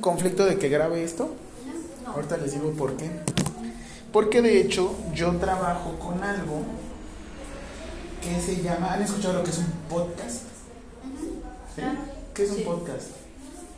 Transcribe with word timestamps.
conflicto 0.00 0.46
de 0.46 0.56
que 0.56 0.68
grabe 0.68 1.02
esto? 1.02 1.34
Ahorita 2.06 2.36
les 2.36 2.52
digo 2.52 2.70
por 2.74 2.96
qué. 2.96 3.10
Porque 4.12 4.40
de 4.40 4.60
hecho 4.60 4.94
yo 5.14 5.36
trabajo 5.38 5.98
con 5.98 6.22
algo 6.22 6.62
que 8.22 8.40
se 8.40 8.62
llama, 8.62 8.92
¿han 8.92 9.02
escuchado 9.02 9.34
lo 9.34 9.42
que 9.44 9.50
es 9.50 9.58
un 9.58 9.66
podcast? 9.88 10.42
¿Sí? 11.74 11.82
¿Qué 12.34 12.44
es 12.44 12.50
un 12.52 12.62
podcast? 12.62 13.08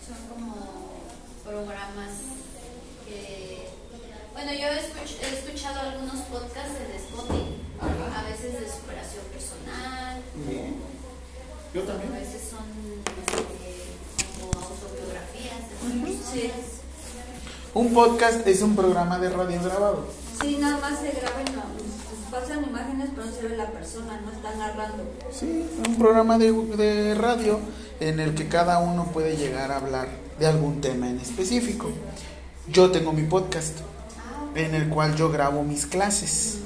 Son 0.07 0.17
como 0.29 0.55
programas 1.45 2.11
que... 3.09 3.69
Bueno, 4.35 4.53
yo 4.53 4.67
he, 4.69 4.81
escuch- 4.81 5.19
he 5.23 5.39
escuchado 5.39 5.81
algunos 5.81 6.21
podcasts 6.27 6.77
en 6.79 6.95
Spotify, 6.95 7.57
Ajá. 7.81 8.21
a 8.21 8.31
veces 8.31 8.53
de 8.61 8.69
superación 8.71 9.25
personal, 9.33 10.21
Bien. 10.47 10.77
Yo 11.75 11.83
a 11.83 11.87
también. 11.87 12.13
veces 12.13 12.43
son 12.51 12.65
autobiografías. 14.65 16.53
Un 17.75 17.95
podcast 17.95 18.47
es 18.47 18.63
un 18.63 18.77
programa 18.77 19.19
de 19.19 19.31
radio 19.31 19.63
grabado. 19.63 20.07
Sí, 20.41 20.59
nada 20.61 20.79
más 20.79 21.01
se 21.01 21.11
graban, 21.13 21.45
no, 21.55 21.63
pues, 21.75 22.43
pasan 22.43 22.65
imágenes, 22.65 23.11
pero 23.15 23.27
no 23.27 23.33
se 23.33 23.43
ve 23.49 23.57
la 23.57 23.71
persona, 23.71 24.21
no 24.25 24.31
está 24.31 24.55
narrando. 24.57 25.05
Sí, 25.33 25.67
un 25.87 25.97
programa 25.97 26.39
de, 26.39 26.53
de 26.53 27.15
radio 27.15 27.61
en 28.01 28.21
el 28.21 28.35
que 28.35 28.49
cada 28.49 28.79
uno 28.81 29.07
puede 29.13 29.37
llegar 29.37 29.73
a 29.73 29.77
hablar 29.77 30.09
de 30.39 30.47
algún 30.47 30.81
tema 30.81 31.09
en 31.09 31.19
específico. 31.21 31.91
Yo 32.69 32.91
tengo 32.91 33.13
mi 33.13 33.23
podcast 33.25 33.79
Ah, 34.19 34.51
en 34.55 34.75
el 34.75 34.89
cual 34.89 35.15
yo 35.17 35.31
grabo 35.31 35.63
mis 35.63 35.87
clases. 35.87 36.59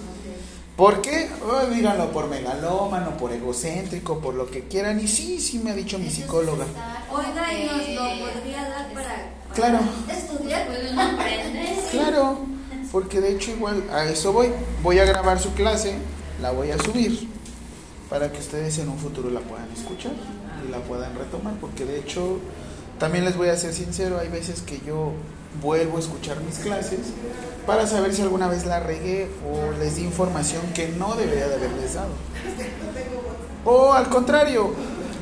¿Por 0.76 1.00
qué? 1.00 1.30
Oh, 1.42 1.66
díganlo 1.66 2.10
por 2.12 2.28
megalómano, 2.28 3.16
por 3.16 3.32
egocéntrico, 3.32 4.18
por 4.18 4.34
lo 4.34 4.50
que 4.50 4.64
quieran. 4.64 5.00
Y 5.00 5.08
sí, 5.08 5.40
sí 5.40 5.58
me 5.58 5.70
ha 5.70 5.74
dicho 5.74 5.98
mi 5.98 6.10
psicóloga. 6.10 6.66
Oiga, 7.10 7.52
y 7.54 7.64
nos 7.64 7.88
lo 7.88 8.26
podría 8.26 8.68
dar 8.68 8.92
para, 8.92 9.30
Claro. 9.54 9.78
para 10.06 10.18
estudiar. 10.18 10.68
Uno 10.92 11.00
aprender. 11.02 11.74
Claro, 11.90 12.38
porque 12.92 13.22
de 13.22 13.32
hecho 13.32 13.52
igual 13.52 13.84
a 13.90 14.04
eso 14.04 14.34
voy. 14.34 14.48
Voy 14.82 14.98
a 14.98 15.06
grabar 15.06 15.40
su 15.40 15.54
clase, 15.54 15.94
la 16.42 16.50
voy 16.50 16.70
a 16.70 16.78
subir 16.78 17.26
para 18.10 18.30
que 18.30 18.38
ustedes 18.38 18.78
en 18.78 18.90
un 18.90 18.98
futuro 18.98 19.30
la 19.30 19.40
puedan 19.40 19.70
escuchar 19.72 20.12
y 20.66 20.70
la 20.70 20.78
puedan 20.80 21.16
retomar, 21.16 21.54
porque 21.54 21.84
de 21.86 21.98
hecho 21.98 22.38
también 22.98 23.24
les 23.24 23.36
voy 23.36 23.48
a 23.48 23.56
ser 23.56 23.72
sincero, 23.72 24.18
hay 24.18 24.28
veces 24.28 24.60
que 24.60 24.80
yo 24.86 25.12
vuelvo 25.62 25.96
a 25.96 26.00
escuchar 26.00 26.40
mis 26.42 26.58
clases 26.58 27.00
para 27.66 27.86
saber 27.86 28.14
si 28.14 28.22
alguna 28.22 28.48
vez 28.48 28.64
la 28.64 28.80
regué 28.80 29.28
o 29.44 29.72
les 29.78 29.96
di 29.96 30.04
información 30.04 30.62
que 30.74 30.88
no 30.88 31.14
debería 31.16 31.48
de 31.48 31.56
haberles 31.56 31.94
dado. 31.94 32.10
O 33.64 33.92
al 33.92 34.08
contrario, 34.08 34.72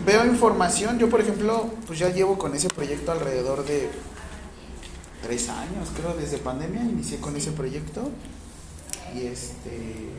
veo 0.05 0.27
información, 0.27 0.99
yo 0.99 1.09
por 1.09 1.21
ejemplo, 1.21 1.71
pues 1.87 1.99
ya 1.99 2.11
llevo 2.11 2.37
con 2.37 2.55
ese 2.55 2.69
proyecto 2.69 3.13
alrededor 3.13 3.65
de 3.65 3.89
tres 5.23 5.49
años, 5.49 5.89
creo, 5.97 6.15
desde 6.15 6.37
pandemia 6.37 6.83
inicié 6.83 7.19
con 7.19 7.35
ese 7.35 7.51
proyecto 7.53 8.11
y 9.15 9.27
este 9.27 10.11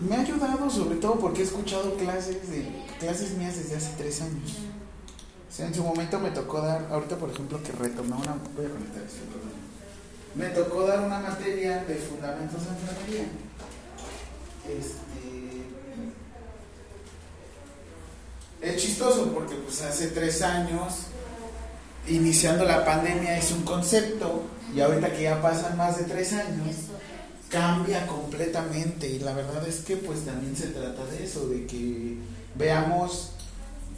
me 0.00 0.16
ha 0.16 0.20
ayudado 0.20 0.70
sobre 0.70 0.96
todo 0.96 1.14
porque 1.14 1.42
he 1.42 1.44
escuchado 1.44 1.94
clases 1.94 2.50
de 2.50 2.66
clases 2.98 3.32
mías 3.36 3.56
desde 3.56 3.76
hace 3.76 3.94
tres 3.96 4.20
años. 4.22 4.58
O 5.48 5.52
sea, 5.52 5.66
en 5.66 5.74
su 5.74 5.82
momento 5.82 6.20
me 6.20 6.30
tocó 6.30 6.60
dar, 6.60 6.86
ahorita 6.90 7.16
por 7.16 7.30
ejemplo 7.30 7.60
que 7.62 7.72
retomé 7.72 8.14
una, 8.14 8.36
voy 8.56 8.66
a 8.66 8.70
conectar 8.70 9.02
esto. 9.02 9.47
Me 10.38 10.46
tocó 10.50 10.86
dar 10.86 11.00
una 11.00 11.18
materia 11.18 11.82
de 11.82 11.96
fundamentos 11.96 12.60
de 12.64 12.70
enfermería. 12.70 13.24
Este 14.68 15.08
es 18.62 18.82
chistoso 18.82 19.32
porque 19.34 19.56
pues 19.56 19.82
hace 19.82 20.08
tres 20.08 20.40
años 20.42 21.06
iniciando 22.06 22.64
la 22.64 22.84
pandemia 22.84 23.36
es 23.36 23.50
un 23.50 23.64
concepto 23.64 24.44
y 24.72 24.80
ahorita 24.80 25.12
que 25.12 25.24
ya 25.24 25.42
pasan 25.42 25.76
más 25.76 25.98
de 25.98 26.04
tres 26.04 26.32
años 26.32 26.76
cambia 27.48 28.06
completamente 28.06 29.08
y 29.08 29.18
la 29.18 29.32
verdad 29.32 29.66
es 29.66 29.80
que 29.80 29.96
pues 29.96 30.24
también 30.24 30.54
se 30.54 30.68
trata 30.68 31.04
de 31.06 31.24
eso, 31.24 31.48
de 31.48 31.66
que 31.66 32.16
veamos 32.54 33.32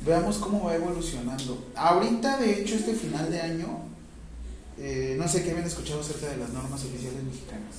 veamos 0.07 0.39
cómo 0.39 0.65
va 0.65 0.75
evolucionando. 0.75 1.67
Ahorita 1.75 2.39
de 2.39 2.63
hecho 2.63 2.77
este 2.77 2.95
final 2.95 3.31
de 3.31 3.43
año 3.43 3.90
eh, 4.81 5.15
no 5.19 5.29
sé 5.29 5.43
qué 5.45 5.51
habían 5.51 5.67
escuchado 5.67 6.01
acerca 6.01 6.29
de 6.29 6.39
las 6.39 6.51
normas 6.51 6.83
oficiales 6.85 7.23
mexicanas. 7.23 7.75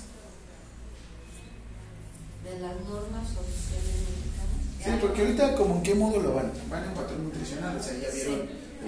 De 2.43 2.59
las 2.59 2.75
normas 2.81 3.27
oficiales 3.37 3.95
mexicanas. 4.09 4.61
Sí, 4.83 4.89
porque 4.99 5.21
ahorita 5.21 5.55
como 5.55 5.75
en 5.77 5.83
qué 5.83 5.95
modo 5.95 6.19
lo 6.21 6.33
van, 6.33 6.51
van 6.69 6.85
en 6.85 6.93
patrón 6.93 7.23
nutricional, 7.25 7.77
o 7.77 7.83
sea, 7.83 7.93
ya 7.99 8.09
vieron 8.13 8.41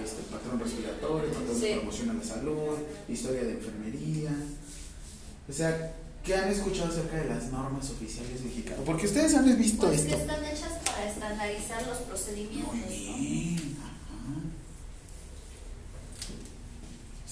este, 0.04 0.24
patrón 0.32 0.60
respiratorio, 0.60 1.30
patrón 1.32 1.60
de 1.62 1.68
Sí. 1.68 1.74
promoción 1.76 2.10
a 2.10 2.14
la 2.16 2.24
salud, 2.24 2.78
historia 3.08 3.44
de 3.44 3.52
enfermería. 3.52 4.32
O 5.48 5.54
sea, 5.54 5.94
¿qué 6.24 6.36
han 6.36 6.50
escuchado 6.50 6.90
acerca 6.92 7.18
de 7.18 7.26
las 7.30 7.52
normas 7.52 7.90
oficiales 7.92 8.42
mexicanas? 8.42 8.82
Porque 8.86 9.06
ustedes 9.06 9.36
han 9.36 9.46
visto 9.58 9.86
Pues 9.86 10.02
que 10.02 10.08
esto. 10.08 10.18
están 10.22 10.44
hechas 10.46 10.72
para 10.86 11.10
estandarizar 11.12 11.86
los 11.88 11.98
procedimientos, 12.00 12.74
Muy. 12.74 13.73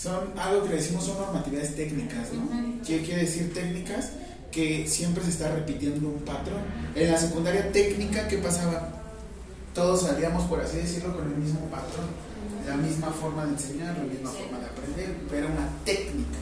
Son 0.02 0.34
algo 0.36 0.64
que 0.64 0.70
le 0.70 0.76
decimos 0.78 1.06
son 1.06 1.20
normatividades 1.20 1.76
técnicas, 1.76 2.34
¿no? 2.34 2.50
¿Qué 2.84 3.04
quiere 3.04 3.22
decir 3.22 3.54
técnicas? 3.54 4.14
Que 4.52 4.88
siempre 4.88 5.24
se 5.24 5.30
está 5.30 5.54
repitiendo 5.54 6.08
un 6.08 6.22
patrón. 6.22 6.62
En 6.96 7.12
la 7.12 7.18
secundaria 7.20 7.72
técnica, 7.72 8.28
¿qué 8.28 8.38
pasaba? 8.40 8.90
Todos 9.76 10.02
salíamos, 10.02 10.44
por 10.46 10.60
así 10.60 10.78
decirlo, 10.78 11.16
con 11.16 11.32
el 11.32 11.38
mismo 11.38 11.60
patrón, 11.70 12.08
la 12.68 12.78
misma 12.78 13.12
forma 13.12 13.46
de 13.46 13.52
enseñar, 13.52 13.96
la 13.96 14.04
misma 14.06 14.32
forma 14.32 14.58
de 14.58 14.66
aprender, 14.66 15.18
pero 15.30 15.46
era 15.46 15.54
una 15.54 15.70
técnica. 15.86 16.40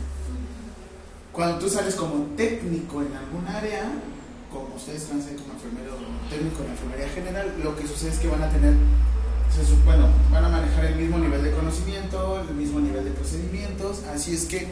Cuando 1.34 1.59
tú 1.59 1.70
sales 1.70 1.96
como 1.96 2.28
técnico 2.38 3.02
en 3.02 3.14
algún 3.14 3.46
área, 3.46 3.91
como 4.53 4.74
ustedes 4.76 5.09
van 5.09 5.20
a 5.20 5.24
ser 5.24 5.36
como 5.36 5.53
enfermero 5.53 5.97
técnico 6.30 6.62
en 6.62 6.66
la 6.68 6.72
enfermería 6.72 7.09
general, 7.09 7.53
lo 7.62 7.76
que 7.76 7.86
sucede 7.86 8.12
es 8.12 8.20
que 8.20 8.30
van 8.30 8.41
a 8.41 8.50
tener, 8.50 8.74
bueno, 9.85 10.07
van 10.31 10.45
a 10.45 10.49
manejar 10.49 10.85
el 10.85 10.95
mismo 10.95 11.17
nivel 11.17 11.43
de 11.43 11.51
conocimiento, 11.51 12.41
el 12.47 12.55
mismo 12.55 12.79
nivel 12.79 13.03
de 13.03 13.11
procedimientos, 13.11 14.03
así 14.13 14.33
es 14.33 14.45
que 14.45 14.67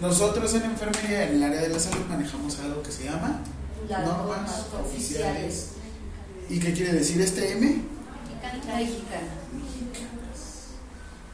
nosotros 0.00 0.54
en 0.54 0.64
enfermería, 0.64 1.28
en 1.28 1.36
el 1.36 1.42
área 1.42 1.62
de 1.62 1.68
la 1.68 1.78
salud, 1.78 2.04
manejamos 2.08 2.58
algo 2.60 2.82
que 2.82 2.92
se 2.92 3.04
llama 3.04 3.40
Las 3.88 4.04
normas 4.04 4.66
oficiales. 4.84 5.68
¿Y 6.48 6.58
qué 6.58 6.72
quiere 6.72 6.92
decir 6.92 7.20
este 7.20 7.52
M? 7.52 7.82
Mexicana. 9.52 10.12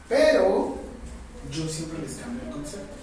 Pero 0.07 0.77
yo 1.51 1.67
siempre 1.67 1.99
les 1.99 2.17
cambio 2.17 2.43
el 2.47 2.53
concepto. 2.53 2.95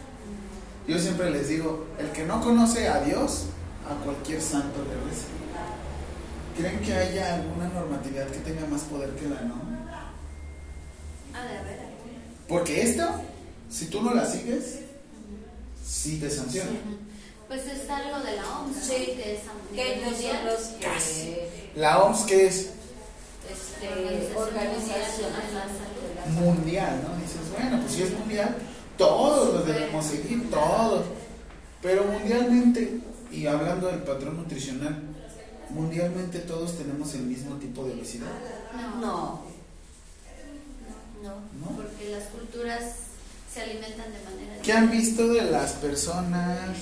Yo 0.86 0.98
siempre 0.98 1.30
les 1.30 1.48
digo, 1.48 1.86
el 1.98 2.10
que 2.10 2.24
no 2.24 2.40
conoce 2.40 2.88
a 2.88 3.00
Dios, 3.00 3.46
a 3.90 4.04
cualquier 4.04 4.40
santo 4.40 4.84
le 4.84 5.10
reza. 5.10 5.26
¿Creen 6.56 6.80
que 6.80 6.94
haya 6.94 7.34
alguna 7.34 7.68
normatividad 7.68 8.28
que 8.28 8.38
tenga 8.38 8.66
más 8.66 8.82
poder 8.82 9.10
que 9.10 9.28
la 9.28 9.42
no? 9.42 9.65
Porque 12.48 12.82
esto, 12.82 13.04
si 13.70 13.86
tú 13.86 14.02
no 14.02 14.14
la 14.14 14.24
sigues, 14.24 14.80
sí 15.84 16.18
te 16.18 16.30
sanciona. 16.30 16.70
Pues 17.48 17.66
está 17.66 17.98
algo 17.98 18.20
de 18.20 18.36
la 18.36 18.58
OMS. 18.58 18.76
Sí, 18.76 19.14
que 19.16 19.34
es 19.34 19.40
ellos 19.74 20.16
son 20.16 20.46
los 20.46 20.60
que 20.60 20.84
Casi. 20.86 21.36
La 21.76 22.02
OMS, 22.02 22.22
que 22.24 22.46
es 22.46 22.70
este, 23.50 24.36
organización 24.36 25.30
Mundial 25.30 25.46
de 25.46 25.54
la 25.54 25.60
Salud. 25.62 26.02
de 26.08 26.34
la 26.34 26.40
mundial, 26.40 27.04
¿no? 27.06 27.16
Dices, 27.22 27.40
bueno, 27.52 27.80
pues 27.80 27.92
si 27.92 28.02
es 28.02 28.18
mundial, 28.18 28.56
todos 28.98 29.54
los 29.54 29.66
debemos 29.66 30.04
seguir, 30.04 30.50
todos. 30.50 31.06
Pero 31.82 32.04
mundialmente, 32.04 33.00
y 33.30 33.46
hablando 33.46 33.88
del 33.88 34.02
patrón 34.02 34.38
nutricional, 34.38 35.02
mundialmente 35.70 36.40
todos 36.40 36.76
tenemos 36.78 37.14
el 37.14 37.22
mismo 37.22 37.56
tipo 37.56 37.84
de 37.84 37.94
obesidad. 37.94 38.26
No, 38.74 39.00
No, 39.00 39.42
no, 41.22 41.30
¿No? 41.60 41.76
porque 41.76 42.10
las 42.10 42.24
culturas 42.24 42.82
se 43.52 43.62
alimentan 43.62 44.12
de 44.12 44.20
manera 44.24 44.62
¿Qué 44.62 44.72
han 44.72 44.90
visto 44.90 45.28
de 45.28 45.50
las 45.50 45.72
personas, 45.72 46.76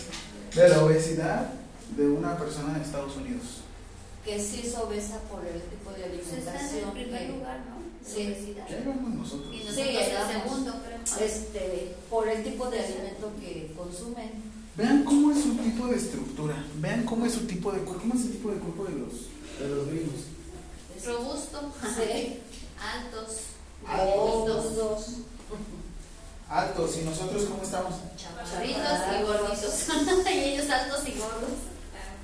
de 0.54 0.68
la 0.68 0.84
obesidad 0.84 1.48
de 1.96 2.06
una 2.08 2.36
persona 2.36 2.74
de 2.78 2.84
Estados 2.84 3.16
Unidos? 3.16 3.42
que 4.24 4.40
sí 4.42 4.62
es 4.64 4.74
obesa 4.76 5.18
por 5.30 5.44
el 5.44 5.60
tipo 5.60 5.90
de 5.90 6.04
Pues 6.16 6.32
está 6.38 6.58
en 6.58 6.66
el 6.66 6.84
alimentación 6.84 6.92
primer 6.92 7.28
lugar, 7.30 7.58
¿no? 7.68 7.76
Sí. 8.08 8.26
obesidad. 8.26 8.66
Vamos 8.86 9.14
nosotros. 9.14 9.54
Y 9.54 9.58
Sí, 9.58 9.64
nosotros 9.66 9.86
ahí 9.86 10.10
el 10.10 10.42
segundo, 10.42 10.72
creo. 10.82 11.26
este, 11.28 11.94
por 12.08 12.28
el 12.28 12.42
tipo 12.42 12.70
de 12.70 12.80
alimento 12.80 13.32
que 13.38 13.72
consumen. 13.76 14.30
Vean 14.76 15.04
cómo 15.04 15.30
es 15.30 15.42
su 15.42 15.54
tipo 15.56 15.86
de 15.88 15.96
estructura, 15.96 16.56
vean 16.80 17.04
cómo 17.04 17.26
es 17.26 17.34
su 17.34 17.40
tipo 17.46 17.70
de 17.70 17.80
cuerpo, 17.80 18.00
cómo 18.00 18.14
es 18.14 18.22
el 18.22 18.32
tipo 18.32 18.50
de 18.50 18.56
cuerpo 18.58 18.84
de 18.84 18.92
los, 18.98 19.12
de 19.60 19.68
los 19.68 19.86
gringos. 19.88 20.20
Robusto, 21.04 21.72
Sí. 21.82 22.38
altos, 22.80 23.36
Altos. 23.86 24.48
Los 24.48 24.76
dos. 24.76 25.06
Altos, 26.48 26.98
¿y 26.98 27.04
nosotros 27.04 27.44
cómo 27.44 27.62
estamos? 27.62 27.94
chaparritos 28.16 28.82
y 29.18 29.22
gorditos. 29.24 30.26
y 30.32 30.38
ellos 30.38 30.70
altos 30.70 31.08
y 31.08 31.18
gordos. 31.18 31.58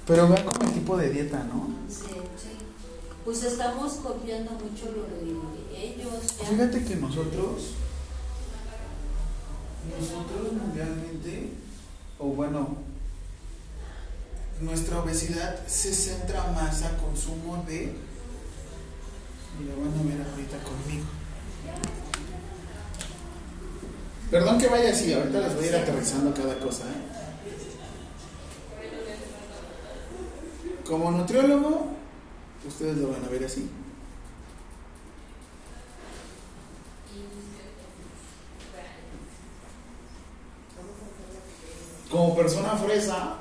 Pero 0.06 0.28
vean 0.28 0.44
como 0.44 0.68
el 0.68 0.74
tipo 0.74 0.96
de 0.96 1.10
dieta, 1.10 1.44
¿no? 1.44 1.68
Sí. 1.88 2.10
Pues 3.24 3.42
estamos 3.42 3.92
copiando 3.94 4.52
mucho 4.52 4.86
lo 4.86 5.04
de 5.04 5.22
ellos. 5.76 6.38
ya. 6.38 6.46
Fíjate 6.46 6.84
que 6.84 6.96
nosotros 6.96 7.74
nosotros 9.98 10.52
mundialmente, 10.52 11.52
o 12.18 12.26
bueno, 12.26 12.76
nuestra 14.60 15.00
obesidad 15.00 15.66
se 15.66 15.92
centra 15.92 16.52
más 16.52 16.82
a 16.82 16.96
consumo 16.98 17.64
de, 17.66 17.94
y 19.58 19.64
lo 19.64 19.76
van 19.76 19.98
a 19.98 20.02
ver 20.02 20.26
ahorita 20.28 20.58
conmigo. 20.62 21.06
Perdón 24.30 24.58
que 24.58 24.68
vaya 24.68 24.90
así, 24.90 25.12
ahorita 25.12 25.40
les 25.40 25.54
voy 25.56 25.64
a 25.64 25.68
ir 25.68 25.76
aterrizando 25.76 26.32
cada 26.32 26.56
cosa. 26.60 26.84
¿eh? 26.84 27.20
Como 30.86 31.10
nutriólogo, 31.10 31.88
ustedes 32.66 32.96
lo 32.98 33.08
van 33.10 33.24
a 33.24 33.28
ver 33.28 33.44
así. 33.44 33.68
Como 42.08 42.36
persona 42.36 42.76
fresa, 42.76 43.36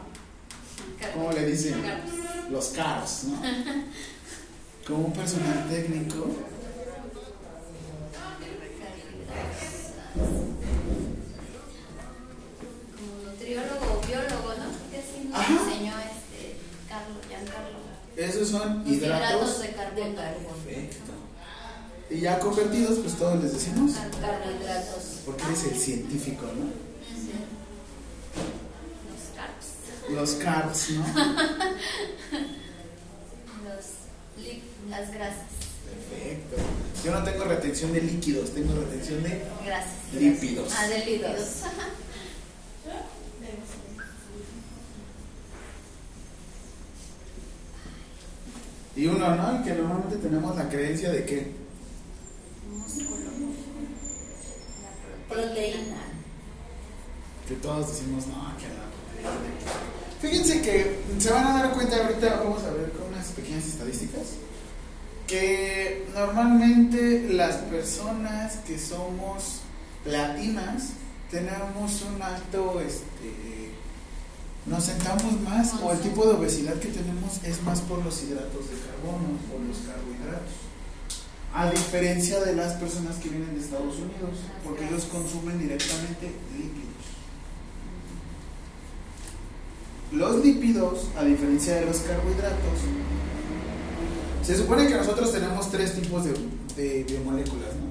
¿cómo 1.13 1.31
le 1.31 1.45
dicen? 1.45 1.83
Los 2.51 2.67
caros, 2.69 3.25
¿no? 3.25 3.41
Como 4.87 5.05
un 5.05 5.13
personal 5.13 5.67
técnico. 5.69 6.27
Como 12.95 13.13
nutriólogo 13.31 13.85
o 13.93 14.07
biólogo, 14.07 14.49
¿no? 14.57 14.67
Que 14.91 15.01
sí 15.01 15.27
nos 15.29 15.39
Ajá. 15.39 15.53
enseñó 15.53 15.93
este 15.99 16.57
Carlos, 16.89 17.17
Giancarlo. 17.27 17.79
Esos 18.17 18.49
son 18.49 18.79
Los 18.79 18.87
hidratos. 18.93 19.61
de 19.61 19.69
carbono. 19.71 20.15
Perfecto. 20.15 21.11
Y 22.09 22.19
ya 22.21 22.39
convertidos, 22.39 22.99
pues 22.99 23.13
todos 23.15 23.41
les 23.43 23.53
decimos. 23.53 23.91
Carbohidratos. 24.19 25.03
Porque 25.25 25.43
eres 25.43 25.63
el 25.65 25.75
científico, 25.79 26.45
¿no? 26.45 26.65
Sí. 27.15 27.31
Los 29.09 29.21
carbs. 29.35 29.67
Los 30.09 30.31
carbs, 30.43 30.89
¿no? 30.91 31.05
Los 33.63 33.85
las 34.89 35.11
grasas. 35.13 35.43
Perfecto. 35.89 36.55
Yo 37.03 37.11
no 37.11 37.23
tengo 37.23 37.43
retención 37.45 37.93
de 37.93 38.01
líquidos, 38.01 38.51
tengo 38.51 38.73
retención 38.75 39.23
de 39.23 39.41
Grasas. 39.65 39.91
lípidos. 40.13 40.73
Ah, 40.77 40.87
de 40.87 41.05
lípidos. 41.05 41.47
Y 48.95 49.05
uno, 49.05 49.35
¿no? 49.35 49.63
Que 49.63 49.73
normalmente 49.73 50.17
tenemos 50.17 50.55
la 50.57 50.67
creencia 50.67 51.11
de 51.11 51.25
que 51.25 51.51
Músculo. 52.69 53.31
La 55.29 55.35
Proteína. 55.35 55.97
que 57.47 57.55
todos 57.55 57.87
decimos, 57.87 58.27
no, 58.27 58.57
que 58.57 58.67
la 58.67 58.89
Fíjense 60.21 60.61
que 60.61 60.99
se 61.17 61.31
van 61.31 61.47
a 61.47 61.63
dar 61.63 61.73
cuenta 61.73 61.95
ahorita, 61.95 62.41
vamos 62.43 62.63
a 62.63 62.71
ver 62.71 62.91
con 62.91 63.07
unas 63.07 63.27
pequeñas 63.27 63.65
estadísticas, 63.65 64.21
que 65.29 66.07
normalmente 66.15 67.29
las 67.29 67.57
personas 67.57 68.57
que 68.65 68.79
somos 68.79 69.61
latinas 70.03 70.93
tenemos 71.29 72.01
un 72.01 72.19
alto, 72.19 72.81
este, 72.81 73.69
nos 74.65 74.83
sentamos 74.83 75.39
más 75.41 75.75
o 75.83 75.91
el 75.91 75.99
tipo 75.99 76.25
de 76.25 76.33
obesidad 76.33 76.73
que 76.79 76.87
tenemos 76.87 77.43
es 77.43 77.61
más 77.61 77.81
por 77.81 78.03
los 78.03 78.23
hidratos 78.23 78.71
de 78.71 78.77
carbono, 78.79 79.37
por 79.51 79.61
los 79.61 79.77
carbohidratos. 79.77 80.53
A 81.53 81.69
diferencia 81.69 82.39
de 82.39 82.55
las 82.55 82.73
personas 82.73 83.17
que 83.17 83.29
vienen 83.29 83.53
de 83.53 83.61
Estados 83.61 83.97
Unidos, 83.97 84.39
porque 84.63 84.87
ellos 84.87 85.05
consumen 85.05 85.59
directamente 85.59 86.31
lípidos. 86.57 86.89
Los 90.11 90.43
lípidos, 90.43 91.07
a 91.15 91.23
diferencia 91.23 91.75
de 91.75 91.85
los 91.85 91.99
carbohidratos, 91.99 92.79
se 94.43 94.57
supone 94.57 94.87
que 94.87 94.95
nosotros 94.95 95.31
tenemos 95.31 95.69
tres 95.71 95.93
tipos 95.95 96.23
de, 96.25 96.33
de- 96.75 97.03
de 97.03 97.19
moléculas, 97.19 97.69
¿no? 97.75 97.89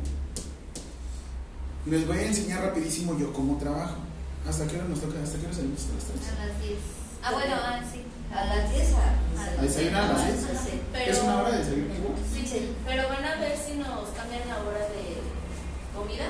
Les 1.91 2.07
voy 2.07 2.19
a 2.19 2.27
enseñar 2.27 2.63
rapidísimo 2.63 3.17
yo 3.19 3.33
cómo 3.33 3.57
trabajo. 3.59 3.97
¿Hasta 4.49 4.67
qué 4.67 4.77
hora 4.77 4.89
nos 4.89 5.01
toca? 5.01 5.21
¿Hasta 5.23 5.39
qué 5.39 5.47
hora 5.47 5.55
salimos 5.55 5.81
a 5.89 5.95
las 5.95 6.05
tres? 6.05 6.21
A 6.29 6.47
las 6.47 6.61
10. 6.61 6.79
Ah, 7.23 7.33
bueno, 7.33 7.55
ah, 7.57 7.81
sí. 7.93 8.03
A 8.33 8.45
las 8.45 8.71
10 8.71 8.93
a... 8.95 9.59
¿A 9.59 9.63
desayunar 9.63 10.05
a 10.05 10.13
las 10.13 10.23
seis? 10.23 10.47
Sí. 10.65 10.81
Pero, 10.93 11.13
¿Es 11.13 11.23
una 11.23 11.37
hora 11.43 11.51
de 11.53 11.59
desayuno? 11.59 11.95
Sí, 12.33 12.47
sí, 12.47 12.73
pero 12.87 13.09
van 13.09 13.25
a 13.25 13.35
ver 13.41 13.57
si 13.57 13.75
nos 13.79 14.09
cambian 14.13 14.47
la 14.49 14.59
hora 14.63 14.85
de 14.93 15.17
comida. 15.97 16.29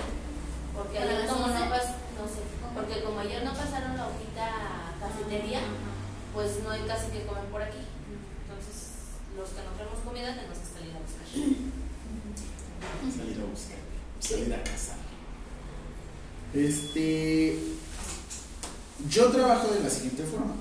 Porque 0.77 0.99
¿Para 0.99 1.11
ayer 1.11 1.25
las 1.27 1.33
como 1.33 1.47
no, 1.49 1.55
11? 1.55 1.65
pas- 1.75 1.95
no 2.19 2.25
sé, 2.31 2.41
porque 2.75 3.03
como 3.03 3.19
ayer 3.21 3.43
no 3.45 3.51
pasaron 3.53 3.97
la 3.97 4.07
hojita 4.07 4.47
a 4.47 4.95
cafetería, 5.03 5.61
pues 6.35 6.63
no 6.63 6.71
hay 6.71 6.83
casi 6.87 7.11
que 7.11 7.27
comer 7.27 7.45
por 7.51 7.63
aquí. 7.63 7.83
Los 9.39 9.51
que 9.51 9.63
no 9.63 9.77
queremos 9.79 10.01
comida 10.05 10.35
tenemos 10.35 10.59
que 10.59 10.67
salir 10.67 10.93
a 10.97 10.99
buscar. 10.99 11.27
Salir 13.17 13.41
a 13.41 13.45
buscar, 13.45 13.79
salir 14.21 14.55
a 14.55 14.63
cazar. 14.65 14.97
Este. 16.53 17.59
Yo 19.09 19.31
trabajo 19.31 19.73
de 19.73 19.81
la 19.81 19.91
siguiente 19.91 20.25
forma. 20.25 20.55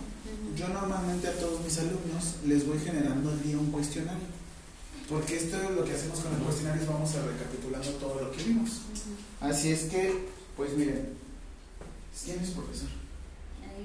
Yo 0.55 0.67
normalmente 0.69 1.27
a 1.27 1.33
todos 1.33 1.61
mis 1.61 1.77
alumnos 1.79 2.35
les 2.45 2.67
voy 2.67 2.79
generando 2.79 3.31
al 3.31 3.41
día 3.41 3.57
un 3.57 3.71
cuestionario. 3.71 4.27
Porque 5.09 5.37
esto 5.37 5.57
es 5.57 5.71
lo 5.71 5.83
que 5.83 5.93
hacemos 5.93 6.19
con 6.19 6.33
el 6.35 6.41
cuestionario, 6.41 6.81
es 6.81 6.87
vamos 6.87 7.15
a 7.15 7.25
recapitulando 7.25 7.89
todo 7.93 8.21
lo 8.21 8.31
que 8.31 8.43
vimos. 8.43 8.81
Así 9.41 9.71
es 9.71 9.85
que, 9.85 10.27
pues 10.55 10.73
miren, 10.73 11.13
¿quién 12.23 12.39
es 12.39 12.49
profesor? 12.51 12.89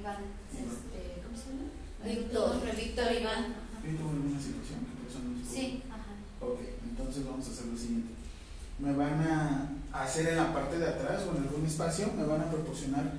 Van. 0.03 0.17
Este, 0.53 1.23
¿Cómo 1.23 1.37
se 1.37 1.45
llama? 1.49 1.71
Víctor. 2.05 2.55
Víctor, 2.61 2.77
Víctor 2.77 3.13
Iván. 3.21 3.62
¿Yo 3.85 3.99
tuve 3.99 4.11
alguna 4.11 4.39
situación 4.41 4.79
que 4.87 4.93
por 4.99 5.07
eso 5.11 5.19
no 5.25 5.31
les 5.37 5.47
puedo? 5.49 5.61
Sí, 5.61 5.83
ajá. 5.91 6.13
Ok, 6.41 6.59
entonces 6.91 7.25
vamos 7.27 7.47
a 7.47 7.51
hacer 7.51 7.67
lo 7.67 7.77
siguiente. 7.79 8.13
Me 8.79 8.93
van 8.95 9.21
a 9.27 9.71
hacer 9.93 10.29
en 10.29 10.37
la 10.37 10.53
parte 10.53 10.79
de 10.79 10.89
atrás 10.89 11.23
o 11.27 11.37
en 11.37 11.43
algún 11.45 11.67
espacio, 11.67 12.09
me 12.17 12.25
van 12.25 12.41
a 12.41 12.51
proporcionar 12.51 13.13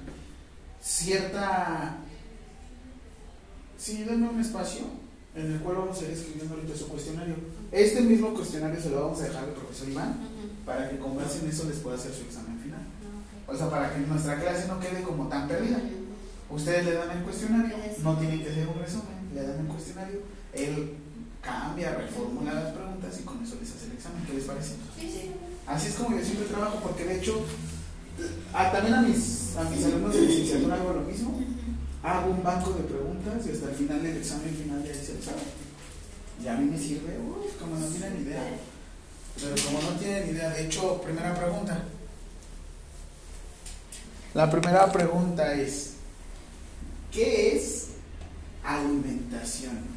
cierta... 0.81 1.97
Sí, 3.77 4.03
denme 4.03 4.29
un 4.29 4.39
espacio 4.39 4.81
en 5.35 5.51
el 5.53 5.59
cual 5.59 5.77
vamos 5.77 5.99
a 5.99 6.03
ir 6.05 6.11
escribiendo 6.11 6.55
ahorita 6.55 6.75
su 6.77 6.87
cuestionario. 6.87 7.35
Este 7.71 8.01
mismo 8.01 8.33
cuestionario 8.33 8.79
se 8.81 8.89
lo 8.89 9.01
vamos 9.03 9.19
a 9.21 9.23
dejar 9.25 9.43
al 9.45 9.49
profesor 9.51 9.89
Iván 9.89 10.15
para 10.65 10.89
que 10.89 10.97
con 10.99 11.15
base 11.17 11.39
en 11.39 11.49
eso 11.49 11.67
les 11.67 11.77
pueda 11.79 11.97
hacer 11.97 12.13
su 12.13 12.21
examen 12.23 12.57
final. 12.59 12.79
Ah, 12.81 13.51
O 13.51 13.57
sea, 13.57 13.69
para 13.69 13.93
que 13.93 13.99
nuestra 14.01 14.39
clase 14.39 14.67
no 14.67 14.79
quede 14.79 15.01
como 15.03 15.27
tan 15.27 15.47
perdida. 15.47 15.79
Ustedes 16.49 16.85
le 16.85 16.93
dan 16.93 17.17
el 17.17 17.23
cuestionario, 17.23 17.75
Es- 17.83 17.99
no 17.99 18.17
tienen 18.17 18.43
que 18.43 18.49
hacer 18.51 18.67
un 18.67 18.79
resumen, 18.79 19.31
le 19.33 19.41
dan 19.41 19.59
el 19.61 19.67
cuestionario, 19.67 20.19
él 20.55 20.93
cambia, 21.41 21.95
reformula 21.95 22.53
las 22.53 22.73
preguntas 22.73 23.19
y 23.19 23.23
con 23.23 23.43
eso 23.43 23.55
les 23.59 23.71
hace 23.71 23.85
el 23.87 23.91
examen. 23.93 24.23
¿Qué 24.25 24.33
les 24.33 24.43
parece? 24.45 24.73
Sí, 24.99 25.09
sí. 25.11 25.31
Así 25.67 25.87
es 25.87 25.95
como 25.95 26.17
yo 26.17 26.23
siempre 26.23 26.47
trabajo, 26.47 26.79
porque 26.83 27.05
de 27.05 27.17
hecho, 27.19 27.43
a- 28.53 28.71
también 28.71 28.93
a 28.95 29.01
mis, 29.01 29.55
a 29.57 29.63
mis 29.69 29.83
alumnos 29.85 30.13
de 30.13 30.21
licenciatura 30.21 30.75
hago 30.75 30.93
lo 30.93 31.01
mismo. 31.01 31.39
Hago 32.03 32.31
un 32.31 32.43
banco 32.43 32.71
de 32.73 32.83
preguntas 32.83 33.45
y 33.47 33.51
hasta 33.51 33.69
el 33.69 33.75
final 33.75 34.03
del 34.03 34.17
examen 34.17 34.53
final 34.55 34.83
ya 34.83 34.91
dice 34.91 35.11
el 35.13 35.17
examen. 35.19 35.43
Y 36.43 36.47
a 36.47 36.55
mí 36.55 36.69
me 36.69 36.77
sirve, 36.77 37.17
uff, 37.17 37.55
como 37.59 37.75
no 37.77 37.85
tienen 37.87 38.21
idea. 38.21 38.43
Pero 39.35 39.55
como 39.65 39.81
no 39.81 39.97
tienen 39.97 40.29
idea, 40.29 40.49
de 40.49 40.65
hecho, 40.65 41.01
primera 41.01 41.33
pregunta. 41.33 41.83
La 44.33 44.49
primera 44.49 44.91
pregunta 44.91 45.53
es, 45.53 45.93
¿qué 47.11 47.55
es 47.55 47.87
alimentación? 48.65 49.92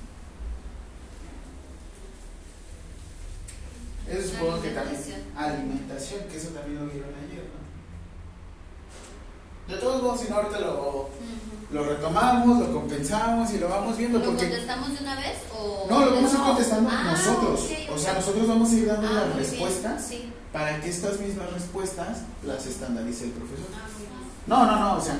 Eso 4.08 4.28
supongo 4.30 4.62
que 4.62 4.70
también. 4.70 5.00
Alimentación. 5.36 6.20
Que 6.30 6.36
eso 6.36 6.48
también 6.50 6.78
lo 6.84 6.86
vieron 6.92 7.10
ayer, 7.14 7.44
¿no? 7.52 7.66
De 9.74 9.80
todos 9.80 10.02
modos, 10.02 10.20
si 10.20 10.28
no, 10.30 10.36
ahorita 10.36 10.60
lo, 10.60 11.08
lo 11.72 11.84
retomamos, 11.84 12.60
lo 12.60 12.72
compensamos 12.72 13.50
y 13.52 13.58
lo 13.58 13.68
vamos 13.68 13.96
viendo. 13.96 14.18
¿Lo 14.20 14.24
porque 14.26 14.42
contestamos 14.48 14.92
de 14.96 14.98
una 15.04 15.16
vez 15.16 15.38
o...? 15.52 15.86
No, 15.90 16.04
lo 16.06 16.14
vamos 16.14 16.32
a 16.32 16.36
ir 16.36 16.42
contestando 16.42 16.90
Ah, 16.92 17.10
nosotros. 17.12 17.68
O 17.92 17.98
sea, 17.98 18.14
nosotros 18.14 18.46
vamos 18.46 18.70
a 18.70 18.74
ir 18.74 18.86
dando 18.86 19.08
Ah, 19.08 19.12
las 19.26 19.34
respuestas 19.36 20.04
Sí. 20.06 20.32
para 20.52 20.80
que 20.80 20.88
estas 20.88 21.18
mismas 21.18 21.52
respuestas 21.52 22.18
las 22.44 22.64
estandarice 22.66 23.24
el 23.24 23.30
profesor. 23.32 23.66
Ah. 23.74 23.88
No, 24.46 24.66
no, 24.66 24.78
no, 24.78 24.96
o 24.98 25.00
sea, 25.00 25.18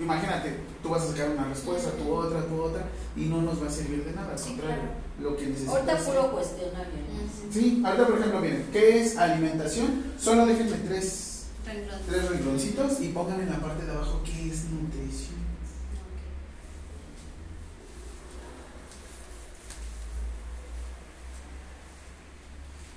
imagínate, 0.00 0.60
tú 0.82 0.88
vas 0.88 1.02
a 1.02 1.08
sacar 1.08 1.28
una 1.28 1.44
respuesta, 1.44 1.90
tú 1.90 2.10
otra, 2.14 2.40
tú 2.46 2.62
otra, 2.62 2.84
y 3.14 3.26
no 3.26 3.42
nos 3.42 3.62
va 3.62 3.66
a 3.66 3.70
servir 3.70 4.02
de 4.06 4.12
nada, 4.12 4.32
al 4.32 4.38
Sí, 4.38 4.52
contrario, 4.52 4.84
lo 5.20 5.36
que 5.36 5.46
necesitamos. 5.46 5.80
Ahorita 5.80 6.04
puro 6.04 6.32
cuestionario. 6.32 7.08
Sí, 7.52 7.82
ahorita 7.84 8.06
por 8.06 8.18
ejemplo, 8.18 8.40
miren, 8.40 8.66
¿qué 8.72 9.00
es 9.00 9.16
alimentación? 9.16 10.04
Solo 10.18 10.46
déjenme 10.46 10.76
tres, 10.86 11.46
Renglón. 11.66 12.00
tres 12.08 12.28
rengloncitos 12.30 13.00
y 13.00 13.08
pongan 13.08 13.40
en 13.40 13.50
la 13.50 13.58
parte 13.58 13.84
de 13.84 13.92
abajo 13.92 14.20
qué 14.24 14.50
es 14.50 14.64
nutrición. 14.70 15.38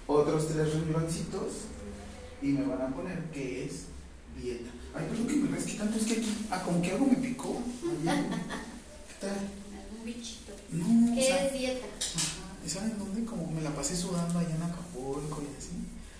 Otros 0.07 0.47
tres 0.49 0.73
rengloncitos 0.73 1.53
y 2.41 2.47
me 2.47 2.65
van 2.65 2.81
a 2.81 2.95
poner 2.95 3.23
qué 3.31 3.65
es 3.65 3.85
Dieta. 4.35 4.69
Ay, 4.93 5.05
pues 5.07 5.19
lo 5.19 5.27
que 5.27 5.35
me 5.35 5.55
resque 5.55 5.73
tanto 5.73 5.97
es 5.97 6.05
que 6.05 6.13
aquí, 6.13 6.47
ah, 6.51 6.61
como 6.63 6.81
que 6.81 6.91
algo 6.91 7.05
me 7.05 7.15
picó. 7.15 7.61
¿Qué 8.03 9.15
tal? 9.19 9.29
Algún 9.29 10.05
bichito. 10.05 10.40
No, 10.71 11.11
o 11.11 11.15
¿Qué 11.15 11.23
sea, 11.23 11.45
es 11.45 11.53
dieta? 11.53 11.85
ajá, 12.15 12.65
¿y 12.65 12.69
¿saben 12.69 12.97
dónde? 12.97 13.25
Como 13.25 13.47
me 13.51 13.61
la 13.61 13.71
pasé 13.71 13.95
sudando 13.95 14.39
allá 14.39 14.55
en 14.55 14.63
Acapulco 14.63 15.41
y 15.41 15.57
así. 15.57 15.71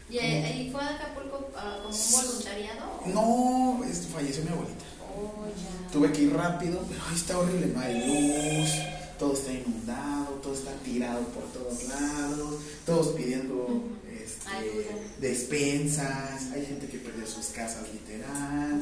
¿Y 0.09 0.19
ahí 0.19 0.69
fue 0.71 0.81
a 0.81 0.95
Acapulco 0.95 1.49
ah, 1.55 1.79
como 1.83 1.95
un 1.95 2.11
voluntariado? 2.11 3.01
No, 3.13 3.83
esto 3.85 4.07
falleció 4.13 4.43
mi 4.43 4.49
abuelita. 4.49 4.83
Oh, 5.15 5.45
ya. 5.47 5.91
Tuve 5.91 6.11
que 6.11 6.23
ir 6.23 6.33
rápido, 6.33 6.83
pero 6.89 7.01
ahí 7.09 7.15
está 7.15 7.37
horrible, 7.37 7.67
no 7.67 7.79
hay 7.79 7.93
luz, 8.07 8.69
todo 9.17 9.33
está 9.33 9.53
inundado, 9.53 10.25
todo 10.43 10.53
está 10.53 10.71
tirado 10.83 11.21
por 11.27 11.43
todos 11.53 11.83
lados, 11.87 12.55
todos 12.85 13.07
pidiendo 13.09 13.83
este, 14.09 14.87
despensas, 15.19 16.51
hay 16.53 16.65
gente 16.65 16.87
que 16.87 16.97
perdió 16.97 17.25
sus 17.25 17.47
casas 17.47 17.83
literal, 17.93 18.81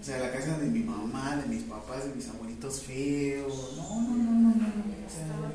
o 0.00 0.04
sea, 0.04 0.18
la 0.18 0.32
casa 0.32 0.56
de 0.58 0.66
mi 0.66 0.80
mamá, 0.80 1.36
de 1.36 1.46
mis 1.46 1.64
papás, 1.64 2.04
de 2.04 2.14
mis 2.14 2.28
abuelitos 2.28 2.80
feos, 2.80 3.74
no, 3.76 4.00
no, 4.00 4.14
no, 4.14 4.14
no, 4.14 4.40
no, 4.40 4.54
no, 4.54 5.06
o 5.06 5.10
sea, 5.10 5.52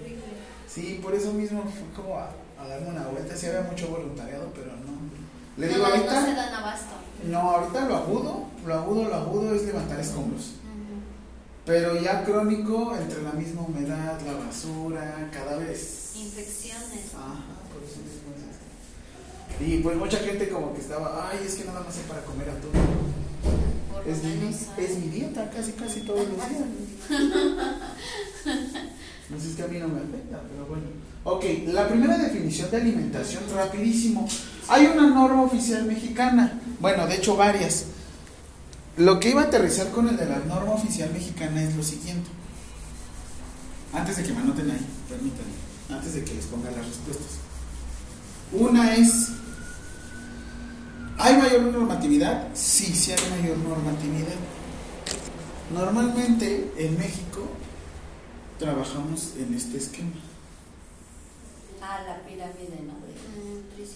sí, 0.67 0.99
por 1.01 1.15
eso 1.15 1.33
mismo 1.33 1.63
fue 1.63 2.03
como 2.03 2.19
a, 2.19 2.29
a 2.59 2.67
darme 2.67 2.89
una 2.89 3.07
vuelta, 3.07 3.35
sí 3.35 3.47
había 3.47 3.61
mucho 3.61 3.87
voluntariado, 3.87 4.51
pero 4.53 4.67
no, 4.67 4.95
le 5.57 5.67
digo 5.67 5.79
no, 5.79 5.85
ahorita, 5.85 6.21
no 6.21 6.27
se 6.27 6.33
dan 6.35 6.53
abasto. 6.53 6.95
no, 7.23 7.39
ahorita 7.39 7.87
lo 7.87 7.95
agudo, 7.95 8.45
lo 8.65 8.73
agudo, 8.75 9.05
lo 9.05 9.15
agudo 9.15 9.55
es 9.55 9.63
levantar 9.63 9.99
escombros. 9.99 10.51
Pero 11.65 11.99
ya 11.99 12.23
crónico, 12.23 12.95
entre 12.95 13.23
la 13.23 13.31
misma 13.31 13.63
humedad, 13.63 14.21
la 14.21 14.33
basura, 14.33 15.31
cadáveres. 15.33 16.11
Infecciones. 16.15 17.11
Ajá, 17.15 17.57
por 17.73 17.81
eso 17.81 17.97
mismo 18.01 18.35
es. 18.37 19.67
Y 19.67 19.79
pues 19.81 19.97
mucha 19.97 20.19
gente 20.19 20.47
como 20.49 20.75
que 20.75 20.81
estaba, 20.81 21.27
ay, 21.31 21.39
es 21.43 21.55
que 21.55 21.65
nada 21.65 21.79
más 21.79 21.97
es 21.97 22.03
para 22.03 22.21
comer 22.21 22.49
atún. 22.51 22.69
Es 24.05 24.23
mi, 24.23 24.83
es 24.83 24.97
mi 24.97 25.09
dieta 25.09 25.49
casi, 25.49 25.71
casi 25.73 26.01
todos 26.01 26.27
los 26.27 26.37
días. 26.37 26.63
No 29.29 29.39
sé, 29.39 29.49
es 29.49 29.55
que 29.55 29.63
a 29.63 29.67
mí 29.67 29.79
no 29.79 29.87
me 29.87 29.99
afecta, 29.99 30.39
pero 30.49 30.67
bueno. 30.67 30.83
Ok, 31.23 31.43
la 31.67 31.87
primera 31.87 32.17
definición 32.17 32.69
de 32.69 32.77
alimentación, 32.77 33.43
rapidísimo. 33.55 34.27
Hay 34.67 34.85
una 34.85 35.07
norma 35.07 35.41
oficial 35.41 35.85
mexicana, 35.85 36.61
bueno, 36.79 37.07
de 37.07 37.15
hecho 37.15 37.35
varias. 37.35 37.85
Lo 38.97 39.19
que 39.19 39.31
iba 39.31 39.41
a 39.41 39.45
aterrizar 39.45 39.89
con 39.89 40.07
el 40.07 40.17
de 40.17 40.27
la 40.27 40.39
norma 40.39 40.73
oficial 40.73 41.11
mexicana 41.11 41.63
es 41.63 41.75
lo 41.75 41.83
siguiente. 41.83 42.29
Antes 43.93 44.17
de 44.17 44.23
que 44.23 44.33
me 44.33 44.41
anoten 44.41 44.69
ahí, 44.69 44.85
permítanme, 45.09 45.53
antes 45.89 46.13
de 46.13 46.23
que 46.23 46.35
les 46.35 46.45
ponga 46.45 46.69
las 46.69 46.85
respuestas. 46.85 47.39
Una 48.51 48.95
es, 48.95 49.31
¿hay 51.17 51.37
mayor 51.37 51.61
normatividad? 51.61 52.47
Sí, 52.53 52.85
sí 52.93 53.11
hay 53.11 53.41
mayor 53.41 53.57
normatividad. 53.57 54.35
Normalmente 55.73 56.71
en 56.77 56.97
México 56.97 57.47
trabajamos 58.59 59.33
en 59.37 59.53
este 59.53 59.77
esquema. 59.77 60.11
Ah, 61.81 62.01
la 62.07 62.23
pirámide, 62.23 62.81
¿no? 62.85 62.93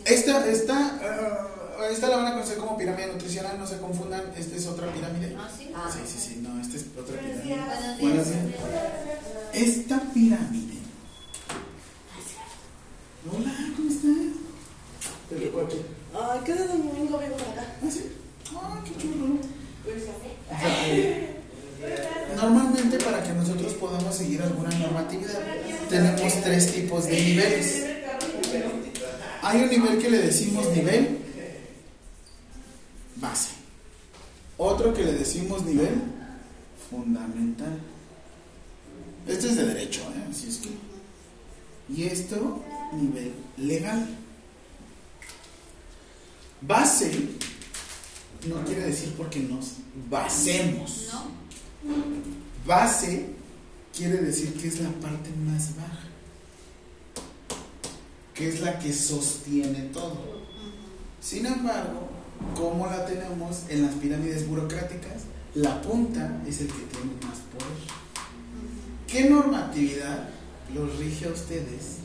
Esta, 0.05 0.47
esta, 0.47 0.99
ah, 1.01 1.87
esta 1.89 2.07
la 2.07 2.17
van 2.17 2.27
a 2.27 2.33
conocer 2.33 2.57
como 2.57 2.77
pirámide 2.77 3.07
nutricional, 3.07 3.57
no 3.57 3.65
se 3.65 3.79
confundan, 3.79 4.31
esta 4.37 4.55
es 4.55 4.67
otra 4.67 4.91
pirámide. 4.93 5.35
¿Ah, 5.39 5.49
sí? 5.55 5.71
Ah. 5.75 5.89
Sí, 5.91 5.99
sí, 6.05 6.19
sí, 6.19 6.39
no, 6.41 6.59
esta 6.61 6.77
es 6.77 6.85
otra 6.97 7.15
Buenos 7.19 7.41
pirámide. 7.41 7.43
días. 7.43 7.99
Buenos 7.99 8.27
Buenos 8.27 8.27
días. 8.27 9.69
Esta 9.69 9.99
pirámide. 10.13 10.73
Hola, 13.31 13.53
¿cómo 13.75 13.89
estás? 13.89 14.13
Te 15.29 15.35
aquí. 15.35 15.98
Ay, 16.13 16.39
cada 16.45 16.67
domingo 16.67 17.17
vengo 17.17 17.37
para 17.37 17.51
acá. 17.51 17.75
Ah, 17.83 17.89
sí. 17.91 18.11
Ah, 18.55 18.81
qué 18.85 19.01
chulo. 19.01 19.37
Pues, 19.83 20.03
O 20.03 20.59
sea, 20.59 20.87
eh, 20.87 21.35
Normalmente 22.35 22.97
para 22.99 23.23
que 23.23 23.33
nosotros 23.33 23.73
podamos 23.73 24.15
seguir 24.15 24.41
alguna 24.41 24.69
normatividad 24.69 25.39
tenemos 25.89 26.41
tres 26.41 26.73
tipos 26.73 27.05
de 27.05 27.21
niveles. 27.21 27.85
Hay 29.41 29.63
un 29.63 29.69
nivel 29.69 29.97
que 29.99 30.09
le 30.09 30.17
decimos 30.19 30.67
nivel 30.75 31.19
base. 33.15 33.51
Otro 34.57 34.93
que 34.93 35.03
le 35.03 35.13
decimos 35.13 35.63
nivel 35.63 36.01
fundamental. 36.89 37.79
Este 39.27 39.47
es 39.47 39.55
de 39.55 39.65
derecho, 39.65 40.01
¿eh? 40.01 40.27
así 40.29 40.49
es 40.49 40.57
que. 40.57 40.69
Y 41.93 42.03
esto, 42.03 42.61
nivel 42.93 43.33
legal. 43.57 44.07
Base 46.61 47.11
no 48.47 48.63
quiere 48.65 48.81
decir 48.81 49.13
porque 49.17 49.39
nos 49.39 49.75
basemos. 50.09 51.09
Base 52.65 53.27
quiere 53.95 54.17
decir 54.17 54.53
que 54.53 54.67
es 54.67 54.79
la 54.79 54.89
parte 54.89 55.29
más 55.45 55.75
baja, 55.75 56.07
que 58.33 58.49
es 58.49 58.59
la 58.59 58.77
que 58.79 58.93
sostiene 58.93 59.89
todo. 59.93 60.39
Sin 61.21 61.45
embargo, 61.45 62.09
como 62.55 62.87
la 62.87 63.05
tenemos 63.05 63.63
en 63.69 63.83
las 63.83 63.95
pirámides 63.95 64.47
burocráticas, 64.47 65.23
la 65.55 65.81
punta 65.81 66.41
es 66.47 66.61
el 66.61 66.67
que 66.67 66.73
tiene 66.73 67.13
más 67.25 67.39
poder. 67.57 67.77
¿Qué 69.07 69.29
normatividad 69.29 70.29
los 70.73 70.97
rige 70.97 71.25
a 71.25 71.29
ustedes? 71.29 71.97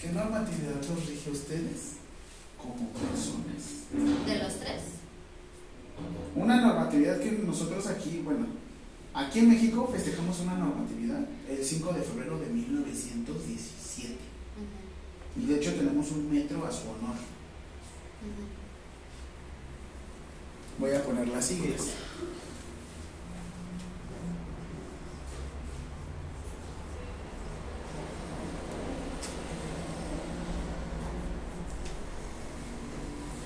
¿Qué 0.00 0.08
normatividad 0.10 0.76
los 0.88 1.06
rige 1.06 1.28
a 1.28 1.32
ustedes 1.32 1.97
como 2.58 2.90
personas? 2.90 3.86
De 4.26 4.38
los 4.42 4.60
tres. 4.60 4.82
Una 6.34 6.60
normatividad 6.60 7.20
que 7.20 7.32
nosotros 7.32 7.86
aquí, 7.86 8.20
bueno, 8.24 8.46
aquí 9.14 9.40
en 9.40 9.50
México 9.50 9.88
festejamos 9.92 10.40
una 10.40 10.56
normatividad 10.58 11.26
el 11.48 11.64
5 11.64 11.92
de 11.92 12.02
febrero 12.02 12.38
de 12.38 12.46
1917. 12.46 14.14
Ujú. 14.14 15.42
Y 15.42 15.46
de 15.46 15.56
hecho 15.56 15.74
tenemos 15.74 16.10
un 16.12 16.30
metro 16.30 16.64
a 16.66 16.70
su 16.70 16.82
honor. 16.90 17.16
Voy 20.78 20.92
a 20.92 21.02
poner 21.02 21.26
las 21.26 21.44
siglas. 21.44 21.88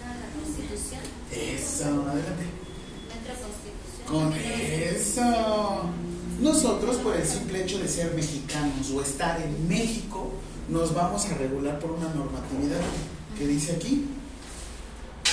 Ah, 0.05 0.15
la 0.21 0.29
Constitución. 0.39 1.01
Eso, 1.31 1.85
adelante. 1.85 2.45
Metro 3.09 3.35
Constitución. 3.41 4.07
Con 4.07 4.33
Nosotros, 6.43 6.97
por 6.97 7.17
el 7.17 7.25
simple 7.25 7.63
hecho 7.63 7.79
de 7.79 7.87
ser 7.87 8.15
mexicanos 8.15 8.91
o 8.91 9.01
estar 9.01 9.41
en 9.41 9.69
México, 9.69 10.33
nos 10.69 10.93
vamos 10.93 11.25
a 11.27 11.35
regular 11.35 11.79
por 11.79 11.93
una 11.93 12.13
normatividad 12.13 12.81
que 13.39 13.47
dice 13.47 13.77
aquí. 13.77 14.07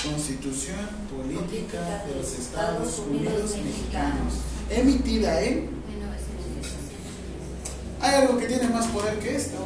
Constitución 0.03 0.77
Política 1.09 2.05
de 2.07 2.15
los 2.15 2.33
Estados 2.33 2.99
Unidos 2.99 3.57
Mexicanos, 3.57 4.35
emitida 4.69 5.41
en 5.41 5.65
1917. 5.89 6.95
Hay 8.01 8.15
algo 8.15 8.37
que 8.37 8.45
tiene 8.45 8.69
más 8.69 8.87
poder 8.87 9.19
que 9.19 9.35
esto. 9.35 9.57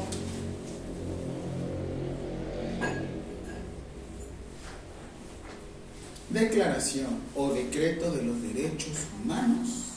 Declaración 6.30 7.20
o 7.36 7.50
decreto 7.50 8.12
de 8.12 8.24
los 8.24 8.42
derechos 8.42 8.94
humanos 9.22 9.93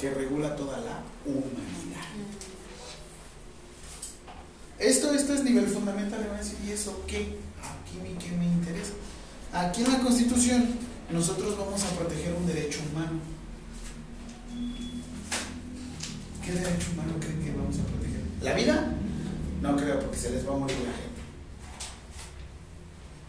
que 0.00 0.10
regula 0.10 0.56
toda 0.56 0.78
la 0.78 1.02
humanidad. 1.26 2.00
Esto, 4.78 5.12
esto 5.12 5.34
es 5.34 5.44
nivel 5.44 5.66
fundamental. 5.66 6.22
Le 6.22 6.28
van 6.28 6.36
a 6.36 6.40
decir, 6.40 6.58
¿y 6.66 6.70
eso 6.70 7.04
qué? 7.06 7.36
Aquí 7.60 7.98
mi 8.02 8.14
qué 8.14 8.34
me 8.34 8.46
interesa. 8.46 8.92
Aquí 9.52 9.84
en 9.84 9.92
la 9.92 9.98
Constitución 9.98 10.66
nosotros 11.10 11.58
vamos 11.58 11.84
a 11.84 11.90
proteger 11.98 12.32
un 12.34 12.46
derecho 12.46 12.80
humano. 12.90 13.20
¿Qué 16.44 16.52
derecho 16.52 16.92
humano 16.92 17.12
creen 17.20 17.44
que 17.44 17.50
vamos 17.52 17.78
a 17.78 17.82
proteger? 17.82 18.22
¿La 18.40 18.54
vida? 18.54 18.94
No 19.60 19.76
creo, 19.76 20.00
porque 20.00 20.16
se 20.16 20.30
les 20.30 20.48
va 20.48 20.54
a 20.54 20.58
morir 20.58 20.76
la 20.78 20.92
gente. 20.92 21.20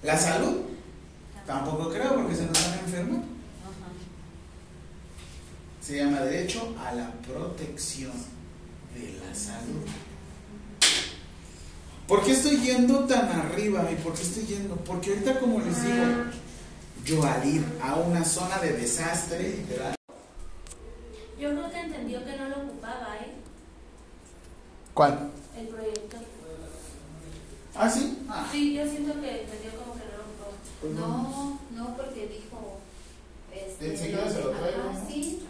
¿La 0.04 0.18
salud? 0.18 0.62
Tampoco 1.46 1.90
creo, 1.90 2.16
porque 2.16 2.36
se 2.36 2.46
nos 2.46 2.64
van 2.64 2.74
a 2.74 2.80
enfermar. 2.80 3.41
Se 5.92 5.98
llama 5.98 6.22
derecho 6.22 6.74
a 6.80 6.94
la 6.96 7.12
protección 7.28 8.14
de 8.96 9.12
la 9.20 9.36
salud. 9.36 9.86
¿Por 12.08 12.24
qué 12.24 12.32
estoy 12.32 12.62
yendo 12.62 13.00
tan 13.00 13.30
arriba 13.30 13.92
y 13.92 13.96
por 13.96 14.14
qué 14.14 14.22
estoy 14.22 14.46
yendo? 14.46 14.76
Porque 14.78 15.10
ahorita, 15.10 15.38
como 15.42 15.60
les 15.60 15.84
digo, 15.84 16.06
yo 17.04 17.22
al 17.26 17.46
ir 17.46 17.66
a 17.84 17.96
una 17.96 18.24
zona 18.24 18.60
de 18.60 18.72
desastre, 18.72 19.50
literal. 19.50 19.94
Yo 21.38 21.50
creo 21.50 21.70
que 21.70 21.80
entendió 21.82 22.24
que 22.24 22.38
no 22.38 22.48
lo 22.48 22.56
ocupaba, 22.60 23.18
¿eh? 23.18 23.34
¿Cuál? 24.94 25.30
El 25.60 25.68
proyecto. 25.68 26.18
¿Ah, 27.76 27.90
sí? 27.90 28.18
Ah, 28.30 28.48
Sí, 28.50 28.76
yo 28.76 28.90
siento 28.90 29.12
que 29.20 29.42
entendió 29.42 29.72
como 29.72 29.96
que 29.96 30.06
no 30.06 30.18
lo 30.20 30.24
ocupaba. 30.24 30.58
pues 30.80 30.94
no. 30.94 31.60
No, 31.76 31.96
este, 33.54 33.92
Enseguida 33.92 34.30
se 34.30 34.42
lo 34.42 34.52
traigo, 34.52 34.82
ajá, 34.90 35.00
¿no? 35.00 35.08
sí, 35.10 35.44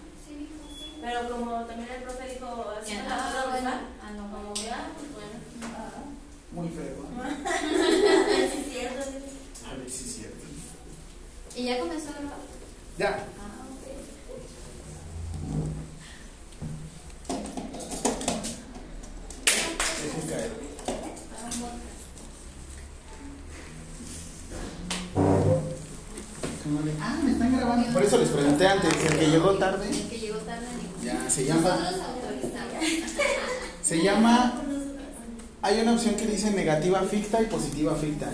negativa 36.66 37.02
ficta 37.02 37.42
y 37.42 37.46
positiva 37.46 37.96
ficta. 37.96 38.30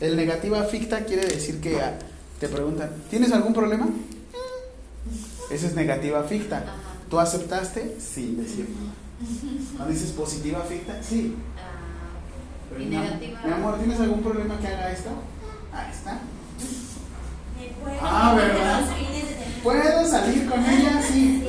El 0.00 0.16
negativa 0.16 0.62
ficta 0.64 1.04
quiere 1.04 1.26
decir 1.26 1.60
que 1.60 1.80
ah, 1.80 1.98
te 2.40 2.48
preguntan, 2.48 2.90
¿tienes 3.10 3.32
algún 3.32 3.52
problema? 3.54 3.88
Eso 5.50 5.66
es 5.66 5.74
negativa 5.74 6.22
ficta. 6.24 6.58
Ajá. 6.58 6.74
¿Tú 7.10 7.18
aceptaste? 7.20 7.96
Sí, 8.00 8.36
decir. 8.38 8.68
¿No 9.78 9.86
dices 9.86 10.10
positiva 10.12 10.60
ficta? 10.68 11.00
Sí. 11.02 11.34
Ah, 11.56 12.80
Y 12.80 12.84
mi 12.86 12.96
am- 12.96 13.02
negativa. 13.04 13.40
Mi 13.44 13.52
amor, 13.52 13.78
¿tienes 13.78 14.00
algún 14.00 14.22
problema 14.22 14.58
que 14.58 14.66
haga 14.68 14.90
esto? 14.92 15.10
Ahí 15.72 15.90
está. 15.92 16.12
Me 17.58 17.66
puedo 17.82 17.98
Ah, 18.00 18.34
¿verdad? 18.36 18.80
¿Puedo 19.62 20.06
salir 20.08 20.48
con 20.48 20.60
ella? 20.64 21.02
Sí. 21.02 21.42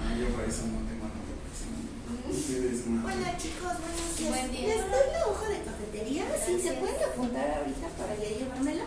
Ah, 0.00 0.14
yo 0.18 0.26
por 0.34 0.44
eso 0.44 0.62
no 0.66 0.78
tengo 0.88 1.06
novio, 1.06 1.34
porque 1.40 1.54
si 1.56 1.66
no, 1.70 1.76
ustedes 2.36 2.78
no. 2.81 2.81
Hola 3.00 3.38
chicos, 3.38 3.72
buenos 3.80 4.18
días. 4.18 4.28
Buen 4.30 4.50
día. 4.52 4.68
¿Les 4.68 4.84
doy 4.84 5.12
la 5.14 5.26
hoja 5.26 5.48
de 5.48 5.62
cafetería? 5.62 6.24
Sí, 6.44 6.60
¿se 6.60 6.72
pueden 6.74 7.02
apuntar 7.02 7.50
ahorita 7.58 7.88
para 7.96 8.14
ya 8.16 8.28
llevármela? 8.38 8.84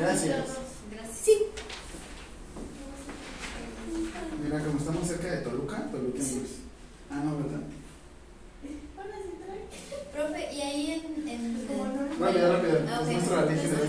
Gracias. 0.00 0.36
Gracias. 0.90 1.16
Sí. 1.22 1.38
Mira, 4.42 4.64
como 4.64 4.78
estamos 4.78 5.06
cerca 5.06 5.28
de 5.30 5.36
Toluca, 5.42 5.86
Toluca 5.92 6.18
es. 6.18 6.34
Ah, 7.08 7.22
no, 7.24 7.36
¿verdad? 7.36 7.60
Profe, 10.12 10.54
y 10.54 10.60
ahí 10.60 10.90
en. 10.92 11.28
en, 11.28 11.68
en- 11.70 12.20
Rápido, 12.20 12.52
rápido. 12.52 12.80
Ah. 12.88 13.00
Es 13.02 13.06
nuestra 13.12 13.42
veces. 13.44 13.70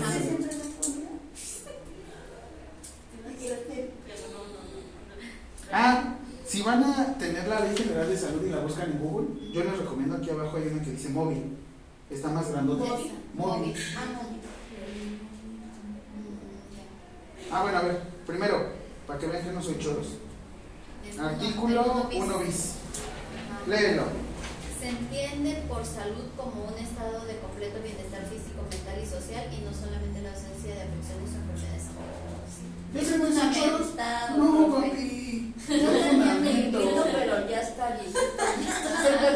Ah, 5.70 6.17
si 6.58 6.64
van 6.64 6.82
a 6.82 7.16
tener 7.16 7.46
la 7.46 7.60
Ley 7.60 7.76
General 7.76 8.08
de 8.08 8.18
Salud 8.18 8.44
y 8.44 8.50
la 8.50 8.58
buscan 8.58 8.90
en 8.90 8.98
Google, 8.98 9.28
yo 9.52 9.62
les 9.62 9.78
recomiendo 9.78 10.16
aquí 10.16 10.30
abajo 10.30 10.56
hay 10.56 10.66
una 10.66 10.82
que 10.82 10.90
dice 10.90 11.08
móvil. 11.10 11.56
Está 12.10 12.30
más 12.30 12.50
grandota. 12.50 12.84
Móvil. 12.84 13.12
Móvil. 13.34 13.74
Ah, 13.96 14.04
no. 14.12 14.22
Mm, 14.22 15.18
Ah, 17.52 17.62
bueno, 17.62 17.78
a 17.78 17.82
ver. 17.82 18.02
Primero, 18.26 18.72
para 19.06 19.20
que 19.20 19.26
vean 19.28 19.44
que 19.44 19.52
no 19.52 19.62
soy 19.62 19.78
choros. 19.78 20.08
Artículo 21.16 21.84
en 21.84 21.90
uno 21.90 22.08
bis. 22.08 22.24
1 22.24 22.38
bis. 22.40 22.72
Léelo. 23.68 24.02
Se 24.80 24.88
entiende 24.88 25.62
por 25.68 25.86
salud 25.86 26.24
como 26.36 26.64
un 26.64 26.74
estado 26.74 27.24
de 27.24 27.38
completo 27.38 27.78
bienestar 27.84 28.26
físico, 28.26 28.62
mental 28.68 28.98
y 29.00 29.06
social 29.06 29.46
y 29.54 29.62
no 29.64 29.72
solamente 29.72 30.22
la 30.22 30.30
ausencia 30.30 30.74
de 30.74 30.82
afecciones 30.82 31.30
o 31.30 31.38
enfermedades. 31.38 31.84
Oh, 31.94 32.42
sí. 32.50 32.66
¿Ya 32.98 33.04
se 33.04 33.18
me 33.18 33.30
hizo 33.30 33.52
choros? 33.52 33.94
No, 34.36 34.74
papi. 34.74 35.47
No 35.68 35.90
fundamento. 35.90 36.80
invito, 36.80 37.04
pero 37.12 37.48
ya 37.48 37.60
está 37.60 37.90
viejito. 37.96 38.18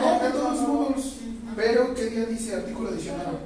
No, 0.00 0.20
de 0.20 0.30
todos 0.30 0.60
modos. 0.68 0.96
Ujú. 0.96 1.56
Pero, 1.56 1.94
¿qué 1.94 2.06
día 2.06 2.24
dice 2.26 2.56
artículo 2.56 2.88
adicional? 2.90 3.38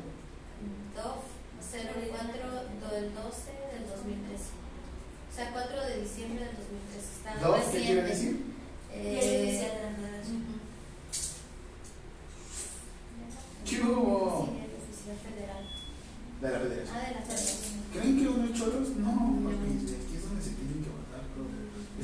DOF 0.94 1.24
04 1.72 2.90
del 2.94 3.14
12 3.14 3.50
del 3.72 3.86
2013. 3.90 4.44
O 5.30 5.34
sea, 5.34 5.50
4 5.52 5.84
de 5.86 6.00
diciembre 6.00 6.44
del 6.46 6.56
2013. 6.56 7.06
Está 7.16 7.48
¿Dos? 7.48 7.60
¿Qué 7.72 7.78
quiere 7.82 8.02
decir? 8.02 8.44
Eh. 8.92 9.72
¿Qué 13.68 13.80
hubo? 13.82 14.46
Sí, 14.46 14.62
el 14.62 14.70
oficial 14.78 15.16
federal. 15.26 15.64
De 16.40 16.48
la 16.50 16.58
federación. 16.60 16.96
Ah, 16.96 17.08
de 17.08 17.14
la 17.14 17.20
federación. 17.22 17.82
¿Creen 17.92 18.14
que 18.20 18.28
uno 18.28 18.44
es 18.46 18.52
choros? 18.58 18.88
No, 18.96 19.12
papi, 19.42 19.86
de 19.86 19.96
aquí 19.96 20.14
es 20.16 20.22
donde 20.22 20.42
se 20.42 20.50
tienen 20.54 20.84
que 20.86 20.90
bajar. 20.94 21.26
creo. 21.34 21.50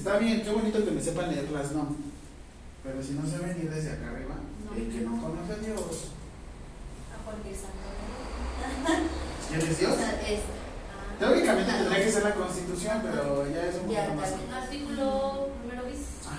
Está 0.03 0.19
bien, 0.19 0.43
qué 0.43 0.51
bonito 0.51 0.85
que 0.85 0.91
me 0.91 1.01
sepan 1.01 1.31
leerlas, 1.31 1.71
no. 1.71 1.95
Pero 2.83 3.01
si 3.01 3.13
no 3.13 3.23
saben 3.25 3.57
ir 3.57 3.71
desde 3.71 3.93
acá 3.93 4.11
arriba, 4.11 4.35
No. 4.67 4.75
el 4.75 4.89
que 4.91 5.01
no 5.03 5.13
conoce 5.23 5.53
a 5.53 5.57
Dios. 5.59 6.11
A 7.15 7.25
cualquier 7.25 7.55
santo. 7.55 7.87
¿Quién 9.49 9.61
es 9.61 9.79
Dios? 9.79 9.95
Ah, 10.01 10.13
Teóricamente 11.21 11.71
ah, 11.71 11.79
tendría 11.79 12.05
que 12.05 12.11
ser 12.11 12.25
la 12.25 12.35
constitución, 12.35 12.99
pero 13.01 13.47
ya 13.49 13.65
es 13.67 13.77
un 13.77 13.91
Ya, 13.91 14.07
poquito 14.09 14.21
más. 14.21 14.63
Artículo 14.65 15.49
primero 15.63 15.87
bis. 15.87 16.01
Ah. 16.27 16.39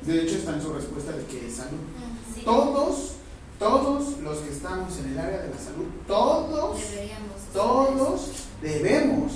De 0.00 0.22
hecho, 0.22 0.36
está 0.36 0.54
en 0.54 0.62
su 0.62 0.72
respuesta 0.72 1.12
de 1.12 1.24
que 1.26 1.46
es 1.46 1.54
salud. 1.56 1.72
mm, 1.76 2.34
sí. 2.36 2.40
Todos, 2.42 3.12
todos 3.58 4.18
los 4.20 4.38
que 4.38 4.50
estamos 4.50 4.96
en 4.96 5.12
el 5.12 5.18
área 5.18 5.42
de 5.42 5.50
la 5.50 5.58
salud, 5.58 5.88
todos, 6.06 6.80
Deberíamos. 6.90 7.36
todos 7.52 8.30
debemos. 8.62 9.32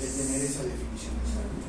De 0.00 0.06
tener 0.06 0.40
esa 0.42 0.62
definición 0.62 1.14
de 1.18 1.26
salud. 1.26 1.64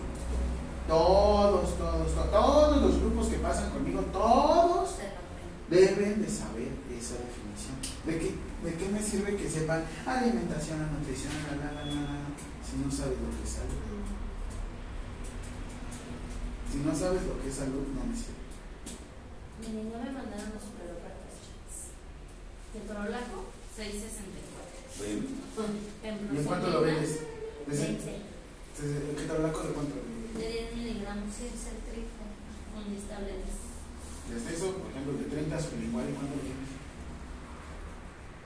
Todos, 0.88 1.78
todos, 1.78 2.16
to- 2.16 2.30
todos 2.32 2.82
los 2.82 3.00
grupos 3.00 3.28
que 3.28 3.38
pasan 3.38 3.70
conmigo, 3.72 4.02
todos 4.12 4.96
deben 5.70 6.22
de 6.22 6.30
saber 6.30 6.70
esa 6.90 7.16
definición. 7.22 7.78
¿De 8.06 8.18
qué, 8.18 8.34
de 8.64 8.74
qué 8.76 8.90
me 8.90 9.02
sirve 9.04 9.36
que 9.36 9.50
sepan 9.50 9.84
alimentación, 10.06 10.80
nutrición, 10.94 11.34
la, 11.50 11.56
la, 11.58 11.72
la, 11.74 11.86
la, 11.86 12.02
la, 12.02 12.18
si 12.66 12.78
no 12.84 12.90
sabes 12.92 13.18
lo 13.22 13.30
que 13.38 13.44
es 13.44 13.50
salud? 13.50 13.78
Si 16.72 16.78
no 16.80 16.96
sabes 16.96 17.24
lo 17.24 17.42
que 17.42 17.50
es 17.50 17.56
salud, 17.56 17.86
no 17.96 18.06
me 18.06 18.16
sirve. 18.16 18.38
Miren, 19.62 19.92
ya 19.92 19.98
me 19.98 20.12
mandaron 20.12 20.54
los 20.54 20.64
superofertas. 20.64 21.34
Tetrolaco, 22.74 23.50
664. 23.76 24.98
Bueno. 24.98 25.28
Templo 26.02 26.34
¿Y 26.34 26.38
en 26.38 26.44
cuánto 26.46 26.70
lo 26.70 26.82
vendes? 26.82 27.20
Desde- 27.70 27.86
20. 27.86 28.12
desde- 28.82 29.16
¿Qué 29.16 29.24
te 29.26 29.32
habla 29.32 29.48
de 29.48 29.54
cuánto? 29.54 29.96
De 30.40 30.48
10 30.48 30.76
miligramos, 30.76 31.30
sí, 31.36 31.46
es 31.54 31.66
el 31.70 31.80
triple. 31.86 32.26
Un 32.76 32.96
tabletas. 33.08 33.58
Desde 34.30 34.50
eso, 34.56 34.78
por 34.78 34.92
ejemplo, 34.92 35.14
de 35.18 35.26
30 35.26 35.58
a 35.58 35.62
sublingual, 35.62 36.10
¿y 36.10 36.14
cuánto 36.14 36.36
tienes? 36.40 36.70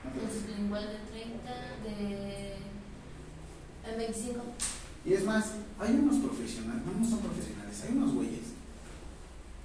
¿Cuánto 0.02 0.18
lo 0.20 0.24
Un 0.24 0.30
tienes? 0.30 0.44
sublingual 0.44 0.84
de 0.88 1.00
30, 1.12 1.52
de. 1.84 2.56
El 3.84 3.96
25. 3.98 4.40
Y 5.04 5.12
es 5.12 5.24
más, 5.24 5.44
hay 5.78 5.92
unos 5.92 6.16
profesionales, 6.24 6.82
no, 6.86 6.92
no 6.98 7.04
son 7.04 7.20
profesionales, 7.20 7.76
hay 7.84 7.92
unos 7.96 8.14
güeyes 8.14 8.56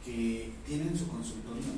que 0.04 0.54
tienen 0.68 0.92
su 0.98 1.08
consultorio 1.08 1.72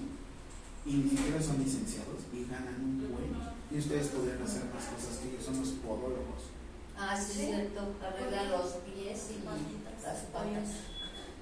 y 0.86 0.94
ni 0.94 1.10
siquiera 1.12 1.42
son 1.42 1.60
licenciados 1.62 2.26
y 2.34 2.46
ganan 2.50 2.82
un 2.82 2.98
buen. 3.00 3.32
Y 3.72 3.78
ustedes 3.78 4.08
podrían 4.08 4.42
hacer 4.42 4.66
más 4.74 4.84
cosas 4.90 5.22
que 5.22 5.30
ellos, 5.30 5.46
son 5.46 5.60
los 5.62 5.70
podólogos. 5.86 6.51
Ah, 7.04 7.18
sí, 7.18 7.42
es 7.42 7.48
cierto. 7.48 7.96
Arregla 8.00 8.44
los 8.56 8.70
pies 8.86 9.32
y 9.34 9.44
las 10.04 10.20
patas. 10.30 10.70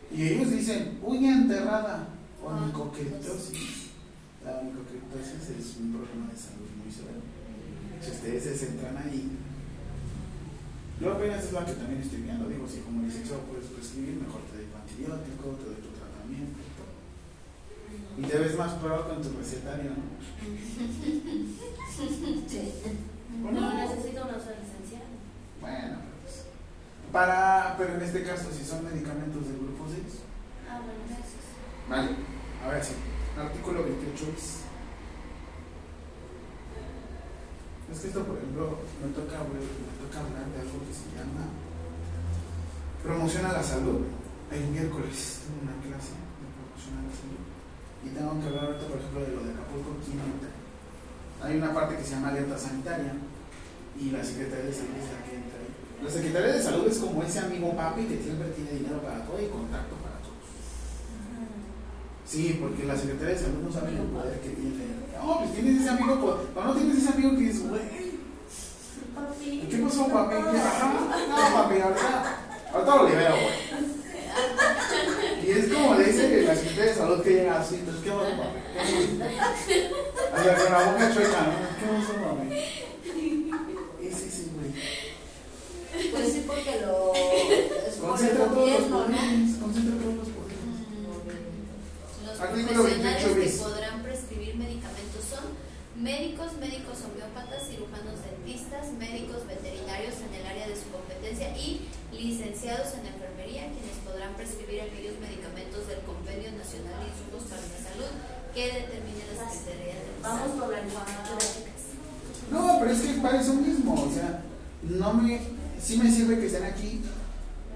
Y 0.09 0.23
ellos 0.23 0.51
dicen, 0.51 0.99
uña 1.03 1.33
enterrada, 1.33 2.07
onicocriptosis. 2.41 3.89
La 4.45 4.59
onicocriptosis 4.59 5.49
es 5.59 5.77
un 5.77 5.91
problema 5.91 6.31
de 6.31 6.37
salud 6.39 6.69
muy 6.81 6.87
severo. 6.91 7.19
Si 8.01 8.11
ustedes 8.11 8.43
se 8.43 8.55
centran 8.55 8.95
ahí, 8.97 9.35
yo 11.01 11.11
apenas 11.13 11.43
es 11.43 11.51
la 11.51 11.65
que 11.65 11.73
también 11.73 12.01
estoy 12.01 12.21
viendo. 12.21 12.47
Digo, 12.47 12.65
si 12.65 12.79
como 12.79 13.03
licenciado 13.03 13.41
puedes 13.43 13.67
prescribir, 13.67 14.15
mejor 14.15 14.41
te 14.47 14.63
doy 14.63 14.67
tu 14.71 14.77
antibiótico, 14.79 15.59
te 15.59 15.65
doy 15.75 15.79
tu 15.83 15.91
tratamiento 15.91 16.59
y 16.63 16.71
todo. 16.79 16.93
Y 18.15 18.21
te 18.31 18.37
ves 18.39 18.57
más 18.57 18.73
pro 18.75 19.07
con 19.09 19.21
tu 19.21 19.37
recetario, 19.37 19.91
¿no? 19.91 20.07
Sí. 22.49 22.71
¿O 23.45 23.51
No 23.51 23.61
no? 23.61 23.73
necesito 23.73 24.23
una 24.23 24.37
licenciada. 24.37 24.78
Bueno, 25.61 25.97
pues, 26.23 26.45
Para, 27.11 27.75
pero 27.77 27.95
en 27.95 28.01
este 28.01 28.23
caso, 28.23 28.49
si 28.51 28.63
son 28.63 28.83
medicamentos 28.85 29.45
del 29.45 29.57
grupo 29.57 29.85
6, 29.89 30.23
Ah, 30.69 30.79
bueno, 30.85 31.01
gracias. 31.09 31.43
Vale, 31.89 32.09
ahora 32.63 32.83
sí. 32.83 32.93
Artículo 33.37 33.83
28 33.83 34.25
bis. 34.35 34.61
Es 37.91 37.99
que 38.01 38.07
esto, 38.07 38.23
por 38.23 38.37
ejemplo, 38.37 38.77
me 39.01 39.09
toca, 39.17 39.41
me 39.49 39.59
toca 39.97 40.19
hablar 40.21 40.45
de 40.53 40.61
algo 40.61 40.77
que 40.85 40.93
se 40.93 41.09
llama 41.17 41.49
promoción 43.01 43.45
a 43.47 43.53
la 43.53 43.63
salud. 43.63 44.05
El 44.51 44.67
miércoles 44.69 45.41
tengo 45.41 45.65
una 45.65 45.77
clase 45.81 46.13
de 46.13 46.47
promoción 46.53 46.93
a 47.01 47.09
la 47.09 47.13
salud. 47.17 47.41
Y 48.05 48.09
tengo 48.13 48.37
que 48.37 48.45
hablar 48.45 48.65
ahorita, 48.65 48.85
por 48.85 48.97
ejemplo, 49.01 49.19
de 49.25 49.31
lo 49.33 49.41
de 49.41 49.51
Acapulco. 49.57 49.97
Hay 51.41 51.49
hay 51.49 51.57
una 51.57 51.73
parte 51.73 51.97
que 51.97 52.03
se 52.03 52.11
llama 52.13 52.29
alerta 52.29 52.57
sanitaria 52.57 53.13
y 53.99 54.11
la 54.11 54.23
Secretaría 54.23 54.65
de 54.65 54.73
Salud 54.73 54.95
es 54.95 55.11
la 55.11 55.23
que 55.27 55.35
entra 55.35 55.59
ahí. 55.59 55.71
La 56.03 56.09
Secretaría 56.09 56.53
de 56.53 56.63
Salud 56.63 56.87
es 56.87 56.97
como 56.99 57.23
ese 57.23 57.39
amigo 57.39 57.75
papi 57.75 58.03
que 58.05 58.23
siempre 58.23 58.47
tiene 58.55 58.71
dinero 58.71 59.01
para 59.01 59.25
todo 59.25 59.41
y 59.41 59.47
contacto 59.47 59.95
para 59.99 60.15
todos. 60.23 60.47
Sí, 62.25 62.57
porque 62.61 62.85
la 62.85 62.95
Secretaría 62.95 63.35
de 63.35 63.41
Salud 63.41 63.61
no 63.65 63.71
sabe 63.71 63.91
el 63.91 64.07
poder 64.07 64.39
que 64.39 64.49
tiene. 64.49 64.87
No, 65.19 65.39
pues 65.39 65.53
tienes 65.53 65.81
ese 65.81 65.89
amigo, 65.89 66.39
cuando 66.53 66.73
no 66.73 66.79
tienes 66.79 66.97
ese 66.97 67.09
amigo 67.09 67.31
que 67.31 67.41
dices, 67.41 67.67
güey. 67.67 68.09
¿qué 69.69 69.77
pasó, 69.77 70.07
papi? 70.07 70.35
¿Qué? 70.35 70.41
No, 70.41 71.35
papi, 71.53 71.81
ahorita, 71.81 72.37
ahorita 72.73 72.95
lo 72.95 73.09
libero, 73.09 73.35
güey. 73.35 73.89
Y 75.45 75.51
es 75.51 75.73
como 75.73 75.95
le 75.95 76.03
dice 76.05 76.43
la 76.43 76.55
Secretaría 76.55 76.91
de 76.91 76.95
Salud 76.95 77.21
que 77.21 77.29
llega 77.31 77.59
así, 77.59 77.75
entonces, 77.75 78.03
¿qué 78.03 78.11
pasó, 78.11 78.31
papi? 78.37 78.59
Sea, 80.43 80.55
con 80.55 80.71
la 80.71 80.91
boca 80.91 81.13
chueca, 81.13 81.41
¿no? 81.41 81.53
¿Qué 81.79 81.85
pasó, 81.97 82.13
papi? 82.13 82.47
Ese 84.07 84.31
sí, 84.31 84.51
güey. 84.55 84.71
Pues 86.11 86.33
sí, 86.33 86.43
porque 86.47 86.81
lo. 86.81 87.13
Es 87.13 87.95
por 87.97 88.09
el 88.09 88.09
Concentra 88.09 88.45
todos 88.45 88.57
los 88.57 88.89
gobierno, 88.89 88.97
¿no? 88.97 89.05
poderes, 89.05 89.57
concentra 89.61 89.95
todos 89.99 90.15
los 90.15 90.29
poderes. 90.29 90.59
Los 92.25 92.39
Artículo 92.39 92.83
profesionales 92.83 93.23
28 93.23 93.41
que 93.41 93.63
podrán 93.63 94.03
prescribir 94.03 94.55
medicamentos 94.55 95.21
son 95.29 95.45
médicos, 95.99 96.55
médicos 96.59 96.97
homeópatas, 97.03 97.67
cirujanos 97.67 98.17
dentistas, 98.23 98.95
médicos 98.95 99.43
veterinarios 99.45 100.15
en 100.23 100.31
el 100.33 100.45
área 100.47 100.67
de 100.67 100.75
su 100.75 100.87
competencia 100.89 101.51
y 101.57 101.85
licenciados 102.15 102.95
en 102.95 103.11
enfermería, 103.11 103.67
quienes 103.69 103.99
podrán 104.07 104.33
prescribir 104.33 104.81
aquellos 104.81 105.19
medicamentos 105.19 105.87
del 105.91 105.99
Compendio 106.07 106.55
Nacional 106.55 106.95
de 107.03 107.11
Insumos 107.11 107.43
para 107.51 107.61
la 107.61 107.79
Salud 107.83 108.11
que 108.55 108.65
determine 108.65 109.27
la 109.27 109.35
Secretaría 109.51 109.99
de 109.99 110.09
Vamos 110.23 110.51
por 110.55 110.69
la 110.71 110.81
información. 110.81 111.39
No, 112.51 112.79
pero 112.79 112.91
es 112.91 113.01
que 113.01 113.21
para 113.21 113.39
eso 113.39 113.53
mismo, 113.53 113.93
o 113.93 114.11
sea, 114.11 114.41
no 114.81 115.13
me, 115.13 115.39
sí 115.81 115.97
me 115.97 116.11
sirve 116.11 116.39
que 116.39 116.47
estén 116.47 116.63
aquí, 116.63 117.01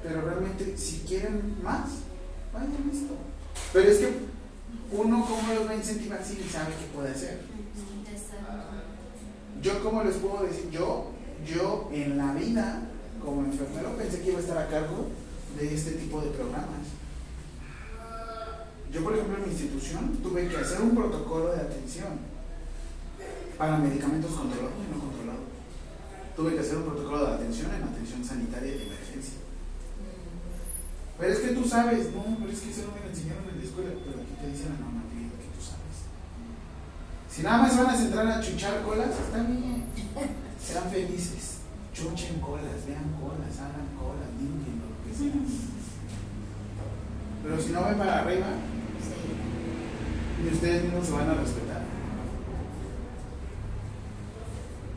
pero 0.03 0.21
realmente 0.21 0.77
si 0.77 0.99
quieren 0.99 1.55
más, 1.63 1.89
vayan 2.53 2.89
listo. 2.91 3.15
Pero 3.71 3.89
es 3.89 3.97
que 3.97 4.09
uno 4.91 5.25
como 5.25 5.53
los 5.53 5.67
va 5.67 5.71
a 5.71 5.75
incentivar 5.75 6.23
si 6.23 6.35
sabe 6.49 6.73
qué 6.79 6.95
puede 6.95 7.11
hacer. 7.11 7.41
Yo 9.61 9.81
como 9.81 10.03
les 10.03 10.15
puedo 10.15 10.43
decir, 10.43 10.69
yo, 10.69 11.11
yo 11.45 11.89
en 11.93 12.17
la 12.17 12.33
vida 12.33 12.81
como 13.23 13.45
enfermero 13.45 13.95
pensé 13.95 14.21
que 14.21 14.29
iba 14.29 14.39
a 14.39 14.41
estar 14.41 14.57
a 14.57 14.67
cargo 14.67 15.07
de 15.57 15.73
este 15.73 15.91
tipo 15.91 16.21
de 16.21 16.29
programas. 16.31 16.87
Yo 18.91 19.03
por 19.03 19.13
ejemplo 19.13 19.37
en 19.37 19.43
mi 19.45 19.49
institución 19.49 20.17
tuve 20.21 20.47
que 20.49 20.57
hacer 20.57 20.81
un 20.81 20.93
protocolo 20.93 21.53
de 21.53 21.61
atención 21.61 22.19
para 23.57 23.77
medicamentos 23.77 24.31
controlados 24.31 24.73
y 24.85 24.93
no 24.93 24.99
controlados. 24.99 25.22
Tuve 26.35 26.55
que 26.55 26.59
hacer 26.59 26.77
un 26.77 26.83
protocolo 26.83 27.27
de 27.27 27.33
atención 27.35 27.71
en 27.75 27.83
atención 27.83 28.23
sanitaria 28.23 28.71
de 28.71 28.87
emergencia. 28.87 29.39
Pero 31.19 31.31
es 31.31 31.39
que 31.39 31.49
tú 31.49 31.63
sabes, 31.63 32.11
no, 32.13 32.37
pero 32.39 32.51
es 32.51 32.59
que 32.59 32.71
eso 32.71 32.87
no 32.87 32.95
me 32.95 33.01
lo 33.01 33.09
enseñaron 33.09 33.47
en 33.49 33.59
la 33.59 33.63
escuela, 33.63 33.91
pero 34.03 34.21
aquí 34.21 34.33
te 34.41 34.47
dicen 34.49 34.73
la 34.73 34.79
normativa 34.81 35.29
que 35.37 35.53
tú 35.53 35.61
sabes. 35.61 36.09
Si 37.29 37.43
nada 37.43 37.61
más 37.61 37.77
van 37.77 37.87
a 37.87 37.97
centrar 37.97 38.27
a 38.27 38.41
chuchar 38.41 38.81
colas, 38.83 39.09
está 39.09 39.43
bien. 39.43 39.85
Sean 40.59 40.89
felices. 40.89 41.59
Chuchen 41.93 42.41
colas, 42.41 42.87
vean 42.87 43.13
colas, 43.21 43.53
hagan 43.61 43.93
colas, 43.93 44.33
limpien 44.41 44.81
lo 44.81 44.97
que 45.05 45.13
sea. 45.13 45.31
Pero 47.43 47.61
si 47.61 47.71
no 47.71 47.85
ven 47.85 47.97
para 47.97 48.19
arriba, 48.19 48.47
ni 50.41 50.49
ustedes 50.49 50.83
mismos 50.83 51.05
se 51.05 51.11
van 51.11 51.29
a 51.29 51.33
respetar. 51.35 51.83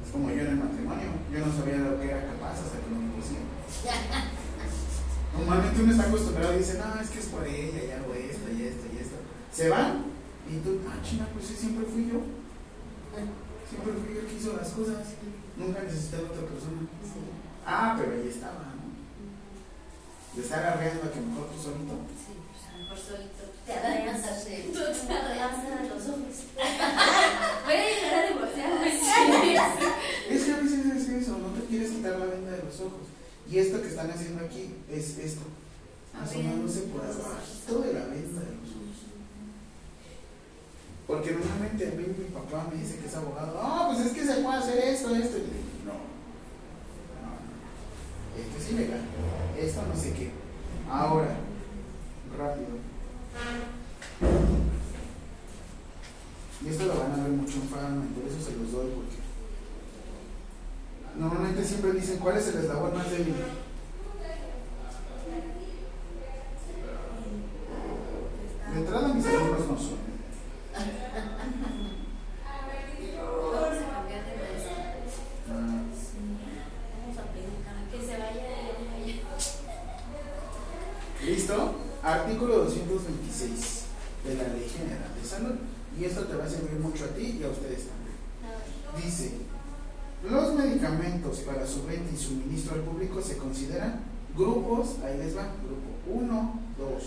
Es 0.04 0.05
como 0.16 0.32
yo 0.32 0.40
en 0.48 0.56
el 0.56 0.56
matrimonio. 0.56 1.12
Yo 1.28 1.44
no 1.44 1.52
sabía 1.52 1.76
de 1.76 1.84
lo 1.84 2.00
que 2.00 2.08
era 2.08 2.24
capaz 2.24 2.56
hasta 2.56 2.80
que 2.80 2.88
me 2.88 3.12
pusieron. 3.12 3.52
Normalmente 5.36 5.82
uno 5.82 5.92
está 5.92 6.08
acostumbrado 6.08 6.54
y 6.54 6.58
dice, 6.64 6.80
no, 6.80 6.88
es 6.96 7.10
que 7.10 7.20
es 7.20 7.26
por 7.26 7.44
ella, 7.44 7.84
y 7.84 7.90
hago 7.92 8.14
esto, 8.16 8.48
y 8.48 8.62
esto, 8.64 8.84
y 8.88 8.96
esto. 8.96 9.16
Se 9.52 9.68
van 9.68 10.16
y 10.48 10.56
tú, 10.64 10.80
ah, 10.88 10.96
china, 11.04 11.28
pues 11.34 11.44
sí, 11.44 11.54
siempre 11.54 11.84
fui 11.84 12.08
yo. 12.08 12.24
Siempre 13.68 13.92
fui 13.92 14.14
yo 14.16 14.24
que 14.24 14.36
hizo 14.40 14.56
las 14.56 14.70
cosas. 14.72 15.20
Nunca 15.56 15.82
necesité 15.82 16.16
a 16.16 16.32
otra 16.32 16.48
persona. 16.48 16.88
Ah, 17.66 17.96
pero 17.98 18.12
ahí 18.12 18.28
estaba, 18.28 18.72
¿no? 18.72 18.88
De 20.32 20.40
estar 20.40 20.64
arreando 20.64 21.02
a 21.04 21.12
que 21.12 21.20
mejor 21.20 21.50
tú 21.52 21.60
solito. 21.60 21.92
Sí, 22.16 22.40
pues 22.40 22.62
a 22.64 22.72
lo 22.72 22.84
mejor 22.84 22.96
solito 22.96 23.55
Te 23.66 23.72
adelantas, 23.72 24.44
sí. 24.44 24.70
Tú 24.72 24.78
te 24.78 24.84
los 24.84 26.08
ojos. 26.08 26.36
Voy 27.64 27.74
a 27.74 27.84
llegar 27.84 28.14
a 28.14 28.28
divorciarme. 28.28 28.88
Es 30.30 30.44
que 30.44 30.52
a 30.52 30.56
veces 30.58 30.86
es 30.86 31.08
eso, 31.08 31.38
no 31.38 31.48
te 31.48 31.66
quieres 31.66 31.90
quitar 31.90 32.18
la 32.18 32.26
venda 32.26 32.52
de 32.52 32.62
los 32.62 32.80
ojos. 32.80 33.10
Y 33.50 33.58
esto 33.58 33.82
que 33.82 33.88
están 33.88 34.10
haciendo 34.10 34.44
aquí 34.44 34.74
es 34.90 35.18
esto, 35.18 35.42
asomándose 36.14 36.82
por 36.82 37.00
abajo 37.00 37.80
de 37.82 37.92
la 37.92 38.06
venda 38.06 38.40
de 38.40 38.54
los 38.54 38.70
ojos. 38.70 38.96
Porque 41.06 41.32
normalmente 41.32 41.88
a 41.88 41.90
mí 41.90 42.04
mi 42.18 42.24
papá 42.26 42.68
me 42.70 42.80
dice 42.80 42.98
que 42.98 43.06
es 43.06 43.14
abogado, 43.14 43.60
no, 43.62 43.94
pues 43.94 44.06
es 44.06 44.12
que 44.12 44.24
se 44.24 44.42
puede 44.42 44.58
hacer 44.58 44.78
esto, 44.78 45.14
esto. 45.14 45.38
Y 45.38 45.40
le 45.40 45.46
digo, 45.46 45.86
no, 45.86 45.92
no, 45.92 45.98
no. 47.22 48.42
esto 48.42 48.58
es 48.58 48.70
ilegal, 48.72 49.00
esto 49.58 49.82
no 49.86 50.00
sé 50.00 50.12
qué. 50.12 50.30
Ahora, 50.90 51.36
rápido. 52.36 52.95
Y 56.64 56.68
esto 56.68 56.86
lo 56.86 56.98
van 56.98 57.12
a 57.12 57.22
ver 57.22 57.32
mucho 57.32 57.54
en 57.58 57.68
Farman, 57.68 58.08
por 58.08 58.24
eso 58.26 58.40
se 58.42 58.56
los 58.56 58.72
doy, 58.72 58.90
porque 58.90 59.16
normalmente 61.16 61.64
siempre 61.64 61.92
dicen 61.92 62.18
cuál 62.18 62.36
es 62.38 62.48
el 62.48 62.58
eslabón 62.60 62.94
más 62.94 63.10
débil. 63.10 63.34
De 68.72 68.78
entrada 68.80 69.08
mis 69.14 69.26
alumnos 69.26 69.60
no 69.60 69.78
son. 69.78 69.96
Vamos 73.16 73.78
a 73.78 73.94
cambiar 73.94 74.22
de 74.26 74.32
maestro. 74.36 74.74
Ah, 75.48 75.82
Vamos 77.00 77.18
a 77.18 77.22
pedir 77.32 77.54
Que 77.90 77.98
se 78.06 78.18
vaya 78.18 78.44
ella. 79.04 79.16
¿Listo? 81.24 81.56
Artículo 82.02 82.58
226 82.64 83.84
de 84.24 84.34
la 84.34 84.48
Ley 84.48 84.68
General 84.68 85.12
de 85.20 85.26
Salud. 85.26 85.56
Y 85.98 86.04
esto 86.04 86.24
te 86.24 86.36
va 86.36 86.44
a 86.44 86.48
servir 86.48 86.78
mucho 86.80 87.04
a 87.04 87.08
ti 87.08 87.38
y 87.40 87.44
a 87.44 87.48
ustedes 87.48 87.86
también. 87.88 89.04
Dice, 89.04 89.32
los 90.28 90.54
medicamentos 90.54 91.38
para 91.40 91.66
su 91.66 91.84
venta 91.84 92.10
y 92.12 92.16
suministro 92.16 92.74
al 92.74 92.80
público 92.80 93.22
se 93.22 93.36
consideran 93.36 94.00
grupos, 94.36 94.96
ahí 95.04 95.18
les 95.18 95.36
va, 95.36 95.48
grupo 95.64 96.20
1, 96.20 96.60
2, 96.78 97.02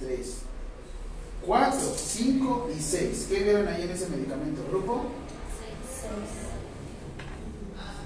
3, 0.00 0.34
4, 1.46 1.80
5 1.96 2.70
y 2.76 2.80
6. 2.80 3.26
¿Qué 3.28 3.42
vieron 3.42 3.68
ahí 3.68 3.82
en 3.82 3.90
ese 3.90 4.08
medicamento? 4.08 4.62
Grupo 4.70 5.06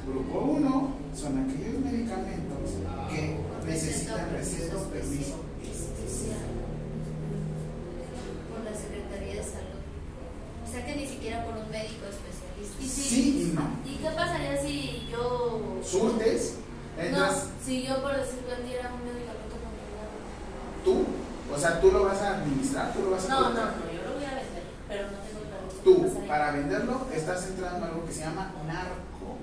Grupo 0.06 0.38
1 0.38 0.94
son 1.16 1.38
aquellos 1.38 1.80
medicamentos 1.80 2.70
que 3.10 3.36
necesitan 3.66 4.30
receta 4.30 4.76
o 4.76 4.84
permiso 4.84 5.40
especial. 5.60 6.46
Por 8.48 8.64
la 8.64 8.78
Secretaría 8.78 9.34
de 9.34 9.42
Salud. 9.42 9.65
O 10.66 10.70
sea 10.70 10.84
que 10.84 10.96
ni 10.96 11.06
siquiera 11.06 11.44
por 11.44 11.54
un 11.56 11.70
médico 11.70 12.04
especialista. 12.10 12.82
Y 12.82 12.88
si- 12.88 13.02
Sí 13.08 13.50
y 13.52 13.54
no. 13.54 13.62
¿Y 13.86 13.96
qué 14.02 14.10
pasaría 14.10 14.60
si 14.60 15.06
yo. 15.10 15.78
Surtes, 15.84 16.54
No, 16.96 17.02
entras 17.02 17.48
si 17.64 17.84
yo 17.86 18.02
por 18.02 18.16
decir 18.16 18.40
vendiera 18.48 18.90
un 18.92 19.04
medicamento 19.04 19.54
controlado. 19.62 20.16
tú, 20.84 21.04
o 21.54 21.58
sea, 21.58 21.80
tú 21.80 21.92
lo 21.92 22.04
vas 22.04 22.20
a 22.22 22.36
administrar, 22.38 22.92
tú 22.92 23.02
lo 23.02 23.10
vas 23.12 23.24
a 23.24 23.28
No, 23.28 23.40
no, 23.40 23.48
no, 23.50 23.54
yo 23.92 24.02
lo 24.08 24.14
voy 24.16 24.24
a 24.24 24.34
vender, 24.34 24.64
pero 24.88 25.02
no 25.04 25.18
tengo 25.22 25.40
el 25.40 25.48
permiso. 25.48 25.82
¿Qué 25.84 26.20
Tú, 26.20 26.26
para 26.26 26.50
venderlo, 26.52 27.06
estás 27.14 27.46
entrando 27.46 27.84
a 27.86 27.88
algo 27.90 28.06
que 28.06 28.12
se 28.12 28.20
llama 28.20 28.52
narco. 28.66 29.36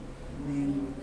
No. 0.45 0.93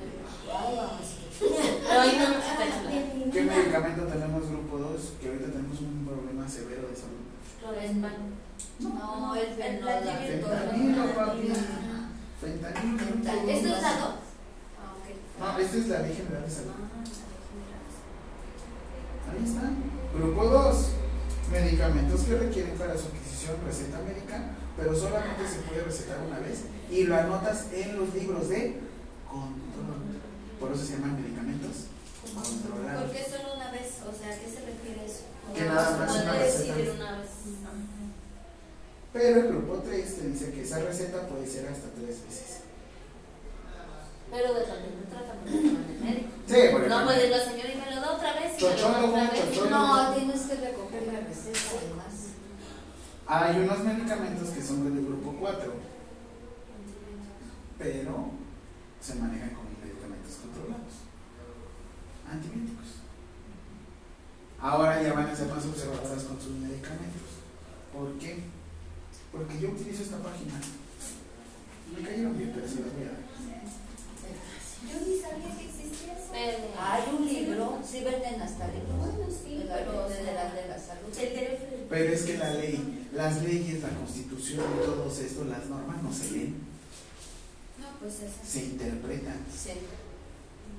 ¿Qué 3.33 3.43
medicamento 3.43 4.03
tenemos 4.05 4.49
grupo 4.49 4.77
2? 4.79 5.13
Que 5.21 5.29
ahorita 5.29 5.47
tenemos 5.53 5.81
un 5.81 6.05
problema 6.07 6.49
severo 6.49 6.89
de 6.89 6.97
salud. 6.97 7.25
Clorespan. 7.61 8.40
No, 8.81 9.35
el 9.37 9.47
fentanilo. 9.49 10.13
Fentanilo, 10.13 11.15
papi. 11.15 11.53
Fentanilo. 12.41 12.99
Fentanilo. 12.99 13.51
¿Esto 13.51 13.69
es 13.77 13.83
dado? 13.83 14.07
Ah, 14.81 14.95
ok. 14.97 15.07
No, 15.39 15.59
esta 15.59 15.77
es 15.77 15.89
la 15.89 15.99
ley 16.01 16.15
general 16.15 16.43
de 16.45 16.51
salud. 16.51 16.71
Ah, 16.81 17.03
Ahí 19.33 19.45
está. 19.45 19.63
Grupo 20.19 20.45
2. 20.45 20.87
Medicamentos 21.53 22.21
que 22.23 22.37
requieren 22.37 22.79
para 22.79 22.97
su 22.97 23.07
adquisición 23.09 23.57
receta 23.67 23.99
médica, 24.07 24.51
pero 24.77 24.95
solamente 24.95 25.43
se 25.49 25.59
puede 25.67 25.83
recetar 25.83 26.19
una 26.25 26.39
vez 26.39 26.61
y 26.89 27.03
lo 27.05 27.17
anotas 27.17 27.67
en 27.73 27.97
los 27.99 28.15
libros 28.15 28.49
de 28.49 28.79
control. 29.29 30.21
Por 30.61 30.71
eso 30.73 30.85
se 30.85 30.93
llaman 30.93 31.21
medicamentos 31.21 31.87
¿Por 32.23 32.43
controlados. 32.45 33.11
qué 33.11 33.25
solo 33.25 33.55
una 33.57 33.71
vez? 33.73 33.99
O 34.07 34.13
sea, 34.15 34.31
¿a 34.33 34.39
qué 34.39 34.47
se 34.47 34.61
refiere 34.65 35.05
eso? 35.05 35.23
Que 35.53 35.65
nada 35.65 35.97
más 35.99 36.09
Puede 36.11 36.23
una 36.23 36.33
receta. 36.39 36.93
una 36.95 37.19
vez. 37.19 37.31
Pero 39.13 39.41
el 39.41 39.49
grupo 39.49 39.83
3 39.85 40.17
te 40.17 40.29
dice 40.29 40.53
que 40.53 40.63
esa 40.63 40.79
receta 40.81 41.27
puede 41.27 41.47
ser 41.47 41.67
hasta 41.69 41.89
tres 41.91 42.23
veces. 42.25 42.61
Pero 44.31 44.55
de 44.55 44.61
también 44.63 44.95
no 44.95 45.81
es 45.81 46.01
médico. 46.01 46.29
Sí, 46.47 46.55
porque 46.71 46.89
No 46.89 46.95
también- 46.97 47.05
puede 47.07 47.27
ir 47.27 47.31
la 47.37 47.45
señora 47.45 47.73
y 47.73 47.77
me 47.77 47.95
lo 47.95 48.01
da 48.01 48.13
otra 48.13 48.33
vez. 48.35 48.61
y 48.61 48.65
otra 48.65 49.01
vez. 49.01 49.71
No, 49.71 50.15
tienes 50.15 50.41
que 50.43 50.55
recoger 50.55 51.03
la 51.13 51.21
receta 51.21 51.59
además. 51.79 52.15
Hay 53.27 53.57
unos 53.63 53.79
medicamentos 53.81 54.49
que 54.51 54.63
son 54.63 54.85
del 54.85 55.05
grupo 55.05 55.35
4, 55.41 55.73
pero 57.79 58.31
se 59.01 59.15
manejan 59.17 59.51
como 59.51 59.71
medicamentos 59.83 60.35
controlados. 60.43 60.95
Antibióticos. 62.31 62.87
Ahora 64.61 65.03
ya 65.03 65.13
van 65.15 65.27
a 65.27 65.35
ser 65.35 65.49
más 65.49 65.65
observadoras 65.65 66.23
con 66.25 66.41
sus 66.41 66.53
medicamentos. 66.53 67.31
¿Por 67.93 68.13
qué? 68.19 68.45
Porque 69.33 69.61
yo 69.61 69.71
utilizo 69.71 70.03
esta 70.03 70.19
página. 70.19 70.55
Me 71.97 72.07
cayeron 72.07 72.37
bien, 72.39 72.53
pero 72.55 72.67
se 72.69 72.81
las 72.81 72.93
voy 72.95 73.03
a 73.05 73.13
dar. 73.15 73.31
Yo 74.81 75.07
ni 75.07 75.21
sabía 75.21 75.57
que 75.57 75.65
existía 75.69 76.13
eso. 76.15 76.29
Pero- 76.33 76.81
Hay 76.81 77.03
un 77.15 77.27
libro, 77.27 77.79
sí 77.85 78.01
venden 78.03 78.41
hasta 78.43 78.67
libros. 78.69 78.97
Bueno, 78.99 79.27
sí, 79.31 79.55
de 79.59 79.65
la 79.65 79.75
pero, 79.77 79.93
Ley 79.93 80.09
sea, 80.09 80.17
Federal 80.25 80.55
de 80.55 80.69
la 80.69 80.79
Salud. 80.79 81.11
El 81.19 81.33
teléfono. 81.35 81.71
Pero 81.91 82.13
es 82.13 82.23
que 82.23 82.39
la 82.39 82.55
ley, 82.55 83.09
las 83.13 83.43
leyes, 83.43 83.83
la 83.83 83.89
constitución 83.91 84.65
y 84.81 84.85
todo 84.87 85.11
esto, 85.11 85.45
las 85.45 85.67
normas 85.67 86.03
no 86.03 86.13
se 86.13 86.31
leen, 86.33 86.55
No, 87.79 87.87
pues 88.01 88.15
esa. 88.21 88.45
se 88.45 88.65
interpretan. 88.65 89.39
Sí. 89.55 89.71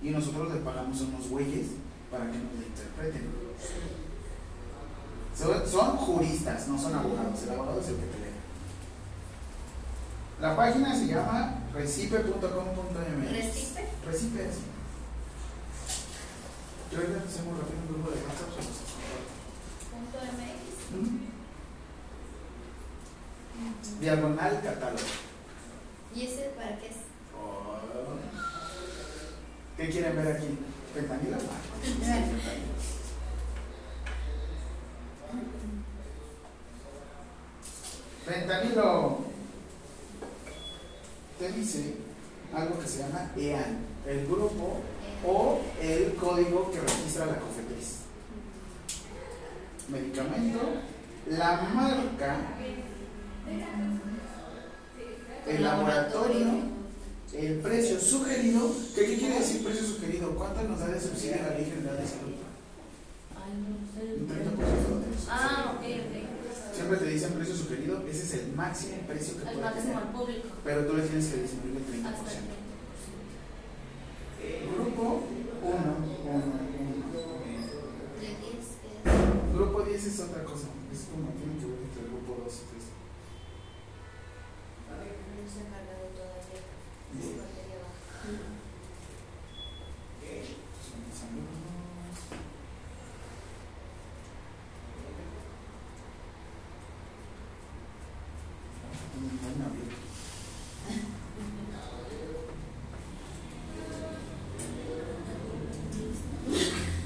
Y 0.01 0.09
nosotros 0.09 0.53
le 0.53 0.59
pagamos 0.61 0.99
a 0.99 1.03
unos 1.03 1.29
güeyes 1.29 1.67
para 2.09 2.25
que 2.31 2.37
nos 2.37 2.53
lo 2.55 2.65
interpreten. 2.65 3.29
Son, 5.37 5.67
son 5.69 5.97
juristas, 5.97 6.67
no 6.67 6.81
son 6.81 6.93
abogados. 6.95 7.43
El 7.43 7.49
abogado 7.51 7.79
es 7.79 7.87
el 7.87 7.95
que 7.95 8.01
pelea. 8.07 8.30
La 10.41 10.55
página 10.55 10.95
se 10.95 11.05
llama 11.05 11.53
recipe.com.mx. 11.71 13.31
¿Recipe? 13.31 13.85
Recipe, 14.07 14.49
sí. 14.51 14.63
Yo 16.91 16.97
ahorita 16.97 17.19
hacemos 17.27 17.59
rápido 17.59 17.79
un 17.79 17.87
grupo 17.93 18.09
de 18.09 18.15
WhatsApp. 18.23 18.49
Punto 19.91 20.17
MX. 20.17 20.81
comparto. 23.61 23.99
Diagonal 23.99 24.61
catálogo. 24.63 25.03
¿Y 26.15 26.25
ese 26.25 26.51
para 26.55 26.75
qué 26.79 26.87
es? 26.87 26.95
Oh. 27.39 27.77
¿Qué 29.77 29.89
quieren 29.89 30.15
ver 30.15 30.35
aquí? 30.35 30.57
Fentanilo. 30.95 31.37
Ah, 31.37 31.49
fentanilo. 38.25 39.31
Te 41.41 41.51
dice 41.53 41.95
algo 42.53 42.77
que 42.77 42.87
se 42.87 42.99
llama 42.99 43.31
EAN, 43.35 43.79
el 44.05 44.27
grupo 44.27 44.81
o 45.25 45.59
el 45.81 46.13
código 46.13 46.69
que 46.69 46.79
registra 46.79 47.25
la 47.25 47.39
cofetriz. 47.39 48.01
Medicamento, 49.87 50.59
la 51.31 51.61
marca, 51.73 52.37
el 55.47 55.63
laboratorio, 55.63 56.47
el 57.33 57.53
precio 57.55 57.99
sugerido. 57.99 58.71
¿Qué, 58.93 59.07
qué 59.07 59.17
quiere 59.17 59.39
decir 59.39 59.63
precio 59.63 59.83
sugerido? 59.83 60.35
¿Cuánto 60.35 60.61
nos 60.61 60.79
da 60.79 60.89
de 60.89 61.01
subsidio 61.01 61.37
la 61.37 61.57
Ley 61.57 61.65
General 61.65 61.97
de 61.97 62.07
Salud? 62.07 62.35
Un 64.19 64.27
30% 64.27 64.99
de. 64.99 65.07
Ah, 65.27 65.73
ok, 65.75 65.81
ok. 65.81 66.30
Siempre 66.81 66.97
te 66.97 67.11
dicen 67.13 67.33
precio 67.33 67.55
sugerido, 67.55 68.03
ese 68.09 68.23
es 68.23 68.33
el 68.41 68.53
máximo 68.53 68.97
precio 69.05 69.35
que 69.37 69.43
El 69.43 69.49
puede 69.53 69.61
máximo 69.61 69.83
tener. 69.93 69.97
al 70.01 70.11
público. 70.11 70.47
Pero 70.63 70.85
tú 70.87 70.97
le 70.97 71.03
tienes 71.03 71.27
que 71.27 71.41
disminuir 71.43 71.77
el 71.77 71.85
30%. 71.85 72.09
Hasta 72.09 72.31
el 72.31 72.37
30%. 74.41 74.73
Grupo 74.73 75.03
1, 75.61 75.77
1, 75.77 75.77
1. 76.25 76.57
De 78.17 78.27
10 78.33 78.33
es. 78.49 79.53
Grupo 79.53 79.77
10 79.83 80.05
es 80.05 80.19
otra 80.21 80.43
cosa. 80.43 80.73
Es 80.91 81.05
como 81.05 81.29
tiene 81.37 81.53
que 81.61 81.69
ver 81.69 81.85
entre 81.85 82.01
el 82.01 82.09
grupo 82.17 82.41
2 82.49 82.49
y 82.49 82.65
3. 82.73 82.81
No 84.89 85.45
se 85.53 85.61
ha 85.61 85.69
cargado 85.69 86.09
todavía. 86.17 86.65
Es 86.65 87.29
batería 87.37 87.77
baja. 87.85 88.25
Son 90.81 90.97
mis 91.05 91.21
alumnos. 91.29 91.61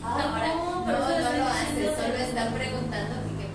Ahora, 0.03 0.53
no, 0.55 0.91
eso 0.91 0.99
no 1.09 1.17
estoy 1.17 1.37
lo 1.39 1.45
hace, 1.45 1.65
diciendo. 1.71 1.93
solo 2.01 2.13
está 2.15 2.53
preguntando 2.53 3.15
que 3.23 3.31
qué 3.37 3.47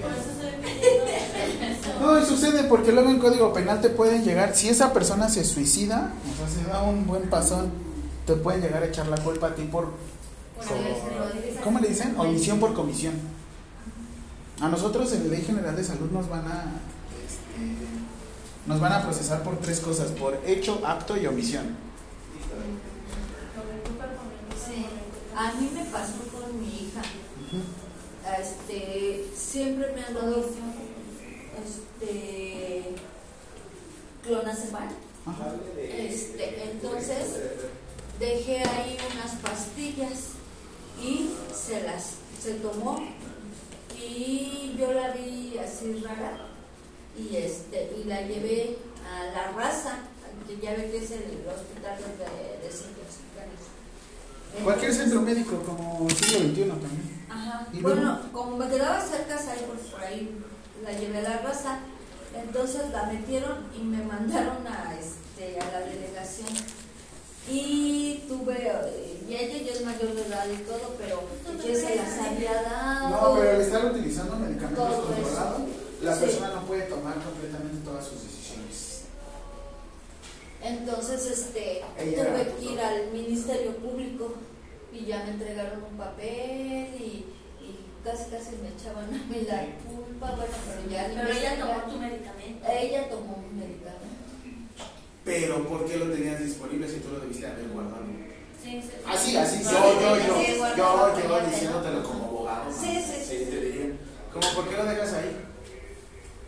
Por 0.00 0.10
pasaría. 0.12 0.20
eso 0.20 0.30
estoy 0.30 0.54
pidiendo. 0.62 2.00
No, 2.00 2.20
y 2.20 2.24
sucede 2.24 2.64
porque 2.64 2.92
luego 2.92 3.10
en 3.10 3.18
código 3.18 3.52
penal 3.52 3.80
te 3.80 3.88
pueden 3.90 4.22
llegar, 4.24 4.54
si 4.54 4.68
esa 4.68 4.92
persona 4.92 5.28
se 5.28 5.44
suicida, 5.44 6.12
o 6.32 6.36
sea, 6.36 6.62
se 6.62 6.68
da 6.68 6.82
un 6.82 7.06
buen 7.06 7.28
pasón, 7.28 7.70
te 8.26 8.34
pueden 8.34 8.62
llegar 8.62 8.82
a 8.82 8.86
echar 8.86 9.06
la 9.08 9.16
culpa 9.18 9.48
a 9.48 9.54
ti 9.54 9.62
por, 9.64 9.86
Por 10.56 10.66
¿cómo 11.64 11.80
le 11.80 11.88
dicen? 11.88 12.14
Omisión 12.18 12.60
por 12.60 12.74
comisión. 12.74 13.14
A 14.60 14.68
nosotros 14.68 15.12
en 15.12 15.24
la 15.24 15.30
Ley 15.36 15.42
General 15.44 15.74
de 15.76 15.84
Salud 15.84 16.10
nos 16.10 16.28
van 16.28 16.46
a, 16.46 16.64
este, 17.26 17.76
nos 18.66 18.80
van 18.80 18.92
a 18.92 19.02
procesar 19.02 19.42
por 19.42 19.58
tres 19.58 19.80
cosas, 19.80 20.10
por 20.12 20.40
hecho, 20.44 20.82
acto 20.84 21.16
y 21.16 21.26
omisión. 21.26 21.76
Sí. 24.66 24.86
A 25.36 25.52
mí 25.52 25.70
me 25.72 25.84
pasó 25.84 26.18
con 26.32 26.60
mi 26.60 26.66
hija. 26.66 27.02
Este, 28.40 29.26
siempre 29.34 29.92
me 29.92 30.04
han 30.04 30.14
dado 30.14 30.44
este 31.64 32.94
clonazepam. 34.24 34.88
Este, 35.78 36.70
entonces 36.70 37.38
dejé 38.18 38.58
ahí 38.58 38.96
unas 39.12 39.36
pastillas 39.36 40.32
y 41.00 41.30
se 41.54 41.82
las 41.82 42.14
se 42.42 42.54
tomó 42.54 43.00
y 43.98 44.76
yo 44.78 44.92
la 44.92 45.10
vi 45.10 45.58
así 45.58 46.02
rara 46.04 46.55
y 47.18 47.36
este 47.36 47.92
y 47.98 48.04
la 48.04 48.22
llevé 48.22 48.76
a 49.04 49.24
la 49.34 49.52
raza 49.52 49.98
que 50.46 50.58
ya 50.58 50.72
ve 50.72 50.90
que 50.90 50.98
es 50.98 51.10
el 51.10 51.22
hospital 51.48 51.98
de 51.98 52.66
desintoxicados. 52.66 53.62
Cualquier 54.62 54.90
Entonces, 54.90 54.96
centro 54.96 55.20
médico 55.22 55.62
como 55.64 56.08
siglo 56.10 56.38
XXI 56.48 56.68
también. 56.68 57.26
Ajá. 57.28 57.66
¿Y 57.72 57.80
Bueno, 57.80 58.02
luego? 58.02 58.32
como 58.32 58.56
me 58.56 58.68
quedaba 58.68 59.00
cerca, 59.00 59.36
ahí 59.36 59.64
por, 59.66 59.76
por 59.78 60.00
ahí 60.00 60.36
la 60.84 60.92
llevé 60.92 61.18
a 61.18 61.22
la 61.22 61.38
raza. 61.38 61.78
Entonces 62.34 62.90
la 62.92 63.04
metieron 63.04 63.66
y 63.74 63.82
me 63.82 64.04
mandaron 64.04 64.66
a, 64.66 64.94
este, 64.98 65.58
a 65.58 65.64
la 65.72 65.80
delegación. 65.86 66.48
Y 67.48 68.24
tuve, 68.28 68.56
eh, 68.58 69.24
y 69.28 69.34
ella 69.34 69.64
ya 69.64 69.72
es 69.72 69.84
mayor 69.84 70.14
de 70.14 70.22
edad 70.26 70.44
y 70.52 70.56
todo, 70.64 70.94
pero 70.98 71.22
yo 71.64 71.74
se 71.74 71.94
las 71.96 72.18
había 72.18 72.62
dado. 72.62 73.08
No, 73.08 73.34
pero 73.38 73.50
al 73.50 73.60
estar 73.60 73.84
utilizando 73.86 74.36
medicamentos 74.36 74.94
controlados, 75.04 75.62
la 76.02 76.14
Sí. 76.14 76.20
persona 76.24 76.48
no 76.54 76.62
puede 76.66 76.82
tomar 76.82 77.14
completamente 77.22 77.84
todas 77.84 78.04
sus 78.06 78.22
decisiones. 78.22 79.02
Entonces, 80.62 81.26
este, 81.26 81.82
Ella 81.98 82.24
tuve 82.26 82.54
que 82.58 82.72
ir 82.72 82.80
al 82.80 83.12
Ministerio 83.12 83.76
Público 83.76 84.34
y 84.92 85.04
ya 85.06 85.22
me 85.24 85.30
entregaron 85.30 85.84
un 85.84 85.96
papel 85.96 86.88
y, 86.98 87.24
y 87.60 87.78
casi 88.02 88.30
casi 88.30 88.56
me 88.62 88.68
echaban 88.70 89.04
a 89.06 89.24
mí 89.30 89.46
la 89.46 89.64
culpa, 89.84 90.34
bueno, 90.34 90.54
pero 90.66 90.90
ya 90.90 91.06
Pero 91.14 91.28
ella 91.32 91.58
tomó 91.60 91.92
tu 91.92 91.98
medicamento. 91.98 92.66
Ella 92.68 93.08
tomó 93.10 93.36
un 93.36 93.58
medicamento. 93.58 94.06
Pero 95.24 95.66
¿por 95.68 95.86
qué 95.86 95.96
lo 95.98 96.10
tenías 96.10 96.40
disponible 96.40 96.88
si 96.88 97.00
tú 97.00 97.08
lo 97.12 97.20
debiste 97.20 97.46
haber 97.46 97.68
guardado? 97.68 98.04
Sí, 98.62 98.82
sí. 98.82 98.90
Así, 99.06 99.36
así, 99.36 99.62
yo, 99.62 99.70
yo, 99.70 100.16
sí, 100.16 100.26
yo, 100.26 100.34
sí, 100.40 100.58
yo, 100.76 101.28
yo, 101.28 101.46
diciéndotelo 101.48 102.02
como 102.02 102.24
abogado. 102.24 102.72
Sí, 102.72 103.00
sí, 103.04 103.24
sí. 103.24 103.44
te 103.50 103.60
diría, 103.60 103.96
como, 104.32 104.48
¿por 104.54 104.68
qué 104.68 104.76
lo 104.76 104.84
dejas 104.86 105.12
ahí? 105.14 105.36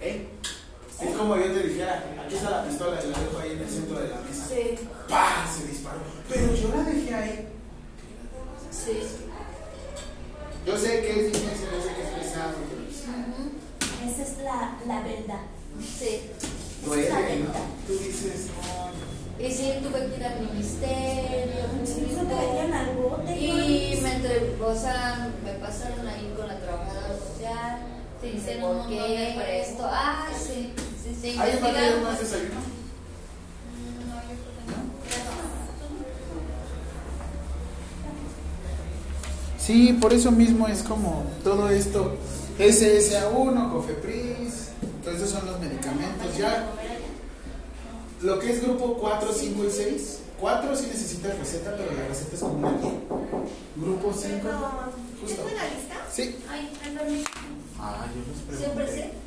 ¿Eh? 0.01 0.29
Es 1.01 1.17
como 1.17 1.37
yo 1.37 1.53
te 1.53 1.63
dijera, 1.69 2.05
aquí 2.25 2.35
está 2.35 2.51
la 2.51 2.65
pistola 2.65 3.01
y 3.03 3.11
la 3.11 3.19
dejo 3.19 3.39
ahí 3.39 3.53
en 3.53 3.59
el 3.61 3.69
centro 3.69 4.01
de 4.01 4.09
la 4.09 4.17
mesa. 4.17 4.47
Sí, 4.49 4.75
¡Pah! 5.09 5.47
Se 5.47 5.67
disparó. 5.67 5.99
Pero 6.29 6.55
yo 6.55 6.69
la 6.75 6.83
dejé 6.83 7.15
ahí. 7.15 7.49
sí. 8.71 9.01
Yo 10.67 10.77
sé 10.77 11.01
que 11.01 11.11
es 11.11 11.33
difícil, 11.33 11.69
yo 11.73 11.81
sé 11.83 11.95
que 11.95 12.03
es 12.03 12.09
pesado, 12.29 12.53
pero 12.69 12.83
Ujú. 12.83 14.11
Esa 14.11 14.23
es 14.23 14.39
la, 14.39 14.77
la 14.87 15.01
verdad. 15.03 15.41
Sí. 15.99 16.21
duele, 16.85 17.09
la 17.09 17.21
¿no? 17.21 17.53
Tú 17.87 17.93
dices, 17.93 18.49
no. 18.49 19.43
Y 19.45 19.53
sí, 19.53 19.73
tuve 19.83 20.09
que 20.11 20.17
ir 20.17 20.25
al 20.25 20.41
ministerio. 20.41 21.65
Sí, 21.85 22.09
eso 22.11 22.21
te 22.23 22.35
metían 22.35 22.73
al 22.75 22.97
bote. 22.97 23.39
Y 23.39 24.01
me 24.03 24.15
entre, 24.17 24.57
o 24.61 24.75
sea, 24.77 25.33
me 25.45 25.53
pasaron 25.55 26.07
ahí 26.07 26.35
con 26.37 26.49
la 26.49 26.59
trabajadora 26.59 27.17
social 27.17 27.98
Te 28.21 28.27
de 28.27 28.37
hicieron 28.37 28.65
un 28.65 28.69
por 28.69 28.77
montón 28.89 29.09
de 29.11 29.17
preguntas. 29.17 29.69
esto. 29.69 29.83
Ah, 29.87 30.29
sí, 30.37 30.73
sí, 31.03 31.11
sí. 31.23 31.33
Sí. 31.33 31.39
¿Hay 31.39 31.55
un 31.55 31.61
partido 31.61 32.01
más 32.03 32.19
desayuno? 32.21 32.55
Mm, 32.61 34.09
No, 34.09 34.15
yo 34.17 34.23
creo 34.27 34.53
que 34.59 34.63
no. 34.71 34.79
Sí, 39.59 39.93
por 40.01 40.13
eso 40.13 40.31
mismo 40.33 40.67
es 40.69 40.83
como 40.83 41.25
todo 41.45 41.69
esto, 41.69 42.17
SSA1, 42.59 43.73
Cofepris, 43.73 44.69
todos 45.05 45.17
esos 45.19 45.31
son 45.31 45.47
los 45.47 45.61
medicamentos. 45.61 46.37
Ya 46.39 46.67
lo 48.23 48.39
que 48.39 48.51
es 48.53 48.63
grupo 48.63 48.97
4, 49.01 49.29
5 49.33 49.65
y 49.65 49.71
6, 49.71 50.19
4 50.41 50.75
sí 50.77 50.87
necesitas 50.91 51.39
receta, 51.39 51.75
pero 51.77 51.93
la 51.93 52.09
receta 52.09 52.35
es 52.35 52.41
como 52.41 52.55
una 52.55 52.73
guía. 52.79 52.93
Grupo 53.77 54.13
5, 54.13 54.49
justo. 55.21 55.37
¿Tengo 55.43 55.49
una 55.55 55.65
lista? 55.65 55.97
Sí. 56.13 56.37
Ay, 56.51 56.71
permiso. 56.83 57.28
Ah, 57.81 58.07
yo 58.15 58.21
les 58.51 58.59
Siempre 58.61 58.85
pregunté. 58.85 59.13
sí. 59.13 59.19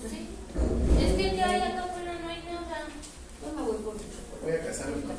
Pues 0.00 0.12
sí. 0.12 0.28
Es 1.04 1.12
que 1.14 1.36
ya 1.36 1.50
hay 1.50 1.60
acá 1.60 1.84
afuera, 1.84 2.18
no 2.20 2.28
hay 2.28 2.42
nada. 2.44 2.88
Yo 3.42 3.52
me 3.54 3.62
voy 3.62 3.76
por 3.78 3.94
mi 3.94 4.00
chocolate. 4.00 4.42
Voy 4.42 4.52
a 4.52 4.64
casarme 4.66 5.02
con 5.02 5.16
cosa. 5.16 5.18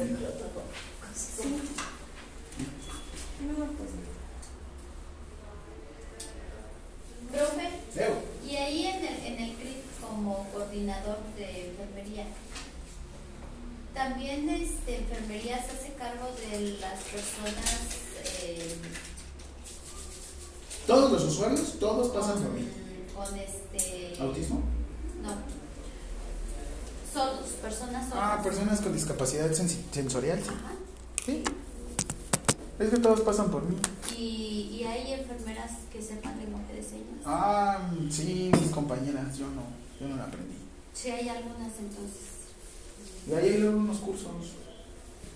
Sí. 1.15 1.61
No, 3.47 3.55
pues 3.55 3.89
no. 3.91 4.09
Profe, 7.31 7.69
Leo. 7.95 8.13
y 8.49 8.55
ahí 8.55 8.87
en 8.87 9.05
el, 9.05 9.25
en 9.25 9.39
el 9.43 9.55
CRIT 9.57 9.77
como 10.01 10.47
coordinador 10.51 11.19
de 11.37 11.69
enfermería, 11.69 12.25
también 13.93 14.49
este, 14.49 14.97
enfermería 14.97 15.57
se 15.63 15.71
hace 15.71 15.93
cargo 15.93 16.27
de 16.49 16.77
las 16.79 16.99
personas 17.03 17.87
eh, 18.41 18.75
Todos 20.87 21.11
los 21.11 21.23
usuarios, 21.25 21.77
todos 21.79 22.07
pasan 22.09 22.41
por 22.41 22.51
mí. 22.53 22.67
Con, 23.25 23.37
este 23.37 24.15
¿Autismo? 24.21 24.61
no 25.21 25.59
sordos, 27.13 27.47
personas 27.61 28.07
sordas. 28.07 28.39
Ah, 28.39 28.41
personas 28.43 28.81
con 28.81 28.93
discapacidad 28.93 29.51
sensorial, 29.51 30.39
sí. 30.41 30.49
Ajá. 30.49 30.71
Sí. 31.25 31.43
Es 32.77 32.89
que 32.91 32.97
todos 32.99 33.21
pasan 33.21 33.49
por 33.51 33.63
mí. 33.63 33.75
Y, 34.17 34.77
y 34.79 34.83
hay 34.83 35.13
enfermeras 35.13 35.71
que 35.91 36.01
sepan 36.01 36.37
lenguaje 36.39 36.73
de 36.75 36.83
señas. 36.83 37.21
Ah, 37.25 37.89
sí, 38.09 38.51
mis 38.61 38.71
compañeras, 38.71 39.37
yo 39.37 39.47
no, 39.47 39.63
yo 39.99 40.07
no 40.07 40.15
la 40.17 40.25
aprendí. 40.25 40.55
Sí, 40.93 41.09
hay 41.09 41.27
algunas 41.27 41.71
entonces. 41.79 42.29
Y 43.27 43.33
ahí 43.33 43.55
hay 43.55 43.63
unos 43.63 43.97
cursos, 43.97 44.31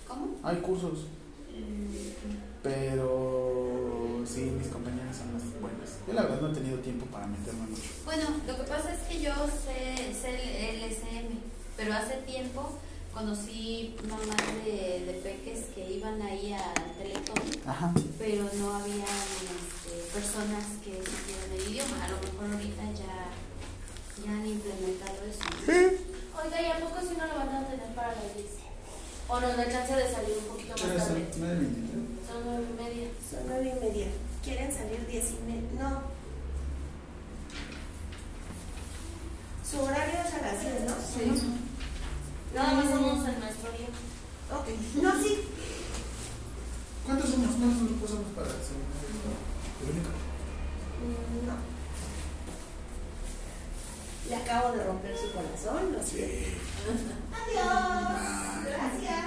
¿Cómo? 0.08 0.36
hay 0.42 0.56
cursos, 0.58 1.06
Mm, 1.54 2.64
pero 2.64 4.03
sí, 4.26 4.40
mis 4.56 4.68
compañeras 4.68 5.16
son 5.16 5.32
las 5.34 5.44
buenas. 5.60 5.90
Yo 6.06 6.12
la 6.14 6.22
verdad 6.22 6.40
no 6.40 6.50
he 6.50 6.54
tenido 6.54 6.78
tiempo 6.78 7.06
para 7.06 7.26
meterme 7.26 7.66
mucho. 7.68 7.82
Bueno, 8.04 8.24
lo 8.46 8.56
que 8.56 8.62
pasa 8.64 8.94
es 8.94 9.00
que 9.08 9.20
yo 9.22 9.32
sé, 9.46 10.14
sé 10.14 10.30
el 10.70 10.82
LSM, 10.90 11.38
pero 11.76 11.94
hace 11.94 12.16
tiempo 12.26 12.78
conocí 13.12 13.94
mamás 14.08 14.64
de, 14.64 15.04
de 15.06 15.20
peques 15.22 15.66
que 15.74 15.92
iban 15.92 16.20
ahí 16.22 16.52
al 16.52 16.96
teletón, 16.98 17.38
Ajá. 17.66 17.92
pero 18.18 18.44
no 18.58 18.74
había 18.74 19.04
este, 19.04 19.94
personas 20.12 20.64
que 20.82 20.98
supieran 20.98 21.50
el 21.54 21.70
idioma. 21.72 22.04
A 22.04 22.08
lo 22.08 22.16
mejor 22.18 22.54
ahorita 22.54 22.82
ya, 22.92 23.30
ya 24.24 24.30
han 24.32 24.46
implementado 24.46 25.18
eso. 25.30 25.44
Oiga, 26.44 26.60
¿y 26.62 26.66
a 26.66 26.80
poco 26.80 27.00
si 27.00 27.16
no 27.16 27.26
lo 27.26 27.34
van 27.36 27.54
a 27.54 27.66
tener 27.68 27.94
para 27.94 28.08
las 28.08 28.34
10? 28.34 28.63
¿O 29.28 29.40
nos 29.40 29.56
da 29.56 29.64
chance 29.70 29.94
de 29.96 30.12
salir 30.12 30.36
un 30.38 30.44
poquito 30.52 30.74
más 30.76 31.08
tarde? 31.08 31.26
Son 31.32 31.40
nueve 31.40 32.64
y 32.70 32.82
media. 32.82 33.08
Son 33.30 33.40
nueve 33.46 33.72
y 33.76 33.80
media. 33.84 34.06
¿Quieren 34.44 34.70
salir 34.72 35.06
diez 35.06 35.24
y 35.32 35.38
media? 35.50 35.70
No. 35.80 36.02
Su 39.68 39.80
horario 39.82 40.20
es 40.20 40.34
a 40.34 40.40
las 40.42 40.60
10, 40.60 40.80
¿no? 40.84 40.94
Sí. 40.94 41.42
Nada 42.54 42.74
más 42.74 42.90
somos 42.90 43.26
en 43.28 43.40
nuestro 43.40 43.72
día. 43.72 43.88
Ok. 44.52 44.66
No, 45.02 45.22
sí. 45.22 45.38
¿Cuántos 47.06 47.30
somos? 47.30 47.56
¿Cuántos 47.56 47.82
grupos 47.88 48.10
somos 48.10 48.26
para 48.36 48.46
el 48.46 48.52
segundo? 48.52 48.94
¿El 49.82 49.90
único? 49.90 50.10
Mm, 51.00 51.46
No. 51.48 51.73
Le 54.28 54.36
acabo 54.36 54.76
de 54.76 54.84
romper 54.84 55.16
su 55.16 55.30
corazón. 55.32 55.92
Lo 55.92 56.02
Sí. 56.02 56.22
Adiós. 57.34 58.64
Gracias. 58.66 59.24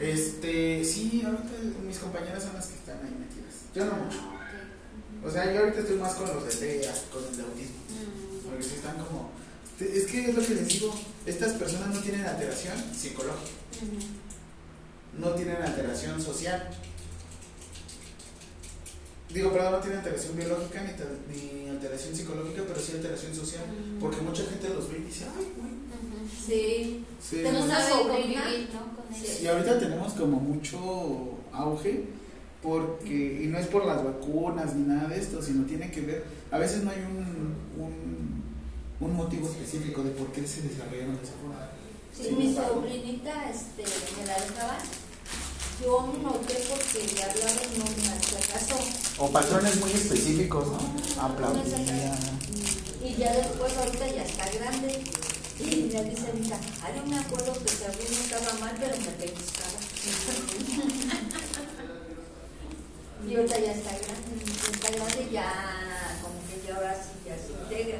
Este, 0.00 0.84
sí, 0.84 1.22
ahorita 1.24 1.80
mis 1.86 1.98
compañeras 1.98 2.42
son 2.44 2.54
las 2.54 2.66
que 2.66 2.74
están 2.74 2.98
ahí 2.98 3.14
metidas. 3.18 3.54
Yo 3.74 3.84
no 3.84 4.04
mucho. 4.04 4.18
O 5.24 5.30
sea, 5.30 5.52
yo 5.52 5.60
ahorita 5.60 5.80
estoy 5.80 5.96
más 5.96 6.14
con 6.14 6.28
los 6.32 6.44
de 6.44 6.50
TEA, 6.50 6.92
con 7.12 7.24
el 7.24 7.36
de 7.36 7.42
autismo. 7.42 7.76
Mm, 7.88 8.48
Porque 8.48 8.62
sí 8.62 8.74
están 8.76 8.96
como. 8.96 9.30
Es 9.80 10.06
que 10.06 10.30
es 10.30 10.34
lo 10.34 10.42
que 10.42 10.54
les 10.54 10.68
digo, 10.68 10.94
estas 11.26 11.52
personas 11.54 11.94
no 11.94 12.00
tienen 12.00 12.24
alteración 12.24 12.76
psicológica, 12.94 13.50
mm, 13.82 15.20
no 15.20 15.30
tienen 15.34 15.62
alteración 15.62 16.20
social. 16.20 16.70
Digo, 19.32 19.52
perdón, 19.52 19.72
no 19.72 19.78
tienen 19.78 19.98
alteración 19.98 20.36
biológica 20.36 20.82
ni, 20.82 20.92
tal- 20.92 21.18
ni 21.28 21.68
alteración 21.68 22.14
psicológica, 22.14 22.62
pero 22.66 22.80
sí 22.80 22.92
alteración 22.92 23.34
social. 23.34 23.64
Mm. 23.66 23.98
Porque 24.00 24.20
mucha 24.22 24.42
gente 24.44 24.68
los 24.70 24.90
ve 24.90 24.98
y 24.98 25.02
dice, 25.04 25.26
ay, 25.36 25.52
güey. 25.56 25.68
Sí. 26.46 27.04
Sí. 27.22 27.40
No 27.42 27.64
una 27.64 27.78
saben 27.80 27.92
sobrina. 28.08 28.42
convivir, 28.42 28.68
¿no? 28.72 28.96
Con 28.96 29.14
Sí. 29.14 29.26
ellos. 29.26 29.42
Y 29.42 29.46
ahorita 29.48 29.78
tenemos 29.78 30.12
como 30.14 30.40
mucho 30.40 30.78
auge 31.52 32.04
porque, 32.62 33.42
y 33.44 33.46
no 33.48 33.58
es 33.58 33.66
por 33.66 33.84
las 33.86 34.02
vacunas 34.02 34.74
ni 34.74 34.82
nada 34.88 35.08
de 35.08 35.20
esto, 35.20 35.40
sino 35.42 35.64
tiene 35.66 35.90
que 35.90 36.00
ver, 36.00 36.24
a 36.50 36.58
veces 36.58 36.82
no 36.82 36.90
hay 36.90 36.98
un, 37.00 37.54
un, 37.82 38.42
un 39.00 39.16
motivo 39.16 39.46
específico 39.48 40.02
de 40.02 40.10
por 40.10 40.32
qué 40.32 40.46
se 40.46 40.62
desarrollaron 40.62 41.16
de 41.16 41.22
esa 41.22 41.32
forma. 41.40 41.68
Sí, 42.16 42.34
mi 42.36 42.52
sobrinita 42.54 43.48
este, 43.50 43.84
me 44.20 44.26
la 44.26 44.34
dejaba. 44.40 44.78
Yo 45.80 46.12
noté 46.22 46.54
porque 46.68 47.06
le 47.14 47.22
hablaba 47.22 47.62
y 47.62 47.78
no 47.78 47.84
me 47.84 48.08
hacía 48.10 48.40
caso. 48.52 48.74
O 49.18 49.30
patrones 49.30 49.76
muy 49.76 49.92
específicos, 49.92 50.66
¿no? 50.66 50.78
No, 50.78 51.22
Aplaudía. 51.22 52.18
Y 53.02 53.14
ya 53.14 53.32
después, 53.32 53.76
ahorita 53.76 54.08
ya 54.08 54.24
está 54.24 54.50
grande. 54.50 55.04
Y 55.60 55.88
ya 55.88 56.02
dice, 56.02 56.32
mira, 56.34 56.58
ah, 56.82 56.90
yo 56.96 57.06
me 57.06 57.18
acuerdo 57.18 57.52
que 57.52 57.72
también 57.74 58.12
estaba 58.12 58.58
mal, 58.58 58.76
pero 58.80 58.96
me 58.96 59.10
pellizcaba. 59.10 59.78
y 63.28 63.36
ahorita 63.36 63.58
ya 63.58 63.72
está 63.72 63.90
grande. 63.90 64.44
ya 64.44 64.70
Está 64.72 64.90
grande 64.90 65.28
ya, 65.32 66.18
como 66.22 66.40
que 66.48 66.66
ya 66.66 66.74
ahora 66.76 66.94
sí 66.94 67.10
ya 67.24 67.36
se 67.36 67.52
integra. 67.52 67.98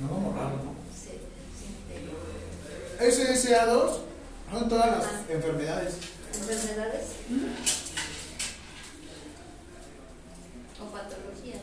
No 0.00 0.32
raro, 0.34 0.56
¿no? 0.64 0.74
Se, 0.94 1.20
se 1.56 1.66
integra. 1.76 3.66
SSA2 3.66 4.00
son 4.50 4.68
todas 4.68 4.90
las 4.90 5.30
enfermedades. 5.30 5.94
¿Enfermedades? 6.36 7.06
O 10.80 10.84
patologías. 10.92 11.62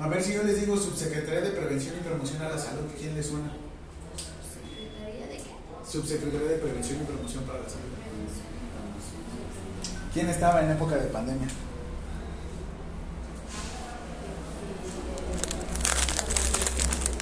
A 0.00 0.08
ver 0.08 0.22
si 0.22 0.32
yo 0.32 0.42
les 0.44 0.60
digo 0.60 0.76
Subsecretaría 0.76 1.42
de 1.42 1.50
Prevención 1.50 1.94
y 2.00 2.02
Promoción 2.02 2.40
a 2.42 2.48
la 2.48 2.58
Salud, 2.58 2.86
¿quién 2.98 3.14
les 3.14 3.26
suena? 3.26 3.52
Secretaría 4.54 5.26
de 5.26 5.36
qué? 5.36 5.90
Subsecretaría 5.90 6.48
de 6.48 6.56
Prevención 6.56 7.02
y 7.02 7.04
Promoción 7.04 7.44
para 7.44 7.58
la 7.60 7.68
Salud. 7.68 7.84
¿Quién 10.14 10.30
estaba 10.30 10.62
en 10.62 10.70
época 10.70 10.96
de 10.96 11.06
pandemia? 11.08 11.48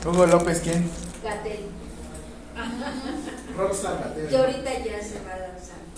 Hugo 0.06 0.26
López, 0.26 0.60
¿quién? 0.60 1.07
Gatel. 1.22 1.66
Rockstar 3.56 4.00
Mateo. 4.00 4.30
Y 4.30 4.34
ahorita 4.34 4.72
ya 4.78 5.02
se 5.02 5.20
va 5.24 5.36
lanzando. 5.36 5.88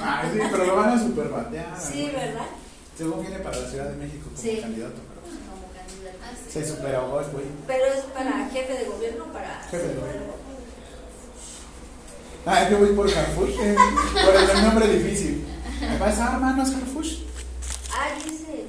Ay, 0.00 0.28
sí, 0.32 0.38
pero 0.50 0.64
lo 0.66 0.76
van 0.76 0.90
a 0.90 0.98
super 1.02 1.28
batear. 1.28 1.78
Sí, 1.80 2.10
¿verdad? 2.14 2.46
Según 2.96 3.20
viene 3.22 3.38
para 3.40 3.56
la 3.58 3.68
Ciudad 3.68 3.86
de 3.90 3.96
México 3.96 4.24
como 4.26 4.36
Sí. 4.38 4.60
candidato. 4.60 4.94
pero 5.08 5.20
Como 5.22 5.72
candidato. 5.72 6.18
Ah, 6.22 6.30
sí. 6.46 6.52
Se 6.52 6.68
super 6.68 6.94
ahogó 6.94 7.20
el 7.20 7.26
güey. 7.30 7.44
Pero 7.66 7.84
es 7.86 8.00
para 8.04 8.48
jefe 8.50 8.72
de 8.74 8.84
gobierno, 8.84 9.24
para... 9.32 9.62
Jefe 9.70 9.88
de 9.88 9.94
gobierno. 9.94 10.32
Ah, 12.46 12.68
yo 12.70 12.78
voy 12.78 12.90
por 12.90 13.06
Harfush, 13.10 13.58
eh, 13.60 13.76
por 14.24 14.36
el 14.36 14.62
nombre 14.62 14.86
difícil. 14.88 15.44
¿Me 15.80 15.98
vas 15.98 16.16
a 16.18 16.26
dar 16.26 16.40
manos, 16.40 16.68
Harfush? 16.74 17.18
Ah, 17.92 18.08
dice... 18.24 18.66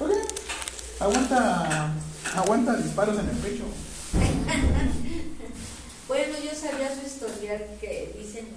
Ok. 0.00 0.10
Aguanta, 0.98 1.92
aguanta 2.34 2.76
disparos 2.76 3.16
en 3.18 3.28
el 3.28 3.36
pecho. 3.36 3.62
Bueno, 6.08 6.34
yo 6.44 6.50
sabía 6.54 6.90
su 6.94 7.06
historial 7.06 7.64
que 7.80 8.14
dicen 8.18 8.48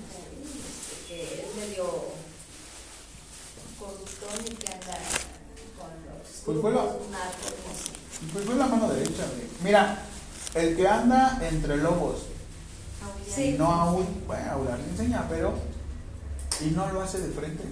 que 1.07 1.23
es 1.23 1.55
medio 1.55 1.85
corruptón 3.79 4.45
y 4.45 4.55
que 4.55 4.73
anda 4.73 4.97
con 5.77 5.89
los 6.05 6.27
Pues 6.45 6.59
fue 6.59 6.71
la-. 6.73 6.91
Pues 8.33 8.45
fue 8.45 8.55
la 8.55 8.67
mano 8.67 8.89
derecha. 8.91 9.23
Mira, 9.63 9.99
el 10.55 10.75
que 10.75 10.87
anda 10.87 11.39
entre 11.41 11.77
lobos 11.77 12.23
Sí. 13.33 13.49
y 13.49 13.57
no 13.57 13.71
aún, 13.71 14.23
bueno, 14.27 14.51
aullar 14.51 14.79
le 14.79 14.89
enseña, 14.89 15.25
pero 15.29 15.53
y 16.61 16.65
no 16.71 16.91
lo 16.91 17.01
hace 17.01 17.19
de 17.19 17.31
frente, 17.33 17.63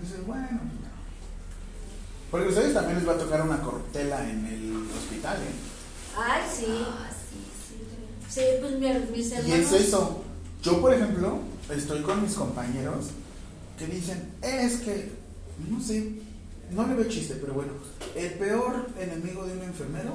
dices, 0.00 0.26
bueno, 0.26 0.46
pues 0.48 0.60
no. 0.62 0.90
Porque 2.30 2.46
a 2.46 2.48
ustedes 2.50 2.74
también 2.74 2.98
les 2.98 3.08
va 3.08 3.12
a 3.14 3.18
tocar 3.18 3.42
una 3.42 3.60
corruptela 3.60 4.28
en 4.28 4.46
el 4.46 4.88
hospital, 4.96 5.36
¿eh? 5.38 5.69
Ay, 6.16 6.42
sí. 6.54 6.66
Ah, 6.68 7.08
sí, 7.30 7.38
sí. 7.68 8.40
Sí, 8.40 8.44
pues 8.60 8.72
mi- 8.78 9.16
mis 9.16 9.30
Y 9.30 9.34
hermanos. 9.34 9.72
es 9.72 9.88
eso. 9.88 10.22
Yo, 10.62 10.80
por 10.80 10.92
ejemplo, 10.92 11.38
estoy 11.74 12.02
con 12.02 12.22
mis 12.22 12.34
compañeros 12.34 13.06
que 13.78 13.86
dicen, 13.86 14.32
es 14.42 14.80
que, 14.80 15.10
no 15.70 15.80
sé, 15.80 16.20
no 16.70 16.86
le 16.86 16.94
veo 16.94 17.08
chiste, 17.08 17.34
pero 17.40 17.54
bueno, 17.54 17.72
el 18.14 18.34
peor 18.34 18.86
enemigo 18.98 19.46
de 19.46 19.54
un 19.56 19.62
enfermero 19.62 20.14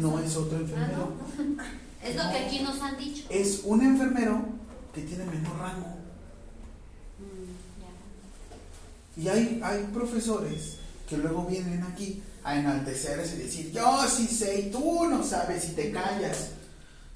no 0.00 0.18
es 0.18 0.34
otro 0.36 0.58
Ah, 0.58 0.62
enfermero, 0.62 0.98
no, 0.98 1.06
no. 1.44 1.62
Es 2.02 2.16
lo 2.16 2.22
que 2.30 2.38
aquí 2.38 2.60
nos 2.60 2.80
han 2.82 2.98
dicho. 2.98 3.24
es 3.30 3.60
un 3.64 3.80
enfermero 3.82 4.42
que 4.92 5.02
tiene 5.02 5.24
menor 5.24 5.56
rango. 5.58 5.96
Mm. 7.18 9.20
Y 9.22 9.28
hay, 9.28 9.60
hay 9.62 9.84
profesores 9.92 10.76
que 11.08 11.16
luego 11.16 11.44
vienen 11.46 11.82
aquí 11.84 12.20
a 12.44 12.58
enaltecerse 12.58 13.36
y 13.36 13.38
decir, 13.38 13.72
yo 13.72 14.06
sí 14.08 14.26
sé 14.26 14.60
y 14.60 14.70
tú 14.70 15.06
no 15.08 15.24
sabes 15.24 15.68
y 15.70 15.72
te 15.72 15.90
callas. 15.90 16.50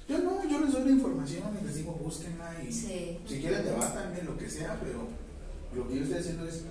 Yo 0.07 0.17
no, 0.17 0.43
yo 0.49 0.59
les 0.59 0.71
doy 0.73 0.85
la 0.85 0.91
información 0.91 1.43
y 1.61 1.65
les 1.65 1.75
digo, 1.75 1.91
búsquenla 1.93 2.55
y 2.67 2.73
Sí. 2.73 3.19
si 3.27 3.39
quieren 3.39 3.63
debatanme, 3.63 4.23
lo 4.23 4.35
que 4.37 4.49
sea, 4.49 4.79
pero 4.83 5.07
lo 5.75 5.87
que 5.87 5.97
yo 5.97 6.03
estoy 6.03 6.17
haciendo 6.19 6.47
es, 6.47 6.63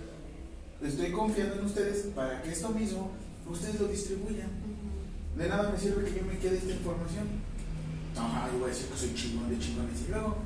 estoy 0.82 1.12
confiando 1.12 1.54
en 1.54 1.64
ustedes 1.66 2.06
para 2.16 2.42
que 2.42 2.50
esto 2.50 2.70
mismo 2.70 3.12
ustedes 3.48 3.80
lo 3.80 3.86
distribuyan. 3.86 4.48
De 5.36 5.48
nada 5.48 5.70
me 5.70 5.78
sirve 5.78 6.10
que 6.10 6.18
yo 6.18 6.24
me 6.26 6.36
quede 6.38 6.56
esta 6.58 6.72
información. 6.72 7.28
Ajá, 8.16 8.48
yo 8.52 8.58
voy 8.58 8.70
a 8.70 8.74
decir 8.74 8.86
que 8.88 8.98
soy 8.98 9.14
chingón 9.14 9.48
de 9.50 9.58
chingones 9.60 10.00
y 10.04 10.10
luego. 10.10 10.36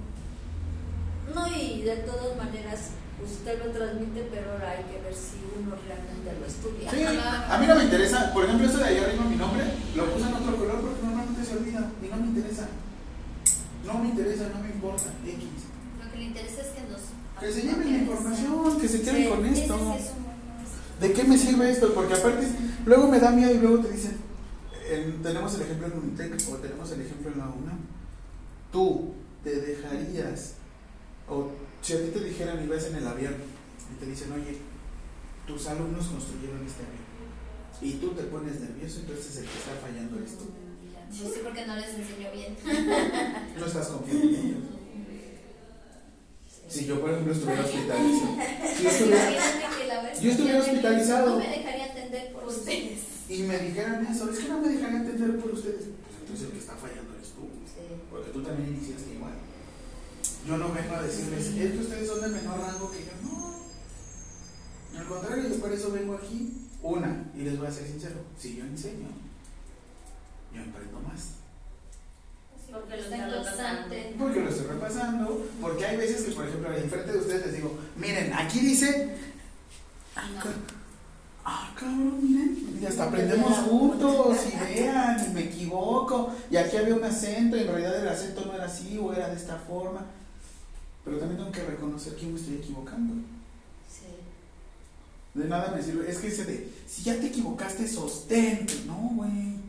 No, 1.34 1.46
y 1.56 1.80
de 1.82 1.96
todas 1.96 2.36
maneras, 2.36 2.80
usted 3.24 3.64
lo 3.64 3.70
transmite, 3.72 4.28
pero 4.32 4.52
ahora 4.52 4.70
hay 4.72 4.84
que 4.84 5.00
ver 5.02 5.14
si 5.14 5.38
uno 5.58 5.74
realmente 5.86 6.30
lo 6.40 6.46
estudia. 6.46 6.90
Sí, 6.90 7.04
a 7.04 7.58
mí 7.58 7.66
no 7.66 7.74
me 7.76 7.84
interesa, 7.84 8.32
por 8.32 8.44
ejemplo, 8.44 8.66
esto 8.66 8.78
de 8.78 8.84
allá 8.84 9.02
arriba 9.06 9.24
mi 9.24 9.36
nombre, 9.36 9.64
lo 9.96 10.04
puse 10.12 10.26
en 10.28 10.34
otro 10.34 10.56
color 10.56 10.80
porque 10.80 11.02
normalmente 11.02 11.44
se 11.44 11.56
olvida 11.56 11.90
y 12.02 12.06
no 12.08 12.16
me 12.16 12.26
interesa. 12.26 12.68
No 13.86 13.94
me 13.98 14.08
interesa, 14.10 14.48
no 14.54 14.60
me 14.62 14.70
importa, 14.70 15.04
X. 15.26 15.44
Lo 16.04 16.10
que 16.12 16.18
le 16.18 16.24
interesa 16.24 16.60
es 16.62 16.68
que 16.68 16.82
nos. 16.90 17.00
Que 17.40 17.52
se 17.52 17.62
lleven 17.66 17.92
la 17.92 17.98
información, 17.98 18.80
que 18.80 18.88
se 18.88 19.02
queden 19.02 19.16
Sí, 19.24 19.28
con 19.28 19.44
esto. 19.46 19.94
es. 19.98 20.10
¿De 21.00 21.12
qué 21.12 21.24
me 21.24 21.36
sirve 21.36 21.70
esto? 21.70 21.92
Porque 21.94 22.14
aparte, 22.14 22.46
luego 22.86 23.08
me 23.08 23.18
da 23.18 23.30
miedo 23.32 23.52
y 23.52 23.58
luego 23.58 23.78
te 23.80 23.90
dicen, 23.90 24.16
en- 24.88 25.20
tenemos 25.22 25.54
el 25.56 25.62
ejemplo 25.62 25.88
en 25.88 25.98
Unitec 25.98 26.34
o 26.48 26.56
tenemos 26.58 26.90
el 26.92 27.00
ejemplo 27.00 27.32
en 27.32 27.38
la 27.38 27.46
UNAM. 27.46 27.78
Tú 28.70 29.12
te 29.42 29.60
dejarías, 29.60 30.52
o 31.28 31.50
si 31.82 31.92
a 31.94 32.00
ti 32.00 32.10
te 32.12 32.20
dijeran 32.24 32.62
y 32.64 32.68
vas 32.68 32.84
en 32.86 32.96
el 32.96 33.06
avión 33.06 33.34
y 33.92 33.98
te 33.98 34.06
dicen, 34.06 34.32
oye, 34.32 34.58
tus 35.46 35.66
alumnos 35.66 36.06
construyeron 36.06 36.64
este 36.66 36.84
avión 36.84 37.02
y 37.82 37.94
tú 37.94 38.10
te 38.10 38.22
pones 38.24 38.60
nervioso, 38.60 39.00
entonces 39.00 39.36
el 39.38 39.44
que 39.44 39.58
está 39.58 39.74
fallando 39.82 40.18
eres 40.18 40.38
tú. 40.38 40.44
Sí, 41.10 41.40
porque 41.42 41.66
no 41.66 41.76
les 41.76 41.90
enseñó 41.94 42.30
bien. 42.32 42.56
No 43.58 43.66
estás 43.66 43.88
confiando 43.88 44.28
en 44.28 44.34
ellos. 44.34 44.58
Si 46.68 46.86
yo, 46.86 47.00
por 47.00 47.10
ejemplo, 47.10 47.34
estuviera 47.34 47.62
hospitalizado, 47.62 48.36
si 48.76 48.82
yo 48.82 48.88
estuviera, 50.30 50.54
Yo 50.54 50.58
hospitalizado. 50.60 51.30
No 51.30 51.38
me 51.38 51.48
dejaría 51.48 51.84
atender 51.86 52.32
por 52.32 52.44
ustedes. 52.46 53.00
y 53.28 53.42
me 53.42 53.58
dijeran 53.58 54.06
eso, 54.06 54.30
es 54.30 54.38
que 54.38 54.48
no 54.48 54.60
me 54.60 54.68
dejaría 54.68 55.00
entender 55.00 55.38
por 55.38 55.50
ustedes, 55.52 55.82
pues 55.82 56.16
entonces 56.22 56.46
el 56.46 56.52
que 56.52 56.58
está 56.58 56.76
fallando 56.76 57.14
eres 57.14 57.28
tú. 57.28 57.48
Porque 58.10 58.30
tú 58.30 58.42
también 58.42 58.74
iniciaste 58.74 59.14
igual. 59.14 59.32
Yo 60.46 60.56
no 60.56 60.72
vengo 60.72 60.94
a 60.94 61.02
decirles, 61.02 61.46
es 61.46 61.72
que 61.72 61.78
ustedes 61.78 62.08
son 62.08 62.20
de 62.20 62.28
menor 62.28 62.58
rango 62.60 62.90
que 62.90 63.04
yo. 63.04 63.12
No. 63.22 64.98
Al 64.98 65.06
contrario, 65.06 65.48
yo 65.48 65.56
por 65.60 65.72
eso 65.72 65.92
vengo 65.92 66.14
aquí. 66.14 66.58
Una, 66.82 67.30
y 67.36 67.42
les 67.42 67.56
voy 67.58 67.68
a 67.68 67.70
ser 67.70 67.86
sincero, 67.86 68.16
si 68.36 68.56
yo 68.56 68.64
enseño, 68.64 69.06
yo 70.52 70.62
aprendo 70.62 70.98
más. 71.00 71.34
Porque 72.72 72.96
lo 72.96 73.02
Está 73.02 73.16
está 73.16 73.36
constante. 73.36 74.14
Porque 74.18 74.40
lo 74.40 74.48
estoy 74.48 74.66
repasando, 74.66 75.46
porque 75.60 75.86
hay 75.86 75.96
veces 75.96 76.22
que, 76.22 76.32
por 76.32 76.48
ejemplo, 76.48 76.74
enfrente 76.74 77.12
de 77.12 77.18
ustedes 77.18 77.46
les 77.46 77.54
digo, 77.56 77.78
miren, 77.96 78.32
aquí 78.32 78.58
dice, 78.60 79.14
No. 80.16 80.50
ah, 81.44 81.72
cabrón, 81.78 82.18
miren, 82.20 82.78
y 82.82 82.86
hasta 82.86 83.04
aprendemos 83.04 83.58
juntos, 83.58 84.38
y 84.52 84.74
vean, 84.74 85.24
y 85.24 85.34
me 85.34 85.44
equivoco, 85.44 86.34
y 86.50 86.56
aquí 86.56 86.76
había 86.78 86.96
un 86.96 87.04
acento, 87.04 87.56
y 87.56 87.60
en 87.60 87.66
realidad 87.68 88.00
el 88.00 88.08
acento 88.08 88.44
no 88.46 88.54
era 88.54 88.64
así, 88.64 88.98
o 88.98 89.12
era 89.12 89.28
de 89.28 89.36
esta 89.36 89.56
forma, 89.56 90.00
pero 91.04 91.18
también 91.18 91.38
tengo 91.38 91.52
que 91.52 91.64
reconocer 91.64 92.16
que 92.16 92.26
me 92.26 92.38
estoy 92.38 92.54
equivocando. 92.56 93.14
Sí. 93.88 94.06
De 95.34 95.48
nada 95.48 95.74
me 95.74 95.82
sirve, 95.82 96.08
es 96.08 96.18
que 96.18 96.28
ese 96.28 96.44
de, 96.44 96.72
si 96.86 97.02
ya 97.02 97.18
te 97.18 97.26
equivocaste, 97.26 97.88
sostente, 97.88 98.84
no, 98.86 99.10
güey. 99.14 99.60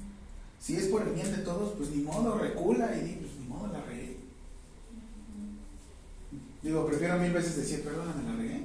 Si 0.60 0.78
es 0.78 0.86
por 0.86 1.02
el 1.02 1.14
bien 1.14 1.32
de 1.32 1.40
todos, 1.40 1.74
pues 1.76 1.90
ni 1.90 2.04
modo, 2.04 2.38
recula 2.38 2.96
y 2.96 3.02
di, 3.02 3.14
pues 3.16 3.34
ni 3.40 3.48
modo, 3.48 3.68
la 3.74 3.82
regué. 3.82 4.18
Digo, 6.62 6.86
prefiero 6.86 7.18
mil 7.18 7.34
veces 7.34 7.58
decir, 7.58 7.84
perdóname, 7.84 8.24
la 8.24 8.36
regué. 8.36 8.64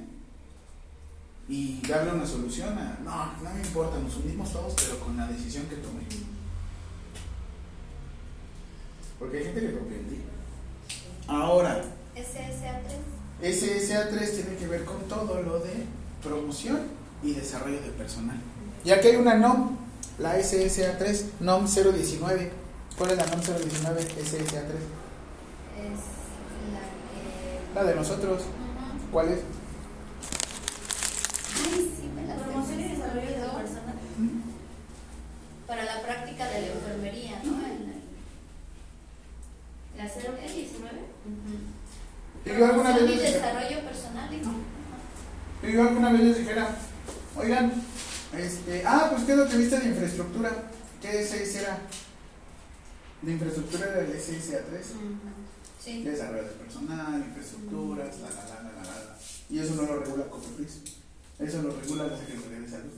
Y 1.49 1.81
darle 1.87 2.13
una 2.13 2.25
solución 2.25 2.77
a, 2.77 2.99
no, 3.03 3.43
no 3.43 3.53
me 3.53 3.61
importa, 3.61 3.99
nos 3.99 4.15
hundimos 4.15 4.53
todos, 4.53 4.75
pero 4.75 4.99
con 4.99 5.17
la 5.17 5.27
decisión 5.27 5.65
que 5.65 5.75
tomé. 5.77 6.03
Porque 9.19 9.37
hay 9.37 9.43
gente 9.45 9.59
que 9.59 9.67
ti. 9.67 10.21
Ahora, 11.27 11.83
SSA3. 13.41 14.09
SSA3 14.11 14.35
tiene 14.35 14.55
que 14.57 14.67
ver 14.67 14.85
con 14.85 15.01
todo 15.07 15.41
lo 15.41 15.59
de 15.59 15.85
promoción 16.23 16.81
y 17.23 17.33
desarrollo 17.33 17.81
de 17.81 17.89
personal. 17.89 18.37
Ya 18.83 18.99
que 19.01 19.09
hay 19.09 19.15
una 19.17 19.35
NOM, 19.35 19.77
la 20.17 20.37
SSA3, 20.37 21.23
NOM 21.41 21.65
019. 21.65 22.51
¿Cuál 22.97 23.11
es 23.11 23.17
la 23.17 23.25
NOM 23.27 23.39
019 23.41 24.01
SSA3? 24.01 24.75
Es 25.79 25.99
la 26.73 26.81
que. 26.81 27.75
La 27.75 27.83
de 27.83 27.95
nosotros. 27.95 28.41
Ujú. 28.41 29.11
¿Cuál 29.11 29.29
es? 29.29 29.39
Ay, 31.73 31.93
sí, 31.97 32.09
me 32.15 32.25
la 32.27 32.35
sé. 32.35 32.43
Promoción 32.43 32.79
y 32.79 32.83
desarrollo 32.89 33.21
de 33.27 33.33
Olvidó. 33.35 33.53
personas. 33.57 33.95
Para 35.67 35.83
la 35.85 36.01
práctica 36.01 36.47
de 36.49 36.61
la 36.61 36.67
enfermería, 36.73 37.41
¿no? 37.43 37.51
En 37.65 37.71
el- 37.71 37.99
¿La 39.97 40.05
019? 40.05 40.99
Y 42.45 42.49
yo 42.49 42.65
alguna 42.65 42.89
vez 42.89 42.97
Promoción 42.97 43.05
y 43.05 43.07
les 43.15 43.19
dijera, 43.33 43.47
desarrollo 43.59 43.79
personal, 43.85 44.29
dijo. 44.29 44.51
Y 45.69 45.73
yo 45.73 45.83
alguna 45.83 46.11
vez 46.11 46.21
les 46.21 46.37
dijera, 46.39 46.75
oigan, 47.35 47.71
este, 48.37 48.83
ah, 48.85 49.09
pues 49.11 49.23
qué 49.23 49.33
es 49.33 49.37
lo 49.37 49.47
que 49.47 49.57
viste 49.57 49.79
de 49.79 49.89
infraestructura. 49.89 50.51
¿Qué 51.01 51.21
es 51.21 51.55
era? 51.55 51.79
De 53.21 53.31
infraestructura 53.31 53.87
del 53.87 54.13
SSA3. 54.13 54.81
Sí. 55.83 56.03
Desarrollo 56.03 56.43
de 56.43 56.49
personal, 56.49 57.23
infraestructuras, 57.27 58.19
la, 58.19 58.29
la, 58.29 58.35
la, 58.35 58.63
la, 58.63 58.83
la, 58.83 58.83
la. 58.83 59.17
Y 59.49 59.59
eso 59.59 59.75
no 59.75 59.83
lo 59.83 59.99
regula 59.99 60.25
Cofepris. 60.25 60.81
Eso 61.39 61.61
lo 61.61 61.71
regula 61.71 62.07
la 62.07 62.17
Secretaría 62.17 62.59
de 62.59 62.69
Salud. 62.69 62.91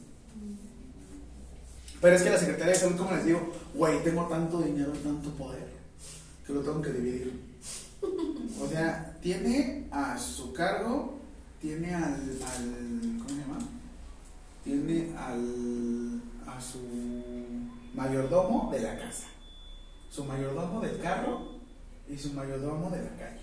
Pero 2.01 2.15
es 2.15 2.21
que 2.23 2.29
la 2.31 2.39
Secretaría 2.39 2.73
de 2.73 2.79
Salud, 2.79 2.97
como 2.97 3.11
les 3.11 3.25
digo, 3.25 3.53
güey, 3.75 4.03
tengo 4.03 4.27
tanto 4.27 4.61
dinero, 4.61 4.91
tanto 4.93 5.29
poder, 5.31 5.67
que 6.45 6.53
lo 6.53 6.61
tengo 6.61 6.81
que 6.81 6.91
dividir. 6.91 7.39
O 8.59 8.67
sea, 8.67 9.17
tiene 9.21 9.87
a 9.91 10.17
su 10.17 10.51
cargo, 10.53 11.20
tiene 11.61 11.93
al, 11.93 12.03
al 12.03 13.17
¿cómo 13.19 13.29
se 13.29 13.35
llama? 13.35 13.59
Tiene 14.63 15.15
al, 15.17 16.21
a 16.47 16.59
su 16.59 16.79
mayordomo 17.93 18.71
de 18.71 18.81
la 18.81 18.97
casa, 18.97 19.27
su 20.09 20.25
mayordomo 20.25 20.81
del 20.81 20.99
carro 20.99 21.59
y 22.09 22.17
su 22.17 22.33
mayordomo 22.33 22.89
de 22.89 23.03
la 23.03 23.09
calle. 23.11 23.41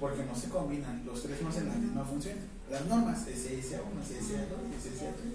Porque 0.00 0.24
no 0.24 0.34
se 0.34 0.48
combinan, 0.48 1.04
los 1.04 1.22
tres 1.22 1.42
no 1.42 1.48
hacen 1.48 1.68
la 1.68 1.74
misma 1.74 2.04
función. 2.04 2.38
Las 2.70 2.86
normas, 2.86 3.26
SSA1, 3.26 3.98
SSA2 4.06 4.56
y 4.68 4.74
SSA3. 4.78 5.34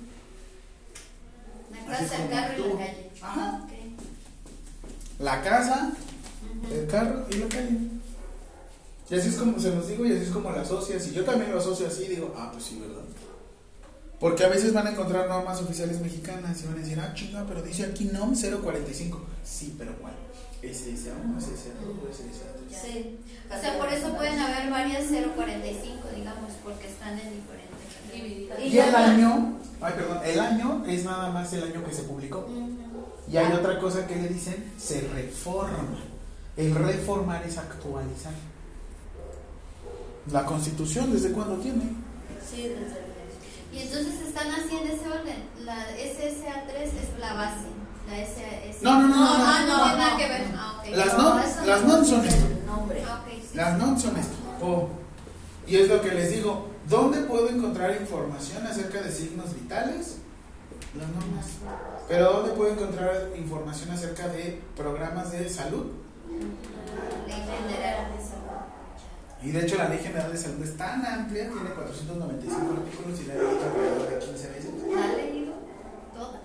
La 1.88 1.94
Así 1.94 2.06
es 2.06 2.12
casa, 2.12 2.24
el 2.24 2.30
carro 2.30 2.54
y 2.58 2.70
la 2.70 2.78
calle. 2.78 3.12
Ajá. 3.22 3.68
La 5.20 5.42
casa, 5.42 5.92
el 6.72 6.88
carro 6.88 7.26
y 7.30 7.36
la 7.36 7.48
calle. 7.48 7.78
Y 9.10 9.16
así 9.16 9.30
es 9.30 9.36
como 9.36 9.60
se 9.60 9.76
los 9.76 9.88
digo 9.88 10.06
y 10.06 10.14
así 10.14 10.24
es 10.24 10.30
como 10.30 10.52
la 10.52 10.62
asocias. 10.62 11.08
Y 11.08 11.14
yo 11.14 11.24
también 11.24 11.52
lo 11.52 11.60
asocio 11.60 11.88
así, 11.88 12.08
digo, 12.08 12.34
ah, 12.38 12.50
pues 12.52 12.66
sí, 12.66 12.80
¿verdad? 12.80 13.04
Porque 14.20 14.46
a 14.46 14.48
veces 14.48 14.74
van 14.74 14.88
a 14.88 14.92
encontrar 14.92 15.28
normas 15.28 15.62
oficiales 15.62 16.00
mexicanas 16.00 16.62
y 16.62 16.68
van 16.68 16.76
a 16.76 16.80
decir, 16.80 17.00
ah, 17.00 17.14
chinga, 17.14 17.46
pero 17.46 17.62
dice 17.62 17.84
aquí 17.84 18.06
NOM 18.06 18.34
045. 18.34 19.22
Sí, 19.44 19.76
pero 19.78 19.94
¿cuál? 19.98 20.14
SSA1, 20.64 21.36
SSA2 21.38 21.90
o 21.90 22.08
SSA3. 22.08 22.82
Sí. 22.82 23.20
O 23.52 23.62
sea, 23.62 23.78
por 23.78 23.90
eso 23.90 24.16
pueden 24.16 24.40
haber 24.40 24.72
varias 24.72 25.08
045, 25.08 26.08
digamos, 26.16 26.54
porque 26.64 26.88
están 26.88 27.20
en 27.20 27.32
diferentes. 27.32 27.74
Y 28.64 28.78
el 28.78 28.96
año, 28.96 29.60
ay, 29.82 29.94
perdón, 29.94 30.20
el 30.24 30.40
año 30.40 30.86
es 30.88 31.04
nada 31.04 31.30
más 31.32 31.52
el 31.52 31.64
año 31.64 31.84
que 31.84 31.94
se 31.94 32.04
publicó. 32.04 32.48
Y 33.30 33.36
hay 33.36 33.52
otra 33.52 33.78
cosa 33.80 34.08
que 34.08 34.16
le 34.16 34.30
dicen, 34.30 34.72
se 34.78 35.02
reforma. 35.02 36.00
El 36.56 36.74
reformar 36.76 37.44
es 37.46 37.58
actualizar. 37.58 38.34
La 40.32 40.46
constitución, 40.46 41.12
¿desde 41.12 41.32
cuándo 41.32 41.56
tiene? 41.58 41.84
Sí, 42.50 42.70
desde 42.70 43.00
el 43.00 43.14
Y 43.74 43.82
entonces 43.82 44.22
están 44.28 44.48
así 44.52 44.78
en 44.78 44.88
ese 44.88 45.08
orden. 45.08 45.44
La 45.66 45.88
SSA3 45.98 46.84
es 46.84 47.20
la 47.20 47.34
base. 47.34 47.68
La 48.10 48.18
SAS. 48.18 48.82
No, 48.82 49.02
no, 49.02 49.08
no, 49.08 49.16
no, 49.16 49.38
no, 49.38 49.38
no, 49.38 49.78
no, 49.78 49.84
tiene 49.84 49.98
nada 49.98 50.12
no. 50.12 50.18
que 50.18 50.28
ver. 50.28 50.42
Ah, 50.56 50.80
ok. 50.80 50.96
Las 50.96 51.18
No, 51.18 51.24
non, 51.24 51.68
las 51.68 51.82
no 51.84 51.88
non 51.88 52.06
son 52.06 52.26
es 52.26 52.34
esto. 52.34 52.48
Ah, 52.70 53.22
ok, 53.22 53.32
sí. 53.42 53.56
Las 53.58 53.78
non 53.78 54.00
son 54.00 54.18
esto. 54.18 54.36
Oh. 54.62 54.90
Y 55.68 55.76
es 55.78 55.90
lo 55.90 56.02
que 56.02 56.12
les 56.12 56.32
digo. 56.32 56.68
¿Dónde 56.90 57.22
puedo 57.22 57.50
encontrar 57.50 57.96
información 58.00 58.68
acerca 58.68 59.02
de 59.02 59.12
signos 59.12 59.54
vitales? 59.56 60.18
Las 60.98 61.08
normas. 61.10 61.46
Pero 62.08 62.34
¿dónde 62.34 62.52
puedo 62.52 62.72
encontrar 62.74 63.30
información 63.38 63.92
acerca 63.92 64.28
de 64.28 64.62
programas 64.76 65.32
de 65.32 65.50
salud? 65.50 65.86
Ley 67.26 67.42
General 67.42 68.12
de 68.12 68.22
Salud. 68.22 68.43
Y 69.44 69.52
de 69.52 69.62
hecho 69.62 69.76
la 69.76 69.90
Ley 69.90 70.00
General 70.00 70.32
de 70.32 70.38
Salud 70.38 70.64
es 70.64 70.78
tan 70.78 71.06
amplia, 71.06 71.50
tiene 71.50 71.70
495 71.72 72.74
artículos 72.78 73.20
y 73.20 73.26
la 73.26 73.34
leído 73.34 73.50
alrededor 73.50 74.10
de 74.10 74.26
15 74.26 74.48
veces. 74.50 74.72
¿La 74.96 75.04
ha 75.04 75.16
leído? 75.16 75.54
Toda. 76.14 76.42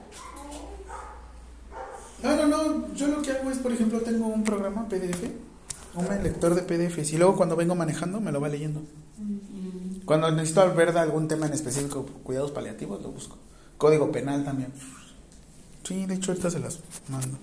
No, 2.22 2.36
no, 2.36 2.46
no. 2.48 2.94
Yo 2.94 3.06
lo 3.06 3.22
que 3.22 3.30
hago 3.30 3.50
es, 3.50 3.58
por 3.58 3.72
ejemplo, 3.72 4.00
tengo 4.00 4.26
un 4.26 4.42
programa 4.42 4.88
PDF, 4.88 5.22
un 5.94 6.22
lector 6.24 6.56
de 6.56 6.62
PDFs, 6.62 7.12
y 7.12 7.18
luego 7.18 7.36
cuando 7.36 7.54
vengo 7.54 7.76
manejando 7.76 8.20
me 8.20 8.32
lo 8.32 8.40
va 8.40 8.48
leyendo. 8.48 8.82
Cuando 10.04 10.30
necesito 10.32 10.74
ver 10.74 10.92
de 10.92 11.00
algún 11.00 11.28
tema 11.28 11.46
en 11.46 11.52
específico, 11.52 12.04
cuidados 12.24 12.50
paliativos, 12.50 13.00
lo 13.02 13.10
busco. 13.10 13.36
Código 13.76 14.10
penal 14.10 14.44
también. 14.44 14.72
Sí, 15.84 16.04
de 16.06 16.14
hecho 16.14 16.32
ahorita 16.32 16.50
se 16.50 16.58
las 16.58 16.80
mando. 17.08 17.38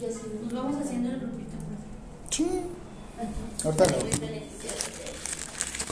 Y 0.00 0.04
así 0.04 0.20
Nos 0.42 0.52
vamos 0.52 0.76
haciendo 0.82 1.10
el 1.10 1.20
grupito. 1.20 1.50
Sí. 2.30 2.48
Ahorita. 3.64 3.84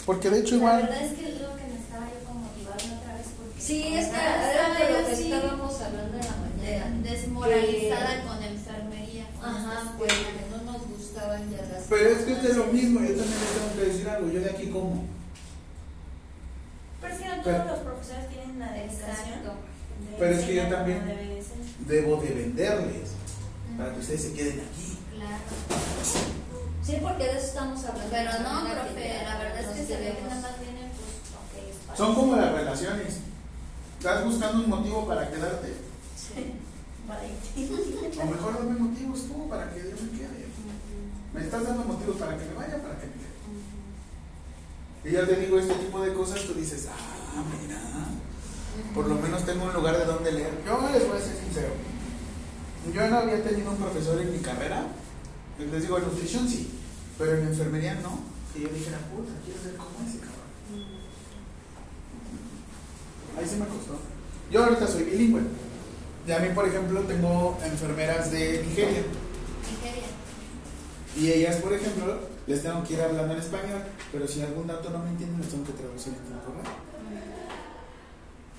Porque 0.04 0.30
de 0.30 0.38
hecho 0.40 0.50
La 0.52 0.56
igual. 0.58 0.82
verdad 0.82 1.02
es 1.04 1.12
que 1.18 1.28
es 1.28 1.40
lo 1.40 1.56
que 1.56 1.64
me 1.64 1.76
estaba 1.82 2.06
yo 2.06 2.24
como 2.26 2.40
motivando 2.46 2.94
otra 3.00 3.14
vez. 3.14 3.26
Porque 3.36 3.60
Sí, 3.60 3.94
es 3.96 4.06
que 4.06 4.16
Ah, 4.16 4.52
era 4.52 4.86
de 4.86 5.02
lo 5.02 5.08
que 5.08 5.16
sí, 5.16 5.32
estábamos 5.32 5.80
hablando 5.80 6.16
en 6.16 6.24
la 6.24 6.36
mañana. 6.36 7.00
de- 7.02 7.10
desmoralizada 7.10 8.22
Que- 8.22 8.26
con 8.28 8.42
enfermería. 8.42 9.26
Ajá, 9.42 9.94
pues 9.98 10.12
no 10.50 10.72
nos 10.72 10.86
gustaban 10.88 11.50
ya 11.50 11.62
las 11.72 11.82
Pero 11.88 12.08
es 12.10 12.18
que 12.24 12.32
es 12.32 12.42
de 12.42 12.54
lo 12.54 12.64
mismo, 12.66 13.00
yo 13.00 13.06
también 13.14 13.30
les 13.40 13.52
tengo 13.54 13.74
que 13.76 13.84
decir 13.92 14.08
algo. 14.08 14.30
Yo 14.30 14.40
de 14.40 14.50
aquí 14.50 14.66
como. 14.70 15.04
Pero 17.00 17.14
es 17.14 17.20
que 17.20 17.28
no 17.28 17.42
Pero- 17.42 17.56
todos 17.58 17.70
los 17.70 17.78
profesores 17.80 18.28
tienen 18.28 18.58
la 18.58 18.72
dedicación. 18.72 19.40
Pero 20.18 20.34
es 20.34 20.44
que 20.44 20.54
yo 20.54 20.68
también-. 20.68 21.02
Debo 21.86 22.16
de 22.22 22.30
venderles 22.30 23.10
para 23.78 23.92
que 23.92 24.00
ustedes 24.00 24.22
se 24.22 24.32
queden 24.32 24.60
aquí. 24.60 24.98
Claro. 25.14 26.45
Sí, 26.86 26.98
porque 27.02 27.24
de 27.24 27.36
eso 27.36 27.46
estamos 27.46 27.84
hablando. 27.84 28.10
Pero 28.12 28.30
no, 28.44 28.62
mañana, 28.62 28.82
profe, 28.84 29.22
la 29.24 29.38
verdad 29.38 29.60
es 29.60 29.66
que 29.66 29.86
se 29.86 29.96
ve 29.96 30.14
que 30.14 30.22
nada 30.22 30.40
más 30.40 30.60
vienen, 30.60 30.88
pues, 30.94 31.34
ok, 31.34 31.96
Son 31.96 32.14
como 32.14 32.36
las 32.36 32.52
relaciones. 32.52 33.18
Estás 33.98 34.24
buscando 34.24 34.62
un 34.62 34.70
motivo 34.70 35.04
para 35.04 35.28
quedarte. 35.28 35.74
Sí. 36.14 36.54
O 37.08 38.26
mejor 38.26 38.58
dame 38.58 38.78
motivos 38.78 39.26
tú 39.26 39.48
para 39.48 39.70
que 39.72 39.78
yo 39.80 39.96
me 39.96 40.10
quede. 40.18 40.46
Me 41.34 41.40
estás 41.40 41.64
dando 41.64 41.84
motivos 41.84 42.16
para 42.18 42.38
que 42.38 42.44
me 42.44 42.54
vaya, 42.54 42.80
para 42.80 42.98
que 42.98 43.06
me 43.06 43.12
quede. 43.12 43.26
Y 45.04 45.12
ya 45.12 45.26
te 45.26 45.40
digo 45.40 45.58
este 45.58 45.74
tipo 45.74 46.00
de 46.00 46.14
cosas, 46.14 46.42
tú 46.42 46.54
dices, 46.54 46.88
ah, 46.88 47.42
mira, 47.62 47.80
por 48.94 49.06
lo 49.08 49.16
menos 49.16 49.44
tengo 49.44 49.64
un 49.64 49.72
lugar 49.72 49.98
de 49.98 50.04
donde 50.04 50.32
leer. 50.32 50.62
Yo 50.64 50.88
les 50.92 51.08
voy 51.08 51.18
a 51.18 51.20
ser 51.20 51.36
sincero. 51.36 51.68
Yo 52.92 53.08
no 53.08 53.16
había 53.18 53.42
tenido 53.42 53.70
un 53.72 53.76
profesor 53.76 54.20
en 54.20 54.32
mi 54.32 54.38
carrera. 54.38 54.86
Les 55.58 55.82
digo, 55.82 55.98
en 55.98 56.04
nutrición 56.04 56.48
sí, 56.48 56.68
pero 57.18 57.38
en 57.38 57.48
enfermería 57.48 57.94
no. 58.02 58.20
Que 58.52 58.62
yo 58.62 58.68
dijera, 58.68 58.98
puta, 59.10 59.32
quiero 59.44 59.60
ser 59.60 59.76
como 59.76 59.90
ese 60.06 60.18
cabrón. 60.18 60.46
Ahí 63.38 63.46
se 63.46 63.56
me 63.56 63.66
costó. 63.66 63.98
Yo 64.50 64.64
ahorita 64.64 64.86
soy 64.86 65.04
bilingüe. 65.04 65.42
Y 66.26 66.32
a 66.32 66.38
mí, 66.40 66.48
por 66.54 66.66
ejemplo, 66.66 67.00
tengo 67.02 67.58
enfermeras 67.64 68.32
de 68.32 68.64
Nigeria. 68.66 69.02
Nigeria. 69.62 70.08
Y 71.16 71.32
ellas, 71.32 71.56
por 71.56 71.72
ejemplo, 71.72 72.18
les 72.46 72.62
tengo 72.62 72.84
que 72.84 72.94
ir 72.94 73.00
hablando 73.00 73.32
en 73.32 73.40
español, 73.40 73.82
pero 74.12 74.26
si 74.28 74.42
algún 74.42 74.66
dato 74.66 74.90
no 74.90 74.98
me 74.98 75.10
entienden, 75.10 75.40
les 75.40 75.48
tengo 75.48 75.64
que 75.64 75.72
traducir 75.72 76.12
en 76.12 76.20
tiempo 76.20 76.52
real. 76.52 76.76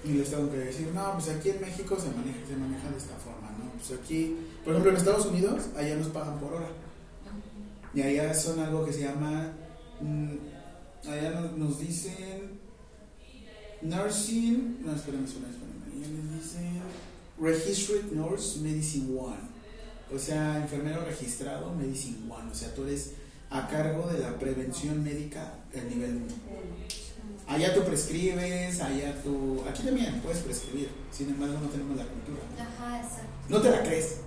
Y 0.04 0.14
les 0.14 0.30
tengo 0.30 0.50
que 0.50 0.58
decir, 0.58 0.92
no, 0.94 1.14
pues 1.14 1.30
aquí 1.30 1.50
en 1.50 1.62
México 1.62 1.98
se 2.00 2.10
maneja, 2.10 2.40
se 2.48 2.56
maneja 2.56 2.90
de 2.90 2.98
esta 2.98 3.16
forma, 3.16 3.52
¿no? 3.58 3.72
Pues 3.72 4.00
aquí, 4.00 4.38
por 4.64 4.74
ejemplo, 4.74 4.92
en 4.92 4.98
Estados 4.98 5.26
Unidos, 5.26 5.66
allá 5.76 5.96
nos 5.96 6.08
pagan 6.08 6.40
por 6.40 6.54
hora. 6.54 6.68
Y 7.98 8.02
allá 8.04 8.32
son 8.32 8.60
algo 8.60 8.86
que 8.86 8.94
se 8.94 9.02
llama, 9.02 9.54
mm, 10.00 11.10
allá 11.10 11.32
nos, 11.32 11.58
nos 11.58 11.80
dicen 11.80 12.60
nursing, 13.82 14.84
no, 14.86 14.94
espérame, 14.94 15.26
espérame, 15.26 15.50
espérame, 15.50 15.82
allá 15.92 16.08
les 16.08 16.44
dicen 16.44 16.82
registered 17.40 18.12
nurse 18.12 18.60
medicine 18.60 19.18
one. 19.20 19.50
O 20.14 20.20
sea, 20.20 20.58
enfermero 20.58 21.04
registrado, 21.06 21.74
Medicine 21.74 22.32
One. 22.32 22.52
O 22.52 22.56
sea, 22.56 22.72
tú 22.76 22.84
eres 22.84 23.14
a 23.50 23.68
cargo 23.68 24.08
de 24.08 24.20
la 24.20 24.38
prevención 24.38 25.04
médica 25.04 25.56
del 25.74 25.90
nivel 25.90 26.18
1. 26.18 26.26
Allá 27.48 27.74
tú 27.74 27.84
prescribes, 27.84 28.80
allá 28.80 29.22
tú... 29.24 29.64
Aquí 29.68 29.82
también 29.82 30.22
puedes 30.22 30.44
prescribir, 30.44 30.90
sin 31.12 31.30
embargo 31.30 31.60
no 31.62 31.68
tenemos 31.70 31.98
la 31.98 32.06
cultura. 32.06 32.42
Ajá, 32.60 33.02
exacto. 33.02 33.28
No 33.50 33.60
te 33.60 33.72
la 33.72 33.82
crees. 33.82 34.18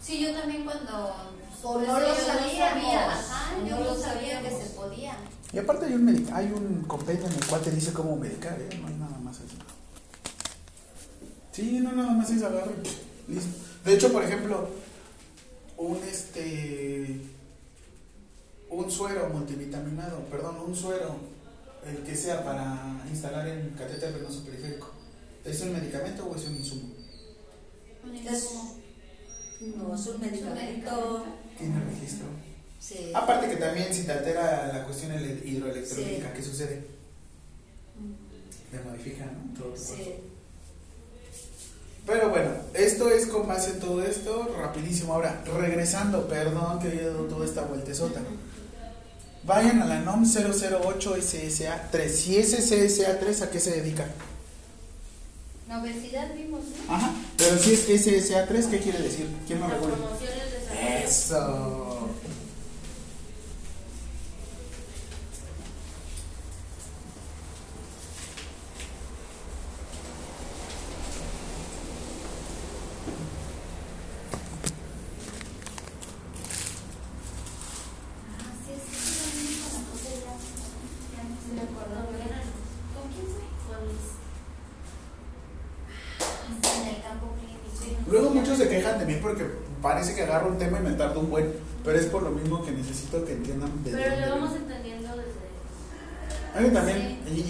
Sí, 0.00 0.20
yo 0.22 0.32
también 0.32 0.64
cuando... 0.64 1.41
Pues, 1.62 1.86
no 1.86 2.00
lo 2.00 2.14
sabía, 2.14 3.06
ajá, 3.08 3.54
yo 3.68 3.78
no 3.78 3.94
sabía 3.94 4.42
que 4.42 4.50
se 4.50 4.70
podía. 4.70 5.16
Y 5.52 5.58
aparte 5.58 5.86
hay 5.86 5.92
un, 5.94 6.28
hay 6.32 6.46
un 6.46 6.82
compendio 6.86 7.26
en 7.26 7.32
el 7.34 7.46
cual 7.46 7.60
te 7.62 7.70
dice 7.70 7.92
cómo 7.92 8.16
medicar, 8.16 8.58
¿eh? 8.60 8.68
No 8.80 8.88
hay 8.88 8.94
nada 8.94 9.18
más 9.18 9.36
así. 9.38 9.56
Sí, 11.52 11.80
no 11.80 11.92
nada 11.92 12.12
más 12.12 12.30
es 12.30 12.42
agarrar 12.42 12.72
listo. 13.28 13.50
De 13.84 13.94
hecho, 13.94 14.10
por 14.12 14.24
ejemplo, 14.24 14.68
un 15.76 15.96
este 15.98 17.20
un 18.70 18.90
suero 18.90 19.28
multivitaminado, 19.28 20.20
perdón, 20.30 20.56
un 20.66 20.74
suero, 20.74 21.14
el 21.86 21.98
que 21.98 22.16
sea 22.16 22.42
para 22.42 23.02
instalar 23.10 23.46
en 23.46 23.70
catéter 23.70 24.14
venoso 24.14 24.42
periférico, 24.44 24.90
¿es 25.44 25.60
un 25.60 25.74
medicamento 25.74 26.24
o 26.26 26.34
es 26.34 26.46
un 26.46 26.56
insumo? 26.56 26.88
Un 28.04 28.14
Es- 28.16 28.32
insumo. 28.44 28.76
No, 29.76 29.94
es 29.94 30.06
un 30.06 30.20
medicamento. 30.20 31.24
Tiene 31.62 31.80
registro. 31.84 32.26
Sí. 32.80 33.12
Aparte 33.14 33.48
que 33.48 33.56
también 33.56 33.94
si 33.94 34.02
te 34.02 34.12
altera 34.12 34.70
la 34.72 34.84
cuestión 34.84 35.12
ele- 35.12 35.40
hidroelectrónica, 35.44 36.28
Sí. 36.28 36.32
¿qué 36.36 36.42
sucede? 36.42 36.84
Te 38.70 38.80
modifica, 38.80 39.26
¿no? 39.26 39.58
Todo. 39.58 39.76
Sí. 39.76 40.14
Pero 42.04 42.30
bueno, 42.30 42.50
esto 42.74 43.08
es 43.10 43.26
con 43.26 43.46
base 43.46 43.70
en 43.70 43.78
todo 43.80 44.02
esto, 44.02 44.52
rapidísimo. 44.58 45.12
Ahora, 45.14 45.40
regresando, 45.56 46.26
perdón 46.26 46.80
que 46.80 46.88
haya 46.88 47.08
dado 47.10 47.24
toda 47.26 47.46
esta 47.46 47.62
vueltezota. 47.62 48.20
Vayan 49.44 49.82
a 49.82 49.84
la 49.86 50.00
NOM 50.00 50.24
008 50.26 51.16
SSA 51.16 51.88
3. 51.92 52.16
Si 52.20 52.36
es 52.38 52.52
SSA 52.54 53.20
3, 53.20 53.42
¿a 53.42 53.50
qué 53.50 53.60
se 53.60 53.70
dedica? 53.80 54.06
La 55.68 55.80
obesidad 55.80 56.34
vimos, 56.34 56.60
¿no? 56.88 56.94
Ajá. 56.94 57.12
Pero 57.38 57.56
si 57.58 57.72
es 57.74 57.80
SSA 57.86 58.46
3, 58.46 58.66
¿qué 58.66 58.78
quiere 58.80 58.98
decir? 59.00 59.26
¿Quién 59.46 59.60
me 59.60 59.68
recuerda? 59.68 59.96
So 61.06 61.81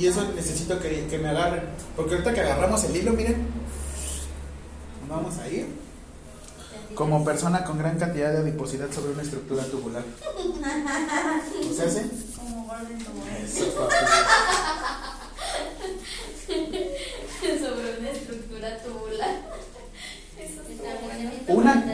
y, 0.02 0.06
eso 0.06 0.32
necesito 0.34 0.78
que, 0.80 1.06
que 1.06 1.18
me 1.18 1.28
agarren. 1.28 1.62
Porque 1.96 2.12
ahorita 2.12 2.34
que 2.34 2.40
agarramos 2.40 2.82
el 2.84 2.96
hilo, 2.96 3.12
miren, 3.12 3.46
vamos 5.08 5.38
a 5.38 5.48
ir. 5.48 5.66
Como 6.94 7.24
persona 7.24 7.64
con 7.64 7.78
gran 7.78 7.98
cantidad 7.98 8.32
de 8.32 8.38
adiposidad 8.38 8.90
sobre 8.92 9.12
una 9.12 9.22
estructura 9.22 9.64
tubular. 9.64 10.02
¿O 11.70 11.74
se 11.74 11.84
hace? 11.84 12.04
Como 12.36 12.70
sobre 17.42 17.98
una 17.98 18.10
estructura 18.10 18.78
tubular. 18.82 19.40
Eso 20.38 20.60
Una-. 21.48 21.84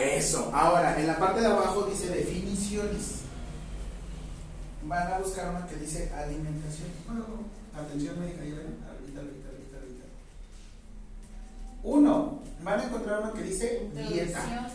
Eso. 0.00 0.50
Ahora, 0.52 0.98
en 0.98 1.06
la 1.06 1.18
parte 1.18 1.40
de 1.40 1.46
abajo 1.46 1.82
dice 1.84 2.08
definiciones. 2.08 3.23
Van 4.86 5.12
a 5.12 5.18
buscar 5.18 5.50
una 5.50 5.66
que 5.66 5.76
dice 5.76 6.10
alimentación. 6.14 6.88
Bueno, 7.06 7.24
atención 7.74 8.18
médica, 8.20 8.44
ya 8.44 8.54
ven, 8.56 8.76
ahorita, 8.88 9.20
ahorita, 9.20 9.48
ahorita, 9.48 9.76
ahorita. 9.78 10.04
Uno, 11.82 12.40
van 12.62 12.80
a 12.80 12.84
encontrar 12.84 13.20
una 13.22 13.32
que 13.32 13.42
dice 13.42 13.88
dieta. 14.10 14.70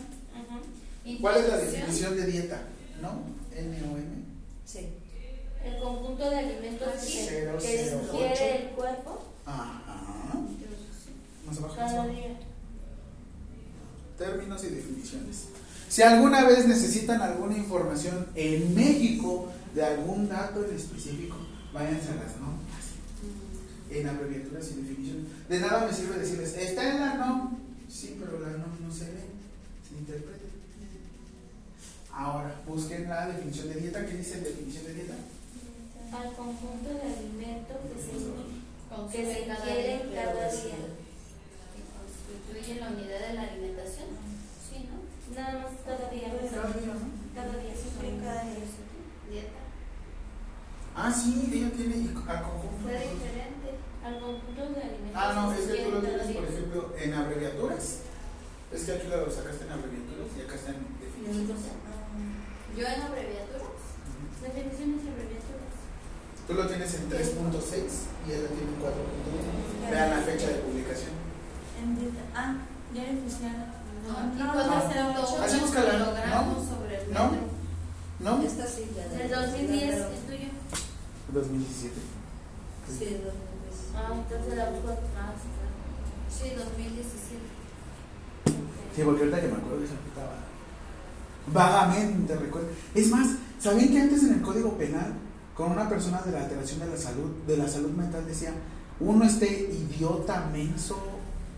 ¿Cuál 1.20 1.36
es 1.38 1.48
la 1.48 1.56
definición 1.56 2.16
de 2.16 2.26
dieta? 2.26 2.62
¿No? 3.00 3.22
N 3.56 3.76
o 3.82 3.96
M. 3.96 4.06
Sí. 4.64 4.88
El 5.64 5.78
conjunto 5.78 6.30
de 6.30 6.36
alimentos 6.38 6.88
que, 6.94 7.26
Cero, 7.28 7.58
que 7.60 7.66
cero, 7.84 8.00
ocho. 8.08 8.24
ingiere 8.24 8.62
el 8.62 8.68
cuerpo 8.70 9.22
Ajá. 9.44 9.82
Más 11.46 11.58
abajo, 11.58 11.74
más 11.74 11.76
cada 11.76 12.02
abajo. 12.02 12.08
día. 12.08 12.38
Términos 14.16 14.64
y 14.64 14.68
definiciones. 14.68 15.44
Si 15.88 16.02
alguna 16.02 16.44
vez 16.44 16.66
necesitan 16.66 17.20
alguna 17.20 17.56
información 17.56 18.26
en 18.34 18.74
México 18.74 19.48
de 19.74 19.84
algún 19.84 20.28
dato 20.28 20.64
en 20.64 20.74
específico, 20.74 21.36
váyanse 21.72 22.10
a 22.10 22.14
las 22.16 22.36
normas, 22.36 22.84
en 23.90 24.08
abreviaturas 24.08 24.70
y 24.70 24.74
definiciones. 24.82 25.48
De 25.48 25.60
nada 25.60 25.86
me 25.86 25.92
sirve 25.92 26.18
decirles, 26.18 26.56
está 26.56 26.90
en 26.90 27.00
la 27.00 27.14
NOM. 27.14 27.58
Sí, 27.88 28.16
pero 28.20 28.40
la 28.40 28.50
NOM 28.58 28.86
no 28.86 28.92
se 28.92 29.06
lee, 29.06 29.30
se 29.88 29.98
interpreta. 29.98 30.40
Ahora, 32.12 32.60
busquen 32.66 33.08
la 33.08 33.28
definición 33.28 33.68
de 33.68 33.80
dieta. 33.80 34.04
¿Qué 34.04 34.16
dice 34.16 34.40
definición 34.40 34.84
de 34.84 34.94
dieta? 34.94 35.14
Al 36.12 36.32
conjunto 36.34 36.88
de 36.90 37.02
alimentos 37.02 37.76
que 37.86 38.02
se, 38.02 39.26
que 39.26 39.34
se 39.34 39.46
cada 39.46 39.70
ingieren 39.70 40.10
día. 40.10 40.24
cada 40.24 40.50
día. 40.50 40.78
Que 41.70 41.80
constituye 41.86 42.80
la 42.80 42.90
unidad 42.90 43.28
de 43.28 43.34
la 43.34 43.42
alimentación. 43.42 44.08
Sí, 44.58 44.86
¿no? 44.90 44.98
Nada 45.34 45.62
más 45.62 45.72
cada 45.86 46.10
día. 46.10 46.28
Cada 46.28 46.72
día, 46.74 46.94
¿no? 46.94 47.08
Cada 47.34 47.52
día. 47.58 47.74
Cada 48.24 48.42
día. 48.42 48.68
Dieta. 49.30 49.59
Ah, 50.96 51.12
sí, 51.12 51.50
ella 51.52 51.70
tiene 51.72 51.94
al 52.10 52.42
conjunto. 52.42 52.76
Fue 52.82 52.92
diferente. 52.92 53.78
Al 54.04 54.18
conjunto 54.18 54.62
de 54.74 54.82
alimentos 54.82 55.14
Ah, 55.14 55.32
no, 55.34 55.52
es 55.52 55.60
que 55.66 55.84
tú 55.84 55.90
lo 55.90 56.00
tienes, 56.00 56.26
por 56.36 56.44
ejemplo, 56.44 56.94
en 56.98 57.14
abreviaturas. 57.14 57.84
Es 58.72 58.84
que 58.84 58.92
aquí 58.92 59.06
lo 59.08 59.30
sacaste 59.30 59.64
en 59.66 59.72
abreviaturas 59.72 60.28
y 60.36 60.40
acá 60.42 60.54
está 60.54 60.70
en 60.70 60.86
definiciones. 61.00 61.62
Yo 62.76 62.86
en 62.86 63.02
abreviaturas. 63.02 63.80
Definiciones 64.40 65.00
y 65.04 65.08
abreviaturas. 65.10 65.74
Tú 66.46 66.54
lo 66.54 66.66
tienes 66.66 66.94
en 66.94 67.10
3.6 67.10 68.08
y 68.26 68.32
él 68.32 68.42
lo 68.42 68.48
tiene 68.48 68.70
en 68.72 68.80
4.1. 68.80 69.90
Vean 69.90 70.10
la 70.10 70.22
fecha 70.22 70.48
de 70.48 70.54
publicación. 70.66 71.14
Ah, 72.34 72.54
ya 72.94 73.02
le 73.04 73.20
pusieron. 73.20 73.80
No, 74.06 74.54
no, 74.54 74.66
no, 74.66 75.44
Así 75.44 75.60
búscala, 75.60 75.98
¿no? 75.98 76.06
¿No? 77.12 77.50
¿No? 78.20 78.42
Esta 78.42 78.66
sí, 78.66 78.90
El 79.20 79.30
2010 79.30 79.94
pero- 79.94 80.10
es 80.10 80.26
tuyo. 80.26 80.49
2017. 81.32 81.94
Sí, 82.86 83.04
el 83.04 83.22
2010. 83.24 83.94
Ah, 83.96 84.12
entonces 84.14 84.56
la 84.56 84.70
busco. 84.70 84.90
Ah, 85.16 85.32
sí, 85.36 85.48
claro. 85.54 85.74
Sí, 86.28 86.54
2017. 86.56 87.40
Sí, 88.96 89.02
porque 89.04 89.20
ahorita 89.22 89.40
que 89.40 89.48
me 89.48 89.54
acuerdo 89.58 89.78
de 89.80 89.84
esa 89.86 89.94
puta 89.94 90.22
va- 90.26 90.46
Vagamente 91.52 92.36
recuerdo. 92.36 92.68
Es 92.94 93.10
más, 93.10 93.28
¿sabían 93.58 93.88
que 93.90 94.00
antes 94.00 94.22
en 94.24 94.34
el 94.34 94.42
Código 94.42 94.76
Penal, 94.76 95.14
con 95.56 95.72
una 95.72 95.88
persona 95.88 96.20
de 96.22 96.32
la 96.32 96.42
alteración 96.42 96.80
de 96.80 96.86
la 96.86 96.96
salud, 96.96 97.30
de 97.46 97.56
la 97.56 97.68
salud 97.68 97.90
mental 97.90 98.24
decía, 98.26 98.52
uno 99.00 99.24
esté 99.24 99.70
idiota, 99.72 100.48
menso, 100.52 100.96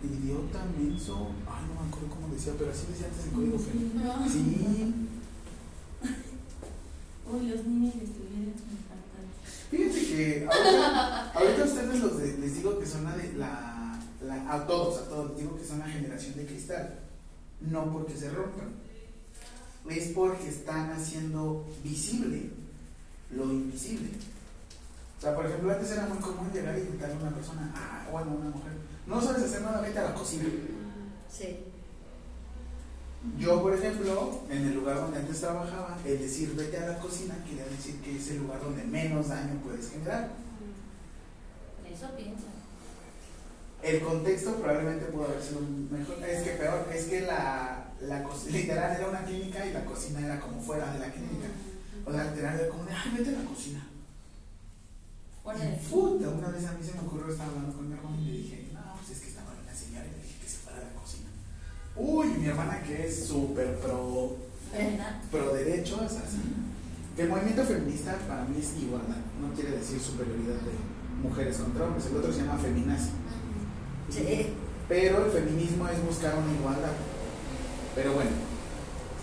idiota, 0.03 0.65
menso, 0.79 1.29
ay 1.47 1.63
no 1.69 1.83
me 1.83 1.89
acuerdo 1.89 2.09
cómo 2.15 2.33
decía, 2.35 2.53
pero 2.59 2.71
así 2.71 2.87
decía 2.91 3.07
antes 3.09 3.25
el 3.27 3.33
Código 3.33 3.57
Penal. 3.59 4.29
Sí. 4.31 4.95
Uy, 7.33 7.49
los 7.49 7.65
niños 7.67 7.95
estuvieron. 7.95 8.72
Fíjense 9.73 10.07
que 10.07 10.47
ahorita, 10.47 11.31
ahorita 11.31 11.65
ustedes 11.65 12.01
los 12.01 12.19
les 12.19 12.55
digo 12.57 12.79
que 12.79 12.85
son 12.85 13.05
la, 13.05 13.17
de, 13.17 13.33
la, 13.33 14.53
a 14.53 14.67
todos, 14.67 15.01
a 15.01 15.09
todos 15.09 15.35
digo 15.35 15.57
que 15.57 15.65
son 15.65 15.79
la 15.79 15.89
generación 15.89 16.37
de 16.37 16.45
cristal. 16.45 16.99
No 17.63 17.91
porque 17.91 18.15
se 18.15 18.31
rompan, 18.31 18.69
es 19.89 20.09
porque 20.09 20.51
están 20.51 20.91
haciendo 20.93 21.65
visible 21.83 22.51
lo 23.31 23.45
invisible. 23.45 24.11
O 25.17 25.21
sea, 25.23 25.35
por 25.35 25.47
ejemplo, 25.47 25.73
antes 25.73 25.91
era 25.91 26.05
muy 26.05 26.19
común 26.19 26.51
llegar 26.53 26.79
y 26.79 26.83
gritarle 26.83 27.15
a 27.15 27.19
una 27.21 27.35
persona, 27.35 27.73
ah, 27.75 28.07
bueno, 28.13 28.33
una 28.33 28.51
mujer, 28.51 28.73
no 29.07 29.23
sabes 29.23 29.45
hacer 29.45 29.63
nada, 29.63 29.81
vete 29.81 29.99
a 30.01 30.11
la 30.11 30.15
cocina. 30.15 30.45
Sí. 31.31 31.72
Yo, 33.39 33.63
por 33.63 33.75
ejemplo, 33.75 34.43
en 34.51 34.67
el 34.67 34.75
lugar 34.75 34.97
donde 34.97 35.19
antes 35.19 35.41
trabajaba, 35.41 35.99
el 36.05 36.19
decir 36.19 36.55
vete 36.57 36.77
a 36.79 36.89
la 36.89 36.99
cocina 36.99 37.37
quería 37.47 37.65
decir 37.67 38.01
que 38.01 38.17
es 38.17 38.31
el 38.31 38.39
lugar 38.39 38.61
donde 38.61 38.83
menos 38.85 39.29
daño 39.29 39.61
puedes 39.65 39.91
generar. 39.91 40.31
Eso 41.89 42.11
piensa. 42.17 42.47
El 43.83 44.01
contexto 44.01 44.57
probablemente 44.57 45.07
pudo 45.07 45.25
haber 45.27 45.43
sido 45.43 45.61
mejor. 45.61 46.23
Es 46.25 46.43
que 46.43 46.51
peor, 46.53 46.89
es 46.93 47.05
que 47.05 47.21
la, 47.23 47.93
la 48.01 48.29
literal 48.51 48.97
era 48.97 49.09
una 49.09 49.25
clínica 49.25 49.67
y 49.67 49.73
la 49.73 49.85
cocina 49.85 50.21
era 50.21 50.41
como 50.41 50.61
fuera 50.61 50.93
de 50.93 50.99
la 50.99 51.13
clínica. 51.13 51.49
O 52.05 52.13
sea, 52.13 52.25
literal 52.25 52.59
era 52.59 52.69
como 52.69 52.85
de, 52.85 52.93
ay, 52.93 53.15
vete 53.17 53.31
a 53.37 53.39
la 53.39 53.49
cocina. 53.49 53.87
Puta, 55.91 56.29
una 56.29 56.49
vez 56.49 56.65
a 56.67 56.73
mí 56.73 56.85
se 56.85 56.95
me 56.95 57.01
ocurrió, 57.01 57.33
estaba 57.33 57.51
hablando 57.51 57.77
con 57.77 57.89
mi 57.89 57.95
hermano 57.95 58.17
y 58.21 58.25
le 58.25 58.39
dije, 58.39 58.71
no, 58.73 58.95
pues 58.97 59.11
es 59.11 59.21
que 59.21 59.29
estaba 59.31 59.51
una 59.51 59.75
señora 59.75 60.07
y 60.07 60.11
le 60.11 60.23
dije 60.23 60.39
que 60.41 60.49
se 60.49 60.59
fuera 60.59 60.79
a 60.79 60.83
la 60.83 60.95
cocina. 60.95 61.31
Uy, 61.97 62.27
mi 62.39 62.47
hermana 62.47 62.83
que 62.83 63.07
es 63.07 63.27
súper 63.27 63.79
pro, 63.79 64.37
pro 65.31 65.55
derechos, 65.55 66.01
así. 66.01 66.41
Que 67.15 67.23
el 67.23 67.29
movimiento 67.29 67.65
feminista 67.65 68.17
para 68.27 68.45
mí 68.45 68.57
es 68.59 68.83
igualdad, 68.83 69.21
no 69.41 69.53
quiere 69.55 69.77
decir 69.77 70.01
superioridad 70.01 70.55
de 70.55 70.73
mujeres 71.23 71.59
contra 71.59 71.85
hombres. 71.85 72.07
El 72.07 72.17
otro 72.17 72.33
se 72.33 72.41
llama 72.41 72.59
feminazi. 72.59 73.11
Sí. 74.09 74.55
Pero 74.89 75.27
el 75.27 75.31
feminismo 75.31 75.89
es 75.89 76.03
buscar 76.05 76.35
una 76.37 76.53
igualdad. 76.53 76.93
Pero 77.95 78.15
bueno, 78.15 78.31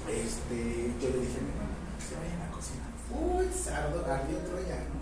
este, 0.07 0.93
yo 1.01 1.09
le 1.09 1.19
dije 1.25 1.37
a 1.37 1.45
mi 1.45 1.49
hermana, 1.49 1.77
que 1.97 2.05
se 2.05 2.15
vaya 2.15 2.37
a 2.37 2.45
la 2.45 2.51
cocina. 2.51 2.85
Uy, 3.09 3.45
sardo, 3.49 4.05
ardió 4.05 4.37
Troya, 4.45 4.85
¿no? 4.85 4.97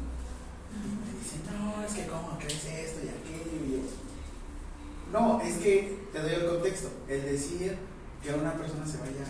Y 0.76 0.92
me 1.04 1.20
dice, 1.20 1.44
no, 1.52 1.84
es 1.84 1.94
que 1.94 2.08
cómo 2.08 2.38
crees 2.40 2.64
esto 2.64 3.00
y 3.04 3.10
aquello 3.12 3.66
y 3.66 3.72
yo. 3.72 3.97
No, 5.12 5.42
es 5.42 5.56
que 5.58 6.08
te 6.12 6.20
doy 6.22 6.34
el 6.34 6.46
contexto. 6.48 6.90
El 7.08 7.22
decir 7.24 7.78
que 8.24 8.34
una 8.34 8.54
persona 8.54 8.86
se 8.86 8.98
vaya 8.98 9.26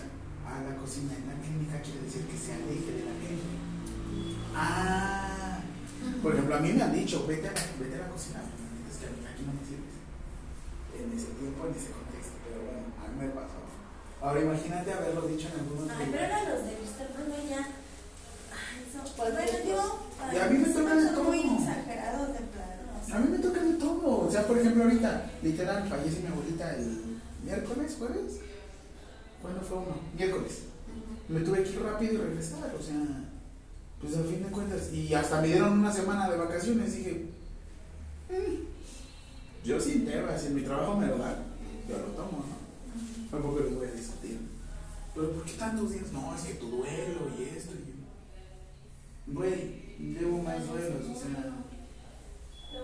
a 0.47 0.61
la 0.63 0.75
cocina 0.77 1.13
en 1.13 1.27
la 1.27 1.35
clínica 1.41 1.81
quiere 1.81 2.01
decir 2.01 2.25
que 2.25 2.37
se 2.37 2.53
aleje 2.53 2.91
de 2.91 3.03
la 3.05 3.13
clínica. 3.19 3.57
Ah, 4.55 5.59
por 6.23 6.33
ejemplo, 6.33 6.55
a 6.55 6.59
mí 6.59 6.73
me 6.73 6.81
han 6.83 6.93
dicho, 6.93 7.25
vete 7.27 7.47
a 7.49 7.51
la, 7.51 7.61
vete 7.79 7.95
a 7.95 8.07
la 8.07 8.09
cocina. 8.09 8.41
Es 8.89 8.97
que 8.97 9.05
aquí 9.05 9.43
no 9.45 9.53
me 9.53 9.61
sirves 9.61 9.95
en 10.97 11.13
ese 11.13 11.29
tiempo, 11.37 11.67
en 11.67 11.75
ese 11.77 11.91
contexto, 11.93 12.33
pero 12.41 12.57
bueno, 12.65 12.89
a 12.97 13.05
mí 13.11 13.15
me 13.21 13.29
pasó. 13.37 13.59
Ahora 14.21 14.41
imagínate 14.41 14.93
haberlo 14.93 15.21
dicho 15.27 15.47
en 15.53 15.59
algunos 15.61 15.85
Ay, 15.93 16.09
pero 16.09 16.23
eran 16.25 16.49
los 16.49 16.65
de 16.65 16.71
Mr. 16.73 17.05
Bruno 17.13 17.35
ya. 17.47 17.61
Ay, 18.49 18.75
eso. 18.81 19.13
Cualquier 19.13 19.61
Bueno, 19.61 19.69
yo. 19.69 19.77
cosa. 20.17 20.33
Y 20.33 20.37
a 20.41 20.45
mí 20.49 20.57
me 20.57 20.69
toca 20.73 21.13
son 21.13 21.25
muy 21.27 21.39
exagerados 21.39 22.27
de. 22.33 22.39
A 23.13 23.19
mí 23.19 23.29
me 23.31 23.39
toca 23.39 23.63
de 23.63 23.73
todo. 23.73 24.27
O 24.27 24.31
sea, 24.31 24.45
por 24.45 24.57
ejemplo, 24.57 24.83
ahorita, 24.83 25.31
literal, 25.41 25.87
fallece 25.87 26.21
mi 26.21 26.27
abuelita 26.27 26.75
el 26.75 27.01
miércoles, 27.43 27.95
jueves. 27.97 28.39
¿Cuándo 29.41 29.61
fue 29.61 29.77
uno? 29.77 29.97
Miércoles. 30.17 30.63
Me 31.29 31.41
tuve 31.41 31.63
que 31.63 31.69
ir 31.69 31.81
rápido 31.81 32.13
y 32.13 32.17
regresar, 32.17 32.73
o 32.77 32.81
sea, 32.81 32.95
pues 34.01 34.15
al 34.15 34.25
fin 34.25 34.43
de 34.43 34.49
cuentas. 34.49 34.91
Y 34.93 35.13
hasta 35.13 35.41
me 35.41 35.47
dieron 35.47 35.79
una 35.79 35.91
semana 35.91 36.29
de 36.29 36.37
vacaciones. 36.37 36.95
Dije, 36.95 37.25
"Mm, 38.29 39.67
yo 39.67 39.79
sin 39.79 40.05
temas, 40.05 40.41
si 40.41 40.49
mi 40.49 40.61
trabajo 40.61 40.97
me 40.97 41.07
lo 41.07 41.17
dan, 41.17 41.35
yo 41.89 41.97
lo 41.97 42.05
tomo, 42.13 42.43
¿no? 42.45 43.29
Tampoco 43.31 43.59
les 43.59 43.75
voy 43.75 43.87
a 43.87 43.91
discutir. 43.91 44.39
Pero 45.13 45.31
¿por 45.31 45.43
qué 45.43 45.53
tantos 45.53 45.91
días? 45.91 46.11
No, 46.13 46.33
es 46.35 46.41
que 46.43 46.53
tu 46.55 46.67
duelo 46.69 47.29
y 47.37 47.43
esto 47.43 47.73
y 47.73 47.89
yo. 47.89 49.33
Güey, 49.33 49.97
llevo 49.99 50.41
más 50.43 50.65
duelos, 50.67 51.05
o 51.13 51.19
sea. 51.19 51.53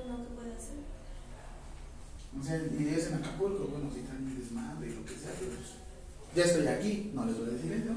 Uno 0.06 0.24
que 0.24 0.34
puede 0.36 0.52
hacer. 0.56 0.80
O 2.40 2.44
sea, 2.44 2.56
y 2.58 2.94
es 2.94 3.08
en 3.08 3.16
Acapulco, 3.16 3.66
bueno, 3.66 3.92
si 3.94 4.00
están 4.02 4.26
mi 4.26 4.42
desmadre 4.42 4.88
y 4.90 4.96
lo 4.96 5.06
que 5.06 5.14
sea, 5.14 5.32
pero 5.40 5.52
pues, 5.52 5.78
ya 6.36 6.44
estoy 6.46 6.68
aquí, 6.68 7.12
no 7.14 7.26
les 7.26 7.38
voy 7.38 7.50
a 7.50 7.54
decir 7.54 7.72
eso. 7.74 7.94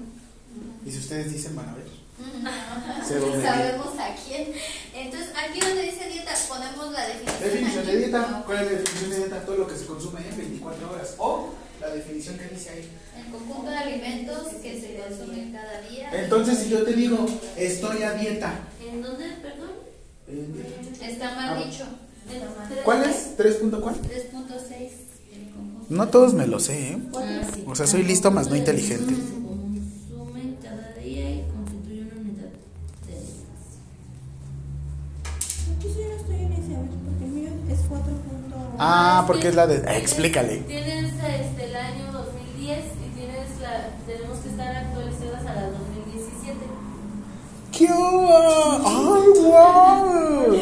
Y 0.84 0.90
si 0.90 0.98
ustedes 0.98 1.32
dicen, 1.32 1.56
van 1.56 1.68
a 1.68 1.74
ver. 1.74 1.86
Sabemos 3.06 3.98
a 3.98 4.14
quién. 4.14 4.52
Entonces, 4.94 5.30
aquí 5.36 5.60
donde 5.60 5.82
dice 5.82 6.08
dieta, 6.08 6.32
ponemos 6.48 6.92
la 6.92 7.06
definición. 7.06 7.40
Definición 7.40 7.86
de 7.86 7.96
dieta. 7.98 8.42
¿Cuál 8.46 8.58
es 8.58 8.64
la 8.64 8.78
definición 8.78 9.10
de 9.10 9.16
dieta? 9.16 9.40
Todo 9.44 9.56
lo 9.56 9.66
que 9.66 9.76
se 9.76 9.86
consume 9.86 10.20
en 10.26 10.36
24 10.36 10.90
horas. 10.90 11.14
O 11.18 11.54
la 11.80 11.88
definición 11.90 12.38
que 12.38 12.46
dice 12.46 12.70
ahí. 12.70 12.88
El 13.18 13.30
conjunto 13.30 13.70
de 13.70 13.76
alimentos 13.76 14.48
que 14.62 14.80
se 14.80 14.96
consumen 14.96 15.52
cada 15.52 15.80
día. 15.82 16.10
Entonces, 16.12 16.58
si 16.58 16.70
yo 16.70 16.84
te 16.84 16.92
digo, 16.94 17.26
estoy 17.56 18.02
a 18.02 18.12
dieta. 18.14 18.60
¿En 18.80 19.02
dónde, 19.02 19.28
perdón? 19.42 19.75
Está 20.28 21.34
mal 21.36 21.64
dicho. 21.64 21.84
¿Cuál 22.84 23.04
es? 23.04 23.36
¿3.4? 23.38 23.70
3.6. 23.70 25.06
No 25.88 26.08
todos 26.08 26.34
me 26.34 26.46
lo 26.46 26.58
sé, 26.58 26.92
¿eh? 26.92 26.98
O 27.66 27.74
sea, 27.76 27.86
soy 27.86 28.02
listo 28.02 28.30
más 28.32 28.48
no 28.50 28.56
inteligente. 28.56 29.14
Ah, 38.78 39.24
porque 39.26 39.48
es 39.48 39.54
la 39.54 39.66
de... 39.66 39.76
Explícale. 39.96 40.62
¡Qué 47.76 47.84
hubo! 47.84 48.32
¡Ay, 48.86 49.28
wow! 49.42 50.54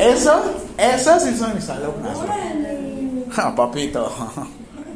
Eso, 0.00 0.42
esas 0.78 1.22
sí 1.22 1.36
son 1.36 1.54
mis 1.54 1.68
alumnas. 1.68 2.18
Ja, 3.30 3.54
papito. 3.56 4.10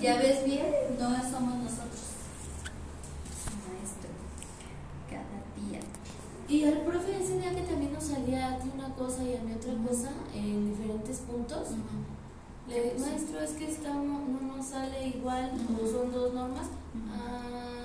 ¿Ya 0.00 0.16
ves 0.16 0.42
bien? 0.46 0.66
No 0.98 1.10
somos 1.30 1.54
nosotros. 1.56 2.00
Maestro. 3.68 4.10
Cada 5.10 5.68
día. 5.68 5.80
Y 6.48 6.62
el 6.64 6.78
profe 6.78 7.22
ese 7.22 7.38
día 7.38 7.54
que 7.54 7.62
también 7.62 7.92
nos 7.92 8.04
salía 8.04 8.54
a 8.54 8.58
ti 8.58 8.70
una 8.74 8.94
cosa 8.94 9.22
y 9.22 9.36
a 9.36 9.42
mí 9.42 9.52
otra 9.52 9.74
cosa 9.86 10.10
en 10.34 10.70
diferentes 10.70 11.18
puntos. 11.18 11.68
Le 12.68 12.82
dije, 12.82 12.96
maestro, 13.00 13.40
es 13.40 13.50
que 13.50 13.70
esta 13.70 13.92
no, 13.92 14.20
no 14.20 14.56
nos 14.56 14.66
sale 14.66 15.08
igual, 15.08 15.50
o 15.82 15.86
son 15.86 16.10
dos 16.12 16.32
normas. 16.32 16.68
Ah, 17.10 17.79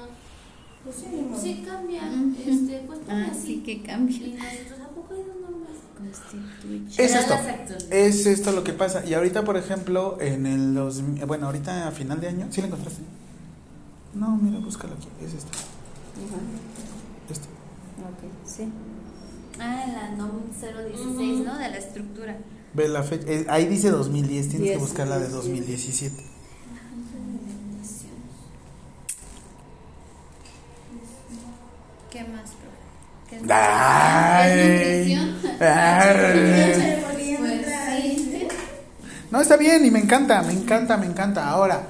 Pues 0.86 0.96
sí, 0.98 1.06
sí 1.42 1.64
cambia, 1.66 2.04
Ujú. 2.04 2.36
este, 2.48 2.84
pues 2.88 3.00
Ah, 3.10 3.28
así. 3.32 3.42
sí 3.48 3.64
que 3.64 3.72
Y 3.74 3.80
cambia. 3.80 4.20
nosotros, 4.20 4.80
¿a 4.82 4.90
poco 4.90 5.14
hay 5.14 5.24
dos 5.24 5.36
normas? 5.42 5.72
Es 6.98 7.14
esto. 7.16 7.36
Es 7.92 8.26
esto 8.28 8.52
lo 8.52 8.64
que 8.64 8.74
pasa. 8.74 9.04
Y 9.06 9.14
ahorita, 9.16 9.44
por 9.44 9.58
ejemplo, 9.58 10.18
en 10.22 10.46
el 10.46 10.76
2000, 10.76 11.26
bueno, 11.26 11.48
ahorita 11.48 11.88
a 11.88 11.92
final 11.92 12.22
de 12.22 12.28
año, 12.28 12.48
¿sí 12.52 12.62
la 12.62 12.68
encontraste? 12.68 13.02
No, 14.14 14.38
mira, 14.38 14.60
búscalo 14.60 14.94
aquí. 14.94 15.08
Es 15.26 15.34
esta. 15.34 15.52
Esta. 17.30 17.46
Ok, 17.48 18.48
sí. 18.48 18.64
Ah, 19.60 19.86
la 19.88 20.12
NOM 20.16 20.42
016, 20.52 21.00
Ujú. 21.40 21.44
¿no? 21.46 21.58
De 21.58 21.70
la 21.70 21.78
estructura. 21.78 22.38
Ve 22.74 22.88
la 22.90 23.04
fecha. 23.04 23.26
eh, 23.32 23.46
ahí 23.50 23.66
dice 23.68 23.90
2010, 23.90 24.50
tienes 24.50 24.52
que 24.68 24.70
Diez, 24.76 24.80
buscar 24.80 25.08
la 25.08 25.16
de 25.18 25.22
diez, 25.30 25.34
2017. 25.34 26.24
¿Qué 32.16 32.24
más, 32.24 32.51
profe? 32.51 32.80
¿Qué 33.30 33.36
Pues. 38.39 38.51
No, 39.30 39.41
está 39.41 39.57
bien 39.57 39.84
y 39.86 39.91
me 39.91 39.99
encanta, 39.99 40.41
me 40.41 40.53
encanta, 40.53 40.95
me 40.95 41.07
encanta. 41.07 41.45
Ahora, 41.45 41.88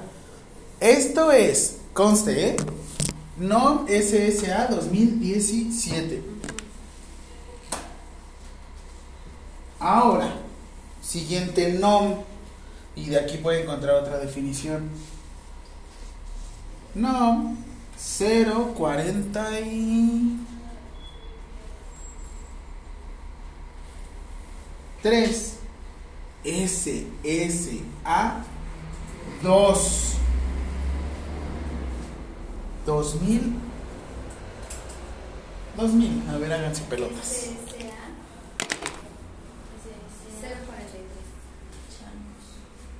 esto 0.80 1.30
es, 1.30 1.76
conste, 1.92 2.48
¿eh? 2.48 2.56
NOM 3.38 3.86
SSA 3.86 4.66
2017. 4.66 6.24
Ahora, 9.78 10.34
siguiente 11.02 11.72
NOM, 11.74 12.16
y 12.96 13.10
de 13.10 13.20
aquí 13.20 13.36
puede 13.36 13.62
encontrar 13.62 13.94
otra 13.94 14.18
definición. 14.18 14.90
NOM 16.96 17.75
040 17.98 19.60
y 19.60 20.38
3 25.02 25.56
SSA 26.44 28.44
2 29.42 30.12
2000 32.86 33.54
2000 35.76 36.22
a 36.30 36.38
ver 36.38 36.52
háganse 36.52 36.82
pelotas. 36.84 37.26
SSA 37.26 37.52
043. 40.40 40.66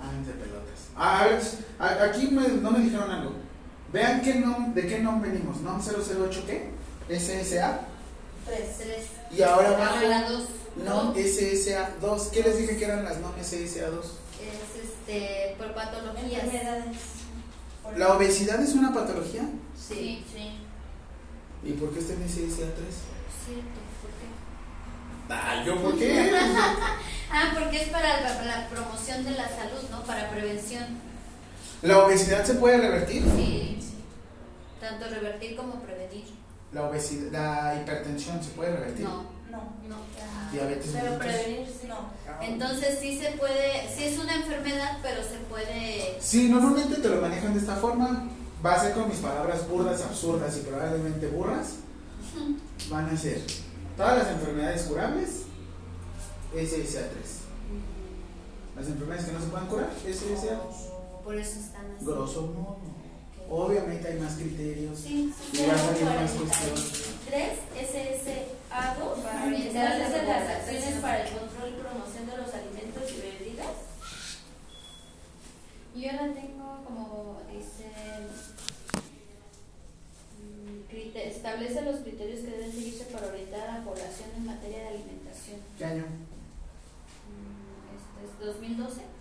háganse 0.01 0.33
pelotas. 0.33 0.89
Ah, 0.97 1.21
a 1.21 1.25
ver, 1.25 1.41
aquí 2.11 2.29
me- 2.29 2.49
no 2.49 2.71
me 2.71 2.81
dijeron 2.81 3.11
algo 3.11 3.33
vean 3.93 4.21
qué 4.23 4.35
nom, 4.35 4.75
de 4.75 4.87
qué 4.87 4.99
nom 5.01 5.21
venimos 5.21 5.61
nom 5.63 5.81
008 5.81 6.45
qué 6.47 6.71
SSA 7.19 7.81
Tres. 8.45 8.79
Tres. 8.79 9.07
y 9.37 9.43
ahora 9.43 9.69
abajo 9.71 10.07
la 10.07 10.29
dos. 10.29 10.45
nom 10.85 11.15
SSA 11.15 11.91
2 12.01 12.29
¿qué 12.33 12.43
les 12.43 12.59
dije 12.59 12.77
que 12.77 12.85
eran 12.85 13.05
las 13.05 13.19
nom 13.21 13.33
SSA 13.41 13.89
2? 13.91 14.07
Es 14.37 14.85
este, 14.85 15.55
por 15.59 15.73
patologías. 15.75 16.45
¿la 17.97 18.13
obesidad 18.15 18.61
es 18.63 18.75
una 18.75 18.93
patología? 18.93 19.43
Sí, 19.77 20.25
sí. 20.33 20.59
¿y 21.65 21.73
por 21.73 21.93
qué 21.93 22.01
está 22.01 22.13
en 22.15 22.29
SSA 22.29 22.75
3? 22.75 22.95
Sí, 23.47 23.63
¿por 24.03 24.11
qué? 24.19 24.27
Ah, 25.31 25.63
¿yo 25.65 25.81
por 25.83 25.99
qué? 25.99 26.33
Ah, 27.29 27.51
porque 27.59 27.83
es 27.83 27.89
para 27.89 28.21
la, 28.21 28.45
la 28.45 28.69
promoción 28.69 29.25
de 29.25 29.33
la 29.33 29.49
salud, 29.49 29.83
¿no? 29.91 30.05
Para 30.05 30.31
prevención. 30.31 30.85
¿La 31.83 32.05
obesidad 32.05 32.45
se 32.45 32.55
puede 32.55 32.79
revertir? 32.79 33.23
Sí. 33.37 33.79
Tanto 34.81 35.07
revertir 35.09 35.57
como 35.57 35.81
prevenir. 35.81 36.25
La 36.73 36.85
obesidad, 36.85 37.31
la 37.75 37.81
hipertensión 37.83 38.43
se 38.43 38.51
puede 38.51 38.73
revertir. 38.73 39.05
No, 39.05 39.25
No. 39.51 39.59
no. 39.89 39.97
Diabetes 40.53 40.91
Pero 40.93 41.19
prevenir, 41.19 41.67
sí. 41.67 41.87
No. 41.89 41.97
Entonces 42.41 42.99
sí 43.01 43.19
se 43.19 43.33
puede, 43.33 43.89
sí 43.95 44.05
es 44.05 44.19
una 44.19 44.35
enfermedad, 44.37 44.99
pero 45.03 45.23
se 45.23 45.37
puede... 45.51 46.17
Sí, 46.21 46.49
normalmente 46.49 46.97
te 46.97 47.09
lo 47.09 47.21
manejan 47.21 47.53
de 47.55 47.61
esta 47.61 47.77
forma. 47.77 48.29
Va 48.65 48.75
a 48.75 48.81
ser 48.83 48.93
con 48.95 49.09
mis 49.09 49.19
palabras 49.19 49.69
burdas, 49.69 50.03
absurdas 50.03 50.57
y 50.57 50.61
probablemente 50.61 51.27
burras. 51.29 51.75
Van 52.91 53.07
a 53.09 53.17
ser 53.17 53.43
todas 53.97 54.19
las 54.19 54.29
enfermedades 54.29 54.83
curables, 54.83 55.43
SSA 56.53 57.09
3. 57.09 57.13
Las 58.77 58.87
enfermedades 58.89 59.27
que 59.27 59.33
no 59.33 59.41
se 59.41 59.47
pueden 59.47 59.67
curar, 59.67 59.91
SSA 60.05 60.55
2. 60.55 60.96
Por 61.27 61.35
eso 61.35 61.59
están 61.59 61.91
así. 61.91 62.05
Grosso 62.07 62.43
modo. 62.55 62.79
Obviamente 63.51 64.07
hay 64.07 64.21
más 64.21 64.35
criterios. 64.35 64.97
Sí, 64.97 65.35
Y 65.53 65.67
va 65.67 65.75
a 65.75 65.79
salir 65.79 66.05
más 66.05 66.31
cuestiones. 66.31 67.03
3 67.27 67.59
SSA2 67.75 69.23
Para 69.25 69.45
orientar 69.47 70.01
establece 70.01 70.23
la 70.25 70.39
las 70.41 70.51
acciones 70.57 70.95
para 71.03 71.27
el 71.27 71.37
control 71.37 71.71
y 71.71 71.81
promoción 71.83 72.27
de 72.31 72.37
los 72.37 72.55
alimentos 72.55 73.11
y 73.11 73.17
bebidas. 73.21 73.75
Yo 75.97 76.13
la 76.13 76.33
tengo 76.33 76.85
como 76.85 77.41
dice... 77.53 77.91
mm, 80.39 81.17
Establece 81.17 81.83
los 81.83 82.01
criterios 82.03 82.41
que 82.43 82.51
deben 82.53 82.71
seguirse 82.71 83.05
para 83.07 83.27
orientar 83.27 83.69
a 83.69 83.79
la 83.79 83.85
población 83.85 84.31
en 84.37 84.47
materia 84.47 84.79
de 84.79 84.89
alimentación. 84.91 85.59
¿Qué 85.77 85.85
año? 85.85 86.05
Mm, 87.27 88.23
Este 88.25 88.43
es 88.43 88.47
2012. 88.47 89.16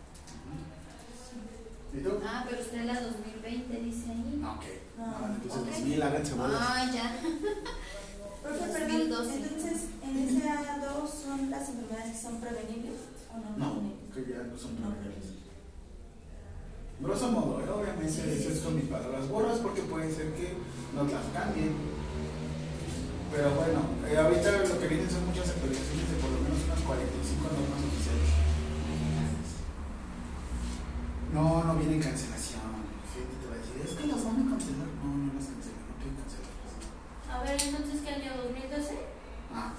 Ah, 2.27 2.45
pero 2.49 2.61
usted 2.61 2.83
la 2.85 3.01
2020 3.01 3.79
dice 3.81 4.11
ahí. 4.11 4.41
Ah, 4.43 4.53
ok. 4.57 4.63
Ah, 4.99 5.17
Ah, 5.21 5.31
entonces 5.35 5.61
ok. 5.61 5.67
2000, 5.69 6.03
háganse 6.03 6.33
bolas. 6.33 6.61
Ah, 6.61 6.91
ya. 6.93 7.19
Profe, 8.43 8.59
2012. 8.59 8.79
perdón, 8.79 9.31
entonces, 9.33 9.77
¿en 10.03 10.17
ese 10.19 10.47
A2 10.49 11.09
son 11.09 11.49
las 11.49 11.69
enfermedades 11.69 12.11
que 12.15 12.21
son 12.21 12.41
prevenibles 12.41 12.99
o 13.33 13.37
no? 13.39 13.57
No, 13.57 13.81
que 14.13 14.21
ya 14.31 14.43
no 14.43 14.57
son 14.57 14.75
prevenibles. 14.75 15.25
Grosso 16.99 17.31
modo, 17.31 17.59
¿eh? 17.59 17.69
obviamente 17.69 18.07
Sí, 18.11 18.21
sí, 18.23 18.31
eso 18.39 18.49
es 18.51 18.59
con 18.59 18.75
mis 18.75 18.85
palabras 18.85 19.27
borras 19.27 19.57
porque 19.59 19.81
puede 19.81 20.13
ser 20.13 20.31
que 20.33 20.53
nos 20.95 21.11
las 21.11 21.25
cambien. 21.33 21.75
Pero 23.31 23.51
bueno, 23.55 23.79
eh, 24.07 24.15
ahorita 24.17 24.51
lo 24.63 24.79
que 24.79 24.87
vienen 24.87 25.09
son 25.09 25.25
muchas 25.27 25.49
actualizaciones 25.49 26.07
de 26.11 26.17
por 26.23 26.29
lo 26.31 26.39
menos 26.39 26.59
unas 26.63 26.79
45 26.79 27.43
normas 27.51 27.81
oficiales. 27.83 28.29
No, 31.35 31.63
no 31.65 31.75
viene 31.75 31.99
cancelación. 31.99 32.63
Gente 33.11 33.35
te 33.41 33.45
va 33.51 33.55
a 33.55 33.59
decir, 33.59 33.75
es 33.83 33.91
que 33.99 34.07
las 34.07 34.23
van 34.23 34.39
a 34.39 34.49
cancelar. 34.55 34.87
No, 35.03 35.07
no 35.19 35.33
las 35.35 35.45
cancelan, 35.51 35.83
no 35.83 35.93
quieren 35.99 36.15
cancelarlas. 36.15 36.71
A 37.27 37.35
ver, 37.43 37.55
entonces, 37.59 37.97
¿qué 37.99 38.09
año? 38.15 38.31
¿2012? 38.39 38.95
Ah. 39.51 39.73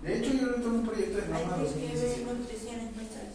De 0.00 0.16
hecho, 0.16 0.32
yo 0.32 0.44
ahorita 0.48 0.68
un 0.68 0.86
proyecto 0.86 1.16
de 1.20 1.28
norma 1.28 1.56
Hay 1.60 1.68
que 1.68 1.76
ver 1.76 2.24
2017. 2.24 2.34
nutrición 2.36 2.76
entonces. 2.80 3.32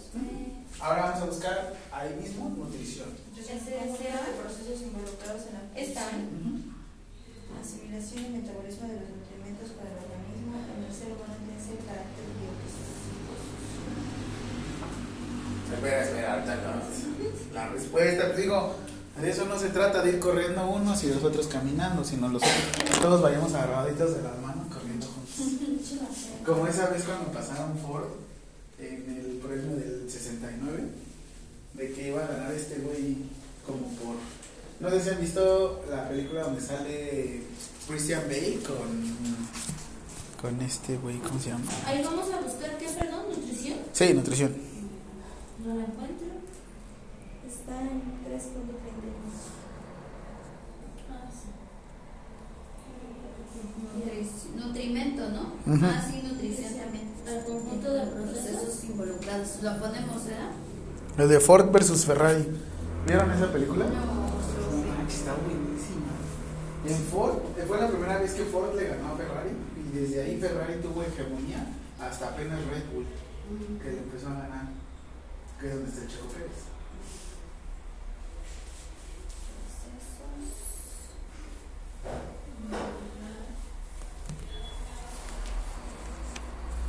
Ahora 0.82 1.02
vamos 1.10 1.22
a 1.22 1.26
buscar 1.26 1.58
ahí 1.94 2.12
mismo 2.22 2.50
nutrición. 2.58 3.10
Nutrición 3.30 3.66
de 3.66 4.34
procesos 4.42 4.82
involucrados 4.82 5.46
en 5.46 5.54
la 5.58 5.62
Está 5.78 6.10
bien. 6.10 6.74
asimilación 7.62 8.26
y 8.26 8.30
metabolismo 8.42 8.90
de 8.90 8.98
los 9.02 9.10
nutrimentos 9.14 9.74
para 9.78 9.90
el 9.94 9.98
organismo 10.06 10.54
en 10.58 10.86
el 10.86 10.94
ser 10.94 11.14
humano 11.14 11.38
tiene 11.38 11.54
ese 11.58 11.78
carácter 11.86 12.26
biofísico. 12.34 12.65
Espera, 15.74 16.04
espera, 16.04 16.34
ahorita 16.34 16.56
no. 16.56 17.54
La 17.54 17.70
respuesta, 17.70 18.36
te 18.36 18.42
digo, 18.42 18.76
de 19.22 19.30
eso 19.30 19.46
no 19.46 19.58
se 19.58 19.70
trata 19.70 20.02
de 20.02 20.10
ir 20.10 20.20
corriendo 20.20 20.68
unos 20.68 21.04
y 21.04 21.08
los 21.08 21.24
otros 21.24 21.48
caminando, 21.48 22.04
sino 22.04 22.28
los 22.28 22.42
todos 23.02 23.22
vayamos 23.22 23.54
agarraditos 23.54 24.18
de 24.18 24.24
las 24.24 24.38
manos 24.40 24.68
corriendo 24.74 25.08
juntos. 25.08 26.00
Como 26.46 26.68
esa 26.68 26.88
vez 26.88 27.04
cuando 27.04 27.32
pasaron 27.32 27.78
Ford 27.80 28.08
en 28.78 29.18
el 29.18 29.38
premio 29.38 29.78
del 29.78 30.10
69, 30.10 30.84
de 31.74 31.94
que 31.94 32.08
iba 32.10 32.24
a 32.24 32.28
ganar 32.28 32.52
este 32.54 32.76
güey 32.80 33.18
como 33.66 33.88
por... 33.96 34.16
No 34.82 34.90
sé 34.90 35.02
si 35.02 35.10
han 35.10 35.22
visto 35.22 35.86
la 35.90 36.10
película 36.10 36.44
donde 36.44 36.62
sale 36.62 37.44
Christian 37.88 38.24
Bale 38.28 38.60
con... 38.68 39.66
Con 40.42 40.62
este 40.62 40.98
güey, 40.98 41.18
¿cómo 41.20 41.40
se 41.40 41.50
llama? 41.50 41.64
Ahí 41.86 42.04
vamos 42.04 42.28
a 42.32 42.42
buscar 42.42 42.78
qué, 42.78 42.88
perdón, 42.90 43.24
nutrición. 43.30 43.80
Sí, 43.94 44.14
nutrición. 44.14 44.75
No 45.66 45.76
la 45.76 45.82
encuentro. 45.82 46.28
Está 47.48 47.82
en 47.82 48.02
3.32. 48.26 48.52
Ah, 51.10 51.30
sí. 51.32 51.48
Nutri- 54.00 54.66
Nutrimento, 54.66 55.30
¿no? 55.30 55.74
Ujú. 55.74 55.86
Ah, 55.86 56.04
sí, 56.10 56.22
nutrición 56.28 56.74
también. 56.76 57.06
Al 57.28 57.46
conjunto 57.46 57.94
de 57.94 58.06
procesos. 58.08 58.50
Procesos 58.52 58.84
involucrados. 58.86 59.64
Lo 59.64 59.80
ponemos, 59.80 60.26
¿verdad? 60.26 60.52
El 61.18 61.30
de 61.30 61.40
Ford 61.40 61.72
versus 61.72 62.06
Ferrari. 62.06 62.46
¿Vieron 63.08 63.32
esa 63.32 63.52
película? 63.52 63.86
No. 63.86 64.26
Está 65.08 65.34
buenísima. 65.34 66.12
En 66.86 66.98
Ford, 67.10 67.38
fue 67.68 67.80
la 67.82 67.88
primera 67.88 68.18
vez 68.20 68.34
que 68.34 68.44
Ford 68.46 68.76
le 68.76 68.88
ganó 68.88 69.14
a 69.14 69.18
Ferrari 69.18 69.50
y 69.78 69.98
desde 69.98 70.22
ahí 70.24 70.38
Ferrari 70.40 70.76
tuvo 70.82 71.02
hegemonía 71.04 71.66
hasta 72.00 72.28
apenas 72.30 72.60
Red 72.68 72.84
Bull, 72.94 73.06
que 73.82 73.90
le 73.92 73.98
empezó 74.00 74.28
a 74.30 74.34
ganar, 74.34 74.66
que 75.66 75.72
es 75.72 75.76
donde 75.78 75.90
está 75.90 76.04
el 76.04 76.08
Checo 76.10 76.28
Pérez. 76.28 76.52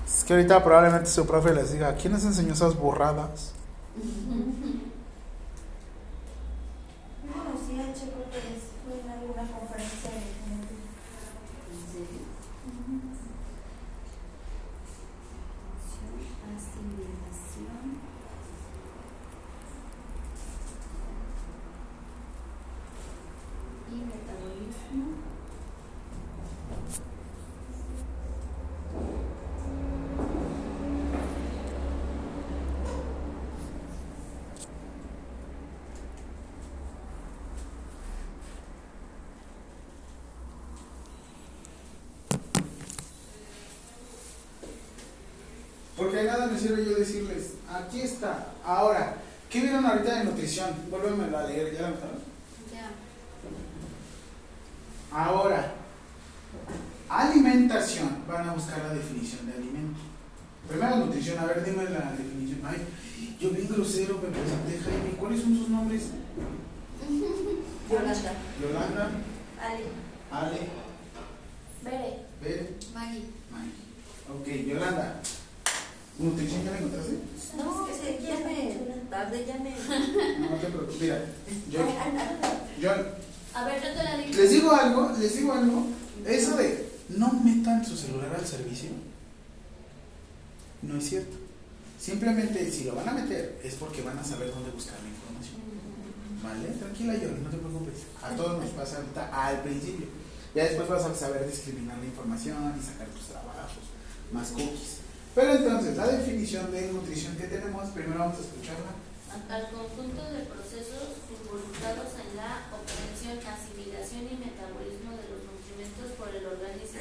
Es 0.07 0.25
que 0.25 0.35
ahorita 0.35 0.63
probablemente 0.63 1.09
su 1.09 1.27
profe 1.27 1.55
les 1.55 1.73
diga, 1.73 1.95
¿quién 1.95 2.13
les 2.13 2.25
enseñó 2.25 2.53
esas 2.53 2.77
borradas? 2.77 3.55
Yo 7.25 7.33
conocí 7.33 7.81
a 7.81 7.95
Checo 7.95 8.25
Pérez, 8.31 8.63
fue 8.85 9.01
en 9.01 9.09
alguna 9.09 9.51
conferencia 9.59 10.11
de 10.11 10.21
genética. 10.21 10.85
¿En 11.73 11.81
serio? 11.93 12.21
Asimilación. 16.57 18.07
Y 23.97 24.01
metabolismo. 24.01 25.07
Porque 45.97 46.23
nada 46.25 46.49
me 46.49 46.59
sirve 46.59 46.85
yo 46.85 46.97
decirles, 46.97 47.55
aquí 47.73 48.03
está. 48.03 48.53
Ahora, 48.63 49.17
¿qué 49.49 49.63
vieron 49.63 49.87
ahorita 49.87 50.19
de 50.19 50.25
nutrición? 50.25 50.69
Vuélvemelo 50.91 51.39
a 51.39 51.45
leer, 51.45 51.73
¿ya? 51.73 51.81
Ya. 51.81 52.36
Ahora, 55.17 55.73
alimentación. 57.09 58.23
Van 58.29 58.51
a 58.51 58.53
buscar 58.53 58.81
la 58.81 58.93
definición 58.93 59.47
de 59.47 59.55
alimento. 59.55 60.01
Primero 60.69 60.97
nutrición, 60.97 61.39
a 61.39 61.47
ver, 61.47 61.65
dime 61.65 61.85
la 61.85 62.13
definición. 62.13 62.61
Ay, 62.67 62.87
yo 63.41 63.49
bien 63.49 63.67
grosero 63.67 64.17
me 64.17 64.29
presenté, 64.29 64.79
Jaime. 64.85 65.17
¿Cuáles 65.19 65.41
son 65.41 65.57
sus 65.57 65.71
nombres? 65.71 66.03
Yolanda. 67.91 68.33
Yolanda, 68.61 69.11
Ali. 69.59 69.85
Ale, 70.31 70.69
Veré. 71.83 72.27
Bel, 72.43 72.77
Maggie. 72.93 73.25
Mike. 73.51 73.81
Ok, 74.29 74.69
Yolanda. 74.69 75.23
¿Nutrición 76.19 76.65
ya 76.65 76.71
la 76.73 76.79
encontraste? 76.79 77.19
No, 77.57 77.89
es 77.89 77.97
que 77.99 78.23
ya 78.23 78.37
me 78.45 79.09
tarde, 79.09 79.47
ya 79.47 79.55
me. 79.61 79.71
No 80.41 80.57
te 80.57 80.67
preocupes. 80.67 81.01
Mira, 81.01 81.25
yo, 81.71 81.81
yo 82.81 82.91
A 83.57 83.65
ver, 83.65 83.83
yo 83.83 83.89
te 83.95 84.05
la 84.05 84.17
digo. 84.19 84.37
les 84.37 84.51
digo 84.51 84.71
algo, 84.71 85.13
les 85.19 85.37
digo 85.37 85.53
algo. 85.53 85.87
Eso 86.27 86.57
de 86.57 86.93
no 87.09 87.33
metan 87.43 87.85
su 87.85 87.97
celular 87.97 88.37
al 88.39 88.47
servicio, 88.47 88.91
no 90.83 90.99
es 90.99 91.09
cierto. 91.09 91.37
Simplemente 91.99 92.71
si 92.71 92.85
lo 92.85 92.95
van 92.95 93.09
a 93.09 93.13
meter 93.13 93.59
es 93.65 93.75
porque 93.77 94.03
van 94.03 94.19
a 94.19 94.25
saber 94.25 94.51
dónde 94.51 94.71
buscar 94.73 94.97
la 95.01 95.09
información. 95.09 95.57
¿Vale? 96.45 96.69
Tranquila, 96.77 97.15
yo, 97.15 97.31
no 97.31 97.49
te 97.49 97.57
preocupes. 97.57 98.05
A 98.23 98.37
todos 98.37 98.61
nos 98.63 98.71
pasa 98.71 98.99
ahorita 98.99 99.31
al 99.33 99.63
principio. 99.63 100.07
Ya 100.55 100.65
después 100.65 100.89
vas 100.89 101.05
a 101.05 101.15
saber 101.15 101.49
discriminar 101.49 101.97
la 101.99 102.05
información 102.05 102.75
y 102.79 102.85
sacar 102.85 103.09
tus 103.09 103.29
trabajos, 103.29 103.85
más 104.33 104.49
cookies. 104.51 105.01
Pero 105.35 105.53
entonces, 105.53 105.97
la 105.97 106.09
definición 106.09 106.71
de 106.73 106.93
nutrición 106.93 107.37
que 107.37 107.45
tenemos, 107.45 107.89
primero 107.91 108.19
vamos 108.21 108.39
a 108.39 108.41
escucharla. 108.41 108.93
Al 109.49 109.69
conjunto 109.69 110.23
de 110.33 110.49
procesos 110.49 111.21
involucrados 111.29 112.09
en 112.17 112.37
la 112.37 112.73
asimilación 113.35 114.23
y 114.31 114.39
metabolismo 114.39 115.11
de 115.19 115.27
los 115.27 115.43
nutrimentos 115.51 116.15
por 116.19 116.31
el 116.31 116.47
organismo. 116.47 117.01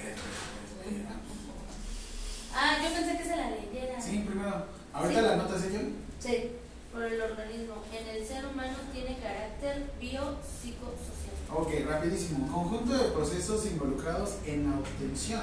Ah, 2.54 2.78
yo 2.82 2.94
pensé 2.94 3.18
que 3.18 3.24
se 3.24 3.36
la 3.36 3.50
leyera. 3.52 4.02
Sí, 4.02 4.24
primero. 4.28 4.66
Ahorita 4.94 5.20
Sí. 5.22 5.26
la 5.28 5.36
notas, 5.36 5.62
señor. 5.62 5.82
Sí. 6.20 6.52
Por 6.92 7.04
el 7.04 7.22
organismo. 7.22 7.84
En 7.92 8.08
el 8.16 8.26
ser 8.26 8.46
humano 8.46 8.78
tiene 8.94 9.18
carácter 9.20 9.92
biopsicosocial. 10.00 11.36
Ok, 11.54 11.70
rapidísimo. 11.88 12.48
Conjunto 12.52 12.94
de 12.98 13.12
procesos 13.12 13.66
involucrados 13.68 14.36
en 14.46 14.72
la 14.72 14.78
obtención 14.80 15.42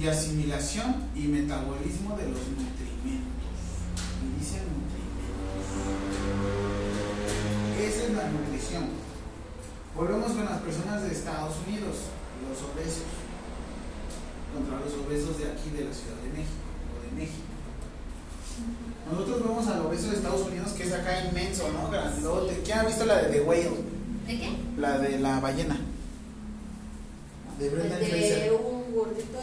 y 0.00 0.06
asimilación 0.06 1.10
y 1.14 1.22
metabolismo 1.26 2.16
de 2.16 2.28
los 2.28 2.38
nutrimentos. 2.48 3.42
Y 4.22 4.38
dice 4.38 4.60
nutrimentos. 4.60 6.71
Esa 7.82 8.04
es 8.06 8.10
la 8.14 8.28
nutrición. 8.30 8.84
Volvemos 9.94 10.32
con 10.32 10.44
las 10.44 10.60
personas 10.60 11.02
de 11.02 11.12
Estados 11.12 11.54
Unidos, 11.66 11.96
los 12.48 12.58
obesos, 12.70 13.04
contra 14.54 14.78
los 14.80 14.92
obesos 15.04 15.38
de 15.38 15.50
aquí, 15.52 15.70
de 15.76 15.84
la 15.84 15.92
Ciudad 15.94 16.16
de 16.22 16.30
México 16.30 16.62
o 16.96 17.02
de 17.04 17.10
México. 17.20 17.48
Nosotros 19.10 19.42
vemos 19.42 19.66
al 19.66 19.80
obeso 19.86 20.08
de 20.08 20.16
Estados 20.16 20.46
Unidos 20.46 20.72
que 20.72 20.84
es 20.84 20.92
acá 20.92 21.24
inmenso, 21.26 21.68
¿no? 21.72 21.90
Grandote. 21.90 22.60
¿Quién 22.64 22.78
ha 22.78 22.84
visto 22.84 23.04
la 23.04 23.22
de 23.22 23.28
The 23.32 23.40
Whale? 23.42 23.70
¿De 24.26 24.38
qué? 24.38 24.48
La 24.78 24.98
de 24.98 25.18
la 25.18 25.40
ballena. 25.40 25.78
De 27.58 27.68
Brendan 27.68 27.98
De 28.00 28.06
Fraser. 28.06 28.52
un 28.52 28.94
gordito. 28.94 29.38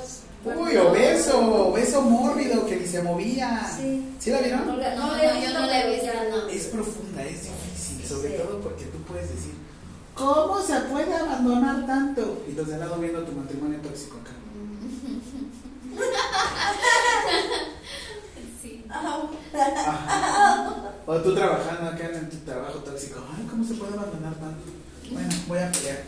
Uy, 0.46 0.78
obeso, 0.78 1.68
obeso 1.68 2.02
mórbido 2.02 2.66
que 2.66 2.78
ni 2.78 2.88
se 2.88 3.04
movía. 3.04 3.70
Sí. 3.78 4.16
¿Sí 4.20 4.32
la 4.32 4.40
vieron? 4.40 4.66
No, 4.66 4.74
No, 4.78 5.08
no, 5.18 5.18
yo 5.42 5.54
no 5.54 5.66
la 5.68 5.82
he 5.86 5.92
visto, 5.96 6.08
no. 6.32 6.48
Es 6.48 6.66
profunda, 6.68 7.24
es 7.24 7.44
difícil, 7.44 7.69
sobre 8.10 8.30
Sí. 8.30 8.44
todo 8.44 8.60
porque 8.62 8.86
tú 8.86 8.98
puedes 9.04 9.30
decir, 9.30 9.54
¿cómo 10.16 10.62
se 10.62 10.80
puede 10.82 11.16
abandonar 11.16 11.86
tanto? 11.86 12.44
Y 12.50 12.54
los 12.54 12.68
de 12.68 12.74
al 12.76 12.80
lado 12.82 12.98
viendo 13.00 13.22
tu 13.24 13.32
matrimonio 13.34 13.80
tóxico 13.82 14.18
acá. 14.18 14.32
Sí. 18.62 18.84
Ajá. 18.90 20.74
O 21.06 21.16
tú 21.18 21.34
trabajando 21.36 21.90
acá 21.92 22.06
en 22.14 22.30
tu 22.30 22.38
trabajo 22.38 22.80
tóxico, 22.80 23.20
ay, 23.36 23.48
¿cómo 23.50 23.64
se 23.64 23.74
puede 23.76 23.94
abandonar 23.94 24.34
tanto? 24.36 24.64
Bueno, 25.12 25.30
voy 25.48 25.60
a 25.60 25.72
pelear. 25.72 26.04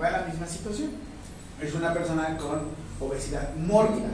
Va 0.00 0.06
a 0.08 0.10
la 0.10 0.22
misma 0.26 0.46
situación. 0.46 0.90
Es 1.60 1.74
una 1.74 1.92
persona 1.94 2.36
con 2.36 2.68
obesidad 3.00 3.54
mórbida, 3.56 4.08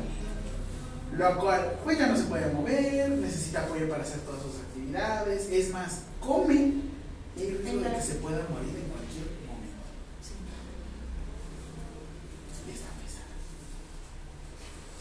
lo 1.17 1.39
cual 1.39 1.79
pues 1.85 1.99
ya 1.99 2.07
no 2.07 2.17
se 2.17 2.25
puede 2.25 2.53
mover, 2.53 3.11
necesita 3.11 3.63
apoyo 3.63 3.89
para 3.89 4.03
hacer 4.03 4.21
todas 4.21 4.43
sus 4.43 4.57
actividades, 4.61 5.49
es 5.51 5.73
más, 5.73 6.03
come 6.21 6.75
y 7.37 7.41
de 7.43 7.57
que 7.59 8.03
se 8.03 8.15
pueda 8.17 8.47
morir 8.49 8.77
en 8.77 8.89
cualquier 8.91 9.27
momento. 9.47 9.87
Y 12.67 12.71
está 12.71 12.91
pesada. 13.03 13.35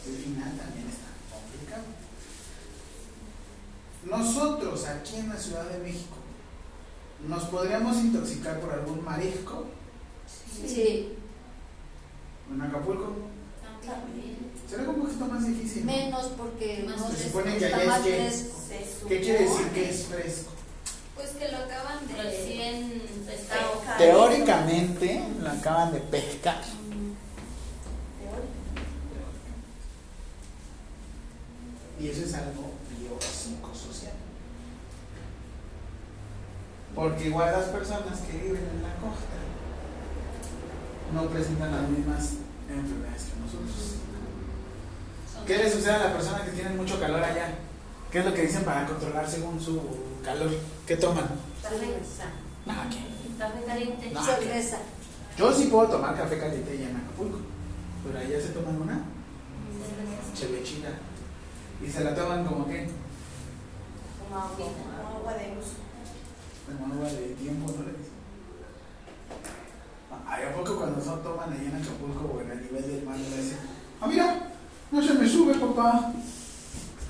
El 0.06 0.16
final 0.16 0.56
también 0.56 0.86
está 0.88 1.08
complicado. 1.30 1.84
Nosotros 4.06 4.86
aquí 4.86 5.16
en 5.16 5.28
la 5.28 5.36
Ciudad 5.36 5.68
de 5.68 5.78
México 5.78 6.16
nos 7.28 7.44
podríamos 7.44 7.96
intoxicar 7.98 8.60
por 8.60 8.72
algún 8.72 9.04
marisco 9.04 9.66
Sí. 10.66 11.16
en 12.52 12.60
Acapulco. 12.62 13.12
También. 13.84 14.49
Será 14.70 14.88
un 14.88 15.00
poquito 15.00 15.26
más 15.26 15.44
difícil. 15.44 15.84
¿no? 15.84 15.92
Menos 15.92 16.26
porque 16.38 16.84
Más 16.86 17.00
no 17.00 17.10
Se 17.10 17.24
supone 17.24 17.56
que 17.58 17.64
está 17.64 17.76
allá 17.76 18.26
es 18.28 18.50
fresco. 18.68 19.08
¿Qué 19.08 19.20
quiere 19.20 19.42
decir 19.42 19.66
que 19.70 19.90
es 19.90 20.06
fresco? 20.06 20.52
Pues 21.16 21.30
que 21.30 21.48
lo 21.48 21.56
acaban 21.56 22.06
de. 22.06 22.22
Recién 22.22 23.02
pescado. 23.26 23.80
Pesca. 23.80 23.96
Teóricamente 23.98 25.24
lo 25.42 25.50
acaban 25.50 25.92
de 25.92 25.98
pescar. 25.98 26.62
Y 31.98 32.08
eso 32.08 32.24
es 32.24 32.34
algo 32.34 32.70
biopsicosocial. 32.96 34.12
Porque 36.94 37.26
igual 37.26 37.52
las 37.52 37.68
personas 37.70 38.20
que 38.20 38.38
viven 38.38 38.68
en 38.72 38.82
la 38.84 38.94
costa 38.94 39.36
no 41.12 41.28
presentan 41.28 41.72
las 41.72 41.88
mismas 41.88 42.34
enfermedades 42.70 43.24
que 43.24 43.40
nosotros. 43.40 44.09
¿Qué 45.50 45.58
le 45.58 45.68
sucede 45.68 45.94
a 45.94 45.98
la 45.98 46.12
persona 46.12 46.44
que 46.44 46.52
tiene 46.52 46.70
mucho 46.70 47.00
calor 47.00 47.24
allá? 47.24 47.48
¿Qué 48.12 48.20
es 48.20 48.24
lo 48.24 48.32
que 48.32 48.42
dicen 48.42 48.62
para 48.62 48.86
controlar 48.86 49.28
según 49.28 49.60
su 49.60 49.82
calor? 50.24 50.48
¿Qué 50.86 50.94
toman? 50.94 51.26
Cerveza. 51.60 52.26
No, 52.64 52.74
¿qué? 52.88 53.02
Café 53.36 53.64
caliente. 53.66 54.12
No. 54.12 54.24
Cerveza. 54.24 54.78
Yo 55.36 55.52
sí 55.52 55.66
puedo 55.66 55.88
tomar 55.88 56.16
café 56.16 56.38
caliente 56.38 56.70
allá 56.70 56.90
en 56.90 56.96
Acapulco, 56.98 57.38
pero 58.04 58.20
allá 58.20 58.40
se 58.40 58.50
toman 58.50 58.80
una 58.80 59.02
chevechina. 60.36 60.90
¿Y 61.84 61.90
se 61.90 62.04
la 62.04 62.14
toman 62.14 62.46
como 62.46 62.68
qué? 62.68 62.88
Como 64.20 64.40
agua 64.40 65.34
de 65.34 65.58
uso. 65.58 65.82
Como 66.64 66.94
agua 66.94 67.08
de 67.08 67.34
tiempo, 67.34 67.74
¿no 67.76 67.86
le 67.86 67.98
dicen? 67.98 68.20
¿a 70.12 70.56
poco 70.56 70.76
cuando 70.76 71.02
son 71.02 71.20
toman 71.24 71.52
allá 71.52 71.60
en 71.60 71.74
Acapulco 71.74 72.36
o 72.36 72.40
en 72.40 72.52
el 72.52 72.62
nivel 72.62 72.82
del 72.86 73.04
mar 73.04 73.16
le 73.18 73.42
dicen, 73.42 73.58
ah, 74.00 74.06
mira, 74.06 74.49
no 74.92 75.02
se 75.02 75.14
me 75.14 75.28
sube, 75.28 75.54
papá? 75.54 76.12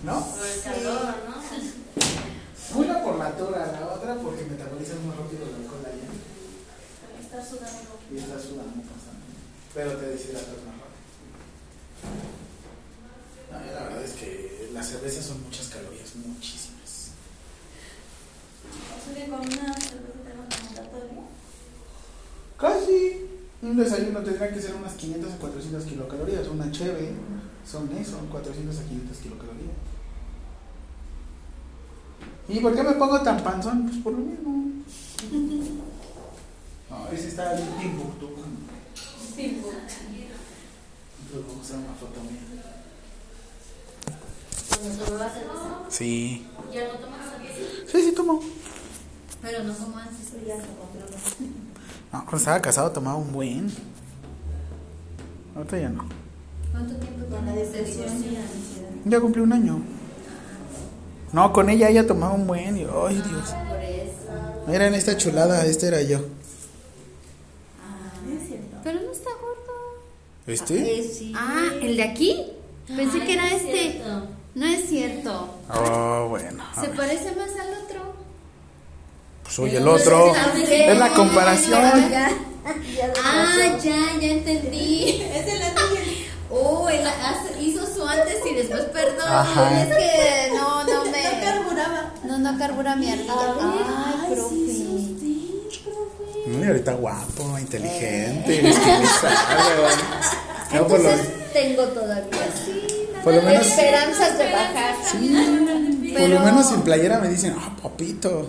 ¿No? 0.05 0.25
Por 0.27 0.47
el 0.47 0.61
calor, 0.63 1.15
¿no? 1.29 2.79
Una 2.79 3.03
por 3.03 3.19
la 3.19 3.27
altura, 3.27 3.73
la 3.81 3.87
otra 3.95 4.15
porque 4.17 4.45
metabolizan 4.45 5.05
muy 5.05 5.15
rápido 5.17 5.43
el 5.49 5.55
alcohol 5.57 5.81
allá 5.85 7.21
Está 7.21 7.45
sudando. 7.45 7.99
y 8.13 8.17
estás 8.19 8.43
sudando 8.43 8.77
constantemente. 8.87 9.43
Pero 9.75 9.93
te 9.97 10.07
deshidratas 10.07 10.49
más 10.67 10.77
rápido. 10.79 11.01
No, 13.51 13.59
y 13.67 13.75
la 13.75 13.83
verdad 13.89 14.03
es 14.05 14.13
que 14.13 14.71
las 14.73 14.87
cervezas 14.89 15.25
son 15.27 15.43
muchas 15.43 15.67
calorías, 15.69 16.15
muchísimas. 16.15 17.11
O 18.71 19.05
sea 19.05 19.25
que 19.25 19.31
con 19.31 19.41
una 19.41 19.75
cerveza. 19.75 20.11
Casi. 22.57 23.27
Un 23.63 23.77
desayuno 23.77 24.21
tendría 24.21 24.53
que 24.55 24.61
ser 24.61 24.75
unas 24.75 24.95
500 24.95 25.33
a 25.33 25.37
400 25.37 25.85
kilocalorías. 25.85 26.49
Una 26.49 26.71
cheve 26.71 27.13
son 27.71 27.91
eso, 27.97 28.19
400 28.31 28.79
a 28.79 28.85
500 28.85 29.17
kilocalorías. 29.19 29.77
¿Y 32.49 32.61
por 32.61 32.75
qué 32.75 32.83
me 32.83 32.93
pongo 32.93 33.21
tan 33.23 33.43
panzón? 33.45 33.85
Pues 33.85 33.99
por 33.99 34.13
lo 34.13 34.19
mismo. 34.19 34.51
No, 36.91 37.09
ese 37.13 37.29
está 37.29 37.55
bien 37.55 37.69
Timbuktu. 37.79 38.29
Sí, 39.37 39.63
Entonces 41.23 41.47
vamos 41.47 41.59
a 41.59 41.63
hacer 41.63 41.77
una 41.79 41.95
foto 41.95 42.21
mía. 42.23 42.41
Sí. 45.89 46.47
Ya 46.73 46.89
no 46.89 46.99
tomas. 46.99 47.21
Sí, 47.87 48.03
sí 48.03 48.13
tomo. 48.13 48.41
Pero 49.43 49.65
no 49.65 49.75
como 49.75 49.97
antes. 49.99 50.27
Eso 50.27 50.37
ya 50.45 50.57
se 50.57 50.67
controla. 50.67 51.17
No, 52.13 52.21
cuando 52.21 52.37
estaba 52.39 52.61
casado 52.61 52.91
tomaba 52.91 53.17
un 53.17 53.33
buen. 53.33 53.73
Ahorita 55.55 55.79
ya 55.79 55.91
no. 55.91 56.30
¿Cuánto 56.73 56.95
tiempo 56.97 57.27
Con 57.35 57.47
la 57.47 57.53
depresión 57.53 58.07
y 58.07 58.23
divorcio? 58.23 58.33
la 58.33 58.41
ansiedad. 58.41 58.91
Ya 59.05 59.21
cumplí 59.21 59.43
un 59.43 59.53
año. 59.53 59.83
No, 61.33 61.53
con 61.53 61.71
ella 61.71 61.89
ella 61.89 62.07
tomaba 62.07 62.35
un 62.35 62.47
buen. 62.47 62.77
Y, 62.77 62.81
ay, 62.83 63.15
Dios. 63.17 63.55
Por 63.69 63.81
eso. 63.81 64.65
Miren 64.67 64.95
esta 64.95 65.17
chulada, 65.17 65.65
este 65.67 65.87
era 65.89 66.03
yo. 66.03 66.19
Es 66.19 66.25
cierto. 68.49 68.77
Pero 68.83 69.01
no 69.01 69.13
está 69.13 69.31
gordo. 69.41 70.03
¿Este? 70.47 71.03
Sí. 71.03 71.33
Ah, 71.37 71.67
¿el 71.81 71.97
de 71.97 72.03
aquí? 72.03 72.47
Pensé 72.89 73.19
Ay, 73.21 73.27
que 73.27 73.33
era 73.35 73.43
no 73.43 73.49
es 73.57 73.63
este. 73.63 73.73
cierto. 73.93 74.27
No 74.55 74.67
es 74.67 74.89
cierto. 74.89 75.55
Oh, 75.73 76.27
bueno. 76.29 76.65
Se 76.75 76.89
ver. 76.89 76.97
parece 76.97 77.31
más 77.37 77.51
al 77.51 77.85
otro. 77.85 78.15
Pues 79.45 79.59
oye, 79.61 79.77
el 79.79 79.87
otro. 79.89 80.33
Es 80.57 80.99
la 80.99 81.15
comparación. 81.15 81.83
Ah, 83.25 83.79
ya, 83.83 84.19
ya 84.21 84.29
entendí. 84.33 85.23
Es 85.35 85.47
de 85.47 85.59
la 85.59 85.75
tuya. 85.75 86.01
Oh, 86.51 86.89
él 86.89 87.07
hace- 87.07 87.63
hizo 87.63 87.87
su 87.87 88.05
antes 88.07 88.39
y 88.51 88.55
después 88.55 88.83
perdón. 88.87 89.29
Ajá. 89.29 89.83
Es 89.83 89.97
que 89.97 90.51
no, 90.57 90.85
no 90.85 91.05
No 91.05 91.11
me. 91.11 91.23
carburaba. 91.45 92.11
No, 92.25 92.39
no 92.39 92.59
carbura 92.59 92.97
mi 92.97 93.11
ardilla. 93.11 93.35
Ay, 93.61 94.35
profe. 94.35 94.55
Sí, 94.57 95.81
profe. 95.85 96.49
Muy 96.51 96.67
ahorita 96.67 96.93
guapo, 96.95 97.59
inteligente, 97.59 98.69
estilizado. 98.69 99.31
No, 100.73 100.87
por 100.87 101.01
lo, 101.01 101.11
Entonces 101.11 101.53
tengo 101.53 101.83
todavía 101.89 102.49
sí, 102.65 103.09
por 103.25 103.35
lo 103.35 103.43
menos, 103.43 103.67
esperanzas 103.67 104.39
de 104.39 104.45
bajar. 104.53 104.95
por 106.17 106.29
lo 106.29 106.41
menos 106.41 106.69
sin 106.69 106.83
playera 106.83 107.19
me 107.19 107.29
dicen, 107.29 107.57
ah, 107.59 107.77
papito. 107.83 108.49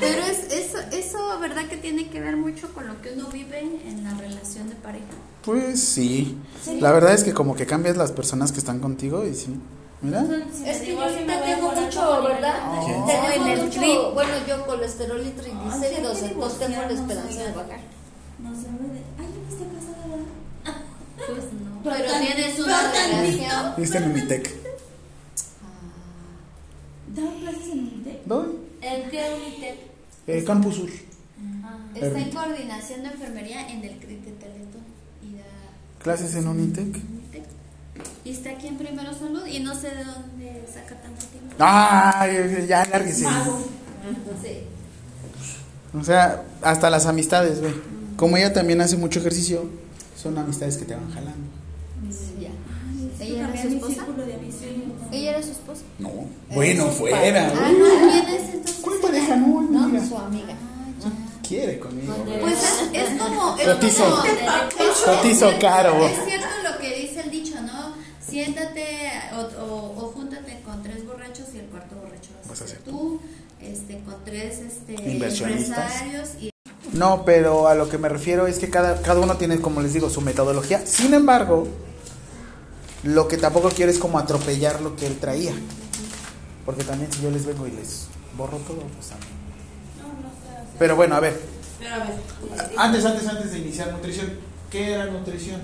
Pero 0.00 0.22
es, 0.24 0.52
eso, 0.52 0.78
eso, 0.92 1.38
¿verdad 1.40 1.66
que 1.66 1.76
tiene 1.76 2.08
que 2.08 2.20
ver 2.20 2.36
mucho 2.36 2.72
con 2.72 2.86
lo 2.86 3.00
que 3.02 3.12
uno 3.12 3.28
vive 3.28 3.60
en 3.60 4.04
la 4.04 4.14
relación 4.14 4.68
de 4.68 4.74
pareja? 4.76 5.04
Pues 5.44 5.80
sí. 5.82 6.36
La 6.80 6.92
verdad 6.92 7.14
es 7.14 7.22
que 7.24 7.32
como 7.32 7.54
que 7.54 7.66
cambias 7.66 7.96
las 7.96 8.12
personas 8.12 8.52
que 8.52 8.58
están 8.58 8.80
contigo 8.80 9.24
y 9.26 9.34
sí. 9.34 9.56
Mira. 10.02 10.24
Es 10.64 10.78
que 10.78 10.92
yo 10.92 11.00
ahorita 11.02 11.42
tengo 11.44 11.72
mucho, 11.72 12.22
¿verdad? 12.22 12.84
¿Quién? 12.84 13.06
Tengo 13.06 13.26
En 13.32 13.46
el 13.58 13.64
mucho, 13.64 13.80
trip. 13.80 13.98
bueno, 14.14 14.32
yo 14.46 14.66
colesterol 14.66 15.20
y 15.26 15.30
triglicéridos, 15.30 16.18
sí, 16.18 16.24
entonces 16.26 16.58
tengo 16.58 16.82
la 16.82 16.92
esperanza 16.92 17.42
de 17.44 17.52
bajar. 17.52 17.80
No 18.38 18.50
se 18.54 18.68
me 18.68 18.88
de. 18.92 19.02
Ay, 19.18 19.26
no 19.32 19.54
está 19.54 19.64
casada, 19.74 20.06
¿verdad? 20.06 20.82
Pues 21.16 21.44
no. 21.54 21.82
Pero 21.82 22.12
tienes 22.20 22.58
una 22.60 22.92
relación. 22.92 23.74
Viste 23.78 23.98
en 23.98 24.10
Unitec. 24.10 24.54
¿Daba 27.14 27.32
clases 27.40 27.64
en 27.72 27.78
Unitec? 27.78 28.24
Doy. 28.26 28.65
¿En 28.80 29.10
qué 29.10 29.24
unité? 29.34 29.78
Eh, 30.26 30.44
Campus 30.44 30.76
Sur. 30.76 30.90
Ah. 31.64 31.78
Está 31.94 32.18
en 32.18 32.30
coordinación 32.30 33.02
de 33.02 33.08
enfermería 33.08 33.68
en 33.68 33.84
el 33.84 33.98
CRIT 33.98 34.24
de 34.24 34.32
Teletón. 34.32 34.82
Y 35.22 35.36
da 35.36 35.44
Clases 36.02 36.34
en 36.34 36.48
Unitec. 36.48 36.96
Y 38.24 38.30
está 38.30 38.50
aquí 38.50 38.66
en 38.66 38.76
Primero 38.76 39.14
Salud 39.14 39.46
y 39.46 39.60
no 39.60 39.74
sé 39.74 39.90
de 39.90 40.04
dónde 40.04 40.64
saca 40.72 41.00
tanto 41.00 41.24
tiempo. 41.26 41.54
Ay, 41.58 42.66
ya 42.68 42.84
lárguese. 42.86 43.24
Sí. 44.42 44.62
O 45.98 46.04
sea, 46.04 46.42
hasta 46.62 46.90
las 46.90 47.06
amistades, 47.06 47.60
ve. 47.60 47.72
Como 48.16 48.36
ella 48.36 48.52
también 48.52 48.80
hace 48.80 48.96
mucho 48.96 49.20
ejercicio, 49.20 49.68
son 50.16 50.36
amistades 50.38 50.76
que 50.76 50.84
te 50.84 50.94
van 50.94 51.10
jalando. 51.12 51.46
¿Ella 53.26 53.48
era 53.52 53.62
su 53.62 53.68
esposa? 53.68 54.06
¿Ella 55.12 55.30
era 55.30 55.42
su 55.42 55.50
esposa? 55.50 55.82
No. 55.98 56.10
Bueno, 56.54 56.86
fuera. 56.86 57.18
Ah, 57.54 57.70
no, 57.72 57.84
¿quién 58.12 58.28
es 58.34 58.54
entonces? 58.54 58.76
¿Cuál 58.82 58.98
pareja? 59.00 59.36
No, 59.36 59.62
No, 59.62 59.84
amiga. 59.84 60.06
su 60.06 60.16
amiga. 60.18 60.54
Ah, 61.04 61.10
Quiere 61.46 61.78
conmigo. 61.78 62.14
Donde- 62.14 62.38
Pues 62.38 62.54
es, 62.54 62.88
es 62.92 63.20
como. 63.20 63.56
Es 63.56 63.66
Cotizo. 63.68 64.22
Cotizo 65.04 65.50
caro. 65.60 66.06
Es 66.06 66.24
cierto 66.24 66.46
lo 66.70 66.78
que 66.78 66.96
dice 67.00 67.20
el 67.20 67.30
dicho, 67.30 67.60
¿no? 67.62 67.94
Siéntate 68.26 68.84
o, 69.34 69.62
o, 69.62 70.04
o 70.04 70.12
júntate 70.12 70.60
con 70.64 70.82
tres 70.82 71.06
borrachos 71.06 71.46
y 71.54 71.58
el 71.58 71.66
cuarto 71.66 71.94
borracho 71.96 72.30
vas 72.48 72.50
a 72.60 72.64
a 72.64 72.66
ser 72.66 72.68
ser 72.68 72.78
tú. 72.84 73.20
Este, 73.60 74.00
con 74.04 74.16
tres 74.24 74.58
este, 74.58 74.94
Inversionistas. 75.10 75.78
empresarios 76.02 76.28
y 76.40 76.50
No, 76.92 77.24
pero 77.24 77.68
a 77.68 77.74
lo 77.74 77.88
que 77.88 77.98
me 77.98 78.08
refiero 78.08 78.46
es 78.46 78.58
que 78.58 78.68
cada, 78.68 79.00
cada 79.02 79.20
uno 79.20 79.36
tiene, 79.36 79.60
como 79.60 79.80
les 79.80 79.92
digo, 79.94 80.10
su 80.10 80.20
metodología. 80.20 80.84
Sin 80.84 81.14
embargo, 81.14 81.66
lo 83.06 83.28
que 83.28 83.36
tampoco 83.36 83.70
quiero 83.70 83.90
es 83.90 83.98
como 83.98 84.18
atropellar 84.18 84.80
lo 84.82 84.96
que 84.96 85.06
él 85.06 85.18
traía. 85.18 85.52
Porque 86.64 86.82
también 86.82 87.12
si 87.12 87.22
yo 87.22 87.30
les 87.30 87.46
vengo 87.46 87.66
y 87.66 87.70
les 87.70 88.08
borro 88.36 88.58
todo, 88.58 88.78
pues 88.78 89.08
también. 89.08 89.30
Pero 90.78 90.96
bueno, 90.96 91.14
a 91.14 91.20
ver, 91.20 91.40
Pero 91.78 91.94
a 91.94 91.98
ver. 91.98 92.14
antes, 92.76 93.04
antes, 93.04 93.26
antes 93.28 93.52
de 93.52 93.58
iniciar 93.60 93.92
nutrición, 93.92 94.32
¿qué 94.70 94.92
era 94.92 95.06
nutrición? 95.06 95.60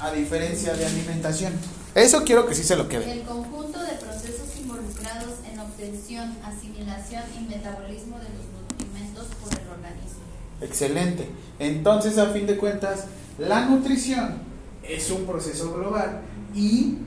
A 0.00 0.10
diferencia 0.10 0.74
de 0.74 0.84
alimentación. 0.84 1.52
Eso 1.94 2.24
quiero 2.24 2.46
que 2.46 2.54
sí 2.54 2.64
se 2.64 2.76
lo 2.76 2.88
quede. 2.88 3.10
el 3.10 3.22
conjunto 3.22 3.80
de 3.80 3.92
procesos 3.92 4.48
involucrados 4.60 5.34
en 5.50 5.60
obtención, 5.60 6.36
asimilación 6.44 7.22
y 7.38 7.48
metabolismo 7.48 8.18
de 8.18 8.24
los 8.24 8.70
nutrimentos 8.70 9.26
por 9.42 9.52
el 9.52 9.68
organismo. 9.68 10.20
Excelente. 10.60 11.28
Entonces, 11.58 12.18
a 12.18 12.26
fin 12.26 12.46
de 12.46 12.56
cuentas, 12.56 13.04
la 13.38 13.64
nutrición 13.66 14.42
es 14.82 15.10
un 15.10 15.24
proceso 15.24 15.72
global 15.72 16.20
y, 16.54 16.98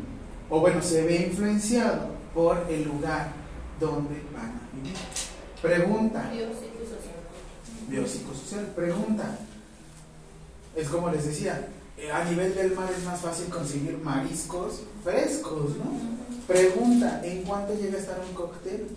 o 0.50 0.60
bueno, 0.60 0.82
se 0.82 1.04
ve 1.04 1.28
influenciado 1.28 2.08
por 2.34 2.66
el 2.70 2.84
lugar 2.84 3.32
donde 3.80 4.22
van 4.34 4.52
a 4.52 4.76
vivir. 4.76 4.98
Pregunta, 5.62 6.32
biopsicosocial, 7.88 8.66
pregunta. 8.76 9.38
Es 10.76 10.88
como 10.90 11.10
les 11.10 11.26
decía, 11.26 11.68
eh, 11.98 12.12
a 12.12 12.24
nivel 12.26 12.56
del 12.56 12.74
mar 12.76 12.90
es 12.92 13.04
más 13.06 13.22
fácil 13.22 13.48
conseguir 13.48 13.98
mariscos 14.00 14.82
frescos, 15.04 15.78
¿no? 15.78 16.48
Pregunta, 16.48 17.22
¿en 17.24 17.44
cuánto 17.44 17.76
llega 17.76 17.98
a 17.98 18.02
estar 18.02 18.20
un 18.28 18.34
cóctel 18.34 18.88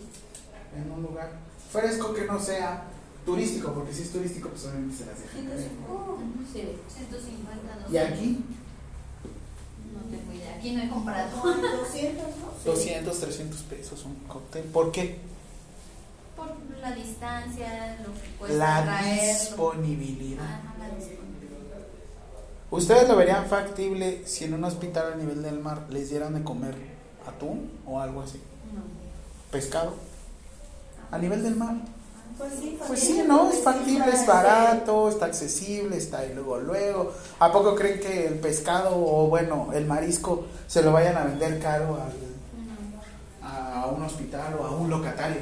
en 0.74 0.90
un 0.90 1.02
lugar 1.02 1.30
fresco 1.70 2.14
que 2.14 2.24
no 2.24 2.40
sea 2.40 2.84
turístico? 3.24 3.72
Porque 3.72 3.92
si 3.92 4.02
es 4.02 4.12
turístico, 4.12 4.48
pues 4.48 4.64
obviamente 4.64 4.96
se 4.96 5.06
las 5.06 5.20
dejan. 5.20 5.46
caer, 5.46 5.70
¿no? 5.86 6.18
Sí. 6.52 6.62
150, 6.88 7.88
¿Y 7.92 7.96
aquí? 7.98 8.44
No 10.10 10.16
tengo 10.18 10.32
idea. 10.32 10.54
Aquí 10.56 10.72
no 10.72 10.82
he 10.82 10.88
comprado. 10.88 11.40
Como 11.40 11.54
200, 11.54 12.24
¿no? 12.36 12.72
200, 12.72 13.20
300 13.20 13.60
pesos 13.62 14.04
un 14.04 14.14
cóctel. 14.28 14.62
¿Por 14.64 14.92
qué? 14.92 15.18
Por 16.36 16.48
la 16.80 16.92
distancia, 16.94 17.98
lo 18.06 18.12
que 18.14 18.28
cuesta 18.38 18.56
La 18.58 18.82
traerlo. 18.84 19.32
disponibilidad. 19.32 20.44
Ajá, 20.44 20.74
la 20.78 20.88
disponibilidad. 20.94 21.22
¿Ustedes 22.70 23.08
lo 23.08 23.16
verían 23.16 23.46
factible 23.46 24.22
si 24.26 24.44
en 24.44 24.54
un 24.54 24.64
hospital 24.64 25.12
a 25.12 25.16
nivel 25.16 25.42
del 25.42 25.58
mar 25.60 25.86
les 25.88 26.10
dieran 26.10 26.34
de 26.34 26.42
comer 26.42 26.74
atún 27.26 27.70
o 27.86 28.00
algo 28.00 28.20
así? 28.22 28.38
No. 28.74 28.82
¿Pescado? 29.50 29.94
A 31.10 31.18
nivel 31.18 31.42
del 31.42 31.56
mar. 31.56 31.76
Pues 32.38 32.52
sí, 32.60 32.78
Pues 32.86 33.00
sí, 33.00 33.24
¿no? 33.26 33.50
Es 33.50 33.62
factible, 33.62 34.10
es 34.12 34.26
barato, 34.26 35.08
está 35.08 35.26
accesible, 35.26 35.96
está 35.96 36.18
ahí 36.18 36.32
luego, 36.34 36.58
luego. 36.58 37.12
¿A 37.38 37.50
poco 37.50 37.74
creen 37.74 37.98
que 37.98 38.26
el 38.26 38.34
pescado 38.34 38.94
o, 38.94 39.28
bueno, 39.28 39.70
el 39.72 39.86
marisco 39.86 40.44
se 40.66 40.82
lo 40.82 40.92
vayan 40.92 41.16
a 41.16 41.24
vender 41.24 41.58
caro 41.60 41.96
al, 41.96 42.12
a 43.42 43.86
un 43.86 44.02
hospital 44.02 44.54
o 44.60 44.64
a 44.64 44.70
un 44.72 44.90
locatario? 44.90 45.40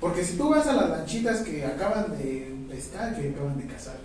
Porque 0.00 0.24
si 0.24 0.36
tú 0.36 0.50
vas 0.50 0.66
a 0.66 0.72
las 0.72 0.90
lanchitas 0.90 1.42
que 1.42 1.64
acaban 1.64 2.16
de 2.18 2.56
pescar, 2.68 3.14
que 3.16 3.30
acaban 3.30 3.58
de 3.58 3.66
cazar, 3.66 3.96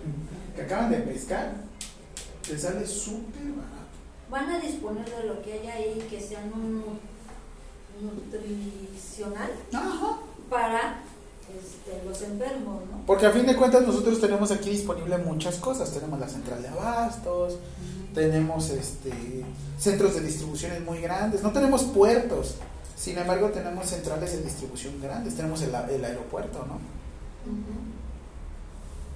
que 0.54 0.62
acaban 0.62 0.90
de 0.90 0.98
pescar, 0.98 1.54
te 2.46 2.58
sale 2.58 2.86
súper 2.86 3.42
barato. 3.52 3.74
Van 4.30 4.48
a 4.50 4.58
disponer 4.60 5.08
de 5.08 5.24
lo 5.24 5.42
que 5.42 5.52
hay 5.52 5.66
ahí 5.68 6.06
que 6.08 6.20
sea 6.20 6.40
un 6.40 6.98
nutricional 8.00 9.50
Ajá. 9.72 10.18
para 10.50 11.02
este, 11.58 12.04
los 12.06 12.20
enfermos, 12.22 12.82
¿no? 12.90 13.02
Porque 13.06 13.26
a 13.26 13.30
fin 13.30 13.46
de 13.46 13.56
cuentas 13.56 13.86
nosotros 13.86 14.20
tenemos 14.20 14.50
aquí 14.50 14.70
disponible 14.70 15.18
muchas 15.18 15.56
cosas. 15.56 15.90
Tenemos 15.92 16.18
la 16.18 16.28
central 16.28 16.62
de 16.62 16.68
abastos, 16.68 17.58
tenemos 18.14 18.70
este 18.70 19.12
centros 19.78 20.14
de 20.14 20.20
distribuciones 20.20 20.80
muy 20.82 21.00
grandes, 21.00 21.42
no 21.42 21.52
tenemos 21.52 21.82
puertos. 21.82 22.56
Sin 22.96 23.18
embargo, 23.18 23.50
tenemos 23.50 23.86
centrales 23.86 24.32
de 24.32 24.42
distribución 24.42 25.00
grandes, 25.02 25.34
tenemos 25.34 25.60
el, 25.62 25.74
el 25.90 26.04
aeropuerto, 26.04 26.64
¿no? 26.66 26.78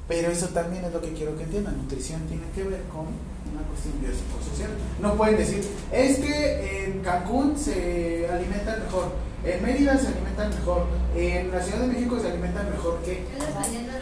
Pero 0.08 0.30
eso 0.30 0.48
también 0.48 0.84
es 0.84 0.92
lo 0.92 1.00
que 1.00 1.12
quiero 1.12 1.36
que 1.36 1.44
entiendan. 1.44 1.76
Nutrición 1.76 2.22
tiene 2.22 2.44
que 2.54 2.64
ver 2.64 2.82
con 2.84 3.06
una 3.52 3.62
cuestión 3.68 4.00
biopsicosocial. 4.00 4.70
No 5.00 5.14
pueden 5.16 5.36
decir, 5.36 5.62
es 5.92 6.18
que 6.18 6.84
en 6.84 7.00
Cancún 7.00 7.56
se 7.58 8.26
alimentan 8.30 8.82
mejor, 8.84 9.12
en 9.44 9.62
Mérida 9.62 9.96
se 9.96 10.08
alimentan 10.08 10.50
mejor, 10.50 10.86
en 11.14 11.50
la 11.50 11.62
Ciudad 11.62 11.80
de 11.80 11.86
México 11.86 12.18
se 12.20 12.28
alimentan 12.28 12.70
mejor 12.70 12.98
que... 13.02 13.24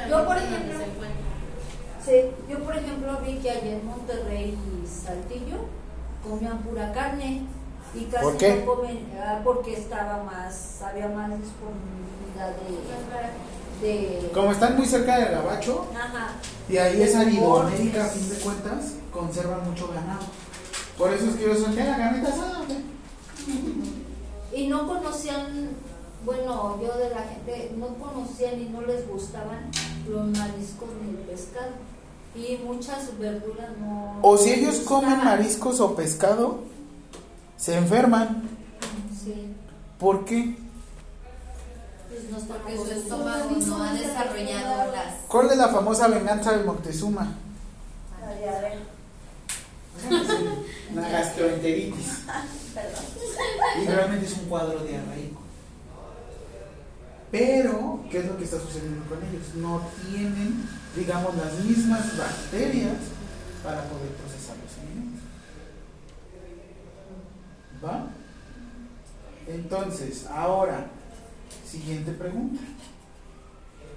Yo, 0.09 0.27
por 0.27 0.37
ejemplo. 0.37 0.79
Sí, 2.05 2.13
yo 2.49 2.61
por 2.61 2.77
ejemplo 2.77 3.19
vi 3.27 3.35
que 3.39 3.51
allá 3.51 3.73
en 3.73 3.85
Monterrey 3.85 4.57
y 4.57 4.87
Saltillo 4.87 5.67
comían 6.23 6.59
pura 6.59 6.93
carne 6.93 7.43
y 7.95 8.05
casi 8.05 8.25
¿Por 8.25 8.37
qué? 8.37 8.65
no 8.65 8.75
comen 8.75 9.07
ah, 9.21 9.41
porque 9.43 9.75
estaba 9.75 10.23
más, 10.23 10.83
había 10.83 11.09
más 11.09 11.31
disponibilidad 11.31 12.55
de, 13.81 13.87
de 13.87 14.31
Como 14.33 14.53
están 14.53 14.77
muy 14.77 14.87
cerca 14.87 15.19
del 15.19 15.33
gabacho, 15.33 15.89
ajá, 15.93 16.35
y 16.69 16.77
ahí 16.77 17.03
es 17.03 17.13
De 17.13 17.19
Aridoamérica, 17.19 18.05
a 18.05 18.09
fin 18.09 18.29
de 18.29 18.37
cuentas, 18.37 18.95
conservan 19.13 19.69
mucho 19.69 19.89
ganado. 19.89 20.27
Por 20.97 21.13
eso 21.13 21.27
es 21.27 21.37
que 21.37 21.45
yo 21.45 21.55
solté 21.57 21.85
la 21.85 21.97
carnita 21.97 22.29
asada. 22.29 22.61
y 24.57 24.69
no 24.69 24.89
conocían, 24.89 25.69
bueno, 26.25 26.81
yo 26.81 26.97
de 26.97 27.11
la 27.11 27.23
gente 27.25 27.75
no 27.77 27.89
conocían 27.89 28.59
y 28.59 28.65
no 28.65 28.81
les 28.81 29.07
gustaban 29.07 29.71
los 30.09 30.27
mariscos 30.29 30.89
ni 31.03 31.11
el 31.11 31.17
pescado 31.27 31.73
y 32.35 32.57
muchas 32.65 33.19
verduras 33.19 33.69
no. 33.79 34.19
O 34.23 34.39
si 34.39 34.55
ellos 34.55 34.77
comen 34.81 35.23
mariscos 35.23 35.79
o 35.81 35.95
pescado, 35.95 36.61
se 37.59 37.77
enferman. 37.77 38.49
Sí, 39.23 39.53
¿Por 39.99 40.25
qué? 40.25 40.57
pues 42.09 42.31
no 42.31 42.39
Porque 42.39 42.77
su 42.79 42.91
estómago 42.93 43.51
no 43.51 43.83
ha 43.83 43.93
desarrollado 43.93 44.93
las. 44.93 45.15
¿Cuál 45.29 45.51
es 45.51 45.57
la 45.59 45.69
famosa 45.69 46.09
venganza 46.09 46.53
del 46.53 46.65
Moctezuma? 46.65 47.35
La 48.23 48.35
diarrea. 48.35 48.79
La 50.95 51.09
gastroenteritis. 51.11 52.21
Y 53.83 53.87
realmente 53.87 54.27
es 54.27 54.33
un 54.39 54.49
cuadro 54.49 54.79
diarreico. 54.81 55.41
Pero, 57.31 58.05
¿qué 58.11 58.19
es 58.19 58.27
lo 58.27 58.37
que 58.37 58.45
está 58.45 58.59
sucediendo 58.59 59.05
con 59.07 59.19
ellos? 59.19 59.55
No 59.57 59.83
tienen, 60.07 60.69
digamos, 60.95 61.35
las 61.37 61.55
mismas 61.65 62.17
bacterias 62.17 62.97
para 63.63 63.83
poder 63.85 64.11
procesar 64.13 64.57
los 64.57 64.79
alimentos. 64.79 65.23
¿Va? 67.85 68.07
Entonces, 69.47 70.27
ahora, 70.27 70.87
siguiente 71.69 72.13
pregunta. 72.13 72.63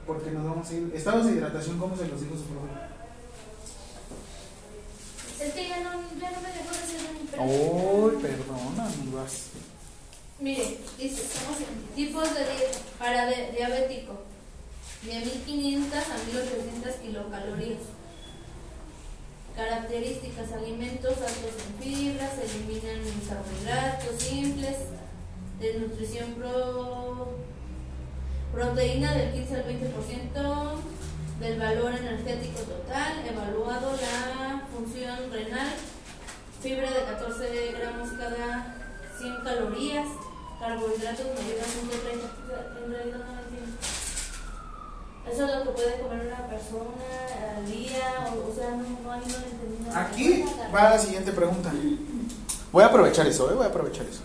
Porque 0.06 0.32
nos 0.32 0.46
vamos 0.46 0.70
a 0.70 0.74
ir. 0.74 0.92
Estados 0.94 1.28
de 1.28 1.34
hidratación, 1.34 1.78
¿cómo 1.78 1.96
se 1.96 2.08
los 2.08 2.20
dijo 2.22 2.36
su 2.36 2.46
profe? 2.46 2.99
Es 5.42 5.54
que 5.54 5.70
ya 5.70 5.78
no, 5.80 5.92
ya 6.20 6.32
no 6.32 6.42
me 6.42 6.50
dejó 6.50 6.72
de 6.72 6.84
hacer 6.84 7.02
mi 7.14 7.52
Uy, 7.52 8.16
perdona, 8.22 8.92
vas. 9.14 9.44
Mire, 10.40 10.78
dice, 10.98 11.22
tipos 11.96 12.34
de 12.34 12.40
dieta 12.42 12.78
para 12.98 13.26
de- 13.26 13.52
diabético, 13.52 14.14
de 15.04 15.20
1500 15.20 15.98
a 16.00 16.18
1800 16.26 16.96
kilocalorías. 17.02 17.80
Características, 19.56 20.52
alimentos 20.54 21.12
altos 21.18 21.54
en 21.68 21.84
fibras, 21.84 22.32
eliminan 22.38 23.00
los 23.04 23.28
carbohidratos 23.28 24.22
simples, 24.22 24.78
desnutrición 25.60 26.34
pro, 26.36 27.34
proteína 28.54 29.14
del 29.16 29.34
15 29.34 29.56
al 29.56 29.66
20% 29.66 30.76
del 31.40 31.58
valor 31.58 31.94
energético 31.94 32.60
total, 32.62 33.26
evaluado 33.26 33.94
la 33.94 34.68
función 34.74 35.32
renal, 35.32 35.74
fibra 36.62 36.92
de 36.92 37.04
14 37.04 37.76
gramos 37.80 38.10
cada 38.20 38.76
100 39.18 39.44
calorías, 39.44 40.06
carbohidratos 40.60 41.28
medidos 41.28 41.66
130, 41.66 42.28
en 42.84 42.92
realidad 42.92 43.18
no 43.18 43.40
entiendo. 43.40 43.78
Eso 45.32 45.46
es 45.46 45.52
lo 45.56 45.64
que 45.64 45.70
puede 45.70 46.02
comer 46.02 46.28
una 46.28 46.46
persona 46.48 47.06
al 47.56 47.66
día, 47.66 48.28
o, 48.28 48.52
sea, 48.54 48.72
no, 48.72 48.84
no, 49.04 49.12
ahí 49.12 49.22
no 49.26 49.38
lo. 49.92 49.98
Aquí 49.98 50.44
va 50.76 50.90
la 50.90 51.00
siguiente 51.00 51.32
pregunta. 51.32 51.72
Voy 52.72 52.84
a 52.84 52.88
aprovechar 52.88 53.26
eso, 53.28 53.50
¿eh? 53.50 53.54
voy 53.56 53.66
a 53.66 53.70
aprovechar 53.70 54.06
eso. 54.06 54.24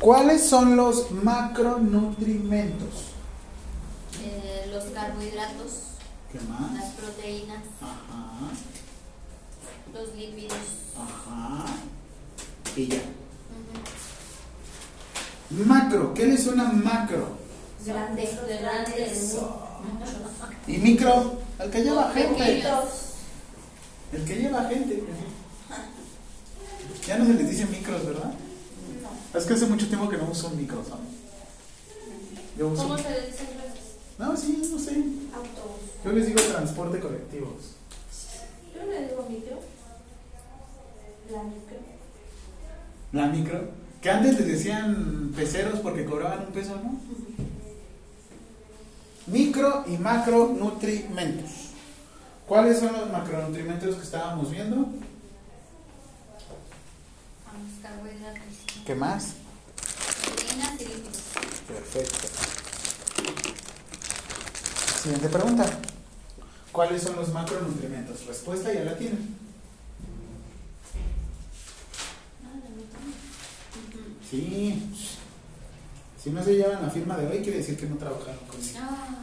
¿Cuáles 0.00 0.44
son 0.46 0.76
los 0.76 1.12
macronutrimentos? 1.12 3.13
Eh, 4.24 4.70
los 4.72 4.84
carbohidratos, 4.84 5.70
¿Qué 6.32 6.40
más? 6.48 6.72
las 6.72 6.90
proteínas, 6.92 7.62
Ajá, 7.80 8.50
los 9.92 10.14
lípidos. 10.16 10.58
ajá. 10.96 11.66
Y 12.76 12.88
ya. 12.88 13.02
Macro, 15.66 16.14
¿qué 16.14 16.26
le 16.26 16.38
suena 16.38 16.64
macro? 16.64 17.36
Grandes, 17.84 18.46
De 18.46 18.56
grandes. 18.58 19.36
Y 20.66 20.78
micro, 20.78 21.38
el 21.60 21.70
que 21.70 21.82
lleva 21.84 22.10
gente. 22.12 22.42
Pequeños. 22.44 22.84
El 24.12 24.24
que 24.24 24.34
lleva 24.36 24.64
gente. 24.64 25.04
Ya 27.06 27.18
no 27.18 27.26
se 27.26 27.34
les 27.34 27.50
dice 27.50 27.66
micros, 27.66 28.06
¿verdad? 28.06 28.32
Es 29.34 29.44
que 29.44 29.52
hace 29.54 29.66
mucho 29.66 29.86
tiempo 29.86 30.08
que 30.08 30.16
no 30.16 30.28
uso 30.30 30.48
un 30.48 30.56
micro, 30.56 30.82
¿sabes? 30.88 31.04
Yo 32.56 32.68
uso. 32.68 32.82
¿Cómo 32.84 32.96
se 32.96 33.10
le 33.10 33.16
gracias? 33.16 33.63
No, 34.18 34.36
sí, 34.36 34.68
no 34.70 34.78
sé. 34.78 34.92
Autobús. 35.34 35.80
Yo 36.04 36.12
les 36.12 36.26
digo 36.26 36.40
transporte 36.40 37.00
colectivos. 37.00 37.74
Yo 38.74 38.86
le 38.86 39.08
digo 39.08 39.26
micro. 39.28 39.60
La 41.30 41.42
micro. 41.42 41.76
La 43.12 43.26
micro. 43.26 43.68
Que 44.00 44.10
antes 44.10 44.38
les 44.38 44.46
decían 44.46 45.32
peceros 45.34 45.80
porque 45.80 46.04
cobraban 46.04 46.46
un 46.46 46.52
peso, 46.52 46.76
¿no? 46.76 47.00
Micro 49.26 49.84
y 49.86 49.96
macronutrimentos. 49.96 51.50
¿Cuáles 52.46 52.78
son 52.78 52.92
los 52.92 53.10
macronutrimentos 53.10 53.96
que 53.96 54.02
estábamos 54.02 54.50
viendo? 54.50 54.86
¿Qué 58.84 58.94
más? 58.94 59.32
Perfecto. 61.66 62.63
Siguiente 65.04 65.28
pregunta. 65.28 65.66
¿Cuáles 66.72 67.02
son 67.02 67.16
los 67.16 67.28
macronutrimentos? 67.30 68.24
Respuesta 68.24 68.72
ya 68.72 68.84
la 68.84 68.96
tienen. 68.96 69.36
Sí. 74.30 74.82
Si 76.22 76.30
no 76.30 76.42
se 76.42 76.54
llevan 76.54 76.80
la 76.80 76.88
firma 76.88 77.18
de 77.18 77.26
hoy, 77.26 77.42
quiere 77.42 77.58
decir 77.58 77.76
que 77.76 77.84
no 77.84 77.96
trabajaron 77.96 78.38
conmigo. 78.46 78.78
Ah, 78.80 79.18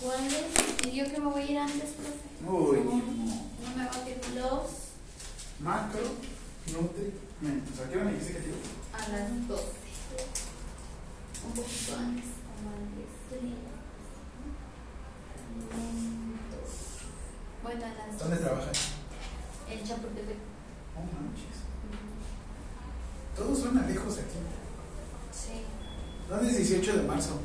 ¿Cuál 0.00 0.24
es? 0.24 0.86
Y 0.86 0.92
yo 0.96 1.04
que 1.04 1.20
me 1.20 1.26
voy 1.26 1.42
a 1.42 1.50
ir 1.50 1.58
antes, 1.58 1.90
profe. 1.90 2.50
Uy, 2.50 2.78
No 2.78 2.94
me 3.76 3.84
va 3.84 3.90
a 3.94 4.04
quedar 4.06 4.24
los 4.36 4.70
macronutrimentos. 5.60 7.78
¿A 7.78 7.88
qué 7.90 7.94
hora 7.94 8.04
me 8.06 8.12
dijiste 8.12 8.32
que 8.32 8.40
te 8.40 8.48
a 8.94 9.08
las 9.10 9.48
12. 9.48 9.62
Un 11.44 11.52
poquito 11.52 11.94
antes. 11.94 12.24
como 12.56 12.70
a 12.70 12.72
las 12.80 12.88
10. 13.42 13.67
Las 17.64 18.18
¿Dónde 18.18 18.36
trabajas? 18.38 18.78
En 19.70 19.84
Chapultepec. 19.84 20.36
Oh, 20.96 21.00
manches. 21.04 21.58
Todos 23.36 23.58
suena 23.58 23.86
lejos 23.86 24.14
aquí. 24.14 24.38
Sí. 25.32 25.62
¿Dónde 26.28 26.50
es 26.50 26.56
18 26.68 26.96
de 26.96 27.02
marzo? 27.02 27.38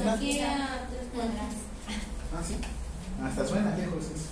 Una- 0.00 0.12
Aquí 0.14 0.40
a 0.40 0.86
tres 0.90 1.06
cuadras. 1.14 1.54
Ah, 2.34 2.42
sí. 2.46 2.56
Hasta 3.24 3.46
suena 3.46 3.76
lejos 3.76 4.04
eso. 4.04 4.28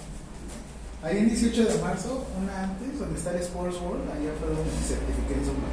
Ahí 1.02 1.18
en 1.18 1.28
18 1.28 1.64
de 1.66 1.78
marzo, 1.78 2.26
una 2.42 2.64
antes, 2.64 2.98
donde 2.98 3.16
está 3.18 3.30
el 3.30 3.40
Sports 3.42 3.76
World, 3.80 4.10
allá 4.10 4.32
fue 4.38 4.48
donde 4.48 4.64
me 4.64 4.82
certifiqué 4.82 5.34
en 5.34 5.44
Zumba. 5.44 5.68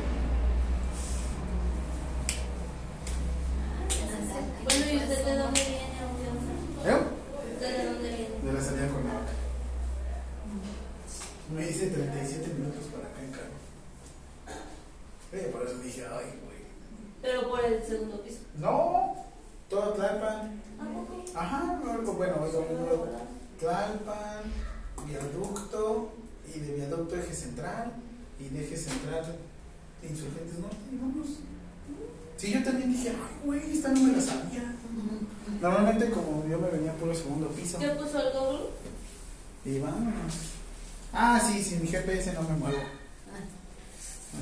Bueno, 4.64 4.86
¿y 4.92 4.98
usted 4.98 5.26
de 5.26 5.36
dónde 5.38 5.60
viene? 5.62 5.88
¿Eh? 6.86 7.02
¿Usted 7.54 7.78
de 7.78 7.86
dónde 7.86 8.10
viene? 8.10 8.32
De 8.52 8.58
la 8.58 8.64
salida 8.64 8.88
con. 8.90 9.02
Me 11.56 11.70
hice 11.70 11.88
37 11.88 12.54
minutos 12.54 12.84
para 12.92 13.08
acá 13.08 13.22
en 13.24 13.32
carro. 13.32 13.56
Eh, 15.32 15.50
por 15.54 15.66
eso 15.66 15.78
dije, 15.78 16.04
ay, 16.04 16.38
güey. 16.44 16.60
Pero 17.22 17.50
por 17.50 17.64
el 17.64 17.82
segundo 17.82 18.22
piso. 18.22 18.40
No, 18.60 19.16
todo 19.70 19.94
Tlalpan. 19.94 20.62
Ajá, 21.34 21.80
algo 21.80 22.14
bueno, 22.14 22.36
luego 22.42 23.08
Tlalpan, 23.58 24.44
viaducto, 25.08 26.12
y 26.54 26.60
de 26.60 26.74
viaducto 26.74 27.16
eje 27.16 27.34
central, 27.34 27.94
y 28.38 28.50
de 28.50 28.66
eje 28.66 28.76
central 28.76 29.34
insurgentes 30.04 30.60
norte, 30.60 30.76
y 30.92 30.98
vamos. 30.98 31.28
Sí, 32.36 32.52
yo 32.52 32.64
también 32.66 32.92
dije, 32.92 33.12
ay, 33.12 33.46
güey, 33.46 33.72
esta 33.72 33.90
no 33.90 34.02
me 34.02 34.12
la 34.12 34.22
sabía. 34.22 34.76
Normalmente, 35.62 36.10
como 36.12 36.46
yo 36.48 36.60
me 36.60 36.70
venía 36.70 36.94
por 36.94 37.10
el 37.10 37.16
segundo 37.16 37.48
piso, 37.50 37.78
¿Qué 37.80 37.88
puso 37.90 38.20
el 38.20 38.34
doble? 38.34 38.60
y 39.66 39.80
vámonos. 39.80 40.34
Ah, 41.14 41.42
sí, 41.46 41.64
sin 41.64 41.82
mi 41.82 41.88
GPS 41.88 42.34
no 42.34 42.42
me 42.44 42.56
muevo. 42.56 42.78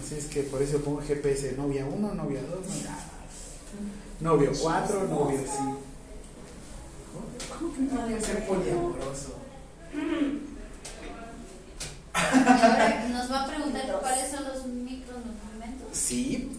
Así 0.04 0.16
es 0.16 0.26
que 0.26 0.44
por 0.44 0.62
eso 0.62 0.80
pongo 0.82 1.02
GPS 1.02 1.54
novia 1.58 1.86
1, 1.86 2.14
novia 2.14 2.42
2, 2.42 2.50
novia 2.66 2.96
Novio 4.20 4.52
4, 4.62 5.08
novio 5.08 5.40
5. 5.46 5.80
¿Cómo 7.58 7.74
que 7.74 7.82
no 7.82 8.18
a 8.18 8.22
ser 8.22 8.46
poliamoroso? 8.46 9.36
Ahora 12.14 13.08
nos 13.12 13.32
va 13.32 13.44
a 13.44 13.48
preguntar 13.48 14.00
cuáles 14.00 14.32
son 14.32 14.44
los 14.46 14.66
micronutrimentos. 14.68 15.88
Sí. 15.98 16.52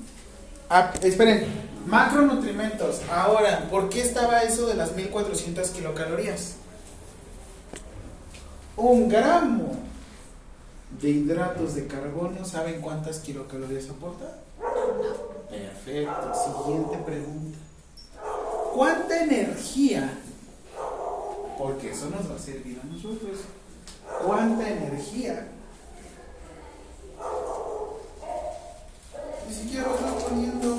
Ah, 0.69 0.93
esperen, 1.03 1.47
macronutrimentos. 1.87 3.03
Ahora, 3.11 3.69
¿por 3.71 3.89
qué 3.89 4.03
estaba 4.03 4.43
eso 4.43 4.67
de 4.67 4.75
las 4.75 4.95
1400 4.95 5.69
kilocalorías? 5.71 6.57
Un 8.77 9.09
gramo 9.09 9.77
de 11.01 11.11
hidratos 11.11 11.75
de 11.75 11.87
carbono, 11.87 12.45
¿saben 12.45 12.81
cuántas 12.81 13.19
kilocalorías 13.21 13.89
aporta? 13.91 14.39
Perfecto. 15.49 16.33
Siguiente 16.65 16.99
pregunta. 16.99 17.59
¿Cuánta 18.75 19.23
energía? 19.23 20.19
Porque 21.59 21.91
eso 21.91 22.09
nos 22.11 22.31
va 22.31 22.37
a 22.37 22.39
servir 22.39 22.81
a 22.83 22.87
nosotros. 22.87 23.39
¿Cuánta 24.25 24.69
energía? 24.69 25.49
Ni 29.51 29.57
siquiera 29.57 29.89
lo 29.89 29.95
estoy 29.97 30.13
poniendo. 30.29 30.79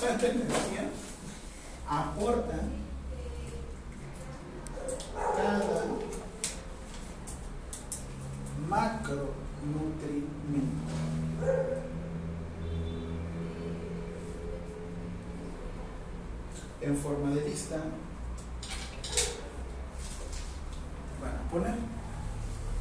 ¿Cuánta 0.00 0.26
energía 0.28 0.88
aporta 1.88 2.58
cada 5.36 5.84
macronutrimento? 8.68 10.92
En 16.80 16.96
forma 16.96 17.34
de 17.34 17.48
lista. 17.48 17.78
Van 21.20 21.34
a 21.34 21.50
poner. 21.50 21.74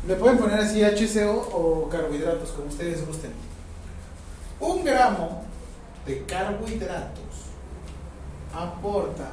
Le 0.08 0.16
pueden 0.16 0.38
poner 0.38 0.60
así 0.60 0.84
HCO 0.84 1.32
o 1.32 1.90
carbohidratos, 1.90 2.52
como 2.52 2.68
ustedes 2.68 3.04
gusten. 3.06 3.47
Un 4.60 4.84
gramo 4.84 5.44
de 6.06 6.26
carbohidratos 6.26 7.24
aporta 8.54 9.30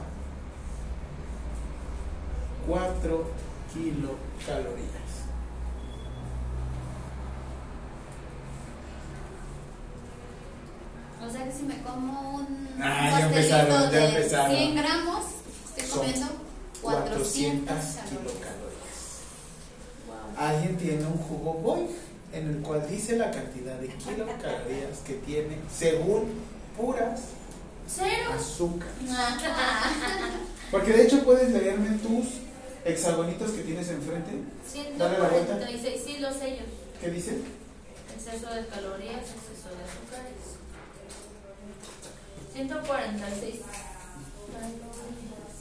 4 2.67 3.25
kilocalorías. 3.73 5.05
O 11.27 11.31
sea 11.31 11.45
que 11.45 11.53
si 11.53 11.63
me 11.63 11.79
como 11.83 12.37
un 12.37 12.69
Ah, 12.83 13.19
ya 13.19 13.29
pastelito 13.29 13.37
empezaron, 13.39 13.83
ya 13.83 13.99
de 13.99 14.09
empezaron. 14.09 14.57
100 14.57 14.75
gramos, 14.77 15.25
estoy 15.69 15.87
Son 15.89 15.99
comiendo 16.01 16.27
400 16.83 17.65
400 17.65 17.67
calorías. 17.67 18.09
kilocalorías. 18.11 18.99
Wow. 20.07 20.47
Alguien 20.47 20.77
tiene 20.77 21.07
un 21.07 21.17
jugo 21.19 21.55
Boy 21.55 21.87
en 22.35 22.49
el 22.49 22.57
cual 22.63 22.85
dice 22.91 23.17
la 23.17 23.31
cantidad 23.31 23.79
de 23.79 23.89
kilocalorías 23.89 24.99
que 25.07 25.15
tiene 25.15 25.59
según 25.73 26.33
puras 26.77 27.21
¿Cero? 27.87 28.33
azúcar. 28.35 28.89
Ah, 29.11 29.39
Porque 30.71 30.93
de 30.93 31.05
hecho 31.05 31.23
puedes 31.23 31.51
leerme 31.53 31.99
tus 31.99 32.41
hexagonitos 32.85 33.51
que 33.53 33.63
tienes 33.63 33.89
enfrente. 33.91 34.33
Dale 34.99 35.19
la 35.19 35.29
vuelta. 35.29 35.59
146, 35.59 36.03
sí, 36.05 36.19
los 36.19 36.35
sellos. 36.35 36.67
¿Qué 37.01 37.11
dice? 37.11 37.39
Exceso 38.15 38.53
de 38.55 38.67
calorías, 38.67 39.21
exceso 39.21 39.69
de 39.69 39.85
azúcares. 39.85 40.35
146. 42.55 43.61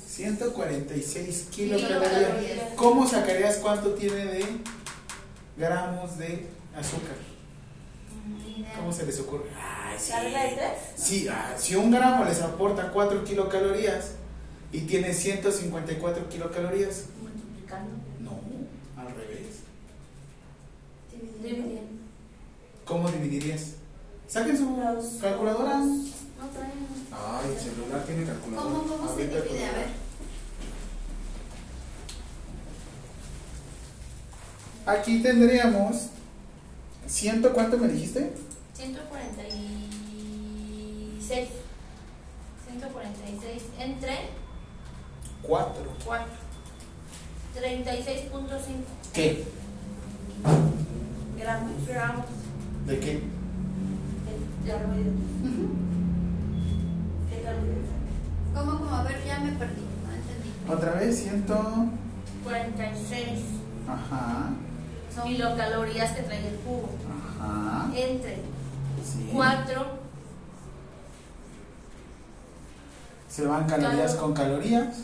146 0.07 1.47
kilocalorías. 1.51 1.99
Kilocalorías. 2.11 2.73
¿Cómo 2.75 3.07
sacarías 3.07 3.57
cuánto 3.57 3.93
tiene 3.93 4.25
de 4.25 4.45
gramos 5.57 6.17
de 6.17 6.47
azúcar? 6.77 7.15
¿Cómo 8.77 8.91
se 8.93 9.05
les 9.05 9.19
ocurre? 9.19 9.45
Ay, 9.55 9.97
sí. 9.99 10.11
Sí, 10.95 11.27
ah, 11.27 11.53
si 11.57 11.75
un 11.75 11.91
gramo 11.91 12.23
les 12.25 12.41
aporta 12.41 12.91
4 12.91 13.23
kilocalorías 13.23 14.11
y 14.71 14.81
tiene 14.81 15.13
154 15.13 16.29
kilocalorías, 16.29 17.03
Multiplicando. 17.21 17.91
no, 18.21 18.39
al 19.01 19.07
revés. 19.15 19.61
Dividiendo. 21.41 21.81
¿Cómo 22.85 23.09
dividirías? 23.11 23.73
Saquen 24.27 24.57
su 24.57 24.77
Los- 24.77 25.21
calculadora. 25.21 25.77
No 25.79 26.47
traen. 26.53 26.71
Ay, 27.11 27.51
el 27.53 27.59
celular 27.59 28.03
tiene 28.05 28.25
calculadora. 28.25 28.69
¿Cómo, 28.79 28.83
cómo 28.97 29.15
se 29.15 29.27
divide? 29.27 29.65
A 29.65 29.71
ver. 29.73 29.87
Aquí 34.85 35.21
tendríamos. 35.21 36.07
¿Ciento 37.07 37.53
cuánto 37.53 37.77
me 37.77 37.87
dijiste? 37.87 38.33
146. 38.73 41.47
146 42.67 43.63
entre 43.79 44.17
4. 45.43 45.83
4. 46.05 46.25
36.5 47.55 48.83
¿Qué? 49.13 49.43
Gramos. 51.37 51.87
gramos 51.87 52.25
¿De 52.87 52.99
qué? 52.99 53.13
de 53.13 53.21
carbohidratos. 57.43 57.89
¿Cómo, 58.55 58.71
cómo? 58.79 58.89
A 58.95 59.03
ver, 59.03 59.23
ya 59.25 59.39
me 59.39 59.51
perdí. 59.51 59.81
No 59.81 60.13
entendí. 60.13 60.49
Otra 60.69 60.91
vez, 60.99 61.19
ciento. 61.21 61.85
46 62.43 63.39
Ajá. 63.87 64.49
Son 65.15 65.23
kilocalorías 65.27 66.11
que 66.11 66.21
trae 66.23 66.47
el 66.47 66.57
jugo. 66.65 66.89
Ajá. 67.39 67.89
Entre 67.95 68.35
Sí. 69.03 69.29
4 69.33 69.85
Se 73.29 73.45
van 73.45 73.67
calorías 73.67 74.15
con 74.15 74.33
calorías. 74.33 74.97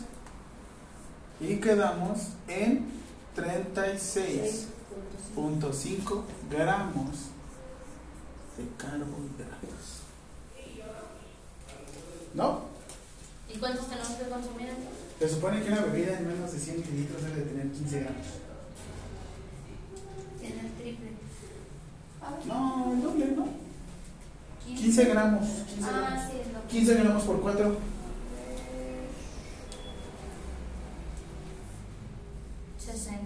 Y 1.40 1.56
quedamos 1.56 2.28
en 2.48 2.86
36.5 3.36 6.22
gramos 6.50 7.30
de 8.56 8.64
carbohidratos. 8.76 10.00
¿No? 12.34 12.60
¿Y 13.52 13.58
cuántos 13.58 13.86
tenemos 13.88 14.08
que 14.10 14.28
consumir 14.28 14.68
entonces? 14.68 14.94
Se 15.18 15.28
supone 15.28 15.60
que 15.62 15.72
una 15.72 15.80
bebida 15.82 16.18
en 16.18 16.28
menos 16.28 16.52
de 16.52 16.58
100 16.58 16.80
mililitros 16.80 17.22
debe 17.24 17.42
tener 17.42 17.70
15 17.72 18.00
gramos 18.00 18.26
tiene 20.52 20.68
el 20.68 20.74
triple. 20.74 21.10
Ah, 22.22 22.38
no, 22.46 22.92
el 22.92 23.02
doble, 23.02 23.26
¿no? 23.36 23.48
15, 24.66 25.04
gramos. 25.06 25.46
15 25.46 25.88
ah, 25.88 26.00
gramos. 26.00 26.30
Sí, 26.30 26.38
es 26.40 26.52
lo 26.52 26.68
15 26.68 26.94
gramos 26.94 27.22
por 27.24 27.40
4. 27.40 27.76
¿60? 32.78 33.20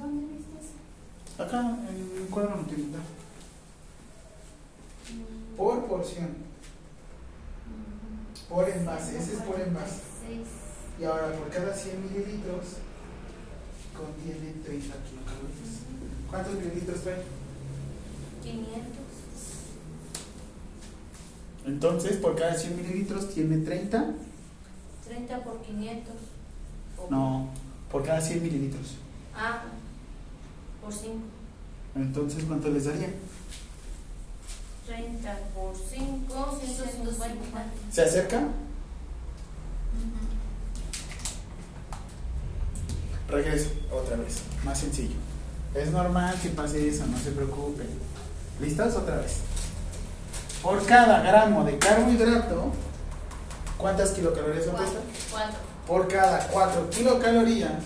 ¿Dónde 0.00 0.34
viste? 0.34 1.42
Acá, 1.42 1.60
en 1.88 2.22
el 2.22 2.28
cuadro 2.30 2.56
multiplicar. 2.56 3.00
Por 5.56 5.86
porción. 5.86 6.46
Por 8.48 8.68
envase, 8.68 9.18
ese 9.18 9.34
es 9.34 9.42
por 9.42 9.60
envase. 9.60 10.02
Y 11.00 11.04
ahora 11.04 11.32
por 11.32 11.50
cada 11.50 11.74
100 11.74 12.02
mililitros 12.02 12.78
contiene 13.96 14.52
30 14.64 14.94
kilocalorías. 15.04 15.72
¿Cuántos 16.30 16.54
mililitros 16.54 17.00
trae? 17.02 17.22
500. 18.42 18.82
Entonces, 21.66 22.16
por 22.18 22.36
cada 22.36 22.54
100 22.54 22.76
mililitros 22.76 23.32
tiene 23.34 23.58
30. 23.58 24.12
30 25.04 25.42
por 25.44 25.62
500. 25.62 26.14
O- 26.98 27.08
No, 27.10 27.48
por 27.90 28.04
cada 28.04 28.20
100 28.20 28.42
mililitros. 28.42 28.94
Ah, 29.34 29.62
por 30.82 30.92
5. 30.92 31.14
Entonces, 31.96 32.44
¿cuánto 32.44 32.68
les 32.70 32.84
daría? 32.84 33.10
30 34.86 35.38
por 35.54 35.74
5, 35.74 36.58
150. 36.60 37.64
¿Se 37.90 38.02
acerca? 38.02 38.38
Ujú. 38.38 40.25
Regreso, 43.28 43.70
otra 43.92 44.16
vez. 44.16 44.38
Más 44.64 44.78
sencillo. 44.78 45.16
Es 45.74 45.90
normal 45.90 46.34
que 46.42 46.48
pase 46.50 46.88
eso, 46.88 47.06
no 47.06 47.18
se 47.18 47.32
preocupen. 47.32 47.88
¿Listas? 48.60 48.94
Otra 48.94 49.16
vez. 49.16 49.38
Por 50.62 50.84
cada 50.86 51.20
gramo 51.22 51.64
de 51.64 51.78
carbohidrato, 51.78 52.72
¿cuántas 53.76 54.10
kilocalorías 54.10 54.64
Cuatro. 54.66 54.86
aporta? 54.86 55.00
4. 55.30 55.58
Por 55.86 56.08
cada 56.08 56.48
4 56.48 56.90
kilocalorías, 56.90 57.82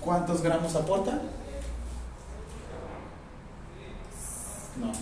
¿cuántos 0.00 0.40
gramos 0.42 0.74
aporta? 0.74 1.20
No. 4.76 4.92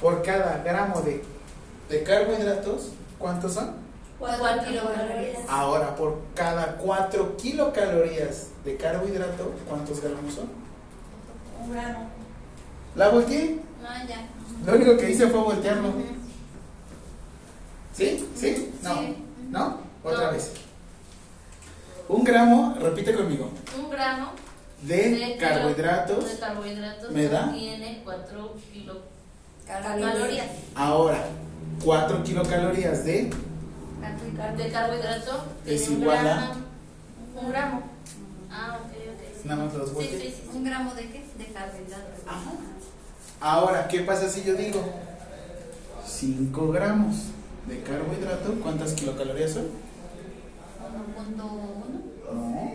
Por 0.00 0.22
cada 0.22 0.58
gramo 0.58 1.00
de, 1.00 1.24
de 1.88 2.02
carbohidratos, 2.04 2.90
¿cuántos 3.18 3.54
son? 3.54 3.83
4 4.24 4.64
kilocalorías. 4.68 5.38
Ahora, 5.48 5.94
por 5.96 6.18
cada 6.34 6.76
4 6.76 7.36
kilocalorías 7.36 8.48
de 8.64 8.76
carbohidrato, 8.76 9.52
¿cuántos 9.68 10.00
gramos 10.00 10.34
son? 10.34 10.48
Un 11.62 11.72
gramo. 11.72 12.08
¿La 12.96 13.08
volteé? 13.08 13.58
Ah, 13.86 14.02
ya. 14.08 14.26
Lo 14.64 14.76
único 14.76 14.96
que 14.96 15.10
hice 15.10 15.26
fue 15.28 15.40
voltearlo. 15.40 15.92
¿Sí? 17.92 18.28
¿Sí? 18.34 18.72
No. 18.82 18.94
Sí. 18.94 19.16
¿No? 19.50 19.78
Otra 20.02 20.26
No. 20.26 20.32
vez. 20.32 20.52
Un 22.08 22.22
gramo, 22.24 22.76
repite 22.80 23.14
conmigo, 23.14 23.50
Un 23.78 23.88
gramo 23.90 24.32
de, 24.82 25.36
carbohidratos. 25.40 26.32
de 26.32 26.38
carbohidratos 26.38 27.10
¿Me 27.12 27.28
da? 27.28 27.50
tiene 27.52 28.02
4 28.04 28.54
Calorías. 29.66 29.96
kilocalorías. 29.96 30.46
Ahora, 30.74 31.24
4 31.82 32.22
kilocalorías 32.22 33.04
de 33.06 33.30
De 34.56 34.70
carbohidrato 34.70 35.44
Es 35.66 35.90
igual 35.90 36.26
a-. 36.28 36.52
Un 37.36 37.50
gramo. 37.50 37.82
Ah, 38.50 38.78
ok, 38.80 38.90
ok. 38.90 39.44
Nada 39.44 39.64
más 39.64 39.74
los 39.74 39.90
Sí, 39.90 40.08
sí, 40.10 40.34
sí. 40.36 40.42
¿Un 40.54 40.64
gramo 40.64 40.94
de 40.94 41.02
qué? 41.10 41.24
De 41.38 41.46
carbohidratos. 41.52 42.20
Ajá. 42.26 42.52
Ahora, 43.40 43.88
¿qué 43.88 44.00
pasa 44.00 44.28
si 44.28 44.42
yo 44.44 44.54
digo 44.54 44.82
5 46.06 46.72
gramos 46.72 47.16
de 47.66 47.82
carbohidrato? 47.82 48.54
¿Cuántas 48.62 48.92
kilocalorías 48.92 49.52
son? 49.52 49.64
1.1. 51.26 51.44
No. 52.32 52.72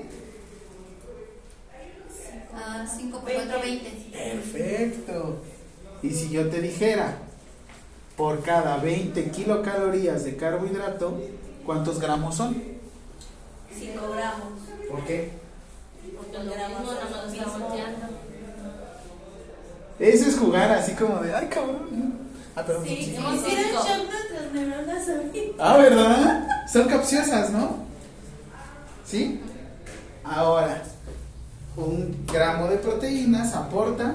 Ah, 2.53 2.85
5 2.85 3.19
por 3.19 3.31
4, 3.31 3.61
20. 3.61 3.89
Perfecto. 4.11 5.41
Y 6.03 6.09
si 6.11 6.29
yo 6.29 6.49
te 6.49 6.61
dijera, 6.61 7.17
por 8.19 8.41
cada 8.41 8.75
20 8.75 9.31
kilocalorías 9.31 10.25
de 10.25 10.35
carbohidrato, 10.35 11.17
¿cuántos 11.65 12.01
gramos 12.01 12.35
son? 12.35 12.53
5 13.73 14.11
gramos. 14.13 14.59
¿Por 14.91 15.05
qué? 15.05 15.31
Porque 16.17 16.37
lo 16.37 16.43
mismo 16.43 16.55
nada 16.57 16.69
más 16.69 16.85
lo 16.85 17.31
está 17.31 17.57
volteando. 17.57 18.07
Eso 19.99 20.29
es 20.29 20.37
jugar 20.37 20.69
así 20.69 20.95
como 20.95 21.21
de, 21.21 21.33
ay 21.33 21.47
cabrón. 21.47 22.19
Ah, 22.57 22.63
perdón. 22.65 22.83
Sí, 22.85 22.93
hicieron 22.93 23.39
cinco. 23.39 23.85
shock 23.87 24.09
nuestras 24.09 24.51
neuronas 24.51 25.09
ahorita. 25.09 25.53
Ah, 25.57 25.77
¿verdad? 25.77 26.47
Son 26.69 26.89
capciosas, 26.89 27.51
¿no? 27.51 27.85
¿Sí? 29.05 29.39
Ahora, 30.25 30.83
un 31.77 32.25
gramo 32.27 32.67
de 32.67 32.77
proteínas 32.79 33.55
aporta 33.55 34.13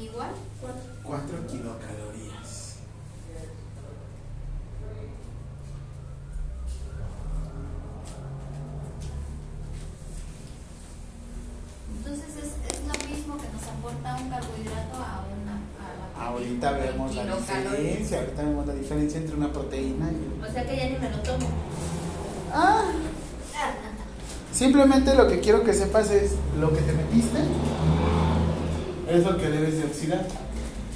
Igual. 0.00 0.30
4 1.08 1.46
kilocalorías. 1.46 2.74
Entonces 11.96 12.28
es, 12.36 12.74
es 12.74 12.80
lo 12.86 13.08
mismo 13.08 13.38
que 13.38 13.48
nos 13.48 13.62
aporta 13.62 14.16
un 14.16 14.28
carbohidrato 14.28 14.96
a 14.96 15.24
una. 15.32 15.54
A 15.80 16.20
la 16.20 16.26
Ahorita 16.26 16.72
vemos 16.72 17.14
la 17.14 17.24
diferencia, 17.24 18.18
ahorita 18.18 18.42
vemos 18.42 18.66
la 18.66 18.74
diferencia 18.74 19.18
entre 19.18 19.34
una 19.34 19.50
proteína 19.50 20.10
y... 20.10 20.42
O 20.46 20.52
sea 20.52 20.66
que 20.66 20.76
ya 20.76 20.90
ni 20.90 20.98
me 20.98 21.08
lo 21.08 21.18
tomo. 21.20 21.48
Ah, 22.52 22.92
simplemente 24.52 25.14
lo 25.14 25.26
que 25.26 25.40
quiero 25.40 25.64
que 25.64 25.72
sepas 25.72 26.10
es 26.10 26.34
lo 26.60 26.70
que 26.70 26.82
te 26.82 26.92
metiste 26.92 27.38
es 29.10 29.24
lo 29.24 29.38
que 29.38 29.48
debes 29.48 29.78
de 29.78 29.84
oxidar. 29.84 30.26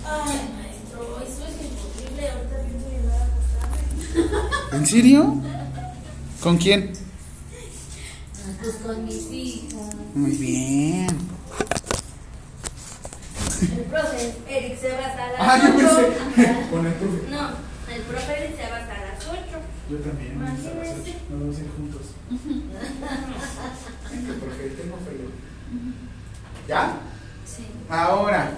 Ay, 0.04 0.40
maestro, 0.56 1.20
eso 1.22 1.42
es 1.46 1.56
imposible. 1.64 2.30
Ahorita 2.30 2.56
pienso 2.66 2.88
llegar 2.90 3.20
a 3.20 3.24
acostarme. 3.26 4.76
¿En 4.76 4.86
serio? 4.86 5.20
¿Con 6.42 6.56
quién? 6.58 6.92
Pues 8.60 8.74
con 8.76 9.04
mis 9.04 9.30
hijas. 9.30 9.94
Muy 10.14 10.32
bien. 10.32 11.06
El 13.62 13.84
profe 13.84 14.34
Eric 14.48 14.80
se 14.80 14.90
va 14.92 15.06
hasta 15.06 15.32
las 15.32 15.40
Ah, 15.40 15.58
yo 15.62 15.68
8. 15.76 15.78
pensé. 15.78 16.66
Con 16.70 16.86
el 16.86 16.92
profe. 16.94 17.30
No, 17.30 17.48
el 17.94 18.02
profe 18.02 18.32
Eric 18.44 18.56
se 18.56 18.70
va 18.70 18.76
hasta 18.78 18.94
las 18.94 19.24
8. 19.24 19.38
Yo 19.90 19.96
también. 19.98 20.32
Imagínese. 20.32 21.14
Nos 21.30 21.40
vamos 21.40 21.56
a 21.56 21.60
ir 21.60 21.70
juntos. 21.76 22.02
Venga, 24.10 24.34
profe, 24.40 24.62
tengo 24.70 24.96
frío. 25.06 25.26
¿Ya? 26.68 26.96
Sí. 27.46 27.62
Ahora. 27.88 28.50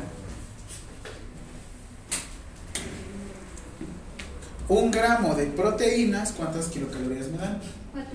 Un 4.69 4.91
gramo 4.91 5.35
de 5.35 5.47
proteínas, 5.47 6.33
¿cuántas 6.33 6.67
kilocalorías 6.67 7.29
me 7.29 7.39
dan? 7.39 7.61
4. 7.93 8.11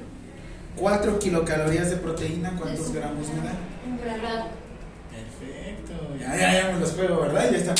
4 0.77 1.19
kilocalorías 1.19 1.89
de 1.91 1.97
proteína, 1.97 2.55
¿cuántos 2.57 2.85
Eso. 2.85 2.93
gramos 2.93 3.27
me 3.27 3.35
dan? 3.35 3.57
Un 3.87 3.97
gramo. 3.99 4.47
Perfecto. 5.11 6.15
Ya, 6.19 6.35
ya, 6.37 6.53
ya 6.61 6.71
me 6.73 6.79
los 6.79 6.91
juego, 6.93 7.21
¿verdad? 7.21 7.51
Ya 7.51 7.57
está. 7.57 7.75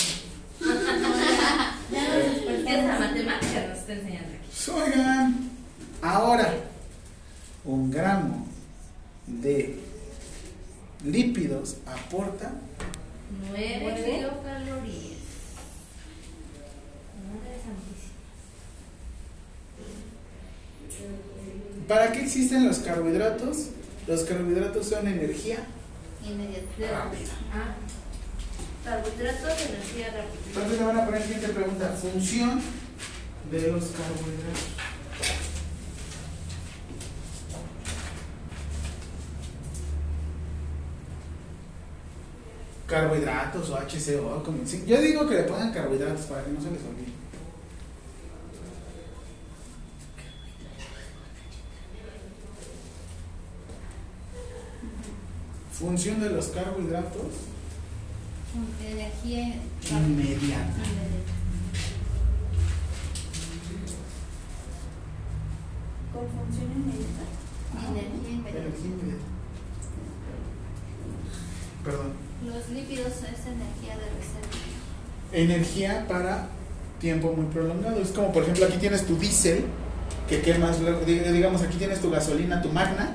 Ya 1.92 2.02
nos. 2.04 2.68
Esa 2.68 3.00
matemática 3.00 3.68
nos 3.70 3.78
está 3.80 3.94
enseñando 3.94 4.30
aquí. 4.36 4.72
Oigan, 4.72 5.50
ahora, 6.02 6.54
un 7.66 7.90
gramo 7.90 8.46
de 9.26 9.80
lípidos 11.04 11.78
aporta 11.88 12.52
9 13.52 13.80
Nueve. 13.82 14.04
kilocalorías. 14.06 15.20
Madre 17.30 17.56
santísima. 17.64 18.10
¿Para 21.88 22.12
qué 22.12 22.22
existen 22.24 22.68
los 22.68 22.80
carbohidratos? 22.80 23.70
Los 24.08 24.22
carbohidratos 24.22 24.88
son 24.88 25.08
energía 25.08 25.66
Inmediato. 26.26 26.68
rápida. 26.80 27.32
Ah, 27.54 27.76
carbohidratos, 28.84 29.66
energía 29.70 30.08
rápida. 30.08 30.42
Entonces 30.48 30.80
le 30.80 30.86
van 30.86 30.98
a 31.00 31.06
poner 31.06 31.22
siguiente 31.24 31.50
pregunta. 31.50 31.90
Función 32.00 32.62
de 33.52 33.62
los 33.72 33.84
carbohidratos. 33.86 34.68
Carbohidratos 42.88 43.70
o 43.70 43.78
HCO. 43.78 44.44
como- 44.44 44.64
Yo 44.66 45.02
digo 45.02 45.28
que 45.28 45.36
le 45.36 45.44
pongan 45.44 45.72
carbohidratos 45.72 46.26
para 46.26 46.44
que 46.44 46.52
no 46.52 46.62
se 46.62 46.72
les 46.72 46.82
olvide. 46.84 47.19
Función 55.80 56.20
de 56.20 56.30
los 56.30 56.48
carbohidratos 56.48 57.50
Energía 58.86 59.56
inmediata. 59.90 60.84
con 66.12 66.28
función 66.28 66.72
inmediata. 66.76 67.24
Energía 67.92 68.30
inmediata. 68.32 68.60
Energía 68.60 68.86
inmediata. 68.86 69.24
Perdón. 71.86 72.14
Los 72.46 72.70
lípidos 72.70 73.08
es 73.08 73.46
energía 73.46 73.98
de 73.98 74.10
reserva. 74.18 74.50
Energía 75.32 76.06
para 76.08 76.48
tiempo 77.00 77.34
muy 77.34 77.46
prolongado. 77.46 78.02
Es 78.02 78.10
como, 78.10 78.32
por 78.34 78.44
ejemplo, 78.44 78.66
aquí 78.66 78.78
tienes 78.78 79.06
tu 79.06 79.16
diésel, 79.18 79.66
que 80.28 80.42
quemas, 80.42 80.78
digamos, 81.06 81.62
aquí 81.62 81.78
tienes 81.78 82.02
tu 82.02 82.10
gasolina, 82.10 82.62
tu 82.62 82.70
magna, 82.70 83.14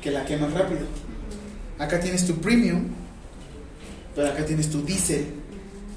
que 0.00 0.10
la 0.10 0.24
quemas 0.24 0.52
rápido. 0.52 0.80
Acá 1.78 2.00
tienes 2.00 2.26
tu 2.26 2.34
premium, 2.36 2.84
pero 4.14 4.28
acá 4.28 4.44
tienes 4.44 4.70
tu 4.70 4.82
diésel. 4.82 5.26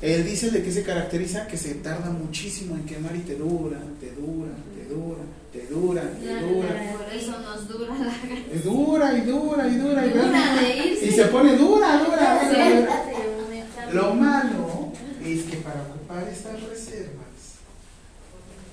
El 0.02 0.24
diésel 0.26 0.52
de 0.52 0.64
qué 0.64 0.72
se 0.72 0.84
caracteriza? 0.84 1.48
Que 1.48 1.58
se 1.58 1.76
tarda 1.76 2.10
muchísimo 2.10 2.76
en 2.76 2.86
quemar 2.86 3.16
y 3.16 3.20
te 3.20 3.36
dura, 3.36 3.80
te 4.00 4.12
dura, 4.12 4.52
te 4.76 4.94
dura, 4.94 5.24
te 5.52 5.68
dura, 5.68 6.02
te 6.02 6.40
dura. 6.42 6.70
Por 6.98 7.14
eso 7.14 7.40
nos 7.40 7.68
dura 7.68 7.96
la 7.96 8.60
dura 8.64 9.18
y 9.18 9.22
dura 9.22 9.68
y 9.68 9.76
dura 9.76 10.06
y 10.06 10.10
Dura. 10.10 10.62
Y 11.02 11.12
se 11.12 11.26
pone 11.26 11.56
dura, 11.58 12.04
dura, 12.04 12.42
dura, 12.50 13.94
Lo 13.94 14.14
malo 14.14 14.92
es 15.24 15.44
que 15.44 15.58
para 15.58 15.82
ocupar 15.82 16.28
estas 16.28 16.62
reservas 16.70 17.26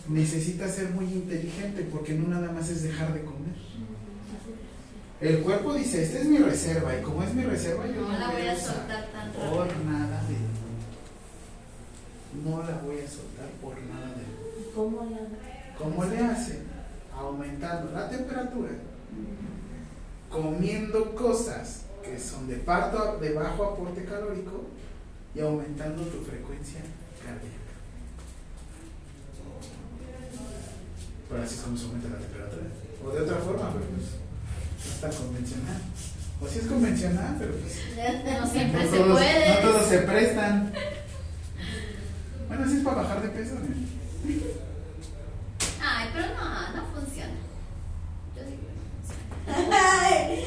necesitas 0.08 0.74
ser 0.74 0.90
muy 0.90 1.04
inteligente 1.04 1.86
porque 1.90 2.14
no 2.14 2.28
nada 2.28 2.50
más 2.52 2.68
es 2.68 2.82
dejar 2.82 3.14
de 3.14 3.22
comer. 3.22 3.54
El 5.22 5.38
cuerpo 5.42 5.74
dice, 5.74 6.02
esta 6.02 6.18
es 6.18 6.26
mi 6.26 6.38
reserva 6.38 6.98
y 6.98 7.02
como 7.02 7.22
es 7.22 7.32
mi 7.32 7.44
reserva 7.44 7.86
yo 7.86 8.00
No 8.00 8.18
la 8.18 8.30
voy 8.32 8.48
a 8.48 8.58
soltar 8.58 9.06
tan 9.12 9.30
por 9.30 9.68
rápido. 9.68 9.84
nada 9.84 10.20
de 10.24 10.52
no 12.42 12.62
la 12.62 12.78
voy 12.78 12.98
a 12.98 13.08
soltar 13.08 13.46
por 13.60 13.80
nada 13.82 14.06
de 14.16 14.72
¿Cómo 14.74 15.04
la 15.04 15.78
¿Cómo 15.78 16.04
le 16.06 16.18
hacen? 16.18 16.64
Aumentando 17.16 17.92
la 17.92 18.08
temperatura, 18.08 18.70
comiendo 20.28 21.14
cosas 21.14 21.82
que 22.02 22.18
son 22.18 22.48
de, 22.48 22.56
parto, 22.56 23.18
de 23.18 23.32
bajo 23.32 23.64
aporte 23.64 24.04
calórico 24.04 24.64
y 25.36 25.40
aumentando 25.40 26.02
tu 26.02 26.22
frecuencia 26.22 26.80
cardíaca. 27.22 27.58
Pero 31.28 31.42
así 31.42 31.54
es 31.54 31.60
como 31.60 31.76
se 31.76 31.84
aumenta 31.84 32.08
la 32.08 32.18
temperatura. 32.18 32.62
O 33.04 33.10
de 33.10 33.20
otra 33.20 33.36
forma, 33.36 33.72
pero 33.72 33.84
pues 33.86 34.21
tan 35.00 35.12
convencional. 35.12 35.80
O 36.40 36.48
sí 36.48 36.58
es 36.58 36.66
convencional, 36.66 37.36
pero 37.38 37.52
pues 37.54 38.40
No 38.40 38.46
siempre 38.50 38.84
no 38.84 38.90
se 38.90 38.96
todos, 38.98 39.12
puede. 39.18 39.48
no 39.48 39.60
todos 39.70 39.86
se 39.88 39.98
prestan. 39.98 40.72
Bueno, 42.48 42.64
así 42.64 42.76
es 42.78 42.84
para 42.84 42.96
bajar 43.02 43.22
de 43.22 43.28
peso. 43.28 43.54
¿no? 43.54 43.60
Ay, 45.84 46.08
pero 46.12 46.26
no, 46.34 46.76
no 46.76 46.86
funciona. 46.94 47.30
Yo 48.36 48.42
digo 48.44 48.58
que 48.62 49.50
no 49.50 49.54
funciona. 49.54 49.78
Ay, 49.80 50.44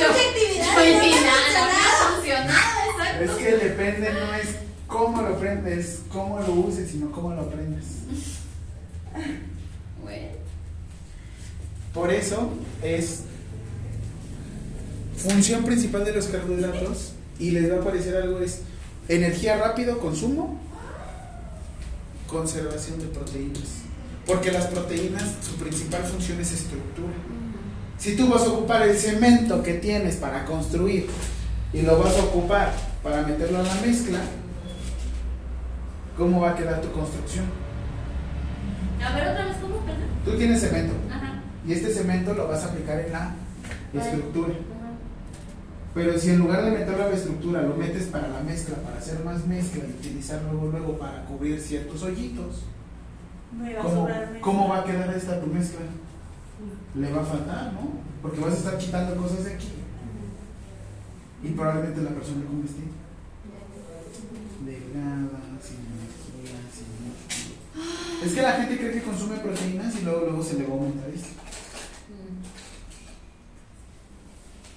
yo 0.00 0.06
Yo- 0.06 0.12
actividad. 0.12 0.66
Yo 0.66 0.94
no 0.94 1.00
final 1.00 1.22
no 1.22 1.30
funcionado. 1.36 1.66
me 1.66 1.72
ha 1.72 2.14
funcionado, 2.14 2.90
exacto. 2.90 3.24
Es 3.24 3.30
que 3.32 3.56
depende, 3.68 4.12
no 4.12 4.34
es 4.34 4.48
cómo 4.86 5.22
lo 5.22 5.38
prendes, 5.38 6.00
cómo 6.12 6.40
lo 6.40 6.52
uses, 6.52 6.90
sino 6.90 7.10
cómo 7.12 7.32
lo 7.34 7.48
prendes. 7.50 7.84
Bueno, 10.02 10.28
Por 11.94 12.12
eso 12.12 12.50
es 12.82 13.22
función 15.16 15.64
principal 15.64 16.04
de 16.04 16.12
los 16.12 16.26
carbohidratos 16.26 17.12
y 17.38 17.50
les 17.50 17.70
va 17.70 17.76
a 17.76 17.80
aparecer 17.80 18.16
algo 18.16 18.40
es 18.40 18.62
energía 19.08 19.56
rápido, 19.56 19.98
consumo, 19.98 20.60
conservación 22.26 23.00
de 23.00 23.06
proteínas. 23.06 23.80
Porque 24.26 24.52
las 24.52 24.66
proteínas, 24.66 25.24
su 25.42 25.56
principal 25.56 26.04
función 26.04 26.40
es 26.40 26.52
estructura. 26.52 27.12
Si 27.98 28.16
tú 28.16 28.28
vas 28.28 28.42
a 28.42 28.50
ocupar 28.50 28.82
el 28.82 28.96
cemento 28.96 29.62
que 29.62 29.74
tienes 29.74 30.16
para 30.16 30.44
construir 30.44 31.06
y 31.72 31.82
lo 31.82 31.98
vas 31.98 32.16
a 32.16 32.22
ocupar 32.22 32.72
para 33.02 33.22
meterlo 33.22 33.58
a 33.58 33.62
la 33.62 33.74
mezcla, 33.74 34.20
¿cómo 36.16 36.40
va 36.40 36.50
a 36.50 36.56
quedar 36.56 36.80
tu 36.80 36.92
construcción? 36.92 37.46
A 39.04 39.14
ver, 39.14 39.28
otra 39.28 39.46
vez, 39.46 39.56
¿cómo? 39.60 39.76
Perdón. 39.78 40.08
Tú 40.24 40.36
tienes 40.36 40.60
cemento 40.60 40.94
Ajá. 41.10 41.29
Y 41.66 41.72
este 41.72 41.92
cemento 41.92 42.34
lo 42.34 42.48
vas 42.48 42.64
a 42.64 42.68
aplicar 42.68 43.00
en 43.00 43.12
la 43.12 43.34
estructura. 43.94 44.54
Pero 45.92 46.16
si 46.18 46.30
en 46.30 46.38
lugar 46.38 46.64
de 46.64 46.70
meterlo 46.70 47.04
a 47.04 47.08
la 47.08 47.16
estructura 47.16 47.62
lo 47.62 47.74
metes 47.74 48.04
para 48.04 48.28
la 48.28 48.40
mezcla, 48.40 48.76
para 48.76 48.98
hacer 48.98 49.24
más 49.24 49.46
mezcla 49.46 49.84
y 49.84 49.90
utilizar 49.90 50.40
luego, 50.44 50.68
luego 50.68 50.98
para 50.98 51.24
cubrir 51.24 51.60
ciertos 51.60 52.02
hoyitos, 52.02 52.62
Me 53.52 53.74
va 53.74 53.80
a 53.80 53.82
¿cómo, 53.82 54.08
cómo 54.40 54.68
va 54.68 54.78
a 54.80 54.84
quedar 54.84 55.12
esta 55.14 55.40
tu 55.40 55.48
mezcla? 55.48 55.80
Le 56.94 57.12
va 57.12 57.22
a 57.22 57.24
faltar, 57.24 57.72
¿no? 57.72 57.90
Porque 58.22 58.40
vas 58.40 58.54
a 58.54 58.56
estar 58.58 58.78
quitando 58.78 59.16
cosas 59.16 59.44
de 59.44 59.54
aquí 59.54 59.68
y 61.42 61.48
probablemente 61.48 62.02
la 62.02 62.10
persona 62.10 62.44
como 62.44 62.64
esté 62.64 62.82
delgada, 64.64 65.40
sin 65.62 65.78
energía, 65.88 66.60
sin. 66.70 68.26
Es 68.26 68.34
que 68.34 68.42
la 68.42 68.52
gente 68.52 68.76
cree 68.76 68.92
que 68.92 69.02
consume 69.02 69.38
proteínas 69.38 69.96
y 69.96 70.04
luego, 70.04 70.26
luego 70.26 70.42
se 70.42 70.58
le 70.58 70.66
va 70.66 70.74
a 70.74 70.76
aumentar 70.76 71.08
esto. 71.08 71.28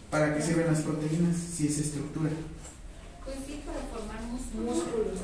¿Para 0.09 0.35
qué 0.35 0.41
sirven 0.41 0.67
las 0.67 0.81
proteínas 0.81 1.35
si 1.35 1.67
es 1.67 1.79
estructura? 1.79 2.29
pues 3.25 3.37
sí, 3.47 3.63
para 3.65 3.79
formar 3.87 4.21
músculo. 4.23 4.71
Músculos. 4.71 5.19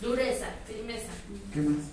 Dureza, 0.00 0.46
firmeza. 0.66 1.12
¿Qué 1.52 1.60
más? 1.60 1.84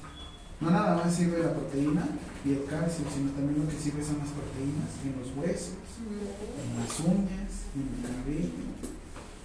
No 0.62 0.72
nada 0.72 0.96
más 0.96 1.14
sirve 1.16 1.44
la 1.44 1.54
proteína 1.54 2.08
y 2.46 2.52
el 2.52 2.66
calcio, 2.66 3.04
sino 3.14 3.32
también 3.32 3.66
lo 3.66 3.70
que 3.70 3.78
sirve 3.78 4.04
son 4.04 4.20
las 4.20 4.30
proteínas 4.30 4.92
en 5.04 5.20
los 5.20 5.36
huesos, 5.36 5.76
en 6.00 6.80
las 6.80 7.00
uñas, 7.00 7.52
en 7.76 7.84
el 7.92 8.00
cabello, 8.08 8.64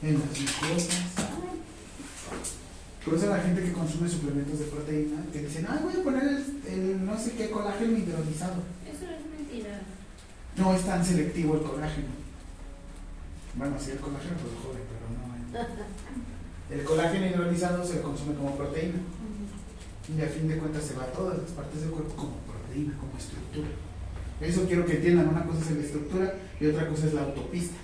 en 0.02 0.14
las 0.14 0.30
mucosas. 0.38 1.06
Por 3.04 3.14
eso 3.14 3.26
la 3.30 3.40
gente 3.40 3.62
que 3.62 3.72
consume 3.72 4.08
suplementos 4.08 4.58
de 4.58 4.66
proteína, 4.66 5.24
que 5.32 5.40
dicen, 5.40 5.66
ah, 5.68 5.80
voy 5.82 5.94
a 5.98 6.04
poner 6.04 6.22
el, 6.22 6.44
el 6.66 7.06
no 7.06 7.18
sé 7.18 7.32
qué 7.32 7.50
colágeno 7.50 7.98
hidrolizado. 7.98 8.62
Eso 8.84 9.04
es 9.10 9.27
mentira. 9.48 9.80
No 10.56 10.74
es 10.74 10.84
tan 10.84 11.04
selectivo 11.04 11.54
el 11.54 11.62
colágeno. 11.62 12.08
Bueno, 13.54 13.76
sí, 13.78 13.92
el 13.92 13.98
colágeno 13.98 14.36
pues 14.36 14.54
jode, 14.62 14.80
pero 14.88 15.06
no. 15.14 16.74
El, 16.74 16.80
el 16.80 16.84
colágeno 16.84 17.26
hidrolizado 17.26 17.84
se 17.84 18.00
consume 18.00 18.34
como 18.34 18.56
proteína. 18.56 18.98
Y 20.08 20.22
a 20.22 20.26
fin 20.26 20.48
de 20.48 20.56
cuentas 20.56 20.84
se 20.84 20.94
va 20.94 21.04
a 21.04 21.12
todas 21.12 21.38
las 21.38 21.50
partes 21.50 21.82
del 21.82 21.90
cuerpo 21.90 22.14
como 22.14 22.36
proteína, 22.38 22.96
como 22.98 23.16
estructura. 23.18 23.68
Eso 24.40 24.66
quiero 24.66 24.86
que 24.86 24.96
entiendan. 24.96 25.28
Una 25.28 25.44
cosa 25.44 25.60
es 25.60 25.70
la 25.76 25.82
estructura 25.82 26.34
y 26.60 26.66
otra 26.66 26.88
cosa 26.88 27.06
es 27.06 27.14
la 27.14 27.22
autopista. 27.22 27.76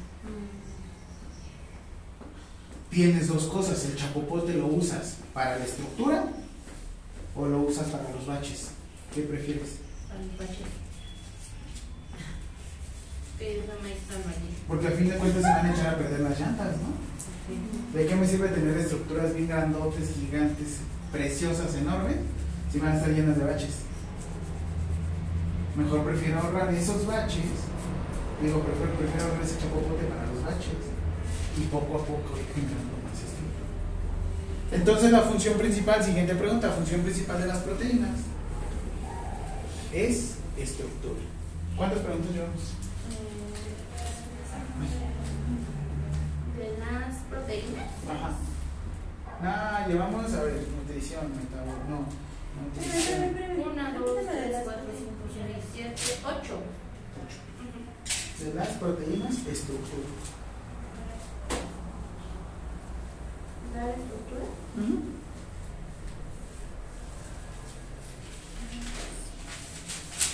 Tienes 2.90 3.28
dos 3.28 3.44
cosas. 3.44 3.84
El 3.84 3.96
chapopote 3.96 4.54
lo 4.54 4.66
usas 4.66 5.18
para 5.34 5.58
la 5.58 5.64
estructura 5.64 6.28
o 7.36 7.46
lo 7.46 7.60
usas 7.62 7.88
para 7.88 8.10
los 8.10 8.26
baches. 8.26 8.70
¿Qué 9.12 9.22
prefieres? 9.22 9.76
Que 13.44 13.60
es 13.60 13.68
la 13.68 13.76
maestra 13.76 14.16
María. 14.24 14.56
Porque 14.66 14.88
a 14.88 14.90
fin 14.92 15.08
de 15.10 15.16
cuentas 15.16 15.42
se 15.42 15.48
van 15.50 15.66
a 15.66 15.72
echar 15.74 15.94
a 15.94 15.98
perder 15.98 16.20
las 16.20 16.40
llantas, 16.40 16.76
¿no? 16.80 16.96
¿De 17.92 18.06
qué 18.06 18.16
me 18.16 18.26
sirve 18.26 18.48
tener 18.48 18.78
estructuras 18.78 19.34
bien 19.34 19.48
grandotes, 19.48 20.14
gigantes, 20.18 20.80
preciosas, 21.12 21.74
enormes, 21.74 22.16
si 22.72 22.78
van 22.78 22.92
a 22.92 22.96
estar 22.96 23.10
llenas 23.10 23.36
de 23.36 23.44
baches? 23.44 23.84
Mejor 25.76 26.04
prefiero 26.04 26.40
ahorrar 26.40 26.72
esos 26.72 27.06
baches, 27.06 27.68
digo, 28.40 28.60
prefiero, 28.60 28.92
prefiero 28.94 29.26
ahorrar 29.26 29.42
ese 29.44 29.58
chapopote 29.58 30.04
para 30.04 30.24
los 30.24 30.42
baches 30.42 30.80
y 31.58 31.60
poco 31.66 31.98
a 31.98 32.00
poco 32.00 32.38
ir 32.40 32.48
generando 32.48 32.96
más 33.04 33.20
estructura. 33.20 33.68
Entonces 34.72 35.12
la 35.12 35.20
función 35.20 35.58
principal, 35.58 36.02
siguiente 36.02 36.34
pregunta, 36.34 36.70
función 36.70 37.02
principal 37.02 37.42
de 37.42 37.46
las 37.48 37.58
proteínas 37.58 38.20
es 39.92 40.36
estructura. 40.56 41.20
¿Cuántas 41.76 41.98
preguntas 41.98 42.32
llevamos? 42.32 42.83
De 46.56 46.78
las 46.78 47.14
proteínas. 47.30 47.90
Ajá. 48.08 48.30
Ah, 49.42 49.86
llevamos, 49.86 50.32
a 50.32 50.42
ver, 50.42 50.66
nutrición, 50.68 51.32
metabol, 51.36 51.78
no, 51.88 52.06
nutrición. 52.62 53.36
Una, 53.72 53.92
dos, 53.92 54.20
tres, 54.26 54.56
cuatro, 54.64 54.90
cinco, 54.96 55.24
seis, 55.32 55.64
siete, 55.72 56.20
ocho. 56.24 56.62
De 58.38 58.54
las 58.54 58.68
proteínas, 58.68 59.34
estructura. 59.34 60.08
¿La 63.74 63.90
estructura? 63.90 64.44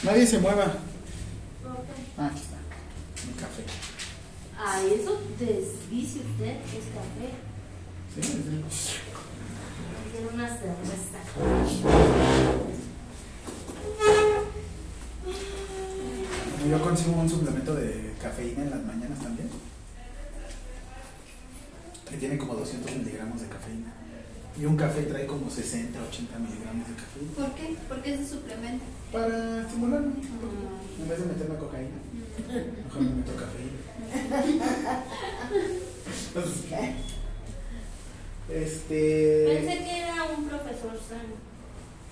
Nadie 0.02 0.26
se 0.26 0.38
mueva. 0.38 0.64
Ok. 0.64 0.74
Ah, 2.18 2.26
aquí 2.26 2.40
está. 2.40 2.56
Mi 3.26 3.32
café. 3.34 3.64
Ay, 4.62 5.00
eso 5.00 5.18
desvice 5.38 6.20
usted, 6.20 6.56
es 6.60 6.86
café. 6.92 7.32
¿Sí? 8.14 8.22
sí. 8.70 8.92
Quiero 10.12 10.34
una 10.34 10.48
cerveza. 10.48 11.18
Yo 16.68 16.82
consumo 16.82 17.22
un 17.22 17.30
suplemento 17.30 17.74
de 17.74 18.12
cafeína 18.20 18.62
en 18.64 18.70
las 18.70 18.84
mañanas 18.84 19.18
también. 19.20 19.48
Que 22.08 22.16
tiene 22.18 22.36
como 22.36 22.54
200 22.54 22.96
miligramos 22.96 23.40
de 23.40 23.48
cafeína. 23.48 23.94
Y 24.60 24.66
un 24.66 24.76
café 24.76 25.04
trae 25.04 25.26
como 25.26 25.48
60, 25.48 25.98
80 26.02 26.38
miligramos 26.38 26.86
de 26.86 26.94
cafeína. 26.96 27.32
¿Por 27.34 27.54
qué? 27.54 27.76
¿Por 27.88 28.02
qué 28.02 28.14
ese 28.14 28.26
suplemento? 28.26 28.84
Para 29.10 29.62
estimularme. 29.62 30.12
En 31.00 31.08
vez 31.08 31.18
de 31.18 31.26
meterme 31.26 31.56
cocaína, 31.56 31.96
mejor 32.84 33.02
me 33.02 33.14
meto 33.14 33.32
cafeína. 33.36 33.79
Este. 38.48 39.44
Pensé 39.46 39.84
que 39.84 39.98
era 40.00 40.24
un 40.36 40.44
profesor 40.48 40.98
sano. 41.08 41.34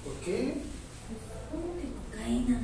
¿Por 0.05 0.15
qué? 0.25 0.55
¿Cómo 1.51 1.75
que 1.77 2.17
cocaína? 2.17 2.61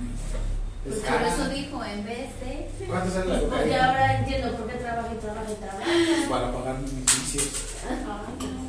Por 0.85 1.23
eso 1.27 1.49
dijo, 1.49 1.83
en 1.85 2.05
vez 2.05 2.29
de... 2.41 2.87
¿Cuánto 2.87 3.11
sale 3.11 3.27
la 3.27 3.41
Porque 3.41 3.49
cocaína? 3.57 3.87
ahora 3.89 4.19
entiendo 4.19 4.57
por 4.57 4.69
qué 4.71 4.77
trabaja 4.77 5.15
y 5.15 5.17
trabaja 5.19 5.51
y 5.51 5.55
trabaja. 5.55 6.29
Para 6.31 6.53
pagar 6.53 6.79
mis 6.81 6.93
vicios. 6.93 7.49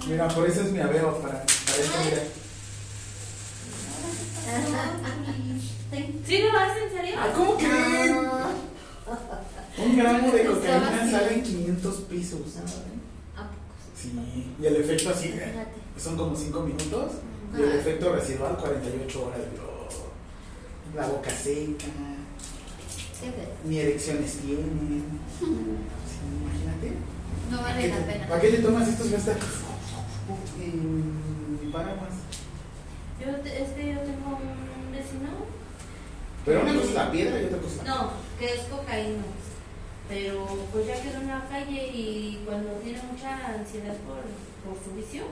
Mira, 0.08 0.28
por 0.30 0.50
eso 0.50 0.62
es 0.62 0.72
mi 0.72 0.80
aveo, 0.80 1.20
para, 1.22 1.46
para 1.46 1.78
esto, 1.78 1.98
mira. 2.06 2.22
¿Sí 6.26 6.38
lo 6.42 6.54
vas 6.54 6.78
en 6.78 6.98
serio? 6.98 7.16
Ah, 7.20 7.32
¿cómo 7.36 7.58
creen? 7.58 8.16
Un 9.78 9.98
gramo 9.98 10.32
de 10.32 10.46
cocaína 10.46 11.12
sale 11.12 11.34
en 11.36 11.44
500 11.44 11.96
pesos. 12.02 12.40
¿A 13.36 13.42
poco? 13.42 13.54
Sí, 13.96 14.12
y 14.62 14.66
el 14.66 14.76
efecto 14.78 15.10
así, 15.10 15.28
eh, 15.30 15.54
son 15.98 16.18
como 16.18 16.36
5 16.36 16.62
minutos. 16.62 17.12
Y 17.58 17.62
el 17.62 17.72
efecto 17.74 18.14
residual, 18.14 18.58
48 18.58 19.26
horas. 19.26 19.40
bro. 19.54 19.76
La 20.96 21.08
boca 21.08 21.30
seca, 21.30 21.86
ni 23.66 23.80
erecciones 23.80 24.38
tienen. 24.38 25.04
Sí, 25.40 25.46
imagínate. 26.42 26.94
No 27.52 27.58
¿Para 27.58 27.74
vale 27.74 27.82
qué 27.82 27.88
la 27.90 27.98
te- 27.98 28.12
pena. 28.14 28.28
¿Para 28.28 28.42
qué 28.42 28.50
te 28.50 28.58
tomas 28.60 28.88
estos 28.88 29.12
gastos? 29.12 29.36
Y 30.58 31.68
paraguas. 31.72 32.14
Yo, 33.20 33.36
te- 33.42 33.62
es 33.64 33.70
que 33.72 33.94
yo 33.94 34.00
tengo 34.02 34.38
un 34.38 34.92
vecino. 34.92 35.30
Pero 36.46 36.62
una 36.62 36.74
cosa 36.74 36.88
es 36.88 36.94
la 36.94 37.12
piedra 37.12 37.42
y 37.42 37.46
otra 37.46 37.58
cosa 37.58 37.76
es 37.76 37.84
la 37.84 37.96
No, 37.96 38.12
que 38.40 38.46
es 38.54 38.62
cocaína. 38.70 39.26
Pero 40.08 40.46
pues 40.72 40.86
ya 40.86 41.02
quedó 41.02 41.22
en 41.22 41.28
la 41.28 41.50
calle 41.50 41.90
y 41.90 42.44
cuando 42.46 42.70
tiene 42.86 43.02
mucha 43.02 43.58
ansiedad 43.58 43.98
por, 44.06 44.22
por 44.62 44.78
su 44.78 44.94
vicio, 44.94 45.26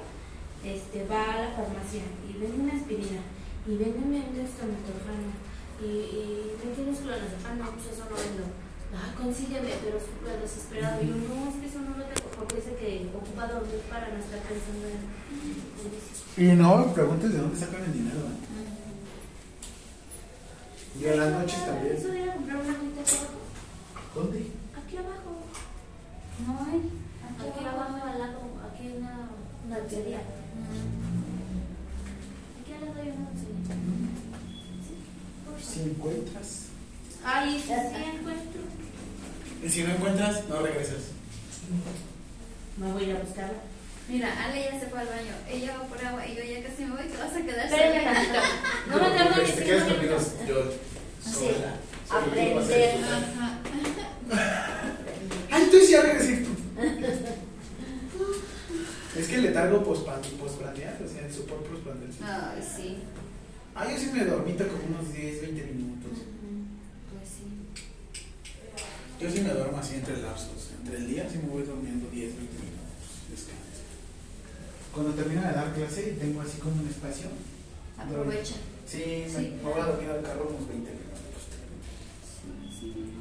este, 0.65 1.06
va 1.06 1.34
a 1.34 1.40
la 1.45 1.52
farmacia 1.53 2.02
y 2.26 2.34
vende 2.41 2.64
una 2.64 2.73
aspirina 2.73 3.22
y 3.68 3.77
vende 3.77 3.99
un 4.02 4.15
estomatoljano 4.18 5.30
y, 5.77 5.85
y 5.85 6.57
no 6.64 6.72
tienes 6.73 6.99
clonazepam, 6.99 7.60
no, 7.60 7.72
pues 7.77 7.94
eso 7.94 8.10
no 8.10 8.15
vendo. 8.18 8.49
Ah, 8.94 9.10
consígueme, 9.18 9.73
pero 9.84 9.98
súper 9.98 10.41
desesperado. 10.41 11.02
Y 11.02 11.07
yo, 11.07 11.15
no, 11.18 11.49
es 11.49 11.57
que 11.57 11.65
eso 11.65 11.81
no 11.81 11.98
lo 11.98 12.06
tengo 12.06 12.30
porque 12.38 12.57
dice 12.57 12.73
que 12.77 13.10
ocupa 13.14 13.48
dormir 13.48 13.81
para 13.90 14.10
no 14.10 14.18
estar 14.22 14.41
pensando 14.41 14.85
en, 14.90 15.02
en 15.06 15.88
vicio. 15.90 16.18
Y 16.38 16.56
no 16.57 16.94
preguntes 16.94 17.34
de 17.34 17.40
dónde 17.40 17.57
sacan 17.57 17.84
el 17.85 17.94
dinero. 17.94 18.22
¿eh? 18.22 18.53
Y 20.99 21.07
a 21.07 21.15
las 21.15 21.32
noches 21.32 21.65
también. 21.65 22.02
de 22.02 22.22
ir 22.22 22.30
a 22.30 22.34
comprar 22.34 22.57
una 22.57 22.74
agüita 22.74 23.02
aquí 23.02 23.15
abajo. 23.15 23.40
¿Dónde? 24.15 24.40
Aquí 24.78 24.98
abajo. 24.98 25.32
No 26.45 26.60
hay. 26.65 26.82
Aquí 27.40 27.65
abajo 27.65 28.07
al 28.07 28.20
lado, 28.20 28.40
aquí 28.72 28.88
en 28.88 28.98
una, 28.98 29.30
una 29.65 29.80
dulcería. 29.80 30.22
Aquí 32.61 32.74
al 32.74 32.82
lado 32.86 33.02
hay 33.02 33.10
una 33.10 33.30
por 35.45 35.61
Si 35.61 35.82
encuentras. 35.82 36.68
Ay, 37.26 37.60
sí, 37.60 37.68
sí 37.68 38.03
encuentro. 38.20 38.61
Y 39.64 39.70
si 39.70 39.84
no 39.84 39.94
encuentras, 39.94 40.48
no 40.48 40.61
regresas. 40.61 41.11
Me 42.78 42.91
voy 42.91 43.03
a 43.03 43.07
ir 43.07 43.15
a 43.15 43.20
buscarla. 43.20 43.73
Mira, 44.10 44.44
Ale 44.44 44.64
ya 44.72 44.80
se 44.80 44.88
fue 44.88 45.00
al 45.00 45.08
baño. 45.08 45.34
Ella 45.50 45.78
va 45.78 45.84
por 45.88 46.06
agua 46.06 46.26
y 46.28 46.36
yo 46.36 46.44
ya 46.44 46.62
casi 46.68 46.84
me 46.86 46.92
voy. 46.96 47.06
Te 47.08 47.18
vas 47.18 47.34
a 47.36 47.42
quedar 47.42 47.66
Espérame 47.66 48.04
sola. 48.04 48.14
tantito. 48.14 48.40
No 48.90 48.96
me 49.10 49.18
tardo 49.18 49.42
ni 49.42 49.48
cinco 49.48 49.64
quedas 49.66 49.84
conmigo, 49.84 50.02
minutos. 50.02 50.34
yo. 50.48 50.74
Sí, 51.24 51.50
aprender. 52.10 52.54
tú 55.72 55.78
sí 55.80 55.92
ya 55.92 56.02
regresé. 56.02 56.46
Es 59.18 59.28
que 59.28 59.36
el 59.36 59.42
letargo 59.44 59.84
postprandial, 59.84 60.98
o 61.04 61.08
sea, 61.08 61.26
el 61.26 61.34
sopor 61.34 61.64
postprandial. 61.64 62.12
sí. 62.12 62.20
Ay, 62.24 62.62
sí. 62.76 62.98
Ah, 63.76 63.88
yo 63.90 63.98
sí 63.98 64.10
me 64.14 64.26
dormito 64.26 64.68
como 64.68 64.84
unos 65.00 65.14
10, 65.14 65.42
20 65.42 65.64
minutos. 65.74 66.12
Pues 67.10 67.30
sí. 67.30 67.46
Yo 69.20 69.30
sí 69.32 69.42
me 69.42 69.50
duermo 69.50 69.78
así 69.78 69.96
entre 69.96 70.18
lapsos. 70.22 70.72
Entre 70.80 70.98
el 70.98 71.08
día 71.08 71.28
sí 71.32 71.38
me 71.38 71.50
voy 71.50 71.64
durmiendo 71.64 72.10
10, 72.12 72.36
20 72.38 72.42
minutos. 72.44 72.62
Cuando 74.94 75.14
termino 75.14 75.41
de 75.41 75.53
dar 75.53 75.74
clase 75.74 76.15
tengo 76.20 76.41
así 76.41 76.60
como 76.60 76.76
un 76.82 76.88
espacio. 76.88 77.28
Aprovecha. 77.98 78.56
Sí, 78.88 79.26
Sí, 79.28 79.53
me 79.57 79.64
voy 79.64 79.72
a 79.72 79.76
claro. 79.76 79.91
dormir 79.94 80.10
al 80.11 80.22
carro 80.22 80.48
unos 80.49 80.68
20 80.68 80.91
minutos. 80.91 81.41
Sí, 82.80 82.94
sí, 82.94 83.14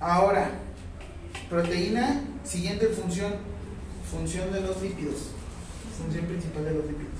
no. 0.00 0.06
Ahora, 0.06 0.50
proteína, 1.48 2.22
siguiente 2.44 2.86
función, 2.88 3.32
función 4.10 4.52
de 4.52 4.60
los 4.62 4.82
lípidos, 4.82 5.30
función 5.96 6.26
principal 6.26 6.64
de 6.64 6.70
los 6.74 6.84
lípidos. 6.86 7.10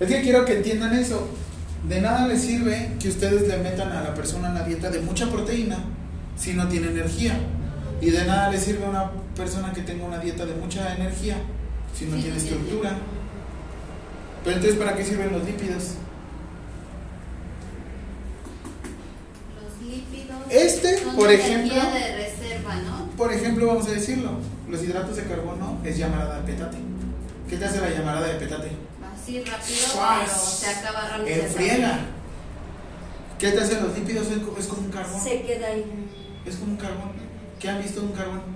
Es 0.00 0.08
que 0.08 0.22
quiero 0.22 0.44
que 0.44 0.56
entiendan 0.56 0.94
eso. 0.94 1.28
De 1.88 2.00
nada 2.00 2.26
les 2.26 2.42
sirve 2.42 2.92
que 3.00 3.08
ustedes 3.08 3.46
le 3.46 3.58
metan 3.58 3.92
a 3.92 4.02
la 4.02 4.14
persona 4.14 4.50
una 4.50 4.62
dieta 4.64 4.90
de 4.90 5.00
mucha 5.00 5.30
proteína 5.30 5.78
si 6.36 6.54
no 6.54 6.68
tiene 6.68 6.88
energía. 6.88 7.38
Y 8.00 8.10
de 8.10 8.24
nada 8.26 8.50
le 8.50 8.58
sirve 8.60 8.86
una 8.88 9.10
persona 9.36 9.72
que 9.72 9.82
tenga 9.82 10.04
una 10.04 10.18
dieta 10.18 10.44
de 10.46 10.54
mucha 10.54 10.94
energía 10.94 11.36
si 11.96 12.06
no 12.06 12.16
Sí, 12.16 12.22
tiene 12.22 12.38
tiene. 12.40 12.56
estructura. 12.56 12.96
Pero 14.44 14.56
entonces, 14.56 14.78
¿para 14.78 14.96
qué 14.96 15.04
sirven 15.04 15.32
los 15.32 15.44
lípidos? 15.44 15.94
Los 19.62 19.88
lípidos. 19.88 20.36
Este, 20.50 20.98
son 21.02 21.16
por 21.16 21.30
ejemplo, 21.30 21.74
de 21.74 22.16
reserva, 22.16 22.74
¿no? 22.76 23.06
Por 23.16 23.32
ejemplo, 23.32 23.66
vamos 23.66 23.86
a 23.88 23.92
decirlo, 23.92 24.32
los 24.68 24.82
hidratos 24.82 25.16
de 25.16 25.24
carbono 25.24 25.78
es 25.84 25.96
llamarada 25.98 26.40
de 26.42 26.52
petate. 26.52 26.78
¿Qué 27.48 27.56
te 27.56 27.64
hace 27.64 27.80
la 27.80 27.90
llamarada 27.90 28.26
de 28.28 28.34
petate? 28.38 28.70
Así 29.14 29.40
rápido, 29.40 29.76
¡Suas! 29.76 30.20
pero 30.24 30.38
se 30.38 30.68
acaba 30.68 31.08
rápido. 31.08 31.28
En 31.28 31.48
friega. 31.50 31.98
¿Qué 33.38 33.50
te 33.52 33.60
hacen 33.60 33.82
los 33.84 33.96
lípidos? 33.98 34.26
Es 34.58 34.66
como 34.66 34.82
un 34.82 34.90
carbón. 34.90 35.20
Se 35.20 35.42
queda 35.42 35.68
ahí. 35.68 35.84
Es 36.46 36.56
como 36.56 36.72
un 36.72 36.78
carbón. 36.78 37.12
¿Qué 37.60 37.68
han 37.68 37.82
visto 37.82 38.00
de 38.00 38.06
un 38.06 38.12
carbón? 38.12 38.55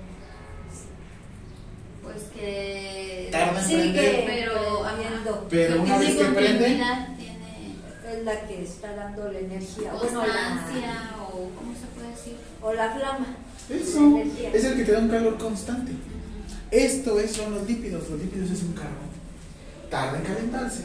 Pues 2.13 2.25
que. 2.35 3.29
Tarda 3.31 3.59
en 3.61 3.65
Sigue 3.67 3.81
prender. 3.91 4.25
pero, 4.25 4.83
prendiendo. 4.83 5.47
Pero 5.49 5.73
Pero 5.73 5.83
una 5.83 5.97
vez 5.97 6.15
que 6.15 6.23
prende, 6.25 6.65
tiene 6.65 7.75
Es 8.11 8.25
la 8.25 8.47
que 8.47 8.63
está 8.63 8.95
dando 8.95 9.31
la 9.31 9.39
energía. 9.39 9.93
Bueno, 9.93 10.25
la, 10.25 11.17
o 11.27 11.49
¿cómo 11.55 11.73
se 11.73 11.87
puede 11.95 12.09
decir? 12.09 12.35
o 12.61 12.73
la 12.73 12.91
flama. 12.91 13.35
eso 13.69 14.19
La 14.51 14.57
es 14.57 14.63
el 14.65 14.75
que 14.75 14.83
te 14.85 14.91
da 14.91 14.99
un 14.99 15.09
calor 15.09 15.37
constante. 15.37 15.93
Esto 16.71 17.19
es, 17.19 17.31
son 17.31 17.53
los 17.55 17.67
lípidos. 17.67 18.09
Los 18.09 18.19
lípidos 18.19 18.51
es 18.51 18.63
un 18.63 18.73
carbón. 18.73 19.11
Tarda 19.89 20.17
en 20.17 20.23
calentarse. 20.23 20.83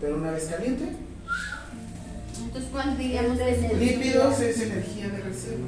Pero 0.00 0.16
una 0.16 0.30
vez 0.30 0.44
caliente, 0.44 0.84
Entonces, 2.44 2.70
¿cuál 2.70 2.96
diríamos 2.96 3.36
que 3.38 3.54
el 3.54 3.80
lípidos 3.80 4.40
es 4.40 4.60
energía 4.60 5.08
de 5.08 5.18
reserva. 5.18 5.66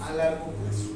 A 0.00 0.12
largo 0.14 0.46
plazo. 0.52 0.88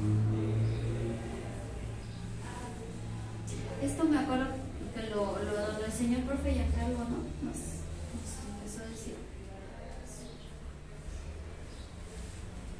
Esto 3.82 4.04
me 4.04 4.18
acuerdo 4.18 4.46
que 4.94 5.10
lo, 5.10 5.16
lo, 5.42 5.78
lo 5.78 5.84
enseñó 5.84 6.18
el 6.18 6.24
profe 6.24 6.52
Giancarlo, 6.52 6.98
¿no? 6.98 7.18
Nos, 7.42 7.56
nos 7.56 8.62
empezó 8.62 8.82
a 8.84 8.88
decir. 8.88 9.14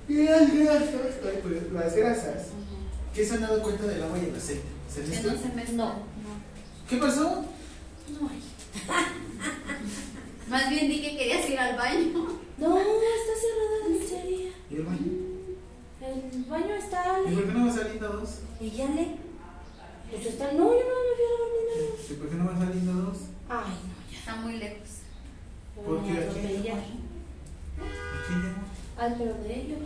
Y 0.09 0.25
las 0.25 0.53
grasas, 0.55 1.15
pues, 1.43 1.73
las 1.73 1.97
grasas, 1.97 2.43
¿qué 3.15 3.25
se 3.25 3.35
han 3.35 3.41
dado 3.43 3.63
cuenta 3.63 3.85
del 3.87 4.03
agua 4.03 4.19
y 4.19 4.27
el 4.27 4.37
aceite? 4.37 4.63
¿Se 4.93 5.01
han 5.01 5.07
Que 5.07 5.11
visto? 5.13 5.33
no 5.33 5.39
se 5.39 5.49
mezcla. 5.55 5.77
No. 5.77 5.95
¿Qué 6.89 6.97
pasó? 6.99 7.45
No 8.21 8.29
hay. 8.29 8.43
Más 10.51 10.69
bien 10.71 10.89
di 10.89 11.01
que 11.03 11.17
querías 11.17 11.49
ir 11.49 11.59
al 11.59 11.77
baño. 11.77 12.13
No, 12.59 12.79
está 12.79 13.35
cerrada 13.41 13.79
la 13.81 13.89
dulcería. 13.89 14.51
¿Y 14.71 14.75
el 14.75 14.83
baño? 14.83 15.13
El 16.03 16.45
baño 16.45 16.75
está. 16.75 17.05
¿Y 17.29 17.35
por 17.35 17.47
qué 17.47 17.53
no 17.53 17.67
va 17.67 17.73
saliendo 17.73 18.09
dos? 18.09 18.31
Y 18.61 18.71
ya 18.71 18.89
le. 18.89 19.32
Pues 20.13 20.27
está. 20.27 20.53
No, 20.53 20.59
yo 20.59 20.85
no 20.87 20.97
me 21.03 21.13
fui 21.17 21.25
a 21.27 21.39
dormir. 21.41 21.95
¿Y 22.11 22.15
por 22.15 22.29
qué 22.29 22.35
no 22.37 22.45
van 22.45 22.59
saliendo 22.59 22.93
dos? 22.93 23.19
Ay, 23.49 23.73
no, 23.89 24.17
Está 24.19 24.37
muy 24.37 24.57
lejos. 24.59 24.89
ya. 25.77 25.83
¿Por 25.83 26.03
qué? 26.05 26.13
Aquí 26.13 26.63
ya. 26.65 26.75
Al 29.03 29.15
pero 29.17 29.35
de 29.35 29.55
ellos. 29.55 29.79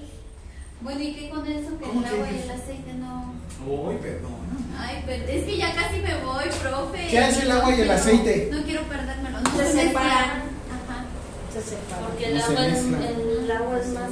Bueno, 0.80 1.00
¿y 1.00 1.14
qué 1.14 1.30
con 1.30 1.46
eso? 1.46 1.78
Que 1.78 1.84
¿Cómo 1.86 2.00
el 2.00 2.06
agua 2.06 2.28
y 2.30 2.38
el 2.42 2.50
aceite 2.50 2.92
no. 2.94 3.32
Uy, 3.66 3.96
perdona. 3.96 4.36
Ay, 4.78 5.02
pero 5.06 5.24
es 5.24 5.44
que 5.44 5.56
ya 5.56 5.74
casi 5.74 6.00
me 6.00 6.22
voy, 6.22 6.44
profe. 6.62 7.06
¿Qué 7.08 7.18
hace 7.18 7.42
el 7.44 7.50
agua 7.50 7.74
y 7.74 7.80
el 7.80 7.90
aceite? 7.90 8.48
No 8.52 8.62
quiero 8.62 8.82
perdérmelo. 8.82 9.40
No 9.40 9.50
Se 9.56 9.72
se 9.72 9.72
separan. 9.88 10.30
Ajá. 10.68 11.04
Se 11.52 11.62
separa. 11.62 12.06
Porque 12.08 12.26
el 12.26 12.40
agua, 12.42 12.66
es, 12.66 12.84
el 12.84 13.50
agua 13.50 13.80
es 13.80 13.86
más. 13.94 14.10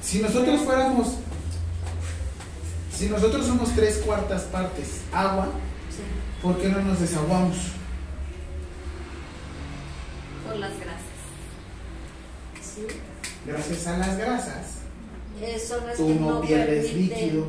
Si 0.00 0.22
nosotros 0.22 0.60
fuéramos, 0.60 1.08
si 3.00 3.08
nosotros 3.08 3.46
somos 3.46 3.70
tres 3.74 3.96
cuartas 4.04 4.42
partes 4.42 5.00
agua, 5.12 5.48
Sí. 5.88 6.02
¿por 6.42 6.58
qué 6.58 6.68
no 6.68 6.82
nos 6.82 7.00
desaguamos? 7.00 7.56
Por 10.46 10.56
las 10.56 10.72
grasas. 10.78 11.00
Sí. 12.62 12.86
Gracias 13.46 13.86
a 13.86 13.96
las 13.96 14.18
grasas. 14.18 14.66
Eh, 15.40 15.58
son 15.58 15.86
las 15.86 15.96
Tú 15.96 16.08
que 16.08 16.14
no 16.16 16.30
no 16.34 16.40
pierdes 16.42 16.86
permiten 16.90 17.18
líquido. 17.18 17.46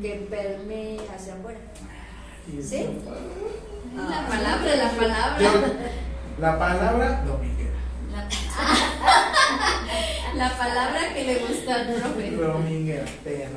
que 0.00 0.26
permee 0.30 1.00
hacia 1.14 1.34
afuera. 1.34 1.58
¿Sí? 2.62 2.86
La 3.96 4.26
palabra, 4.28 4.76
la 4.76 4.90
palabra. 4.92 5.50
La 6.40 6.58
palabra 6.58 7.24
dominguera. 7.26 7.70
La, 8.12 8.28
la 10.48 10.56
palabra 10.56 11.14
que 11.14 11.24
le 11.24 11.38
gusta 11.40 11.74
al 11.74 11.86
profe. 11.94 12.30
Dominguera, 12.30 13.04
permea. 13.24 13.48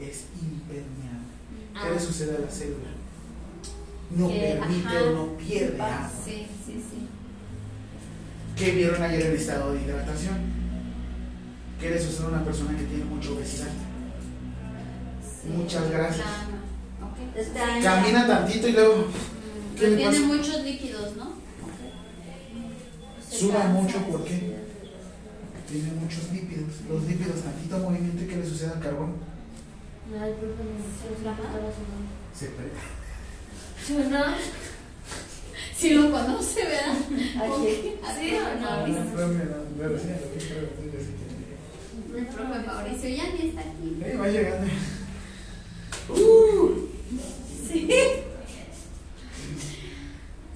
Es 0.00 0.24
impermeable. 0.40 1.30
¿Qué 1.72 1.78
Ah. 1.78 1.90
le 1.94 2.00
sucede 2.00 2.36
a 2.36 2.40
la 2.40 2.50
célula? 2.50 2.90
No 4.16 4.28
Que, 4.28 4.58
permite 4.60 4.88
ajá. 4.88 5.02
o 5.04 5.12
no 5.14 5.36
pierde 5.36 5.76
Ah, 5.80 6.04
agua. 6.06 6.10
Sí, 6.24 6.46
sí, 6.66 6.72
sí. 6.74 7.06
¿Qué 8.56 8.70
vieron 8.72 9.02
ayer 9.02 9.20
en 9.22 9.26
el 9.28 9.36
estado 9.36 9.72
de 9.74 9.82
hidratación? 9.82 10.38
¿Qué 11.80 11.90
le 11.90 12.00
sucede 12.00 12.26
a 12.26 12.28
una 12.30 12.44
persona 12.44 12.76
que 12.76 12.84
tiene 12.84 13.04
mucha 13.04 13.30
obesidad? 13.30 13.68
sí. 15.22 15.48
Muchas 15.48 15.90
gracias. 15.90 16.26
Ah, 16.26 17.78
Camina 17.82 18.26
tantito 18.26 18.68
y 18.68 18.72
luego 18.72 18.96
Mm, 18.96 19.76
¿Qué 19.78 19.86
le 19.88 19.96
Tiene 19.96 20.10
pasa? 20.12 20.26
muchos 20.26 20.62
líquidos, 20.64 21.16
¿no? 21.16 21.30
Suda 23.30 23.54
cansa, 23.62 23.68
mucho, 23.72 23.98
¿por 24.10 24.24
qué? 24.24 24.56
tiene 25.70 25.92
muchos 25.92 26.32
lípidos. 26.32 26.68
Los 26.90 27.04
lípidos, 27.04 27.40
tantito 27.42 27.78
movimiento, 27.78 28.26
¿qué 28.28 28.36
le 28.36 28.44
sucede 28.46 28.72
al 28.72 28.80
carbón? 28.80 29.12
Ay, 30.12 30.34
profe, 30.40 30.62
no 30.64 30.74
sonando. 31.22 32.10
Se 32.34 32.46
pre- 32.46 32.72
¿Sí, 33.84 33.94
no? 34.10 34.24
Si 35.76 35.94
lo 35.94 36.10
conoce, 36.10 36.60
¿verdad? 36.64 36.96
Aquí. 37.44 37.94
¿Sí 38.18 38.34
o 38.34 38.60
no? 38.60 38.86
El 42.16 42.26
profe 42.26 42.58
Mauricio 42.66 43.08
ya 43.08 43.24
ni 43.32 43.48
está 43.48 43.60
aquí. 43.60 44.02
Va 44.20 44.26
llegando. 44.28 44.66
Uh, 46.08 46.88
Sí. 47.70 47.88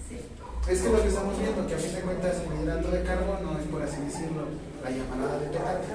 Sí. 0.09 0.17
es 0.69 0.81
que 0.83 0.89
lo 0.89 1.01
que 1.01 1.09
estamos 1.09 1.39
viendo, 1.39 1.67
que 1.69 1.75
a 1.75 1.79
fin 1.79 1.95
de 1.95 2.01
cuentas 2.01 2.37
el 2.43 2.63
hidrato 2.65 2.91
de 2.91 3.03
carbono 3.05 3.59
es, 3.61 3.67
por 3.69 3.83
así 3.83 4.01
decirlo, 4.01 4.49
la 4.83 4.91
llamarada 4.91 5.39
de 5.39 5.47
petate. 5.47 5.87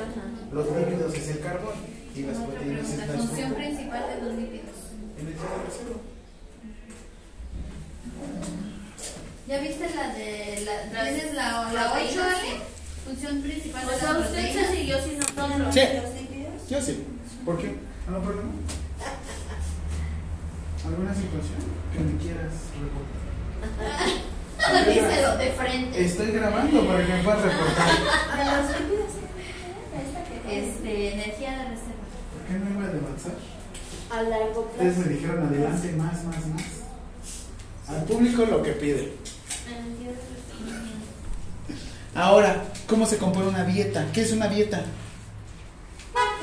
Los 0.53 0.65
lípidos 0.77 1.14
es 1.14 1.27
el 1.30 1.40
carbón 1.41 1.73
y 2.19 2.23
las 2.23 2.37
proteínas 2.37 2.89
es 2.89 2.97
La 2.97 3.05
la 3.05 3.13
función 3.13 3.53
principal 3.53 4.03
de 4.09 4.21
los 4.25 4.33
lípidos. 4.35 4.75
Energía 5.19 5.49
de 5.55 5.63
reserva. 5.65 5.99
¿Ya 9.47 9.57
viste 9.59 9.89
la 9.95 10.13
de 10.13 10.65
la, 10.65 11.03
¿tienes 11.03 11.33
la, 11.33 11.73
la 11.73 11.93
8, 11.93 12.21
Ale? 12.21 12.61
Función 13.05 13.41
principal 13.41 13.83
O 13.87 13.91
de 13.91 13.97
sea, 13.99 14.13
la 14.13 14.19
usted 14.19 14.53
se 14.53 14.75
siguió 14.75 15.01
sin 15.03 15.17
nosotros. 15.19 15.73
Sí. 15.73 15.81
Los 15.95 16.13
lípidos. 16.13 16.69
Yo 16.69 16.81
sí. 16.81 17.03
¿Por 17.45 17.57
qué? 17.57 17.75
¿Algún 18.07 18.23
problema? 18.23 18.49
¿Alguna 20.85 21.13
situación 21.13 21.61
que 21.93 21.99
me 21.99 22.17
quieras 22.21 22.53
reportar? 22.77 23.23
Díselo 24.93 25.37
de 25.37 25.51
frente. 25.51 26.05
Estoy 26.05 26.31
grabando 26.31 26.85
para 26.85 27.05
que 27.05 27.13
me 27.13 27.23
puedas 27.23 27.41
reportar. 27.41 27.89
De 28.37 28.45
los 28.45 28.79
lípidos, 28.79 29.11
esta 29.99 30.23
que 30.25 30.59
Este, 30.59 31.13
energía 31.13 31.51
de 31.51 31.63
reserva. 31.69 31.98
¿Por 32.49 32.57
qué 32.57 32.65
no 32.65 32.80
iba 32.80 32.88
a 32.88 32.89
avanzar? 32.89 33.34
A 34.09 34.23
largo 34.23 34.61
Ustedes 34.71 34.95
plazo. 34.95 35.07
me 35.07 35.15
dijeron 35.15 35.45
adelante, 35.45 35.91
más, 35.91 36.23
más, 36.23 36.47
más. 36.47 36.63
Al 37.88 38.03
público 38.05 38.43
lo 38.45 38.63
que 38.63 38.71
pide. 38.71 39.13
Ahora, 42.15 42.63
¿cómo 42.88 43.05
se 43.05 43.17
compone 43.17 43.49
una 43.49 43.65
dieta? 43.65 44.07
¿Qué 44.11 44.21
es 44.21 44.31
una 44.31 44.47
dieta? 44.47 44.84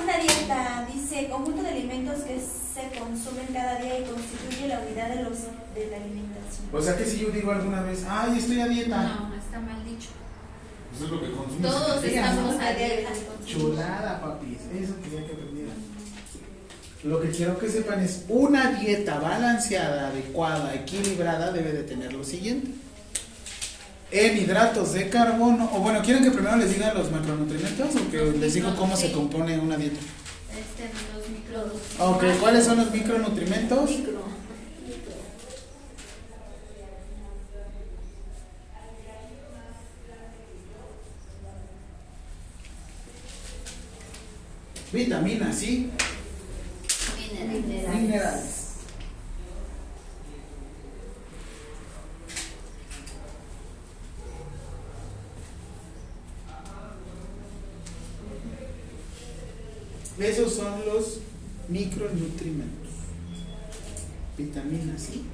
Una 0.01 0.19
dieta 0.19 0.87
dice 0.95 1.29
conjunto 1.29 1.63
de 1.63 1.71
alimentos 1.71 2.21
que 2.21 2.39
se 2.41 2.99
consumen 2.99 3.47
cada 3.53 3.81
día 3.81 3.99
y 3.99 4.05
constituye 4.05 4.69
la 4.69 4.79
unidad 4.81 5.09
de, 5.09 5.23
los, 5.25 5.39
de 5.75 5.91
la 5.91 5.97
alimentación. 5.97 6.69
O 6.73 6.81
sea 6.81 6.97
que 6.97 7.05
si 7.05 7.19
yo 7.19 7.31
digo 7.31 7.51
alguna 7.51 7.83
vez, 7.83 8.05
ay, 8.09 8.39
estoy 8.39 8.61
a 8.61 8.69
dieta. 8.69 9.03
No, 9.03 9.35
está 9.35 9.59
mal 9.59 9.85
dicho. 9.85 10.11
Eso 10.95 11.05
es 11.07 11.11
lo 11.11 11.21
que 11.21 11.33
consumes. 11.33 11.63
Todos 11.63 12.05
estamos 12.05 12.55
a 12.61 12.73
dieta. 12.75 13.11
Chulada, 13.45 14.21
papis. 14.21 14.59
Eso 14.73 14.95
quería 15.03 15.27
que 15.27 15.33
aprendieran. 15.33 15.96
Lo 17.05 17.21
que 17.21 17.31
quiero 17.31 17.59
que 17.59 17.69
sepan 17.69 18.01
es 18.01 18.25
una 18.29 18.73
dieta 18.73 19.19
balanceada, 19.19 20.09
adecuada, 20.09 20.75
equilibrada 20.75 21.53
debe 21.53 21.73
de 21.73 21.83
tener 21.83 22.13
lo 22.13 22.25
siguiente. 22.25 22.71
En 24.11 24.39
hidratos 24.39 24.93
de 24.93 25.09
carbono, 25.09 25.71
o 25.75 25.81
bueno, 25.81 26.01
¿quieren 26.03 26.25
que 26.25 26.31
primero 26.31 26.57
les 26.57 26.75
diga 26.75 26.95
los 26.95 27.11
macronutrientes 27.11 27.97
o 27.97 28.11
que 28.11 28.39
les 28.39 28.55
digo 28.55 28.75
cómo 28.77 28.97
se 28.97 29.13
compone 29.13 29.59
una 29.59 29.77
dieta? 29.77 29.99
Este, 29.99 30.91
los 31.17 31.29
micros. 31.29 31.65
Ok, 31.99 32.41
¿cuáles 32.41 32.65
son 32.65 32.79
los 32.79 32.91
micronutrientes? 32.91 33.91
Micro. 33.91 34.27
Vitaminas, 44.93 45.57
¿sí? 45.57 45.91
Minerales. 47.33 47.95
Minerales. 47.95 48.67
Esos 60.19 60.55
son 60.55 60.85
los 60.87 61.21
micronutrientes. 61.69 62.91
Vitaminas, 64.39 65.01
¿sí? 65.03 65.27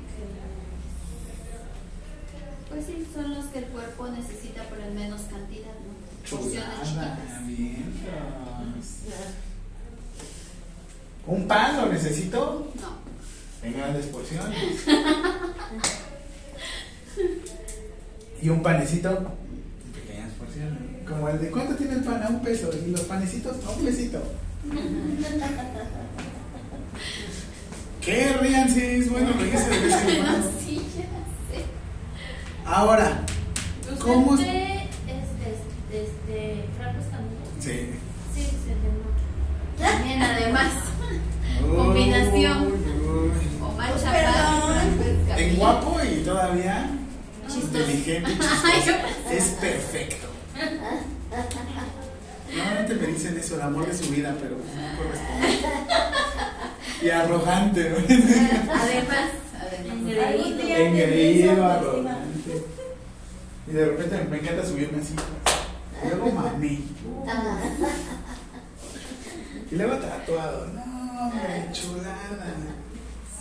Pues 2.68 2.86
sí, 2.86 3.06
son 3.14 3.34
los 3.34 3.44
que 3.46 3.58
el 3.58 3.66
cuerpo 3.66 4.08
necesita, 4.08 4.64
pero 4.68 4.84
en 4.84 4.94
menos 4.94 5.22
cantidad, 5.22 5.66
¿no? 5.66 5.92
Porciones 6.36 6.80
chiquitas. 6.82 7.42
¿Un 11.26 11.46
pan 11.46 11.76
lo 11.76 11.86
necesito? 11.92 12.72
No. 12.80 13.66
En 13.66 13.76
grandes 13.76 14.06
porciones. 14.06 14.58
y 18.42 18.48
un 18.48 18.62
panecito 18.62 19.10
en 19.10 19.92
pequeñas 19.92 20.32
porciones. 20.32 20.78
Como 21.08 21.28
el 21.28 21.40
de 21.40 21.50
¿cuánto 21.50 21.74
tiene 21.76 21.94
el 21.94 22.02
pan? 22.02 22.22
A 22.22 22.28
un 22.28 22.42
peso. 22.42 22.70
Y 22.86 22.90
los 22.90 23.02
panecitos 23.02 23.56
a 23.64 23.70
un 23.70 23.84
pesito. 23.84 24.20
¿Qué 28.00 28.32
rían 28.40 28.68
si 28.68 28.80
es 28.80 29.10
bueno 29.10 29.30
en 29.30 29.50
cuando? 29.50 29.70
No, 30.22 30.60
sí, 30.66 30.76
ya 30.96 31.04
sé. 31.54 31.64
Ahora, 32.66 33.24
¿Usted 33.82 33.98
¿Cómo 34.04 34.34
es? 34.34 34.40
ve 34.40 34.88
este, 35.06 36.02
este, 36.02 36.64
Franco 36.78 37.00
Escamilla? 37.00 37.46
sí. 37.60 37.90
Sí, 38.34 38.40
se 38.64 38.70
llama. 38.70 39.12
También, 39.82 40.22
además. 40.22 40.72
Combinación. 41.76 42.72
Omar 43.62 43.90
Pues, 43.92 44.02
Chaparro. 44.04 45.38
En 45.38 45.56
guapo 45.56 45.96
y 46.02 46.22
todavía 46.24 46.90
Chistoso. 47.48 47.66
inteligente 47.78 48.30
yo 48.36 48.38
chistoso. 48.42 49.30
Es 49.30 49.44
perfecto. 49.60 50.26
Normalmente 52.54 52.94
me 52.94 53.06
dicen 53.06 53.38
eso, 53.38 53.54
el 53.56 53.62
amor 53.62 53.86
de 53.86 53.96
su 53.96 54.10
vida, 54.10 54.34
pero 54.40 54.56
no 54.56 54.96
corresponde. 54.98 55.58
Y 57.02 57.10
arrogante, 57.10 57.90
¿no? 57.90 57.96
Además, 57.96 59.30
además. 59.58 60.10
Engreído, 60.78 61.64
arrogante. 61.66 62.62
Y 63.66 63.70
de 63.72 63.84
repente 63.86 64.26
me 64.30 64.36
encanta 64.38 64.66
subirme 64.66 65.00
así. 65.00 65.14
Luego 66.04 66.30
mamé. 66.32 66.80
Y 69.72 69.76
luego 69.76 69.96
tatuado. 69.96 70.66
No, 70.66 70.82
hombre, 71.28 71.66
chulada. 71.72 72.54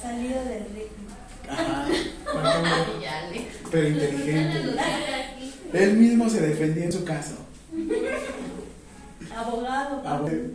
Salido 0.02 0.44
del 0.46 0.64
ritmo. 0.74 1.10
Ajá. 1.50 1.88
Pero 3.72 3.88
inteligente. 3.88 4.76
Él 5.74 5.98
mismo 5.98 6.30
se 6.30 6.42
defendía 6.42 6.86
en 6.86 6.92
su 6.92 7.04
caso. 7.04 7.36
Abogado. 9.36 10.08
A 10.08 10.22
ver, 10.22 10.52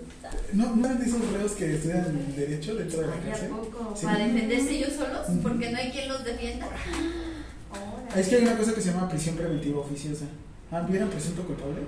¿No, 0.52 0.74
¿No 0.76 0.86
eran 0.86 0.98
de 0.98 1.06
esos 1.06 1.30
reos 1.32 1.52
que 1.52 1.74
estudian 1.74 2.34
Derecho 2.36 2.74
dentro 2.74 3.00
de 3.00 3.06
la 3.08 3.12
Ay, 3.14 3.18
¿a 3.20 3.30
cárcel? 3.30 3.48
poco? 3.50 3.94
Sí. 3.96 4.06
¿Para 4.06 4.18
defenderse 4.26 4.70
ellos 4.70 4.92
solos? 4.94 5.26
Porque 5.42 5.70
no 5.70 5.78
hay 5.78 5.90
quien 5.90 6.08
los 6.08 6.24
defienda. 6.24 6.66
Ahora. 6.66 8.20
Es 8.20 8.28
que 8.28 8.36
hay 8.36 8.42
una 8.42 8.56
cosa 8.56 8.74
que 8.74 8.80
se 8.80 8.92
llama 8.92 9.08
prisión 9.08 9.36
preventiva 9.36 9.80
oficiosa. 9.80 10.24
Ah, 10.72 10.80
¿vieron 10.88 11.08
presunto 11.10 11.42
culpable? 11.42 11.82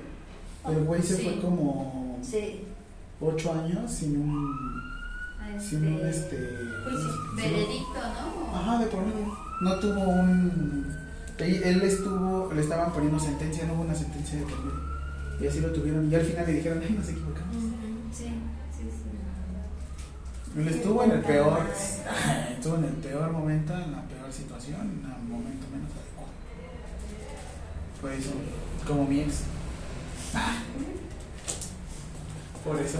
El 0.68 0.84
güey 0.84 1.02
se 1.02 1.16
Sí. 1.16 1.22
fue 1.24 1.40
como 1.40 2.18
Sí. 2.22 2.62
Ocho 3.20 3.52
años 3.52 3.90
sin 3.90 4.16
un. 4.20 4.82
sin 5.60 5.86
un 5.86 6.06
este. 6.06 6.36
Sin 6.38 6.96
un- 6.96 7.36
Veredicto, 7.36 7.94
¿no? 7.94 8.56
Ajá, 8.56 8.78
de 8.78 8.86
por 8.86 9.00
medio. 9.06 9.36
No 9.60 9.78
tuvo 9.80 10.00
un. 10.08 10.96
Él 11.38 11.62
él 11.64 11.82
estuvo. 11.82 12.52
Le 12.52 12.60
estaban 12.62 12.92
poniendo 12.92 13.18
sentencia, 13.18 13.66
no 13.66 13.74
hubo 13.74 13.82
una 13.82 13.94
sentencia 13.94 14.38
de 14.38 14.44
por 14.44 14.58
medio. 14.64 14.88
Y 15.40 15.46
así 15.46 15.60
lo 15.60 15.70
tuvieron. 15.72 16.10
Y 16.10 16.14
al 16.14 16.22
final 16.22 16.46
le 16.46 16.52
dijeron, 16.54 16.80
ay, 16.82 16.94
nos 16.98 17.08
equivocamos. 17.08 17.54
Sí, 18.12 18.24
sí, 18.76 18.82
sí. 18.90 20.58
Él 20.60 20.68
estuvo 20.68 21.04
en 21.04 21.10
el 21.12 21.20
peor. 21.20 21.60
Estuvo 22.50 22.76
en 22.76 22.84
el 22.84 22.94
peor 22.94 23.30
momento, 23.30 23.72
en 23.74 23.92
la 23.92 24.02
peor 24.08 24.32
situación, 24.32 24.80
en 24.80 25.04
el 25.04 25.28
momento 25.28 25.66
menos 25.72 25.90
adecuado. 25.92 26.32
Por 28.00 28.10
eso, 28.12 28.30
como 28.86 29.04
mi 29.06 29.20
ex. 29.20 29.42
Por 32.64 32.80
eso. 32.80 32.98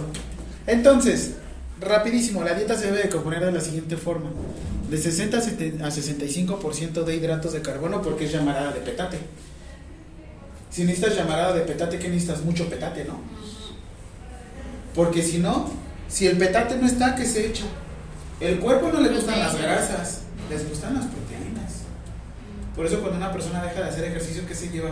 Entonces, 0.67 1.33
rapidísimo, 1.79 2.43
la 2.43 2.53
dieta 2.53 2.75
se 2.75 2.87
debe 2.87 3.03
de 3.03 3.09
componer 3.09 3.45
de 3.45 3.51
la 3.51 3.61
siguiente 3.61 3.97
forma. 3.97 4.29
De 4.89 4.97
60 4.97 5.37
a 5.37 5.41
70 5.41 5.85
a 5.85 5.89
65% 5.89 7.03
de 7.03 7.15
hidratos 7.15 7.53
de 7.53 7.61
carbono 7.61 8.01
porque 8.01 8.25
es 8.25 8.31
llamarada 8.31 8.71
de 8.71 8.79
petate. 8.79 9.19
Si 10.69 10.83
necesitas 10.83 11.15
llamarada 11.15 11.53
de 11.53 11.61
petate, 11.61 11.99
¿qué 11.99 12.09
necesitas? 12.09 12.43
Mucho 12.43 12.69
petate, 12.69 13.05
¿no? 13.05 13.19
Porque 14.95 15.21
si 15.21 15.37
no, 15.37 15.69
si 16.07 16.27
el 16.27 16.37
petate 16.37 16.75
no 16.75 16.87
está, 16.87 17.15
¿qué 17.15 17.25
se 17.25 17.47
echa? 17.47 17.65
El 18.39 18.59
cuerpo 18.59 18.89
no 18.91 19.01
le 19.01 19.09
gustan 19.09 19.39
las 19.39 19.57
grasas, 19.57 20.21
les 20.49 20.67
gustan 20.67 20.95
las 20.95 21.05
proteínas. 21.05 21.83
Por 22.75 22.85
eso 22.85 22.99
cuando 22.99 23.17
una 23.17 23.31
persona 23.31 23.63
deja 23.63 23.81
de 23.81 23.89
hacer 23.89 24.05
ejercicio, 24.05 24.43
¿qué 24.47 24.55
se 24.55 24.69
lleva? 24.69 24.89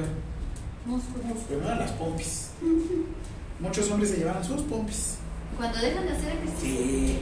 Músculos. 0.86 1.38
Primero 1.48 1.76
las 1.76 1.92
pompis. 1.92 2.50
Muchos 3.60 3.90
hombres 3.92 4.12
se 4.12 4.18
llevan 4.18 4.44
sus 4.44 4.62
pompis. 4.64 5.16
Cuando 5.58 5.80
dejan 5.80 6.06
de 6.06 6.12
hacer 6.12 6.32
ejercicio. 6.34 6.60
Sí. 6.62 7.20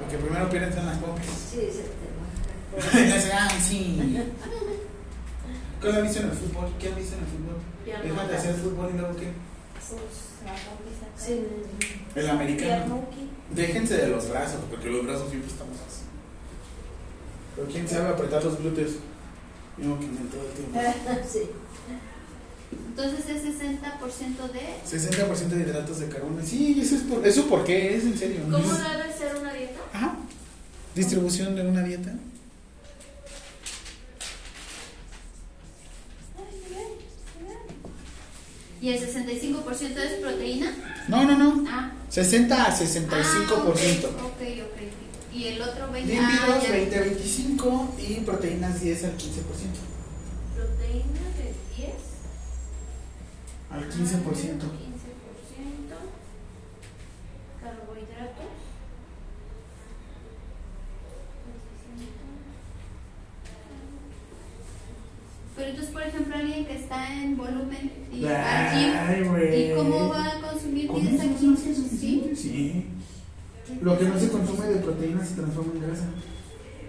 Porque 0.00 0.18
primero 0.18 0.50
pierden 0.50 0.86
las 0.86 0.98
pompis. 0.98 1.26
Sí, 1.26 1.60
se 1.70 1.82
te 1.82 3.32
ah, 3.32 3.48
sí. 3.60 4.20
¿Qué 5.80 5.88
han 5.88 6.02
visto 6.02 6.20
en 6.20 6.26
el 6.26 6.32
fútbol? 6.32 6.68
¿Qué 6.78 6.88
han 6.88 6.96
visto 6.96 7.16
en 7.16 7.20
el 7.20 7.26
fútbol? 7.26 7.56
Dejan 7.84 8.28
de 8.28 8.36
hacer 8.36 8.54
fútbol 8.56 8.90
y 8.94 8.98
luego 8.98 9.16
qué? 9.16 9.32
Sí. 11.16 11.46
El 12.14 12.30
americano. 12.30 13.04
Déjense 13.50 13.96
de 13.96 14.08
los 14.08 14.28
brazos, 14.30 14.60
porque 14.70 14.88
los 14.88 15.04
brazos 15.04 15.28
siempre 15.30 15.50
estamos 15.50 15.76
así. 15.76 16.02
Pero 17.56 17.68
quién 17.68 17.88
sabe 17.88 18.08
apretar 18.08 18.44
los 18.44 18.58
glúteos. 18.58 18.92
Yo 19.78 19.98
que 19.98 20.06
me 20.06 20.18
todo 20.30 20.42
el 20.46 20.52
tiempo. 20.52 20.78
Sí. 21.28 21.50
Entonces 22.72 23.28
es 23.28 23.42
60% 23.42 24.52
de. 24.52 24.60
60% 24.86 25.48
de 25.48 25.62
hidratos 25.62 26.00
de 26.00 26.08
carbono. 26.08 26.42
Sí, 26.44 26.80
eso 26.80 26.96
es 26.96 27.02
por, 27.02 27.26
eso 27.26 27.46
por 27.46 27.64
qué 27.64 27.96
es 27.96 28.04
en 28.04 28.18
serio. 28.18 28.42
¿Cómo 28.44 28.58
debe 28.58 29.12
ser 29.16 29.36
una 29.40 29.52
dieta? 29.52 29.80
Ajá. 29.92 30.16
Distribución 30.94 31.54
de 31.54 31.66
una 31.66 31.82
dieta. 31.82 32.12
Y 38.82 38.88
el 38.88 38.98
65% 38.98 39.98
es 39.98 40.12
proteína. 40.20 40.72
No, 41.08 41.24
no, 41.24 41.36
no. 41.36 41.64
Ah. 41.68 41.92
60 42.08 42.64
a 42.64 42.74
65%. 42.74 43.10
Ah, 43.12 43.52
ok, 43.52 43.60
ok, 43.60 44.40
ok. 44.40 45.34
Y 45.34 45.44
el 45.44 45.62
otro 45.62 45.92
20%. 45.92 46.04
Lípidos 46.04 46.30
ah, 46.48 46.60
ya. 46.62 46.70
20 46.72 46.96
a 46.96 47.00
25 47.02 47.94
y 47.98 48.14
proteínas 48.20 48.80
10 48.80 49.04
al 49.04 49.12
15%. 49.12 49.18
Proteína 50.56 51.20
de 51.20 51.29
10 51.29 51.29
Al 53.70 53.88
15%. 53.88 53.90
15%. 53.90 54.60
Carbohidratos. 57.62 58.46
Pero 65.56 65.68
entonces, 65.70 65.92
por 65.92 66.02
ejemplo, 66.02 66.36
alguien 66.36 66.64
que 66.64 66.76
está 66.76 67.22
en 67.22 67.36
volumen 67.36 67.92
y 68.12 68.22
va 68.22 68.70
al 68.70 68.78
gym, 68.78 68.92
Ay, 68.96 69.28
güey. 69.28 69.72
¿y 69.72 69.74
cómo 69.74 70.08
va 70.08 70.26
a 70.26 70.40
consumir 70.40 70.86
¿Con 70.86 71.02
10 71.02 71.20
a 71.20 71.24
eso? 71.24 71.38
15? 71.38 71.74
¿Sí? 71.74 72.32
Sí. 72.34 72.86
Lo 73.82 73.98
que 73.98 74.04
no 74.06 74.18
se 74.18 74.28
consume 74.30 74.66
de 74.66 74.76
proteínas 74.80 75.28
se 75.28 75.34
transforma 75.34 75.72
en 75.74 75.82
grasa. 75.82 76.06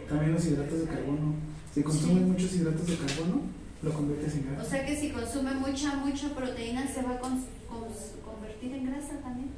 También 0.07 0.33
los 0.33 0.45
hidratos 0.45 0.79
de 0.79 0.85
carbono. 0.85 1.35
Si 1.73 1.83
consumes 1.83 2.23
muchos 2.23 2.53
hidratos 2.53 2.87
de 2.87 2.95
carbono, 2.95 3.41
lo 3.83 3.91
conviertes 3.93 4.33
en 4.35 4.47
O 4.49 4.55
grasa. 4.55 4.69
sea 4.69 4.85
que 4.85 4.95
si 4.95 5.09
consume 5.09 5.53
mucha, 5.55 5.95
mucha 5.95 6.29
proteína, 6.35 6.87
se 6.87 7.01
va 7.01 7.11
a 7.11 7.19
cons- 7.21 7.45
cons- 7.69 8.13
convertir 8.23 8.73
en 8.73 8.85
grasa 8.85 9.13
también. 9.23 9.49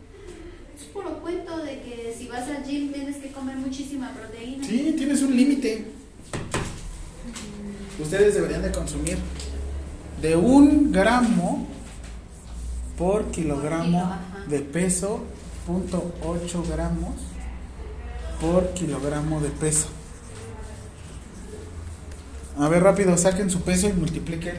Es 0.76 0.84
puro 0.86 1.20
cuento 1.22 1.58
de 1.58 1.82
que 1.82 2.16
si 2.18 2.28
vas 2.28 2.48
al 2.50 2.64
gym 2.64 2.92
tienes 2.94 3.18
que 3.18 3.32
comer 3.32 3.58
muchísima 3.58 4.12
proteína. 4.12 4.66
Sí, 4.66 4.94
tienes 4.98 5.22
un 5.22 5.36
límite. 5.36 5.86
Ustedes 8.02 8.34
deberían 8.36 8.62
de 8.64 8.72
consumir 8.72 9.18
de 10.22 10.36
un 10.36 10.92
gramo 10.92 11.68
por 12.98 13.30
kilogramo 13.32 13.86
kilo, 14.34 14.48
de 14.50 14.60
peso, 14.60 15.22
punto 15.68 16.14
8 16.26 16.64
gramos 16.72 17.16
por 18.42 18.74
kilogramo 18.74 19.40
de 19.42 19.50
peso. 19.50 19.88
A 22.60 22.70
ver, 22.70 22.84
rápido, 22.84 23.18
saquen 23.18 23.50
su 23.50 23.62
peso 23.62 23.88
y 23.90 23.94
multipliquen. 23.94 24.58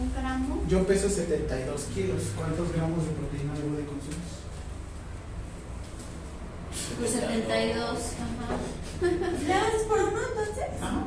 Un 0.00 0.12
gramo. 0.14 0.62
Yo 0.68 0.86
peso 0.86 1.08
72 1.08 1.82
kilos. 1.94 2.22
¿Cuántos 2.36 2.72
gramos 2.72 3.04
de 3.04 3.10
proteína 3.12 3.52
debo 3.54 3.76
de 3.76 3.84
consumir? 3.84 4.18
Pues 6.98 7.10
72. 7.10 7.88
Ajá. 7.88 9.46
¿Le 9.46 9.54
haces 9.54 9.82
por 9.88 9.98
uno 9.98 10.18
entonces? 10.30 10.64
Ajá. 10.80 11.00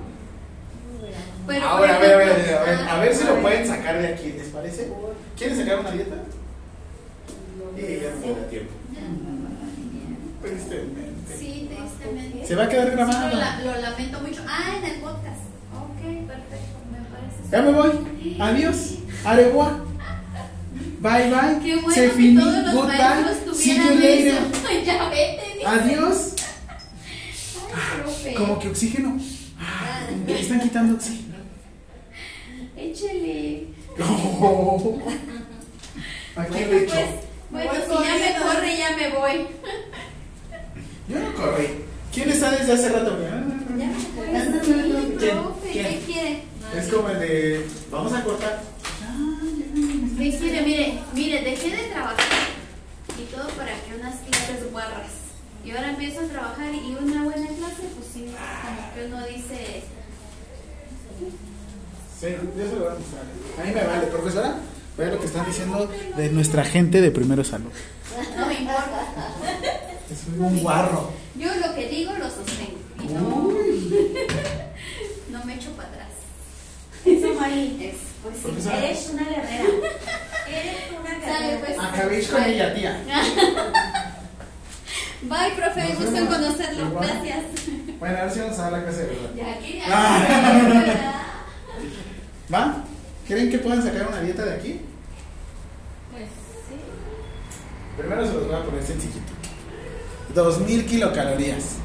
Pero, 1.47 1.65
Ahora, 1.65 1.95
a 1.95 1.99
ver, 1.99 2.13
a 2.13 2.17
ver, 2.17 2.29
ejemplo, 2.29 2.57
a 2.59 2.63
ver, 2.63 2.79
a 2.89 2.99
ver 2.99 3.15
si 3.15 3.23
ah, 3.23 3.31
lo 3.33 3.41
pueden 3.41 3.67
sacar 3.67 3.99
de 4.01 4.07
aquí, 4.13 4.33
¿les 4.33 4.47
parece? 4.49 4.91
¿Quieren 5.37 5.57
sacar 5.57 5.79
una 5.79 5.91
dieta? 5.91 6.15
Sí, 7.75 7.99
ya 8.01 8.11
no 8.11 8.35
me 8.35 8.41
da 8.41 8.47
tiempo. 8.49 8.73
Tristemente. 10.41 11.37
Sí, 11.37 11.69
tristemente. 11.73 12.45
Se 12.47 12.55
va 12.55 12.63
a 12.65 12.69
quedar 12.69 12.89
Sí, 12.89 12.95
grabado. 12.95 13.29
lo, 13.63 13.71
lo 13.71 13.81
lamento 13.81 14.19
mucho. 14.21 14.41
Ah, 14.47 14.75
en 14.77 14.85
el 14.85 15.01
podcast. 15.01 15.41
Ok, 16.01 16.27
perfecto. 16.27 16.77
Me 16.91 16.99
parece. 17.11 17.51
Ya 17.51 17.61
me 17.61 17.71
voy. 17.71 17.91
Adiós. 18.39 18.77
Aregua. 19.25 19.85
Bye 20.99 21.29
bye. 21.29 21.59
Qué 21.63 21.75
bueno 21.75 21.91
Se 21.93 22.01
que 22.07 22.09
finí. 22.11 22.39
todos 22.41 22.63
los 22.63 22.73
Goodbye. 22.73 23.53
See 23.55 23.75
you 23.77 23.95
later. 23.95 24.41
ya 24.85 25.09
vete. 25.09 25.53
dice. 25.55 25.65
Adiós. 25.67 26.33
Ay, 27.73 28.01
profe. 28.01 28.33
Como 28.35 28.59
que 28.59 28.67
oxígeno. 28.69 29.17
Ah, 29.59 30.07
Me 30.25 30.39
están 30.39 30.59
quitando 30.61 30.95
oxígeno. 30.95 31.35
Échele. 32.77 33.67
Aquí 36.35 36.51
Bueno, 36.53 36.67
le 36.71 36.83
echo. 36.83 36.93
pues, 36.93 37.05
bueno, 37.51 37.71
si 37.73 37.79
ya 38.07 38.15
me 38.15 38.39
corre, 38.43 38.77
ya 38.77 38.95
me 38.97 39.09
voy. 39.09 39.47
Yo 41.09 41.19
no 41.19 41.33
corrí. 41.35 41.67
¿Quién 42.13 42.29
está 42.29 42.51
desde 42.51 42.73
hace 42.73 42.89
rato? 42.89 43.17
¿qué 45.63 46.01
quiere? 46.05 46.43
Es 46.77 46.87
como 46.87 47.09
el 47.09 47.19
de. 47.19 47.65
Vamos 47.89 48.13
a 48.13 48.23
cortar. 48.23 48.61
¿Qué 50.17 50.37
quiere? 50.37 50.61
Mire, 50.61 50.99
mire, 51.13 51.41
dejé 51.41 51.69
de 51.69 51.83
trabajar 51.89 52.17
y 53.17 53.23
todo 53.33 53.47
para 53.49 53.73
que 53.81 53.95
unas 53.99 54.15
clases 54.19 54.71
guarras. 54.71 55.11
Y 55.63 55.71
ahora 55.71 55.91
empiezo 55.91 56.21
a 56.21 56.23
trabajar 56.23 56.73
y 56.73 56.95
una 56.99 57.23
buena 57.23 57.47
clase, 57.47 57.83
pues 57.95 58.07
sí, 58.13 58.25
como 58.25 58.93
que 58.93 59.05
uno 59.05 59.27
dice, 59.27 59.83
Sí, 62.19 62.27
yo 62.57 62.65
se 62.67 62.75
lo 62.75 62.81
voy 62.81 62.91
a 62.91 62.99
mostrar. 62.99 63.23
A 63.59 63.63
mí 63.63 63.73
me 63.73 63.83
vale, 63.83 64.07
profesora. 64.07 64.55
Vean 64.97 65.11
lo 65.11 65.19
que 65.19 65.25
están 65.25 65.45
diciendo 65.45 65.89
de 66.17 66.29
nuestra 66.29 66.63
gente 66.65 67.01
de 67.01 67.09
primero 67.11 67.43
salud. 67.43 67.71
no 68.37 68.45
me 68.45 68.53
importa. 68.53 69.90
Es 70.11 70.19
un 70.37 70.59
guarro. 70.61 71.11
Yo 71.35 71.47
lo 71.55 71.73
que 71.75 71.87
digo 71.87 72.11
lo 72.13 72.25
sostengo. 72.29 72.77
Y 73.01 73.05
no, 73.13 73.21
Uy. 73.47 74.17
no 75.29 75.43
me 75.45 75.55
echo 75.55 75.71
para 75.71 75.89
atrás. 75.89 76.07
Eso, 77.05 77.33
Mari. 77.33 77.77
Es, 77.81 77.95
pues 78.21 78.35
sí. 78.35 78.41
Profesora. 78.43 78.77
Eres 78.77 79.09
una 79.13 79.23
guerrera. 79.23 79.63
Eres 80.47 80.91
una 80.99 81.09
Sale, 81.25 81.47
guerrera. 81.47 81.65
pues. 81.65 81.79
Acabéis 81.79 82.27
con 82.27 82.43
ella, 82.43 82.73
tía. 82.75 83.03
Bye, 85.23 85.51
profe, 85.55 85.81
Nos 85.89 85.97
gusto 85.97 86.07
en 86.07 86.13
vemos. 86.15 86.35
conocerlo. 86.35 86.85
Igual. 86.87 87.07
Gracias. 87.07 87.43
Bueno, 87.99 88.17
a 88.17 88.21
ver 88.23 88.31
si 88.31 88.39
vamos 88.39 88.59
a 88.59 88.61
dar 88.63 88.71
la 88.71 88.83
clase 88.83 88.99
de 89.01 89.05
verdad. 89.07 89.29
Ya 89.35 89.51
aquí 89.53 89.79
Ah. 89.87 91.23
¿Va? 92.53 92.83
¿Creen 93.27 93.49
que 93.51 93.59
puedan 93.59 93.81
sacar 93.83 94.07
una 94.07 94.19
dieta 94.21 94.43
de 94.43 94.55
aquí? 94.55 94.81
Pues 96.11 96.23
sí. 96.67 96.75
Primero 97.97 98.25
se 98.27 98.33
los 98.33 98.47
voy 98.47 98.55
a 98.55 98.63
poner 98.65 98.83
sencillito. 98.83 99.30
2000 100.33 100.85
kilocalorías. 100.85 101.75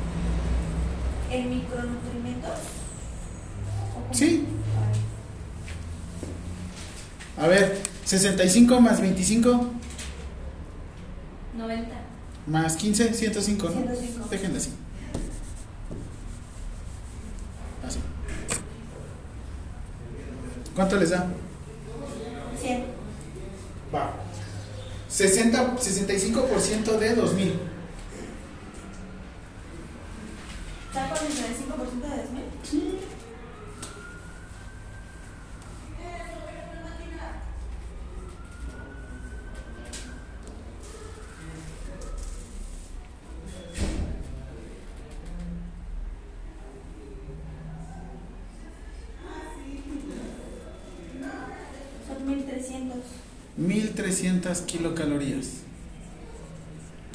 ¿En 1.30 1.50
micronutrimentos? 1.50 2.58
Sí. 4.12 4.46
A 7.38 7.46
ver, 7.48 7.78
65 8.04 8.80
más 8.80 9.00
25 9.00 9.66
90. 11.58 11.88
más 12.46 12.76
15, 12.76 13.12
105, 13.12 13.66
¿no? 13.68 13.72
105. 13.72 14.28
Déjenlo 14.30 14.58
así. 14.58 14.70
Así. 17.86 17.98
¿Cuánto 20.74 20.96
les 20.96 21.10
da? 21.10 21.26
100. 22.60 22.84
Va. 23.94 24.14
60, 25.08 25.76
65% 25.76 26.98
de 26.98 27.14
2000. 27.14 27.75
¿Está 30.96 31.14
con 31.14 31.26
el 31.26 31.32
35% 31.34 32.00
de 32.00 32.22
2000? 32.22 32.44
Son 52.08 52.26
1300. 52.26 52.96
1300 53.58 54.60
kilocalorías. 54.62 55.46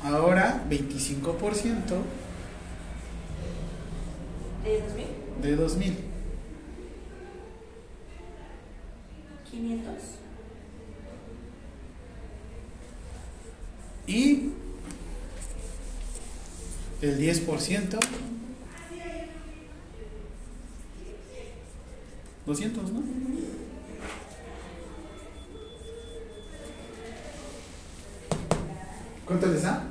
Ahora 0.04 0.64
25% 0.70 2.04
¿De 4.64 4.80
2000? 4.80 5.22
de 5.42 5.56
2000. 5.56 5.98
500. 9.50 9.94
Y 14.08 14.52
el 17.02 17.20
10%. 17.20 18.00
200, 22.46 22.92
¿no? 22.92 23.04
¿Cuánto 29.26 29.48
les 29.48 29.64
da? 29.64 29.91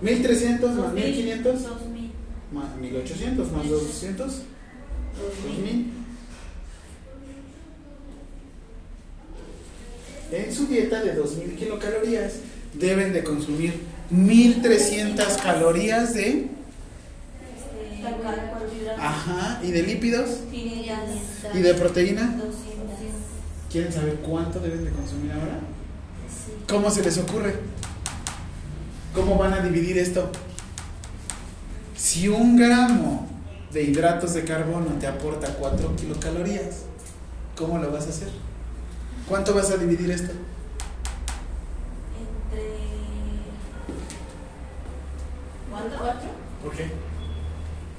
1300 0.00 0.76
más 0.76 0.92
1500 0.94 1.62
2000. 1.62 2.10
más 2.52 2.76
1800 2.76 3.52
más 3.52 3.68
200 3.68 4.32
2000 5.46 5.86
En 10.32 10.54
su 10.54 10.66
dieta 10.68 11.02
de 11.02 11.14
2000 11.14 11.56
kilocalorías 11.56 12.34
deben 12.74 13.12
de 13.12 13.24
consumir 13.24 13.74
1300 14.10 15.26
calorías 15.38 16.14
de 16.14 16.28
Este, 16.28 18.06
ajá 18.96 19.60
y 19.64 19.72
de 19.72 19.82
lípidos 19.82 20.30
500. 20.50 21.54
y 21.54 21.58
de 21.58 21.74
proteína. 21.74 22.22
200. 22.36 22.60
¿Quieren 23.70 23.92
saber 23.92 24.14
cuánto 24.16 24.60
deben 24.60 24.84
de 24.84 24.90
consumir 24.90 25.32
ahora? 25.32 25.60
¿Cómo 26.68 26.90
se 26.90 27.02
les 27.02 27.18
ocurre? 27.18 27.54
¿Cómo 29.14 29.36
van 29.36 29.52
a 29.54 29.60
dividir 29.60 29.98
esto? 29.98 30.30
Si 31.96 32.28
un 32.28 32.56
gramo 32.56 33.28
de 33.72 33.82
hidratos 33.82 34.34
de 34.34 34.44
carbono 34.44 34.86
te 35.00 35.06
aporta 35.06 35.54
4 35.54 35.96
kilocalorías, 35.96 36.84
¿cómo 37.56 37.78
lo 37.78 37.90
vas 37.90 38.06
a 38.06 38.10
hacer? 38.10 38.28
¿Cuánto 39.28 39.54
vas 39.54 39.70
a 39.70 39.76
dividir 39.76 40.10
esto? 40.10 40.32
Entre. 42.18 42.70
¿Cuánto? 45.70 45.96
¿Cuatro? 45.98 46.28
¿Por 46.62 46.72
qué? 46.72 46.90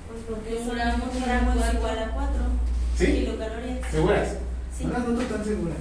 Pues 0.08 0.24
porque 0.30 0.56
Un 0.56 0.76
gramo 0.76 0.98
gramo, 0.98 1.12
un 1.14 1.24
gramo 1.24 1.54
es 1.54 1.74
igual 1.74 2.00
a 2.00 2.12
4 2.12 2.34
¿Sí? 2.98 3.06
kilocalorías. 3.06 3.92
¿Seguras? 3.92 4.30
Sí. 4.78 4.86
No 4.86 4.94
las 4.94 5.08
noto 5.08 5.22
tan 5.24 5.44
seguras, 5.44 5.78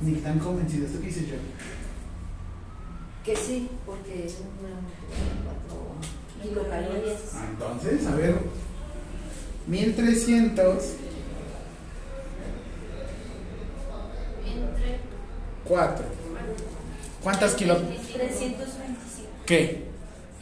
ni 0.00 0.12
tan 0.16 0.38
convencidas. 0.38 0.92
¿Tú 0.92 1.00
qué 1.00 1.06
dices 1.06 1.28
yo? 1.28 1.36
Que 3.26 3.34
sí, 3.34 3.68
porque 3.84 4.30
un 4.40 4.62
gramo 4.62 4.88
tiene 5.10 5.42
cuatro 5.42 5.96
kilocalorías. 6.40 7.20
Ah, 7.34 7.46
Entonces, 7.50 8.06
a 8.06 8.14
ver, 8.14 8.36
1300 9.66 10.84
Entre 14.46 15.00
4. 15.64 16.04
¿Cuántas 17.20 17.54
kilo? 17.54 17.74
325 17.78 19.28
¿Qué? 19.44 19.86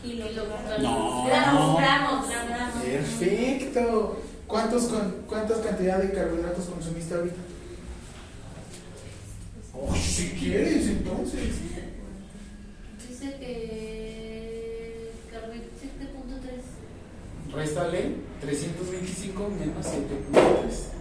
kilocalorías. 0.02 0.82
No. 0.82 1.24
Gramos, 1.24 1.78
gramos, 1.78 2.28
gramos. 2.28 2.82
Perfecto. 2.84 4.22
¿Cuántos 4.46 4.82
con, 4.84 5.10
¿Cuántas 5.26 5.58
cantidad 5.60 6.02
de 6.02 6.12
carbohidratos 6.12 6.66
consumiste 6.66 7.14
ahorita? 7.14 7.36
Oh, 9.72 9.94
si 9.96 10.28
quieres, 10.32 10.86
entonces. 10.86 11.48
Dice 13.24 13.38
que 13.38 15.12
carbohidratos 15.32 15.80
7.3. 15.80 17.56
Réstale 17.56 18.16
325 18.42 19.48
menos 19.48 19.86
7.3. 19.86 20.92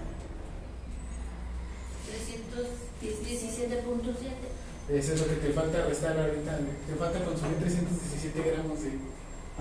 317.7. 3.01 4.95
Eso 4.97 5.13
es 5.13 5.19
lo 5.19 5.27
que 5.27 5.35
te 5.35 5.51
falta 5.51 5.85
restar 5.85 6.17
ahorita. 6.17 6.59
Te 6.87 6.95
falta 6.95 7.25
consumir 7.25 7.57
317 7.57 8.51
gramos 8.51 8.79
de 8.83 8.91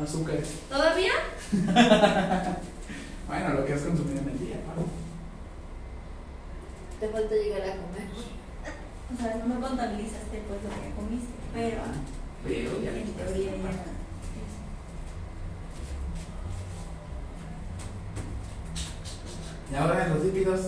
azúcar. 0.01 0.39
¿Todavía? 0.68 1.12
Bueno, 3.26 3.55
lo 3.55 3.64
que 3.64 3.72
has 3.72 3.82
consumido 3.82 4.20
en 4.20 4.28
el 4.28 4.39
día. 4.39 4.56
¿no? 4.76 4.84
Te 7.01 7.09
falta 7.09 7.34
llegar 7.34 7.62
a 7.62 7.76
comer. 7.76 8.06
O 9.12 9.16
sea, 9.16 9.34
no 9.36 9.47
me 9.55 9.60
contabilizaste 9.60 10.43
pues 10.47 10.62
lo 10.62 10.70
que 10.70 10.94
comiste, 10.94 11.32
pero 11.52 11.82
Pero 12.44 12.82
ya 12.82 12.90
le 12.90 13.02
quitaste 13.05 13.40
parte. 13.62 13.90
ya. 19.70 19.78
Y 19.78 19.81
ahora 19.81 20.06
en 20.06 20.14
los 20.14 20.24
lípidos. 20.24 20.60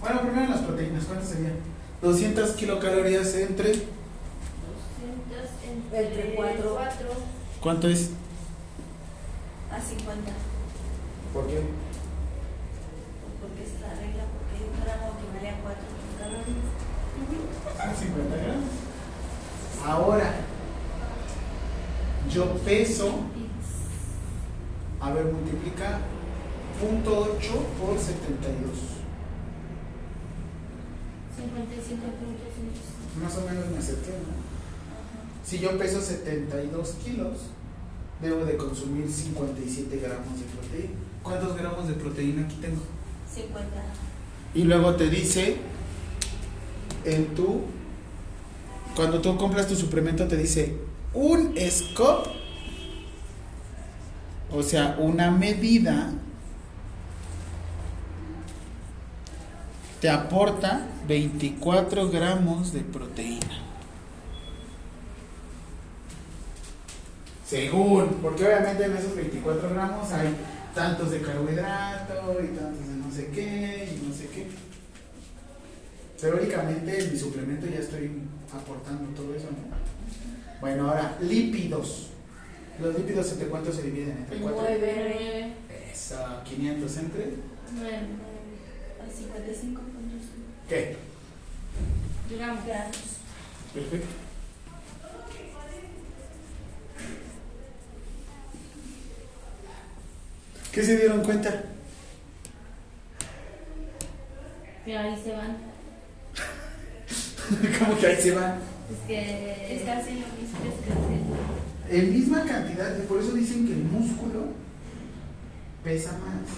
Bueno, 0.00 0.20
primero 0.20 0.44
en 0.44 0.50
las 0.50 0.60
proteínas. 0.60 1.04
¿Cuántas 1.04 1.28
serían? 1.30 1.54
200 2.02 2.50
kilocalorías 2.52 3.34
entre. 3.34 3.68
200 3.70 3.88
entre, 5.68 6.06
Entre 6.06 6.34
cuatro. 6.36 6.74
4. 6.76 7.08
¿Cuánto 7.60 7.88
es? 7.88 8.10
A 9.72 9.80
50. 9.80 10.32
¿Por 11.32 11.46
qué? 11.48 11.62
Porque 13.40 13.62
es 13.64 13.80
la 13.80 13.88
regla, 13.94 14.24
porque 14.32 14.64
un 14.64 14.76
gramo 14.84 15.14
equivale 15.18 15.48
a 15.48 15.60
4 15.60 15.82
kilocalorías. 15.98 16.68
A 17.80 17.94
50 17.94 18.36
gramos. 18.36 18.70
Ahora, 19.84 20.28
yo 22.32 22.54
peso. 22.64 23.20
A 25.00 25.10
ver, 25.12 25.24
multiplica 25.26 26.00
0.8 26.80 27.04
por 27.78 27.98
72. 27.98 28.98
55.5. 31.38 33.22
Más 33.22 33.36
o 33.36 33.40
menos 33.42 33.70
me 33.70 33.78
acerqué, 33.78 34.10
¿no? 34.10 34.48
Si 35.44 35.58
yo 35.58 35.78
peso 35.78 36.00
72 36.00 36.90
kilos, 37.04 37.38
debo 38.20 38.44
de 38.44 38.56
consumir 38.56 39.10
57 39.10 39.96
gramos 39.98 40.38
de 40.38 40.44
proteína. 40.46 40.94
¿Cuántos 41.22 41.56
gramos 41.56 41.88
de 41.88 41.94
proteína 41.94 42.44
aquí 42.44 42.56
tengo? 42.56 42.82
50. 43.34 43.64
Y 44.54 44.64
luego 44.64 44.94
te 44.96 45.08
dice 45.08 45.56
en 47.04 47.34
tu 47.34 47.62
cuando 48.96 49.20
tú 49.20 49.36
compras 49.36 49.68
tu 49.68 49.76
suplemento 49.76 50.26
te 50.26 50.36
dice 50.36 50.74
un 51.18 51.54
scoop 51.68 52.28
o 54.50 54.62
sea, 54.62 54.96
una 54.98 55.30
medida 55.30 56.10
te 60.00 60.08
aporta 60.08 60.86
24 61.06 62.08
gramos 62.08 62.72
de 62.72 62.80
proteína. 62.80 63.62
Según, 67.46 68.18
porque 68.22 68.46
obviamente 68.46 68.84
en 68.84 68.96
esos 68.96 69.16
24 69.16 69.70
gramos 69.70 70.12
hay 70.12 70.34
tantos 70.74 71.10
de 71.10 71.20
carbohidrato 71.20 72.14
y 72.42 72.56
tantos 72.56 72.88
de 72.88 72.96
no 72.96 73.10
sé 73.12 73.26
qué 73.28 73.98
y 74.00 74.06
no 74.06 74.14
sé 74.14 74.28
qué. 74.28 74.46
Teóricamente 76.20 77.04
en 77.04 77.12
mi 77.12 77.18
suplemento 77.18 77.66
ya 77.66 77.80
estoy 77.80 78.12
aportando 78.54 79.10
todo 79.14 79.34
eso, 79.34 79.48
¿no? 79.50 79.87
Bueno, 80.60 80.88
ahora, 80.88 81.16
lípidos. 81.20 82.08
Los 82.80 82.96
lípidos 82.96 83.32
entre 83.32 83.48
cuántos 83.48 83.76
se 83.76 83.82
dividen? 83.82 84.18
Entre 84.18 84.38
cuatro. 84.38 84.62
Nueve. 84.62 85.52
Eso, 85.92 86.16
500 86.44 86.96
entre. 86.98 87.32
Nueve. 87.74 88.06
A 89.00 89.16
55 89.16 89.80
puntos. 89.80 90.28
¿Qué? 90.68 90.96
Digamos. 92.28 92.66
Grados. 92.66 92.96
Perfecto. 93.74 94.06
¿Qué 100.72 100.84
se 100.84 100.96
dieron 100.96 101.24
cuenta? 101.24 101.64
Y 104.86 104.92
ahí 104.92 105.20
se 105.22 105.32
van. 105.32 105.56
¿Cómo 107.78 107.98
que 107.98 108.06
ahí 108.06 108.22
se 108.22 108.30
va? 108.32 108.58
Es 108.90 108.98
que 109.06 109.76
Es 109.76 109.82
casi 109.84 110.10
lo 110.12 110.26
mismo. 110.26 110.58
Es 110.64 111.88
que 111.90 111.98
En 111.98 112.12
misma 112.12 112.44
cantidad, 112.44 112.98
y 112.98 113.02
por 113.06 113.20
eso 113.20 113.32
dicen 113.32 113.66
que 113.66 113.72
el 113.72 113.84
músculo 113.84 114.46
pesa 115.84 116.12
más. 116.12 116.48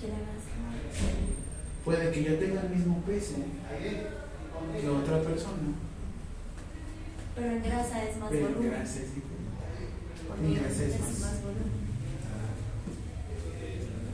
Que 0.00 0.08
la 0.08 0.14
grasa. 0.14 0.50
Puede 1.84 2.10
que 2.10 2.24
yo 2.24 2.38
tenga 2.38 2.62
el 2.62 2.70
mismo 2.70 3.02
peso 3.02 3.34
que 4.80 4.88
otra 4.88 5.20
persona, 5.22 5.74
Pero 7.34 7.46
en 7.50 7.62
grasa 7.62 8.04
es 8.04 8.16
más 8.18 8.30
pero 8.30 8.48
volumen. 8.48 8.70
grasa 8.70 9.00
es 9.00 9.08
En 10.42 10.54
grasa 10.54 10.82
es 10.84 11.00
más. 11.00 11.20
más 11.20 11.42
volumen. 11.42 11.82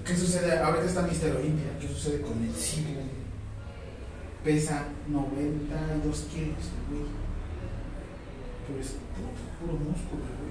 ¿Qué 0.07 0.17
sucede? 0.17 0.59
Ahorita 0.59 0.85
está 0.87 1.03
Mister 1.03 1.37
Olimpia. 1.37 1.79
¿Qué 1.81 1.89
sucede 1.89 2.23
con 2.23 2.43
el 2.43 2.55
Cibo? 2.55 3.01
Pesa 4.45 4.85
92 5.09 6.19
kilos, 6.33 6.71
güey. 6.89 7.03
Pero 8.67 8.81
es 8.81 8.95
puro 9.61 9.73
músculo, 9.75 10.23
güey. 10.41 10.49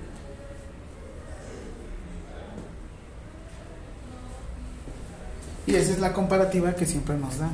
Y 5.67 5.75
esa 5.75 5.91
es 5.91 5.99
la 5.99 6.13
comparativa 6.13 6.73
que 6.73 6.85
siempre 6.85 7.17
nos 7.17 7.37
dan. 7.39 7.51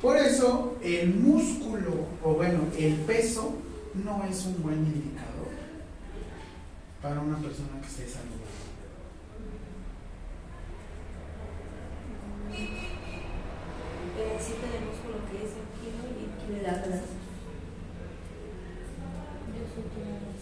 Por 0.00 0.16
eso 0.16 0.76
el 0.82 1.14
músculo, 1.14 1.92
o 2.24 2.34
bueno, 2.34 2.58
el 2.76 2.94
peso, 2.96 3.54
no 4.32 4.38
es 4.38 4.46
un 4.46 4.62
buen 4.62 4.78
indicador 4.78 5.52
para 7.02 7.20
una 7.20 7.36
persona 7.36 7.82
que 7.82 7.86
esté 7.86 8.08
saludable. 8.08 8.48
El 12.48 14.10
pedacito 14.16 14.64
de 14.72 14.80
músculo 14.88 15.16
que 15.28 15.36
es 15.36 15.52
el 15.60 15.68
kilo 15.76 16.08
y 16.16 16.24
el 16.24 16.32
kilo 16.40 16.56
de 16.56 16.62
la 16.62 16.78
grasa. 16.78 17.12
yo 19.52 19.62
soy 19.68 19.84
tu 19.92 20.00
mamá. 20.00 20.32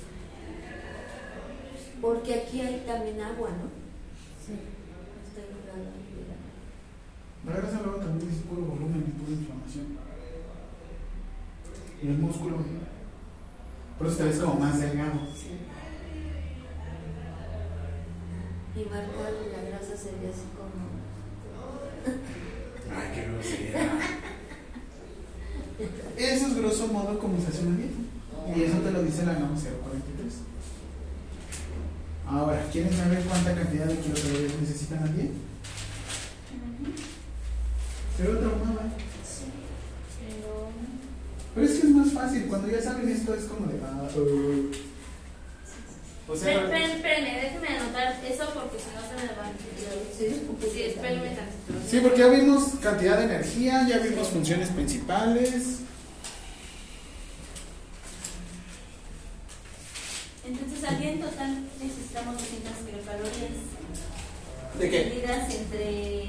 Porque 2.00 2.34
aquí 2.34 2.60
hay 2.60 2.84
también 2.86 3.20
agua, 3.20 3.50
¿no? 3.50 3.66
Sí. 4.38 4.54
Está 5.26 5.40
inflada. 5.50 5.90
mira. 6.14 6.36
La 7.44 7.60
grasa 7.60 7.82
luego 7.82 7.98
también 7.98 8.30
es 8.30 8.38
puro 8.42 8.62
volumen 8.62 9.04
y 9.04 9.18
pura 9.18 9.32
inflamación. 9.32 9.98
Y 12.02 12.06
el 12.06 12.18
músculo, 12.18 12.56
por 14.00 14.06
eso 14.06 14.08
te 14.20 14.26
ves 14.26 14.38
como 14.38 14.60
más 14.60 14.78
delgado. 14.78 15.20
Sí. 15.34 15.56
Y 18.76 18.84
marcar 18.84 19.32
la 19.51 19.62
grasa 19.70 19.97
sería 19.97 20.28
así 20.28 20.44
como. 20.56 21.01
Ay, 23.01 23.09
qué 23.14 23.22
grosería. 23.32 23.92
Eso 26.18 26.47
es 26.48 26.55
grosso 26.55 26.88
modo 26.88 27.18
como 27.18 27.40
se 27.40 27.48
hace 27.48 27.66
una 27.66 27.78
dieta. 27.78 27.97
Y 28.55 28.62
eso 28.62 28.78
te 28.80 28.90
lo 28.90 29.02
dice 29.02 29.24
la 29.24 29.38
NOM 29.38 29.55
043. 29.55 30.34
Ahora, 32.26 32.68
¿quieren 32.70 32.92
saber 32.92 33.22
cuánta 33.22 33.55
cantidad 33.55 33.86
de 33.86 33.98
kilocalorías 34.01 34.60
necesitan 34.60 35.02
al 35.02 35.16
día? 35.16 35.30
Pero 38.18 38.38
traumaba. 38.38 38.82
Pero. 40.20 40.68
Pero 41.55 41.66
es 41.66 41.80
que 41.80 41.86
es 41.86 41.94
más 41.94 42.12
fácil, 42.12 42.47
cuando 42.47 42.68
ya 42.68 42.82
saben 42.82 43.09
esto 43.09 43.34
es 43.34 43.44
como 43.61 43.73
de... 43.73 43.81
ah, 43.85 44.09
uh. 44.16 44.91
O 46.32 46.37
sea, 46.37 46.53
espérenme, 46.53 47.41
déjenme 47.43 47.69
anotar 47.69 48.20
eso 48.24 48.45
porque 48.55 48.78
si 48.78 48.87
no 48.95 49.03
se 49.03 49.27
me 49.27 49.32
va. 49.35 49.51
Sí, 50.16 50.47
Sí, 50.73 50.82
espérenme 50.82 51.31
tantito. 51.31 51.89
Sí, 51.89 52.01
porque 52.01 52.20
ya 52.20 52.28
vimos 52.28 52.62
cantidad 52.81 53.19
de 53.19 53.24
energía, 53.24 53.89
ya 53.89 53.99
vimos 53.99 54.28
funciones 54.28 54.69
principales. 54.69 55.81
Entonces, 60.47 60.85
al 60.85 60.99
día 61.01 61.12
en 61.12 61.20
total 61.20 61.65
necesitamos 61.81 62.35
200 62.39 62.73
kilocalorías. 62.87 63.59
¿De 64.78 64.91
qué? 64.91 65.05
Divididas 65.05 65.55
entre, 65.55 66.23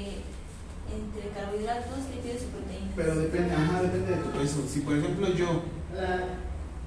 entre 0.90 1.30
carbohidratos, 1.32 1.98
lípidos 2.12 2.42
y 2.42 2.46
proteínas. 2.46 2.92
Pero 2.96 3.14
depende, 3.16 3.54
ajá, 3.54 3.82
depende 3.82 4.16
de 4.16 4.22
tu 4.22 4.30
peso. 4.30 4.66
Si 4.68 4.80
por 4.80 4.98
ejemplo 4.98 5.32
yo 5.32 5.62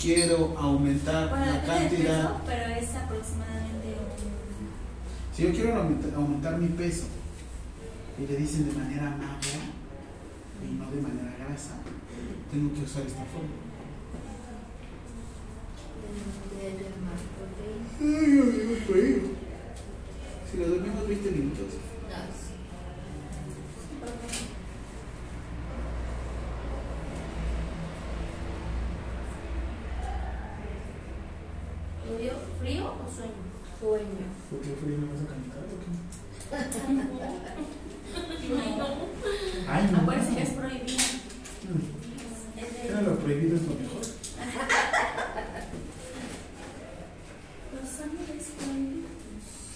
quiero 0.06 0.56
aumentar 0.56 1.30
Bueno, 1.30 1.46
la 1.46 1.64
cantidad, 1.64 2.22
peso, 2.22 2.42
pero 2.46 2.76
es 2.76 2.96
aproximadamente 2.96 3.88
un... 3.98 5.36
si 5.36 5.44
yo 5.44 5.52
quiero 5.52 5.76
aumentar, 5.78 6.14
aumentar 6.14 6.60
mi 6.60 6.68
peso 6.68 7.06
y 8.20 8.28
le 8.28 8.38
dicen 8.38 8.70
de 8.70 8.76
manera 8.78 9.10
magra 9.10 9.66
y 10.64 10.76
no 10.76 10.92
de 10.92 11.02
manera 11.02 11.36
grasa, 11.40 11.78
tengo 12.52 12.74
que 12.74 12.84
usar 12.84 13.02
esta 13.02 13.24
proteína. 13.26 13.66
Ay. 18.02 19.32
Si 20.52 20.58
lo 20.58 20.68
dormimos 20.68 21.08
20 21.08 21.32
minutos. 21.32 21.66
No, 22.10 22.16
sí. 22.32 22.56
¿Frío, 32.66 32.74
¿Frío 32.82 32.90
o 32.90 33.06
sueño? 33.14 33.46
Sueño. 33.80 34.26
¿Por 34.50 34.58
qué 34.62 34.74
frío 34.82 34.98
no 34.98 35.06
vas 35.14 35.22
a 35.22 35.28
cantar 35.30 35.66
o 35.70 35.78
qué? 35.78 35.86
Ay, 39.70 39.84
no. 39.92 39.98
Acuérdense 40.00 40.34
que 40.36 40.42
es 40.42 40.50
prohibido. 40.50 40.98
Mm. 41.70 42.88
Era 42.88 43.02
lo 43.02 43.20
prohibido 43.20 43.56
es 43.58 43.62
lo 43.62 43.76
mejor. 43.76 44.02
Los 47.72 48.00
ángeles 48.02 48.46
prohibidos. 48.58 49.12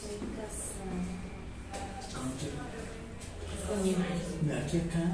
Soy 0.02 0.18
casada. 0.34 0.98
¿Con 3.68 3.78
mi 3.84 3.92
marido. 3.92 4.30
De 4.42 4.54
aquí 4.58 4.78
a 4.78 4.80
acá. 4.86 5.06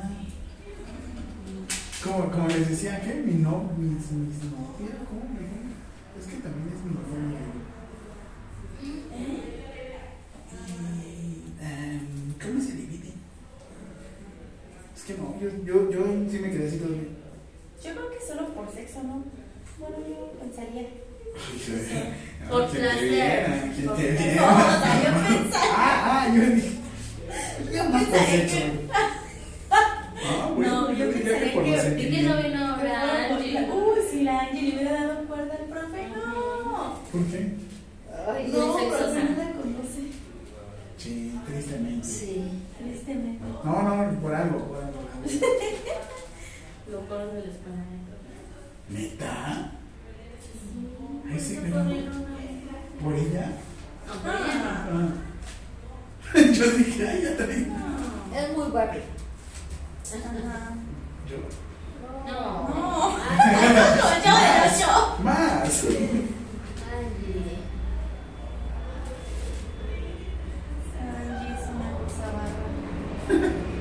Como, 2.01 2.31
como 2.31 2.47
les 2.47 2.69
decía, 2.69 3.01
¿qué? 3.01 3.15
Mi 3.15 3.33
no, 3.33 3.73
mis, 3.77 4.11
mis 4.11 4.43
novia, 4.45 4.95
¿cómo 5.09 5.23
me 5.33 5.41
dijo? 5.41 5.55
Es 6.17 6.27
que 6.27 6.37
también 6.37 6.69
es 6.69 6.81
mi 6.85 6.93
novia. 6.93 7.41
Y, 8.81 9.03
em, 11.61 12.33
¿Cómo 12.41 12.61
se 12.61 12.73
divide? 12.73 13.13
Es 14.94 14.94
que 15.05 15.13
no, 15.13 15.35
yo, 15.39 15.49
yo, 15.63 15.91
yo 15.91 16.01
sí 16.29 16.39
me 16.39 16.49
quedé 16.51 16.67
así 16.67 16.77
todo 16.77 16.89
bien. 16.89 17.09
Yo 17.83 17.91
creo 17.91 18.09
que 18.11 18.25
solo 18.25 18.47
por 18.49 18.71
sexo, 18.73 19.03
¿no? 19.03 19.23
Bueno, 19.79 19.97
yo 20.07 20.31
pensaría. 20.39 20.87
¿Quién 21.65 22.49
Por 22.49 22.69
placer. 22.69 23.09
viera? 23.09 23.47
No, 23.83 23.93
o 23.93 23.97
sea, 23.97 24.07
yo 25.03 25.11
pensaría. 25.27 25.71
Ah, 25.77 26.23
ah, 26.27 26.33
yo 26.35 26.41
dije. 26.41 26.69
Yo 27.73 27.83
no 27.83 27.91
por 27.91 27.99
pensaría 27.99 28.27
sexo. 28.49 28.55
que. 28.55 28.87
Ah, 30.27 30.51
bueno, 30.55 30.81
No, 30.81 30.91
yo 30.93 31.11
pensaría 31.11 31.53
que- 31.53 31.55
los 31.55 31.99
¿Y 32.01 32.09
que 32.09 32.21
no 32.23 32.33
Angie? 32.33 33.71
Uy, 33.71 33.99
si 34.09 34.23
la 34.23 34.39
Angie 34.39 34.61
le 34.61 34.75
hubiera 34.75 34.93
dado 35.07 35.27
cuerda 35.27 35.53
al 35.53 35.65
profe, 35.65 36.07
no. 36.15 36.99
¿Por 37.11 37.21
qué? 37.25 37.53
Ay, 38.27 38.47
No, 38.51 38.75
pero 38.77 38.79
sexosa. 38.79 39.13
no 39.23 39.43
la 39.43 39.51
conoce. 39.51 40.01
Sí, 41.05 41.39
tristemente. 41.45 42.07
Sí. 42.07 42.63
Tristemente. 42.79 43.43
No, 43.63 43.83
no, 43.83 44.19
por 44.19 44.33
algo, 44.33 44.57
por 44.67 44.77
algo. 44.77 44.99
Lo 46.91 46.99
corro 47.07 47.27
del 47.27 47.49
español. 47.51 47.85
¿Neta? 48.89 49.71
Ay, 51.29 51.39
sí, 51.39 51.55
¿Por 51.57 51.63
pero- 51.63 51.87
qué 51.87 52.01
no? 52.01 52.25
¿Por 53.03 53.13
ella? 53.13 53.51
No, 54.07 54.13
por 54.21 54.31
ella 54.35 54.87
no. 54.91 54.99
Ah. 54.99 55.13
Yo 56.53 56.65
dije, 56.71 57.07
ay, 57.07 57.21
ya 57.21 57.37
también. 57.37 57.69
No. 57.69 58.35
Es 58.35 58.57
muy 58.57 58.71
Barbie. 58.71 59.01
Ajá. 60.07 60.75
Yo. 61.29 61.37
No. 62.25 62.67
No. 62.67 62.67
Como 62.67 63.17
yo 64.25 64.33
de 64.33 64.51
ocho. 64.65 64.91
Más. 65.23 65.83
Ay, 65.85 66.29
Angie 70.99 71.53
es 71.53 71.67
una 71.69 71.69
cosa 71.69 71.71
bárbara. 71.73 71.94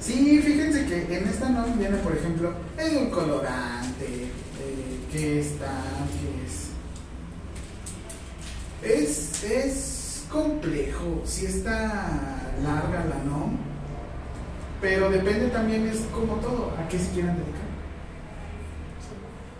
Sí, 0.00 0.40
fíjense 0.42 0.86
que 0.86 1.14
en 1.14 1.28
esta 1.28 1.50
no 1.50 1.66
viene, 1.76 1.98
por 1.98 2.16
ejemplo, 2.16 2.54
el 2.78 3.10
colorante, 3.10 4.06
eh, 4.06 5.00
que 5.12 5.40
está, 5.40 5.82
que 6.10 6.46
es. 6.46 6.70
Es, 8.82 9.44
es 9.44 10.24
complejo, 10.32 11.22
si 11.26 11.44
está 11.46 12.54
larga 12.62 13.04
la 13.04 13.22
NOM, 13.24 13.58
pero 14.80 15.10
depende 15.10 15.48
también, 15.48 15.86
es 15.86 16.00
como 16.12 16.36
todo, 16.36 16.72
a 16.78 16.88
qué 16.88 16.98
se 16.98 17.10
quieran 17.10 17.36
dedicar. 17.36 17.60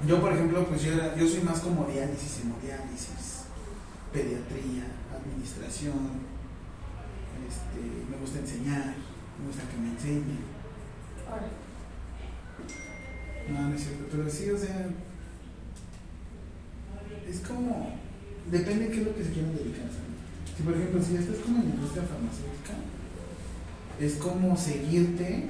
Yo, 0.06 0.22
por 0.22 0.32
ejemplo, 0.32 0.64
pues 0.66 0.82
yo, 0.82 0.92
yo 1.16 1.28
soy 1.28 1.42
más 1.42 1.60
como 1.60 1.84
diálisis, 1.84 2.40
hemodiálisis, 2.42 3.42
pediatría, 4.10 4.84
administración, 5.20 6.30
este, 7.48 8.10
me 8.10 8.16
gusta 8.16 8.40
enseñar, 8.40 8.94
me 9.38 9.46
gusta 9.46 9.62
que 9.70 9.76
me 9.76 9.90
enseñen. 9.90 10.50
No, 13.52 13.68
no 13.68 13.74
es 13.74 13.82
cierto, 13.82 14.04
pero 14.10 14.30
sí, 14.30 14.50
o 14.50 14.58
sea, 14.58 14.88
es 17.28 17.40
como, 17.40 17.94
depende 18.50 18.86
de 18.86 18.90
qué 18.90 19.00
es 19.00 19.06
lo 19.06 19.14
que 19.14 19.24
se 19.24 19.32
quieran 19.32 19.54
dedicar. 19.54 19.86
¿sabes? 19.86 20.56
Si 20.56 20.62
por 20.62 20.74
ejemplo, 20.74 21.02
si 21.02 21.14
ya 21.14 21.20
estás 21.20 21.38
como 21.38 21.58
en 21.58 21.68
la 21.68 21.74
industria 21.74 22.04
farmacéutica, 22.04 22.74
es 23.98 24.14
como 24.14 24.56
seguirte 24.56 25.44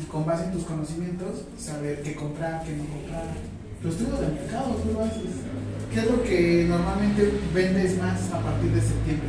y 0.00 0.04
con 0.06 0.26
base 0.26 0.44
en 0.44 0.52
tus 0.52 0.64
conocimientos 0.64 1.44
saber 1.58 2.02
qué 2.02 2.14
comprar, 2.14 2.64
qué 2.64 2.76
no 2.76 2.84
comprar. 2.84 3.53
Tu 3.84 3.90
estudio 3.90 4.16
de 4.16 4.28
mercado, 4.28 4.76
tú 4.76 4.94
lo 4.94 5.04
haces. 5.04 5.44
¿Qué 5.92 6.00
es 6.00 6.10
lo 6.10 6.22
que 6.22 6.64
normalmente 6.66 7.38
vendes 7.52 7.98
más 7.98 8.32
a 8.32 8.40
partir 8.40 8.72
de 8.72 8.80
septiembre? 8.80 9.28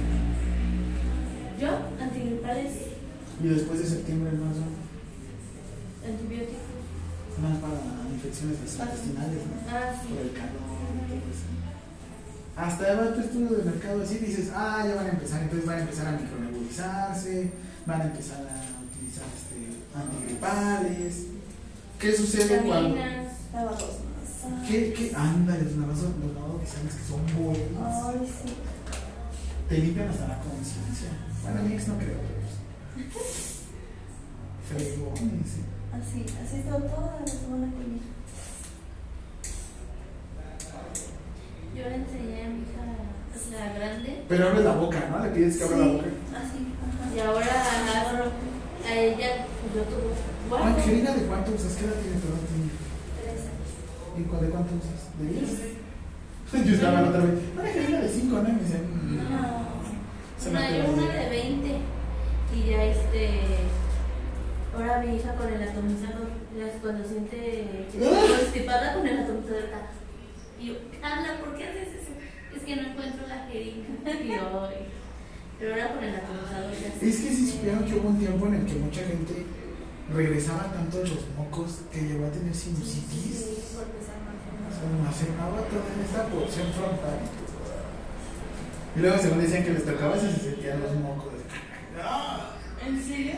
Yo, 1.60 1.68
antigripales, 2.02 2.72
Y 3.44 3.48
después 3.50 3.80
de 3.80 3.86
septiembre 3.86 4.32
más 4.32 4.56
o 4.56 6.08
antibióticos. 6.08 6.56
más 7.44 7.58
para 7.60 7.84
infecciones 8.16 8.56
intestinales, 8.64 9.44
¿no? 9.44 9.60
Ah, 9.68 9.92
sí. 9.92 10.08
por 10.08 10.24
el 10.24 10.32
calor 10.32 10.72
y 10.88 11.04
todo 11.04 11.20
eso. 11.36 11.52
Hasta 12.56 12.96
va 12.96 13.14
tu 13.14 13.20
estudio 13.20 13.58
de 13.58 13.64
mercado 13.66 14.04
así 14.04 14.20
dices, 14.20 14.52
ah, 14.56 14.86
ya 14.88 14.96
van 14.96 15.08
a 15.08 15.10
empezar, 15.10 15.42
entonces 15.42 15.68
van 15.68 15.80
a 15.80 15.82
empezar 15.82 16.08
a 16.08 16.12
micronebulizarse, 16.14 17.52
van 17.86 18.02
a 18.04 18.06
empezar 18.06 18.40
a 18.40 18.64
utilizar 18.88 19.26
este, 19.36 20.00
antigripales. 20.00 21.26
¿Qué 22.00 22.16
sucede 22.16 22.62
cuando.? 22.62 22.96
Vitaminas. 22.96 23.34
Nasales. 23.52 24.05
¿Qué, 24.68 24.94
qué? 24.94 25.12
Ándale, 25.16 25.64
los 25.64 25.78
lavados, 25.78 26.02
los 26.22 26.34
lavados 26.34 26.62
nasales 26.62 26.96
que 26.96 27.04
son 27.04 27.22
buenos. 27.38 28.06
Ay, 28.06 28.20
sí. 28.28 28.54
Te 29.70 29.78
limpian 29.80 30.10
hasta 30.10 30.28
la 30.28 30.40
conciencia. 30.40 31.10
Bueno, 31.44 31.64
mi 31.64 31.74
ex 31.76 31.88
no 31.88 31.98
creo, 31.98 32.18
pero. 32.22 33.10
pues, 33.14 33.62
Fregones, 34.68 35.48
sí. 35.50 35.62
Así, 35.94 36.26
así 36.44 36.58
está 36.58 36.78
toda 36.78 37.20
la 37.22 37.28
semana 37.28 37.72
con 37.72 37.82
ella. 37.82 38.10
Yo 41.76 41.84
le 41.90 41.96
enseñé 41.96 42.44
a 42.46 42.50
mi 42.50 42.62
hija, 42.64 42.84
o 43.36 43.50
sea, 43.50 43.74
grande, 43.74 44.24
Pero 44.30 44.48
abre 44.50 44.64
la 44.64 44.74
boca, 44.74 45.00
¿no? 45.12 45.24
Le 45.26 45.30
pides 45.32 45.58
que 45.58 45.64
abra 45.66 45.78
la 45.78 45.88
boca. 45.88 46.06
así, 46.32 46.60
ajá. 46.82 47.16
y 47.16 47.20
ahora 47.20 47.46
agarro 47.46 48.32
a 48.86 48.94
ella, 48.96 49.46
yo 49.76 49.82
tuve. 49.84 50.14
Bueno, 50.50 50.78
querida, 50.84 51.14
¿de 51.16 51.26
cuánto 51.28 51.52
usas? 51.52 51.74
¿Qué 51.76 51.86
edad 51.86 51.96
tiene 52.00 52.18
tu 52.22 52.28
edad 52.28 52.44
tiene? 52.48 52.70
Tres 53.20 53.42
años. 53.44 53.70
¿Y 53.76 54.00
cuál 54.00 54.05
de 54.24 54.50
cuánto 54.50 54.72
usas? 54.76 55.12
¿De 55.20 55.28
10? 55.28 56.66
Yo 56.66 56.74
estaba 56.76 57.02
la 57.02 57.10
otra 57.10 57.22
vez. 57.22 57.40
Una 57.54 57.72
querida 57.72 58.02
de 58.02 58.10
5, 58.10 58.36
¿no? 58.36 58.50
Y 58.50 58.52
me 58.52 58.60
mm, 58.60 59.30
No. 59.30 60.52
una, 60.52 60.66
hace 60.68 60.78
yo 60.78 60.94
una 60.94 61.14
de 61.14 61.30
20 61.30 61.70
y 62.56 62.70
ya 62.70 62.84
este 62.84 63.30
ahora 64.74 65.02
mi 65.02 65.16
hija 65.16 65.34
con 65.36 65.52
el 65.52 65.64
atomizador 65.64 66.28
cuando 66.82 67.08
siente 67.08 67.88
constipada 68.40 68.94
con 68.94 69.08
el 69.08 69.20
atomizador 69.20 69.64
y 70.60 70.68
yo 70.68 70.74
Carla 71.02 71.40
¿por 71.40 71.58
qué 71.58 71.64
haces 71.66 71.88
eso? 72.04 72.12
es 72.56 72.62
que 72.64 72.76
no 72.76 72.90
encuentro 72.90 73.28
la 73.28 73.48
jeringa 73.48 73.88
y 74.24 74.28
yo 74.28 74.70
pero 75.60 75.74
ahora 75.74 75.94
con 75.96 76.04
el 76.04 76.16
atomizador 76.16 76.72
ya 76.72 76.88
Es 77.08 77.18
que 77.18 77.34
si 77.34 77.48
supieron 77.52 77.86
que 77.86 77.96
hubo 77.96 78.10
un 78.10 78.20
tiempo 78.20 78.46
en 78.48 78.54
el 78.56 78.66
que 78.66 78.76
mucha 78.76 79.02
gente 79.02 79.46
regresaba 80.14 80.72
tanto 80.72 81.00
los 81.00 81.26
mocos 81.36 81.82
que 81.92 82.02
llegó 82.02 82.28
a 82.28 82.32
tener 82.32 82.54
sinusitis. 82.54 83.36
Sí, 83.36 83.64
porque 83.76 84.04
se 84.05 84.05
Se 84.76 84.86
almacenaba 84.86 85.62
toda 85.70 85.94
en 85.94 86.02
esta 86.04 86.26
porción 86.28 86.68
frontal. 86.74 87.20
Y 88.96 89.00
luego 89.00 89.18
según 89.18 89.42
decían 89.42 89.64
que 89.64 89.74
les 89.74 89.86
tocaba 89.86 90.20
si 90.20 90.32
se 90.32 90.40
sentían 90.40 90.82
los 90.82 90.94
mocos. 90.96 91.34
¡Ah! 92.02 92.52
¿En 92.86 93.02
serio? 93.02 93.36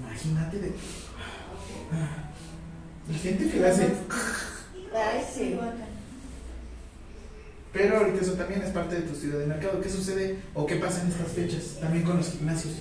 Imagínate 0.00 0.58
de. 0.58 0.72
Y 3.10 3.14
gente 3.14 3.50
que 3.50 3.60
le 3.60 3.68
hace. 3.68 3.92
Ay, 4.94 5.24
sí. 5.34 5.58
Pero 7.72 7.98
ahorita 7.98 8.20
eso 8.20 8.32
también 8.34 8.62
es 8.62 8.70
parte 8.70 8.96
de 8.96 9.02
tu 9.02 9.12
estudio 9.12 9.38
de 9.38 9.46
mercado. 9.46 9.80
¿Qué 9.80 9.88
sucede 9.88 10.38
o 10.54 10.66
qué 10.66 10.76
pasa 10.76 11.02
en 11.02 11.08
estas 11.08 11.32
fechas? 11.32 11.78
También 11.80 12.04
con 12.04 12.16
los 12.16 12.30
gimnasios. 12.30 12.74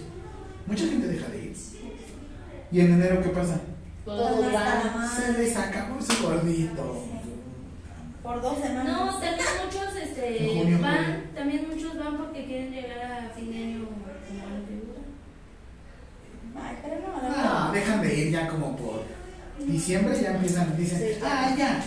Mucha 0.66 0.86
gente 0.86 1.08
deja 1.08 1.28
de 1.30 1.46
ir. 1.46 1.56
¿Y 2.72 2.80
en 2.80 2.94
enero 2.94 3.22
qué 3.22 3.30
pasa? 3.30 3.60
Todos 4.06 4.54
van 4.54 5.10
Se 5.10 5.34
les 5.34 5.58
acabó 5.58 6.02
su 6.02 6.24
gordito. 6.24 7.04
Por 8.24 8.42
dos 8.42 8.58
semanas. 8.60 8.86
no 8.88 9.20
también 9.20 9.48
muchos 9.66 9.96
este 9.96 10.54
junio, 10.54 10.80
van 10.80 11.24
también 11.36 11.68
muchos 11.70 11.98
van 11.98 12.18
porque 12.18 12.46
quieren 12.46 12.72
llegar 12.72 13.02
a 13.02 13.30
fin 13.36 13.52
de 13.52 13.58
año 13.58 13.86
como 13.86 14.06
la 14.08 14.14
figura 14.68 15.02
Ay, 16.56 16.78
pero 16.84 16.96
no, 17.02 17.66
No, 17.66 17.72
dejan 17.72 18.02
de 18.02 18.16
ir 18.16 18.32
ya 18.32 18.48
como 18.48 18.78
por 18.78 19.04
diciembre, 19.66 20.20
ya 20.22 20.32
empiezan, 20.32 20.78
dicen, 20.78 21.18
ah, 21.24 21.56
ya. 21.58 21.84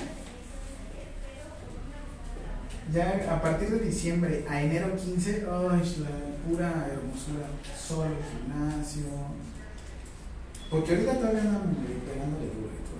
Ya 2.92 3.32
a 3.32 3.40
partir 3.40 3.70
de 3.70 3.78
diciembre 3.78 4.44
a 4.48 4.62
enero 4.62 4.96
15, 4.96 5.46
ay, 5.48 5.96
la 6.00 6.48
pura 6.48 6.88
hermosura, 6.90 7.46
solo 7.76 8.06
el 8.06 8.16
gimnasio. 8.30 9.43
Porque 10.74 10.90
ahorita 10.90 11.14
todavía 11.14 11.40
andan 11.42 11.70
pegándole 12.02 12.50
duro 12.50 12.74
y 12.74 12.82
todo. 12.82 12.98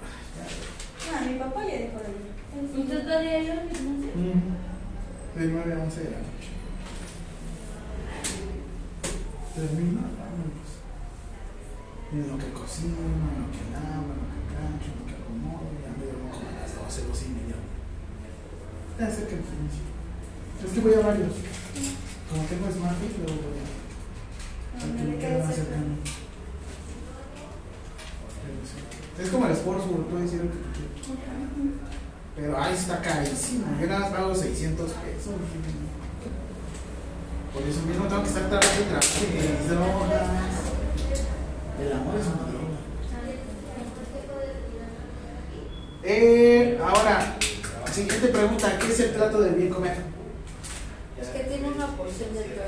Ah, 1.10 1.26
mi 1.26 1.34
papá 1.42 1.66
ya 1.66 1.90
dejó 1.90 1.98
de 2.06 2.14
ir. 2.14 2.30
¿Usted 2.70 3.02
todavía 3.02 3.42
yo 3.42 3.50
al 3.50 3.66
gimnasio? 3.66 4.14
De 4.14 5.42
9 5.42 5.74
a 5.74 5.82
11 5.82 6.00
de 6.06 6.10
la 6.14 6.22
noche. 6.22 6.50
Termino, 9.58 10.06
vámonos. 10.06 10.70
Y 12.14 12.14
en 12.14 12.28
lo 12.30 12.38
que 12.38 12.54
cocino, 12.54 12.94
en 12.94 13.42
lo 13.42 13.50
que 13.50 13.66
lavo, 13.74 14.06
en 14.06 14.22
lo 14.22 14.26
que 14.30 14.42
plancho, 14.54 14.88
en 14.94 14.98
lo 15.02 15.04
que 15.10 15.18
acomodo, 15.18 15.66
ya 15.82 15.90
me 15.98 16.06
duermo 16.06 16.30
como 16.30 16.46
a 16.46 16.62
las 16.62 16.78
12, 16.78 17.10
12 17.10 17.26
y 17.26 17.34
media. 17.42 17.58
Ya 19.02 19.10
sé 19.10 19.26
que 19.26 19.34
el 19.34 19.50
gimnasio. 19.50 19.82
Es 20.62 20.70
que 20.70 20.78
voy 20.78 20.94
a 20.94 21.02
varios. 21.10 21.42
Como 21.42 22.46
tengo 22.46 22.70
Smartfit, 22.70 23.18
luego 23.18 23.34
voy 23.34 23.58
a. 23.58 23.66
al 24.78 24.94
que 24.94 25.02
me 25.10 25.18
queda 25.18 25.42
más 25.42 25.58
cercano. 25.58 26.13
Es 29.22 29.28
como 29.30 29.46
el 29.46 29.54
puedes 29.54 30.32
ir 30.32 30.40
tú 30.40 30.58
quieras. 30.72 31.94
Pero 32.36 32.60
ahí 32.60 32.74
está 32.74 33.00
carísimo. 33.00 33.66
Yo 33.80 33.86
nada 33.86 34.00
más 34.00 34.10
pago 34.10 34.34
600 34.34 34.90
pesos. 34.90 35.34
Por 37.52 37.62
eso 37.62 37.82
mismo 37.82 38.06
tengo 38.06 38.22
que 38.22 38.28
estar 38.28 38.48
tratando 38.48 38.82
de 38.82 38.98
mis 39.48 39.68
drogas. 39.68 40.28
El 41.80 41.92
amor 41.92 42.14
es 42.18 42.26
una 42.26 42.36
droga. 42.50 42.64
Eh, 46.02 46.78
ahora, 46.82 47.36
siguiente 47.92 48.28
pregunta: 48.28 48.78
¿qué 48.78 48.86
es 48.88 49.00
el 49.00 49.10
plato 49.10 49.40
del 49.40 49.54
bien 49.54 49.70
comer? 49.70 49.96
Es 51.20 51.28
que 51.28 51.38
tiene 51.44 51.68
una 51.68 51.86
porción 51.96 52.34
de 52.34 52.42
todo, 52.42 52.64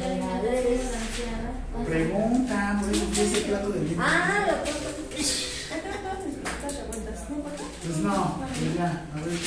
La 0.00 1.78
¿no? 1.78 1.84
Pregunta, 1.84 2.82
¿qué 3.14 3.22
es 3.22 3.34
el 3.34 3.42
plato 3.44 3.68
del 3.70 3.84
bien 3.84 3.94
comer? 3.94 4.10
Ah, 4.12 4.46
lo 4.48 4.64
puedo. 4.64 4.92
Estas 5.16 6.72
preguntas, 6.72 7.30
¿no 7.30 7.36
importa? 7.36 7.62
Pues 7.84 7.98
no, 7.98 8.38
pues 8.38 8.74
ya, 8.76 9.06
a 9.12 9.16
ver, 9.26 9.38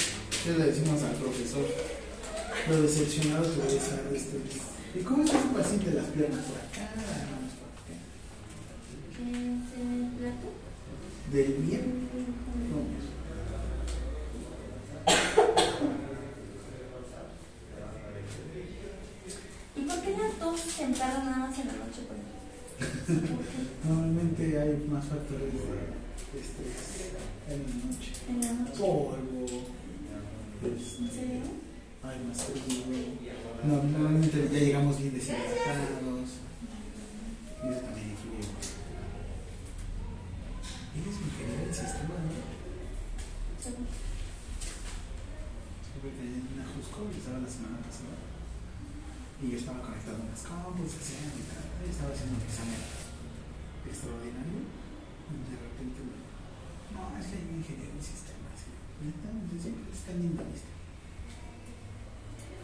¿qué 0.44 0.52
le 0.58 0.66
decimos 0.66 1.02
al 1.04 1.16
profesor? 1.16 1.66
Lo 2.70 2.82
decepcionado 2.82 3.44
que 3.44 3.78
estar 3.78 4.04
de 4.10 4.18
este. 4.18 4.40
¿Y 4.94 5.04
cómo 5.04 5.24
está 5.24 5.42
su 5.42 5.48
paciente 5.50 5.92
las 5.92 6.06
piernas 6.08 6.44
por 6.44 6.58
acá? 6.58 6.92
Vamos 7.32 7.54
por 7.56 7.70
acá. 7.72 7.96
¿Qué 9.16 9.24
es 9.24 9.68
el 9.80 10.18
plato? 10.18 10.52
Del 11.32 11.54
bien. 11.64 12.10
¿Y 19.78 19.82
por 19.82 20.02
qué 20.02 20.18
las 20.18 20.40
dos 20.40 20.60
se 20.60 20.84
entraron 20.84 21.26
nada 21.26 21.38
más 21.38 21.60
en 21.60 21.68
la 21.68 21.74
noche? 21.74 22.02
Normalmente 23.88 24.60
hay 24.60 24.86
más 24.90 25.06
factores 25.06 25.54
de 25.54 25.95
estrés 26.40 27.12
en 27.50 27.60
la 27.62 27.76
noche. 27.86 28.12
En 28.30 28.42
la 28.42 28.54
noche. 28.54 28.80
Polvo. 28.80 29.46
¿En 30.64 30.78
Este, 30.78 31.42
hay 32.04 32.20
más. 32.28 32.40
No, 33.66 33.84
normalmente 33.84 34.50
ya 34.52 34.60
llegamos 34.60 35.00
bien 35.00 35.14
deshidratados. 35.14 36.30
Y 37.64 37.68
eso 37.68 37.82
también 37.82 38.10
influye. 38.12 38.46
Eres 40.96 41.18
ingeniero 41.18 41.66
del 41.66 41.74
sistema, 41.74 42.16
¿no? 42.22 42.56
Porque 45.96 46.22
en 46.22 46.46
una 46.54 46.66
Jusco 46.70 47.10
estaba 47.10 47.40
la 47.40 47.50
semana 47.50 47.78
pasada. 47.82 48.22
Y 49.42 49.52
yo 49.52 49.58
estaba 49.58 49.82
conectado 49.82 50.18
a 50.18 50.26
unas 50.30 50.42
compus, 50.46 50.94
hacía 50.96 51.26
y 51.26 51.44
tal. 51.50 51.66
y 51.82 51.90
Estaba 51.90 52.14
haciendo 52.14 52.38
un 52.38 52.46
examen 52.46 52.82
extraordinario. 53.90 54.62
Y 55.26 55.36
de 55.50 55.58
repente 55.58 56.00
me 56.06 56.14
no, 56.96 57.18
es 57.20 57.26
que 57.28 57.36
hay 57.38 57.46
un 57.52 57.58
ingeniero 57.60 57.92
en 57.94 58.02
sistemas. 58.02 58.56
¿sí? 58.58 58.72
Neta, 59.04 59.30
siempre 59.62 59.92
en 60.10 60.36
la 60.38 60.44
lista. 60.44 60.72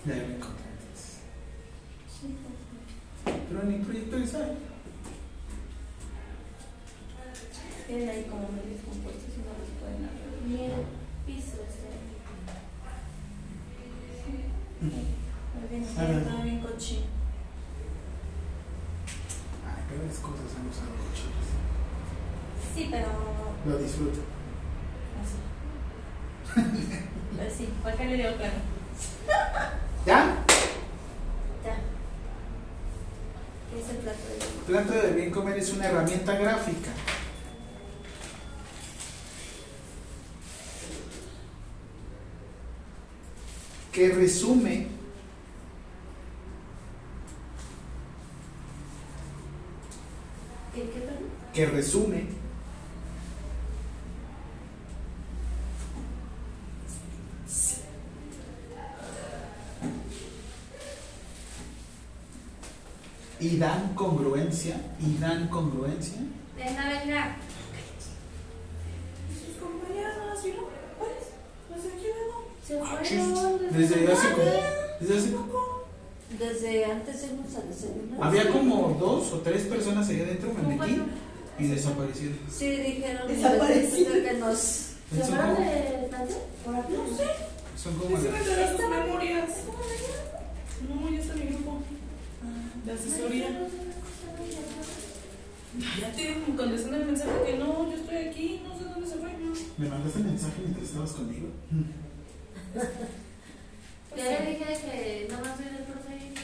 Ya 0.05 0.15
me 0.15 0.35
encontré. 0.35 0.71
Sí, 0.95 2.37
pues. 2.41 3.35
Pero 3.49 3.61
en 3.61 3.71
el 3.73 3.81
proyecto 3.81 4.15
de 4.17 4.27
SAI. 4.27 4.57
Tienen 7.87 8.09
ahí 8.09 8.23
como 8.29 8.47
medios 8.51 8.81
compuestos 8.87 9.33
y 9.35 9.39
no 9.43 9.51
los 9.59 9.69
pueden 9.79 10.05
abrir. 10.07 10.47
Ni 10.47 10.65
el 10.65 10.85
piso 11.25 11.57
está 11.67 11.89
Muy 14.81 15.67
bien, 15.69 15.85
Ah, 15.97 16.05
bien. 16.05 16.19
está 16.19 16.43
bien 16.43 16.59
cochino. 16.61 17.05
Ay, 19.67 19.83
peores 19.89 20.17
cosas 20.19 20.55
han 20.57 20.67
usado 20.67 20.91
cochinos. 20.97 21.60
Sí, 22.73 22.87
pero. 22.89 23.07
Lo 23.65 23.77
disfruto. 23.77 24.19
Así. 25.21 25.37
Pero 27.37 27.51
sí, 27.55 27.69
¿por 27.83 27.93
qué 27.93 28.05
le 28.05 28.15
dio 28.17 28.37
claro? 28.37 28.53
¿Ya? 30.05 30.35
Ya. 31.63 31.75
¿Qué 33.69 33.79
es 33.79 33.89
el 33.89 33.97
plato 33.97 34.19
de 34.27 34.71
Plato 34.71 34.93
de 34.93 35.13
bien 35.13 35.31
comer 35.31 35.57
es 35.57 35.71
una 35.73 35.87
herramienta 35.87 36.35
gráfica. 36.35 36.91
que 43.91 44.09
resume 44.09 44.87
¿Qué, 50.73 50.81
qué, 50.83 51.01
que 51.53 51.65
resume 51.65 52.40
y 63.41 63.57
dan 63.57 63.93
congruencia 63.95 64.75
y 64.99 65.17
dan 65.19 65.47
congruencia 65.49 66.17
Venga, 66.57 66.89
venga. 66.89 67.35
Sus 69.33 69.55
compañeros, 69.57 70.13
¿sí 70.41 70.53
no? 70.55 70.63
¿Cuáles? 70.97 71.25
Los 71.69 71.83
de 71.83 71.89
aquí 71.89 72.05
veo. 72.05 72.45
Se 72.67 72.79
Ah, 72.79 73.01
fueron. 73.01 73.73
desde 73.73 74.11
hace 74.11 74.31
como 74.31 74.43
desde 74.99 75.17
hace 75.17 75.31
como- 75.33 75.71
Desde 76.39 76.85
antes 76.85 77.21
de 77.21 77.27
irnos 77.27 77.55
a 77.55 77.61
desayunar. 77.61 78.19
había 78.27 78.49
como 78.51 78.95
dos 78.99 79.33
o 79.33 79.39
tres 79.39 79.63
personas 79.63 80.07
allá 80.07 80.23
dentro 80.25 80.53
me 80.53 80.75
metí 80.75 81.01
y 81.59 81.67
desaparecieron 81.67 82.37
Sí, 82.49 82.69
dijeron 82.69 83.27
Desaparecieron. 83.27 84.23
que 84.23 84.33
nos. 84.33 84.57
¿Se 84.59 85.19
son 85.19 85.25
fueron 85.27 85.55
como, 85.55 85.67
de? 85.67 86.09
Por 86.63 86.75
aquí 86.75 86.93
no 86.93 87.17
sé. 87.17 87.25
son 87.83 87.95
como 87.95 88.17
las- 88.17 88.23
sus 88.23 88.89
memorias. 88.89 89.49
No, 90.87 91.09
ya 91.09 91.19
está 91.19 91.33
mi 91.35 91.45
grupo 91.47 91.79
de 92.85 92.91
asesoría. 92.91 93.47
Ya 95.99 96.11
te 96.11 96.43
contestan 96.57 96.93
el 96.95 97.05
mensaje 97.05 97.31
que 97.45 97.57
no, 97.57 97.89
yo 97.89 97.95
estoy 97.95 98.17
aquí, 98.17 98.61
no 98.67 98.77
sé 98.77 98.83
dónde 98.85 99.07
se 99.07 99.15
fue. 99.15 99.29
me 99.77 99.87
mandaste 99.89 100.19
mensaje 100.19 100.53
mientras 100.61 100.85
estabas 100.89 101.11
conmigo 101.13 101.47
Ya 104.17 104.23
le 104.25 104.49
dije 104.49 104.65
que 104.65 105.27
nada 105.31 105.41
más 105.43 105.55
soy 105.55 105.65
del 105.65 105.83
profe 105.85 106.13
Eric. 106.13 106.39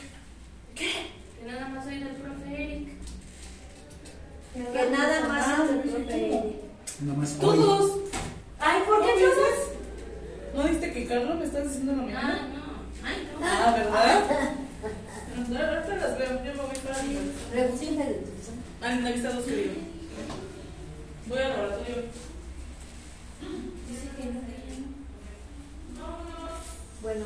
¿Qué? 0.76 0.92
Que 1.40 1.46
nada 1.52 1.68
más 1.68 1.84
soy 1.84 2.00
del 2.00 2.14
profe 2.16 2.64
Eric. 2.64 2.88
Que 4.54 4.90
nada 4.90 5.28
más 5.28 5.44
Ah, 5.46 5.64
es 5.66 5.70
el 5.72 5.84
sí, 5.84 5.90
profe. 5.90 6.28
Eric. 6.28 6.56
nomás 7.02 7.32
hoy 7.34 7.40
Todos. 7.42 8.00
Ay, 8.60 8.82
¿por 8.88 9.02
qué 9.02 9.12
¿No 9.22 9.30
todos? 9.30 9.60
¿No 10.56 10.64
viste 10.72 10.94
que 10.94 11.06
Carlos 11.06 11.36
me 11.38 11.44
estás 11.46 11.64
diciendo 11.66 11.92
lo 11.94 12.04
mismo? 12.04 12.20
Ah, 12.24 12.48
no. 12.54 13.08
Ay, 13.08 13.28
no. 13.38 13.46
Ah, 13.46 13.74
¿verdad? 13.78 14.52
No, 15.38 15.60
ahorita 15.60 15.96
las 15.96 16.18
veo, 16.18 16.44
yo 16.44 16.54
me 16.54 16.62
voy 16.62 16.78
para 16.84 17.04
mi 17.04 17.18
Reducción 17.54 17.98
de 17.98 18.04
detención. 18.06 18.56
Ah, 18.82 18.92
en 18.94 19.04
la 19.04 19.12
vista 19.12 19.32
dos 19.34 19.46
querido. 19.46 19.74
Voy 21.28 21.38
al 21.38 21.50
laboratorio. 21.50 21.96
Dice 23.88 24.08
que 24.18 24.26
no, 24.26 24.40
que 24.42 24.80
no. 24.80 26.08
Bueno, 27.02 27.26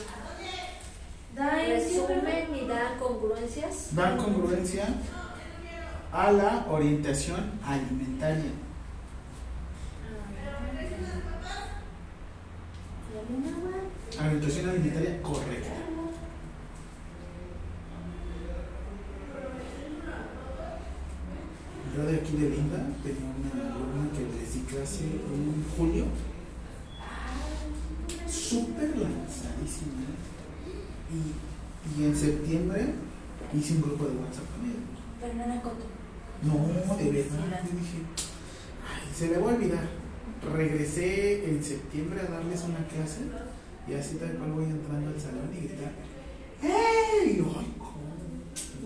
Da 1.35 1.63
el 1.63 1.71
resumen 1.81 2.47
y 2.55 2.67
dan 2.67 2.99
congruencias. 2.99 3.95
dan 3.95 4.17
congruencia 4.17 4.85
a 6.11 6.31
la 6.33 6.65
orientación 6.69 7.51
alimentaria 7.65 8.51
orientación 14.19 14.69
alimentaria 14.69 15.21
correcta 15.21 15.69
yo 21.95 22.05
de 22.05 22.17
aquí 22.17 22.33
de 22.37 22.49
Linda 22.49 22.79
tenía 23.03 23.29
una 23.35 23.73
alumna 23.75 24.11
que 24.13 24.23
les 24.39 24.53
di 24.53 24.61
clase 24.61 25.03
en 25.05 25.63
julio 25.77 26.05
súper 28.29 28.89
lanzadísima 28.97 30.07
y, 31.11 31.99
y 32.01 32.05
en 32.05 32.15
septiembre 32.15 32.93
hice 33.53 33.73
un 33.75 33.81
grupo 33.81 34.05
de 34.05 34.11
WhatsApp 34.11 34.45
con 34.55 34.65
ella 34.65 34.79
Pero 35.19 35.33
no 35.35 35.47
la 35.55 35.61
conto. 35.61 35.85
no, 36.43 36.95
de 36.97 37.11
verdad, 37.11 37.61
yo 37.65 37.77
dije, 37.79 37.97
ay, 38.87 39.11
se 39.13 39.27
me 39.29 39.37
va 39.37 39.51
a 39.51 39.55
olvidar. 39.55 39.87
Regresé 40.55 41.45
en 41.49 41.63
septiembre 41.63 42.21
a 42.21 42.31
darles 42.31 42.63
una 42.63 42.87
clase 42.87 43.21
y 43.87 43.93
así 43.93 44.15
tal 44.15 44.31
cual 44.37 44.51
voy 44.53 44.65
entrando 44.65 45.09
al 45.09 45.19
salón 45.19 45.49
y 45.53 45.67
gritar, 45.67 45.91
¡Ey! 46.63 47.33
Y 47.33 47.37
yo, 47.37 47.45
ay, 47.59 47.73
¿cómo? 47.77 47.91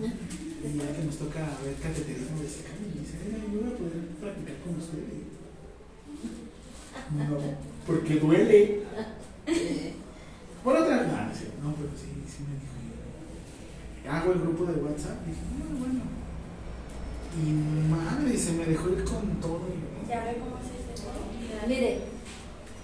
Y 0.06 0.78
ya 0.78 0.92
que 0.96 1.04
nos 1.04 1.16
toca 1.16 1.40
ver 1.64 1.76
cateterismo 1.80 2.40
de 2.40 2.48
seca, 2.48 2.70
y 2.76 2.95
"Oiga, 3.26 3.38
yo 3.52 3.60
voy 3.60 3.72
a 3.72 3.76
poder 3.76 4.06
practicar 4.20 4.56
con 4.62 4.76
usted. 4.76 4.98
Y 4.98 5.26
yo, 6.22 7.34
No, 7.36 7.38
porque 7.86 8.14
duele. 8.16 8.82
Por 10.64 10.76
otra 10.76 10.96
no, 10.96 11.28
no, 11.28 11.34
sé, 11.34 11.46
no, 11.62 11.74
pero 11.74 11.90
sí, 11.94 12.10
sí 12.26 12.42
me 12.42 12.54
dijo. 12.58 12.74
Hago 14.10 14.32
el 14.32 14.40
grupo 14.40 14.66
de 14.66 14.80
WhatsApp 14.82 15.22
y 15.26 15.30
dije, 15.30 15.42
bueno, 15.58 15.78
bueno. 15.78 16.00
Y 17.38 17.52
madre, 17.90 18.36
se 18.36 18.52
me 18.52 18.64
dejó 18.66 18.88
ir 18.90 19.04
con 19.04 19.40
todo. 19.40 19.60
Ya 20.08 20.24
ve 20.24 20.38
cómo 20.38 20.56
se 20.58 20.74
dice. 20.92 21.06
Mire, 21.68 22.00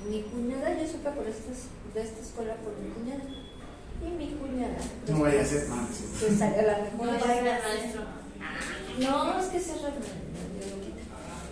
mi 0.08 0.22
cuñada, 0.22 0.78
yo 0.80 0.86
supe 0.86 1.10
por 1.10 1.26
estas, 1.26 1.68
de 1.94 2.02
esta 2.02 2.20
escuela 2.20 2.54
por 2.56 2.74
mi 2.78 2.90
cuñada. 2.90 3.24
Y 4.02 4.10
mi 4.16 4.34
cuñada. 4.34 4.78
No 5.08 5.20
vaya 5.20 5.42
a 5.42 5.44
ser 5.44 5.68
más. 5.68 5.88
Que 6.18 6.30
salió 6.34 6.62
la 6.62 6.78
No 6.78 7.04
vaya 7.04 7.16
a 7.16 7.34
ser 7.34 7.44
maestro. 7.44 8.21
No, 9.00 9.40
es 9.40 9.46
que 9.46 9.60
se. 9.60 9.72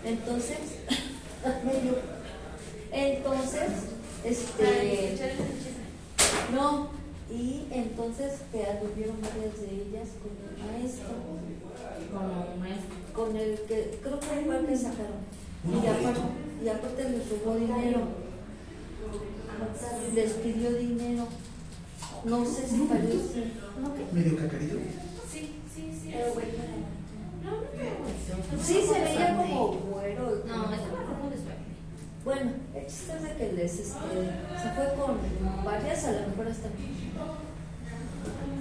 Entonces. 0.05 0.59
Entonces, 2.93 3.71
este. 4.25 5.13
el. 5.13 5.33
No, 6.55 6.91
y 7.31 7.67
entonces 7.71 8.33
que 8.51 8.67
anduvieron 8.67 9.21
varias 9.21 9.61
de 9.61 9.71
ellas 9.71 10.09
con 10.21 10.33
el 10.43 10.83
maestro, 10.83 11.15
Como 12.13 12.57
maestro. 12.59 12.97
con 13.15 13.37
el 13.37 13.61
que 13.69 14.01
creo 14.03 14.19
que 14.19 14.27
fue 14.27 14.59
el 14.59 14.67
que 14.67 14.77
sacaron. 14.77 15.21
Y 15.65 15.87
aparte, 15.87 16.21
y 16.65 16.69
aparte 16.69 17.11
les 17.11 17.29
robó 17.31 17.55
dinero. 17.57 18.01
Les 20.15 20.33
pidió 20.33 20.73
dinero. 20.75 21.29
No 22.25 22.45
sé 22.45 22.67
si 22.67 22.79
parece. 22.81 23.53
Medio 24.13 24.37
cacarillo. 24.37 24.79
Sí, 25.31 25.61
sí, 25.73 25.99
sí. 26.03 26.11
Pero 26.13 26.35
bueno. 26.35 26.51
Sí, 28.63 28.83
se 28.87 29.01
veía 29.01 29.37
como 29.37 29.69
güero. 29.73 30.43
No, 30.47 30.73
estaba 30.73 31.03
rojo 31.03 31.31
de 31.31 31.37
suerte. 31.37 31.71
Bueno, 32.25 32.51
el 32.75 32.87
chiste 32.87 33.13
es 33.17 33.23
de 33.23 33.37
que 33.37 33.53
les, 33.53 33.73
este, 33.79 33.89
se 33.89 34.71
fue 34.75 34.95
con 34.99 35.19
varias, 35.65 36.05
a 36.05 36.13
lo 36.13 36.29
mejor 36.29 36.49
hasta. 36.49 36.69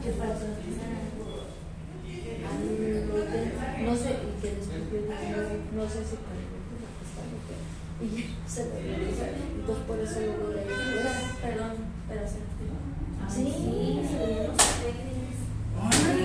¿Qué 0.03 0.11
pasó? 0.11 0.45
No 3.80 3.95
sé, 3.95 4.10
y 4.10 4.41
que 4.41 4.48
les 4.52 4.68
no 5.76 5.84
sé 5.90 5.99
si 6.06 6.16
qué. 6.16 6.49
Y 8.02 8.07
se 8.48 8.64
regresa. 8.64 9.26
Entonces 9.60 9.86
por 9.86 9.99
eso 9.99 10.20
lo 10.22 10.48
voy 10.48 10.57
a 10.57 10.64
ir 10.64 10.68
fuera. 10.70 11.11
Perdón, 11.41 11.74
pero 12.07 12.22
se 12.22 12.40
Sí, 13.30 13.44
Sí, 13.45 14.02
se 14.10 14.18
veían 14.26 14.48
los 14.48 14.57
papeles. 14.57 15.38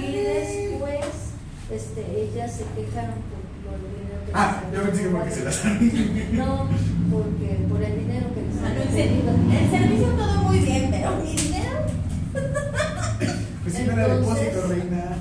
Y 0.05 0.16
después, 0.16 1.34
este, 1.70 2.01
ellas 2.23 2.53
se 2.53 2.65
quejaron 2.74 3.15
por, 3.31 3.41
por 3.65 3.74
el 3.81 3.86
dinero 3.97 4.20
que 4.27 4.32
Ah, 4.35 4.62
les 4.65 4.73
yo 4.73 4.78
habían 4.81 4.93
pensé 4.93 5.03
que 5.03 5.11
porque 5.11 5.31
cobrado. 5.31 5.35
se 5.35 5.45
las 5.45 6.32
No, 6.32 6.69
porque 7.11 7.49
por 7.69 7.82
el 7.82 7.95
dinero 8.01 8.27
que 8.35 8.43
les 8.43 8.55
no, 8.55 8.66
habían 8.66 8.82
el, 8.82 8.95
ser- 8.95 9.09
pedido. 9.09 9.31
el 9.32 9.70
servicio 9.70 10.09
todo 10.09 10.35
muy 10.45 10.59
bien, 10.59 10.89
pero 10.91 11.16
mi 11.16 11.32
dinero. 11.36 11.74
Pues 13.62 13.74
sí, 13.74 13.82
no 13.86 13.93
era 13.93 14.15
Entonces- 14.15 14.45
depósito, 14.45 14.66
reina. 14.69 15.16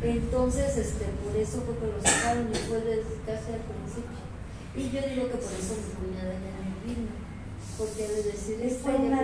Entonces, 0.00 0.76
este, 0.76 1.04
por 1.24 1.34
eso 1.36 1.62
fue 1.66 1.74
que 1.78 1.86
lo 1.90 1.98
sacaron 2.00 2.46
y 2.52 2.56
fue 2.70 2.78
desde 2.78 3.18
casi 3.26 3.50
al 3.50 3.64
principio. 3.66 4.18
Y 4.78 4.82
yo 4.94 5.00
digo 5.10 5.26
que 5.26 5.38
por 5.42 5.52
eso 5.58 5.74
mi 5.74 5.90
cuñada 5.98 6.34
ya 6.38 6.54
no 6.62 6.78
vino. 6.86 7.10
Porque 7.76 8.04
al 8.06 8.14
decir 8.22 8.58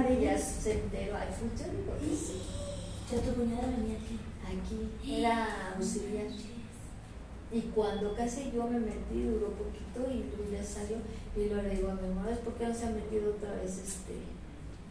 de 0.03 0.21
ya 0.21 0.33
ellas. 0.35 0.43
se 0.63 0.73
enteró, 0.83 1.15
ay, 1.17 1.29
fue 1.39 1.47
yo 1.55 1.71
digo 1.71 1.95
sí. 2.19 2.43
Ya 3.11 3.23
tu 3.23 3.35
cuñada 3.39 3.69
venía 3.71 3.99
aquí. 4.03 4.19
Aquí 4.45 4.91
era 5.21 5.75
auxiliar. 5.77 6.27
Y 7.53 7.61
cuando 7.75 8.15
casi 8.15 8.51
yo 8.53 8.67
me 8.67 8.81
metí, 8.81 9.23
duró 9.23 9.49
poquito 9.53 10.11
y 10.11 10.25
luego 10.25 10.51
ya 10.53 10.63
salió. 10.65 10.97
Y 11.37 11.47
luego 11.49 11.63
le 11.63 11.77
digo 11.77 11.91
a 11.91 11.95
mi 11.95 12.09
mamá, 12.09 12.31
¿es 12.31 12.39
por 12.39 12.55
qué 12.55 12.67
no 12.67 12.75
se 12.75 12.87
ha 12.87 12.91
metido 12.91 13.31
otra 13.31 13.55
vez 13.55 13.79
este, 13.79 14.15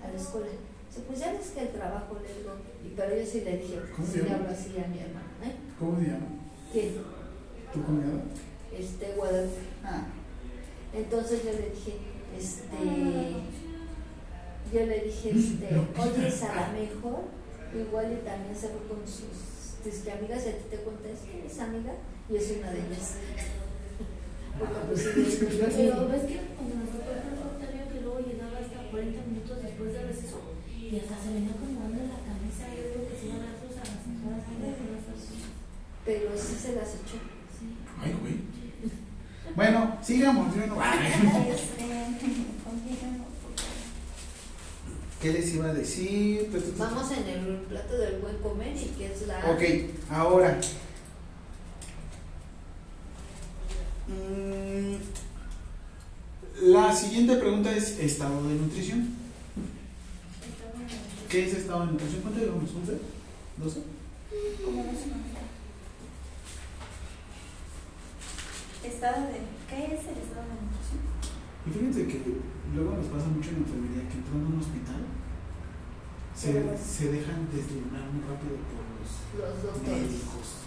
a 0.03 0.09
la 0.11 0.17
escuela? 0.19 0.47
Dice, 0.87 1.01
pues 1.07 1.19
ya 1.19 1.33
ves 1.33 1.51
que 1.51 1.61
el 1.61 1.69
trabajo 1.69 2.17
le 2.21 2.33
digo. 2.39 2.51
Y, 2.85 2.89
pero 2.95 3.15
yo 3.15 3.25
sí 3.25 3.41
le 3.41 3.57
dije, 3.57 3.79
¿Cómo 3.95 4.07
se 4.07 4.13
sí 4.13 4.17
le 4.19 4.23
llama? 4.25 4.35
hablo 4.37 4.49
así 4.51 4.69
a 4.77 4.87
mi 4.87 4.99
hermana. 4.99 5.27
¿eh? 5.43 5.55
¿Cómo 5.79 5.99
se 5.99 6.05
llama? 6.05 6.27
¿Quién? 6.71 6.93
¿Tu 7.73 7.81
cuñada? 7.83 8.23
Este, 8.71 9.13
Guadalupe. 9.15 9.61
Ah, 9.83 10.05
Entonces 10.93 11.43
yo 11.43 11.51
le 11.51 11.69
dije, 11.69 11.97
este, 12.37 12.77
yo 14.73 14.85
le 14.85 14.99
dije, 15.01 15.29
este, 15.35 15.77
oye, 15.99 16.27
es 16.27 16.43
a 16.43 16.55
la 16.55 16.67
mejor, 16.69 17.23
igual 17.79 18.11
y 18.13 18.25
también 18.25 18.55
se 18.55 18.69
fue 18.69 18.83
con 18.87 19.01
sus 19.07 19.83
disque 19.83 20.11
amigas, 20.11 20.45
y 20.45 20.49
a 20.49 20.57
ti 20.57 20.63
te 20.69 20.77
cuenta, 20.77 21.09
es 21.09 21.19
que 21.19 21.45
es 21.45 21.59
amiga, 21.59 21.93
y 22.29 22.35
es 22.37 22.51
una 22.59 22.71
de 22.71 22.79
ellas. 22.79 23.15
Pues 24.53 25.01
Pero 25.75 26.07
ves 26.07 26.23
que 26.29 26.37
cuando 26.55 26.75
nos 26.77 26.89
tocó 26.93 27.09
el 27.09 27.89
que 27.91 28.01
luego 28.01 28.19
llegaba 28.21 28.57
hasta 28.61 28.89
40 28.91 29.21
minutos 29.27 29.57
después 29.63 29.93
del 29.93 30.07
receso 30.07 30.39
y 30.69 30.99
hasta 30.99 31.15
se 31.19 31.33
venía 31.33 31.51
acomodando 31.51 32.03
la 32.05 32.21
camisa, 32.21 32.69
yo 32.69 32.83
digo 32.93 33.09
que 33.09 33.17
se 33.17 33.25
iban 33.33 33.41
a 33.49 33.57
sus 33.57 33.73
personas. 33.73 34.45
pero 36.05 36.29
sí 36.37 36.55
se 36.55 36.75
las 36.75 36.89
echó. 36.95 37.17
Sí. 37.57 37.65
ay, 38.01 38.13
güey. 38.21 38.35
Bueno, 39.55 39.97
sigamos. 40.01 40.55
yo 40.55 40.67
no- 40.67 40.81
Este, 40.81 41.83
continúo. 42.63 43.22
¿Qué 45.23 45.31
les 45.31 45.53
iba 45.53 45.69
a 45.69 45.73
decir? 45.73 46.49
Vamos 46.77 47.09
en 47.13 47.25
el 47.25 47.55
plato 47.69 47.97
del 47.97 48.19
buen 48.19 48.35
comer 48.39 48.75
y 48.75 48.87
que 48.97 49.05
es 49.05 49.25
la... 49.25 49.37
Ok, 49.49 49.61
ahora. 50.11 50.59
Mm, 54.09 54.95
La 56.73 56.93
siguiente 56.93 57.37
pregunta 57.37 57.73
es 57.73 57.97
estado 57.99 58.45
de 58.49 58.55
nutrición. 58.55 59.11
¿Qué 61.29 61.45
es 61.45 61.53
estado 61.53 61.85
de 61.85 61.93
nutrición? 61.93 62.21
¿Cuánto 62.21 62.39
llevamos? 62.41 62.69
¿11? 62.71 62.73
¿12? 63.63 63.81
Como 64.65 64.83
no 64.83 64.91
se 64.91 65.07
conoce. 65.07 65.39
Estado 68.83 69.27
de. 69.27 69.39
¿Qué 69.69 69.85
es 69.85 70.03
el 70.03 70.17
estado 70.19 70.47
de 70.51 70.59
nutrición? 70.67 70.99
Y 71.65 71.71
fíjense 71.71 72.07
que 72.07 72.21
luego 72.75 72.97
nos 72.97 73.05
pasa 73.07 73.27
mucho 73.27 73.49
en 73.51 73.55
la 73.55 73.61
enfermería 73.61 74.09
que 74.09 74.17
entrando 74.17 74.47
a 74.47 74.49
un 74.49 74.59
hospital 74.59 75.12
se, 76.35 76.51
se 76.77 77.11
dejan 77.11 77.47
deslumbrar 77.53 78.03
muy 78.11 78.21
rápido 78.23 78.57
por 78.69 78.83
los 78.93 79.63
Los 79.63 79.81
médicos. 79.87 80.63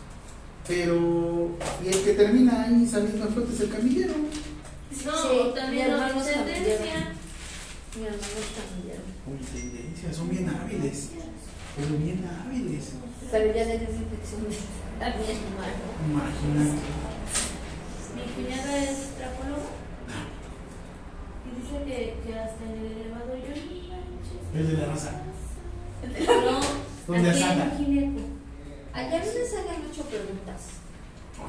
Pero, 0.67 1.51
y 1.85 1.89
el 1.89 2.03
que 2.05 2.13
termina 2.15 2.65
ahí 2.65 2.87
saliendo 2.87 3.25
a 3.25 3.29
flote 3.29 3.53
es 3.55 3.61
el 3.61 3.71
camillero. 3.71 4.15
No, 4.17 5.13
Sí, 5.13 5.53
también 5.55 5.87
mi 5.87 5.93
no, 5.93 5.99
tendencia. 6.25 7.15
Mi 7.95 8.03
hermano 8.07 8.41
también. 8.57 9.01
Con 9.25 9.39
tendencia, 9.39 10.13
son 10.13 10.29
bien 10.31 10.49
hábiles. 10.49 11.11
Pero 11.77 11.99
bien 11.99 12.25
hábiles. 12.27 12.85
Pero 13.31 13.47
ya 13.55 13.65
le 13.65 13.79
dio 13.79 13.89
infección 13.91 14.47
a 15.01 15.09
mi 15.09 15.25
hermano. 15.25 15.87
Imagínate. 16.11 16.79
Mi 18.17 18.23
cuñada 18.33 18.79
es 18.79 19.15
trapóloga 19.19 19.71
y 21.45 21.61
dice 21.61 21.85
que, 21.85 22.17
que 22.25 22.39
hasta 22.39 22.65
en 22.65 22.71
el 22.71 22.93
elevador 22.93 23.37
yo. 23.37 24.59
El 24.59 24.67
de 24.69 24.73
la 24.79 24.87
raza. 24.87 25.23
No, 26.07 26.61
¿Dónde 27.07 27.31
aquí 27.31 27.85
Gineco. 27.85 28.21
Allá 28.93 29.19
no 29.19 29.27
me 29.27 29.47
salen 29.47 29.83
ocho 29.91 30.03
preguntas. 30.05 30.63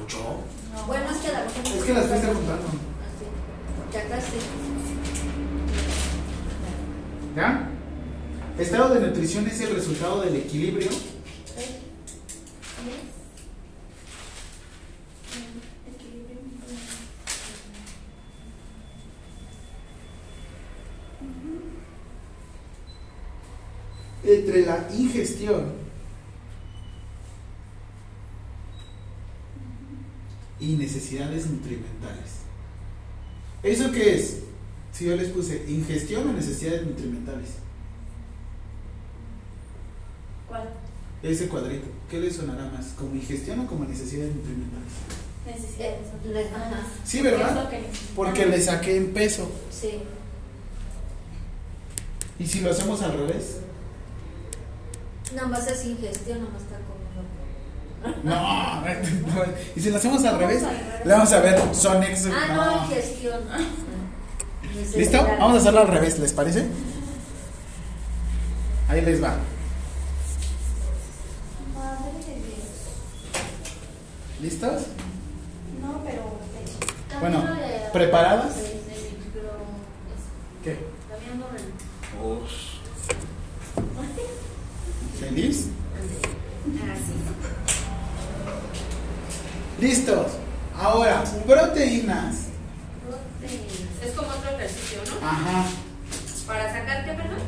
¿Ocho? 0.02 0.40
Bueno, 0.86 1.04
es 1.10 1.16
que 1.18 1.28
a 1.28 1.32
la 1.32 1.44
mejor. 1.44 1.78
Es 1.78 1.84
que 1.84 1.94
las 1.94 2.06
fuiste 2.06 2.26
contando. 2.26 2.66
Así. 2.66 3.92
Ya 3.92 4.08
casi. 4.08 4.36
¿Ya? 7.36 7.68
Estado 8.58 8.94
de 8.94 9.00
nutrición 9.06 9.46
es 9.46 9.60
el 9.60 9.74
resultado 9.74 10.22
del 10.22 10.36
equilibrio 10.36 10.88
Equilibrio. 10.88 11.18
Entre 24.24 24.66
la 24.66 24.88
ingestión 24.96 25.72
y 30.60 30.74
necesidades 30.76 31.46
nutrimentales. 31.46 32.38
¿Eso 33.62 33.90
qué 33.92 34.14
es? 34.16 34.38
Si 34.92 35.04
yo 35.06 35.14
les 35.16 35.28
puse 35.28 35.64
ingestión 35.68 36.28
o 36.28 36.32
necesidades 36.32 36.84
nutrimentales. 36.86 37.50
¿Cuál? 40.48 40.68
Ese 41.22 41.48
cuadrito, 41.48 41.86
¿qué 42.10 42.18
les 42.20 42.36
sonará 42.36 42.66
más? 42.70 42.86
¿Como 42.98 43.14
ingestión 43.14 43.60
o 43.60 43.66
como 43.66 43.84
necesidades 43.84 44.34
nutrimentales? 44.34 44.92
Necesidades. 45.46 45.98
Le- 46.24 46.48
Ajá. 46.48 46.86
Sí, 47.04 47.20
¿Qué 47.22 47.28
es 47.28 47.38
¿verdad? 47.38 47.70
Porque 48.16 48.46
le 48.46 48.60
saqué 48.60 48.96
en 48.96 49.12
peso. 49.12 49.50
Sí. 49.70 50.00
¿Y 52.38 52.46
si 52.46 52.60
lo 52.60 52.70
hacemos 52.70 53.02
al 53.02 53.12
revés? 53.12 53.58
Nada 55.34 55.48
más 55.48 55.66
es 55.68 55.84
ingestión, 55.84 56.38
nada 56.40 56.50
más 56.52 56.62
está 56.62 56.76
comiendo. 56.86 58.24
No, 58.24 58.84
y 59.76 59.80
si 59.80 59.90
lo 59.90 59.96
hacemos 59.96 60.24
al 60.24 60.38
revés, 60.38 60.62
le 61.04 61.12
vamos 61.12 61.32
a 61.32 61.40
ver, 61.40 61.74
son 61.74 62.02
ex. 62.02 62.26
Ah, 62.26 62.54
no. 62.54 62.64
no, 62.76 62.84
ingestión. 62.84 63.40
¿Listo? 64.96 65.18
Vamos 65.38 65.56
a 65.56 65.60
hacerlo 65.60 65.80
al 65.80 65.88
revés, 65.88 66.18
¿les 66.18 66.32
parece? 66.32 66.66
Ahí 68.88 69.00
les 69.02 69.22
va. 69.22 69.36
¿Listos? 74.40 74.82
No, 75.82 76.00
pero. 76.04 76.38
Bueno, 77.20 77.44
¿preparadas? 77.92 78.54
¿Qué? 80.62 80.78
Cambiando 81.08 81.46
el- 81.56 82.18
¿Feliz? 85.20 85.56
Sí. 85.56 85.68
¿Listos? 89.80 90.32
Ahora, 90.76 91.24
proteínas. 91.46 92.36
Es 94.04 94.12
como 94.12 94.28
otro 94.28 94.50
ejercicio, 94.50 94.98
¿no? 95.20 95.26
Ajá. 95.26 95.66
Para 96.46 96.72
sacar 96.72 97.04
qué, 97.04 97.12
perdón? 97.12 97.38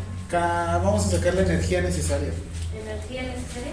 Vamos 0.83 1.07
a 1.07 1.11
sacar 1.11 1.35
la 1.35 1.43
energía 1.43 1.81
necesaria. 1.83 2.31
Energía 2.75 3.23
necesaria. 3.23 3.73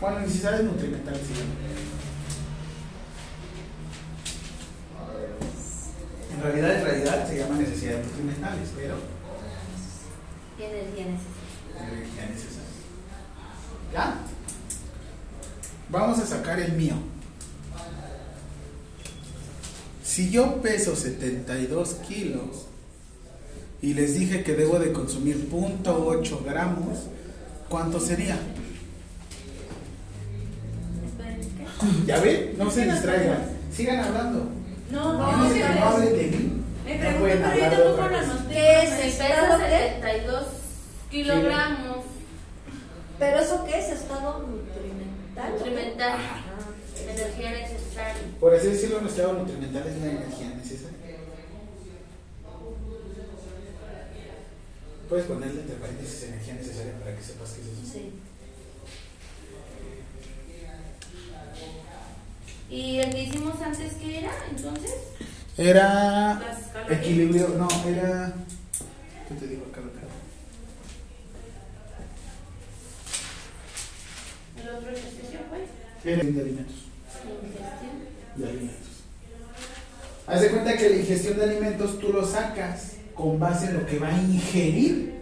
Bueno, 0.00 0.20
necesidades 0.20 0.64
nutrimentales. 0.64 1.20
se 1.26 1.34
llama. 1.34 1.52
En 6.34 6.42
realidad, 6.42 6.74
en 6.76 6.84
realidad 6.84 7.28
se 7.28 7.38
llama 7.38 7.56
necesidades 7.56 8.06
nutrimentales, 8.06 8.68
pero 8.74 8.96
¿Qué 10.58 10.66
energía 10.66 11.06
necesaria? 11.06 11.92
energía 11.92 12.26
necesaria. 12.26 12.61
¿Ya? 13.92 14.14
Vamos 15.90 16.18
a 16.18 16.26
sacar 16.26 16.58
el 16.58 16.72
mío. 16.72 16.94
Si 20.02 20.30
yo 20.30 20.60
peso 20.62 20.96
72 20.96 21.94
kilos 22.08 22.66
y 23.80 23.94
les 23.94 24.18
dije 24.18 24.42
que 24.42 24.54
debo 24.54 24.78
de 24.78 24.92
consumir 24.92 25.48
0.8 25.50 26.44
gramos, 26.44 26.98
¿cuánto 27.68 28.00
sería? 28.00 28.38
¿Ya 32.06 32.20
ven? 32.20 32.54
No 32.58 32.70
se 32.70 32.84
distraigan. 32.84 33.42
Sigan 33.74 34.00
hablando. 34.00 34.48
No, 34.90 35.22
A 35.22 35.36
no, 35.36 35.48
no, 35.48 35.74
no 35.74 35.84
hablen 35.84 36.16
de 36.16 36.24
mí. 36.24 36.52
Me 36.84 36.98
pregunto, 36.98 37.48
pero 37.54 37.76
yo 37.76 37.94
tampoco 37.94 38.02
anoté. 38.02 38.54
¿Qué 38.54 38.82
es 38.82 38.90
Me 38.90 39.06
estado 39.08 39.58
pesa 39.58 39.68
qué? 39.68 39.94
72 40.00 40.44
kilogramos. 41.10 42.11
¿Pero 43.22 43.38
eso 43.38 43.64
qué 43.64 43.78
es? 43.78 43.88
¿Estado 43.88 44.40
nutrimental? 44.40 45.52
Nutrimental. 45.52 46.12
Ajá. 46.14 46.40
Energía 47.08 47.50
necesaria. 47.52 48.22
Por 48.40 48.52
así 48.52 48.66
decirlo, 48.66 49.00
nuestro 49.00 49.22
estado 49.22 49.38
nutrimental 49.38 49.86
es 49.86 49.96
la 49.98 50.10
energía 50.10 50.48
necesaria. 50.56 50.98
Puedes 55.08 55.26
ponerle 55.26 55.60
entre 55.60 55.76
paréntesis 55.76 56.24
energía 56.24 56.54
necesaria 56.54 56.98
para 56.98 57.16
que 57.16 57.22
sepas 57.22 57.50
qué 57.52 57.60
es 57.60 57.68
eso. 57.68 57.92
Sí. 57.92 58.12
¿Y 62.70 62.98
el 62.98 63.10
que 63.10 63.22
hicimos 63.22 63.60
antes 63.62 63.92
qué 64.00 64.18
era 64.18 64.32
entonces? 64.50 64.94
Era 65.56 66.42
equilibrio, 66.90 67.50
no, 67.50 67.68
era. 67.86 68.34
¿Qué 69.28 69.34
te 69.36 69.46
digo 69.46 69.70
fue 74.80 76.12
Era 76.12 76.22
de 76.22 76.40
alimentos. 76.40 76.76
De 78.36 78.48
alimentos. 78.48 78.92
Haz 80.26 80.40
de 80.40 80.50
cuenta 80.50 80.76
que 80.76 80.88
la 80.88 80.96
ingestión 80.96 81.36
de 81.36 81.44
alimentos 81.44 81.98
tú 81.98 82.12
lo 82.12 82.24
sacas 82.24 82.92
con 83.14 83.38
base 83.38 83.66
en 83.66 83.74
lo 83.74 83.86
que 83.86 83.98
va 83.98 84.08
a 84.08 84.18
ingerir. 84.18 85.12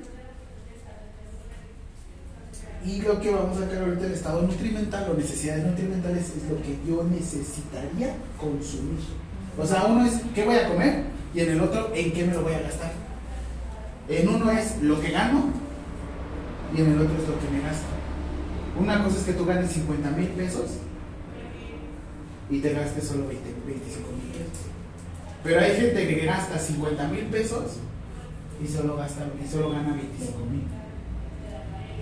Y 2.85 3.02
lo 3.02 3.20
que 3.20 3.31
vamos 3.31 3.59
a 3.59 3.64
sacar 3.64 3.82
ahorita 3.82 4.06
el 4.06 4.12
estado 4.12 4.43
nutrimental 4.43 5.10
o 5.10 5.14
necesidades 5.14 5.66
nutrimentales 5.66 6.24
es 6.28 6.48
lo 6.48 6.62
que 6.62 6.78
yo 6.86 7.05
necesitaría 7.05 8.14
consumir. 8.39 9.01
O 9.59 9.66
sea, 9.66 9.85
uno 9.85 10.06
es 10.06 10.14
qué 10.35 10.44
voy 10.44 10.56
a 10.56 10.68
comer 10.68 11.05
y 11.35 11.40
en 11.40 11.51
el 11.51 11.60
otro 11.60 11.93
en 11.94 12.12
qué 12.12 12.24
me 12.24 12.32
lo 12.32 12.43
voy 12.43 12.55
a 12.55 12.60
gastar. 12.60 12.93
En 14.09 14.28
uno 14.28 14.51
es 14.51 14.81
lo 14.82 15.01
que 15.01 15.10
gano 15.10 15.51
y 16.74 16.81
en 16.81 16.93
el 16.93 17.01
otro 17.02 17.14
es 17.20 17.28
lo 17.28 17.39
que 17.39 17.51
me 17.51 17.60
gasto. 17.60 17.86
Una 18.78 19.02
cosa 19.05 19.18
es 19.18 19.24
que 19.24 19.32
tú 19.32 19.44
ganes 19.44 19.70
50 19.70 20.10
mil 20.12 20.28
pesos 20.28 20.70
y 22.48 22.60
te 22.60 22.72
gastes 22.72 23.05
solo 23.05 23.26
20, 23.28 23.55
25 23.66 24.09
mil 24.12 24.32
pesos. 24.32 24.66
Pero 25.42 25.60
hay 25.60 25.76
gente 25.76 26.09
que 26.09 26.26
gasta 26.26 26.59
50 26.59 27.09
mil 27.09 27.24
pesos 27.26 27.78
y 28.62 28.68
solo, 28.68 28.97
gasta, 28.97 29.26
y 29.42 29.48
solo 29.48 29.70
gana 29.70 29.94
25 29.94 30.38
mil. 30.47 30.62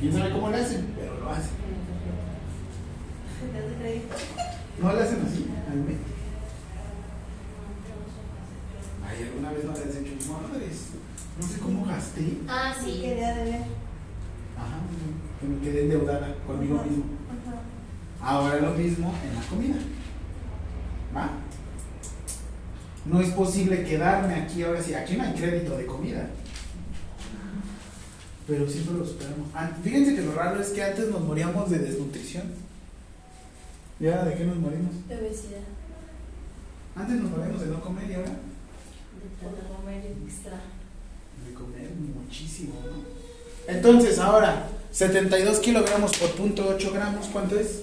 ¿Quién 0.00 0.12
sabe 0.12 0.32
cómo 0.32 0.50
lo 0.50 0.56
hacen? 0.56 0.94
Pero 0.96 1.20
lo 1.20 1.30
hacen. 1.30 1.58
No 4.80 4.92
lo 4.92 5.00
hacen 5.00 5.26
así. 5.26 5.46
Ay, 9.08 9.22
alguna 9.24 9.52
vez 9.52 9.64
no 9.64 9.72
les 9.72 9.96
he 9.96 10.00
dicho, 10.00 10.32
madres, 10.32 10.88
no 11.40 11.46
sé 11.46 11.58
cómo 11.60 11.84
gasté. 11.84 12.38
Ah, 12.48 12.74
sí. 12.82 13.00
Quería 13.00 13.34
de 13.34 13.44
ver. 13.44 13.87
Ajá, 14.58 14.78
que 15.40 15.46
me 15.46 15.60
quedé 15.60 15.82
endeudada 15.84 16.34
conmigo 16.46 16.76
Ajá. 16.76 16.84
mismo. 16.86 17.04
Ajá. 17.30 18.30
Ahora 18.32 18.60
lo 18.60 18.72
mismo 18.72 19.14
en 19.24 19.34
la 19.34 19.42
comida. 19.48 19.76
¿Va? 21.16 21.30
No 23.06 23.20
es 23.20 23.30
posible 23.30 23.84
quedarme 23.84 24.34
aquí 24.34 24.62
ahora 24.62 24.82
sí. 24.82 24.92
Aquí 24.94 25.16
no 25.16 25.22
hay 25.24 25.32
crédito 25.34 25.76
de 25.76 25.86
comida. 25.86 26.28
Pero 28.46 28.68
siempre 28.68 28.94
lo 28.96 29.06
superamos. 29.06 29.48
An- 29.54 29.76
Fíjense 29.82 30.14
que 30.14 30.22
lo 30.22 30.34
raro 30.34 30.60
es 30.60 30.68
que 30.70 30.82
antes 30.82 31.08
nos 31.10 31.20
moríamos 31.20 31.70
de 31.70 31.78
desnutrición. 31.78 32.44
¿Y 34.00 34.06
ahora 34.06 34.24
de 34.26 34.34
qué 34.36 34.44
nos 34.44 34.56
morimos? 34.56 35.06
De 35.08 35.16
obesidad. 35.16 35.60
Antes 36.96 37.16
nos 37.20 37.30
moríamos 37.30 37.60
de 37.60 37.66
no 37.66 37.80
comer 37.80 38.10
y 38.10 38.14
ahora 38.14 38.30
Por 39.42 39.76
comer 39.76 40.04
extra. 40.26 40.60
de 41.46 41.52
comer 41.54 41.90
muchísimo, 42.14 42.74
¿no? 42.84 43.17
Entonces, 43.68 44.18
ahora, 44.18 44.66
72 44.90 45.60
kilogramos 45.60 46.16
por 46.16 46.30
punto 46.32 46.66
8 46.68 46.90
gramos, 46.92 47.26
¿cuánto 47.28 47.56
es? 47.58 47.82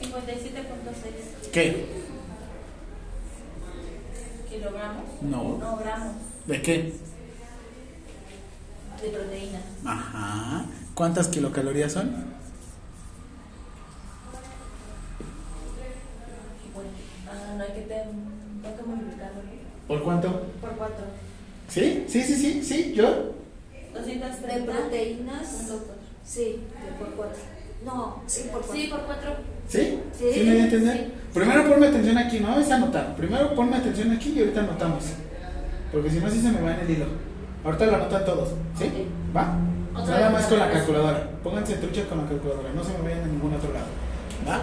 57.6 0.00 1.50
¿Qué? 1.52 1.86
kilogramos. 4.48 5.04
No. 5.22 5.58
No, 5.58 5.76
gramos 5.76 6.16
¿De 6.46 6.62
qué? 6.62 6.94
de 9.02 9.08
proteína. 9.08 9.60
Ajá. 9.86 10.66
¿Cuántas 10.94 11.28
kilocalorías 11.28 11.92
son? 11.92 12.10
Bueno, 16.74 16.90
ah, 17.30 17.39
no 17.56 17.62
hay 17.64 17.70
que, 17.72 17.80
te, 17.82 18.04
multiplicarlo. 18.86 19.40
¿Por 19.88 20.02
cuánto? 20.02 20.28
Por 20.60 20.70
4. 20.70 20.96
¿Sí? 21.68 22.04
Sí, 22.08 22.22
sí, 22.22 22.34
sí, 22.34 22.62
sí, 22.62 22.92
yo. 22.94 23.32
230. 23.94 24.72
De 24.72 24.78
proteínas. 24.78 25.72
Sí, 26.24 26.44
de 26.44 26.92
por 26.98 27.14
cuatro. 27.16 27.40
No, 27.84 28.22
sí, 28.26 28.48
por 28.52 28.60
cuatro. 28.60 28.76
Sí, 28.76 28.86
por 28.88 29.00
cuatro. 29.00 29.30
¿Sí? 29.68 29.98
Sí, 30.16 30.30
¿Sí 30.32 30.40
me 30.40 30.52
voy 30.52 30.60
a 30.60 30.64
entender? 30.64 30.96
sí. 30.96 31.12
Primero 31.34 31.68
ponme 31.68 31.86
atención 31.88 32.18
aquí, 32.18 32.40
no 32.40 32.58
es 32.60 32.70
anotar. 32.70 33.16
Primero 33.16 33.54
ponme 33.54 33.76
atención 33.76 34.10
aquí 34.12 34.32
y 34.36 34.40
ahorita 34.40 34.60
anotamos. 34.60 35.04
Porque 35.92 36.10
si 36.10 36.18
no, 36.18 36.30
sí 36.30 36.40
se 36.40 36.50
me 36.52 36.60
va 36.60 36.74
en 36.74 36.80
el 36.80 36.90
hilo. 36.90 37.06
Ahorita 37.64 37.86
lo 37.86 37.94
anotan 37.96 38.24
todos, 38.24 38.50
¿sí? 38.78 38.90
¿Va? 39.36 39.58
Otra 39.94 40.14
Nada 40.14 40.28
vez. 40.28 40.32
más 40.32 40.46
con 40.46 40.58
la 40.58 40.70
calculadora. 40.70 41.30
Pónganse 41.42 41.74
trucha 41.76 42.04
con 42.08 42.18
la 42.18 42.28
calculadora, 42.28 42.72
no 42.74 42.84
se 42.84 42.92
me 42.92 43.02
vayan 43.02 43.24
a 43.24 43.26
ningún 43.26 43.54
otro 43.54 43.72
lado. 43.72 43.86
¿Va? 44.48 44.62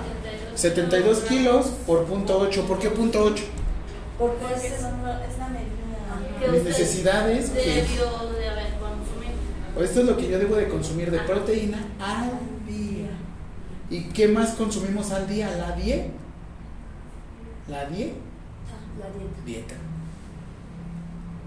72 0.56 1.20
kilos 1.22 1.68
por 1.86 2.06
punto 2.06 2.40
8. 2.40 2.66
¿Por 2.66 2.80
qué 2.80 2.90
punto 2.90 3.24
8? 3.24 3.44
Porque 4.18 4.46
es, 4.56 4.82
la 4.82 5.50
medida. 5.50 6.40
Que 6.40 6.50
Mis 6.50 6.64
necesidades, 6.64 7.54
Debió 7.54 8.06
de 8.32 8.50
haber 8.50 8.74
consumido. 8.80 9.84
Esto 9.84 10.00
es 10.00 10.06
lo 10.06 10.18
que 10.18 10.30
yo 10.30 10.40
debo 10.40 10.56
de 10.56 10.68
consumir 10.68 11.12
de 11.12 11.20
proteína 11.20 11.78
al 12.00 12.32
día. 12.68 13.10
¿Y 13.90 14.10
qué 14.10 14.28
más 14.28 14.56
consumimos 14.56 15.12
al 15.12 15.28
día? 15.28 15.52
¿La 15.56 15.76
die? 15.76 16.10
¿La 17.68 17.86
die? 17.86 18.14
ah, 18.14 19.00
la 19.00 19.10
dieta. 19.12 19.42
Dieta. 19.46 19.76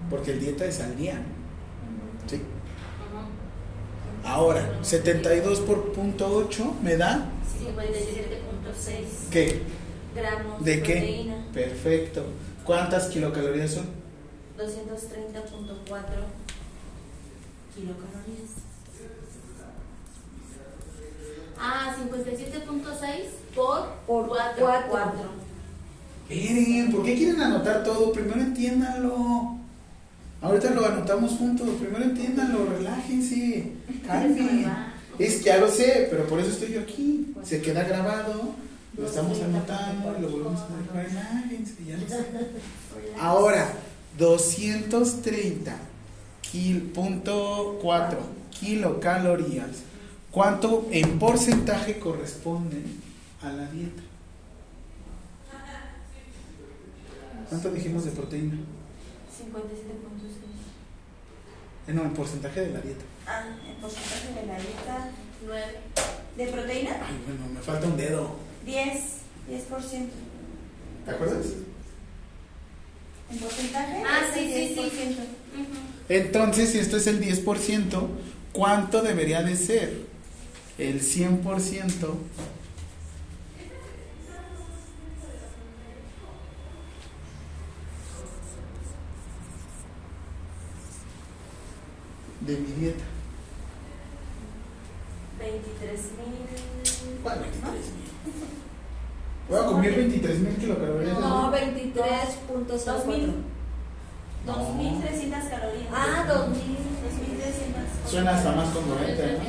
Porque 0.09 0.31
el 0.31 0.39
dieta 0.39 0.65
es 0.65 0.79
al 0.79 0.95
día. 0.95 1.21
¿Sí? 2.27 2.41
Ahora, 4.23 4.79
72 4.81 5.59
por 5.61 5.93
punto 5.93 6.27
8 6.27 6.75
me 6.83 6.95
da 6.95 7.25
57.6 7.59 9.29
¿qué? 9.31 9.61
Gramos 10.15 10.63
¿De 10.63 10.81
qué? 10.83 10.93
proteína. 10.93 11.45
Perfecto. 11.53 12.23
¿Cuántas 12.65 13.07
kilocalorías 13.07 13.71
son? 13.71 13.85
230.4 14.57 14.65
kilocalorías. 17.75 18.51
Ah, 21.59 21.95
57.6 21.97 23.55
por 23.55 23.87
Por 24.07 24.27
4. 24.29 24.65
cuatro. 24.89 25.41
Miren, 26.29 26.91
¿por 26.91 27.03
qué 27.03 27.15
quieren 27.15 27.41
anotar 27.41 27.83
todo? 27.83 28.11
Primero 28.13 28.41
entiéndanlo. 28.41 29.57
Ahorita 30.41 30.71
lo 30.71 30.85
anotamos 30.85 31.33
juntos. 31.33 31.69
Primero 31.79 32.03
entiéndanlo, 32.03 32.65
relájense. 32.65 33.73
Calmen. 34.07 34.65
Es 35.19 35.43
ya 35.43 35.57
lo 35.57 35.69
sé, 35.69 36.07
pero 36.09 36.25
por 36.25 36.39
eso 36.39 36.49
estoy 36.49 36.73
yo 36.73 36.81
aquí. 36.81 37.33
Se 37.43 37.61
queda 37.61 37.83
grabado, 37.83 38.55
lo 38.97 39.05
estamos 39.05 39.39
anotando 39.41 40.15
y 40.17 40.21
lo 40.21 40.29
volvemos 40.29 40.61
a 40.61 40.67
poner. 40.67 41.09
Relájense, 41.09 41.85
ya 41.85 41.97
lo 41.97 42.07
sé. 42.07 42.25
Ahora, 43.19 43.71
230 44.17 45.75
kil, 46.41 46.81
punto 46.93 47.77
4 47.81 48.19
kilocalorías. 48.59 49.83
¿Cuánto 50.31 50.87
en 50.91 51.19
porcentaje 51.19 51.99
corresponde 51.99 52.81
a 53.41 53.51
la 53.51 53.69
dieta? 53.69 54.01
¿Cuánto 57.49 57.69
dijimos 57.71 58.05
de 58.05 58.11
proteína? 58.11 58.55
57.6. 58.55 60.10
Eh, 61.91 61.93
no, 61.93 62.03
en 62.03 62.13
porcentaje 62.13 62.61
de 62.61 62.69
la 62.71 62.79
dieta. 62.79 63.03
Ah, 63.27 63.43
el 63.67 63.75
porcentaje 63.75 64.27
de 64.39 64.47
la 64.47 64.53
dieta 64.57 65.09
9. 65.45 65.63
de 66.37 66.47
proteína, 66.47 66.91
Ay, 67.05 67.19
bueno, 67.27 67.53
me 67.53 67.59
falta 67.59 67.85
un 67.87 67.97
dedo. 67.97 68.35
10, 68.65 68.85
10%. 69.49 70.09
¿Te 71.05 71.11
acuerdas? 71.11 71.45
En 73.29 73.37
porcentaje, 73.39 74.03
Ah, 74.07 74.21
sí, 74.33 74.39
el 74.53 74.69
sí, 74.69 74.75
sí. 74.75 75.17
10%. 75.57 75.67
Entonces, 76.07 76.71
si 76.71 76.79
esto 76.79 76.95
es 76.97 77.07
el 77.07 77.19
10%, 77.21 78.07
¿cuánto 78.53 79.01
debería 79.01 79.43
de 79.43 79.55
ser? 79.57 79.93
El 80.77 81.01
100% 81.01 82.15
de 92.41 92.57
mi 92.57 92.71
dieta. 92.73 93.03
23 95.39 95.99
mil. 96.17 97.21
¿Cuál 97.23 97.39
23 97.39 97.73
mil? 97.73 98.11
Voy 99.49 99.59
a 99.59 99.65
comer 99.65 99.95
23 99.95 100.39
mil 100.39 100.55
kilocalorías. 100.55 101.19
No, 101.19 101.51
¿no? 101.51 101.57
23.04. 101.57 103.33
2.300 104.45 105.49
calorías. 105.49 105.93
Ah, 105.93 106.25
2000. 106.27 106.61
2.300. 106.65 108.09
Suena 108.09 108.31
hasta 108.35 108.51
más 108.53 108.69
congruente, 108.69 109.33
¿no? 109.33 109.43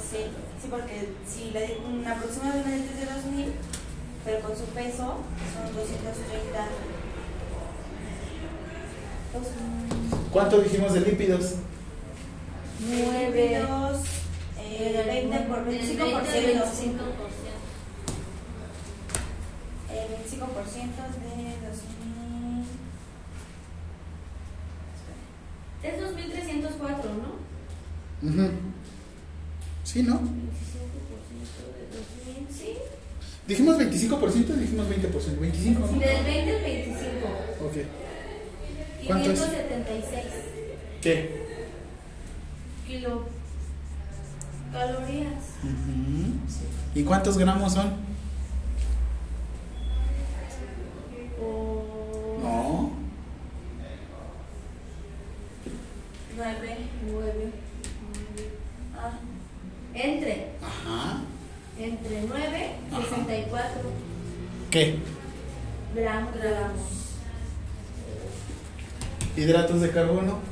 Sí, 0.00 0.26
sí, 0.60 0.68
porque 0.68 1.12
si 1.28 1.50
le 1.50 1.66
di 1.66 1.74
un 1.86 2.06
aproximadamente 2.06 2.90
es 2.90 3.00
de 3.00 3.06
2.000, 3.06 3.52
pero 4.24 4.40
con 4.40 4.56
su 4.56 4.64
peso 4.66 5.18
son 5.54 5.74
230. 5.74 6.60
2.000. 9.32 10.30
¿Cuánto 10.32 10.60
dijimos 10.60 10.92
de 10.92 11.00
lípidos? 11.00 11.54
9. 12.88 13.30
Lípidos, 13.30 14.00
eh, 14.58 15.04
20 15.06 15.38
por 15.40 15.64
25%. 15.64 15.72
El 15.72 16.44
20, 16.44 16.64
25%. 16.64 17.12
El 19.90 20.08
25% 20.08 21.02
de 21.12 21.58
2.000. 21.62 22.64
Es 25.82 26.00
2304, 26.00 27.10
¿no? 27.14 27.42
Ujú. 28.28 28.50
Sí, 29.84 30.02
¿no? 30.04 30.14
25% 30.14 30.22
de 31.74 31.82
2000, 31.90 32.46
sí. 32.50 32.78
¿Dijimos 33.46 33.78
25% 33.78 34.50
o 34.50 34.56
dijimos 34.56 34.86
20%? 34.88 35.40
25, 35.40 35.80
¿no? 35.80 35.86
Del 35.98 36.24
20 36.24 36.56
al 36.56 36.62
25. 36.62 37.26
Ok. 37.64 37.76
¿Cuánto 39.06 39.30
es? 39.32 39.40
576 39.40 40.24
¿Qué? 41.02 41.51
Kilo 42.92 43.22
calorías. 44.70 45.42
Ujú. 45.62 46.34
¿Y 46.94 47.04
cuántos 47.04 47.38
gramos 47.38 47.72
son? 47.72 47.90
O 51.40 52.38
No. 52.42 52.90
9. 56.36 56.76
9. 57.12 57.52
Ah, 58.96 59.12
entre 59.94 60.48
Ajá. 60.62 61.20
entre 61.78 62.22
9 62.28 62.70
y 62.90 62.94
Ajá. 62.94 63.04
64 63.04 63.80
¿Qué? 64.70 64.98
gramos. 65.94 66.80
¿Hidratos 69.36 69.80
de 69.80 69.90
carbono? 69.90 70.51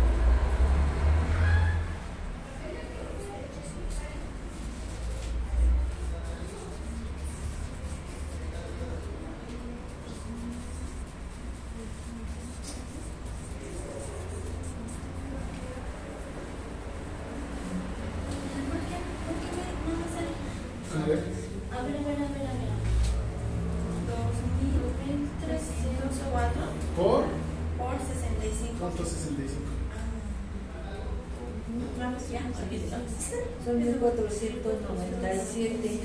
1497. 33.81 35.99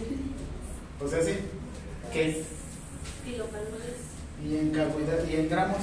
O 1.03 1.09
sea, 1.09 1.23
sí. 1.23 1.33
¿Qué? 2.13 2.45
Kilocalorías. 3.25 4.07
¿Y 4.45 4.57
en 4.57 4.71
carbohidratos? 4.71 5.29
¿Y 5.31 5.37
en 5.37 5.49
gramos? 5.49 5.79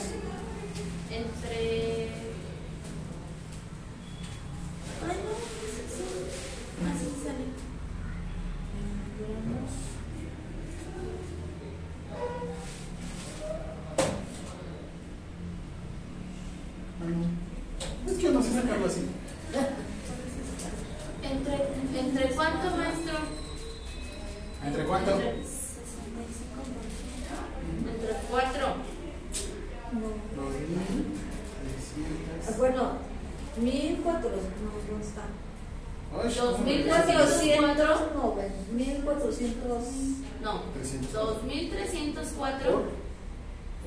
Entre. 1.11 2.09
Ay, 5.03 5.17
no, 5.23 5.33
sí, 5.35 5.81
sí. 5.89 6.03
Así 6.87 7.07
sale. 7.23 7.45
Ah, 17.01 17.05
no. 17.09 17.25
Es 18.11 18.17
que 18.17 18.23
yo 18.23 18.31
no 18.31 18.41
sé 18.43 18.53
sacarlo 18.53 18.85
así. 18.85 19.01
¿Entre, 21.23 21.55
entre 21.99 22.35
cuánto, 22.35 22.77
maestro? 22.77 23.13
¿Entre 24.65 24.83
cuánto? 24.85 25.11
Entre, 25.11 25.29
entre 27.91 28.13
4. 28.29 28.67
No. 29.93 30.01
2300. 30.35 31.19
Ah, 32.45 32.51
Bueno, 32.57 32.97
1400. 33.57 34.41
No, 34.63 34.71
¿dónde 34.89 35.05
está? 35.05 35.23
Ay, 36.15 36.29
1400. 36.65 37.99
No, 38.15 38.35
ven, 38.35 38.51
1400. 38.75 39.83
No. 40.43 40.53
300. 40.73 41.13
2304 41.13 42.71
Por 42.71 42.83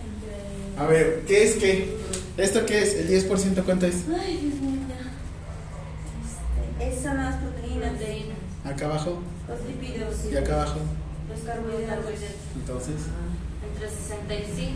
Entre. 0.03 0.79
A 0.79 0.85
ver, 0.87 1.23
¿qué 1.27 1.43
es 1.43 1.55
qué? 1.55 1.97
¿Esto 2.37 2.65
qué 2.65 2.81
es? 2.81 2.95
¿El 2.95 3.09
10% 3.29 3.63
cuánto 3.63 3.85
es? 3.85 4.05
Ay, 4.19 4.37
Dios 4.41 4.61
mío, 4.61 4.79
ya. 4.89 5.11
Este, 6.81 6.89
esas 6.89 7.03
son 7.03 7.17
las 7.17 7.35
proteínas. 7.37 7.89
Proteínas. 7.91 8.37
Acá 8.65 8.85
abajo 8.85 9.19
Los 9.47 9.59
lípidos. 9.67 10.15
y 10.31 10.37
acá 10.37 10.53
abajo. 10.55 10.79
Los 11.29 11.39
carbohidratos. 11.41 12.05
Entonces, 12.55 12.95
Entre 13.73 13.89
65. 13.89 14.71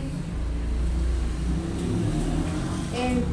En- 2.94 3.24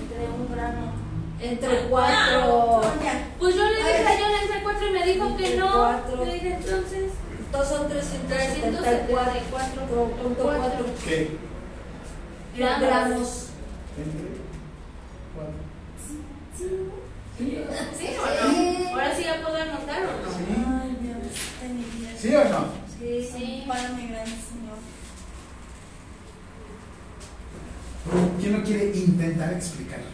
Entre 0.00 0.28
un 0.30 0.52
gramo. 0.54 0.92
entre 1.40 1.78
Ah, 1.78 1.86
4. 1.90 2.73
Ya. 3.04 3.28
Pues 3.38 3.54
yo 3.54 3.64
le 3.64 3.76
dije 3.76 4.06
a 4.06 4.18
Yola 4.18 4.42
entre 4.42 4.62
4 4.62 4.88
y 4.88 4.92
me 4.92 5.06
dijo 5.06 5.36
que 5.36 5.56
no. 5.56 5.72
Cuatro. 5.72 6.24
Le 6.24 6.34
dije 6.34 6.54
entonces. 6.54 7.12
Entonces 7.46 7.76
son 7.76 7.88
374. 7.88 9.14
374.4 9.14 11.04
¿qué? 11.04 11.30
gramos. 12.56 13.48
cuatro. 15.34 15.54
¿Sí 17.36 18.06
o 18.18 18.26
no? 18.26 18.90
Ahora 18.90 19.16
sí 19.16 19.22
ya 19.24 19.42
puedo 19.42 19.56
anotar 19.56 20.02
o 20.02 20.06
no. 20.22 20.30
¿Sí? 20.32 20.44
Mi. 21.68 22.18
¿Sí 22.18 22.34
o 22.34 22.44
no? 22.44 22.60
Sí. 22.98 23.28
Sí. 23.32 23.64
Párame, 23.68 24.06
gran 24.08 24.26
Señor. 24.26 24.78
¿Quién 28.40 28.52
no 28.52 28.64
quiere 28.64 28.96
intentar 28.96 29.52
explicar? 29.52 30.13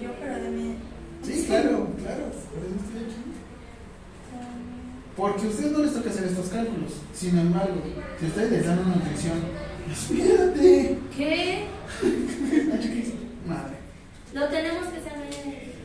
Yo, 0.00 0.10
pero 0.20 0.34
de 0.34 0.50
mi. 0.50 0.74
Sí, 1.22 1.44
claro, 1.46 1.88
claro. 1.98 2.24
Por 2.26 2.62
eso 2.64 2.76
estoy 2.84 3.04
aquí. 3.04 3.22
Porque 5.16 5.46
a 5.46 5.48
ustedes 5.48 5.72
no 5.72 5.78
les 5.78 5.94
toca 5.94 6.10
hacer 6.10 6.24
estos 6.24 6.48
cálculos. 6.48 6.92
Sin 7.14 7.38
embargo, 7.38 7.82
si 8.20 8.26
ustedes 8.26 8.50
les 8.52 8.66
dan 8.66 8.78
una 8.80 8.96
nutrición, 8.96 9.38
espérate. 9.90 10.98
¿Qué? 11.16 11.64
Madre. 13.46 13.76
Lo 14.34 14.48
tenemos 14.48 14.86
que 14.88 15.00
saber. 15.00 15.76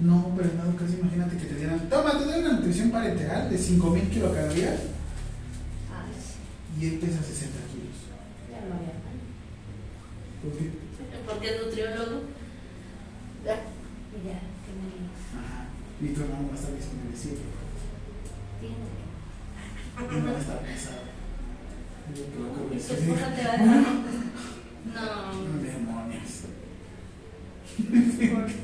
No, 0.00 0.32
pero 0.36 0.50
en 0.50 0.58
dado 0.58 0.76
caso, 0.76 0.94
imagínate 1.00 1.36
que 1.36 1.46
te 1.46 1.54
dieran. 1.56 1.88
Toma, 1.88 2.18
te 2.18 2.26
dan 2.26 2.40
una 2.40 2.52
nutrición 2.52 2.90
parenteral 2.90 3.50
de 3.50 3.58
5000 3.58 4.10
kilocalorías 4.10 4.80
y 6.80 6.86
él 6.86 6.98
pesa 7.00 7.22
60 7.22 7.58
kilos. 7.72 7.98
ya 8.50 8.60
no 8.68 8.76
había. 8.76 8.94
¿Por 10.42 10.52
qué? 10.52 10.70
Porque 11.26 11.48
es 11.50 11.66
nutriólogo. 11.66 12.37
Ya, 13.44 13.54
Ajá. 15.38 15.66
Y 16.00 16.08
tu 16.08 16.20
hermano 16.22 16.48
va 16.48 16.54
a 16.54 16.56
estar 16.58 16.74
disponible 16.74 17.16
siempre. 17.16 17.44
tiene. 18.60 18.76
No 20.22 20.26
va 20.32 20.36
a 20.36 20.40
estar 20.40 20.60
Y 20.64 20.78
salir. 22.80 23.02
esposa 23.08 23.26
te 23.34 23.42
va 23.46 23.52
a 23.52 23.56
dejar. 23.56 23.84
No. 24.88 25.04
Demonios. 25.60 26.34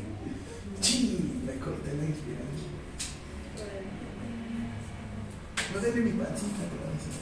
Me 1.45 1.55
corté 1.59 1.91
la 1.97 2.05
inspiración. 2.05 2.73
No 5.75 5.81
de 5.81 6.01
mi 6.01 6.11
pancita, 6.13 6.63
a 6.63 6.93
decir. 6.95 7.15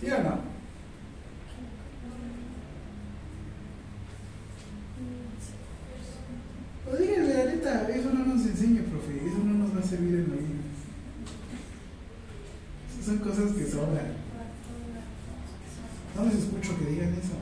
¿Sí 0.00 0.10
o 0.10 0.22
no? 0.22 0.40
Pues 6.84 7.00
díganle, 7.00 7.34
la 7.34 7.44
neta, 7.50 7.88
eso 7.88 8.10
no 8.12 8.24
nos 8.26 8.46
enseña, 8.46 8.82
profe, 8.82 9.16
eso 9.26 9.38
no 9.44 9.54
nos 9.54 9.74
va 9.76 9.80
a 9.80 9.82
servir 9.82 10.14
en 10.14 10.28
la 10.30 10.36
vida. 10.36 10.62
Esas 12.92 13.06
son 13.06 13.18
cosas 13.18 13.52
que 13.52 13.66
sobran. 13.66 14.14
No 16.14 16.24
les 16.24 16.34
escucho 16.34 16.78
que 16.78 16.90
digan 16.90 17.12
eso. 17.14 17.34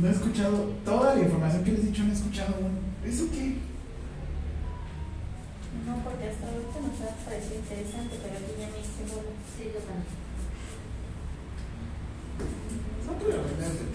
No 0.00 0.08
he 0.08 0.10
escuchado, 0.10 0.58
toda 0.84 1.14
la 1.14 1.22
información 1.22 1.64
que 1.64 1.72
les 1.72 1.80
he 1.80 1.86
dicho 1.86 2.02
no 2.04 2.10
he 2.10 2.14
escuchado 2.14 2.54
aún. 2.56 2.95
¿Eso 3.06 3.30
qué? 3.30 3.62
No, 5.86 6.02
porque 6.02 6.26
hasta 6.26 6.50
ahorita 6.50 6.80
nos 6.82 6.98
ha 7.06 7.14
parecido 7.22 7.62
interesante, 7.62 8.18
pero 8.18 8.34
aquí 8.34 8.58
ya 8.58 8.66
me 8.66 8.82
hice 8.82 9.06
bola. 9.06 9.30
Sí, 9.54 9.70
yo 9.70 9.78
también. 9.86 10.10
No 13.06 13.12
de 13.14 13.86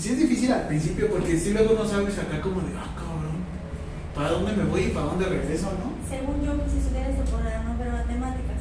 Sí 0.00 0.08
es 0.12 0.18
difícil 0.18 0.52
al 0.52 0.68
principio 0.68 1.10
porque 1.10 1.38
si 1.38 1.52
luego 1.52 1.74
no 1.74 1.84
sabes 1.84 2.18
acá 2.18 2.40
como 2.40 2.60
de, 2.60 2.76
ah, 2.76 2.94
cabrón, 2.94 3.40
¿para 4.14 4.30
dónde 4.30 4.52
me 4.52 4.64
voy 4.64 4.82
y 4.84 4.90
para 4.90 5.06
dónde 5.06 5.24
regreso, 5.26 5.72
no? 5.80 5.96
Según 6.08 6.44
yo, 6.44 6.62
quise 6.64 6.78
estudiar 6.78 7.10
esto 7.10 7.24
por 7.24 7.40
no 7.40 7.76
pero 7.78 7.92
matemáticas. 7.92 8.60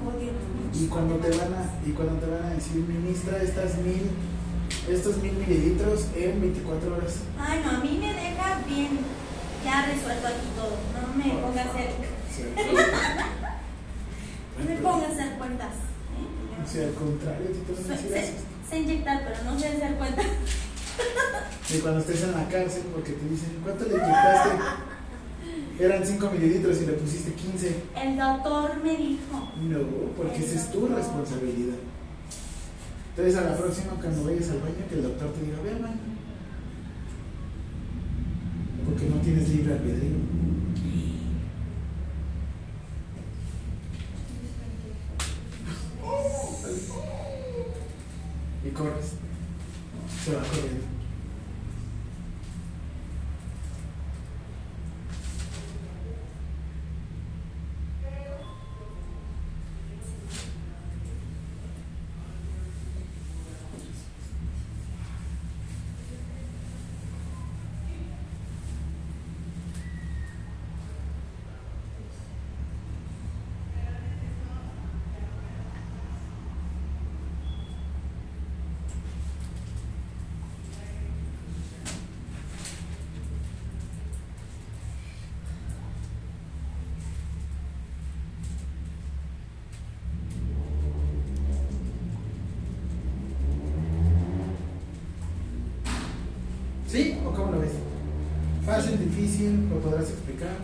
Odio 0.00 0.32
los 0.32 0.80
Y 0.80 0.86
cuando 0.88 1.16
te 1.16 1.30
van 1.30 1.52
a, 1.54 1.62
y 1.84 1.90
cuando 1.92 2.14
te 2.14 2.26
van 2.30 2.44
a 2.44 2.54
decir, 2.54 2.84
ministra, 2.88 3.42
estas 3.42 3.78
mil, 3.78 4.10
estos 4.90 5.18
mil 5.18 5.32
mililitros 5.32 6.06
en 6.16 6.40
24 6.40 6.96
horas. 6.96 7.18
Ay, 7.38 7.60
no, 7.64 7.70
a 7.70 7.78
mí 7.78 7.98
me 8.00 8.12
deja 8.12 8.60
bien, 8.66 8.98
ya 9.64 9.86
resuelto 9.86 10.26
aquí 10.26 10.48
todo. 10.56 10.76
No 10.94 11.14
me 11.16 11.30
ponga 11.42 11.62
a 11.62 11.64
hacer, 11.64 11.90
no 14.58 14.64
me 14.64 14.76
ponga 14.80 15.06
a 15.06 15.10
hacer 15.10 15.38
cuentas. 15.38 15.74
¿eh? 15.74 16.62
O 16.64 16.68
sea, 16.68 16.88
al 16.88 16.94
contrario, 16.94 17.46
ti 17.48 17.60
te 17.66 17.72
a 17.72 17.76
decir 17.96 18.34
sé 18.68 18.80
inyectar, 18.80 19.24
pero 19.24 19.36
no 19.50 19.58
sé 19.58 19.68
hacer 19.68 19.94
cuentas. 19.94 20.26
Y 21.70 21.78
cuando 21.78 22.00
estés 22.00 22.22
en 22.22 22.32
la 22.32 22.46
cárcel, 22.48 22.82
porque 22.92 23.12
te 23.12 23.24
dicen, 23.28 23.60
¿cuánto 23.62 23.84
le 23.84 23.94
inyectaste? 23.94 24.50
Eran 25.80 26.04
5 26.04 26.30
mililitros 26.30 26.82
y 26.82 26.86
le 26.86 26.92
pusiste 26.94 27.32
15. 27.32 27.82
El 28.02 28.16
doctor 28.16 28.82
me 28.82 28.96
dijo. 28.96 29.48
No, 29.62 29.78
porque 30.16 30.44
esa 30.44 30.56
es 30.56 30.72
tu 30.72 30.88
responsabilidad. 30.88 31.76
Entonces, 33.18 33.42
a 33.42 33.50
la 33.50 33.56
próxima, 33.56 33.94
cuando 33.94 34.22
vayas 34.22 34.48
al 34.50 34.60
baño, 34.60 34.76
que 34.88 34.94
el 34.94 35.02
doctor 35.02 35.32
te 35.32 35.44
diga, 35.44 35.60
ve 35.60 35.70
al 35.70 35.82
baño. 35.82 35.96
Porque 38.84 39.06
no 39.06 39.16
tienes 39.16 39.48
libre 39.48 39.72
albedrío. 39.72 40.18
Y 48.64 48.70
corres. 48.70 49.14
Se 50.24 50.36
va 50.36 50.42
corriendo. 50.42 50.98
¿Sí? 96.90 97.18
¿O 97.22 97.30
cómo 97.32 97.52
lo 97.52 97.60
ves? 97.60 97.72
Fácil, 98.64 98.96
difícil, 99.38 99.68
lo 99.70 99.80
podrás 99.80 100.10
explicar. 100.10 100.56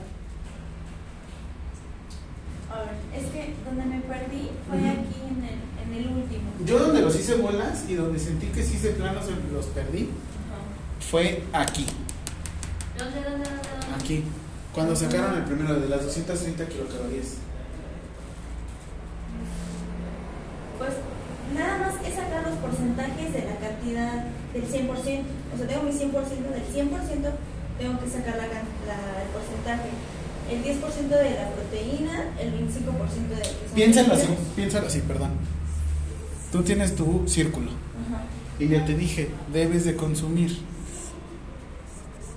A 2.71 2.79
ver, 2.79 2.95
es 3.15 3.31
que 3.31 3.55
donde 3.65 3.85
me 3.85 4.01
perdí 4.01 4.51
fue 4.69 4.79
aquí 4.79 5.21
en 5.29 5.45
el, 5.45 5.97
en 5.99 6.05
el 6.05 6.17
último. 6.17 6.51
Yo 6.65 6.79
donde 6.79 7.03
los 7.03 7.15
hice 7.15 7.37
bolas 7.37 7.85
y 7.89 7.95
donde 7.95 8.19
sentí 8.19 8.47
que 8.49 8.63
sí 8.63 8.75
hice 8.77 8.91
planos 8.91 9.25
los 9.53 9.67
perdí 9.67 10.11
fue 11.11 11.45
aquí, 11.53 11.87
¿Dónde, 12.99 13.17
dónde, 13.17 13.45
dónde? 13.45 13.61
dónde? 13.81 14.03
aquí. 14.03 14.25
Cuando 14.73 14.97
sacaron 14.97 15.37
el 15.37 15.45
primero 15.45 15.79
de 15.79 15.89
las 15.89 16.03
230 16.03 16.67
kilocalorías. 16.67 17.37
Pues 20.79 20.95
nada 21.55 21.79
más 21.79 21.97
que 21.99 22.11
sacar 22.11 22.43
los 22.49 22.59
porcentajes 22.59 23.33
de 23.33 23.45
la 23.45 23.57
cantidad 23.57 24.25
del 24.53 24.65
100%. 24.65 24.91
O 24.91 25.59
sea, 25.59 25.69
tengo 25.69 25.83
mi 25.85 25.93
100% 25.93 26.11
del 26.51 26.91
100%, 26.91 27.31
tengo 27.79 27.99
que 28.01 28.09
sacar 28.09 28.37
la, 28.37 28.47
la- 28.47 29.23
el 29.23 29.29
porcentaje. 29.33 29.91
El 30.51 30.63
10% 30.63 31.09
de 31.09 31.31
la 31.37 31.49
proteína, 31.51 32.35
el 32.39 32.53
25% 32.53 33.29
de 33.29 33.43
que 33.43 33.75
Piénsalo 33.75 34.13
así, 34.15 34.29
piénsalo 34.55 34.87
así, 34.89 35.01
perdón. 35.01 35.31
Tú 36.53 36.63
tienes 36.63 36.95
tu 36.95 37.27
círculo 37.27 37.71
Ajá. 37.71 38.25
y 38.59 38.69
ya 38.69 38.85
te 38.85 38.95
dije, 38.95 39.31
debes 39.53 39.85
de 39.87 39.97
consumir 39.97 40.59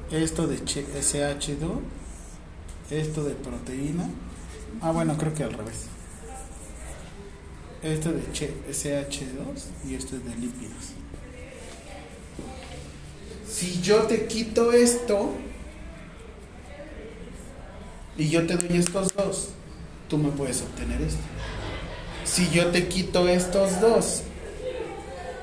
esto 0.10 0.48
de 0.48 0.64
che- 0.64 0.86
SH2, 0.98 1.80
esto 2.90 3.24
de 3.26 3.34
proteína. 3.36 4.10
Ah, 4.82 4.92
bueno, 4.92 5.18
creo 5.18 5.34
que 5.34 5.44
al 5.44 5.52
revés. 5.54 5.88
Esto 7.84 8.12
de 8.14 8.24
che- 8.32 8.54
SH2 8.72 9.66
y 9.88 9.96
esto 9.96 10.16
es 10.16 10.24
de 10.24 10.36
lípidos. 10.36 10.94
Si 13.58 13.82
yo 13.82 14.04
te 14.04 14.28
quito 14.28 14.72
esto 14.72 15.32
y 18.16 18.30
yo 18.30 18.46
te 18.46 18.56
doy 18.56 18.78
estos 18.78 19.16
dos, 19.16 19.50
tú 20.08 20.20
me 20.20 20.30
puedes 20.30 20.62
obtener 20.62 21.02
esto. 21.02 21.22
Si 22.24 22.52
yo 22.52 22.68
te 22.68 22.88
quito 22.88 23.28
estos 23.28 23.82
dos, 23.82 24.22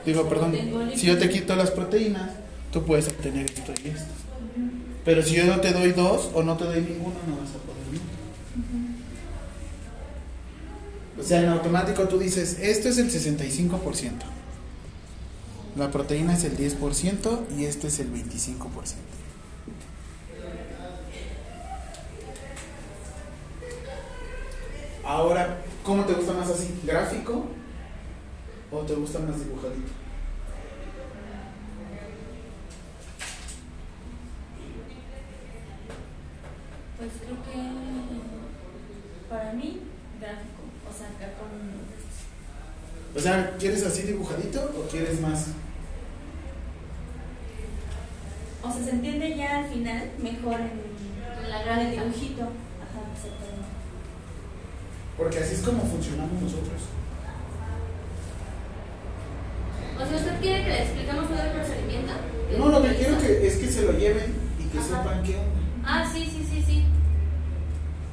digo, 0.07 0.29
perdón, 0.29 0.57
si 0.95 1.07
yo 1.09 1.19
te 1.19 1.29
quito 1.29 1.57
las 1.57 1.73
proteínas, 1.73 2.31
tú 2.71 2.85
puedes 2.85 3.09
obtener 3.09 3.51
esto 3.51 3.73
y 3.85 3.89
esto. 3.89 4.13
Pero 5.05 5.21
si 5.21 5.35
yo 5.35 5.47
no 5.47 5.61
te 5.61 5.73
doy 5.73 5.91
dos 5.91 6.31
o 6.35 6.45
no 6.45 6.57
te 6.57 6.67
doy 6.67 6.83
ninguno, 6.83 7.17
no 7.27 7.39
vas 7.39 7.51
a 7.51 7.59
poder 7.67 7.85
nunca. 7.91 8.15
O 11.19 11.23
sea, 11.25 11.41
en 11.41 11.49
automático 11.49 12.05
tú 12.05 12.21
dices, 12.21 12.59
esto 12.61 12.89
es 12.91 12.99
el 12.99 13.11
65%. 13.11 14.44
La 15.77 15.91
proteína 15.91 16.35
es 16.35 16.45
el 16.45 16.57
10% 16.57 17.57
y 17.57 17.65
este 17.65 17.89
es 17.89 17.99
el 17.99 18.13
25%. 18.13 18.95
Ahora, 25.05 25.63
¿cómo 25.85 26.05
te 26.05 26.15
gusta 26.15 26.33
más 26.33 26.49
así? 26.49 26.81
¿Gráfico? 26.85 27.47
¿O 28.71 28.79
te 28.81 28.95
gusta 28.95 29.19
más 29.19 29.39
dibujadito? 29.39 29.93
Pues 36.97 37.11
creo 37.21 37.37
que 37.43 37.55
para 39.29 39.53
mí, 39.53 39.81
gráfico. 40.21 40.63
O 40.89 40.93
sea, 40.97 41.09
acá 41.09 41.37
con. 41.39 41.84
O 43.17 43.21
sea, 43.21 43.55
¿quieres 43.59 43.85
así 43.85 44.03
dibujadito 44.03 44.61
o 44.77 44.89
quieres 44.91 45.21
más? 45.21 45.49
O 48.63 48.73
sea, 48.73 48.83
se 48.85 48.91
entiende 48.91 49.37
ya 49.37 49.59
al 49.59 49.67
final 49.69 50.11
mejor 50.19 50.55
en, 50.61 51.45
En 51.45 51.51
la 51.51 51.63
gráfica. 51.63 52.03
dibujito. 52.05 52.43
Ajá, 52.43 53.01
exactamente. 53.15 53.69
Porque 55.17 55.39
así 55.39 55.55
es 55.55 55.61
como 55.61 55.83
funcionamos 55.85 56.43
nosotros. 56.43 56.81
O 59.97 60.07
sea, 60.07 60.17
¿usted 60.17 60.41
quiere 60.41 60.65
que 60.65 60.71
le 60.71 60.83
expliquemos 60.83 61.29
todo 61.29 61.41
el 61.41 61.51
procedimiento? 61.53 62.13
No, 62.59 62.69
lo 62.69 62.83
que 62.83 62.95
quiero 62.97 63.19
que, 63.19 63.47
es 63.47 63.57
que 63.57 63.69
se 63.71 63.83
lo 63.83 63.93
lleven 63.93 64.35
y 64.59 64.65
que 64.65 64.79
Ajá. 64.79 64.87
sepan 64.89 65.23
qué 65.23 65.37
onda. 65.37 65.51
Ah, 65.85 66.11
sí, 66.13 66.25
sí, 66.25 66.45
sí, 66.51 66.63
sí. 66.67 66.85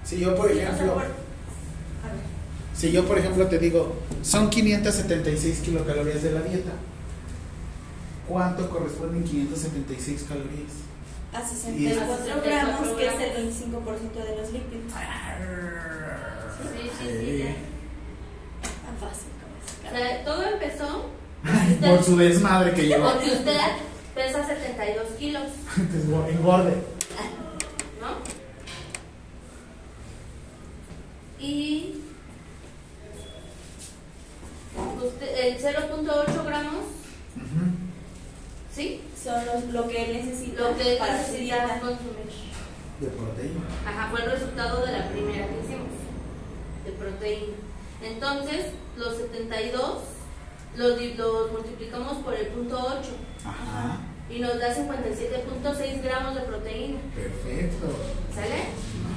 Si 0.04 0.20
yo, 0.20 0.36
por 0.36 0.48
Sí, 0.50 0.54
o 0.54 0.58
sea, 0.58 0.70
ejemplo, 0.74 0.94
por-. 0.94 1.21
Si 2.76 2.92
yo, 2.92 3.06
por 3.06 3.18
ejemplo, 3.20 3.48
te 3.48 3.60
digo, 3.60 3.96
son 4.24 4.50
576 4.50 5.60
kilocalorías 5.60 6.24
de 6.24 6.32
la 6.32 6.42
dieta, 6.42 6.72
¿cuánto 8.28 8.70
corresponden 8.70 9.24
576 9.24 10.26
calorías? 10.28 10.72
A 11.34 11.42
Y- 11.42 11.46
64 11.56 12.26
64 12.26 12.44
gramos, 12.44 12.88
que 12.98 13.08
es 13.08 13.14
el 13.14 13.48
25% 13.48 14.24
de 14.24 14.36
los 14.38 14.52
lípidos. 14.52 14.92
Sí, 16.62 16.90
sí, 17.00 17.08
sí. 17.08 17.46
fácil 19.00 19.30
O 19.86 19.90
sea, 19.98 20.24
todo 20.26 20.44
empezó 20.44 21.10
Por 21.82 22.04
su 22.04 22.18
desmadre 22.18 22.74
que 22.74 22.88
lleva. 22.88 23.14
porque 23.14 23.32
usted 23.32 23.58
pesa 24.14 24.46
72 24.46 25.08
kilos, 25.18 25.44
Engorde. 26.30 26.74
¿no? 28.02 28.18
Y 31.40 31.96
el 34.76 35.58
0.8 35.58 36.46
gramos. 36.46 36.86
¿sí? 38.74 39.02
Son 39.22 39.46
los, 39.46 39.66
lo 39.74 39.88
que 39.88 40.06
él 40.06 40.26
necesita 40.26 40.62
Lo 40.70 40.78
que 40.78 40.94
él 40.94 40.98
para 40.98 41.26
su 41.26 41.32
necesita 41.34 41.66
dieta. 41.66 41.80
consumir. 41.80 42.32
De 43.00 43.08
proteína. 43.08 43.62
Ajá, 43.86 44.08
fue 44.12 44.24
el 44.24 44.32
resultado 44.32 44.86
de 44.86 44.92
la 44.92 45.10
primera 45.10 45.48
que 45.48 45.60
hicimos, 45.60 45.90
de 46.86 46.92
proteína. 46.92 47.54
Entonces, 48.04 48.68
los 48.98 49.18
72 49.18 50.00
los, 50.78 51.02
los 51.18 51.52
multiplicamos 51.52 52.18
por 52.24 52.34
el 52.34 52.48
punto 52.48 52.78
8 52.80 53.10
Ajá. 53.46 53.98
y 54.30 54.40
nos 54.40 54.58
da 54.60 54.74
57.6 54.74 56.02
gramos 56.04 56.36
de 56.36 56.42
proteína. 56.42 57.00
Perfecto. 57.14 57.88
¿Sale? 58.34 58.62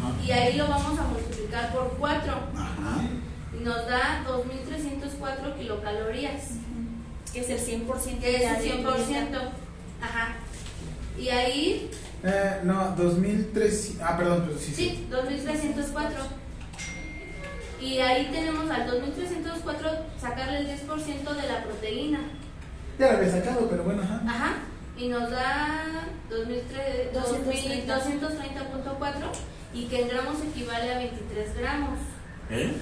Ajá. 0.01 0.23
Y 0.27 0.31
ahí 0.33 0.57
lo 0.57 0.67
vamos 0.67 0.99
a 0.99 1.03
multiplicar 1.05 1.73
por 1.73 1.97
4 1.99 2.33
Ajá. 2.57 3.03
Nos 3.65 3.87
da 3.87 4.25
2.304 4.29 5.57
kilocalorías, 5.59 6.43
Que 7.33 7.41
es 7.41 7.49
el 7.51 7.59
100% 7.87 8.21
que 8.21 8.37
es 8.37 8.43
el 8.43 8.63
de 8.63 8.85
100%. 8.85 9.39
Ajá. 10.01 10.37
Y 11.19 11.29
ahí, 11.31 11.91
Eh, 12.23 12.61
no, 12.65 12.95
2300. 12.97 14.01
Ah, 14.03 14.17
perdón, 14.17 14.45
pero 14.47 14.59
sí. 14.59 14.73
sí, 14.75 15.07
2.304. 15.11 16.09
Y 17.81 17.99
ahí 17.99 18.31
tenemos 18.33 18.71
al 18.71 18.87
2.304 18.89 19.99
sacarle 20.21 20.59
el 20.59 20.67
10% 20.69 21.35
de 21.35 21.49
la 21.49 21.63
proteína. 21.65 22.21
Ya 22.99 23.13
lo 23.13 23.19
había 23.19 23.31
sacado, 23.31 23.69
pero 23.69 23.83
bueno, 23.85 24.03
ajá. 24.03 24.23
Ajá. 24.27 24.55
Y 24.97 25.09
nos 25.09 25.31
da 25.31 26.07
2003 26.31 27.13
230. 27.13 27.99
230.4 28.05 29.13
y 29.75 29.87
que 29.87 30.03
en 30.03 30.09
gramos 30.09 30.37
equivale 30.43 30.95
a 30.95 30.99
23 30.99 31.57
gramos. 31.59 31.99
¿Eh? 32.51 32.73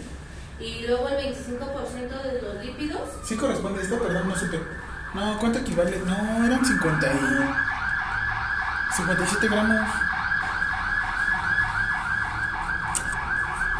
Y 0.63 0.87
luego 0.87 1.09
el 1.09 1.35
25% 1.35 2.23
de 2.23 2.43
los 2.43 2.65
lípidos, 2.65 3.01
Sí 3.25 3.37
corresponde 3.37 3.83
esto, 3.83 3.99
perdón, 3.99 4.29
no 4.29 4.37
supe. 4.37 4.61
No, 5.15 5.39
¿cuánto 5.39 5.59
equivale? 5.59 6.01
No, 6.07 6.47
eran 6.47 6.65
50 6.65 7.07
y... 7.07 7.19
57 8.97 9.49
gramos. 9.49 9.89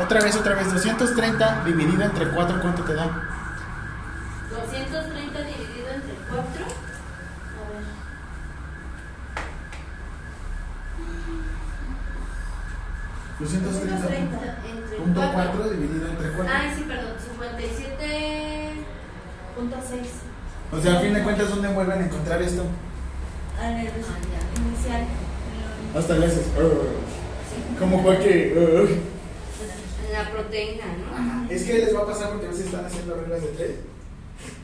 Otra 0.01 0.21
vez, 0.21 0.37
otra 0.37 0.55
vez, 0.55 0.73
230 0.73 1.65
dividido 1.65 2.03
entre 2.03 2.29
4, 2.29 2.61
¿cuánto 2.61 2.83
te 2.83 2.95
da? 2.95 3.05
230 4.51 5.39
dividido 5.43 5.89
entre 5.95 6.15
4. 6.29 6.39
A 6.39 7.69
ver. 7.69 7.85
230 13.39 14.15
Entre 14.17 14.62
punto 14.97 15.21
4. 15.21 15.51
4 15.55 15.71
dividido 15.71 16.09
entre 16.09 16.33
4. 16.33 16.53
Ay, 16.55 16.73
sí, 16.77 16.85
perdón, 16.89 17.13
57. 17.19 18.71
Punto 19.57 19.77
6. 19.89 20.01
O 20.73 20.81
sea, 20.81 20.99
a 20.99 21.01
fin 21.01 21.15
de 21.15 21.23
cuentas, 21.23 21.49
¿dónde 21.51 21.69
vuelven 21.69 22.03
a 22.03 22.05
encontrar 22.07 22.41
esto? 22.43 22.65
En 23.63 23.77
el 23.79 23.87
Ah, 23.87 23.91
inicial. 24.67 25.05
Hasta 25.97 26.15
le 26.17 26.27
haces... 26.27 26.47
"Ugh". 26.59 27.79
Como 27.79 28.03
cualquier... 28.03 28.57
"Ugh". 28.57 28.89
En 30.07 30.13
la 30.13 30.31
proteína, 30.31 30.85
¿no? 30.99 31.17
Ajá. 31.17 31.47
Es 31.51 31.65
que 31.65 31.75
les 31.75 31.95
va 31.95 32.01
a 32.01 32.07
pasar 32.07 32.31
porque 32.31 32.47
a 32.47 32.51
veces 32.51 32.67
están 32.67 32.85
haciendo 32.87 33.15
reglas 33.15 33.43
de 33.43 33.49
3 33.49 33.71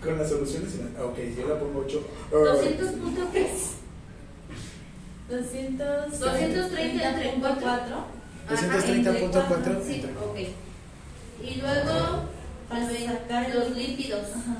con 0.02 0.18
las 0.18 0.28
soluciones. 0.28 0.74
Y 0.74 0.78
la... 0.98 1.04
Ok, 1.04 1.16
si 1.16 1.36
yo 1.40 1.48
la 1.48 1.58
pongo 1.60 1.84
8. 1.86 2.02
200 2.32 2.88
punto 3.02 3.28
qué? 3.32 3.50
200, 5.30 6.18
230 6.20 7.08
entre 7.10 7.34
4. 7.40 8.17
4. 8.48 8.68
Ajá, 8.68 8.78
230.4 8.78 9.24
entre 9.24 9.46
cuatro, 9.48 9.82
Sí, 9.86 9.94
entre- 9.94 10.16
ok. 10.16 10.38
Y 11.42 11.54
luego 11.60 12.24
sacar 13.06 13.54
los 13.54 13.70
lípidos 13.76 14.26
Ajá. 14.34 14.56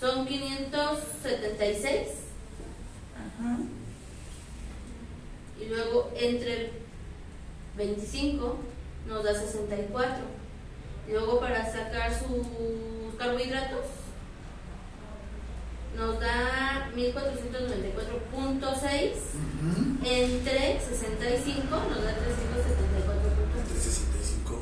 son 0.00 0.26
576 0.26 2.08
Ajá. 3.14 3.58
y 5.60 5.64
luego 5.68 6.10
entre 6.16 6.70
25 7.76 8.58
nos 9.08 9.24
da 9.24 9.34
64. 9.34 10.24
Y 11.08 11.12
luego 11.12 11.38
para 11.40 11.64
sacar 11.70 12.12
sus 12.12 12.46
carbohidratos 13.18 13.84
nos 15.96 16.20
da 16.20 16.90
1494.6 16.94 19.12
Ujú. 19.62 19.96
entre 20.04 20.80
65 20.80 21.76
nos 21.76 22.02
da 22.04 22.10
374.6. 22.10 23.82
65. 23.82 24.60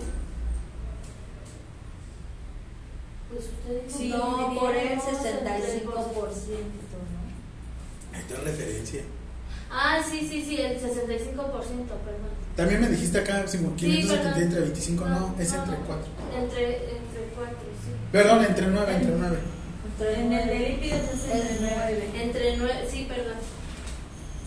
Pues 3.31 3.45
usted 3.45 3.49
dijo 3.49 3.54
Sí, 3.89 4.09
no, 4.11 4.55
por 4.59 4.71
el 4.77 4.89
dividiéramos 4.89 5.05
65%, 5.05 5.15
entre- 5.15 5.95
¿no? 6.55 7.23
Ahí 8.13 8.21
está 8.21 8.35
la 8.39 8.41
referencia. 8.45 9.01
Ah, 9.71 10.01
sí, 10.09 10.21
sí, 10.31 10.45
sí, 10.45 10.57
el 10.61 10.79
65%, 10.81 11.95
perdón. 12.05 12.35
También 12.57 12.81
me 12.81 12.89
dijiste 12.89 13.19
acá 13.19 13.47
si 13.49 13.59
570 13.59 14.23
perdón. 14.25 14.43
entre 14.43 14.61
25, 14.61 15.05
no, 15.07 15.35
es 15.39 15.53
No, 15.53 15.59
entre 15.65 15.79
no. 15.79 15.85
4. 15.87 16.07
Entre, 16.43 16.75
entre 16.75 17.21
4, 17.35 17.57
sí. 17.83 17.91
Perdón, 18.13 18.45
entre 18.45 18.67
9, 18.69 18.95
entre 18.95 19.17
9. 19.17 19.39
Entre 19.99 20.21
En 20.21 20.33
el 20.33 20.47
de 20.49 20.69
lípidos 20.69 21.01
es 21.01 21.23
de 21.25 21.57
9. 21.61 22.11
Entre 22.23 22.57
9, 22.59 22.89
sí, 22.91 23.07
perdón. 23.09 23.35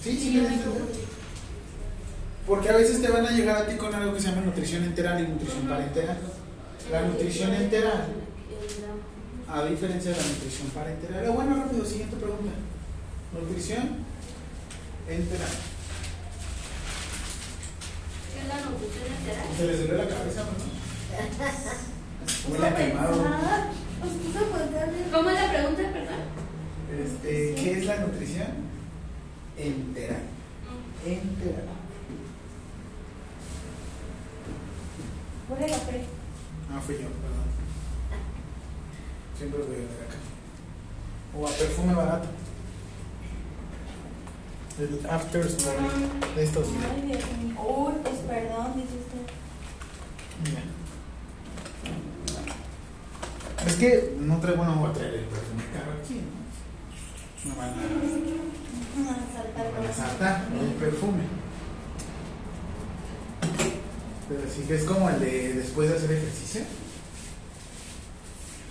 Sí, 0.02 0.18
sí, 0.18 0.40
confundí. 0.64 1.00
Porque 2.46 2.70
a 2.70 2.78
veces 2.78 3.02
te 3.02 3.10
van 3.10 3.26
a 3.26 3.32
llegar 3.32 3.58
a 3.58 3.66
ti 3.68 3.76
con 3.76 3.94
algo 3.94 4.14
que 4.14 4.22
se 4.22 4.30
llama 4.30 4.42
nutrición 4.42 4.84
enteral 4.86 5.20
y 5.22 5.28
nutrición 5.28 5.68
parenteral. 5.68 6.18
La 6.92 7.02
nutrición 7.02 7.54
enteral. 7.54 8.06
A 9.50 9.64
diferencia 9.66 10.12
de 10.12 10.18
la 10.18 10.24
nutrición 10.24 10.68
parenteral. 10.70 11.26
Ah, 11.26 11.32
bueno, 11.32 11.56
rápido, 11.56 11.86
siguiente 11.86 12.18
pregunta. 12.18 12.52
Nutrición 13.34 14.06
enteral. 15.08 15.50
¿Qué 18.34 18.40
es 18.42 18.48
la 18.48 18.70
nutrición 18.70 19.06
enteral? 19.08 19.48
Se 19.58 19.66
les 19.66 19.80
duele 19.80 19.98
la 19.98 20.10
cabeza, 20.10 20.44
¿no? 20.44 20.52
Huele 22.52 22.68
a 22.68 22.76
quemado. 22.76 23.24
¿Cómo 25.14 25.30
es 25.30 25.36
la 25.42 25.50
pregunta, 25.50 25.82
perdón? 25.94 26.22
Este, 26.92 27.56
¿Qué 27.56 27.72
es 27.80 27.86
la 27.86 27.98
nutrición 27.98 28.48
enteral? 29.58 30.24
Enteral. 31.06 31.68
Huele 35.50 35.66
a 35.66 35.70
café. 35.70 36.04
Ah, 36.70 36.82
fui 36.86 36.96
yo, 36.96 37.08
perdón. 37.08 37.47
Siempre 39.38 39.60
voy 39.60 39.76
a 39.76 39.80
ver 39.80 39.88
acá. 40.08 40.18
O 41.38 41.46
a 41.46 41.52
perfume 41.52 41.94
barato. 41.94 42.28
El 44.80 45.10
after 45.10 45.46
story 45.46 45.86
de 46.36 46.44
estos. 46.44 46.68
Ay, 46.68 47.02
Dios 47.08 47.24
mío. 47.38 47.62
Uy, 47.62 47.94
pues 48.04 48.16
perdón, 48.28 48.74
dice 48.76 48.96
usted. 48.98 49.26
Mira. 50.44 50.62
Es 53.66 53.76
que 53.76 54.16
no 54.20 54.40
traigo, 54.40 54.64
no 54.64 54.76
voy 54.76 54.90
a 54.90 54.94
traer 54.94 55.14
el 55.16 55.26
perfume 55.26 55.64
caro 55.74 55.92
aquí, 56.02 56.22
¿no? 57.46 57.56
Van 57.56 57.70
a, 57.70 57.76
me 57.76 59.06
van 59.06 59.90
a 59.90 59.94
saltar 59.94 60.48
el 60.52 60.74
perfume. 60.74 61.24
Pero 64.30 64.42
sí 64.50 64.62
que 64.68 64.76
es 64.76 64.84
como 64.84 65.10
el 65.10 65.20
de 65.20 65.54
después 65.54 65.90
de 65.90 65.96
hacer 65.96 66.12
ejercicio. 66.12 66.62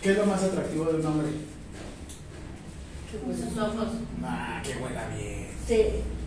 ¿Qué 0.07 0.13
es 0.13 0.19
lo 0.19 0.27
más 0.27 0.41
atractivo 0.41 0.85
de 0.85 1.01
un 1.01 1.07
hombre? 1.07 1.27
Sus 3.11 3.59
ojos. 3.59 3.89
Ah, 4.23 4.63
que 4.63 4.77
huela 4.81 5.09
bien. 5.09 5.49
Sí. 5.67 5.85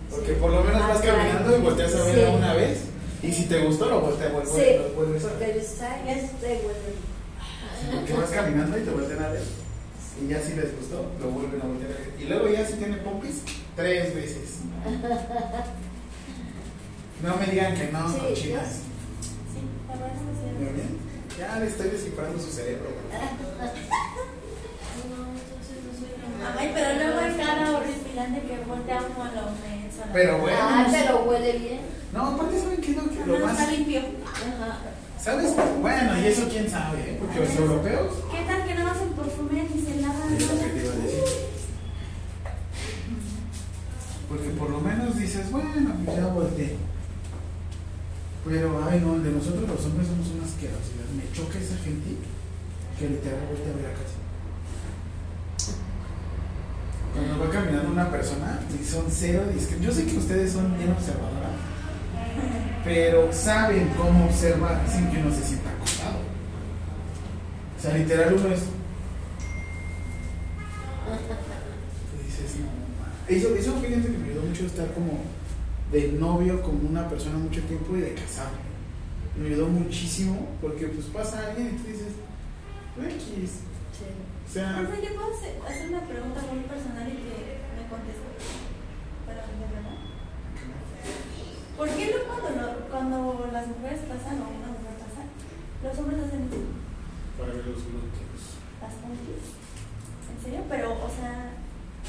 Porque 0.10 0.34
por 0.34 0.52
lo 0.52 0.66
menos 0.66 0.86
vas 0.86 1.00
caminando 1.00 1.58
y 1.58 1.62
volteas 1.62 1.96
a 1.96 2.04
verla 2.04 2.28
sí. 2.28 2.36
una 2.36 2.54
vez. 2.56 2.80
Y 3.24 3.32
si 3.32 3.46
te 3.46 3.64
gustó, 3.64 3.90
lo 3.90 4.02
volteas, 4.02 4.34
vuelves, 4.34 4.52
Sí. 4.54 4.66
lo 4.80 4.90
vuelves 4.96 5.24
a 5.24 5.28
ver. 5.28 5.38
Pero 5.40 5.60
está 5.62 5.98
huele. 6.04 6.60
Porque 7.96 8.14
vas 8.16 8.30
caminando 8.32 8.78
y 8.78 8.82
te 8.82 8.92
vuelven 8.92 9.24
a 9.24 9.30
ver. 9.30 9.44
Y 10.22 10.28
ya 10.28 10.42
si 10.42 10.56
les 10.56 10.76
gustó, 10.76 11.10
lo 11.22 11.30
vuelven 11.30 11.62
a 11.62 11.66
voltear 11.66 11.92
a 11.92 11.96
ver. 11.96 12.14
Y 12.20 12.26
luego 12.26 12.50
ya 12.50 12.68
si 12.68 12.74
tiene 12.74 12.98
pompis, 12.98 13.44
tres 13.78 14.14
veces. 14.14 14.60
No 17.24 17.36
me 17.38 17.46
digan 17.48 17.76
que 17.76 17.92
no, 17.94 18.10
Sí, 18.10 18.18
cochinas. 18.18 18.68
Sí, 19.54 19.62
la 19.88 19.94
verdad 19.94 20.12
es 20.16 20.76
que 20.76 20.82
sí. 20.82 21.09
Ya 21.40 21.58
le 21.60 21.68
estoy 21.68 21.90
descifrando 21.90 22.38
su 22.38 22.52
cerebro. 22.52 22.90
No, 23.10 23.16
entonces 25.40 25.78
no 25.86 25.92
soy 25.98 26.12
la 26.42 26.60
Ay, 26.60 26.72
pero 26.74 26.90
luego 26.96 27.20
hay 27.20 27.34
cara 27.38 27.72
horripilante 27.78 28.42
que 28.42 28.58
voltea 28.68 29.00
uno 29.00 29.24
a 29.24 29.32
lo 29.32 29.42
menso. 29.64 30.02
Pero 30.12 30.38
bueno. 30.40 30.58
Ah, 30.62 30.88
pero 30.92 31.24
huele 31.24 31.58
bien. 31.58 31.80
No, 32.14 32.26
aparte, 32.28 32.60
¿saben 32.60 32.82
qué 32.82 32.92
es 32.92 32.98
lo, 32.98 33.10
que, 33.10 33.26
lo 33.26 33.40
No, 33.40 33.46
más. 33.46 33.60
está 33.60 33.72
limpio. 33.72 34.02
Ajá. 34.26 34.80
¿Sabes? 35.22 35.54
Bueno, 35.82 36.18
y 36.20 36.26
eso 36.28 36.48
quién 36.50 36.70
sabe, 36.70 37.00
¿eh? 37.02 37.18
Porque 37.20 37.40
los 37.40 37.56
europeos. 37.56 38.14
¿Qué 38.32 38.44
tal 38.46 38.66
que 38.68 38.76
no 38.76 38.88
hacen 38.92 39.10
perfume 39.10 39.68
ni 39.74 39.82
se 39.82 40.02
lavan? 40.02 40.34
Es 40.34 40.42
lo 40.48 40.60
que 40.60 40.66
te 40.70 40.84
iba 40.86 40.94
a 40.94 40.98
decir. 40.98 41.24
Porque 44.28 44.50
por 44.50 44.70
lo 44.70 44.80
menos 44.82 45.18
dices, 45.18 45.50
bueno, 45.52 45.94
pues 46.06 46.18
ya 46.18 46.28
volteé. 46.28 46.76
Pero, 48.50 48.84
ay, 48.90 49.00
no, 49.00 49.16
el 49.16 49.24
de 49.24 49.32
nosotros 49.32 49.70
los 49.70 49.86
hombres 49.86 50.08
somos 50.08 50.28
una 50.30 50.44
asquerosidad. 50.44 51.06
Me 51.16 51.32
choca 51.32 51.60
esa 51.60 51.78
gente 51.78 52.18
que 52.98 53.10
literal 53.10 53.46
voltea 53.48 53.72
a 53.72 53.76
ver 53.78 53.86
a 53.86 53.94
casa. 53.94 54.18
Cuando 57.14 57.46
va 57.46 57.50
caminando 57.52 57.92
una 57.92 58.10
persona 58.10 58.60
y 58.74 58.84
son 58.84 59.06
cero. 59.10 59.44
Yo 59.82 59.92
sé 59.92 60.06
que 60.06 60.18
ustedes 60.18 60.52
son 60.54 60.76
bien 60.78 60.92
observadoras, 60.92 61.52
pero 62.84 63.32
saben 63.32 63.88
cómo 63.96 64.26
observar 64.26 64.82
sin 64.92 65.12
que 65.12 65.20
uno 65.20 65.32
se 65.32 65.44
sienta 65.44 65.70
acosado. 65.70 66.18
O 67.78 67.82
sea, 67.82 67.98
literal 67.98 68.34
uno 68.34 68.48
es. 68.50 68.62
Y 72.18 72.26
dices, 72.26 72.58
no. 72.60 72.68
Eso, 73.28 73.56
eso 73.56 73.80
fíjense 73.80 74.12
que 74.12 74.18
me 74.18 74.26
ayudó 74.26 74.42
mucho 74.42 74.66
estar 74.66 74.92
como 74.94 75.22
de 75.92 76.12
novio 76.14 76.62
con 76.62 76.86
una 76.86 77.08
persona 77.10 77.38
mucho 77.38 77.62
tiempo 77.64 77.96
y 77.98 78.02
de 78.02 78.14
casado. 78.14 78.52
Me 79.38 79.48
ayudó 79.48 79.68
muchísimo 79.68 80.48
porque 80.62 80.88
pues 80.88 81.06
pasa 81.08 81.48
alguien 81.48 81.68
y 81.76 81.78
tú 81.82 81.88
dices, 81.88 82.14
X. 83.00 83.50
Sí. 83.96 84.06
O 84.06 84.52
sea, 84.52 84.78
Profe, 84.82 85.02
¿yo 85.06 85.16
puedo 85.16 85.34
hacer 85.36 85.54
hacer 85.68 85.90
una 85.90 86.02
pregunta 86.02 86.42
muy 86.52 86.64
personal 86.66 87.08
y 87.08 87.16
que 87.24 87.36
me 87.78 87.84
conteste? 87.90 88.28
Para 89.26 89.42
de 89.46 89.66
verdad. 89.70 89.98
¿Por 91.78 91.88
qué 91.90 92.06
no 92.12 92.20
cuando, 92.28 92.50
lo- 92.62 92.80
cuando 92.90 93.50
las 93.54 93.68
mujeres 93.68 94.02
pasan 94.10 94.42
o 94.44 94.50
una 94.52 94.70
mujer 94.76 94.96
pasa, 95.00 95.24
los 95.84 95.94
hombres 96.00 96.26
hacen 96.28 96.50
para 97.38 97.54
ver 97.54 97.66
los 97.72 97.80
glúteos. 97.88 98.42
las 98.84 98.94
pompis? 99.00 99.48
¿En 100.28 100.38
serio? 100.44 100.62
Pero, 100.68 100.92
o 100.92 101.10
sea, 101.10 101.56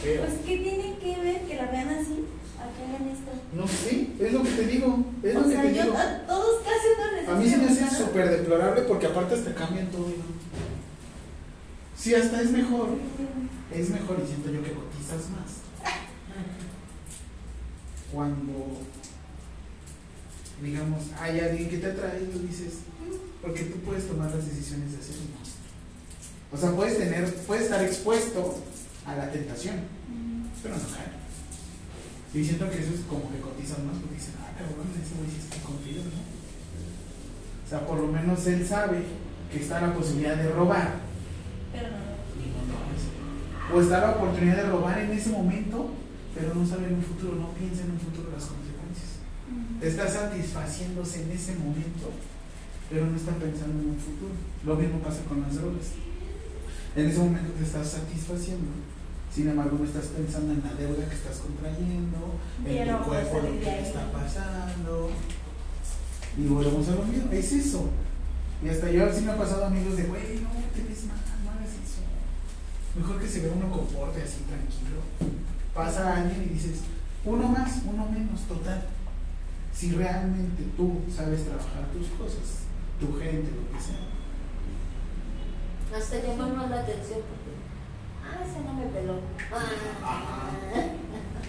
Pero, 0.02 0.22
pues, 0.26 0.34
¿qué 0.44 0.56
tiene 0.58 0.98
que 0.98 1.22
ver 1.22 1.42
que 1.46 1.54
la 1.56 1.70
vean 1.70 1.88
así? 1.90 2.24
¿A 2.60 2.66
que 2.76 3.56
no 3.56 3.66
sé, 3.66 4.08
es 4.18 4.32
lo 4.32 4.42
que 4.42 4.50
te 4.50 4.66
digo. 4.66 5.04
Es 5.22 5.34
lo 5.34 5.40
O 5.40 5.44
que 5.44 5.50
sea, 5.50 5.62
te 5.62 5.74
yo 5.74 5.82
digo. 5.82 5.96
a 5.98 6.18
todos 6.26 6.62
casi 6.62 7.26
no 7.26 7.32
A 7.32 7.36
mí 7.36 7.48
se 7.48 7.56
me 7.56 7.64
hace 7.66 7.96
súper 7.96 8.30
deplorable 8.30 8.82
porque 8.82 9.06
aparte 9.06 9.34
hasta 9.34 9.54
cambian 9.54 9.88
todo. 9.88 10.06
¿no? 10.08 10.14
Sí, 11.96 12.14
hasta 12.14 12.40
es 12.42 12.50
mejor. 12.50 12.88
Es 13.74 13.90
mejor 13.90 14.20
y 14.22 14.26
siento 14.26 14.50
yo 14.50 14.62
que 14.62 14.72
cotizas 14.72 15.30
más. 15.30 15.60
Cuando, 18.12 18.78
digamos, 20.62 21.02
hay 21.20 21.40
alguien 21.40 21.68
que 21.70 21.78
te 21.78 21.86
atrae 21.86 22.22
y 22.22 22.26
tú 22.26 22.40
dices, 22.40 22.74
porque 23.42 23.62
tú 23.64 23.78
puedes 23.80 24.06
tomar 24.08 24.30
las 24.34 24.46
decisiones 24.48 24.92
de 24.92 24.98
hacerlo. 24.98 25.22
O 26.52 26.56
sea, 26.56 26.72
puedes 26.72 26.98
tener, 26.98 27.32
puedes 27.46 27.64
estar 27.64 27.84
expuesto 27.84 28.58
a 29.06 29.14
la 29.14 29.30
tentación, 29.30 29.76
pero 30.62 30.74
no 30.76 30.82
cae. 30.82 31.19
Y 32.32 32.44
siento 32.44 32.70
que 32.70 32.78
eso 32.78 32.94
es 32.94 33.00
como 33.08 33.30
que 33.30 33.40
cotizan 33.40 33.86
más 33.86 33.96
porque 33.98 34.14
dicen, 34.14 34.34
ah, 34.38 34.54
cabrón, 34.56 34.86
ese 34.94 35.14
güey 35.18 35.30
sí 35.30 35.42
está 35.42 35.58
confiado, 35.66 36.04
¿no? 36.04 36.22
O 36.22 37.68
sea, 37.68 37.86
por 37.86 37.98
lo 37.98 38.06
menos 38.06 38.46
él 38.46 38.66
sabe 38.66 39.02
que 39.50 39.58
está 39.58 39.80
la 39.80 39.94
posibilidad 39.94 40.36
de 40.36 40.48
robar. 40.50 40.94
Pero 41.72 41.88
no. 41.90 42.10
O 43.74 43.80
está 43.80 44.00
la 44.00 44.10
oportunidad 44.12 44.56
de 44.56 44.70
robar 44.70 44.98
en 44.98 45.12
ese 45.12 45.30
momento, 45.30 45.90
pero 46.34 46.54
no 46.54 46.66
sabe 46.66 46.86
en 46.88 46.94
un 46.94 47.02
futuro, 47.02 47.36
no 47.36 47.50
piensa 47.54 47.82
en 47.82 47.92
un 47.92 48.00
futuro 48.00 48.30
las 48.30 48.46
consecuencias. 48.46 49.22
Está 49.80 50.08
satisfaciéndose 50.08 51.22
en 51.22 51.30
ese 51.30 51.54
momento, 51.54 52.10
pero 52.88 53.06
no 53.06 53.16
está 53.16 53.32
pensando 53.32 53.80
en 53.82 53.90
un 53.90 53.98
futuro. 53.98 54.34
Lo 54.66 54.74
mismo 54.76 54.98
pasa 54.98 55.22
con 55.28 55.42
las 55.42 55.54
drogas. 55.54 55.94
En 56.96 57.06
ese 57.06 57.18
momento 57.18 57.52
te 57.52 57.62
estás 57.62 57.90
satisfaciendo, 57.90 58.70
sin 59.34 59.48
embargo 59.48 59.78
no 59.78 59.84
estás 59.84 60.06
pensando 60.06 60.52
en 60.52 60.62
la 60.62 60.74
deuda 60.74 61.08
que 61.08 61.14
estás 61.14 61.38
contrayendo, 61.38 62.38
en 62.66 62.88
tu 62.88 63.04
cuerpo, 63.04 63.36
lo 63.36 63.42
salir 63.42 63.60
que 63.60 63.66
te 63.66 63.82
está 63.82 64.10
pasando. 64.12 65.10
Y 66.36 66.46
volvemos 66.46 66.88
a 66.88 66.94
lo 66.96 67.04
mismo, 67.04 67.30
es 67.32 67.52
eso. 67.52 67.90
Y 68.62 68.68
hasta 68.68 68.90
yo 68.90 69.12
sí 69.12 69.22
me 69.22 69.32
ha 69.32 69.38
pasado 69.38 69.66
amigos 69.66 69.96
de, 69.96 70.04
güey, 70.04 70.40
no 70.40 70.50
te 70.74 70.82
ves 70.82 71.04
mal, 71.04 71.18
no 71.44 71.50
hagas 71.52 71.70
eso. 71.70 72.02
Mejor 72.96 73.20
que 73.20 73.28
se 73.28 73.40
vea 73.40 73.52
uno 73.56 73.70
comporte 73.70 74.22
así 74.22 74.42
tranquilo. 74.48 75.00
Pasa 75.74 76.16
alguien 76.16 76.42
y 76.50 76.54
dices, 76.54 76.80
uno 77.24 77.48
más, 77.48 77.82
uno 77.86 78.06
menos, 78.06 78.40
total. 78.48 78.84
Si 79.72 79.92
realmente 79.92 80.64
tú 80.76 81.00
sabes 81.14 81.44
trabajar 81.44 81.86
tus 81.92 82.08
cosas, 82.18 82.66
tu 82.98 83.16
gente, 83.18 83.50
lo 83.50 83.70
que 83.72 83.82
sea. 83.82 84.10
Hasta 85.96 86.16
llamó 86.20 86.54
más 86.54 86.70
la 86.70 86.80
atención. 86.80 87.20
Ah, 88.30 88.44
ese 88.46 88.60
no 88.64 88.72
me 88.74 88.86
peló. 88.86 89.20
Ah. 89.52 90.50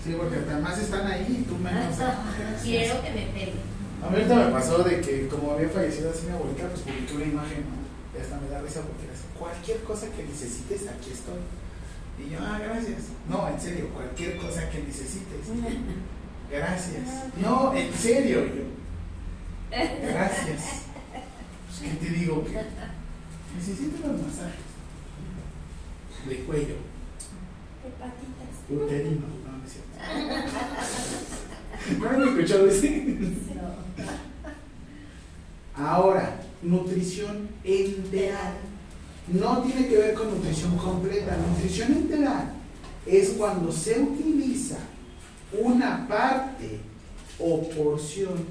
Sí, 0.03 0.15
porque 0.17 0.37
además 0.37 0.79
están 0.79 1.05
ahí 1.07 1.41
y 1.41 1.43
tú 1.47 1.55
menos. 1.57 1.95
ah. 2.01 2.23
Quiero 2.63 3.01
que 3.03 3.09
me 3.11 3.25
pegue. 3.27 3.53
A 4.03 4.09
mí 4.09 4.15
ahorita 4.15 4.35
me 4.35 4.51
pasó 4.51 4.83
de 4.83 4.99
que 4.99 5.27
como 5.27 5.51
había 5.51 5.69
fallecido 5.69 6.09
así 6.09 6.25
mi 6.25 6.33
abuelita, 6.33 6.67
pues 6.69 6.81
publiqué 6.81 7.13
una 7.13 7.25
imagen, 7.25 7.65
¿no? 7.69 8.17
Y 8.17 8.21
hasta 8.21 8.39
me 8.39 8.49
da 8.49 8.61
risa 8.61 8.81
porque 8.81 9.03
era 9.05 9.13
así, 9.13 9.23
cualquier 9.37 9.83
cosa 9.83 10.07
que 10.09 10.23
necesites, 10.23 10.87
aquí 10.89 11.11
estoy. 11.11 11.41
Y 12.17 12.31
yo, 12.31 12.39
ah, 12.41 12.59
gracias. 12.61 13.13
No, 13.29 13.47
en 13.47 13.61
serio, 13.61 13.89
cualquier 13.93 14.37
cosa 14.37 14.69
que 14.69 14.79
necesites. 14.83 15.45
Gracias. 16.51 17.07
No, 17.37 17.73
en 17.73 17.93
serio, 17.93 18.41
yo. 18.45 18.63
Gracias. 19.71 20.81
Pues, 21.79 21.79
¿qué 21.79 22.05
te 22.05 22.13
digo? 22.13 22.43
Que 22.43 22.51
necesito 23.55 24.05
los 24.05 24.21
masajes. 24.21 24.70
De 26.27 26.35
cuello, 26.45 26.75
De 27.83 27.89
patitas. 27.99 28.59
uterino, 28.69 29.21
no, 29.27 29.57
no 29.57 29.65
es 29.65 29.71
cierto. 29.73 29.91
¿No 31.99 32.09
han 32.09 32.21
escuchado 32.29 32.67
ese? 32.67 32.89
Ahora, 35.75 36.41
nutrición 36.61 37.49
enteral. 37.63 38.53
No 39.27 39.61
tiene 39.63 39.87
que 39.87 39.97
ver 39.97 40.13
con 40.13 40.29
nutrición 40.29 40.77
completa. 40.77 41.37
Nutrición 41.37 41.91
enteral 41.93 42.53
es 43.05 43.29
cuando 43.31 43.71
se 43.71 43.99
utiliza 43.99 44.77
una 45.59 46.07
parte 46.07 46.79
o 47.39 47.67
porción 47.69 48.45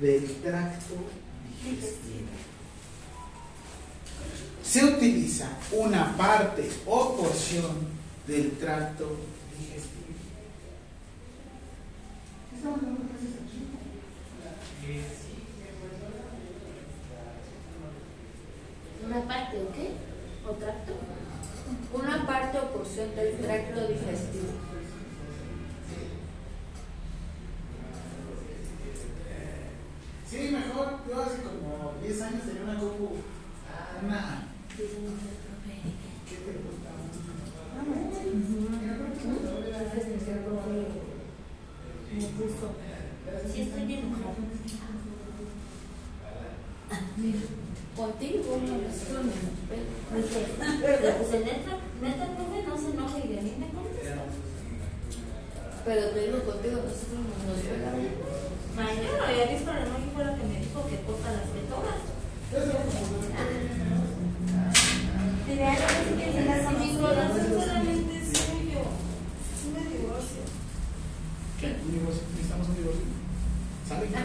del 0.00 0.24
tracto 0.42 0.94
digestivo. 1.62 2.33
Se 4.64 4.82
utiliza 4.84 5.48
una 5.72 6.16
parte 6.16 6.68
o 6.86 7.16
porción 7.16 7.86
del 8.26 8.52
tracto 8.58 9.18
digestivo. 9.56 10.04
¿Una 19.06 19.28
parte 19.28 19.58
o 19.58 19.72
qué? 19.72 19.90
¿O 20.48 20.52
tracto? 20.54 20.92
Una 21.92 22.26
parte 22.26 22.58
o 22.58 22.72
porción 22.72 23.14
del 23.14 23.36
tracto 23.36 23.86
digestivo. 23.86 24.48
Sí, 30.28 30.50
mejor. 30.50 31.00
Yo 31.06 31.22
hace 31.22 31.42
como 31.42 31.92
10 32.02 32.22
años 32.22 32.42
tenía 32.44 32.62
una 32.62 32.80
compu. 32.80 33.10
Una. 34.02 34.53
¿Qué 34.76 34.82
te 34.82 34.98
gusta? 34.98 35.30
Me 42.10 42.26
puso. 42.34 42.74
Sí, 43.52 43.60
estoy 43.62 43.94
enojada. 43.94 44.34
Contigo, 47.94 48.50
no 48.66 48.74
pues 50.10 51.30
neta, 51.44 51.72
neta, 52.02 52.24
profe, 52.34 52.58
no 52.66 52.74
se 52.76 52.90
enoje 52.90 53.18
y 53.24 53.28
de 53.28 53.42
mí 53.42 53.52
me 53.60 53.68
contesta. 53.68 54.24
Pero 55.84 56.02
te 56.10 56.20
digo 56.26 56.38
contigo, 56.42 56.76
nosotros 56.82 57.14
no 57.14 57.30
nos 57.46 57.62
no 58.74 59.24
había 59.24 59.46
visto 59.46 59.70
la 59.72 59.78
la 59.78 60.34
que 60.36 60.44
me 60.44 60.58
dijo 60.58 60.78
que 60.88 60.98
corta 61.06 61.30
las 61.30 61.46
metodas. 61.54 62.00
Ideal 65.46 65.76
solamente 67.60 68.14
divorcio. 69.92 70.42
¿Qué? 71.60 71.68
Ah, 74.14 74.24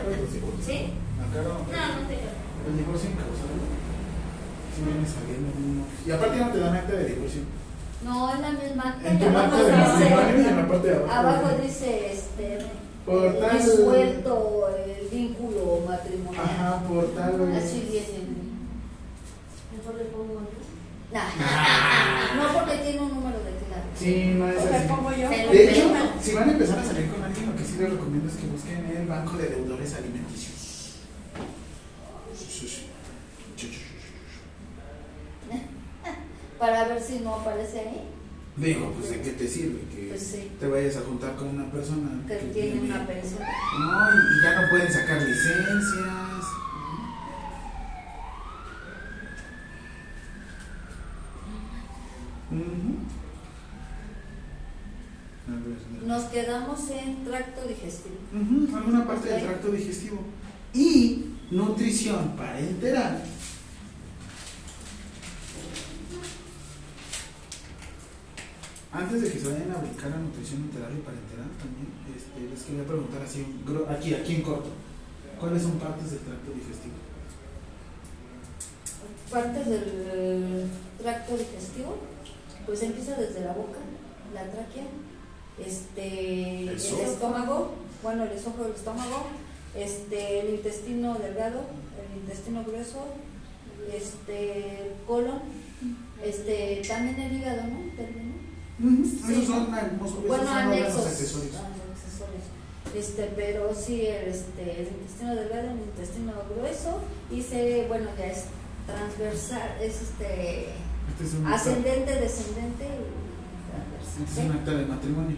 ¿Sí? 0.65 0.93
Ah, 1.19 1.25
no. 1.33 1.41
No, 1.43 1.57
no 1.57 2.07
te 2.07 2.15
El 2.69 2.77
divorcio. 2.77 3.09
Si 4.75 4.79
viene. 4.85 5.49
Y 6.05 6.11
aparte 6.11 6.37
no 6.37 6.51
te 6.51 6.59
dan 6.59 6.75
acta 6.75 6.93
de 6.93 7.05
divorcio. 7.05 7.41
No, 8.03 8.33
es 8.33 8.39
la 8.39 8.51
misma 8.51 8.97
abajo. 11.11 11.49
Dice 11.61 12.13
este. 12.13 12.59
Por 13.05 13.39
tal. 13.39 13.57
El 13.57 15.07
vínculo 15.11 15.81
matrimonial. 15.85 16.45
Ajá, 16.45 16.83
por 16.87 17.13
tal. 17.13 17.55
Así 17.57 17.87
viene. 17.89 18.29
Mejor 19.75 19.95
le 19.95 20.05
pongo 20.05 20.38
aquí. 21.13 21.37
Ah. 21.41 22.31
No 22.37 22.53
porque 22.59 22.77
tiene 22.83 22.99
un 23.01 23.09
número 23.15 23.37
de 23.39 23.51
clave. 23.65 23.83
Sí, 23.97 24.33
no 24.37 24.47
es 24.49 24.57
O 24.57 24.67
sea, 24.67 24.79
así. 24.79 24.87
como 24.87 25.11
yo. 25.11 25.29
De 25.29 25.71
hecho, 25.71 25.91
si 26.21 26.33
van 26.33 26.49
a 26.49 26.51
empezar 26.53 26.79
a 26.79 26.83
salir 26.83 27.09
con 27.09 27.23
alguien, 27.23 27.45
lo 27.47 27.55
que 27.55 27.63
sí 27.63 27.75
les 27.79 27.89
recomiendo 27.91 28.29
es 28.29 28.35
que 28.37 28.47
busquen 28.47 28.85
el 28.97 29.07
banco 29.07 29.37
de 29.37 29.47
deudores 29.49 29.93
alimenticios. 29.95 30.55
Para 36.59 36.87
ver 36.89 37.01
si 37.01 37.19
no 37.19 37.35
aparece 37.35 37.79
ahí. 37.79 38.03
Digo, 38.57 38.91
pues 38.91 39.11
de 39.11 39.21
qué 39.21 39.29
te 39.31 39.47
sirve 39.47 39.79
que 39.89 40.07
Pues 40.09 40.21
sí. 40.21 40.51
te 40.59 40.67
vayas 40.67 40.97
a 40.97 41.01
juntar 41.01 41.35
con 41.37 41.47
una 41.47 41.71
persona 41.71 42.09
Que 42.27 42.35
tiene 42.35 42.81
una 42.81 43.07
pensión. 43.07 43.39
No, 43.79 44.09
y, 44.11 44.43
ya 44.43 44.61
no 44.61 44.69
pueden 44.69 44.91
sacar 44.91 45.21
licencias. 45.21 46.45
Ujú. 52.51 52.95
A 55.47 55.51
ver, 55.51 55.57
a 55.57 55.58
ver. 55.58 55.58
Nos 56.05 56.23
quedamos 56.25 56.89
en 56.89 57.25
tracto 57.25 57.67
digestivo. 57.67 58.15
Ujú, 58.33 58.75
alguna 58.75 59.07
parte 59.07 59.29
del 59.29 59.43
tracto 59.43 59.71
digestivo. 59.71 60.19
Y 60.73 61.25
nutrición 61.51 62.35
parenteral. 62.35 63.23
Antes 68.91 69.21
de 69.21 69.31
que 69.31 69.39
se 69.39 69.47
vayan 69.47 69.71
a 69.71 69.81
brincar 69.81 70.11
a 70.11 70.17
nutrición 70.17 70.63
enteral 70.63 70.91
y 70.97 71.01
parenteral, 71.01 71.49
también 71.61 71.93
este, 72.09 72.41
les 72.49 72.63
quería 72.63 72.83
preguntar 72.85 73.21
así, 73.21 73.45
aquí, 73.87 74.13
aquí 74.15 74.35
en 74.35 74.41
corto, 74.41 74.69
¿cuáles 75.39 75.61
son 75.61 75.77
partes 75.77 76.09
del 76.09 76.19
tracto 76.21 76.51
digestivo? 76.51 76.95
Partes 79.29 79.65
del 79.67 80.69
tracto 80.97 81.37
digestivo, 81.37 81.97
pues 82.65 82.81
empieza 82.81 83.15
desde 83.15 83.41
la 83.41 83.53
boca, 83.53 83.77
la 84.33 84.49
tráquea, 84.49 84.85
este, 85.65 86.61
El 86.63 86.69
el, 86.69 86.75
estómago, 86.75 87.71
bueno, 88.03 88.23
el 88.23 88.31
esófago 88.31 88.65
del 88.65 88.75
estómago, 88.75 89.27
este, 89.75 90.39
el 90.41 90.49
intestino 90.55 91.15
delgado, 91.15 91.61
el 92.11 92.21
intestino 92.21 92.63
grueso, 92.63 93.05
este, 93.93 94.81
el 94.81 94.93
colon, 95.07 95.41
este, 96.23 96.81
también 96.87 97.19
el 97.19 97.37
hígado, 97.37 97.63
¿no? 97.63 97.79
También, 97.95 98.33
¿no? 98.79 99.05
Sí. 99.05 99.33
Esos 99.43 99.45
son, 99.47 99.73
esos 99.75 100.11
son 100.11 100.27
Bueno, 100.27 100.43
órganos 100.43 100.73
anexos. 100.73 101.05
accesorios. 101.07 101.55
ah, 101.57 101.69
accesorios. 101.93 102.43
Este, 102.95 103.29
pero 103.35 103.73
sí, 103.75 104.05
el, 104.07 104.29
este, 104.29 104.81
el 104.81 104.87
intestino 104.87 105.35
delgado, 105.35 105.69
el 105.71 105.79
intestino 105.79 106.33
grueso, 106.55 106.99
y 107.31 107.41
se, 107.41 107.85
bueno, 107.87 108.09
ya 108.17 108.25
es 108.27 108.45
transversal, 108.87 109.77
es 109.81 110.01
este 110.01 110.65
Este 111.09 111.23
es 111.25 111.33
ascendente, 111.53 112.15
descendente 112.15 112.85
y 112.85 113.18
es 114.23 114.37
un 114.37 114.51
acta 114.51 114.71
de 114.71 114.85
matrimonio 114.85 115.37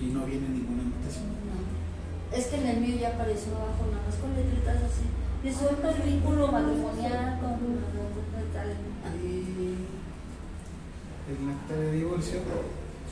y 0.00 0.04
no 0.06 0.24
viene 0.24 0.48
ninguna 0.48 0.82
anotación. 0.82 1.28
No. 1.48 2.36
Es 2.36 2.46
que 2.46 2.56
en 2.56 2.66
el 2.66 2.80
mío 2.80 2.96
ya 3.00 3.08
apareció 3.08 3.56
abajo, 3.56 3.86
nada 3.90 4.04
más 4.06 4.16
con 4.16 4.34
letritas 4.34 4.76
así. 4.76 5.06
Disuelto 5.42 5.88
el 5.88 6.02
vínculo 6.02 6.52
matrimonial 6.52 7.38
con 7.40 7.58
tal. 8.52 8.68
El 11.30 11.50
acta 11.50 11.74
de 11.76 11.92
divorcio 11.92 12.40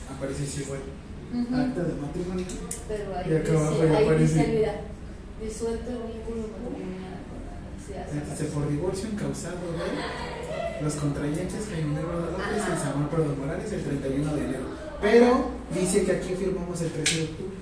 aparece 0.09 0.43
así 0.43 0.61
igual. 0.61 0.81
Acta 1.31 1.83
de 1.83 1.93
matrimonio. 2.01 2.45
Pero 2.87 3.17
ahí 3.17 3.31
Y 3.31 3.35
acá 3.35 3.51
abajo 3.51 3.71
dice, 3.73 3.87
ya 3.89 3.97
ahí 3.97 4.03
aparece. 4.05 4.33
dice, 4.39 4.47
mira, 4.55 4.73
disuelto 5.41 5.89
el 5.91 5.97
vínculo 6.13 6.41
matrimonial. 6.53 7.08
Aparece. 7.97 8.45
por 8.45 8.69
divorcio 8.69 9.09
encausado 9.09 9.57
de 9.57 10.81
los 10.83 10.93
contrayentes 10.95 11.67
Jaime 11.71 12.01
Roda 12.01 12.31
López 12.31 12.63
y. 12.63 12.79
Samuel 12.83 13.09
Prado 13.09 13.35
Morales 13.35 13.71
el 13.71 13.83
31 13.83 14.35
de 14.35 14.45
enero. 14.45 14.65
Pero 15.01 15.49
dice 15.73 16.03
que 16.03 16.11
aquí 16.13 16.35
firmamos 16.35 16.81
el 16.81 16.91
13 16.91 17.17
de 17.17 17.23
octubre. 17.23 17.57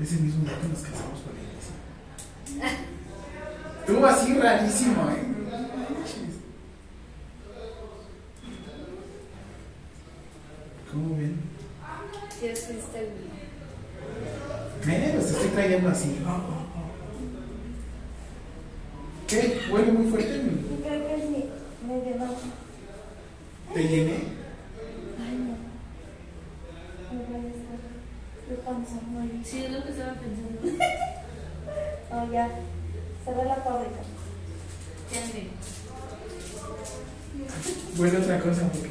Ese 0.00 0.16
mismo 0.16 0.44
día 0.44 0.58
que 0.60 0.68
nos 0.68 0.80
casamos 0.80 1.20
con 1.20 1.32
la 1.34 1.42
iglesia. 2.62 2.78
Estuvo 3.80 4.06
así 4.06 4.34
rarísimo, 4.34 5.10
¿eh? 5.10 5.32
¿Cómo 10.90 11.16
ven? 11.16 11.40
Existe 12.42 12.98
el 12.98 13.06
mío. 13.06 13.32
Me 14.84 15.14
los 15.14 15.30
estoy 15.30 15.48
trayendo 15.48 15.88
así. 15.88 16.18
¿Qué? 19.32 19.60
¿Huele 19.70 19.92
muy 19.92 20.10
fuerte? 20.10 20.42
Creo 20.84 21.06
que 21.06 21.14
es 21.14 21.24
mi 21.30 21.48
medio 21.88 22.18
bajo. 22.18 22.36
¿Te 23.72 23.82
llené? 23.82 24.16
Ay, 25.18 25.34
no. 25.38 25.56
Me 27.16 27.24
voy 27.24 27.46
a 27.46 27.48
estar 27.48 27.80
Sí, 29.42 29.64
es 29.64 29.70
lo 29.72 29.82
que 29.84 29.90
estaba 29.90 30.12
pensando. 30.14 30.60
Oh, 32.14 32.30
ya. 32.30 32.46
Cerré 33.24 33.44
la 33.46 33.56
fábrica. 33.56 34.02
Ya 35.10 35.20
me. 35.32 35.48
Bueno, 37.96 38.18
otra 38.18 38.38
cosa, 38.38 38.68
porque. 38.68 38.90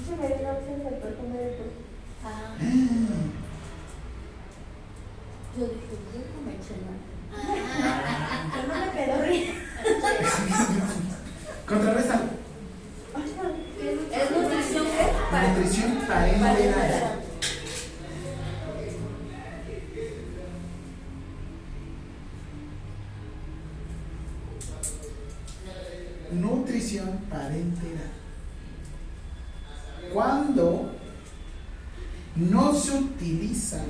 Eso 0.00 0.16
me 0.18 0.28
dio 0.28 0.38
la 0.40 0.52
opción 0.52 0.78
del 0.82 0.94
perfume 0.94 1.36
de 1.36 1.50
tu. 1.50 1.64
Ah, 2.24 2.56
Yo 5.58 5.66
dije, 5.66 5.96
yo 6.12 6.20
no 6.34 6.40
me 6.46 6.52
eché 6.56 6.74
nada. 6.82 8.50
Pero 8.52 8.68
no 8.68 8.74
me 8.80 8.92
quedó 8.92 9.16
bien. 9.28 9.54
Contrarresta. 11.68 12.20
¿Es 14.12 14.30
nutrición 14.30 14.84
qué? 14.86 15.12
Para- 15.30 15.48
Nutrición 15.52 15.90
para. 16.06 17.22
Nutrición 26.32 27.18
parenteral. 27.28 28.10
Cuando 30.12 30.90
no 32.36 32.74
se 32.74 32.96
utiliza 32.96 33.82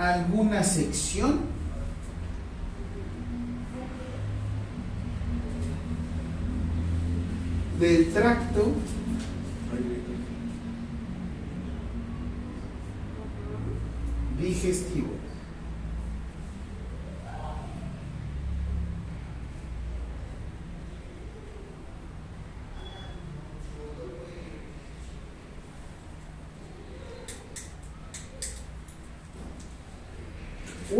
alguna 0.00 0.62
sección 0.62 1.40
del 7.78 8.10
tracto 8.12 8.72
digestivo. 14.40 15.19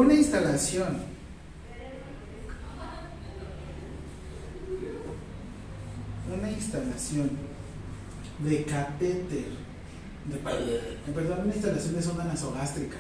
Una 0.01 0.15
instalación 0.15 0.97
una 6.35 6.51
instalación 6.51 7.31
de 8.39 8.65
catéter, 8.65 9.45
de, 10.27 11.13
perdón, 11.13 11.41
una 11.45 11.53
instalación 11.55 11.95
de 11.97 12.03
sonda 12.03 12.25
nasogástrica, 12.25 12.97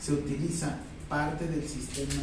se 0.00 0.12
utiliza 0.14 0.78
parte 1.10 1.46
del 1.46 1.66
sistema 1.68 2.22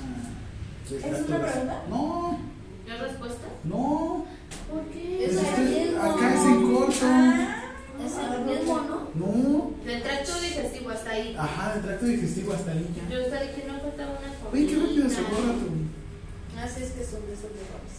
del 0.89 1.03
¿Es 1.03 1.27
una 1.27 1.39
pregunta? 1.41 1.83
No, 1.89 2.39
¿La 2.87 2.97
respuesta? 3.03 3.45
no, 3.65 4.25
¿Por 4.71 4.83
qué? 4.85 5.25
Es 5.25 5.33
mismo. 5.33 6.01
acá 6.01 6.33
es 6.33 6.41
en 6.43 6.73
corto. 6.73 6.95
Ah, 7.03 7.64
Es 8.03 8.13
el 8.17 8.45
mismo, 8.45 8.79
¿no? 8.81 9.09
No, 9.15 9.71
Del 9.85 10.03
tracto 10.03 10.39
digestivo 10.41 10.89
hasta 10.89 11.09
ahí. 11.11 11.35
ajá, 11.37 11.73
del 11.75 11.83
tracto 11.83 12.05
digestivo 12.05 12.53
hasta 12.53 12.71
ahí 12.71 12.89
ya. 12.95 13.09
Yo 13.15 13.23
hasta 13.23 13.41
dije, 13.43 13.63
no 13.67 13.79
faltaba 13.79 14.11
una 14.19 14.51
Oye, 14.51 14.67
qué 14.67 14.75
rápido 14.75 15.09
se 15.09 15.15
comida. 15.15 15.29
borra 15.31 15.53
tu. 15.53 16.59
Así 16.59 16.83
es 16.83 16.91
que 16.91 17.03
son 17.05 17.25
de 17.27 17.33
esos 17.33 17.45
errores. 17.45 17.95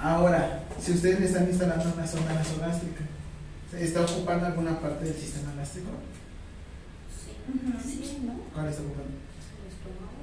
Ahora, 0.00 0.64
Si 0.80 0.92
ustedes 0.92 1.18
le 1.20 1.26
están 1.26 1.48
instalando 1.48 1.92
una 1.92 2.06
zona 2.06 2.34
nasogástrica, 2.34 3.04
¿está 3.76 4.02
ocupando 4.02 4.46
alguna 4.46 4.78
parte 4.80 5.04
del 5.06 5.14
sistema 5.14 5.52
gástrico? 5.56 5.88
Ujú. 7.48 7.82
Sí, 7.82 8.18
¿no? 8.24 8.34
¿Cuál 8.54 8.68
está 8.68 8.82
ocupando? 8.82 9.10
El 9.58 9.66
estómago. 9.72 10.18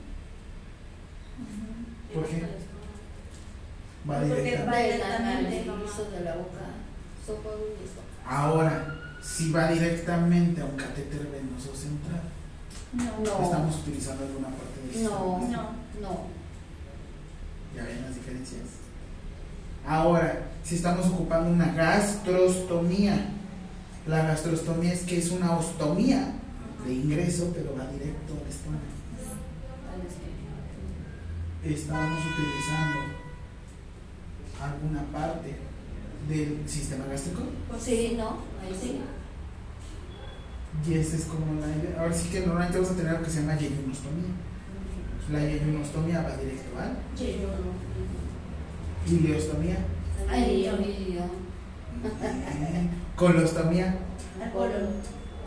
¿Por 2.14 2.26
qué? 2.28 2.38
Va 4.10 4.22
directamente. 4.22 4.66
va 4.66 4.78
directamente. 4.78 5.56
de 6.18 6.24
la 6.24 6.36
boca. 6.36 6.66
Ahora, 8.28 8.96
si 9.22 9.52
va 9.52 9.68
directamente 9.70 10.62
a 10.62 10.66
un 10.66 10.76
catéter 10.76 11.28
venoso 11.28 11.74
central, 11.76 12.22
No. 12.94 13.44
estamos 13.44 13.76
utilizando 13.80 14.24
alguna 14.24 14.48
parte 14.50 14.80
del 14.82 14.92
sistema 14.92 15.16
No. 15.16 15.40
No. 15.40 15.86
No. 16.02 16.28
¿Ya 17.76 17.84
ven 17.84 18.02
las 18.04 18.16
diferencias? 18.16 18.62
Ahora, 19.88 20.48
si 20.64 20.76
estamos 20.76 21.08
ocupando 21.08 21.50
una 21.50 21.74
gastrostomía, 21.74 23.30
la 24.08 24.24
gastrostomía 24.24 24.94
es 24.94 25.02
que 25.04 25.18
es 25.18 25.32
una 25.32 25.58
ostomía 25.58 26.34
de 26.86 26.94
ingreso, 26.94 27.52
pero 27.56 27.76
va 27.76 27.86
directo. 27.88 28.34
Al 28.34 28.50
estómago. 28.50 28.84
Estamos 31.64 32.20
utilizando 32.20 33.00
alguna 34.62 35.04
parte 35.12 35.56
del 36.30 36.64
sistema 36.68 37.06
gástrico 37.06 37.44
Pues 37.70 37.84
sí, 37.84 38.16
¿no? 38.18 38.38
Ahí 38.62 38.76
Sí. 38.80 39.02
y 40.88 40.94
esa 40.96 41.16
es 41.16 41.26
como 41.26 41.60
la 41.62 41.68
idea. 41.68 42.00
Ahora 42.02 42.14
sí 42.14 42.30
que 42.30 42.42
normalmente 42.42 42.78
vamos 42.80 42.94
a 42.94 42.98
tener 42.98 43.14
lo 43.14 43.24
que 43.24 43.30
se 43.30 43.42
llama 43.42 43.56
yeyunostomía. 43.58 44.30
La 45.32 45.40
yeyunostomía 45.40 46.22
va 46.22 46.36
directo 46.38 46.78
al 46.80 46.98
yo. 47.18 47.26
colostomía, 53.16 53.96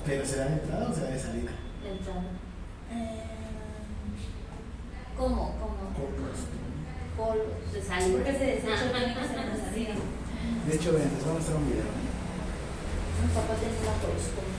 pero 0.06 0.24
será 0.24 0.44
de 0.46 0.52
entrada 0.54 0.88
o 0.88 0.94
será 0.94 1.10
de 1.10 1.18
salida. 1.20 1.50
La 1.84 1.90
entrada. 1.90 2.22
Eh, 2.90 3.22
¿Cómo? 5.16 5.54
¿Cómo? 5.58 5.94
Colostomía. 5.94 6.67
Polo. 7.18 7.44
Se 7.72 7.82
sale. 7.82 8.12
porque 8.14 8.30
se 8.32 8.44
desecha 8.46 8.92
también 8.92 9.14
se 9.14 9.34
nos 9.34 9.66
arriba. 9.66 9.94
De 10.68 10.74
hecho, 10.74 10.92
vean, 10.92 11.10
les 11.12 11.24
voy 11.24 11.30
a 11.32 11.34
mostrar 11.34 11.56
un 11.56 11.66
video. 11.66 11.82
¿eh? 11.82 12.06
Mi 13.20 13.28
papá 13.34 13.54
tenía 13.58 13.80
una 13.82 13.98
colostomía. 13.98 14.58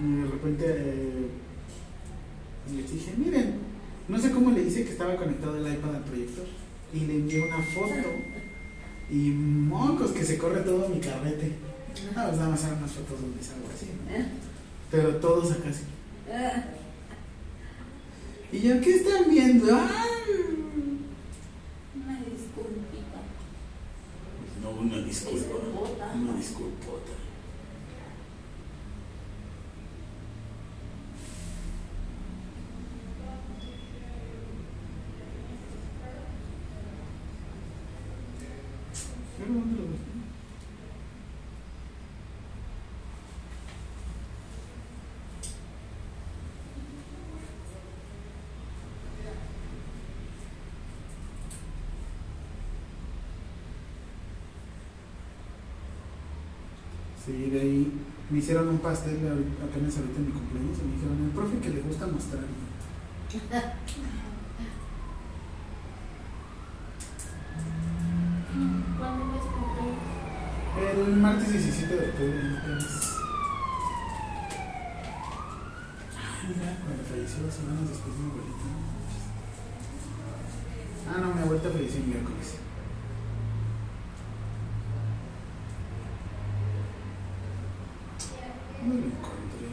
de 0.01 0.31
repente 0.31 0.65
eh, 0.69 1.27
les 2.75 2.91
dije, 2.93 3.15
miren, 3.17 3.57
no 4.09 4.19
sé 4.19 4.31
cómo 4.31 4.51
le 4.51 4.63
hice 4.63 4.85
que 4.85 4.93
estaba 4.93 5.17
conectado 5.17 5.57
el 5.59 5.73
iPad 5.73 5.97
al 5.97 6.05
proyector 6.05 6.47
y 6.95 7.01
le 7.01 7.15
envié 7.17 7.47
una 7.47 7.63
foto 7.63 8.09
y 9.11 9.31
mocos 9.31 10.13
que 10.13 10.25
se 10.25 10.39
corre 10.39 10.61
todo 10.61 10.89
mi 10.89 10.99
carrete. 11.01 11.53
Ah, 12.17 12.27
pues 12.29 12.39
nada 12.39 12.51
más 12.51 12.65
eran 12.65 12.79
unas 12.79 12.93
fotos 12.93 13.21
donde 13.21 13.43
salgo 13.43 13.69
así, 13.75 13.87
¿no? 13.87 14.25
Pero 14.91 15.17
todos 15.17 15.53
acá 15.53 15.69
así. 15.69 15.85
¿Y 18.53 18.61
yo 18.61 18.79
qué 18.83 18.97
están 18.97 19.31
viendo? 19.31 19.75
¡Ah! 19.75 20.05
Una 21.97 22.19
disculpita. 22.21 23.23
No, 24.63 24.71
una 24.73 24.99
disculpa. 24.99 25.39
Disculpota. 25.39 26.13
Una 26.15 26.37
disculpota. 26.37 27.13
Pero 39.39 39.55
¿dónde 39.55 39.77
lo 39.81 39.89
ves? 39.89 40.13
Sí, 57.25 57.51
de 57.51 57.61
ahí 57.61 57.93
me 58.31 58.39
hicieron 58.39 58.69
un 58.69 58.79
pastel 58.79 59.15
apenas 59.63 59.97
ahorita 59.97 60.19
en 60.19 60.27
mi 60.27 60.33
cumpleaños 60.33 60.79
y 60.79 60.83
me 60.83 60.95
dijeron, 60.97 61.23
el 61.23 61.31
profe 61.31 61.59
que 61.59 61.71
le 61.71 61.83
gusta 61.83 62.09
mostrar. 62.09 62.43
¿Cuándo 68.99 69.37
es 69.37 69.43
cumpleaños? 69.43 70.03
El 70.97 71.17
martes 71.17 71.53
17 71.53 71.95
de 71.95 72.09
octubre 72.09 72.59
apenas. 72.59 73.19
Mira, 76.49 76.77
cuando 76.83 77.03
falleció 77.05 77.45
dos 77.45 77.55
semanas 77.55 77.89
después 77.89 78.17
de 78.17 78.23
mi 78.23 78.31
abuelita. 78.31 78.67
Ah, 81.07 81.19
no, 81.21 81.35
mi 81.35 81.41
abuelita 81.43 81.71
falleció 81.71 82.01
el 82.01 82.07
miércoles. 82.09 82.72
No 88.85 88.95
lo 88.95 89.07
encontré. 89.07 89.69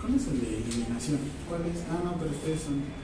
¿Cuál 0.00 0.14
es 0.14 0.26
el 0.26 0.40
de 0.40 0.56
eliminación? 0.58 1.20
¿Cuál 1.48 1.62
es? 1.62 1.84
Ah, 1.90 2.00
no, 2.04 2.18
pero 2.18 2.30
ustedes 2.32 2.60
son. 2.60 2.99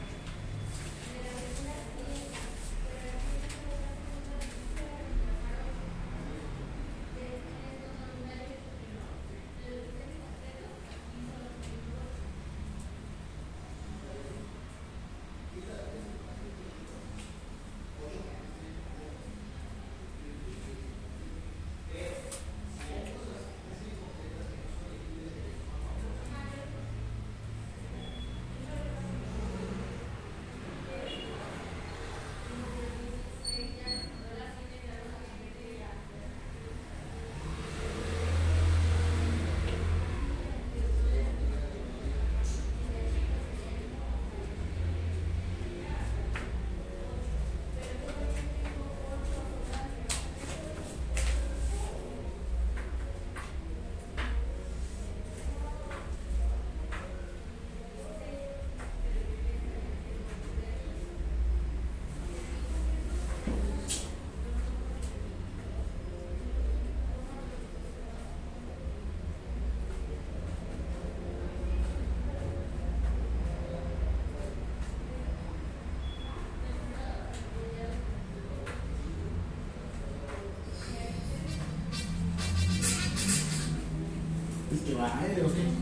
madre, 85.29 85.76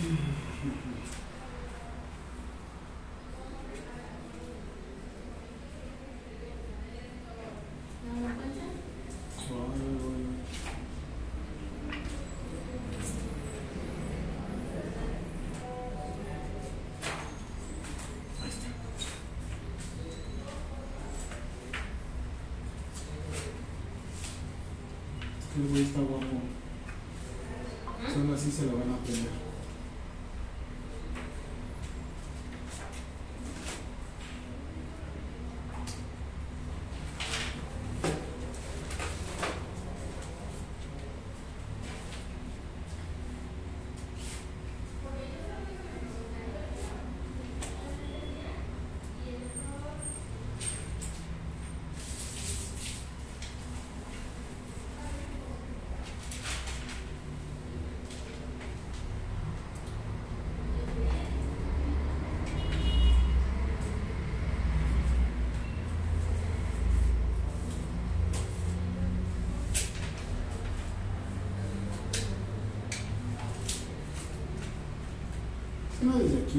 Este 0.00 0.08
está 25.82 26.00
guapo. 26.00 26.24
Solo 28.12 28.34
así 28.34 28.50
se 28.50 28.66
lo 28.66 28.78
van 28.78 28.90
a 28.90 28.94
aprender. 28.94 29.39
No 76.10 76.18
desde 76.18 76.38
aquí, 76.38 76.58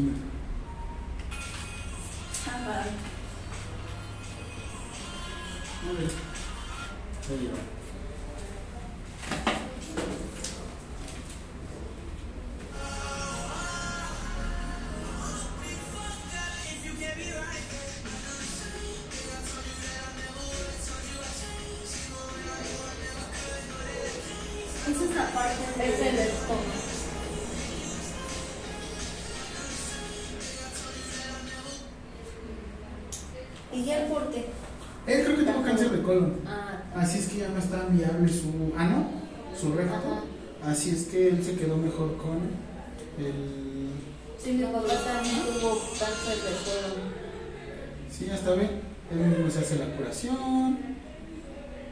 Sí, 48.22 48.28
ya 48.28 48.36
está 48.36 48.54
bien. 48.54 48.70
Él 49.12 49.18
mismo 49.18 49.50
se 49.50 49.60
hace 49.62 49.80
la 49.80 49.96
curación. 49.96 50.78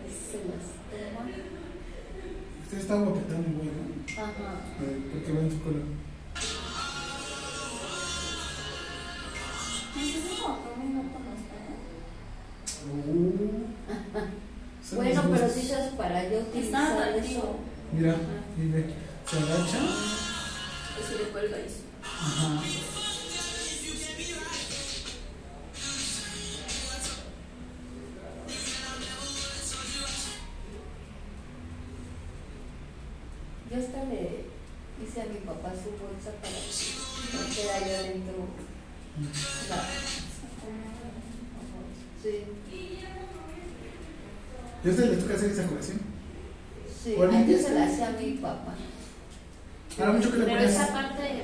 Es 0.05 0.35
el 0.35 0.41
estómago. 0.41 1.31
Usted 2.63 2.77
está 2.77 2.95
guapetón 2.97 3.45
y 3.49 3.53
güey, 3.55 3.69
¿no? 3.69 4.21
Ajá. 4.23 4.61
Eh, 4.79 5.09
Porque 5.11 5.33
va 5.33 5.39
en 5.39 5.51
su 5.51 5.59
colon. 5.63 5.97
Uh. 13.07 13.59
Bueno, 14.95 15.21
pero 15.21 15.45
gustos. 15.45 15.51
sí 15.51 15.71
es 15.71 15.93
para 15.97 16.29
yo 16.29 16.39
utilizar 16.41 17.15
eso. 17.15 17.55
Mira, 17.91 18.15
mire, 18.57 18.85
se 19.25 19.37
agacha. 19.37 19.79
Ese 20.99 21.23
le 21.23 21.29
cuelga 21.31 21.57
eso. 21.57 21.81
Ajá. 22.03 22.98
Hasta 33.79 34.03
le 34.05 34.43
hice 35.01 35.21
a 35.21 35.25
mi 35.25 35.39
papá 35.45 35.71
su 35.71 35.91
bolsa 35.95 36.31
para 36.41 36.51
que 36.51 37.31
no 37.33 37.55
quede 37.55 37.71
ahí 37.71 37.95
adentro. 37.95 38.47
la- 39.69 39.85
Sí, 42.21 42.43
¿Y 44.83 44.87
a 44.87 44.91
usted 44.91 45.09
le 45.11 45.17
toca 45.17 45.33
hacer 45.35 45.51
esa 45.51 45.67
curación? 45.67 45.99
sí, 47.03 47.13
¿Cuál 47.15 47.47
yo 47.47 47.57
se 47.57 47.73
la 47.73 47.85
hacía 47.85 48.07
a 48.09 48.11
mi 48.11 48.31
papá. 48.33 48.75
Ahora 49.99 50.11
mucho 50.13 50.31
que 50.31 50.37
le 50.39 50.45
pero 50.45 50.59
esa 50.59 50.87
parte 50.93 51.43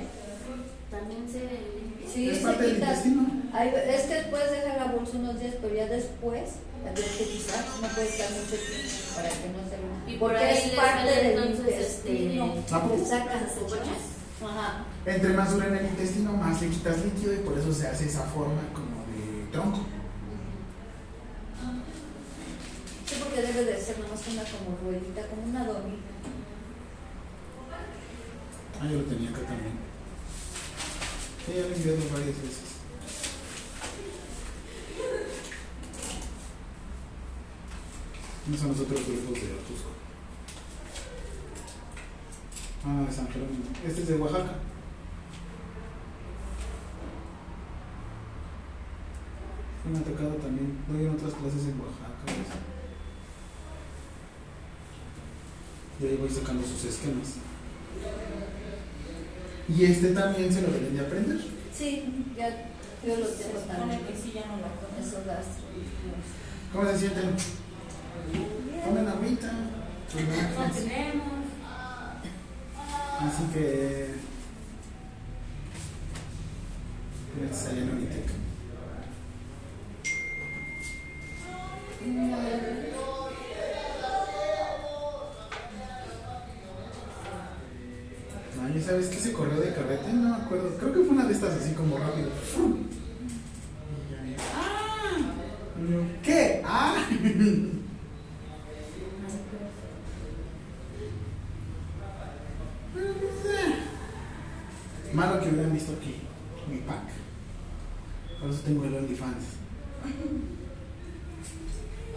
también 0.91 1.27
se 1.29 1.39
limpia. 1.39 2.09
Sí, 2.13 2.29
Es 2.29 2.37
se 2.37 2.43
parte 2.43 2.63
del 2.63 2.75
quita. 2.75 2.87
intestino. 2.87 3.27
Hay- 3.53 3.69
es 3.69 4.01
que 4.03 4.15
puedes 4.29 4.51
dejar 4.51 4.77
la 4.77 4.91
bolsa 4.93 5.17
unos 5.17 5.39
días, 5.39 5.55
pero 5.61 5.75
ya 5.75 5.87
después 5.87 6.43
que 6.93 7.25
quitar. 7.25 7.65
No 7.81 7.87
puedes 7.87 8.11
estar 8.11 8.29
mucho 8.31 8.55
tiempo 8.55 9.15
para 9.15 9.29
que 9.29 9.49
no 9.49 9.59
se 9.69 10.11
Y 10.11 10.17
por 10.17 10.31
Porque 10.31 10.45
ahí 10.45 10.57
es 10.57 10.71
parte 10.75 11.09
del 11.11 11.25
entonces, 11.37 11.73
intestino. 11.75 12.53
este, 12.55 12.75
¿A 12.75 12.81
poco? 12.81 12.95
Le 12.97 13.05
sacan 13.05 13.47
su 13.49 14.45
Ajá. 14.45 14.85
Entre 15.05 15.29
más 15.33 15.51
dura 15.53 15.67
en 15.67 15.75
el 15.77 15.85
intestino, 15.87 16.33
más 16.33 16.61
le 16.61 16.69
quitas 16.69 16.97
líquido 17.03 17.33
y 17.33 17.37
por 17.37 17.57
eso 17.57 17.73
se 17.73 17.87
hace 17.87 18.05
esa 18.05 18.23
forma 18.23 18.61
como 18.73 19.05
de 19.07 19.47
tronco. 19.51 19.79
Sí, 23.07 23.15
porque 23.23 23.41
debe 23.41 23.63
de 23.65 23.79
ser 23.81 23.99
nomás 23.99 24.19
una 24.27 24.43
como 24.43 24.77
ruedita, 24.83 25.27
como 25.27 25.43
una 25.43 25.63
donita. 25.65 26.11
Ah, 28.81 28.87
yo 28.91 28.97
lo 28.97 29.03
tenía 29.03 29.29
acá 29.29 29.39
también. 29.41 29.79
Sí, 31.45 31.53
ya 31.55 31.61
lo 31.61 31.67
he 31.69 31.75
enviado 31.75 31.97
varias 32.11 32.41
veces. 32.41 32.75
No 38.47 38.57
son 38.57 38.67
los 38.69 38.79
otros 38.79 39.05
grupos 39.07 39.33
de 39.33 39.53
Otusco. 39.53 39.89
Ah, 42.85 43.03
de 43.07 43.11
San 43.15 43.27
Jerónimo. 43.27 43.65
Este 43.85 44.01
es 44.01 44.07
de 44.07 44.15
Oaxaca. 44.17 44.53
Me 49.91 49.97
ha 49.99 50.03
tocado 50.03 50.35
también. 50.35 50.77
Doy 50.87 51.05
en 51.05 51.11
otras 51.11 51.33
clases 51.33 51.63
en 51.65 51.79
Oaxaca. 51.79 52.25
¿ves? 52.25 52.51
Y 56.01 56.05
ahí 56.11 56.17
voy 56.17 56.29
sacando 56.29 56.63
sus 56.67 56.85
esquemas. 56.85 57.35
Y 59.67 59.85
este 59.85 60.13
también 60.13 60.51
se 60.53 60.61
lo 60.61 60.67
deben 60.71 60.95
de 60.95 61.01
aprender. 61.05 61.39
Sí, 61.73 62.25
ya 62.37 62.49
yo 63.05 63.17
lo 63.17 63.25
tengo 63.27 63.59
también. 63.59 64.01
que 64.05 64.15
sí, 64.15 64.31
ya 64.33 64.45
no 64.47 64.57
lo 64.57 64.63
Con 64.63 64.89
conozco. 64.93 65.19
esos. 65.19 65.47
¿Cómo 66.73 66.89
se 66.91 66.97
sienten? 66.99 67.35
Tomen 68.83 69.07
agüita. 69.07 69.51
Así 73.19 73.43
que. 73.53 74.15
En 77.35 77.89
Unitec. 77.89 78.31
No, 88.55 88.69
ya 88.69 88.81
sabes 88.81 89.07
que 89.07 89.17
ese 89.17 89.33
correo 89.33 89.59
de 89.59 89.73
carrete, 89.73 90.13
no 90.13 90.29
me 90.29 90.35
acuerdo. 90.43 90.77
Creo 90.77 90.93
que 90.93 90.99
fue 90.99 91.09
una 91.09 91.25
de 91.25 91.33
estas 91.33 91.55
así 91.55 91.73
como 91.73 91.97
rápido. 91.97 92.29
¡Ah! 94.55 95.17
¿Qué? 96.23 96.61
¡Ah! 96.63 96.95
Malo 105.15 105.39
que 105.39 105.49
hubieran 105.49 105.71
visto 105.71 105.93
aquí 105.93 106.15
mi 106.69 106.79
pack. 106.79 107.07
Por 108.41 108.49
eso 108.49 108.59
tengo 108.65 108.83
el 108.83 108.95
OnlyFans. 108.95 109.45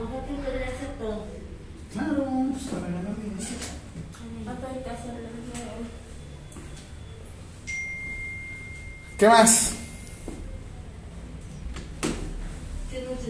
Ojalá 0.01 0.27
que 0.27 0.35
podría 0.35 0.67
hacer 0.67 0.99
todo. 0.99 1.27
Claro, 1.93 2.25
pues 2.53 2.65
para 2.65 2.87
ganar 2.87 3.17
dinero. 3.17 3.39
¿Qué 9.19 9.29
más? 9.29 9.73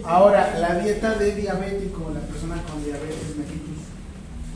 Ahora, 0.03 0.57
la 0.59 0.79
dieta 0.79 1.13
de 1.15 1.35
diabético, 1.35 2.11
la 2.13 2.21
persona 2.21 2.61
con 2.63 2.83
diabetes 2.83 3.35
mellitus. 3.37 3.83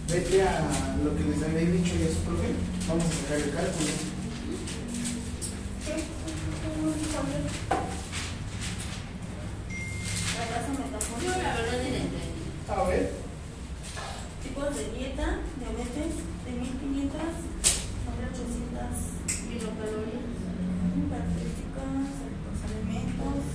Vete 0.10 0.42
a 0.42 0.96
lo 1.04 1.16
que 1.16 1.24
les 1.24 1.44
había 1.44 1.72
dicho 1.72 1.96
y 1.96 2.04
eso, 2.04 2.20
profe. 2.26 2.54
Vamos 2.88 3.06
a 3.06 3.10
sacar 3.10 3.38
el 3.38 3.54
cálculo. 3.54 4.14
La 5.86 5.96
casa 5.96 6.86
me 6.86 6.92
tapó. 6.92 7.03
Yo 7.14 7.20
la 11.30 11.54
verdad 11.54 11.78
ni 11.84 11.92
la 11.92 11.98
entendí. 11.98 12.34
A 12.68 12.84
ver. 12.90 13.12
Tipos 14.42 14.76
de 14.76 14.84
dieta, 14.98 15.40
diabetes 15.60 16.14
de 16.44 16.52
1500 16.52 17.22
sobre 18.02 18.26
800 18.34 18.82
kilocalorías. 19.30 20.26
Características, 21.14 21.86
los 22.50 22.60
alimentos. 22.66 23.46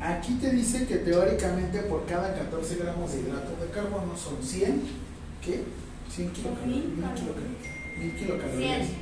Aquí 0.00 0.32
te 0.34 0.50
dice 0.50 0.86
que 0.86 0.96
teóricamente 0.98 1.80
por 1.82 2.06
cada 2.06 2.34
14 2.34 2.76
gramos 2.76 3.12
de 3.12 3.20
hidrato 3.20 3.56
de 3.60 3.68
carbono 3.70 4.16
son 4.16 4.40
100, 4.40 4.82
¿qué? 5.44 5.64
100 6.08 6.30
kilocalorías. 6.30 7.51
Mil 8.02 8.12
1000 8.12 8.18
kilocalorías. 8.18 8.78
1000 8.78 8.86
kilocalorías. 8.86 8.86
Cien. 8.86 8.98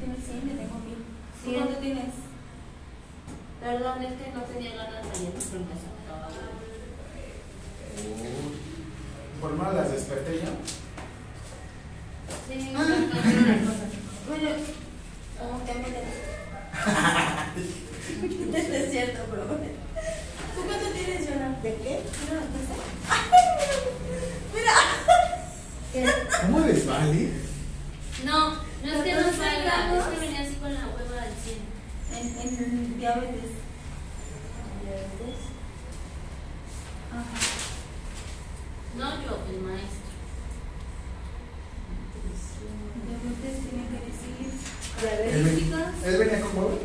Tienes 0.00 0.22
100, 0.24 0.40
yo 0.40 0.54
tengo 0.56 0.76
1000. 0.80 0.96
¿Tú 0.96 1.44
Cien. 1.44 1.56
cuánto 1.60 1.76
tienes? 1.80 2.12
Perdón, 3.60 4.02
es 4.02 4.12
que 4.20 4.26
no 4.32 4.40
tenía 4.42 4.72
ganas 4.76 5.02
de 5.04 5.08
pero 5.50 5.64
sacaba. 5.84 6.28
Uy. 7.96 8.52
Por 9.40 9.50
las 9.74 9.90
desperté 9.92 10.32
yo. 10.36 10.50
Sí, 12.48 12.56
cosas. 12.74 12.98
Bueno, 14.26 14.48
oh, 15.38 15.60
ya 15.66 15.74
me 15.74 15.80
No 18.50 18.56
es 18.56 18.90
cierto, 18.90 19.20
pero 19.30 19.42
bueno. 19.46 19.68
¿Tú 20.54 20.60
cuánto 20.64 20.86
tienes, 20.96 21.28
Jonah? 21.28 21.52
¿De 21.62 21.70
qué? 21.74 21.94
No, 22.32 22.34
no 22.40 22.58
sé. 22.64 22.74
¿Cómo 26.46 26.58
les 26.66 26.86
vale? 26.86 27.32
No, 28.24 28.54
no 28.54 28.56
es 28.56 28.64
que 29.04 29.12
no 29.12 29.18
Catorce 29.18 29.36
salga, 29.38 29.62
gramos. 29.64 29.98
es 29.98 30.04
que 30.14 30.20
venía 30.26 30.40
así 30.40 30.54
con 30.54 30.72
la 30.74 30.80
hueva 30.86 31.22
al 31.22 31.34
100. 31.44 31.58
En, 32.14 32.26
en 32.64 32.98
diabetes. 32.98 33.50
Ajá. 37.12 37.36
No 38.96 39.06
yo, 39.22 39.32
el 39.50 39.60
maestro. 39.60 40.04
Diabetes 43.06 43.56
tiene 43.68 43.84
que 43.88 43.98
decir. 44.06 44.48
¿Él, 45.04 45.44
Diabéticos. 45.44 45.80
ven- 46.02 46.14
él 46.14 46.18
venía 46.18 46.40
con 46.40 46.52
huevo? 46.58 46.78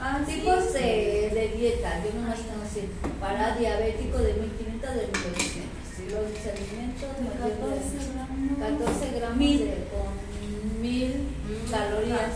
Ah, 0.00 0.20
sí. 0.26 0.32
Tipos 0.34 0.72
de, 0.72 1.30
de 1.34 1.52
dieta, 1.56 1.90
yo 2.04 2.10
no 2.20 2.32
tengo 2.34 2.62
así. 2.64 2.88
Para 3.20 3.56
diabético 3.56 4.18
de 4.18 4.32
1500 4.34 4.94
de 4.94 5.06
1200. 5.06 5.68
Y 5.98 6.10
los 6.10 6.24
alimentos, 6.46 7.10
mayor 7.20 7.44
de 7.44 7.58
14 7.58 7.96
gramos. 8.14 8.88
14 8.88 9.18
gramos 9.18 9.36
Mil. 9.36 9.58
de 9.58 9.86
con 9.90 10.80
1000 10.82 11.28
calorías. 11.70 12.34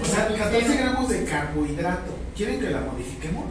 O 0.00 0.04
sea, 0.04 0.26
14 0.28 0.76
gramos 0.76 1.08
de 1.08 1.24
carbohidrato. 1.24 2.12
¿Quieren 2.36 2.60
que 2.60 2.70
la 2.70 2.80
modifiquemos? 2.80 3.46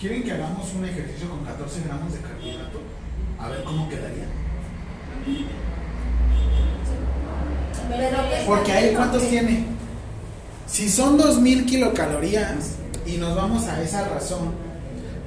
¿Quieren 0.00 0.22
que 0.24 0.32
hagamos 0.32 0.72
un 0.74 0.84
ejercicio 0.84 1.30
con 1.30 1.44
14 1.66 1.88
gramos 1.88 2.12
de 2.12 2.20
carbohidrato? 2.20 2.80
A 3.40 3.48
ver 3.48 3.64
cómo 3.64 3.88
quedaría. 3.88 4.26
Porque 8.46 8.72
ahí, 8.72 8.94
¿cuántos 8.94 9.28
tiene? 9.28 9.64
Si 10.66 10.88
son 10.88 11.18
2000 11.18 11.66
kilocalorías 11.66 12.76
y 13.04 13.16
nos 13.16 13.34
vamos 13.34 13.64
a 13.64 13.82
esa 13.82 14.08
razón, 14.08 14.52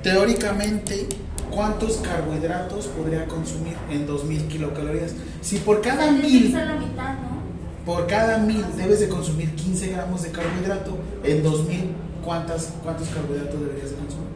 teóricamente, 0.01 1.07
¿cuántos 1.51 1.97
carbohidratos 1.97 2.87
podría 2.87 3.25
consumir 3.25 3.75
en 3.89 4.07
2000 4.07 4.47
kilocalorías? 4.47 5.15
Si 5.41 5.57
por 5.57 5.81
cada 5.81 6.05
Tiene 6.05 6.21
que 6.21 6.27
1000 6.27 6.51
ser 6.53 6.67
la 6.67 6.75
mitad, 6.75 7.13
¿no? 7.15 7.39
Por 7.85 8.07
cada 8.07 8.37
mil 8.37 8.63
debes 8.77 8.99
de 8.99 9.09
consumir 9.09 9.55
15 9.55 9.91
gramos 9.91 10.21
de 10.23 10.31
carbohidrato. 10.31 10.97
En 11.23 11.43
2000, 11.43 11.91
¿cuántas, 12.23 12.73
¿cuántos 12.83 13.09
carbohidratos 13.09 13.59
deberías 13.59 13.89
de 13.89 13.95
consumir? 13.97 14.29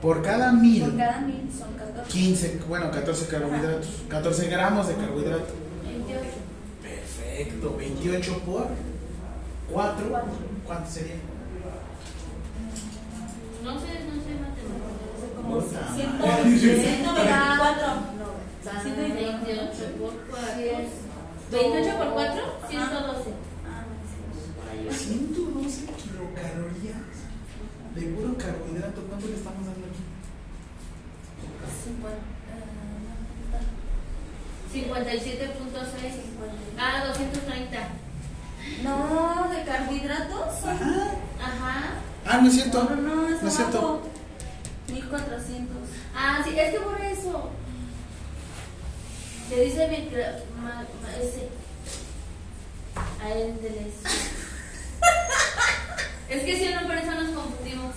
Por 0.00 0.22
cada 0.22 0.52
mil, 0.52 0.82
Por 0.84 0.96
cada 0.96 1.20
mil 1.22 1.48
son 1.56 1.72
14. 1.74 2.08
15, 2.10 2.60
bueno, 2.68 2.90
14 2.90 3.26
carbohidratos. 3.26 3.88
14 4.08 4.48
gramos 4.48 4.88
de 4.88 4.94
carbohidrato. 4.94 5.54
28. 5.84 6.22
Perfecto. 6.82 7.76
28 7.76 8.38
por 8.40 8.66
4. 9.72 10.22
¿Cuánto 10.66 10.90
sería? 10.90 11.16
No 13.64 13.74
sé, 13.74 13.86
no 14.06 14.14
sé 14.22 14.30
matemáticas. 14.38 15.34
Como 15.36 15.58
Puta 15.60 15.94
100, 15.94 16.18
madre. 16.18 16.58
124. 16.58 17.86
No, 18.18 18.38
28 18.94 19.82
por 19.98 20.12
4. 20.30 20.46
Cien. 20.56 20.86
28 21.50 21.98
por 21.98 22.08
4, 22.12 22.42
112. 22.68 23.30
Ah, 23.66 23.84
no, 24.84 24.92
112 24.92 25.86
kilocalorías 25.86 27.08
de 27.94 28.02
puro 28.14 28.36
carbohidrato. 28.36 29.00
¿Cuánto 29.08 29.26
le 29.26 29.34
estamos 29.34 29.66
dando 29.66 29.86
aquí? 29.86 29.98
sí. 29.98 30.04
50, 30.08 31.40
ah, 31.40 31.46
57.6. 34.72 36.12
Ah, 36.78 37.04
230. 37.06 37.88
No, 38.82 39.48
de 39.50 39.64
carbohidratos. 39.64 40.64
Ajá. 40.64 41.10
Ajá. 41.42 41.84
Ah, 42.26 42.38
no 42.38 42.48
es 42.48 42.54
cierto. 42.54 42.84
No, 42.84 42.96
no, 42.96 43.14
no, 43.16 43.28
es 43.28 43.42
No 43.42 43.48
es 43.48 43.54
cierto. 43.54 43.78
abajo. 43.78 44.02
1400. 44.92 45.76
Ah, 46.14 46.40
sí, 46.44 46.58
es 46.58 46.70
que 46.72 46.80
por 46.80 47.00
eso. 47.00 47.50
Le 49.50 49.64
dice 49.64 49.88
mi. 49.88 50.10
Ma, 50.60 50.84
ma- 51.02 51.16
ese. 51.20 51.48
A 53.22 53.30
él 53.30 53.60
de. 53.62 53.90
Es 56.28 56.42
que 56.44 56.56
si 56.58 56.74
no, 56.74 56.82
por 56.82 56.94
eso 56.96 57.10
nos 57.12 57.30
confundimos. 57.30 57.94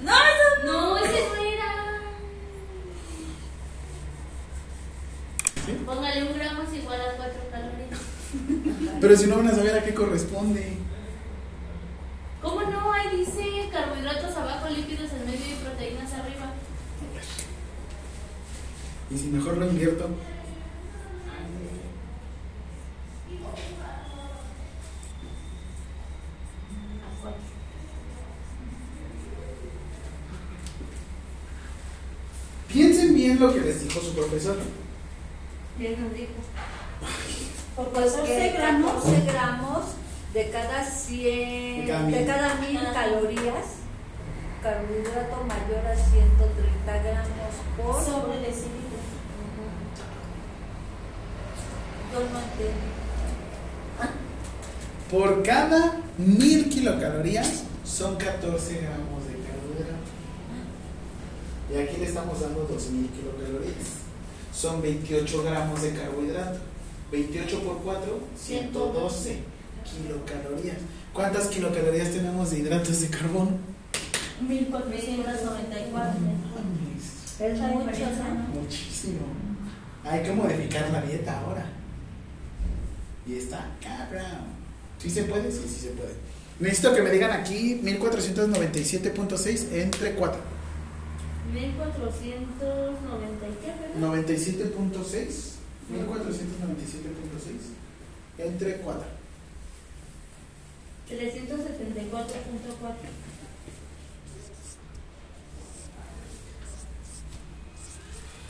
No, 0.00 0.12
eso 0.12 0.66
No, 0.66 0.98
ese 0.98 1.28
no 1.28 1.34
era. 1.36 1.93
Póngale 5.86 6.24
un 6.24 6.34
gramo 6.34 6.62
es 6.62 6.74
igual 6.74 7.00
a 7.00 7.16
4 7.16 7.40
calorías. 7.50 8.00
Pero 9.00 9.16
si 9.16 9.26
no 9.26 9.36
van 9.36 9.48
a 9.48 9.54
saber 9.54 9.78
a 9.78 9.82
qué 9.82 9.94
corresponde. 9.94 10.76
¿Cómo 12.42 12.60
no? 12.60 12.92
Ahí 12.92 13.16
dice 13.16 13.70
carbohidratos 13.72 14.36
abajo, 14.36 14.68
lípidos 14.68 15.10
en 15.12 15.24
medio 15.24 15.46
y 15.46 15.64
proteínas 15.64 16.12
arriba. 16.12 16.52
Y 19.10 19.18
si 19.18 19.28
mejor 19.28 19.56
lo 19.56 19.66
invierto. 19.66 20.08
Cuatro. 27.22 27.40
Piensen 32.68 33.14
bien 33.14 33.40
lo 33.40 33.54
que 33.54 33.60
les 33.60 33.82
dijo 33.82 34.00
su 34.00 34.12
profesor. 34.14 34.56
¿Quién 35.78 36.02
nos 36.02 36.12
dijo? 36.14 36.32
por 37.76 37.88
Pues 37.90 38.12
14 38.12 38.32
que 38.38 38.50
gramos. 38.52 38.92
14 39.04 39.20
gramos 39.32 39.84
de 40.32 40.50
cada 40.50 40.84
100, 40.84 41.80
De 41.80 41.92
cada 41.92 42.02
mil. 42.04 42.14
de 42.14 42.26
cada 42.26 42.54
1000 42.56 42.76
Ajá. 42.78 42.92
calorías, 42.92 43.66
carbohidrato 44.62 45.36
mayor 45.44 45.86
a 45.86 45.96
130 45.96 47.02
gramos 47.02 47.54
por. 47.76 48.04
Sobre 48.04 48.38
decilitro. 48.38 48.98
Yo 52.12 52.20
no 52.20 52.38
entiendo. 52.38 52.94
Por 55.10 55.42
cada 55.42 56.00
mil 56.18 56.68
kilocalorías 56.68 57.64
son 57.84 58.16
14 58.16 58.78
gramos 58.80 59.26
de 59.26 59.34
carbohidrato. 59.34 60.04
Y 61.72 61.76
aquí 61.76 61.96
le 61.98 62.06
estamos 62.06 62.40
dando 62.40 62.60
2000 62.66 63.10
kilocalorías. 63.10 64.03
Son 64.54 64.80
28 64.80 65.42
gramos 65.42 65.82
de 65.82 65.92
carbohidrato. 65.92 66.58
28 67.10 67.60
por 67.60 67.78
4, 67.82 68.20
112 68.36 69.38
kilocalorías. 69.84 70.76
¿Cuántas 71.12 71.46
kilocalorías 71.48 72.10
tenemos 72.10 72.50
de 72.50 72.58
hidratos 72.60 73.00
de 73.00 73.08
carbono? 73.08 73.52
1494. 74.46 75.92
Mames, 75.92 77.40
Es. 77.40 77.58
¿no? 77.60 78.60
Muchísimo. 78.60 79.26
Hay 80.04 80.22
que 80.22 80.32
modificar 80.32 80.90
la 80.90 81.02
dieta 81.02 81.40
ahora. 81.40 81.66
Y 83.26 83.36
está 83.36 83.70
cabrón. 83.82 84.54
¿Sí 84.98 85.10
se 85.10 85.24
puede? 85.24 85.50
Sí, 85.50 85.62
sí 85.66 85.80
se 85.80 85.90
puede. 85.90 86.14
Necesito 86.60 86.94
que 86.94 87.02
me 87.02 87.10
digan 87.10 87.32
aquí 87.32 87.80
1497.6 87.82 89.72
entre 89.72 90.14
4. 90.14 90.53
1490 91.54 93.48
y 93.48 93.54
qué, 93.62 93.70
¿verdad? 93.80 94.00
97.6. 94.00 95.54
1497.6 95.84 98.38
entre 98.38 98.76
4. 98.78 99.04
374.4. 101.08 101.14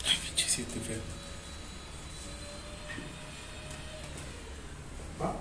Ay, 0.06 0.16
pinche 0.26 0.46
siete 0.48 0.80
feo. 0.80 1.00
Va. 5.22 5.34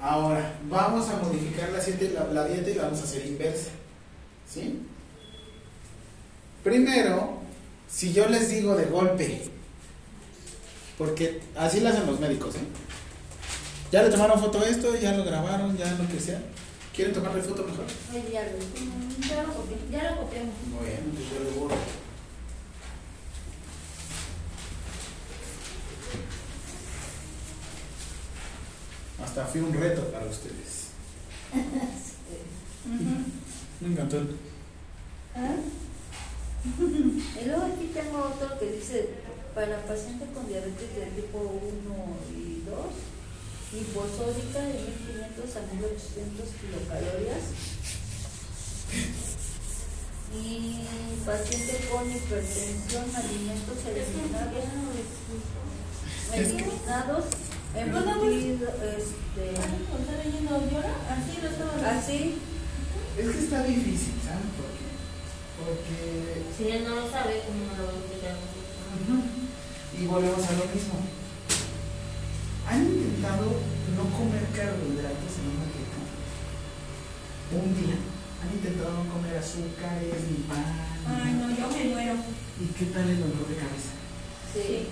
Ahora, 0.00 0.58
vamos 0.68 1.08
a 1.08 1.16
modificar 1.16 1.70
la, 1.70 1.80
siete- 1.80 2.10
la, 2.12 2.24
la 2.26 2.46
dieta 2.46 2.70
y 2.70 2.74
la 2.74 2.82
vamos 2.84 3.00
a 3.00 3.04
hacer 3.04 3.26
inversa. 3.26 3.70
¿Sí? 4.48 4.80
Primero, 6.70 7.38
si 7.88 8.12
yo 8.12 8.26
les 8.28 8.50
digo 8.50 8.74
de 8.74 8.86
golpe, 8.86 9.40
porque 10.98 11.40
así 11.54 11.78
lo 11.78 11.90
hacen 11.90 12.06
los 12.06 12.18
médicos, 12.18 12.56
¿eh? 12.56 12.66
Ya 13.92 14.02
le 14.02 14.10
tomaron 14.10 14.40
foto 14.40 14.58
a 14.58 14.64
esto, 14.68 14.92
ya 14.96 15.12
lo 15.12 15.22
grabaron, 15.24 15.76
ya 15.78 15.88
lo 15.92 16.08
que 16.08 16.18
sea. 16.18 16.42
¿Quieren 16.92 17.14
tomarle 17.14 17.40
foto 17.40 17.62
mejor? 17.62 17.84
Ay, 18.12 18.30
ya 18.32 18.42
lo- 18.42 19.28
Ya 19.28 19.42
lo 19.44 19.54
copié, 19.54 19.76
ya 19.92 20.10
lo 20.10 20.16
copiamos. 20.22 20.54
Bueno, 20.76 21.12
pues 21.14 21.30
yo 21.30 21.44
le 21.44 21.50
borro. 21.56 21.76
Hasta 29.22 29.44
fui 29.46 29.60
un 29.60 29.72
reto 29.72 30.02
para 30.10 30.26
ustedes. 30.26 30.88
Ujú. 32.86 33.24
Me 33.80 33.88
encantó. 33.92 34.18
¿Ah? 35.34 35.56
Y 37.40 37.44
luego 37.46 37.64
aquí 37.66 37.90
tengo 37.94 38.18
otro 38.18 38.58
que 38.58 38.72
dice, 38.72 39.08
para 39.54 39.82
paciente 39.86 40.26
con 40.34 40.46
diabetes 40.46 40.96
de 40.96 41.06
tipo 41.14 41.38
1 41.38 41.56
y 42.34 42.62
2, 42.66 43.80
hiposódica 43.80 44.60
de 44.60 44.74
1500 44.74 45.56
a 45.56 45.60
1800 45.72 46.48
kilocalorías. 46.60 47.44
Y 50.34 50.84
paciente 51.24 51.88
con 51.90 52.10
hipertensión, 52.10 53.04
alimentos 53.14 53.78
eliminados, 53.86 54.52
eliminados, 56.34 57.24
embutido, 57.74 58.68
este, 58.98 59.44
Ah. 60.56 61.16
Así 61.16 61.38
así, 61.84 62.18
Es 63.18 63.26
que 63.30 63.38
está 63.38 63.62
difícil, 63.62 64.14
¿saben 64.24 64.48
por 64.56 64.68
qué? 64.72 64.75
Porque. 65.66 66.46
Si 66.56 66.70
él 66.70 66.84
no 66.86 66.94
lo 66.94 67.10
sabe, 67.10 67.42
¿cómo 67.44 67.66
no 67.66 67.74
lo 67.74 67.84
va 67.90 67.92
a 67.92 67.98
explicar? 67.98 68.34
Ujú. 68.38 69.16
Y 69.98 70.06
volvemos 70.06 70.46
a 70.46 70.52
lo 70.52 70.64
mismo. 70.70 70.96
¿Han 72.70 72.82
intentado 72.82 73.46
no 73.96 74.02
comer 74.16 74.44
carbohidratos 74.54 75.32
en 75.42 75.46
una 75.54 75.66
dieta? 75.74 75.98
Un 77.50 77.74
día. 77.74 77.98
¿Han 78.42 78.50
intentado 78.54 78.90
no 79.02 79.10
comer 79.12 79.36
azúcares 79.38 80.22
ni 80.30 80.46
pan? 80.46 80.66
Ay, 81.06 81.32
no, 81.34 81.50
yo 81.50 81.66
me 81.70 81.84
muero. 81.94 82.14
¿Y 82.60 82.66
qué 82.78 82.86
tal 82.94 83.08
el 83.10 83.20
dolor 83.20 83.46
de 83.48 83.56
cabeza? 83.56 83.92
sí. 84.54 84.88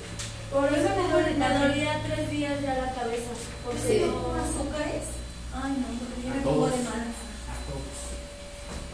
Por 0.52 0.66
eso 0.72 0.88
me 0.94 1.10
duele 1.10 1.34
Me 1.34 1.48
dolía 1.58 2.00
tres 2.06 2.30
días 2.30 2.62
ya 2.62 2.74
la 2.78 2.94
cabeza. 2.94 3.32
Porque 3.64 3.80
Sí. 3.80 4.02
no 4.06 4.22
¿Con 4.22 4.38
azúcares? 4.38 5.02
Ay, 5.52 5.72
no, 5.82 5.86
porque 5.98 6.22
yo 6.22 6.34
me 6.34 6.40
pongo 6.42 6.66
de 6.66 6.76
malas. 6.84 7.16
A 7.50 7.54
todos. 7.66 8.03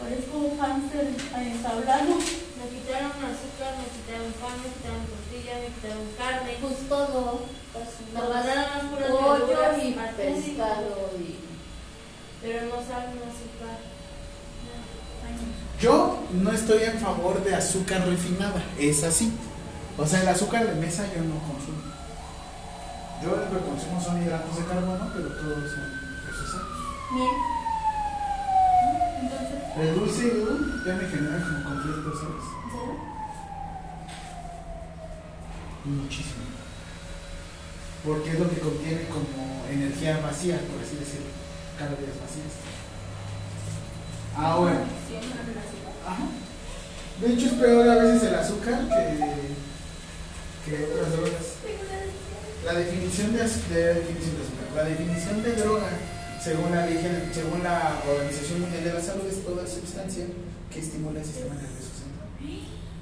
Parezco 0.01 0.37
un 0.37 0.59
hámster 0.59 1.07
ensablado. 1.07 2.15
me 2.17 2.65
quitaron 2.73 3.11
azúcar, 3.21 3.77
me 3.77 3.85
quitaron 3.93 4.33
pan, 4.41 4.57
me 4.63 4.69
quitaron 4.73 5.05
tortilla, 5.05 5.53
me 5.61 5.67
quitaron 5.75 6.07
carne. 6.17 6.57
Pues 6.59 6.89
todo, 6.89 7.45
guardaron 8.13 8.65
las 8.73 8.83
puras 8.85 9.11
pollo 9.11 9.47
verduras, 9.47 9.77
y 9.83 9.91
pescado 10.17 11.11
y... 11.19 11.39
Pero 12.41 12.65
no 12.65 12.77
saben 12.81 13.21
azúcar. 13.21 13.77
No. 14.65 15.79
Yo 15.79 16.19
no 16.33 16.51
estoy 16.51 16.83
en 16.83 16.99
favor 16.99 17.43
de 17.43 17.55
azúcar 17.55 18.07
refinada, 18.07 18.63
es 18.79 19.03
así. 19.03 19.31
O 19.97 20.05
sea, 20.07 20.21
el 20.21 20.27
azúcar 20.27 20.65
de 20.65 20.73
mesa 20.81 21.05
yo 21.13 21.21
no 21.21 21.35
consumo. 21.45 21.81
Yo 23.21 23.29
lo 23.29 23.59
que 23.59 23.65
consumo 23.65 24.01
son 24.01 24.21
hidratos 24.23 24.57
de 24.57 24.65
carbono, 24.65 25.11
pero 25.13 25.27
todos 25.27 25.71
son 25.71 25.85
procesados. 26.25 26.67
Miel. 27.11 27.60
El 29.79 29.95
dulce 29.95 30.25
uh, 30.27 30.85
ya 30.85 30.95
me 30.95 31.07
genera 31.07 31.43
como 31.43 31.63
conflicto, 31.63 32.11
¿sabes? 32.13 32.43
Muchísimo. 35.85 36.43
Porque 38.05 38.31
es 38.31 38.39
lo 38.39 38.49
que 38.49 38.59
contiene 38.59 39.05
como 39.07 39.65
energía 39.69 40.19
vacía, 40.19 40.59
por 40.59 40.81
así 40.83 40.95
decirlo. 40.97 41.27
Calorías 41.79 42.17
vacías. 42.19 42.53
Ahora, 44.35 44.83
Siempre 45.07 45.29
en 45.41 45.49
el 45.49 45.57
azúcar. 45.57 45.93
ajá. 46.07 46.23
De 47.21 47.33
hecho 47.33 47.45
es 47.47 47.53
peor 47.53 47.89
a 47.89 47.95
veces 47.95 48.23
el 48.23 48.35
azúcar 48.35 48.79
que, 48.87 49.17
que 50.65 50.83
otras 50.85 51.11
drogas. 51.11 51.45
La 52.65 52.73
definición 52.73 53.33
de, 53.33 53.39
de- 53.39 53.93
definición 53.95 54.35
de 54.35 54.43
azúcar. 54.43 54.67
La 54.75 54.83
definición 54.83 55.43
de 55.43 55.53
droga, 55.53 55.89
según 56.43 56.71
la, 56.71 56.87
según 57.33 57.63
la 57.63 57.99
Organización 58.09 58.61
Mundial 58.61 58.83
de 58.83 58.93
la 58.93 59.01
Salud, 59.01 59.25
es 59.29 59.43
toda 59.45 59.65
sustancia 59.67 60.25
que 60.71 60.79
estimula 60.79 61.19
el 61.19 61.25
sistema 61.25 61.53
nervioso 61.55 61.91
central. 62.01 62.27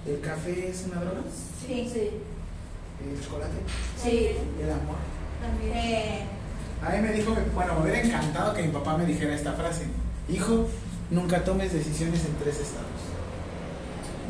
¿El 0.05 0.19
café 0.21 0.69
es 0.69 0.85
una 0.87 1.01
droga? 1.01 1.21
Sí. 1.65 1.89
Sí, 1.91 2.09
¿El 2.99 3.23
chocolate? 3.23 3.57
sí. 4.01 4.29
¿El 4.61 4.71
amor? 4.71 4.97
También. 5.41 5.77
Eh, 5.77 6.23
A 6.85 6.89
mí 6.91 7.01
me 7.07 7.13
dijo, 7.13 7.35
bueno, 7.55 7.75
me 7.75 7.81
hubiera 7.83 8.01
encantado 8.01 8.53
que 8.53 8.63
mi 8.63 8.69
papá 8.73 8.97
me 8.97 9.05
dijera 9.05 9.33
esta 9.35 9.53
frase. 9.53 9.83
Hijo, 10.29 10.67
nunca 11.09 11.43
tomes 11.43 11.71
decisiones 11.73 12.25
en 12.25 12.35
tres 12.35 12.59
estados. 12.59 12.87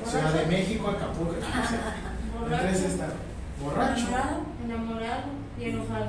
Ciudad 0.05 0.33
de 0.33 0.45
México, 0.45 0.87
Acapulco, 0.89 1.33
no 1.33 1.41
sé. 1.67 1.75
En 2.39 2.57
tres 2.57 2.81
estados. 2.81 3.15
Borracho. 3.61 3.99
enamorado. 4.07 4.41
enamorado 4.65 5.23
y 5.59 5.63
enojado. 5.65 6.05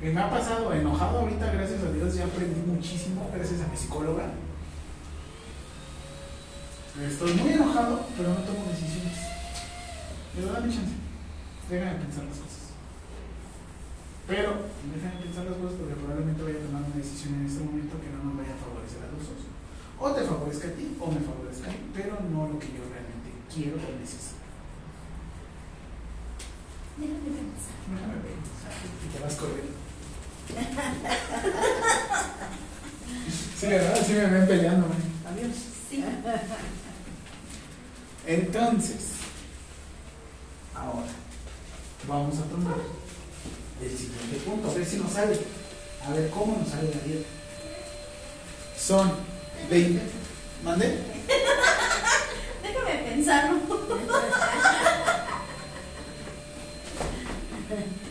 Me 0.00 0.20
ha 0.20 0.30
pasado 0.30 0.72
enojado 0.72 1.20
ahorita, 1.20 1.52
gracias 1.52 1.82
a 1.82 1.90
Dios, 1.90 2.14
ya 2.14 2.24
aprendí 2.26 2.60
muchísimo, 2.60 3.30
gracias 3.34 3.62
a 3.62 3.68
mi 3.68 3.76
psicóloga. 3.76 4.28
Estoy 7.00 7.32
muy 7.34 7.52
enojado, 7.52 8.04
pero 8.16 8.28
no 8.28 8.40
tomo 8.44 8.68
decisiones. 8.68 9.16
Pero 10.34 10.52
dame 10.52 10.68
chance. 10.68 10.96
Déjame 11.68 11.96
pensar 11.96 12.24
las 12.24 12.38
cosas. 12.38 12.76
Pero 14.28 14.68
déjame 14.92 15.16
pensar 15.24 15.44
las 15.48 15.56
cosas 15.60 15.76
porque 15.80 15.96
probablemente 15.96 16.44
vaya 16.44 16.60
a 16.60 16.66
tomar 16.68 16.82
una 16.84 16.96
decisión 16.96 17.40
en 17.40 17.46
este 17.46 17.64
momento 17.64 18.00
que 18.00 18.12
no 18.12 18.20
nos 18.20 18.36
vaya 18.36 18.52
a 18.52 18.60
favorecer 18.60 19.00
a 19.00 19.12
los 19.16 19.24
dos. 19.24 19.48
O 19.96 20.12
te 20.12 20.28
favorezca 20.28 20.68
a 20.68 20.76
ti 20.76 20.92
o 21.00 21.06
me 21.08 21.24
favorezca 21.24 21.68
a 21.68 21.72
mí, 21.72 21.88
pero 21.96 22.20
no 22.20 22.52
lo 22.52 22.60
que 22.60 22.68
yo 22.68 22.84
realmente 22.84 23.32
quiero 23.48 23.80
o 23.80 23.92
necesito. 23.96 24.44
Déjame 27.00 27.32
pensar. 27.32 27.76
Déjame 27.92 28.18
pensar 28.24 28.72
y 28.76 29.08
te 29.08 29.18
vas 29.24 29.36
corriendo. 29.40 29.85
Sí, 33.58 33.66
¿verdad? 33.68 34.06
Sí 34.06 34.12
me 34.12 34.26
ven 34.26 34.46
peleando. 34.46 34.86
Adiós. 35.28 35.56
Sí. 35.88 36.04
Entonces, 38.26 38.96
ahora 40.74 41.06
vamos 42.06 42.38
a 42.38 42.42
tomar 42.42 42.74
el 43.80 43.90
siguiente 43.90 44.36
punto, 44.44 44.70
a 44.70 44.74
ver 44.74 44.84
si 44.84 44.98
nos 44.98 45.12
sale. 45.12 45.38
A 46.06 46.10
ver 46.12 46.30
cómo 46.30 46.58
nos 46.58 46.68
sale 46.68 46.90
la 46.94 47.00
dieta. 47.02 47.28
Son 48.78 49.12
20. 49.70 50.02
¿Mande? 50.62 50.86
Déjame 52.62 53.10
pensarlo. 53.10 53.56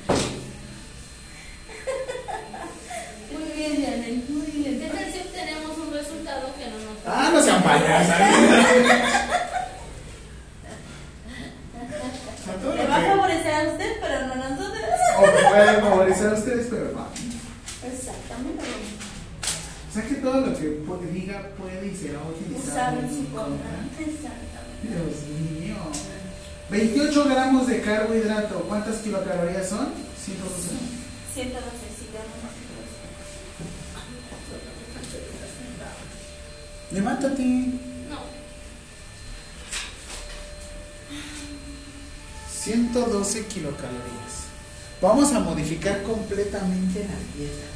Muy 3.32 3.52
bien, 3.56 3.82
Yanel, 3.82 4.24
muy 4.30 4.46
bien. 4.52 4.80
¿Qué 4.80 4.88
tal 4.88 5.12
si 5.12 5.20
obtenemos 5.20 5.78
un 5.78 5.94
resultado 5.94 6.54
que 6.58 6.66
no 6.70 6.78
nos 6.78 6.96
Ah, 7.08 7.30
no 7.34 7.42
sean 7.42 7.64
payasas. 7.64 8.20
Le 12.76 12.88
va 12.88 12.96
a 12.98 13.02
favorecer 13.02 13.54
a 13.54 13.64
usted, 13.72 13.92
pero 14.02 14.28
no 14.28 14.34
a 14.34 14.50
nosotros. 14.50 14.84
O 15.18 15.22
me 15.22 15.50
puede 15.50 15.82
favorecer 15.82 16.28
a 16.30 16.34
ustedes, 16.34 16.68
pero 16.70 16.92
no. 16.92 17.08
Exactamente. 17.88 18.64
O 19.90 19.94
sea 19.94 20.04
que 20.08 20.16
todo 20.16 20.42
lo 20.42 20.54
que 20.58 21.08
diga 21.12 21.50
puede 21.58 21.88
y 21.88 21.96
será 21.96 22.20
utilizado 22.24 23.00
en 23.00 23.10
su 23.10 23.32
contra. 23.32 23.70
Exactamente. 24.00 24.56
Dios 24.84 25.16
mío. 25.40 25.76
28 26.70 27.26
gramos 27.30 27.68
de 27.68 27.82
carbohidrato. 27.82 28.60
¿Cuántas 28.68 28.98
kilocalorías 28.98 29.70
son? 29.70 29.94
112. 30.24 30.70
112, 31.34 31.62
sí, 31.98 32.10
gramos. 32.12 32.56
Levántate. 36.92 37.44
No. 38.10 38.20
112 42.64 43.46
kilocalorías. 43.48 44.46
Vamos 45.02 45.34
a 45.34 45.40
modificar 45.40 46.04
completamente 46.04 47.00
la 47.00 47.38
dieta. 47.38 47.68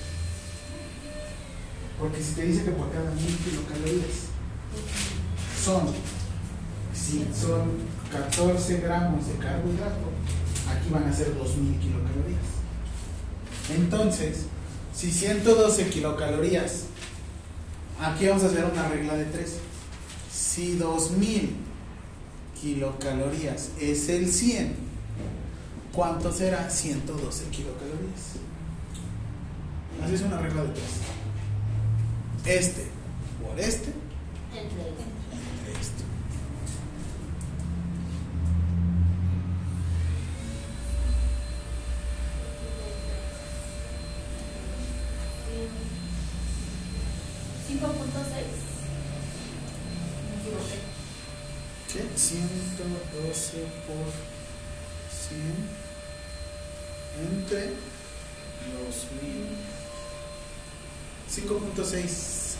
Porque 1.99 2.23
si 2.23 2.33
te 2.33 2.43
dice 2.43 2.63
que 2.63 2.71
por 2.71 2.91
cada 2.91 3.11
1000 3.11 3.37
kilocalorías 3.37 4.29
son, 5.63 5.93
si 6.93 7.27
son 7.37 7.71
14 8.11 8.77
gramos 8.77 9.27
de 9.27 9.33
carbohidrato, 9.33 10.09
aquí 10.69 10.89
van 10.89 11.03
a 11.03 11.13
ser 11.13 11.37
2000 11.37 11.79
kilocalorías. 11.79 12.59
Entonces, 13.75 14.45
si 14.95 15.11
112 15.11 15.89
kilocalorías 15.89 16.85
Aquí 18.01 18.27
vamos 18.27 18.43
a 18.43 18.47
hacer 18.47 18.63
una 18.63 18.87
regla 18.87 19.15
de 19.15 19.25
tres. 19.25 19.57
Si 20.31 20.77
2000 20.77 21.55
kilocalorías 22.59 23.71
es 23.79 24.07
el 24.09 24.31
100, 24.31 24.75
¿cuánto 25.91 26.31
será 26.31 26.69
112 26.69 27.45
kilocalorías? 27.49 28.39
Así 30.03 30.15
es 30.15 30.21
una 30.21 30.39
regla 30.39 30.63
de 30.63 30.69
tres. 30.69 30.85
Este 32.45 32.87
por 33.43 33.59
este 33.59 33.93
Entre 34.55 34.98
112 53.49 53.67
por 53.87 54.05
100 55.09 55.79
entre 57.31 57.73
2000. 58.85 59.69
5.6. 61.29 62.55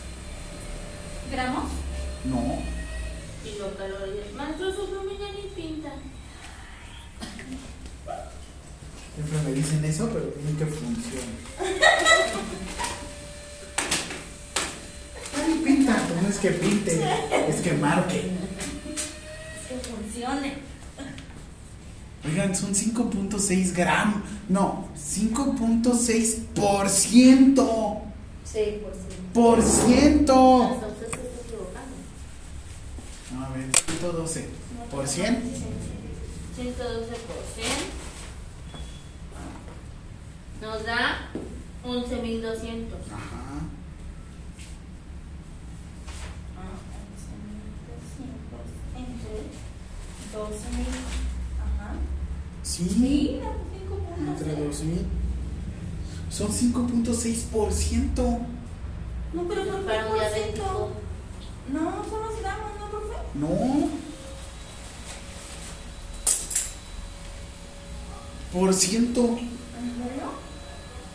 ¿Gramos? 1.31 1.71
No. 2.25 2.59
kilocalorías. 3.43 4.33
Maestro, 4.35 4.71
su 4.75 4.89
pluma 4.89 5.11
ya 5.19 5.31
ni 5.31 5.49
pinta. 5.49 5.91
Siempre 9.15 9.41
me 9.45 9.51
dicen 9.53 9.85
eso, 9.85 10.09
pero 10.09 10.25
tienen 10.27 10.55
que 10.55 10.65
funciona. 10.65 11.31
Ay, 15.35 15.61
pinta. 15.63 16.07
No 16.21 16.27
es 16.29 16.37
que 16.37 16.51
pinte, 16.51 17.01
es 17.47 17.61
que 17.61 17.73
marque. 17.73 18.31
Que 19.67 19.75
funcione. 19.89 20.68
Oigan, 22.25 22.56
son 22.56 22.73
5.6 22.73 23.73
gramos. 23.73 24.22
No, 24.49 24.88
5.6 24.98 26.45
por 26.56 26.89
ciento. 26.89 28.01
Sí, 28.43 28.81
por 28.83 28.93
sí. 28.93 28.99
Por 29.33 29.61
ciento. 29.61 30.64
Hasta 30.64 30.88
usted 30.88 31.07
se 31.07 31.15
está 31.15 31.41
equivocando. 31.45 31.95
A 33.45 33.49
ver, 33.49 33.69
112 33.88 34.49
por 34.91 35.07
100. 35.07 35.43
112 36.56 37.07
por 37.27 37.38
100 37.56 37.99
nos 40.61 40.85
da 40.85 41.30
11.200. 41.85 42.95
Ajá. 43.14 43.61
Entre 48.98 49.35
12.000. 50.33 51.28
Sí, 52.69 52.83
Mira, 52.99 53.49
entre 54.19 54.53
5.6. 54.56 54.65
2000. 54.67 55.06
Son 56.30 56.49
5.6 56.49 57.43
por 57.51 57.73
ciento. 57.73 58.22
No, 59.33 59.43
pero 59.48 59.65
¿por 59.65 59.80
qué 59.80 59.85
Para 59.85 60.03
un 60.06 60.09
por 60.11 60.19
diabético. 60.19 60.53
ciento? 60.53 60.91
No, 61.73 61.80
son 62.09 62.22
los 62.25 62.39
gramos, 62.41 62.72
¿no, 62.80 62.89
profe? 62.89 63.15
No. 63.33 63.89
Por 68.53 68.73
ciento. 68.73 69.39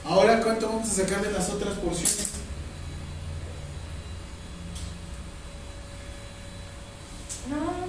Ahora, 0.04 0.40
¿cuánto 0.42 0.68
vamos 0.68 0.88
a 0.88 0.92
sacar 0.92 1.22
de 1.22 1.30
las 1.30 1.48
otras 1.50 1.74
porciones? 1.78 2.30
No, 7.48 7.56
no, 7.56 7.62
no, 7.62 7.70
no, 7.70 7.86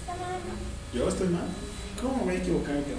está 0.00 0.14
mal. 0.14 0.40
Yo 0.92 1.08
estoy 1.08 1.28
mal. 1.28 1.46
¿Cómo 2.00 2.16
me 2.18 2.24
voy 2.24 2.34
a 2.34 2.38
equivocar 2.38 2.76
yo? 2.76 2.96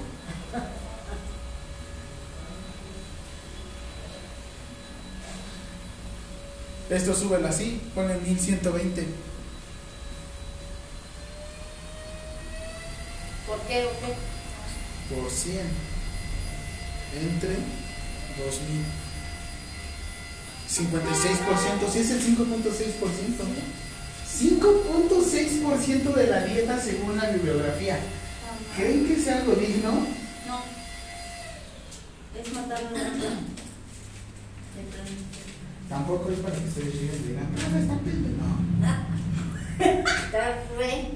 Esto 6.96 7.16
súbelo 7.16 7.48
así, 7.48 7.82
ponle 7.96 8.16
1120. 8.16 9.08
¿Por 13.48 13.60
qué 13.62 13.86
o 13.86 13.90
qué? 13.90 14.32
por 15.16 15.30
100 15.30 15.60
entre 17.22 17.56
2000. 18.40 18.86
56%, 20.72 21.92
si 21.92 22.00
es 22.00 22.12
el 22.12 22.22
5.6%. 22.22 22.46
5.6% 24.40 26.14
de 26.14 26.28
la 26.28 26.46
dieta 26.46 26.82
según 26.82 27.18
la 27.18 27.30
bibliografía. 27.30 28.00
¿Creen 28.77 29.08
que 29.08 29.16
sea 29.22 29.38
algo 29.38 29.53
digno? 29.53 29.91
No. 30.48 30.61
Es 32.40 32.53
matar 32.53 32.80
planta. 32.82 33.27
Tampoco 35.90 36.32
es 36.32 36.40
para 36.40 36.56
que 36.56 36.67
ustedes 36.67 36.93
lleguen 36.93 37.22
y 37.25 37.27
digan, 37.30 37.51
no, 37.53 37.80
está 37.80 37.95
bien". 38.03 38.38
No. 38.40 38.91
Está 40.25 40.64
re. 40.77 41.09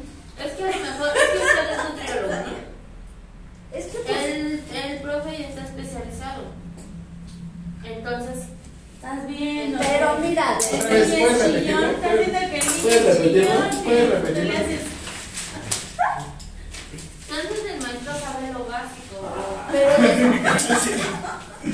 Es 0.44 0.52
que 0.54 0.64
a 0.64 0.68
lo 0.68 0.84
mejor 0.84 1.10
es 1.16 1.30
que 1.32 1.38
usted 1.38 1.72
es 1.72 1.78
nutriólogo, 1.90 2.34
¿no? 2.52 3.78
Es 3.78 3.86
que 3.86 3.98
pues, 4.00 4.18
El, 4.26 4.64
el 4.92 5.00
profe 5.02 5.38
ya 5.40 5.48
está 5.50 5.64
especializado. 5.66 6.44
Entonces, 7.84 8.46
Estás 8.96 9.28
bien. 9.28 9.78
Pero 9.80 10.18
mira, 10.20 10.58
vez, 10.58 10.68
¿puedes 10.82 11.10
repetirlo? 11.44 11.86
Estás 11.92 12.14
viendo 12.18 12.40
que 12.40 12.58
el 12.58 12.66
niño 12.66 12.82
¿Puedes 12.82 13.02
es 13.02 13.06
repetirlo? 13.06 13.70
chillón, 13.70 13.84
¿Puedes 13.84 14.02
que 14.02 14.08
tú 14.08 14.14
repetirlo? 14.16 14.52
le 14.52 14.58
haces- 14.58 14.95
entonces 17.30 17.66
el 17.74 17.82
maestro 17.82 18.14
sabe 18.14 18.54
lo 18.54 18.66
básico. 18.66 19.16
pero 19.72 19.98
de, 20.02 20.42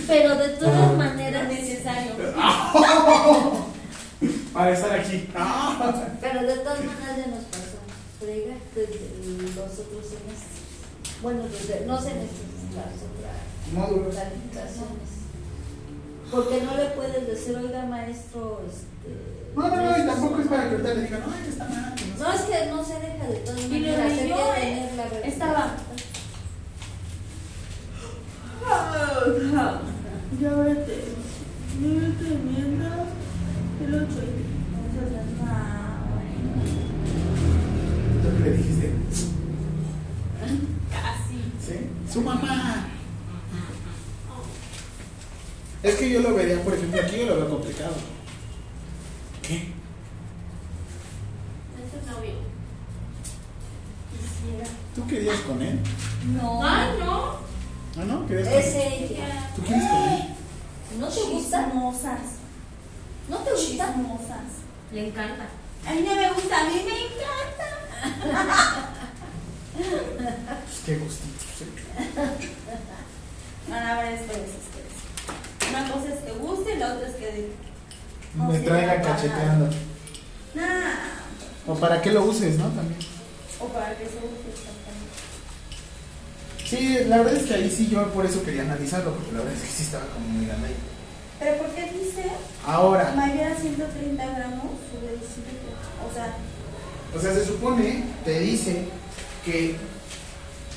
pero 0.07 0.35
de 0.35 0.49
todas 0.49 0.97
maneras, 0.97 1.47
necesario. 1.47 2.13
Para 4.53 4.71
estar 4.71 4.99
aquí. 4.99 5.29
Ah. 5.35 6.07
pero 6.21 6.41
de 6.43 6.57
todas 6.57 6.79
maneras 6.79 7.17
ya 7.17 7.27
nos 7.27 7.45
pasó. 7.45 7.79
Frega 8.19 8.55
desde 8.75 9.55
los 9.55 9.79
otros 9.79 10.05
semestres. 10.05 10.61
Bueno, 11.21 11.43
desde, 11.43 11.85
no 11.85 11.97
semestres, 11.97 12.49
las 12.75 13.01
otras 13.01 13.41
calificaciones. 14.15 15.09
Porque 16.29 16.61
no 16.61 16.75
le 16.77 16.85
puedes 16.91 17.27
decir, 17.27 17.57
oiga 17.57 17.85
maestro, 17.85 18.61
este. 18.67 19.40
No, 19.55 19.67
no, 19.67 19.75
no, 19.75 19.97
y 20.03 20.05
tampoco 20.07 20.41
es 20.41 20.47
para 20.47 20.63
que 20.63 20.75
ahorita 20.75 20.93
le 20.93 21.01
digan, 21.03 21.21
ay, 21.27 21.49
está 21.49 21.65
mal. 21.65 21.93
no 21.93 21.97
sé". 21.97 22.23
No, 22.23 22.33
es 22.33 22.41
que 22.41 22.65
no 22.71 22.85
se 22.85 22.93
deja 22.93 23.27
de 23.27 23.35
todas 23.45 23.59
Y 23.59 23.73
hay 23.73 23.79
leyó, 23.81 24.35
que 24.35 24.61
¿eh? 24.61 24.61
tener 24.61 24.93
la 24.95 25.03
verdad. 25.03 25.25
Estaba. 25.25 25.71
Y 30.39 30.45
ahora 30.45 30.73
te. 30.85 31.03
Mira, 31.79 32.07
te 32.17 32.35
mientas. 32.35 33.07
El 33.83 33.95
8 33.95 34.05
¿Tú 38.21 38.43
qué 38.43 38.49
le 38.49 38.57
dijiste? 38.57 38.91
Casi. 40.91 41.37
¿Sí? 41.59 41.89
Su 42.13 42.21
mamá. 42.21 42.87
Es 45.83 45.95
que 45.95 46.09
yo 46.11 46.19
lo 46.21 46.35
vería, 46.35 46.61
por 46.63 46.73
ejemplo, 46.75 47.01
aquí 47.01 47.17
yo 47.17 47.25
lo 47.25 47.35
veo 47.37 47.49
complicado. 47.49 47.93
¿Qué? 49.41 49.55
Es 51.77 52.07
novio. 52.07 52.33
Quisiera. 54.11 54.67
¿Tú 54.95 55.07
querías 55.07 55.39
con 55.41 55.61
él? 55.61 55.79
No. 56.35 56.61
Ay, 56.63 56.89
no. 56.99 57.39
¿Ah, 57.97 58.05
no? 58.05 58.27
¿Querías 58.27 58.47
con 58.47 58.57
él? 58.57 58.63
Es 58.63 58.75
ella. 58.75 59.49
¿Tú 59.55 59.61
quieres 59.63 59.89
con 59.89 60.09
él? 60.09 60.23
¿No 60.99 61.07
te 61.07 61.21
gusta? 61.21 61.65
Chismosas. 61.65 62.19
¿No 63.29 63.37
te 63.37 63.51
gusta? 63.51 63.93
Chismosas. 63.93 64.47
Le 64.91 65.07
encanta. 65.07 65.45
A 65.87 65.93
mí 65.93 66.01
no 66.05 66.15
me 66.15 66.31
gusta, 66.33 66.61
a 66.61 66.69
mí 66.69 66.75
me 66.85 66.95
encanta. 67.05 67.67
Pues 69.73 70.79
qué 70.85 70.97
gustito. 70.97 71.43
sí. 71.57 71.65
Bueno, 73.67 73.87
a 73.87 74.01
ver, 74.01 74.13
espérese. 74.13 74.59
Una 75.69 75.91
cosa 75.91 76.07
es 76.13 76.19
que 76.21 76.31
guste 76.39 76.75
y 76.75 76.77
la 76.77 76.93
otra 76.93 77.07
es 77.07 77.15
que. 77.15 77.70
No 78.35 78.45
Me 78.45 78.59
traiga 78.59 79.01
cacheteando. 79.01 79.69
Nah. 80.55 81.11
O 81.67 81.75
para 81.75 82.01
que 82.01 82.11
lo 82.11 82.23
uses, 82.23 82.57
¿no? 82.57 82.65
También. 82.69 82.99
O 83.59 83.67
para 83.67 83.95
que 83.97 84.05
se 84.05 84.17
use. 84.17 84.71
Sí, 86.71 86.99
la 87.07 87.17
verdad 87.17 87.35
es 87.35 87.43
que 87.43 87.53
ahí 87.53 87.69
sí 87.69 87.89
yo 87.91 88.07
por 88.13 88.25
eso 88.25 88.43
quería 88.43 88.61
analizarlo, 88.61 89.13
porque 89.13 89.33
la 89.33 89.39
verdad 89.39 89.55
es 89.55 89.61
que 89.61 89.67
sí 89.67 89.83
estaba 89.83 90.05
como 90.05 90.25
muy 90.27 90.45
grande 90.45 90.67
ahí. 90.67 90.75
Pero 91.37 91.57
¿por 91.57 91.67
qué 91.71 91.91
dice 91.91 92.23
Ahora, 92.65 93.13
mayor 93.13 93.51
a 93.51 93.55
130 93.55 94.23
gramos 94.23 94.71
sube 94.89 95.09
17? 95.09 95.49
O 96.09 96.13
sea, 96.13 96.33
o 97.13 97.19
sea, 97.19 97.33
se 97.33 97.45
supone, 97.45 98.05
te 98.23 98.39
dice 98.39 98.85
que 99.43 99.75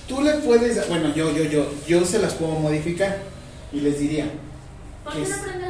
tú 0.08 0.20
le 0.20 0.33
puedes, 0.39 0.89
bueno, 0.89 1.15
yo, 1.15 1.31
yo, 1.31 1.44
yo, 1.44 1.73
yo 1.86 2.05
se 2.05 2.18
las 2.18 2.34
puedo 2.34 2.55
modificar 2.55 3.18
y 3.73 3.81
les 3.81 4.00
diría, 4.00 4.26
¿Por 5.05 5.12
¿Qué 5.12 5.23
qué 5.23 5.28
no 5.28 5.64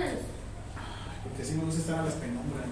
es? 1.44 1.50
porque 1.50 1.52
sí 1.52 1.54
me 1.54 1.64
gusta 1.64 1.80
estar 1.80 1.98
a 1.98 2.02
las 2.04 2.14
penumbras. 2.14 2.66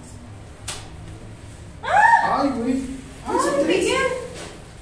Ay, 1.83 2.49
güey. 2.57 2.83
Ah, 3.25 3.31
son 3.31 3.53
¡Ay, 3.57 3.63
tres. 3.65 3.77
Miguel! 3.77 4.11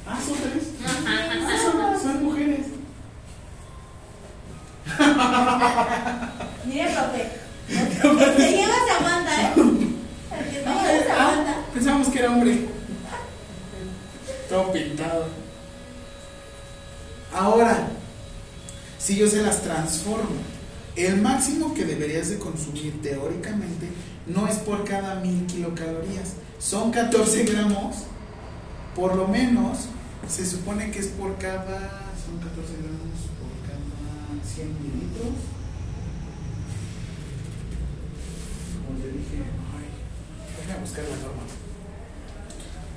Ah, 0.08 0.20
son 0.26 0.38
tres. 0.38 0.64
Ah, 0.86 1.58
son, 1.62 2.02
son 2.02 2.24
mujeres. 2.26 2.66
Mire, 6.66 6.90
profe. 6.94 7.42
El 7.72 8.18
que 8.18 8.26
te 8.26 8.52
lleva 8.52 8.74
se 8.86 8.92
aguanta, 8.92 9.42
¿eh? 9.42 9.54
El 9.56 10.46
que 10.46 10.60
lleva 10.60 10.72
Ah, 11.18 11.56
pensábamos 11.74 12.08
que 12.10 12.20
era 12.20 12.32
hombre. 12.32 12.68
Todo 14.50 14.72
pintado. 14.74 15.28
Ahora, 17.34 17.88
si 19.00 19.16
yo 19.16 19.28
se 19.28 19.42
las 19.42 19.62
transformo, 19.62 20.51
el 20.96 21.22
máximo 21.22 21.74
que 21.74 21.86
deberías 21.86 22.30
de 22.30 22.38
consumir 22.38 23.02
teóricamente 23.02 23.88
no 24.28 24.48
es 24.48 24.58
por 24.58 24.84
cada 24.84 25.16
mil 25.16 25.46
kilocalorías, 25.46 26.34
son 26.60 26.92
14 26.92 27.44
gramos, 27.52 28.04
por 28.96 29.16
lo 29.16 29.28
menos 29.28 29.88
se 30.28 30.46
supone 30.46 30.92
que 30.92 31.00
es 31.00 31.08
por 31.08 31.38
cada, 31.38 32.14
son 32.24 32.38
14 32.38 32.74
gramos 32.78 33.20
por 33.40 33.52
cada 33.68 34.46
100 34.46 34.68
mililitros. 34.82 35.34
Como 38.86 39.00
te 39.00 39.08
dije, 39.08 39.44
ay, 39.76 39.88
déjame 40.60 40.82
buscar 40.82 41.04
la 41.06 41.18
norma. 41.18 41.42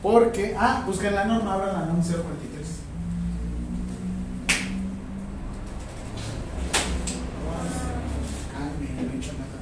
Porque, 0.05 0.55
ah, 0.59 0.83
busca 0.87 1.11
la 1.11 1.25
norma, 1.25 1.55
ahora 1.55 1.73
la 1.73 1.87
norma 1.87 2.03
043. 2.03 2.85
Calme, 8.53 8.89
no 9.03 9.13
he 9.13 9.17
hecho 9.17 9.33
nada. 9.33 9.59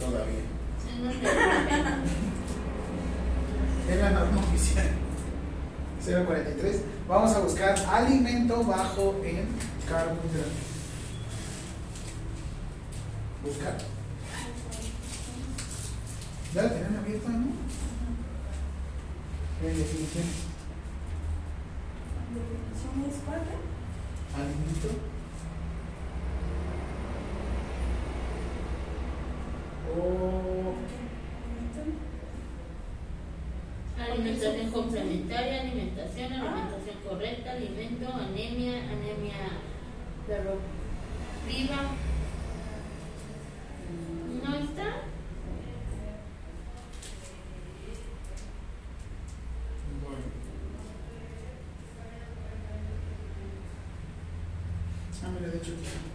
Todavía. 0.00 0.44
Es 3.90 4.00
la 4.00 4.10
norma 4.10 4.40
oficial. 4.40 4.90
043. 6.26 6.82
Vamos 7.08 7.32
a 7.32 7.40
buscar 7.40 7.78
alimento 7.90 8.64
bajo 8.64 9.20
en 9.24 9.48
carbohidratos. 9.88 10.52
Buscar. 13.44 13.78
Ya 16.54 16.62
la 16.62 16.68
tienen 16.70 16.96
abierta, 16.96 17.28
¿no? 17.30 17.46
En 19.62 19.78
definición. 19.78 20.24
¿Definición 22.34 23.10
es 23.10 23.16
cuál? 23.24 23.42
Alimento. 24.34 24.88
O 29.94 30.74
Alimentación 34.10 34.70
complementaria, 34.70 35.60
alimentación, 35.62 36.32
alimentación 36.32 36.96
correcta, 37.08 37.52
alimento, 37.52 38.12
anemia, 38.12 38.82
anemia 38.90 39.34
ferropriva. 40.26 41.76
¿No 44.42 44.54
está? 44.56 44.88
Bueno. 50.02 50.24
Ah, 55.22 55.28
mira, 55.38 55.48
de 55.52 55.58
hecho, 55.58 55.72
aquí 55.72 55.84
está. 55.84 56.12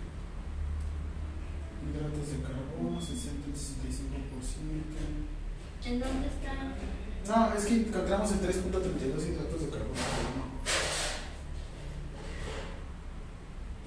hidratos 1.88 2.28
de 2.32 2.38
carbono, 2.44 3.00
60 3.00 3.48
65%. 3.50 5.28
¿En 5.86 6.00
dónde 6.00 6.28
está? 6.28 7.07
No, 7.28 7.54
es 7.54 7.66
que 7.66 7.74
encontramos 7.76 8.32
en 8.32 8.40
3.32 8.40 9.28
hidratos 9.28 9.62
de 9.62 9.70
carbono. 9.70 9.96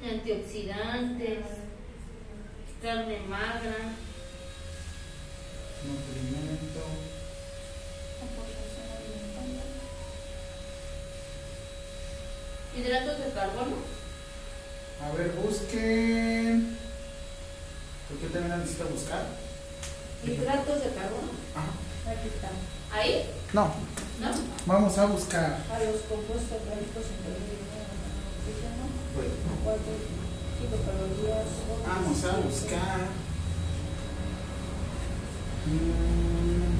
Antioxidantes, 0.03 1.47
carne 2.83 3.21
magra, 3.29 3.95
Nutrimento. 5.83 6.85
Hidratos 12.77 13.19
de 13.19 13.33
carbono. 13.33 13.77
A 15.03 15.17
ver, 15.17 15.33
busquen. 15.33 16.77
Porque 18.09 18.27
también 18.27 18.51
la 18.51 18.57
necesito 18.59 18.85
buscar. 18.89 19.25
Hidratos 20.23 20.85
de 20.85 20.91
carbono. 20.91 21.33
Ajá. 21.55 22.13
Aquí 22.13 22.29
están. 22.29 22.80
¿Ahí? 22.93 23.31
No, 23.53 23.65
¿No? 24.21 24.29
vamos 24.67 24.99
a 24.99 25.07
buscar. 25.07 25.59
A 25.73 25.79
los 25.79 26.01
compuestos 26.09 26.61
orgánicos 26.61 27.05
intermedios 27.07 27.71
oxígeno, 28.41 28.85
Bueno, 29.15 29.35
4 29.65 29.83
kilocalorías. 30.59 31.47
vamos 31.87 32.25
a 32.25 32.37
buscar. 32.47 33.01
Mm. 35.67 36.71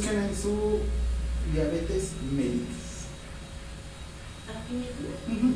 Busquen 0.00 0.18
en 0.18 0.34
su 0.34 0.78
diabetes 1.52 2.12
mellitus. 2.32 3.04
Aquí 4.48 4.72
mismo. 4.72 5.10
Ujú. 5.28 5.54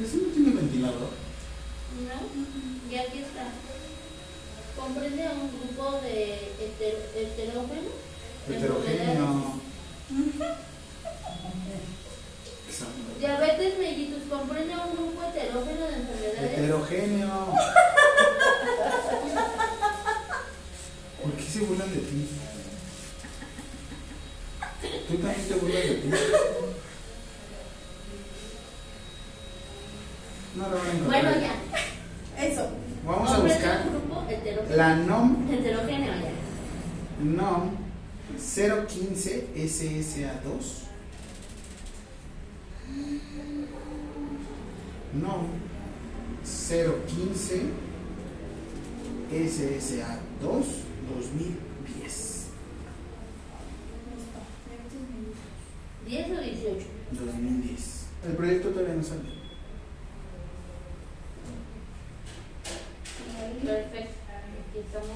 ¿Ese 0.00 0.16
no 0.16 0.28
tiene 0.32 0.50
ventilador? 0.54 1.10
No, 1.10 2.88
y 2.88 2.96
aquí 2.96 3.18
está. 3.18 3.48
Comprende 4.80 5.26
a 5.26 5.32
un 5.32 5.50
grupo 5.58 6.00
de 6.02 6.52
heter- 6.60 7.10
heterógeno. 7.16 7.90
de 8.46 8.56
Heterogéneo. 8.56 9.60
enfermedades. 12.68 13.18
Diabetes 13.18 13.78
mellitus 13.78 14.22
comprende 14.30 14.72
a 14.74 14.84
un 14.84 14.92
grupo 14.94 15.20
heterógeno 15.24 15.80
de 15.86 15.94
enfermedades. 15.96 16.52
Heterogéneo. 16.58 17.54
¿Por 21.22 21.32
qué 21.32 21.42
se 21.42 21.60
burlan 21.60 21.90
de 21.90 22.00
ti? 22.00 22.28
¿Tú 25.08 25.16
también 25.16 25.48
te 25.48 25.54
burlas 25.54 25.82
de 25.82 25.94
ti? 25.94 26.08
No 30.56 30.68
lo 30.68 30.76
van 30.76 30.86
a 30.86 30.90
encontrar. 30.92 31.22
Bueno, 31.24 31.40
ya. 31.40 32.44
Eso. 32.44 32.68
Vamos 33.06 33.30
a 33.30 33.34
Comprende 33.36 33.54
buscar 33.58 33.86
un 33.86 33.92
grupo 33.92 34.26
heterogéneo. 34.30 34.76
la 34.76 34.96
NOM, 34.96 35.50
Heterogéneo, 35.50 36.12
ya. 36.14 37.24
NOM 37.24 37.70
015 38.36 39.48
SSA2. 40.44 40.84
NOM 45.14 45.46
015 46.44 47.72
SSA2 49.30 50.42
2010. 50.42 52.50
10 56.06 56.30
o 56.30 56.40
18. 56.40 56.86
2010. 57.12 58.06
El 58.26 58.32
proyecto 58.36 58.68
todavía 58.70 58.94
no 58.94 59.02
sale. 59.02 59.22
Perfecto. 63.64 64.14
Aquí 64.68 64.78
estamos. 64.78 65.08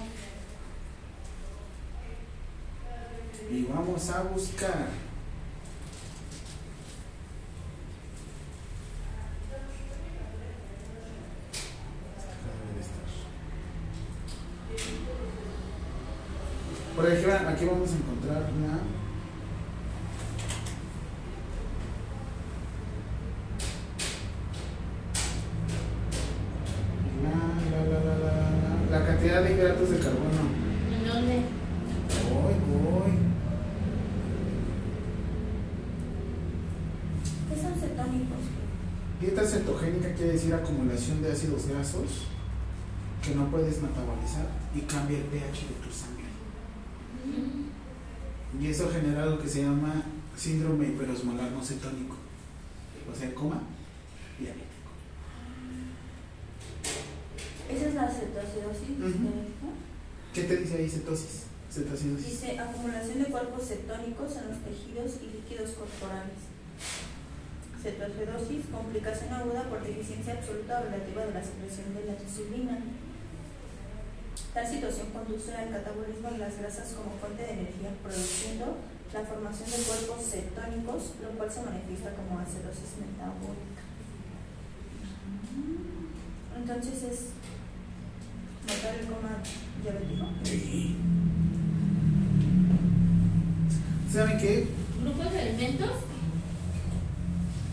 Y 3.51 3.63
vamos 3.65 4.11
a 4.11 4.23
buscar. 4.23 4.89
Debe 12.45 12.75
de 12.75 12.81
estar. 12.81 13.05
Por 16.97 17.07
ejemplo, 17.07 17.48
aquí 17.59 17.67
vamos 17.67 17.91
a 17.91 17.97
encontrar 17.97 18.37
la. 18.37 18.79
La, 27.25 27.35
la, 27.69 27.81
la, 27.85 27.99
la, 27.99 28.15
la, 28.15 28.35
la, 28.93 28.99
la 29.01 29.07
cantidad 29.07 29.43
de 29.43 29.53
hidratos 29.55 29.91
de 29.91 29.99
carbono. 29.99 30.43
¿En 30.95 31.09
dónde? 31.09 31.35
Voy, 32.31 32.55
voy. 32.71 33.13
¿Qué 37.49 37.61
son 37.61 37.75
cetónicos? 37.75 38.39
Dieta 39.21 39.45
cetogénica 39.45 40.15
quiere 40.15 40.35
decir 40.35 40.55
acumulación 40.55 41.23
de 41.23 41.33
ácidos 41.33 41.67
grasos 41.67 42.29
que 43.21 43.35
no 43.35 43.47
puedes 43.51 43.83
metabolizar 43.83 44.47
y 44.77 44.83
cambia 44.83 45.19
el 45.19 45.25
pH. 45.25 45.67
Y 48.61 48.67
eso 48.67 48.91
genera 48.91 49.23
algo 49.23 49.39
que 49.41 49.49
se 49.49 49.63
llama 49.63 50.03
síndrome 50.37 50.89
hiperosmolar 50.89 51.51
no 51.53 51.65
cetónico. 51.65 52.17
O 53.11 53.15
sea, 53.15 53.35
coma 53.35 53.63
diabético. 54.39 54.69
Esa 57.71 57.87
es 57.89 57.95
la 57.95 58.09
cetoacidosis. 58.09 58.99
Ujú. 58.99 59.25
¿no? 59.25 59.71
¿Qué 60.35 60.43
te 60.45 60.57
dice 60.57 60.77
ahí 60.77 60.89
cetosis? 60.89 61.45
Cetoacidosis. 61.71 62.27
Dice 62.27 62.59
acumulación 62.59 63.23
de 63.23 63.27
cuerpos 63.27 63.69
cetónicos 63.69 64.37
en 64.37 64.49
los 64.49 64.59
tejidos 64.65 65.23
y 65.23 65.37
líquidos 65.37 65.71
corporales. 65.79 66.51
Cetoacidosis, 67.83 68.67
complicación 68.73 69.33
aguda 69.33 69.69
por 69.71 69.85
deficiencia 69.85 70.35
absoluta 70.35 70.81
o 70.81 70.85
relativa 70.85 71.27
de 71.27 71.35
la 71.35 71.45
secreción 71.45 71.95
de 71.95 72.05
la 72.07 72.17
insulina. 72.19 72.79
Tal 74.55 74.67
situación 74.67 75.09
conduce 75.13 75.55
al 75.55 75.71
catabolismo 75.71 76.31
de 76.31 76.39
las 76.39 76.59
grasas 76.59 76.95
como 76.95 77.17
fuente 77.19 77.43
de 77.43 77.53
energía, 77.53 77.91
produciendo 78.03 78.77
la 79.13 79.21
formación 79.23 79.71
de 79.71 79.77
cuerpos 79.79 80.25
cetónicos, 80.31 81.03
lo 81.23 81.29
cual 81.37 81.51
se 81.51 81.63
manifiesta 81.63 82.15
como 82.15 82.39
acidosis 82.41 82.99
metabólica. 83.01 83.83
Entonces 86.57 87.03
es 87.05 87.21
notar 88.67 88.95
el 88.97 89.07
coma 89.07 89.43
diabético. 89.83 90.27
Sí. 90.43 90.97
¿Saben 94.13 94.39
qué? 94.39 94.69
¿Grupos 95.03 95.33
de 95.33 95.41
alimentos? 95.41 95.91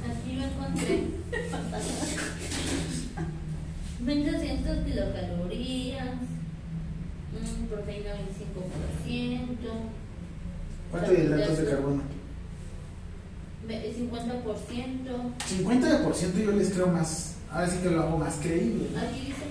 Aquí 0.05 0.35
lo 0.35 0.43
encontré. 0.45 1.03
1200 4.05 4.85
kilocalorías, 4.85 6.15
mm, 7.41 7.65
proteína 7.67 8.11
25%, 8.11 9.57
¿Cuánto 10.91 11.11
de 11.11 11.23
hidratos 11.23 11.57
de 11.57 11.65
carbono? 11.69 12.01
ve- 13.67 13.93
50%. 13.97 15.33
50% 15.49 16.43
yo 16.45 16.51
les 16.51 16.69
creo 16.71 16.87
más. 16.87 17.35
Ahora 17.51 17.67
sí 17.69 17.77
que 17.81 17.89
lo 17.89 18.01
hago 18.03 18.17
más 18.17 18.35
creíble. 18.35 18.89
¿no? 18.93 18.99
Aquí 18.99 19.19
dice, 19.21 19.45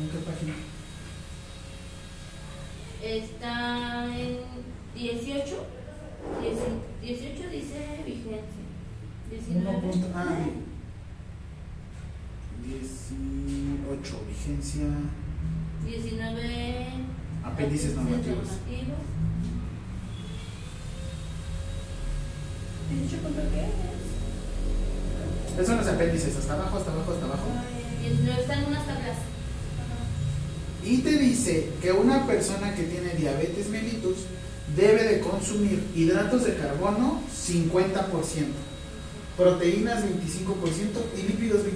¿En 0.00 0.08
qué 0.10 0.18
página? 0.26 0.54
está 3.02 4.06
en 4.18 4.38
18. 4.94 5.66
10 6.42 6.58
18 7.02 7.48
dice 7.50 8.02
vigencia. 8.04 8.64
19. 9.30 9.68
Uno 9.68 9.80
punto- 9.80 10.08
ah, 10.14 10.24
bien. 10.36 10.68
18, 12.66 14.20
vigencia. 14.28 14.84
19 15.88 16.86
Apéndices 17.44 17.94
normativos. 17.94 18.48
¿18 22.88 23.18
punto 23.22 23.40
qué 23.52 23.60
es? 23.60 23.68
Esos 25.54 25.66
son 25.66 25.78
los 25.78 25.86
apéndices, 25.86 26.36
hasta 26.36 26.52
abajo, 26.54 26.76
hasta 26.78 26.92
abajo, 26.92 27.12
hasta 27.12 27.24
abajo. 27.24 27.48
19 28.02 28.40
están 28.40 28.64
unas 28.66 28.86
tablas. 28.86 29.16
Y 30.84 30.98
te 30.98 31.18
dice 31.18 31.70
que 31.82 31.92
una 31.92 32.26
persona 32.26 32.74
que 32.74 32.84
tiene 32.84 33.14
diabetes 33.14 33.68
mellitus 33.68 34.18
debe 34.76 35.02
de 35.02 35.20
consumir 35.20 35.84
hidratos 35.94 36.44
de 36.44 36.56
carbono 36.56 37.22
50%, 37.34 38.04
proteínas 39.36 40.04
25% 40.04 40.06
y 41.16 41.22
lípidos 41.22 41.62
25%. 41.62 41.66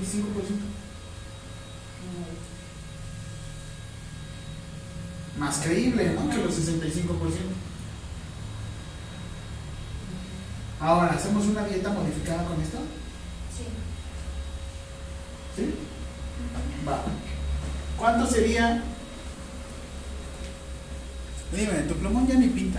Más 5.43 5.59
creíble, 5.59 6.15
¿no? 6.15 6.31
Que 6.31 6.37
los 6.37 6.55
65%. 6.55 7.17
Ahora, 10.79 11.15
¿hacemos 11.15 11.47
una 11.47 11.65
dieta 11.65 11.91
modificada 11.91 12.45
con 12.45 12.63
esto? 12.63 12.79
Sí. 13.57 13.65
¿Sí? 15.57 15.75
Va. 16.89 17.03
¿Cuánto 17.99 18.31
sería? 18.31 18.85
Dime, 21.51 21.73
tu 21.89 21.95
plumón 21.95 22.29
ya 22.29 22.35
ni 22.37 22.47
pinta. 22.47 22.79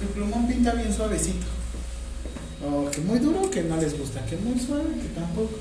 Tu 0.00 0.06
plumón 0.14 0.48
pinta 0.48 0.72
bien 0.72 0.94
suavecito. 0.94 1.46
O 2.66 2.90
que 2.90 3.02
muy 3.02 3.18
duro, 3.18 3.50
que 3.50 3.62
no 3.64 3.76
les 3.76 3.98
gusta. 3.98 4.24
Que 4.24 4.38
muy 4.38 4.58
suave, 4.58 4.94
que 4.94 5.08
tampoco. 5.08 5.58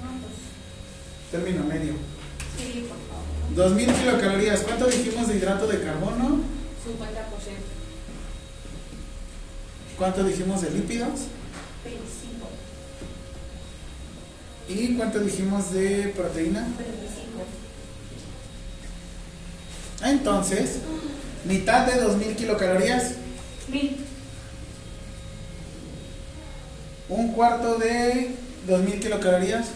No, 0.00 0.20
pues, 0.20 1.32
Término 1.32 1.64
medio. 1.64 2.15
Sí, 2.56 2.86
por 2.88 2.98
favor. 3.08 3.54
2000 3.54 3.92
kilocalorías. 3.94 4.60
¿Cuánto 4.60 4.86
dijimos 4.86 5.28
de 5.28 5.36
hidrato 5.36 5.66
de 5.66 5.80
carbono? 5.82 6.24
50%. 6.26 6.40
¿Cuánto 9.98 10.24
dijimos 10.24 10.60
de 10.62 10.70
lípidos? 10.70 11.08
25. 11.84 12.48
¿Y 14.68 14.94
cuánto 14.96 15.20
dijimos 15.20 15.72
de 15.72 16.12
proteína? 16.16 16.60
25. 16.62 16.86
Entonces, 20.04 20.78
mitad 21.44 21.86
de 21.86 22.00
2000 22.00 22.36
kilocalorías, 22.36 23.12
Mil. 23.68 23.96
un 27.08 27.32
cuarto 27.32 27.76
de 27.78 28.34
2000 28.66 29.00
kilocalorías, 29.00 29.66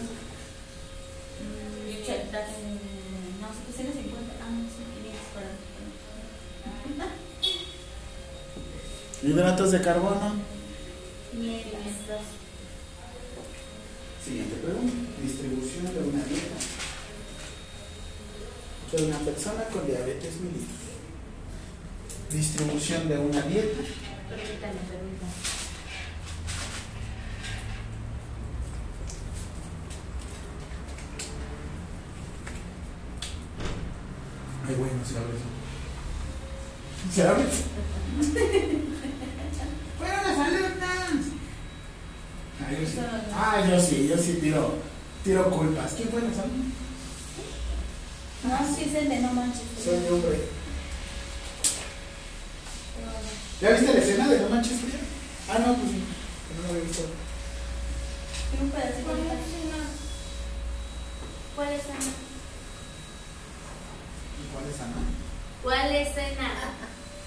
Mm, 1.41 2.03
80. 2.03 2.39
Hidratos 9.23 9.71
de 9.71 9.81
carbono. 9.81 10.33
500. 11.31 11.65
Siguiente 14.23 14.55
pregunta. 14.55 14.93
Distribución 15.21 15.93
de 15.93 15.99
una 15.99 16.23
dieta 16.25 16.55
de 18.91 19.05
una 19.05 19.19
persona 19.19 19.63
con 19.71 19.85
diabetes 19.87 20.41
mellitus. 20.41 20.67
Distribución 22.29 23.07
de 23.07 23.17
una 23.17 23.41
dieta 23.43 23.77
Permítame, 24.29 24.79
permítame. 24.89 25.31
Ay, 34.67 34.75
bueno, 34.75 35.05
se 35.05 35.17
abre 35.17 35.33
eso. 35.35 35.49
¿Se 37.13 37.27
abre? 37.27 37.45
¡Fueron 40.01 40.23
las 40.27 40.39
alumnas! 40.39 41.25
Ah, 42.59 42.71
yo 42.71 42.87
sí. 42.87 42.99
Ah, 43.33 43.67
yo 43.69 43.79
sí, 43.79 44.07
yo 44.07 44.17
sí 44.17 44.39
tiro, 44.41 44.79
tiro 45.23 45.49
culpas. 45.51 45.93
¿Quién 45.93 46.09
fue 46.09 46.21
las 46.21 46.39
alumnas? 46.39 46.73
No, 48.43 48.75
sí 48.75 48.83
es 48.89 48.95
el 48.95 49.09
de 49.09 49.19
no 49.19 49.33
manches. 49.33 49.61
Soy 49.83 50.07
hombre. 50.09 50.39
¿Ya 53.61 53.69
viste 53.69 53.93
la 53.93 53.99
escena 53.99 54.27
de 54.27 54.39
No 54.39 54.49
Manches 54.49 54.79
Frida? 54.79 54.97
Ah, 55.47 55.59
no, 55.59 55.75
pues 55.75 55.91
sí. 55.91 56.01
No 56.57 56.63
lo 56.63 56.69
había 56.69 56.83
visto. 56.83 57.03
¿Cuál 58.57 58.87
es 58.87 58.95
una? 59.05 59.81
¿Cuál 61.55 61.69
es 61.73 61.85
Ana? 61.85 62.11
¿Y 64.41 64.43
¿Cuál 64.51 64.65
es 64.67 64.79
Ana? 64.81 65.01
¿Cuál 65.61 65.95
es 65.95 66.17
Ana? 66.17 66.49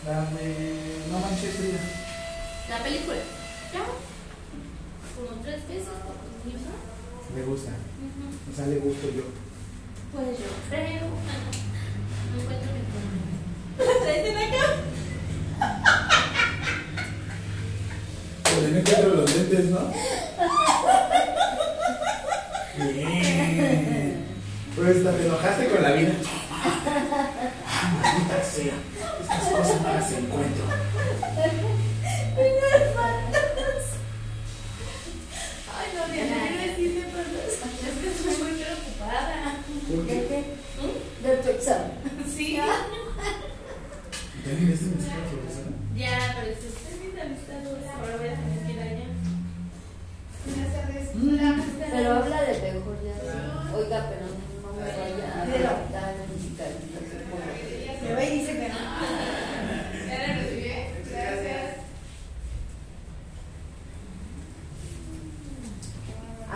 Dame 0.04 1.06
No 1.08 1.20
Manches 1.20 1.54
Frida. 1.54 2.13
La 2.68 2.82
película. 2.82 3.18
¿Ya? 3.72 3.84
Como 5.14 5.40
tres 5.42 5.68
veces 5.68 5.88
por. 6.04 6.14
Le 7.36 7.42
gusta. 7.44 7.70
Ujú. 7.70 8.52
O 8.52 8.56
sea, 8.56 8.66
le 8.66 8.76
gusto 8.78 9.06
yo. 9.08 9.24
Pues 10.12 10.38
yo 10.38 10.46
creo. 10.70 11.02
No 12.30 12.40
encuentro 12.40 12.70
mi 12.72 12.82
problema. 12.90 14.02
¿Traes 14.04 14.26
en 14.26 14.38
acá? 14.38 14.64
Pues 18.42 18.70
no 18.72 18.78
encuentro 18.78 19.14
los 19.14 19.34
lentes, 19.34 19.64
¿no? 19.66 19.92
Bien. 22.92 24.24
Pues 24.74 25.04
te 25.04 25.08
enojaste 25.08 25.68
con 25.68 25.82
la 25.82 25.92
vida. 25.92 26.12
Ah, 27.76 27.92
maldita 28.00 28.42
sea. 28.42 28.74
Estas 29.20 29.44
cosas 29.50 29.82
no 29.82 29.88
las 29.92 30.12
encuentro. 30.12 30.83
Ay, 35.76 35.86
no, 35.94 36.02
Diana, 36.12 36.36
decirle, 36.66 37.04
pero 37.12 37.30
es 37.46 37.54
que 38.00 38.08
estoy 38.08 38.34
muy 38.42 38.52
preocupada. 38.60 39.36
examen. 41.50 41.92
Sí. 42.34 42.46
¿Ya 42.56 42.66
miraste 44.52 44.84
mi 44.86 44.94
escuela, 44.98 45.24
profesora? 45.30 45.70
Ya, 45.96 46.14
pero 46.40 46.50
si 46.60 46.66
usted 46.66 46.94
viene 47.00 47.20
a 47.22 47.24
visitar 47.26 47.58
ahora 47.94 48.16
voy 48.16 48.28
a 48.28 48.34
tener 48.34 48.60
que 48.66 48.72
allá. 48.82 49.08
Buenas. 51.14 51.64
Pero 51.92 52.08
habla 52.14 52.38
de 52.42 52.52
mejor 52.72 52.96
ya. 53.04 53.14
Oiga, 53.76 53.98
pero 54.10 54.26
no 54.26 54.68
me 54.74 54.80
vaya 54.82 55.24
a 55.30 55.46
por 57.30 57.40
que- 57.46 58.04
Me 58.04 58.10
va 58.14 58.22
y 58.24 58.26
dice 58.38 58.52
que 58.52 58.68
no. 58.68 58.74
Ya 60.08 60.16
la 60.18 60.34
recibí. 60.34 60.68
Gracias. 61.10 61.64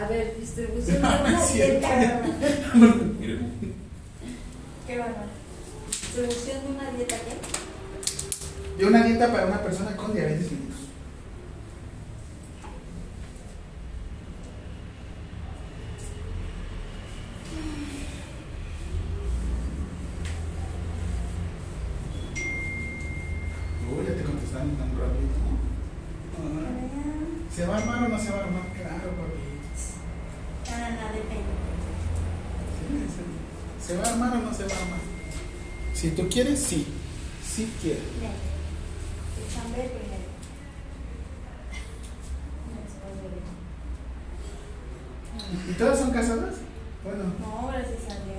A 0.01 0.07
ver, 0.07 0.37
distribución 0.39 0.97
de 0.97 1.03
No, 1.09 1.09
una 1.27 1.47
dieta. 1.53 2.23
Qué 4.87 4.99
bárbaro. 4.99 5.27
Distribución 5.91 6.63
de 6.65 6.69
una 6.71 6.91
dieta, 6.93 7.17
¿qué? 7.17 8.79
De 8.79 8.87
una 8.87 9.03
dieta 9.03 9.33
para 9.33 9.47
una 9.47 9.61
persona 9.61 9.97
con 9.97 10.15
diabetes 10.15 10.53
mellitus. 10.53 10.77
Uy, 23.91 24.05
ya 24.07 24.15
te 24.15 24.23
contestaron 24.23 24.77
tan 24.77 24.91
rápido. 24.99 25.29
Ah, 26.39 27.55
¿Se 27.55 27.67
va 27.67 27.75
a 27.75 27.79
armar 27.79 28.05
o 28.05 28.09
no 28.09 28.19
se 28.19 28.31
va 28.31 28.39
a 28.39 28.45
armar? 28.45 28.63
Claro, 28.77 29.11
papi. 29.17 29.48
Ah, 30.81 30.91
no, 30.91 31.13
depende. 31.13 31.55
Sí, 32.79 32.95
sí. 33.15 33.87
¿Se 33.87 33.97
va 33.97 34.05
a 34.05 34.13
armar 34.13 34.37
o 34.37 34.41
no 34.41 34.55
se 34.55 34.65
va 34.65 34.75
a 34.75 34.83
armar? 34.83 35.01
Si 35.95 36.11
tú 36.11 36.29
quieres, 36.29 36.61
sí. 36.63 36.87
Sí 37.45 37.73
quiero. 37.83 38.01
¿Y 45.69 45.73
todas 45.73 45.99
son 45.99 46.11
casadas? 46.11 46.57
Bueno, 47.05 47.25
No, 47.41 47.69
gracias 47.69 48.03
a 48.05 48.25
Dios. 48.25 48.39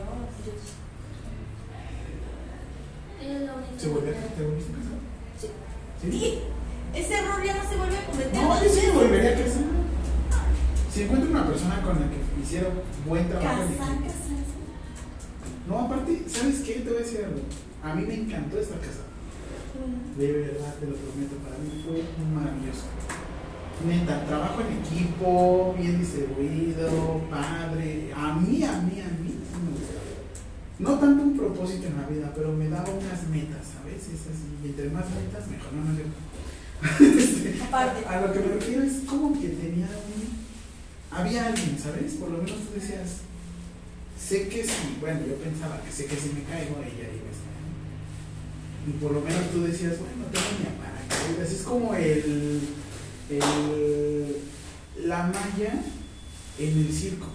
La. 3.46 3.54
¿se 3.78 3.88
volvió, 3.90 4.14
¿te 4.14 4.44
volviste 4.44 4.72
a 4.72 4.76
casar? 4.76 5.00
Sí. 5.40 5.48
¿Sí? 6.10 6.40
Ese 6.96 7.14
error 7.20 7.44
ya 7.46 7.56
no 7.56 7.70
se 7.70 7.76
vuelve 7.76 7.98
a 7.98 8.06
cometer. 8.06 8.34
No, 8.34 8.64
yo 8.64 8.70
sí 8.70 8.88
me 8.88 8.92
volvería 8.94 9.32
a 9.32 9.34
casar. 9.34 9.64
Si 10.92 11.04
encuentro 11.04 11.30
una 11.30 11.46
persona 11.46 11.82
con 11.82 12.00
la 12.00 12.10
que 12.10 12.29
hiciera 12.42 12.70
buen 13.08 13.28
trabajo 13.30 13.64
en 13.64 13.68
Casar, 13.70 13.94
equipo. 13.94 14.08
casarse. 14.08 14.34
No, 15.68 15.80
aparte, 15.80 16.24
¿sabes 16.28 16.60
qué? 16.62 16.74
Te 16.82 16.90
voy 16.90 16.98
a 16.98 17.02
decir 17.06 17.26
algo. 17.26 17.42
A 17.84 17.94
mí 17.96 18.06
me 18.06 18.16
encantó 18.16 18.58
esta 18.60 18.76
casa. 18.80 19.06
De 20.18 20.32
verdad, 20.34 20.76
te 20.80 20.88
lo 20.88 20.96
prometo, 20.96 21.36
para 21.46 21.56
mí 21.58 21.70
fue 21.86 22.04
maravilloso. 22.34 22.86
Neta, 23.88 24.26
trabajo 24.26 24.60
en 24.62 24.80
equipo, 24.84 25.74
bien 25.78 26.00
distribuido, 26.00 27.22
padre. 27.30 28.12
A 28.14 28.34
mí, 28.36 28.64
a 28.64 28.82
mí, 28.82 29.00
a 29.00 29.08
mí 29.22 29.30
sí 29.30 29.56
me 29.64 29.72
gustaba. 29.72 30.10
No 30.80 31.00
tanto 31.00 31.24
un 31.24 31.38
propósito 31.38 31.88
en 31.88 31.98
la 32.02 32.08
vida, 32.08 32.32
pero 32.36 32.52
me 32.52 32.68
daba 32.68 32.90
unas 32.90 33.24
metas, 33.30 33.64
¿sabes? 33.80 34.04
Es 34.04 34.28
así, 34.28 34.52
y 34.64 34.68
entre 34.70 34.90
más 34.90 35.06
metas, 35.12 35.48
mejor, 35.48 35.72
no, 35.74 35.84
no. 35.86 37.20
Este, 37.20 37.62
Aparte. 37.68 38.06
a 38.06 38.22
lo 38.22 38.34
que 38.34 38.40
me 38.40 38.48
refiero 38.56 38.84
es 38.84 39.02
como 39.08 39.34
que 39.34 39.48
tenía 39.50 39.88
un... 39.88 40.39
Había 41.12 41.48
alguien, 41.48 41.78
¿sabes? 41.82 42.14
Por 42.14 42.30
lo 42.30 42.38
menos 42.38 42.60
tú 42.60 42.80
decías, 42.80 43.22
sé 44.20 44.48
que 44.48 44.64
si, 44.64 44.98
bueno, 45.00 45.22
yo 45.28 45.36
pensaba 45.36 45.82
que 45.82 45.92
sé 45.92 46.06
que 46.06 46.16
si 46.16 46.30
me 46.30 46.44
caigo, 46.44 46.78
ella 46.80 47.10
iba 47.10 47.28
a 47.28 47.34
estar. 47.34 47.50
Y 48.88 48.92
por 49.02 49.12
lo 49.12 49.22
menos 49.22 49.52
tú 49.52 49.64
decías, 49.64 49.98
bueno, 50.00 50.26
tengo 50.32 50.46
mi 50.60 50.78
paracaídas. 50.78 51.52
Es 51.52 51.62
como 51.64 51.94
el, 51.96 52.62
el, 53.30 54.38
la 55.06 55.24
malla 55.24 55.84
en 56.60 56.78
el 56.78 56.94
circo. 56.94 57.28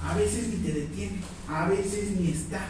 A 0.00 0.16
veces 0.16 0.48
ni 0.48 0.56
te 0.56 0.72
detiene, 0.72 1.18
a 1.48 1.68
veces 1.68 2.12
ni 2.18 2.30
está. 2.30 2.66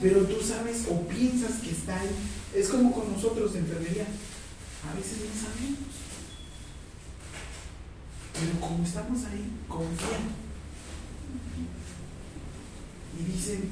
Pero 0.00 0.22
tú 0.22 0.42
sabes 0.42 0.86
o 0.90 1.06
piensas 1.06 1.60
que 1.62 1.70
está 1.70 2.00
ahí. 2.00 2.10
Es 2.54 2.68
como 2.68 2.92
con 2.92 3.12
nosotros 3.12 3.54
enfermería. 3.54 4.06
A 4.90 4.96
veces 4.96 5.18
no 5.20 5.40
sabemos. 5.40 6.01
Pero 8.34 8.60
como 8.60 8.84
estamos 8.84 9.24
ahí, 9.24 9.52
confían. 9.68 10.42
Y 13.18 13.32
dicen, 13.32 13.68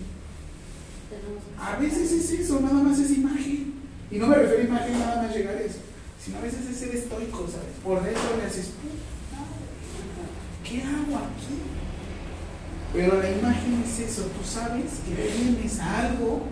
a 1.59 1.77
veces 1.77 2.13
es 2.13 2.31
eso, 2.41 2.61
nada 2.61 2.75
más 2.83 2.99
es 2.99 3.11
imagen. 3.11 3.75
Y 4.11 4.19
no 4.19 4.27
me 4.27 4.37
refiero 4.37 4.63
a 4.63 4.67
imagen 4.67 4.99
nada 4.99 5.23
más 5.23 5.35
llegar 5.35 5.57
a 5.57 5.61
eso, 5.61 5.79
sino 6.23 6.39
a 6.39 6.43
veces 6.43 6.67
es 6.69 6.77
ser 6.77 6.95
estoico, 6.95 7.47
¿sabes? 7.51 7.75
Por 7.83 8.03
dentro 8.03 8.37
le 8.37 8.45
haces, 8.45 8.67
"Puta, 8.67 9.45
¿qué 10.65 10.83
hago 10.83 11.17
aquí? 11.17 11.57
Pero 12.93 13.23
la 13.23 13.31
imagen 13.31 13.85
es 13.87 14.01
eso, 14.01 14.23
tú 14.25 14.45
sabes 14.45 14.85
que 15.07 15.15
tienes 15.15 15.79
algo 15.79 16.43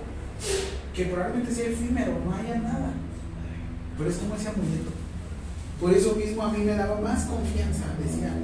que 0.95 1.05
probablemente 1.07 1.53
sea 1.55 1.69
efímero, 1.71 2.19
no 2.25 2.35
haya 2.35 2.57
nada. 2.57 2.93
Pero 3.97 4.11
es 4.11 4.17
como 4.17 4.37
ese 4.37 4.49
amuleto. 4.49 4.93
Por 5.81 5.95
eso 5.95 6.17
mismo 6.17 6.43
a 6.43 6.51
mí 6.51 6.59
me 6.59 6.75
daba 6.75 7.01
más 7.01 7.25
confianza, 7.27 7.85
decía, 8.03 8.35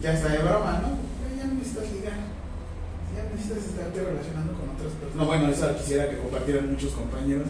ya 0.00 0.12
está 0.12 0.28
de 0.28 0.38
broma, 0.38 0.82
¿no? 0.82 0.98
Pero 1.18 1.36
ya 1.36 1.46
no 1.48 1.54
necesitas 1.54 1.92
ligar, 1.92 2.18
ya 3.10 3.24
no 3.24 3.30
necesitas 3.34 3.64
estarte 3.64 4.04
relacionando 4.04 4.52
con 4.52 4.70
otras 4.70 4.92
personas. 4.92 5.16
No, 5.16 5.26
bueno, 5.26 5.48
eso 5.48 5.76
quisiera 5.76 6.08
que 6.08 6.18
compartieran 6.18 6.70
muchos 6.70 6.92
compañeros, 6.92 7.48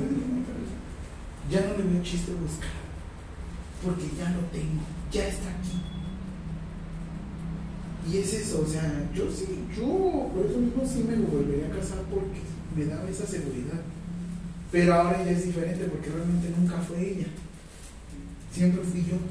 ya 1.51 1.61
no 1.61 1.77
le 1.77 1.85
veo 1.85 2.03
chiste 2.03 2.33
buscar, 2.33 2.73
porque 3.85 4.09
ya 4.17 4.31
lo 4.31 4.41
tengo, 4.49 4.81
ya 5.13 5.29
está 5.29 5.51
aquí. 5.51 5.85
Y 8.11 8.19
es 8.19 8.33
eso, 8.35 8.63
o 8.65 8.67
sea, 8.67 9.11
yo 9.15 9.31
sí, 9.31 9.65
yo 9.77 10.31
por 10.33 10.47
eso 10.49 10.59
mismo 10.59 10.83
sí 10.87 11.05
me 11.09 11.17
volvería 11.17 11.67
a 11.67 11.77
casar 11.77 11.99
porque 12.09 12.41
me 12.77 12.87
daba 12.87 13.09
esa 13.09 13.27
seguridad. 13.27 13.81
Pero 14.75 14.91
ahora 14.91 15.23
ya 15.23 15.31
es 15.31 15.47
diferente 15.47 15.85
porque 15.87 16.11
realmente 16.11 16.51
nunca 16.51 16.83
fue 16.83 16.99
ella. 16.99 17.31
Siempre 18.51 18.83
fui 18.83 19.07
yo. 19.07 19.23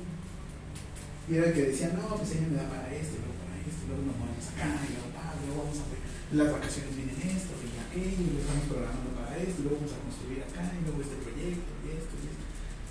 Y 1.27 1.35
era 1.35 1.47
el 1.47 1.53
que 1.53 1.67
decía, 1.67 1.91
no, 1.91 2.15
pues 2.15 2.31
ella 2.31 2.47
me 2.47 2.55
da 2.55 2.67
para 2.72 2.88
esto, 2.95 3.19
luego 3.19 3.35
para 3.43 3.59
esto, 3.59 3.83
luego 3.91 4.07
nos 4.07 4.15
movemos 4.23 4.47
acá, 4.55 4.72
y 4.88 4.91
luego, 4.95 5.11
luego 5.47 5.59
vamos 5.63 5.80
a 5.80 5.88
ver, 5.91 5.99
las 6.35 6.47
vacaciones 6.51 6.95
vienen 6.95 7.15
esto, 7.15 7.55
y 7.63 7.75
aquello, 7.80 8.23
y 8.23 8.31
lo 8.35 8.39
estamos 8.43 8.67
programando 8.67 9.09
para 9.15 9.35
esto, 9.39 9.63
luego 9.63 9.80
vamos 9.80 9.95
a 9.95 10.03
construir 10.03 10.39
acá, 10.43 10.63
y 10.67 10.83
luego 10.83 10.99
este 10.99 11.15
proyecto, 11.23 11.69
y 11.80 11.88
esto, 11.95 12.13
y 12.19 12.25
esto. 12.27 12.43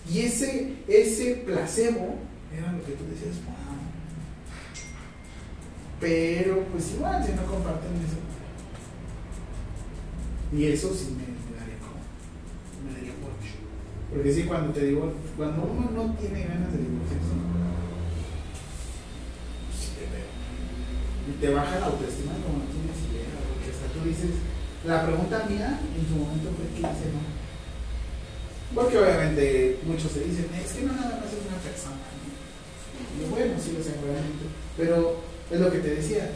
Y 0.09 0.15
ese, 0.25 0.81
ese 0.89 1.27
placebo 1.45 2.25
era 2.53 2.73
lo 2.73 2.81
que 2.85 2.97
tú 2.97 3.05
decías, 3.05 3.37
wow. 3.45 3.81
Pero 6.01 6.65
pues 6.73 6.93
igual, 6.97 7.21
si 7.21 7.33
no 7.33 7.45
comparten 7.45 7.97
eso. 8.01 8.17
Y 10.57 10.73
eso 10.73 10.89
sí 10.93 11.13
me, 11.17 11.29
me 11.37 11.53
daría 11.61 11.79
como, 11.85 12.01
me 12.85 12.97
daría 12.97 13.13
mucho. 13.21 13.61
Porque 14.13 14.33
sí, 14.33 14.45
cuando 14.45 14.73
te 14.73 14.85
digo, 14.85 15.13
cuando 15.37 15.63
uno 15.65 15.91
no 15.91 16.15
tiene 16.21 16.45
ganas 16.45 16.73
de 16.73 16.85
divorciarse, 16.85 17.33
veo. 20.13 20.29
Y 21.29 21.41
te 21.41 21.49
baja 21.49 21.81
la 21.81 21.87
autoestima 21.87 22.33
como 22.45 22.61
no 22.61 22.69
tienes 22.69 23.01
idea, 23.09 23.41
porque 23.49 23.73
hasta 23.73 23.89
tú 23.89 24.05
dices, 24.05 24.37
la 24.85 25.07
pregunta 25.07 25.47
mía 25.49 25.81
en 25.81 26.05
su 26.05 26.15
momento 26.21 26.53
fue 26.53 26.69
que 26.77 26.85
dice 26.85 27.09
no. 27.09 27.25
Porque 28.77 28.99
obviamente 28.99 29.81
muchos 29.85 30.13
se 30.13 30.25
dicen, 30.29 30.49
es 30.61 30.73
que 30.73 30.85
no 30.85 30.93
nada 30.93 31.17
más 31.17 31.33
es 31.33 31.41
una 31.49 31.61
persona. 31.65 32.05
¿no? 32.05 32.29
Y 33.17 33.31
bueno, 33.33 33.57
sí 33.57 33.73
lo 33.73 33.81
sé, 33.81 33.97
obviamente. 33.97 34.45
Pero 34.77 35.25
es 35.49 35.61
lo 35.61 35.73
que 35.73 35.79
te 35.79 35.97
decía, 35.97 36.33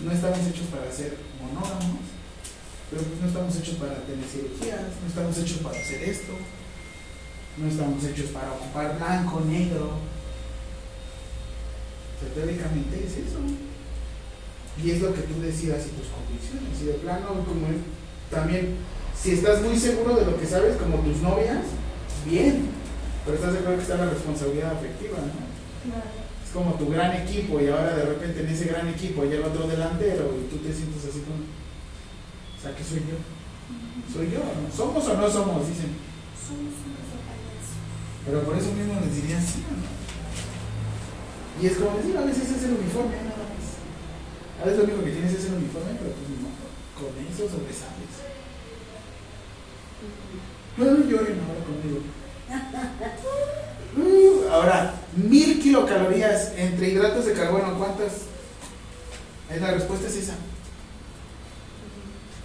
no 0.00 0.12
estamos 0.12 0.40
hechos 0.48 0.68
para 0.72 0.88
ser 0.88 1.16
monógamos, 1.40 2.08
pero 2.88 3.02
pues 3.04 3.20
no 3.20 3.28
estamos 3.28 3.56
hechos 3.56 3.76
para 3.76 4.00
tener 4.04 4.24
cirugías, 4.24 4.96
no 5.00 5.08
estamos 5.08 5.36
hechos 5.36 5.58
para 5.64 5.80
hacer 5.80 6.02
esto, 6.04 6.32
no 7.58 7.68
estamos 7.68 8.04
hechos 8.04 8.30
para 8.30 8.52
ocupar 8.52 8.96
blanco, 8.96 9.40
negro. 9.40 9.98
O 12.16 12.20
sea, 12.20 12.34
teóricamente 12.34 13.04
es 13.04 13.12
eso. 13.12 13.38
Y 14.82 14.90
es 14.90 15.02
lo 15.02 15.12
que 15.12 15.22
tú 15.22 15.40
decidas 15.40 15.86
y 15.86 15.90
tus 15.90 16.08
convicciones. 16.08 16.80
Y 16.80 16.86
de 16.86 16.94
plano, 16.94 17.44
como 17.44 17.66
es, 17.68 17.76
también, 18.30 18.76
si 19.14 19.32
estás 19.32 19.60
muy 19.62 19.76
seguro 19.76 20.16
de 20.16 20.24
lo 20.24 20.38
que 20.38 20.46
sabes, 20.46 20.76
como 20.76 20.98
tus 20.98 21.18
novias, 21.18 21.64
bien. 22.24 22.70
Pero 23.24 23.36
estás 23.36 23.52
de 23.52 23.58
acuerdo 23.58 23.76
que 23.76 23.82
está 23.82 23.96
la 23.98 24.10
responsabilidad 24.10 24.72
afectiva, 24.72 25.18
¿no? 25.18 25.92
Claro. 25.92 26.10
Es 26.44 26.50
como 26.52 26.74
tu 26.74 26.88
gran 26.90 27.12
equipo 27.16 27.60
y 27.60 27.68
ahora 27.68 27.94
de 27.94 28.04
repente 28.04 28.40
en 28.40 28.48
ese 28.48 28.66
gran 28.66 28.88
equipo 28.88 29.22
el 29.22 29.42
otro 29.42 29.66
delantero 29.66 30.34
y 30.40 30.50
tú 30.50 30.56
te 30.58 30.72
sientes 30.72 31.04
así 31.04 31.20
como, 31.20 31.36
o 31.38 32.60
sea, 32.60 32.74
¿qué 32.74 32.82
soy 32.82 33.00
yo? 33.00 33.18
Soy 34.12 34.30
yo. 34.30 34.40
¿Somos 34.74 35.06
o 35.06 35.16
no 35.16 35.30
somos? 35.30 35.68
Dicen. 35.68 35.94
Somos. 36.36 36.92
Pero 38.24 38.42
por 38.42 38.56
eso 38.56 38.72
mismo 38.72 39.00
les 39.00 39.14
diría 39.16 39.40
sí 39.40 39.64
o 39.66 39.70
no. 39.76 39.82
Y 41.62 41.66
es 41.66 41.76
como 41.76 41.96
decir, 41.96 42.16
a 42.16 42.24
veces 42.24 42.50
es 42.50 42.62
el 42.64 42.72
uniforme 42.72 43.16
nada 43.16 43.36
más. 43.44 43.64
A 44.60 44.64
veces 44.64 44.78
lo 44.78 44.84
único 44.84 45.04
que 45.04 45.10
tienes 45.12 45.32
es 45.32 45.44
el 45.46 45.54
uniforme, 45.54 45.92
pero 45.98 46.12
pues 46.14 46.28
no, 46.38 46.48
con 46.98 47.12
eso 47.26 47.48
sobresales. 47.50 48.12
No 50.76 50.84
lloren 50.84 51.40
ahora 51.40 51.64
conmigo. 51.64 52.00
Ahora, 54.50 54.94
mil 55.14 55.60
kilocalorías 55.60 56.52
entre 56.56 56.88
hidratos 56.88 57.26
de 57.26 57.34
carbono, 57.34 57.76
¿cuántas? 57.78 58.12
Eh, 59.50 59.60
La 59.60 59.72
respuesta 59.72 60.08
es 60.08 60.16
esa. 60.16 60.34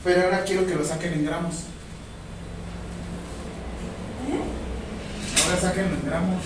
Pero 0.03 0.23
ahora 0.23 0.43
quiero 0.43 0.65
que 0.65 0.75
lo 0.75 0.83
saquen 0.85 1.13
en 1.13 1.25
gramos. 1.25 1.63
Ahora 5.47 5.61
sáquenlo 5.61 5.95
en 5.95 6.05
gramos. 6.05 6.43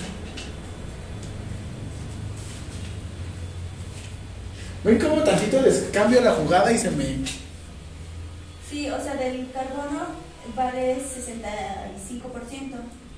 ¿Ven 4.84 5.00
cómo 5.00 5.24
tantito 5.24 5.60
les 5.64 5.90
cambio 5.92 6.22
la 6.22 6.34
jugada 6.34 6.72
y 6.72 6.78
se 6.78 6.92
me... 6.92 7.18
Sí, 8.70 8.92
o 8.92 9.02
sea, 9.02 9.16
del 9.16 9.52
carbono 9.52 10.06
vale 10.56 10.98
65%. 10.98 11.02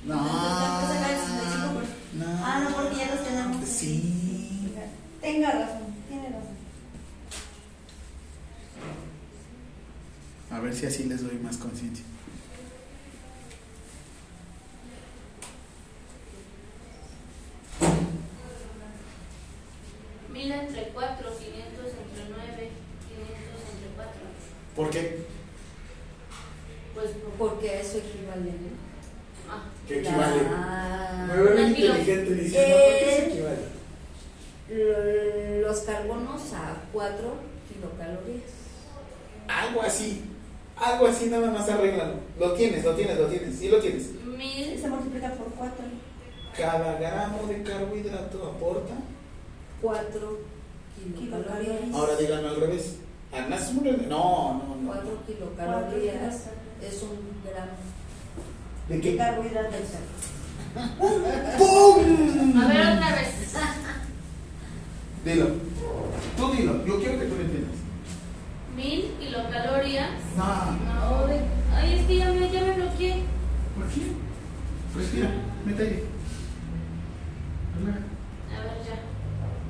No. 0.06 0.14
Entonces, 0.14 0.48
tengo 0.58 0.80
que 0.80 0.86
sacar 0.94 1.10
el 1.10 1.18
65%. 1.18 1.84
No. 2.14 2.24
Ah, 2.42 2.60
no, 2.64 2.76
porque 2.76 2.96
ya 2.96 3.14
los 3.14 3.24
tenemos. 3.24 3.68
Sí. 3.68 4.72
Tenga 5.20 5.50
razón, 5.50 5.94
tiene 6.08 6.28
razón. 6.28 6.54
A 10.50 10.60
ver 10.60 10.74
si 10.74 10.86
así 10.86 11.04
les 11.04 11.22
doy 11.22 11.38
más 11.42 11.58
conciencia. 11.58 12.04
Mil 20.34 20.50
entre 20.52 20.88
4, 20.92 21.28
500 21.38 21.86
entre 21.86 22.24
9, 22.28 22.70
500 23.08 23.60
entre 23.72 23.88
4. 23.96 24.12
¿Por 24.76 24.90
qué? 24.90 25.18
Pues, 26.94 27.10
Porque 27.38 27.70
a 27.70 27.80
eso 27.80 27.98
equivale. 27.98 28.50
¿no? 28.50 29.50
ah, 29.50 29.62
¿Qué 29.88 30.00
equivale? 30.00 30.42
La- 30.42 31.26
Me 31.28 31.42
veo 31.42 31.68
inteligente 31.68 32.34
diciendo, 32.34 32.76
¿por 32.76 32.98
qué 32.98 33.04
se 33.04 33.22
Eh. 33.22 33.28
equivale? 33.30 33.58
lo- 34.70 35.68
Los 35.68 35.78
carbonos 35.80 36.52
a 36.52 36.76
4 36.92 37.34
kilocalorías. 37.68 38.50
Algo 39.48 39.82
así. 39.82 40.24
Algo 40.76 41.06
así 41.06 41.26
nada 41.26 41.50
más 41.50 41.68
arréglalo. 41.68 42.14
Lo 42.38 42.52
tienes, 42.54 42.84
lo 42.84 42.94
tienes, 42.94 43.16
lo 43.18 43.26
tienes. 43.28 43.56
Sí 43.58 43.68
lo 43.68 43.78
tienes. 43.80 44.10
mil, 44.24 44.78
Se 44.78 44.88
multiplica 44.88 45.30
por 45.34 45.46
4. 45.54 45.84
Cada 46.56 46.98
gramo 46.98 47.46
de 47.46 47.62
carbohidrato 47.62 48.44
aporta. 48.56 48.94
4 49.84 50.38
kilocalorías. 51.18 51.94
Ahora 51.94 52.16
díganlo 52.16 52.48
al 52.48 52.60
revés. 52.60 52.96
Al 53.32 53.50
más 53.50 53.70
uno- 53.76 53.90
No, 54.08 54.62
no, 54.66 54.76
no. 54.80 54.86
4 54.86 55.18
kilocalorías 55.26 56.34
es 56.82 57.02
un 57.02 57.18
gramo. 57.44 57.72
¿De 58.88 58.94
De 58.96 59.00
qué? 59.02 59.16
carbohidratos. 59.16 59.80
¡Pum! 61.58 62.58
a 62.62 62.66
ver 62.68 62.80
otra 62.96 63.14
vez. 63.14 63.54
Dilo. 65.24 65.46
Tú 66.36 66.52
dilo. 66.52 66.86
Yo 66.86 66.98
quiero 66.98 67.18
que 67.18 67.26
tú 67.26 67.34
lo 67.36 67.40
entiendas. 67.42 67.76
Mil 68.76 69.14
kilocalorías. 69.20 70.10
No. 70.36 70.72
No, 71.20 71.26
de- 71.26 71.40
ay, 71.74 71.98
es 72.00 72.06
que 72.06 72.16
ya 72.16 72.32
me, 72.32 72.50
ya 72.50 72.60
me 72.62 72.72
bloqueé. 72.72 73.22
¿Por 73.76 73.86
qué? 73.88 74.12
Respira. 74.96 75.30
Mete. 75.64 76.04
Relaja. 77.78 77.98
A 77.98 78.64
ver, 78.64 78.84
ya. 78.86 78.96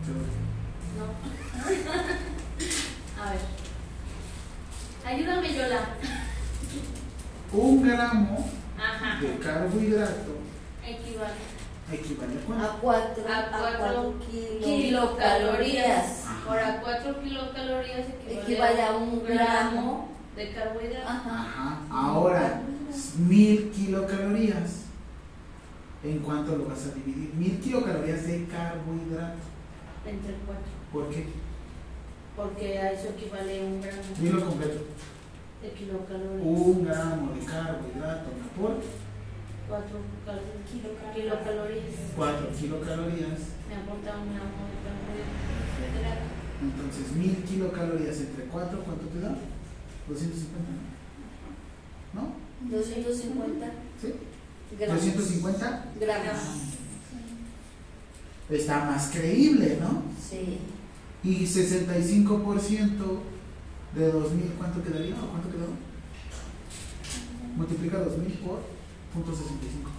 No. 0.06 1.06
A 3.22 3.30
ver. 3.30 3.40
Ayúdame, 5.06 5.54
Yola. 5.54 5.80
Un 7.52 7.82
gramo 7.82 8.50
Ajá. 8.76 9.20
de 9.20 9.38
carbohidrato 9.38 10.32
Equivale 10.84 11.32
equivale 11.92 12.34
a 12.34 12.40
cuánto? 12.46 12.64
A 12.64 12.78
4 12.80 13.24
a 13.28 13.78
4 13.78 14.14
kilocalorías. 14.64 16.24
Ahora, 16.46 16.80
4 16.82 17.22
kilocalorías 17.22 18.06
equivale, 18.08 18.40
Equivale 18.42 18.82
a 18.82 18.92
un 18.96 19.24
gramo. 19.24 20.08
de 20.34 20.52
carbohidratos. 20.52 21.10
Ajá. 21.10 21.30
Ajá. 21.30 21.78
Ahora, 21.90 22.62
mil 23.18 23.70
kilocalorías. 23.70 24.84
¿En 26.02 26.18
cuánto 26.18 26.56
lo 26.56 26.66
vas 26.66 26.86
a 26.86 26.94
dividir? 26.94 27.32
Mil 27.34 27.60
kilocalorías 27.60 28.26
de 28.26 28.46
carbohidrato. 28.46 29.53
Entre 30.06 30.34
4. 30.46 30.62
¿Por 30.92 31.08
qué? 31.10 31.26
Porque 32.36 32.78
a 32.78 32.92
eso 32.92 33.08
equivale 33.10 33.64
un 33.64 33.80
gramo 33.80 34.02
Dilo 34.18 34.44
completo. 34.44 34.80
de 35.62 35.70
kilocalorías. 35.70 36.42
Un 36.44 36.84
gramo 36.84 37.32
de 37.32 37.40
carbohidrato 37.46 38.28
me 38.36 38.44
aporta 38.44 38.86
4 39.68 39.98
kilocalorías. 41.14 41.94
4 42.16 42.48
kilocalorías. 42.58 43.40
Me 43.68 43.74
aporta 43.76 44.10
un 44.18 44.28
gramo 44.34 44.60
de 44.68 44.76
carbohidratos. 44.84 46.30
Entonces, 46.62 47.12
mil 47.16 47.36
kilocalorías 47.44 48.16
entre 48.20 48.44
4, 48.44 48.78
¿cuánto 48.84 49.06
te 49.06 49.20
da? 49.20 49.34
250. 50.08 50.70
¿No? 52.14 52.34
250 52.70 53.66
¿Sí? 54.00 54.14
gramos. 54.78 55.04
250. 55.04 55.84
gramos. 56.00 56.40
Está 58.50 58.84
más 58.84 59.10
creíble, 59.10 59.78
¿no? 59.80 60.02
Sí. 60.20 60.58
Y 61.22 61.46
65% 61.46 63.20
de 63.94 64.12
2000, 64.12 64.52
¿cuánto 64.58 64.82
quedaría? 64.82 65.14
¿O 65.14 65.28
cuánto 65.28 65.50
quedó? 65.50 65.68
Multiplica 67.56 67.98
2000 67.98 68.32
por 68.38 68.60
punto 69.14 69.32
65. 69.32 69.90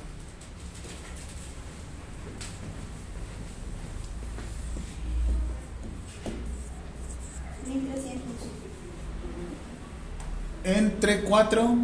Entre 10.66 11.22
4. 11.22 11.76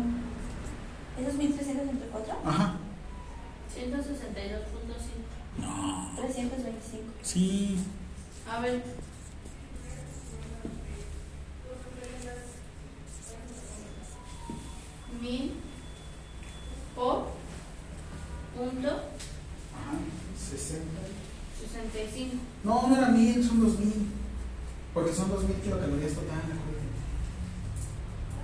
¿Esos 1.21 1.33
1300 1.35 1.89
entre 1.89 2.07
4? 2.07 2.33
Ajá. 2.43 2.75
162.5. 3.75 5.10
No. 5.61 6.11
325. 6.15 7.03
Sí. 7.21 7.77
A 8.49 8.59
ver. 8.61 8.83
Mil 15.21 15.51
por 16.95 17.27
punto 18.57 18.87
Ajá. 18.87 19.97
60. 20.35 20.83
65. 21.61 22.35
No, 22.63 22.87
no 22.87 22.95
era 22.97 23.09
1000, 23.09 23.45
son 23.47 23.59
2000. 23.61 24.07
Porque 24.93 25.13
son 25.13 25.29
2000 25.29 25.55
kilocalorías 25.61 26.13
total, 26.13 26.37
acuérdate. 26.37 26.89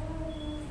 2000. 0.07 0.61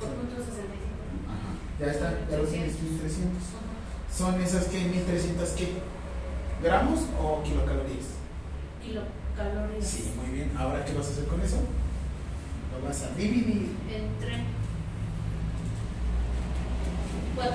Por 0.00 0.08
punto 0.08 0.36
65. 0.36 0.81
Ya 1.82 1.90
está, 1.90 2.14
ya 2.30 2.36
lo 2.38 2.44
tienes 2.44 2.80
1300. 2.80 3.42
¿Son 4.16 4.40
esas 4.40 4.66
que 4.66 4.78
1300 4.84 5.48
qué? 5.50 5.68
¿Gramos 6.62 7.00
o 7.20 7.42
kilocalorías? 7.42 8.06
Kilocalorías. 8.80 9.84
Sí, 9.84 10.12
muy 10.16 10.32
bien. 10.32 10.52
Ahora, 10.56 10.84
¿qué 10.84 10.94
vas 10.94 11.08
a 11.08 11.10
hacer 11.10 11.24
con 11.24 11.40
eso? 11.40 11.56
Lo 12.72 12.86
vas 12.86 13.02
a 13.02 13.14
dividir. 13.16 13.70
Entre 13.90 14.44
4. 17.34 17.52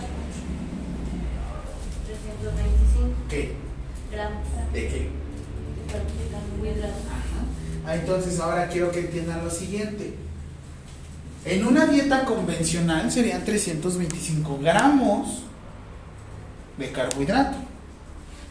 325 2.07 3.15
¿Qué? 3.29 3.53
gramos 4.11 4.43
¿De 4.73 4.87
qué? 4.87 4.99
de 5.87 6.27
carbohidratos. 6.31 7.05
Ajá. 7.05 7.45
Ah, 7.85 7.95
entonces 7.95 8.39
ahora 8.39 8.67
quiero 8.67 8.91
que 8.91 8.99
entiendan 9.01 9.43
lo 9.45 9.49
siguiente. 9.49 10.15
En 11.47 11.65
una 11.65 11.85
dieta 11.85 12.25
convencional 12.25 13.09
serían 13.09 13.45
325 13.45 14.59
gramos 14.61 15.43
de 16.77 16.91
carbohidrato. 16.91 17.57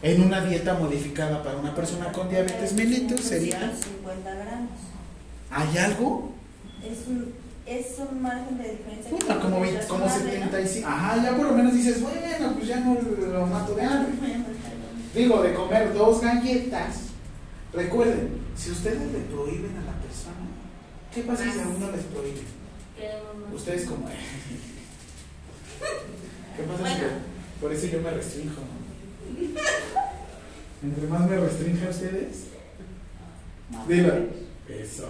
En 0.01 0.23
una 0.23 0.41
dieta 0.41 0.73
modificada 0.73 1.43
para 1.43 1.57
una 1.57 1.75
persona 1.75 2.11
con 2.11 2.27
diabetes 2.27 2.73
mellitus 2.73 3.21
serían... 3.21 3.71
50 3.71 4.33
gramos. 4.33 4.71
¿Hay 5.51 5.77
algo? 5.77 6.33
Es 6.83 7.07
un, 7.07 7.33
es 7.67 7.85
un 7.99 8.19
margen 8.19 8.57
de 8.57 8.71
diferencia. 8.71 9.11
Puta, 9.11 9.39
como, 9.41 9.63
es 9.63 9.73
20 9.73 9.87
como 9.87 10.05
razonable, 10.05 10.39
¿no? 10.39 10.45
75. 10.45 10.87
Ajá, 10.87 11.23
ya 11.23 11.37
por 11.37 11.45
lo 11.45 11.51
menos 11.53 11.73
dices, 11.73 12.01
bueno, 12.01 12.53
pues 12.55 12.67
ya 12.67 12.79
no 12.79 12.97
lo 13.31 13.45
mato 13.45 13.75
de 13.75 13.83
hambre. 13.83 14.13
Digo, 15.13 15.43
de 15.43 15.53
comer 15.53 15.93
dos 15.93 16.19
galletas. 16.19 16.95
Recuerden, 17.73 18.41
si 18.55 18.71
ustedes 18.71 19.11
le 19.11 19.19
prohíben 19.19 19.77
a 19.77 19.85
la 19.85 20.01
persona, 20.01 20.47
¿qué 21.13 21.21
pasa 21.21 21.43
si 21.43 21.59
a 21.59 21.67
uno 21.67 21.91
les 21.91 22.05
prohíbe? 22.05 22.57
Ustedes 23.53 23.85
como... 23.85 24.07
¿Qué 26.55 26.63
pasa 26.63 26.77
si 26.77 26.83
Bueno. 27.01 27.07
Por 27.61 27.71
eso 27.73 27.87
yo 27.87 28.01
me 28.01 28.11
restrinjo. 28.11 28.61
¿no? 28.61 28.77
Entre 30.83 31.07
más 31.07 31.27
me 31.29 31.37
restringe 31.37 31.85
a 31.87 31.89
ustedes, 31.89 32.45
dilo. 33.87 34.13
Eso. 34.69 35.09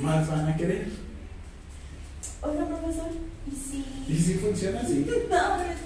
Más 0.00 0.28
van 0.28 0.48
a 0.48 0.56
querer. 0.56 0.88
Oiga, 2.42 2.66
profesor, 2.66 3.10
¿y 3.46 3.50
si...? 3.56 3.84
¿Y 4.08 4.18
si 4.18 4.34
funciona 4.34 4.80
así? 4.80 5.06
No. 5.30 5.62
Es 5.62 5.80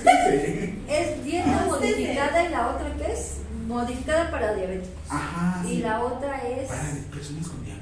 que 0.00 0.10
sí. 0.30 0.78
Es 0.88 1.24
dieta 1.24 1.60
Ah, 1.62 1.66
modificada 1.66 2.44
y 2.44 2.48
la 2.50 2.68
otra 2.74 2.96
que 2.96 3.12
es 3.12 3.36
modificada 3.68 4.30
para 4.30 4.54
diabetes. 4.54 4.88
Ajá. 5.08 5.62
Y 5.64 5.68
sí. 5.68 5.78
la 5.82 6.02
otra 6.04 6.38
es. 6.48 6.68
Para 6.68 6.82
personas 7.12 7.48
con 7.48 7.64
diabetes. 7.64 7.77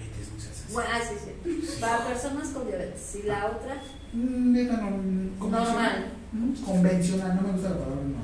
Bueno, 0.73 0.89
ah, 0.93 1.01
sí, 1.09 1.15
sí. 1.25 1.79
Para 1.81 2.07
personas 2.07 2.49
con 2.49 2.67
diabetes. 2.67 3.17
Y 3.23 3.27
la 3.27 3.47
otra, 3.47 3.77
Mm, 4.13 4.53
dieta 4.55 4.75
norm- 4.75 5.39
convencional. 5.39 5.75
normal. 5.75 6.07
Mm, 6.33 6.53
Convencional, 6.65 7.37
no 7.37 7.43
me 7.43 7.53
gusta 7.53 7.69
la 7.71 7.75
palabra 7.77 7.97
normal. 7.97 8.23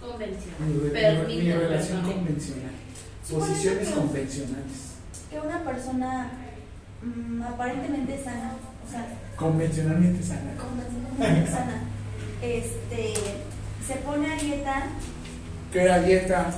Convención. 0.00 0.54
Mi, 0.60 0.80
re- 0.80 0.90
Pero 0.92 1.28
mi- 1.28 1.36
mi 1.36 1.44
te 1.44 1.56
relación 1.58 1.98
perdoné. 1.98 2.14
convencional. 2.14 2.70
Posiciones 3.30 3.88
que- 3.88 3.94
convencionales. 3.94 4.78
Que 5.30 5.40
una 5.40 5.64
persona 5.64 6.30
mm, 7.02 7.42
aparentemente 7.42 8.22
sana, 8.22 8.52
o 8.86 8.90
sea, 8.90 9.06
Convencionalmente 9.36 10.22
sana. 10.22 10.52
convencionalmente 10.56 11.50
sana, 11.50 11.82
este, 12.40 13.14
se 13.86 13.94
pone 13.96 14.32
a 14.32 14.36
dieta, 14.38 14.86
¿Qué 15.72 15.82
era 15.82 15.98
dieta? 16.00 16.50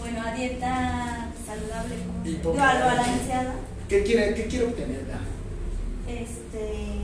bueno, 0.00 0.20
a 0.26 0.32
dieta 0.34 1.28
saludable, 1.46 1.94
poco- 2.42 2.52
digo, 2.52 2.62
a 2.62 2.74
lo 2.74 2.84
balanceada, 2.86 3.54
¿Qué 3.88 4.02
quiere, 4.02 4.34
qué 4.34 4.46
quiere 4.46 4.66
obtener? 4.66 5.04
Este, 6.08 6.98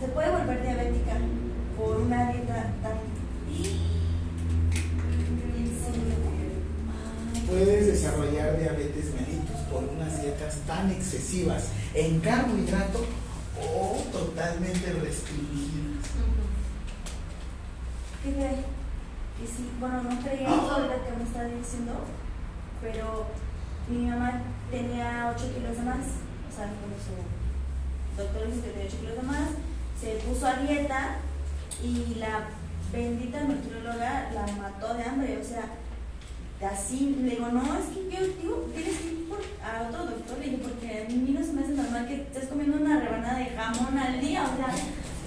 se 0.00 0.08
puede 0.08 0.30
volver 0.30 0.62
diabética 0.62 1.12
por 1.78 1.96
una 1.96 2.32
dieta 2.32 2.72
tan... 2.82 2.98
Puedes 7.46 7.86
desarrollar 7.86 8.58
diabetes 8.58 9.06
mellitus 9.14 9.56
por 9.70 9.84
unas 9.84 10.22
dietas 10.22 10.58
tan 10.66 10.90
excesivas 10.90 11.70
en 11.94 12.20
carbohidrato 12.20 13.04
o 13.60 13.96
totalmente 14.12 14.92
restringidas. 14.92 16.06
¿Qué 18.22 18.32
cree? 18.32 18.64
Y 19.42 19.46
sí, 19.46 19.70
bueno, 19.80 20.02
no 20.02 20.20
creía 20.20 20.48
eso 20.48 20.70
ahorita 20.70 20.94
que 21.04 21.16
me 21.16 21.24
está 21.24 21.44
diciendo, 21.44 21.92
pero 22.82 23.26
mi 23.88 24.06
mamá 24.06 24.42
tenía 24.70 25.32
8 25.36 25.52
kilos 25.54 25.76
de 25.76 25.82
más, 25.82 25.98
o 26.50 26.54
sea, 26.56 26.66
con 26.66 26.92
su 27.00 27.14
doctor 28.22 28.46
dijo 28.46 28.62
que 28.62 28.70
tenía 28.70 28.86
8 28.88 28.96
kilos 29.00 29.16
de 29.16 29.22
más, 29.22 29.48
se 30.00 30.14
puso 30.26 30.46
a 30.46 30.56
dieta 30.56 31.16
y 31.82 32.14
la 32.18 32.48
bendita 32.92 33.42
nutrióloga 33.44 34.30
la 34.34 34.46
mató 34.60 34.94
de 34.94 35.04
hambre, 35.04 35.38
o 35.40 35.44
sea, 35.44 35.64
así, 36.70 37.16
le 37.22 37.30
digo, 37.30 37.48
no, 37.48 37.62
es 37.78 37.86
que 37.86 38.10
yo 38.10 38.26
digo, 38.40 38.70
tienes 38.74 38.96
que 38.98 39.06
ir 39.12 39.28
por- 39.28 39.38
a 39.64 39.88
otro 39.88 40.04
doctor, 40.06 40.38
le 40.38 40.46
digo, 40.50 40.58
porque 40.68 41.06
a 41.06 41.08
mí 41.10 41.34
no 41.38 41.44
se 41.44 41.52
me 41.52 41.62
hace 41.62 41.72
normal 41.72 42.06
que 42.06 42.22
estés 42.22 42.48
comiendo 42.48 42.76
una 42.78 43.00
rebanada 43.00 43.38
de 43.38 43.46
jamón 43.46 43.98
al 43.98 44.20
día, 44.20 44.44
o 44.44 44.56
sea, 44.56 44.74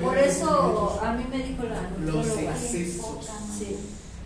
Por 0.03 0.19
eso 0.19 1.01
a 1.03 1.13
mí 1.15 1.25
me 1.31 1.39
dijo 1.39 1.63
la 1.65 1.83
Los 2.05 2.27
nutrióloga. 2.27 2.53
excesos. 2.53 3.31
Sí. 3.59 3.77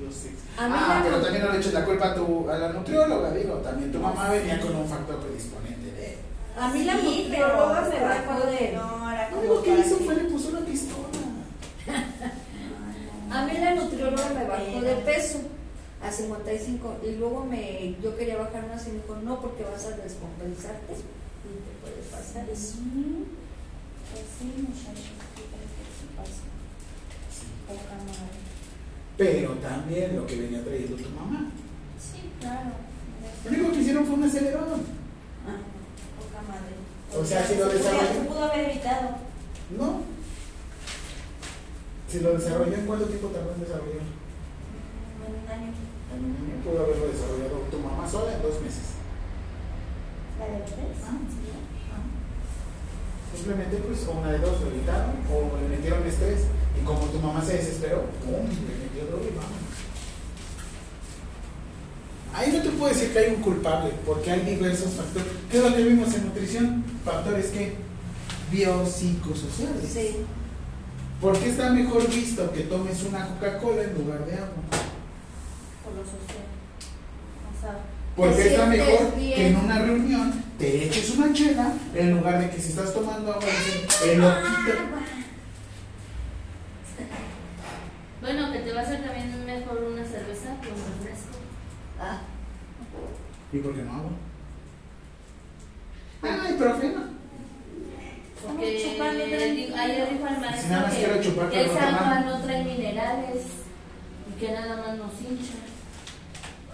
Los 0.00 0.14
excesos. 0.14 0.40
A 0.58 0.68
mí 0.68 0.74
ah, 0.78 0.94
la 0.98 1.04
pero 1.04 1.22
también 1.22 1.44
no 1.44 1.52
le 1.52 1.58
eches 1.58 1.72
la 1.74 1.84
culpa 1.84 2.06
a, 2.10 2.14
tu, 2.14 2.48
a 2.50 2.58
la 2.58 2.72
nutrióloga, 2.72 3.30
digo. 3.32 3.54
También 3.56 3.92
tu 3.92 3.98
mamá 3.98 4.30
venía 4.30 4.60
con 4.60 4.74
un 4.74 4.88
factor 4.88 5.18
predisponente 5.20 5.90
de. 5.92 6.16
A 6.58 6.68
mí 6.68 6.84
la 6.84 6.98
Sí, 6.98 7.24
nutrióloga 7.28 7.88
pero 7.90 8.00
me 8.00 8.08
bajó 8.08 8.46
de. 8.46 8.72
No, 8.72 9.10
era 9.12 9.30
Lo 9.30 9.36
como 9.36 9.48
único 9.52 9.62
que 9.62 9.78
hizo 9.80 9.96
fue 9.98 10.14
le 10.14 10.24
puso 10.24 10.48
una 10.48 10.60
pistola. 10.60 11.06
A 13.30 13.44
mí 13.44 13.52
la 13.58 13.74
nutrióloga 13.74 14.28
me 14.34 14.44
bajó 14.46 14.80
de 14.80 14.94
peso 15.04 15.38
a 16.02 16.10
55 16.12 16.96
y 17.06 17.16
luego 17.16 17.44
me 17.44 17.96
yo 18.02 18.16
quería 18.16 18.36
bajar 18.36 18.66
más 18.68 18.86
y 18.86 18.90
me 18.92 18.98
dijo 18.98 19.16
no 19.24 19.40
porque 19.40 19.64
vas 19.64 19.84
a 19.86 19.90
descompensarte 19.96 20.92
y 20.94 20.96
te 20.96 21.72
puede 21.82 22.02
pasar 22.10 22.48
eso. 22.48 22.74
Sí, 22.74 22.82
pues 22.84 23.45
Pero 29.16 29.50
también 29.54 30.16
lo 30.16 30.26
que 30.26 30.36
venía 30.36 30.62
trayendo 30.62 30.96
tu 30.96 31.08
mamá. 31.10 31.50
Sí, 31.98 32.30
claro. 32.40 32.70
Lo 33.44 33.50
único 33.50 33.72
que 33.72 33.78
hicieron 33.80 34.04
fue 34.04 34.14
un 34.16 34.24
acelerón. 34.24 34.80
Ah, 35.46 35.56
poca 36.20 36.42
madre. 36.46 36.76
O 37.18 37.24
sea, 37.24 37.46
si 37.46 37.54
lo 37.56 37.70
Se 37.70 37.78
pudo- 37.78 37.78
desarrolló- 37.78 38.12
Se 38.12 38.28
pudo 38.28 38.44
haber 38.44 38.70
evitado. 38.70 39.08
No. 39.78 40.00
Si 42.08 42.20
lo 42.20 42.34
desarrolló, 42.38 42.74
¿en 42.74 42.86
cuánto 42.86 43.06
tiempo 43.06 43.28
tardó 43.28 43.52
en 43.54 43.60
desarrollar? 43.60 44.04
En 44.04 45.32
un 45.32 45.48
año. 45.50 45.72
En 46.12 46.20
un 46.24 46.36
año 46.36 46.62
pudo 46.64 46.84
haberlo 46.84 47.08
desarrollado 47.08 47.56
tu 47.70 47.78
mamá 47.78 48.08
sola 48.08 48.34
en 48.36 48.42
dos 48.42 48.60
meses. 48.60 49.00
¿La 50.38 50.44
diabetes? 50.46 50.76
Ah. 51.08 51.16
Sí. 51.32 51.55
Simplemente, 53.34 53.76
pues, 53.78 54.06
o 54.06 54.12
una 54.12 54.32
de 54.32 54.38
dos 54.38 54.60
lo 54.60 54.68
evitaron 54.68 55.12
o 55.30 55.58
le 55.60 55.76
metieron 55.76 56.06
estrés. 56.06 56.46
Y 56.80 56.84
como 56.84 57.06
tu 57.06 57.18
mamá 57.18 57.42
se 57.44 57.54
desesperó, 57.54 58.04
¡pum! 58.24 58.46
Le 58.46 58.84
metió 58.84 59.06
droga 59.08 59.24
y 59.24 59.36
vámonos. 59.36 59.66
Ahí 62.34 62.52
no 62.52 62.62
te 62.62 62.68
puedo 62.70 62.92
decir 62.92 63.12
que 63.12 63.18
hay 63.18 63.34
un 63.34 63.42
culpable, 63.42 63.92
porque 64.04 64.30
hay 64.30 64.40
diversos 64.40 64.92
factores. 64.92 65.28
¿Qué 65.50 65.56
es 65.56 65.64
lo 65.64 65.74
que 65.74 65.84
vimos 65.84 66.14
en 66.14 66.26
nutrición? 66.26 66.84
Factores 67.04 67.46
que 67.46 67.76
biopsicosociales. 68.50 69.90
Sí. 69.90 70.16
¿Por 71.20 71.38
qué 71.38 71.48
está 71.48 71.70
mejor 71.70 72.06
visto 72.08 72.52
que 72.52 72.64
tomes 72.64 73.02
una 73.04 73.26
Coca-Cola 73.28 73.84
en 73.84 73.94
lugar 73.94 74.26
de 74.26 74.34
agua? 74.34 74.52
Por 75.82 75.94
lo 75.94 76.02
social. 76.02 76.44
O 77.48 77.60
sea, 77.60 77.78
Porque 78.16 78.48
está 78.48 78.66
mejor 78.66 79.14
bien. 79.16 79.34
que 79.34 79.46
en 79.48 79.56
una 79.56 79.78
reunión 79.78 80.44
te 80.58 80.84
eches 80.86 81.10
una 81.10 81.34
chela 81.34 81.72
en 81.94 82.12
lugar 82.12 82.40
de 82.40 82.50
que 82.50 82.58
si 82.60 82.70
estás 82.70 82.94
tomando 82.94 83.30
agua, 83.32 83.44
el 84.06 84.18
loquito. 84.18 84.72
Bueno, 88.22 88.52
que 88.52 88.58
te 88.60 88.72
va 88.72 88.80
a 88.80 88.82
hacer 88.82 89.04
también 89.04 89.44
mejor 89.44 89.84
una 89.92 90.02
cerveza 90.02 90.56
que 90.62 90.68
un 90.68 90.76
refresco. 90.76 91.36
Ah, 92.00 92.20
¿Y 93.52 93.58
por 93.58 93.74
qué 93.74 93.82
no 93.82 93.92
agua? 93.92 94.10
Ay, 96.22 96.54
profe, 96.54 96.88
no. 96.88 97.16
Porque 98.42 98.66
ayer 98.66 100.08
dijo 100.10 100.28
Si 100.28 100.40
maestro 100.40 100.68
nada 100.70 100.82
más 100.82 100.94
que, 100.94 101.04
quiero 101.04 101.22
chupar, 101.22 101.50
que 101.50 101.64
esa 101.64 101.88
agua 101.88 102.20
no 102.20 102.40
trae 102.40 102.64
minerales 102.64 103.42
y 104.28 104.40
que 104.40 104.52
nada 104.52 104.76
más 104.76 104.98
nos 104.98 105.12
hincha. 105.20 105.54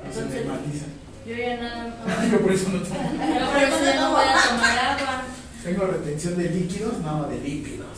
Me 0.03 0.09
Entonces, 0.09 0.47
matiza. 0.47 0.87
Yo 1.26 1.34
ya 1.36 1.57
nada 1.60 1.97
más. 2.07 2.31
Yo 2.33 2.41
por 2.41 2.52
eso 2.52 2.68
no 2.70 2.78
tomo. 2.81 3.01
Yo 3.01 3.51
por 3.52 3.62
eso 3.62 3.84
ya 3.84 4.01
no 4.01 4.10
voy 4.10 4.25
a 4.25 4.49
tomar 4.49 4.78
agua. 5.01 5.23
Tengo 5.62 5.86
retención 5.86 6.36
de 6.36 6.51
líquidos, 6.51 6.99
no 6.99 7.25
de 7.28 7.39
lípidos. 7.41 7.89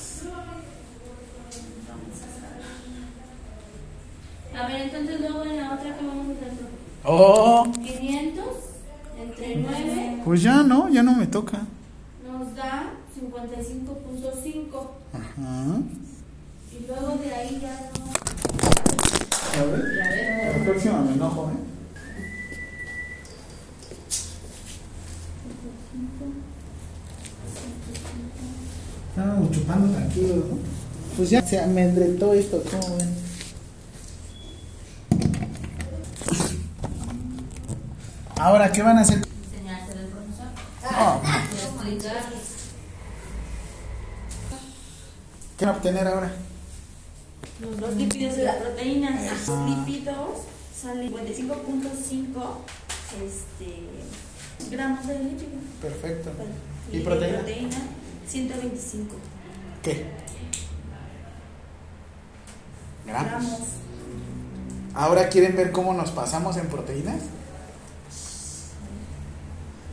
A 4.56 4.68
ver, 4.68 4.82
entonces 4.82 5.20
luego 5.20 5.42
en 5.44 5.56
la 5.56 5.74
otra 5.74 5.96
que 5.98 6.06
vamos 6.06 6.26
a 6.28 6.46
hacer. 6.46 6.66
Oh, 7.04 7.66
500 7.74 8.44
entre 9.20 9.56
9 9.56 10.22
pues 10.24 10.42
ya 10.42 10.62
no, 10.62 10.88
ya 10.88 11.02
no 11.02 11.14
me 11.16 11.26
toca. 11.26 11.58
nos 12.26 12.54
da 12.54 12.92
55.5 13.20 14.86
Ajá. 15.12 15.80
y 16.72 16.86
luego 16.86 17.16
de 17.22 17.34
ahí 17.34 17.58
ya 17.60 17.90
no. 17.98 18.04
A 19.60 19.64
ver, 19.66 20.58
la 20.58 20.64
próxima 20.64 21.00
me 21.02 21.12
enojo, 21.14 21.50
¿eh? 21.50 21.73
Estábamos 29.14 29.52
chupando 29.52 29.96
tranquilos, 29.96 30.38
¿no? 30.38 30.58
Pues 31.16 31.30
ya 31.30 31.40
se 31.40 31.60
amedrentó 31.60 32.34
esto, 32.34 32.60
¿cómo 32.68 32.96
ven? 32.96 33.14
Ahora, 38.36 38.72
¿qué 38.72 38.82
van 38.82 38.98
a 38.98 39.02
hacer? 39.02 39.18
Enseñarse 39.18 39.94
del 39.94 40.06
profesor. 40.08 40.46
Ah, 40.82 41.20
Y 41.52 41.54
explicar. 41.54 42.24
¿Qué 45.58 45.64
van 45.64 45.74
a 45.74 45.76
obtener 45.76 46.08
ahora? 46.08 46.32
Los 47.80 47.94
lípidos 47.94 48.36
de 48.36 48.42
las 48.42 48.56
proteínas. 48.56 49.46
Los 49.46 49.70
lípidos 49.70 50.40
salen 50.76 51.12
55.5 51.12 51.54
este, 53.24 54.74
gramos 54.74 55.06
de 55.06 55.18
lípido. 55.20 55.52
Perfecto. 55.80 56.30
Y, 56.92 56.96
¿Y 56.96 57.00
proteína 57.00 57.78
125 58.28 59.16
¿Qué? 59.82 60.06
Gramos. 63.06 63.30
gramos. 63.30 63.60
¿Ahora 64.94 65.28
quieren 65.28 65.56
ver 65.56 65.72
cómo 65.72 65.92
nos 65.92 66.10
pasamos 66.10 66.56
en 66.56 66.68
proteínas? 66.68 67.22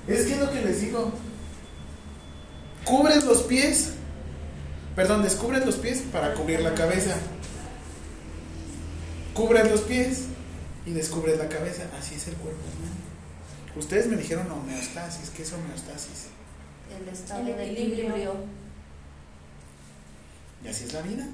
Es 0.07 0.25
que 0.25 0.33
es 0.33 0.39
lo 0.39 0.51
que 0.51 0.61
les 0.61 0.81
digo. 0.81 1.11
Cubres 2.85 3.23
los 3.25 3.43
pies. 3.43 3.93
Perdón, 4.95 5.23
descubres 5.23 5.65
los 5.65 5.75
pies 5.75 6.03
para 6.11 6.33
cubrir 6.33 6.61
la 6.61 6.73
cabeza. 6.73 7.15
Cubres 9.33 9.69
los 9.71 9.81
pies 9.81 10.25
y 10.85 10.91
descubres 10.91 11.37
la 11.37 11.47
cabeza. 11.49 11.83
Así 11.97 12.15
es 12.15 12.27
el 12.27 12.35
cuerpo 12.35 12.59
humano. 12.59 12.95
Ustedes 13.75 14.07
me 14.07 14.17
dijeron 14.17 14.51
homeostasis. 14.51 15.29
¿Qué 15.29 15.43
es 15.43 15.53
homeostasis? 15.53 16.27
El 17.01 17.09
estado 17.09 17.39
El 17.41 17.45
de 17.47 17.63
equilibrio. 17.65 18.09
equilibrio. 18.09 18.33
Y 20.63 20.67
así 20.67 20.83
es 20.85 20.93
la 20.93 21.01
vida. 21.01 21.25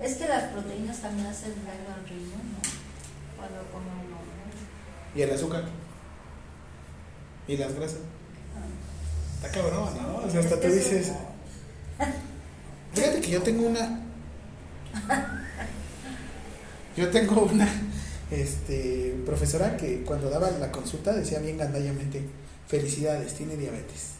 Es 0.00 0.14
que 0.14 0.28
las 0.28 0.44
proteínas 0.44 0.98
también 1.00 1.26
hacen 1.26 1.54
daño 1.64 1.94
al 1.94 2.08
riñón, 2.08 2.30
¿no? 2.30 3.36
Cuando 3.36 3.58
come 3.70 3.86
uno. 3.86 4.16
¿no? 4.16 5.18
Y 5.18 5.22
el 5.22 5.30
azúcar. 5.32 5.64
Y 7.48 7.56
las 7.56 7.74
grasas. 7.74 7.98
Está 9.36 9.50
cabrón, 9.60 9.90
¿no? 10.00 10.16
O 10.18 10.30
sea, 10.30 10.40
hasta 10.40 10.60
tú 10.60 10.68
dices. 10.68 11.12
Fíjate 12.94 13.20
que 13.20 13.30
yo 13.30 13.42
tengo 13.42 13.66
una. 13.66 14.00
Yo 16.94 17.08
tengo 17.08 17.44
una 17.44 17.66
este, 18.30 19.18
profesora 19.24 19.78
que 19.78 20.02
cuando 20.02 20.28
daba 20.28 20.50
la 20.50 20.70
consulta 20.70 21.14
decía 21.14 21.38
bien 21.38 21.56
gandallamente: 21.56 22.22
Felicidades, 22.68 23.34
tiene 23.34 23.56
diabetes. 23.56 24.12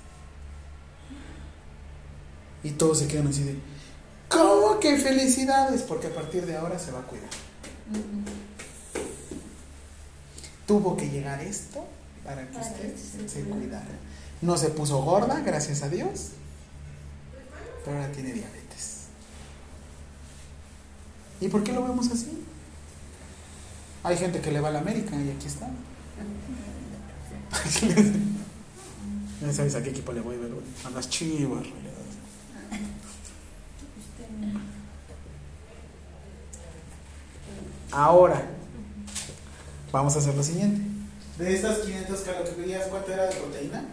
Y 2.65 2.71
todos 2.73 2.99
se 3.01 3.09
quedan 3.09 3.27
así 3.29 3.43
de: 3.43 3.57
¿Cómo 4.29 4.79
que 4.79 4.97
felicidades? 4.99 5.83
Porque 5.83 6.09
a 6.09 6.15
partir 6.15 6.47
de 6.47 6.57
ahora 6.57 6.79
se 6.79 6.93
va 6.93 7.01
a 7.01 7.03
cuidar. 7.03 7.31
Tuvo 10.67 10.97
que 10.97 11.09
llegar 11.09 11.41
esto 11.43 11.85
para 12.25 12.47
que 12.47 12.55
Para 12.55 12.67
usted 12.67 12.97
se 12.97 13.29
se 13.29 13.41
cuidara. 13.43 13.61
cuidara. 13.61 13.99
No 14.43 14.57
se 14.57 14.69
puso 14.71 15.03
gorda, 15.03 15.41
gracias 15.41 15.83
a 15.83 15.89
Dios, 15.89 16.31
pero 17.85 17.97
ahora 17.97 18.13
tiene 18.13 18.33
diabetes. 18.33 19.07
¿Y 21.41 21.49
por 21.49 21.65
qué 21.65 21.73
lo 21.73 21.83
vemos 21.83 22.09
así? 22.11 22.45
Hay 24.05 24.17
gente 24.17 24.41
que 24.41 24.51
le 24.53 24.61
va 24.61 24.69
a 24.69 24.73
la 24.73 24.79
América 24.81 25.17
y 25.17 25.31
aquí 25.31 25.47
está. 25.47 25.69
Ya 29.41 29.53
sabes 29.53 29.75
a 29.75 29.83
qué 29.83 29.91
equipo 29.91 30.13
le 30.13 30.21
voy, 30.21 30.37
¿verdad? 30.37 30.59
A 30.87 30.91
las 30.91 31.09
chivas. 31.11 31.65
Ahora, 37.91 38.43
vamos 39.91 40.17
a 40.17 40.19
hacer 40.19 40.35
lo 40.35 40.43
siguiente. 40.43 40.81
De 41.39 41.55
estas 41.55 41.79
500 41.79 42.21
calorías, 42.21 42.87
¿cuánto 42.89 43.13
era 43.13 43.27
de 43.27 43.35
proteína? 43.35 43.85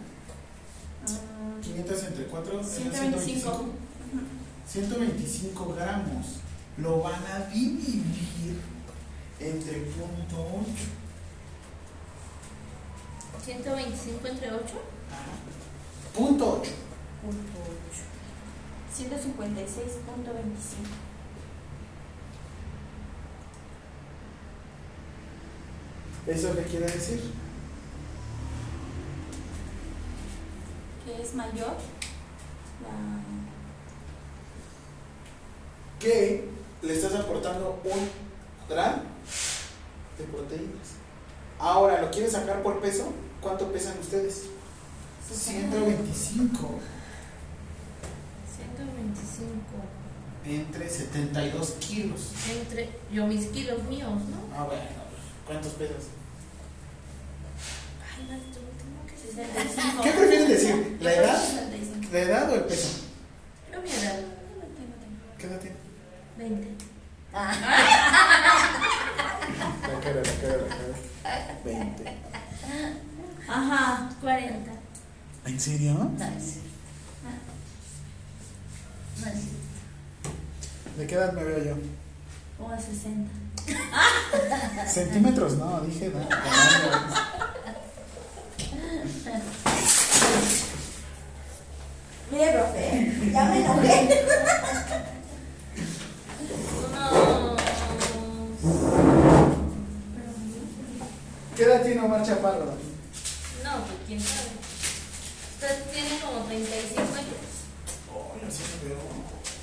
500 1.62 2.04
entre 2.04 2.24
4, 2.26 2.64
125. 2.64 3.66
125 4.68 5.74
gramos. 5.74 6.26
Lo 6.78 7.02
van 7.02 7.22
a 7.26 7.46
dividir 7.52 8.04
entre 9.40 9.80
punto 9.80 10.46
8. 10.62 10.99
125 13.50 14.28
entre 14.28 14.52
8. 14.52 14.62
Punto 16.14 16.60
8. 16.62 16.70
156.25. 18.96 19.90
¿Eso 26.26 26.54
qué 26.54 26.62
quiere 26.62 26.86
decir? 26.86 27.20
Que 31.04 31.22
es 31.22 31.34
mayor 31.34 31.74
la 32.82 32.92
Que 35.98 36.48
le 36.82 36.92
estás 36.94 37.14
aportando 37.14 37.80
un 37.84 38.08
gramo 38.68 39.02
de 40.18 40.24
proteínas. 40.24 41.00
Ahora, 41.58 42.00
¿lo 42.00 42.10
quieres 42.10 42.32
sacar 42.32 42.62
por 42.62 42.80
peso? 42.80 43.12
¿Cuánto 43.40 43.70
pesan 43.72 43.98
ustedes? 44.00 44.42
125 45.32 46.80
125. 48.56 49.64
entre 50.44 50.88
72 50.90 51.70
kilos. 51.80 52.32
Entre 52.50 52.90
yo 53.12 53.26
mis 53.26 53.46
kilos 53.46 53.82
míos, 53.84 54.10
¿no? 54.10 54.54
Ah, 54.56 54.64
bueno, 54.64 54.82
¿cuántos 55.46 55.72
pesas? 55.74 56.04
Ay, 58.16 58.24
maestro, 58.28 58.62
tengo 58.78 59.06
que 59.06 59.16
65. 59.16 60.00
¿Qué 60.02 60.10
prefieren 60.10 60.48
decir? 60.48 60.98
¿La 61.00 61.14
Yo 61.14 61.20
edad? 61.22 61.40
65. 61.42 62.08
¿La 62.12 62.18
edad 62.20 62.50
o 62.50 62.54
el 62.56 62.64
peso? 62.64 62.88
Yo 63.72 63.80
mi 63.82 63.90
edad, 63.90 64.18
¿Qué 65.38 65.46
edad 65.46 65.60
tiene? 65.60 65.76
20. 66.36 66.68
La 67.32 67.50
cara, 70.00 70.16
la 70.16 70.22
cara, 70.40 70.56
la 70.56 70.68
cara. 70.68 70.96
20. 71.64 72.04
Ajá. 73.50 74.08
40. 74.20 74.70
¿En 75.46 75.60
serio? 75.60 75.94
No 75.94 76.24
es 76.24 76.44
cierto. 76.44 76.70
No 79.20 79.26
es 79.26 79.32
cierto. 79.34 80.96
¿De 80.96 81.06
qué 81.06 81.14
edad 81.16 81.32
me 81.32 81.42
veo 81.42 81.64
yo? 81.64 81.76
O 82.64 82.70
a 82.70 82.78
60. 82.78 83.28
Centímetros, 84.86 85.56
no, 85.56 85.80
dije, 85.80 86.10
no. 86.10 86.20
Mire, 92.30 92.52
profe, 92.52 93.30
ya 93.32 93.44
me 93.46 93.60
enojé. 93.60 94.26
¿Qué 101.56 101.62
edad 101.64 101.82
tiene 101.82 102.00
Omar 102.00 102.22
Chaparro? 102.24 102.89
No, 103.70 103.84
pues 103.84 103.98
quién 104.06 104.20
sabe. 104.20 104.50
Usted 105.54 105.92
tiene 105.92 106.18
como 106.20 106.44
35 106.46 107.02
años. 107.14 107.38
Oh, 108.12 108.34
yo 108.42 108.50
sí 108.50 108.62
me 108.82 108.88
veo. 108.88 108.98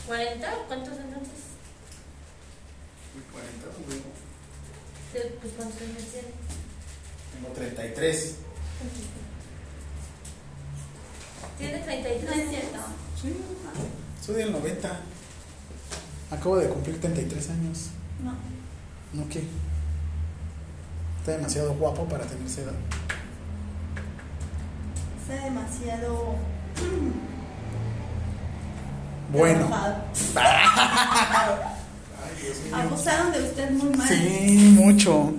¿40? 0.08 0.68
¿Cuántos 0.68 0.94
entonces? 0.98 1.40
40, 3.32 3.66
pues, 3.86 3.88
veo. 4.00 5.32
Pues 5.42 5.54
cuántos 5.58 5.82
años 5.82 6.04
tiene. 6.12 6.28
Tengo 7.34 7.54
33. 7.54 8.36
Tiene 11.58 11.80
33 11.80 12.24
No 12.24 12.30
es 12.32 12.38
años. 12.40 12.50
cierto. 12.50 12.78
Sí, 13.22 13.36
soy 14.26 14.36
del 14.36 14.52
90. 14.54 15.00
Acabo 16.32 16.58
de 16.58 16.70
cumplir 16.70 17.02
33 17.02 17.50
años. 17.50 17.80
No. 18.24 18.34
¿No 19.14 19.28
qué? 19.30 19.44
Está 21.20 21.32
demasiado 21.34 21.74
guapo 21.74 22.06
para 22.08 22.26
tener 22.26 22.46
esa 22.48 22.62
edad. 22.62 22.74
Está 25.30 25.44
demasiado. 25.44 26.36
Bueno. 29.30 29.68
Abusaron 32.74 33.34
de 33.34 33.44
usted 33.44 33.72
muy 33.72 33.90
mal. 33.90 34.08
Sí, 34.08 34.74
mucho. 34.74 35.34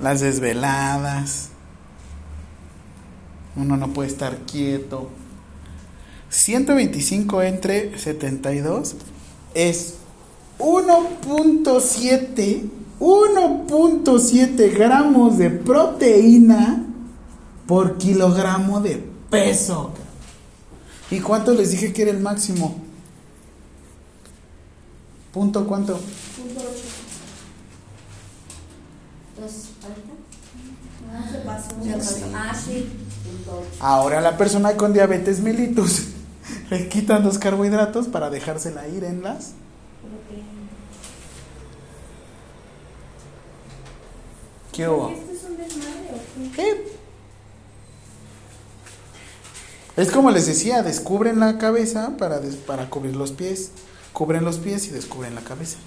Las 0.00 0.22
desveladas. 0.22 1.50
Uno 3.56 3.76
no 3.76 3.88
puede 3.88 4.08
estar 4.08 4.38
quieto. 4.46 5.10
125 6.30 7.42
entre 7.42 7.98
72 7.98 8.96
es 9.52 9.96
1.7 10.58 12.70
1.7 12.98 14.74
gramos 14.74 15.36
de 15.36 15.50
proteína 15.50 16.85
por 17.66 17.98
kilogramo 17.98 18.80
de 18.80 19.04
peso. 19.30 19.92
¿Y 21.10 21.20
cuánto 21.20 21.52
les 21.52 21.70
dije 21.70 21.92
que 21.92 22.02
era 22.02 22.10
el 22.10 22.20
máximo? 22.20 22.76
¿Punto 25.32 25.66
cuánto? 25.66 25.94
Punto 25.94 26.60
ocho. 26.60 26.96
Ah. 32.34 32.52
Ahora 33.80 34.20
la 34.20 34.36
persona 34.36 34.76
con 34.76 34.92
diabetes 34.92 35.40
mellitus 35.40 36.08
le 36.70 36.88
quitan 36.88 37.22
los 37.24 37.38
carbohidratos 37.38 38.08
para 38.08 38.30
dejársela 38.30 38.88
ir 38.88 39.04
en 39.04 39.22
las. 39.22 39.52
¿Qué 44.72 44.88
hubo? 44.88 45.10
¿Esto 45.10 45.32
es 45.32 45.44
un 45.44 45.56
desmadre 45.56 46.10
o 46.12 46.52
qué? 46.54 46.62
¿Qué? 46.62 46.95
Es 49.96 50.10
como 50.10 50.30
les 50.30 50.46
decía, 50.46 50.82
descubren 50.82 51.40
la 51.40 51.58
cabeza 51.58 52.16
para, 52.18 52.38
des- 52.38 52.56
para 52.56 52.90
cubrir 52.90 53.16
los 53.16 53.32
pies. 53.32 53.70
Cubren 54.12 54.44
los 54.44 54.58
pies 54.58 54.86
y 54.88 54.90
descubren 54.90 55.34
la 55.34 55.40
cabeza. 55.42 55.78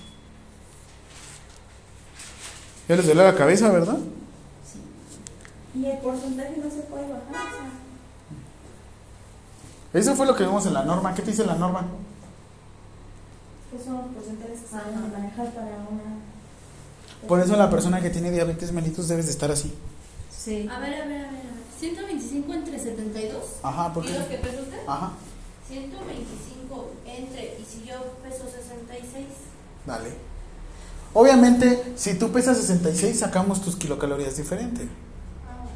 Ya 2.87 2.95
les 2.95 3.05
duele 3.05 3.23
la 3.23 3.35
cabeza, 3.35 3.69
¿verdad? 3.69 3.97
Y 5.75 5.85
el 5.85 5.97
porcentaje 5.99 6.55
no 6.57 6.69
se 6.69 6.81
puede 6.81 7.03
bajar. 7.03 7.21
O 7.47 7.51
sea, 9.91 10.01
Eso 10.01 10.15
fue 10.15 10.25
lo 10.25 10.35
que 10.35 10.43
vimos 10.43 10.65
en 10.65 10.73
la 10.73 10.83
norma. 10.83 11.13
¿Qué 11.13 11.21
te 11.21 11.29
dice 11.31 11.45
la 11.45 11.55
norma? 11.55 11.85
¿Qué 13.71 13.83
son 13.83 13.95
los 13.97 14.05
porcentajes 14.07 14.59
que 14.61 14.67
se 14.67 14.73
van 14.75 15.03
a 15.03 15.07
manejar 15.17 15.53
para 15.53 15.67
una... 15.67 17.27
Por 17.27 17.39
eso 17.39 17.55
la 17.55 17.69
persona 17.69 18.01
que 18.01 18.09
tiene 18.09 18.31
diabetes 18.31 18.71
mellitus 18.71 19.07
debes 19.07 19.25
de 19.25 19.31
estar 19.31 19.51
así. 19.51 19.71
Sí. 20.35 20.67
A 20.71 20.79
ver, 20.79 20.93
a 21.01 21.05
ver, 21.05 21.05
a 21.05 21.07
ver. 21.07 21.25
a 21.27 21.31
ver. 21.31 21.58
125 21.79 22.53
entre 22.53 22.77
72. 22.79 23.43
Ajá, 23.63 23.93
¿por 23.93 24.05
¿Y 24.05 24.09
los 24.11 24.23
que 24.23 24.37
pesa 24.37 24.61
usted? 24.61 24.79
Ajá, 24.85 25.13
125 25.67 26.91
entre. 27.05 27.57
¿Y 27.59 27.65
si 27.65 27.85
yo 27.85 27.95
peso 28.21 28.43
66? 28.45 29.25
dale. 29.85 30.09
Obviamente, 31.13 31.93
si 31.95 32.15
tú 32.19 32.31
pesas 32.31 32.57
66, 32.57 33.17
sacamos 33.17 33.61
tus 33.61 33.75
kilocalorías 33.75 34.37
diferente. 34.37 34.87
Ah, 35.47 35.65
ok. 35.65 35.71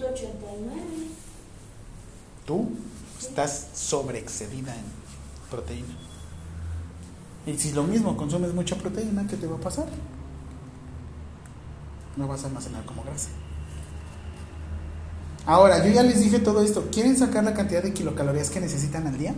¿1.89? 0.00 1.10
Tú 2.46 2.70
estás 3.18 3.68
sobreexcedida 3.74 4.74
en 4.74 4.84
proteína. 5.50 6.09
Y 7.46 7.56
si 7.56 7.72
lo 7.72 7.82
mismo 7.84 8.16
consumes 8.16 8.54
mucha 8.54 8.76
proteína, 8.76 9.26
¿qué 9.26 9.36
te 9.36 9.46
va 9.46 9.56
a 9.56 9.60
pasar? 9.60 9.86
No 12.16 12.28
vas 12.28 12.44
a 12.44 12.48
almacenar 12.48 12.84
como 12.84 13.02
grasa. 13.02 13.30
Ahora, 15.46 15.84
yo 15.84 15.92
ya 15.92 16.02
les 16.02 16.20
dije 16.20 16.38
todo 16.38 16.62
esto. 16.62 16.88
¿Quieren 16.92 17.16
sacar 17.16 17.44
la 17.44 17.54
cantidad 17.54 17.82
de 17.82 17.92
kilocalorías 17.92 18.50
que 18.50 18.60
necesitan 18.60 19.06
al 19.06 19.16
día? 19.18 19.34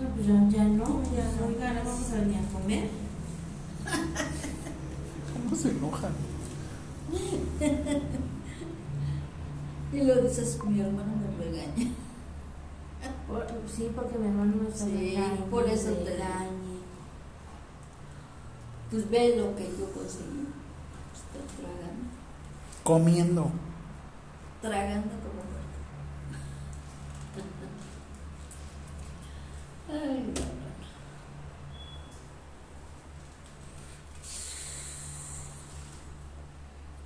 No, 0.00 0.08
pues 0.14 0.26
ya, 0.26 0.34
ya 0.34 0.64
no, 0.64 1.02
ya 1.14 1.24
no. 1.40 1.46
Oiga, 1.46 1.72
no 1.72 1.90
vamos 1.90 2.10
a 2.12 2.14
venir 2.16 2.36
a 2.36 2.52
comer. 2.52 2.90
¿Cómo 5.32 5.56
se 5.56 5.70
enojan? 5.70 6.12
Y 9.92 10.02
lo 10.02 10.20
dices, 10.20 10.58
mi 10.66 10.80
hermano 10.80 11.12
me 11.16 11.44
regaña. 11.44 11.92
Por- 13.26 13.46
sí, 13.68 13.90
porque 13.94 14.18
mi 14.18 14.28
hermano 14.28 14.54
me 14.62 14.68
está 14.68 14.84
Sí, 14.84 15.18
por 15.50 15.68
eso 15.68 15.90
te 15.92 16.10
regañe. 16.10 16.76
Pues 18.90 19.10
ve 19.10 19.36
lo 19.36 19.56
que 19.56 19.64
yo 19.64 19.90
conseguí. 19.92 20.46
Está 21.12 21.40
tragando. 21.56 22.06
Comiendo. 22.84 23.50
Tragando 24.62 25.08
como 25.08 25.42
muerto. 25.42 25.76
Ay, 29.90 30.32
no, 30.34 30.40
no, 30.40 30.66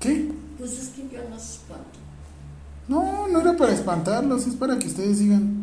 ¿Qué? 0.01 0.33
Pues 0.59 0.73
es 0.79 0.89
que 0.91 1.09
yo 1.09 1.29
no 1.29 1.37
espanto. 1.37 1.99
No, 2.89 3.29
no 3.29 3.41
era 3.41 3.57
para 3.57 3.73
espantarlos, 3.73 4.47
es 4.47 4.55
para 4.57 4.79
que 4.79 4.87
ustedes 4.87 5.19
digan. 5.19 5.60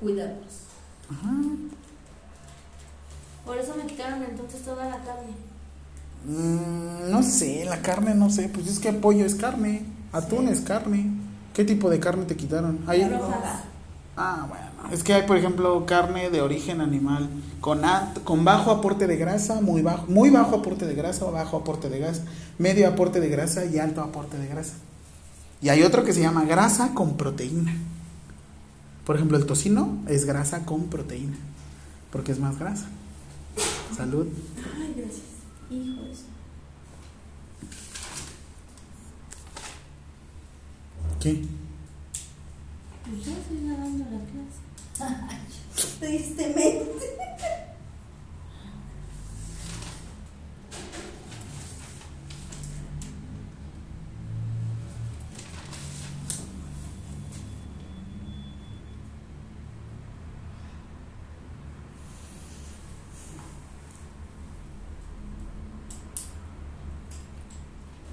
Cuidarlos. 0.00 0.64
Ajá. 1.10 1.32
Por 3.44 3.58
eso 3.58 3.74
me 3.76 3.86
quitaron 3.86 4.22
entonces 4.22 4.62
toda 4.62 4.88
la 4.88 4.98
carne. 4.98 5.32
Mm, 6.26 7.10
no 7.10 7.22
sé, 7.22 7.64
la 7.64 7.82
carne, 7.82 8.14
no 8.14 8.30
sé. 8.30 8.48
Pues 8.48 8.66
es 8.66 8.78
que 8.78 8.92
pollo 8.92 9.24
es 9.24 9.34
carne, 9.34 9.84
atún 10.12 10.48
es 10.48 10.60
carne. 10.60 11.10
¿Qué 11.54 11.64
tipo 11.64 11.90
de 11.90 12.00
carne 12.00 12.24
te 12.24 12.36
quitaron? 12.36 12.78
Hay-. 12.86 13.10
Ah, 14.16 14.46
bueno. 14.48 14.92
Es 14.92 15.02
que 15.02 15.14
hay, 15.14 15.22
por 15.22 15.36
ejemplo, 15.36 15.86
carne 15.86 16.30
de 16.30 16.42
origen 16.42 16.80
animal 16.80 17.28
con, 17.60 17.80
con 18.24 18.44
bajo 18.44 18.70
aporte 18.70 19.06
de 19.06 19.16
grasa, 19.16 19.60
muy 19.60 19.82
bajo, 19.82 20.06
muy 20.06 20.30
bajo 20.30 20.56
aporte 20.56 20.86
de 20.86 20.94
grasa 20.94 21.24
o 21.26 21.32
bajo 21.32 21.58
aporte 21.58 21.88
de 21.88 21.98
grasa, 21.98 22.22
medio 22.58 22.88
aporte 22.88 23.20
de 23.20 23.28
grasa 23.28 23.64
y 23.64 23.78
alto 23.78 24.00
aporte 24.00 24.38
de 24.38 24.48
grasa. 24.48 24.74
Y 25.62 25.68
hay 25.68 25.82
otro 25.82 26.04
que 26.04 26.12
se 26.12 26.20
llama 26.20 26.44
grasa 26.44 26.92
con 26.94 27.16
proteína. 27.16 27.74
Por 29.04 29.16
ejemplo, 29.16 29.36
el 29.36 29.46
tocino 29.46 30.02
es 30.08 30.24
grasa 30.24 30.64
con 30.64 30.84
proteína, 30.88 31.36
porque 32.12 32.32
es 32.32 32.38
más 32.38 32.58
grasa. 32.58 32.86
Salud. 33.96 34.26
Ay, 34.78 34.94
gracias. 34.96 35.22
Hijo 35.70 36.02
de 36.02 36.14
su- 36.14 36.22
¿Qué? 41.20 41.44
Pues 43.04 43.26
ya 43.26 43.32
estoy 43.32 43.66
dando 43.68 44.04
la 44.04 44.20
clase. 44.30 45.98
Tristemente. 46.00 47.06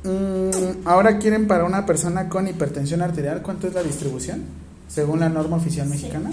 Mm, 0.03 0.66
ahora 0.85 1.19
quieren 1.19 1.47
para 1.47 1.65
una 1.65 1.85
persona 1.85 2.29
con 2.29 2.47
hipertensión 2.47 3.01
arterial, 3.01 3.41
¿cuánto 3.41 3.67
es 3.67 3.73
la 3.73 3.83
distribución? 3.83 4.43
Según 4.87 5.19
la 5.19 5.29
norma 5.29 5.57
oficial 5.57 5.87
mexicana. 5.87 6.31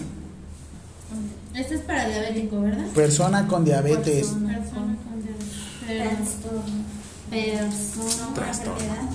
Este 1.55 1.77
es 1.77 1.81
para 1.83 2.09
diabético, 2.09 2.61
¿verdad? 2.61 2.87
Persona 2.95 3.47
con 3.47 3.65
diabetes. 3.65 4.27
Persona 4.27 4.97
con 5.05 5.23
diabetes. 5.23 5.47
Trastorno. 5.87 6.85
Persona. 7.31 8.35
Trastorno. 8.35 9.15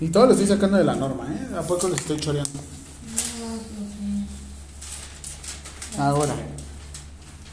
Y 0.00 0.08
todo 0.08 0.26
lo 0.26 0.32
estoy 0.32 0.48
sacando 0.48 0.76
de 0.76 0.84
la 0.84 0.94
norma, 0.94 1.26
¿eh? 1.32 1.56
¿A 1.56 1.62
poco 1.62 1.88
les 1.88 2.00
estoy 2.00 2.18
choreando? 2.18 2.60
Ahora. 5.98 6.34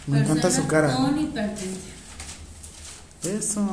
Me 0.08 0.20
encanta 0.20 0.50
su 0.50 0.66
cara. 0.68 0.96
Con 0.96 1.20
hipertensión. 1.20 2.01
Eso. 3.24 3.68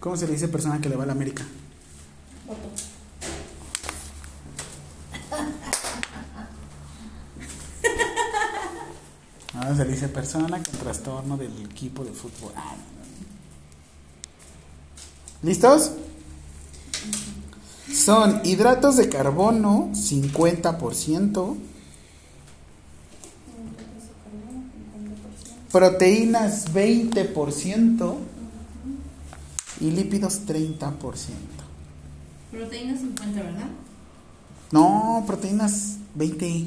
¿Cómo 0.00 0.16
se 0.16 0.26
le 0.26 0.32
dice 0.32 0.48
persona 0.48 0.80
que 0.80 0.88
le 0.88 0.96
va 0.96 1.04
a 1.04 1.06
la 1.06 1.12
América? 1.12 1.44
Ahora 9.54 9.76
se 9.76 9.84
le 9.84 9.92
dice 9.92 10.08
persona 10.08 10.62
con 10.62 10.78
trastorno 10.78 11.36
del 11.36 11.52
equipo 11.62 12.04
de 12.04 12.12
fútbol. 12.12 12.52
Ah. 12.56 12.74
¿Listos? 15.42 15.92
Son 17.92 18.40
hidratos 18.44 18.96
de 18.96 19.08
carbono 19.08 19.90
50%, 19.92 21.56
proteínas 25.72 26.72
20% 26.72 28.14
y 29.80 29.90
lípidos 29.90 30.46
30%. 30.46 30.98
Proteína 32.50 32.96
50, 32.96 33.42
¿verdad? 33.42 33.68
No, 34.70 35.24
proteínas 35.26 35.96
20. 36.14 36.66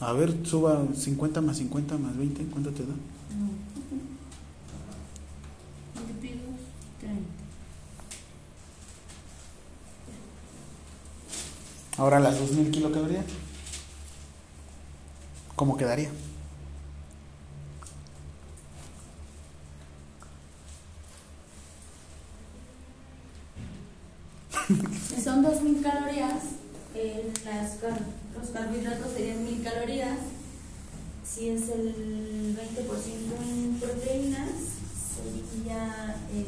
A 0.00 0.12
ver, 0.14 0.34
suba 0.44 0.86
50 0.96 1.42
más 1.42 1.58
50 1.58 1.98
más 1.98 2.16
20, 2.16 2.44
¿cuánto 2.46 2.70
te 2.70 2.82
da? 2.84 2.94
Lípidos 6.08 6.44
30. 6.98 7.20
Ahora 11.98 12.18
las 12.18 12.38
2000 12.38 12.70
kilocalorías. 12.70 13.26
¿Cómo 15.54 15.76
quedaría? 15.76 16.10
Son 25.24 25.44
2.000 25.44 25.82
calorías, 25.82 26.42
eh, 26.94 27.32
las 27.44 27.76
los 28.38 28.50
carbohidratos 28.50 29.12
serían 29.16 29.44
1.000 29.46 29.62
calorías. 29.62 30.18
Si 31.24 31.48
es 31.48 31.68
el 31.68 32.56
20% 32.56 32.58
en 33.48 33.78
proteínas, 33.80 34.48
sería 35.14 36.16
el... 36.34 36.46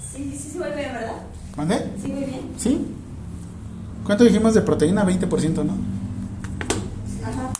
Sí, 0.00 0.32
sí, 0.32 0.50
sí, 0.52 0.58
voy 0.58 0.70
bien, 0.74 0.92
¿verdad? 0.92 1.22
¿Mandé? 1.56 1.90
Sí, 2.00 2.08
muy 2.08 2.24
bien. 2.24 2.40
¿Sí? 2.58 2.86
¿Cuánto 4.04 4.24
dijimos 4.24 4.54
de 4.54 4.62
proteína? 4.62 5.04
20%, 5.04 5.64
¿no? 5.64 5.74
Ajá. 7.22 7.52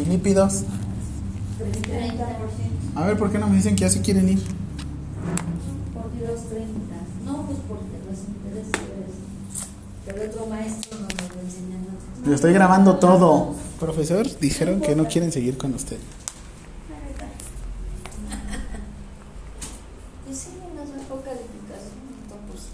¿Y 0.00 0.04
lípidos? 0.08 0.64
30%. 1.58 2.22
A 2.94 3.06
ver, 3.06 3.18
¿por 3.18 3.30
qué 3.30 3.38
no 3.38 3.48
me 3.48 3.56
dicen 3.56 3.74
que 3.76 3.82
ya 3.82 3.90
se 3.90 4.00
quieren 4.00 4.28
ir? 4.28 4.42
Porque 6.22 6.34
los 6.34 6.48
30. 6.48 6.68
No, 7.24 7.46
pues 7.46 7.58
porque 7.66 7.98
los 8.08 8.18
intereses. 8.28 8.72
Pero 10.06 10.30
otro 10.30 10.46
maestro 10.46 11.00
no 11.00 11.08
nos 11.08 11.34
lo 11.34 11.40
enseñó. 11.40 11.78
Yo 12.24 12.34
estoy 12.34 12.52
grabando 12.52 12.96
todo. 12.98 13.54
Profesor, 13.80 14.26
dijeron 14.38 14.80
que 14.80 14.94
no 14.94 15.06
quieren 15.06 15.32
seguir 15.32 15.58
con 15.58 15.74
usted. 15.74 15.98
Y 20.30 20.34
sí, 20.34 20.50
nos 20.76 20.94
dejó 20.94 21.20
calificación. 21.22 22.02
Entonces, 22.22 22.70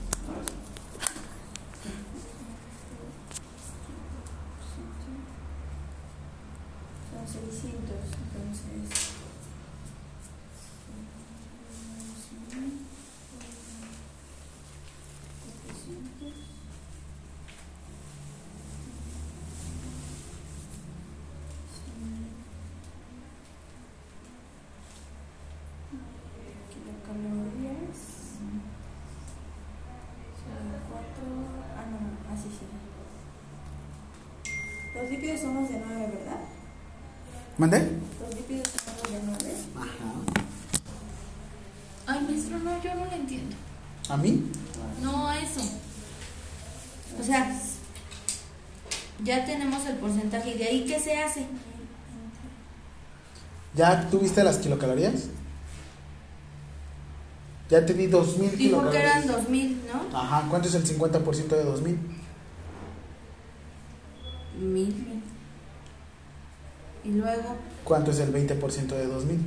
Son 7.10 7.26
600, 7.26 7.96
entonces. 8.34 9.08
Kilocalorías. 26.70 27.98
Son 30.38 30.62
cuatro. 30.88 31.24
Ah, 31.76 31.84
no, 31.90 31.98
así 32.32 32.48
sí. 32.50 32.66
Los 34.94 35.10
lípidos 35.10 35.40
son 35.40 35.54
los 35.54 35.68
de 35.68 35.82
9, 35.86 36.12
¿verdad? 36.18 36.40
¿Mandé? 37.58 37.90
Los 38.20 38.34
lípidos 38.36 38.68
son 38.68 38.94
los 39.02 39.12
de 39.12 39.20
9. 39.26 39.56
Ajá. 39.76 40.12
Ay, 42.06 42.20
maestro, 42.22 42.58
no, 42.60 42.82
yo 42.82 42.94
no 42.94 43.04
lo 43.04 43.12
entiendo. 43.12 43.56
¿A 44.08 44.16
mí? 44.16 44.44
No 45.02 45.28
a 45.28 45.38
eso. 45.38 45.60
O 47.20 47.22
sea, 47.22 47.60
ya 49.24 49.44
tenemos 49.44 49.84
el 49.86 49.96
porcentaje. 49.96 50.54
¿Y 50.54 50.58
de 50.58 50.64
ahí 50.64 50.84
qué 50.86 51.00
se 51.00 51.18
hace? 51.18 51.46
¿Ya 53.74 54.08
tuviste 54.08 54.44
las 54.44 54.58
kilocalorías? 54.58 55.24
Ya 57.68 57.84
te 57.84 57.92
di 57.92 58.06
2000 58.06 58.56
Dijo 58.56 58.88
que 58.90 58.98
eran 58.98 59.22
kilocalorías. 59.22 59.44
2000, 59.44 59.82
¿no? 59.92 60.18
Ajá, 60.18 60.46
¿cuánto 60.48 60.68
es 60.68 60.74
el 60.74 60.84
50% 60.84 61.48
de 61.48 61.64
2000? 61.64 61.98
Mil. 64.60 65.22
Y 67.08 67.12
luego 67.12 67.56
¿Cuánto 67.84 68.10
es 68.10 68.18
el 68.20 68.30
20% 68.34 68.86
de 68.88 69.06
2000? 69.06 69.40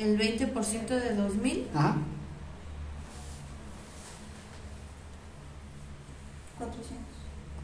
el 0.00 0.18
20% 0.18 0.86
de 0.88 1.14
2000. 1.14 1.68
Ajá. 1.72 1.94
400. 6.58 6.96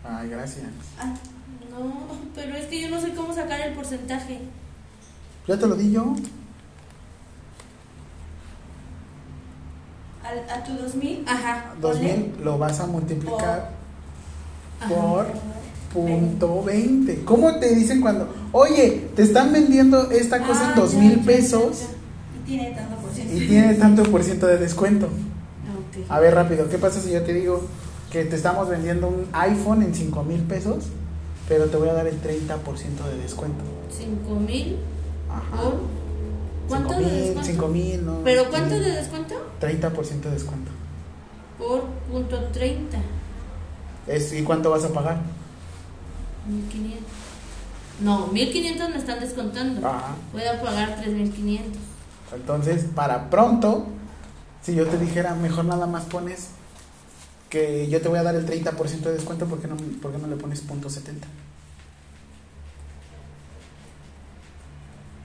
Ay, 0.05 0.29
gracias. 0.29 0.67
Ah, 0.99 1.13
No, 1.71 2.07
pero 2.37 2.55
es 2.57 2.67
que 2.67 2.81
yo 2.81 2.89
no 2.91 3.01
sé 3.01 3.15
cómo 3.15 3.35
sacar 3.35 3.61
el 3.63 3.75
porcentaje. 3.75 4.41
Ya 5.49 5.59
te 5.59 5.67
lo 5.67 5.75
di 5.75 5.91
yo. 5.93 6.15
al- 10.25 10.51
a 10.51 10.63
tu 10.63 10.75
2000. 10.75 11.25
Ajá. 11.27 11.75
2000 11.81 12.37
lo 12.45 12.59
vas 12.59 12.79
a 12.81 12.87
multiplicar 12.87 13.71
Ajá. 14.79 14.89
por 14.89 15.27
punto 16.07 16.63
20. 16.65 17.25
¿Cómo 17.25 17.57
te 17.59 17.75
dicen 17.75 18.01
cuando, 18.01 18.29
oye, 18.53 19.09
te 19.17 19.23
están 19.23 19.53
vendiendo 19.53 20.11
esta 20.11 20.39
cosa 20.47 20.69
Ah, 20.69 20.71
en 20.75 20.81
dos 20.81 20.95
mil 20.95 21.21
pesos. 21.21 21.83
Y 22.45 22.47
tiene 22.49 22.71
tanto 22.73 22.97
por 22.97 23.11
ciento. 23.13 23.35
y 23.37 23.47
tiene 23.49 23.75
tanto 23.75 24.03
por 24.05 24.23
ciento 24.25 24.47
de 24.47 24.59
descuento? 24.59 25.09
A 26.09 26.21
ver, 26.21 26.35
rápido, 26.35 26.69
¿qué 26.69 26.79
pasa 26.79 27.01
si 27.01 27.11
yo 27.13 27.23
te 27.23 27.33
digo 27.35 27.63
que 28.11 28.25
te 28.25 28.37
estamos 28.37 28.69
vendiendo 28.69 29.09
un 29.09 29.27
iPhone 29.33 29.83
en 29.83 29.95
5 29.95 30.23
mil 30.25 30.41
pesos, 30.43 30.85
pero 31.49 31.67
te 31.67 31.77
voy 31.77 31.89
a 31.89 31.93
dar 31.95 32.07
el 32.07 32.21
30% 32.23 33.05
de 33.11 33.19
descuento? 33.23 33.65
5000 33.91 34.77
Ajá. 35.31 35.63
por. 35.63 35.81
¿Cuánto 36.69 36.95
5 36.95 37.01
de 37.01 37.07
mil, 37.07 37.15
descuento? 37.25 37.43
5 37.45 37.69
mil, 37.69 38.07
¿no? 38.07 38.19
¿Pero 38.25 38.49
cuánto 38.51 38.75
de 38.79 38.91
descuento? 38.93 39.35
30% 39.61 40.21
de 40.21 40.31
descuento. 40.31 40.71
Por 41.59 41.83
punto 42.11 42.39
30. 42.53 42.99
Es, 44.07 44.33
¿Y 44.33 44.43
cuánto 44.43 44.71
vas 44.71 44.85
a 44.85 44.89
pagar? 44.93 45.19
1500. 46.49 47.05
No, 48.01 48.27
1500 48.29 48.91
me 48.91 48.97
están 48.97 49.21
descontando. 49.21 49.87
Ajá. 49.87 50.15
Voy 50.33 50.43
a 50.43 50.61
pagar 50.61 51.01
3500. 51.01 51.83
Entonces, 52.35 52.85
para 52.95 53.31
pronto, 53.31 53.87
si 54.63 54.75
yo 54.75 54.87
te 54.87 54.99
dijera, 54.99 55.35
mejor 55.35 55.65
nada 55.65 55.87
más 55.87 56.05
pones 56.05 56.49
que 57.49 57.89
yo 57.89 58.01
te 58.01 58.09
voy 58.09 58.19
a 58.19 58.23
dar 58.23 58.35
el 58.35 58.47
30% 58.47 59.01
de 59.01 59.13
descuento, 59.13 59.47
¿por 59.47 59.61
qué 59.61 59.69
no, 59.69 59.77
por 60.03 60.13
qué 60.13 60.19
no 60.19 60.29
le 60.29 60.37
pones 60.37 60.61
punto 60.61 60.91
70? 60.91 61.27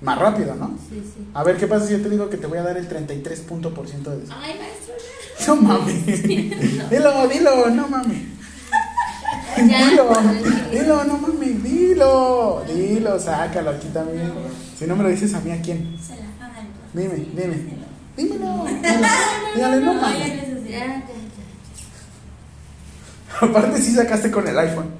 Más 0.01 0.19
rápido, 0.19 0.55
¿no? 0.55 0.77
Sí, 0.89 1.01
sí. 1.01 1.27
A 1.33 1.43
ver, 1.43 1.57
¿qué 1.57 1.67
pasa 1.67 1.87
si 1.87 1.93
yo 1.93 2.01
te 2.01 2.09
digo 2.09 2.29
que 2.29 2.37
te 2.37 2.47
voy 2.47 2.57
a 2.57 2.63
dar 2.63 2.77
el 2.77 2.87
33 2.87 3.39
punto 3.41 3.73
por 3.73 3.87
ciento 3.87 4.11
de 4.11 4.17
descuento? 4.17 4.45
Ay, 4.45 4.59
maestro. 4.59 4.93
No 5.47 5.55
mames. 5.61 6.23
Dilo, 6.89 7.27
dilo, 7.27 7.69
no 7.69 7.87
mames. 7.87 8.32
Ya. 9.69 9.89
Dilo, 9.89 10.09
dilo, 10.71 11.03
no 11.03 11.17
mames, 11.17 11.63
dilo. 11.63 12.63
Dilo, 12.67 13.19
sácalo 13.19 13.71
aquí 13.71 13.87
también. 13.89 14.31
Si 14.77 14.85
no 14.85 14.95
me 14.95 15.03
lo 15.03 15.09
dices 15.09 15.33
a 15.33 15.39
mí, 15.41 15.51
¿a 15.51 15.61
quién? 15.61 15.95
Se 16.01 16.15
la 16.15 16.27
pagan. 16.39 16.67
Dime, 16.93 17.15
dime. 17.33 17.77
Dímelo. 18.17 18.65
Dígale, 19.55 19.81
no 19.81 19.93
mames. 19.93 20.43
Aparte 23.41 23.81
sí 23.81 23.93
sacaste 23.93 24.31
con 24.31 24.47
el 24.47 24.57
iPhone. 24.57 24.91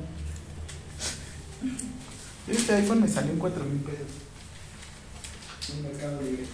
Este 2.48 2.74
iPhone 2.76 3.02
me 3.02 3.08
salió 3.08 3.32
en 3.32 3.40
4 3.40 3.64
mil 3.64 3.80
pesos. 3.80 4.08
En 5.70 5.84
Mercado 5.84 6.22
Libre. 6.22 6.46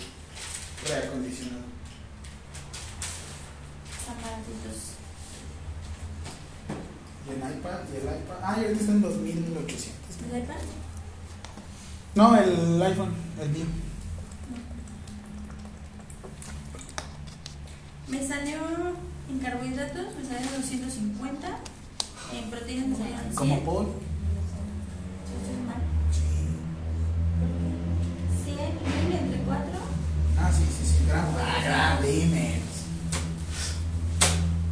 Reacondicionado. 0.88 1.64
Están 4.00 4.16
baratitos. 4.22 4.89
Y 7.30 7.34
el 7.34 7.38
iPad, 7.38 7.80
y 7.94 7.98
el 7.98 8.04
iPad. 8.04 8.38
Ah, 8.42 8.56
y 8.58 8.62
ahorita 8.64 8.80
está 8.80 8.92
en 8.92 9.02
2800. 9.02 9.94
¿El 10.32 10.40
iPad? 10.40 10.56
No, 12.16 12.36
el 12.36 12.82
iPhone, 12.82 13.14
el 13.40 13.50
mío. 13.50 13.66
Me 18.08 18.28
salió 18.28 18.58
en 19.30 19.40
carbohidratos, 19.40 20.16
me 20.18 20.26
salió 20.28 20.52
250. 20.58 21.48
En 22.34 22.50
proteínas 22.50 22.88
me 22.88 22.96
salieron 22.96 23.24
100. 23.24 23.36
Como. 23.36 23.56
Estoy 23.56 23.70
mal. 25.68 25.82
100 28.44 28.56
mil 29.08 29.18
entre 29.18 29.40
4. 29.42 29.66
Ah, 30.40 30.52
sí, 30.52 30.64
sí, 30.66 30.86
sí. 30.86 31.06
Gramo. 31.08 31.38
Ah, 31.40 31.62
gramo, 31.64 32.02
dime. 32.02 32.62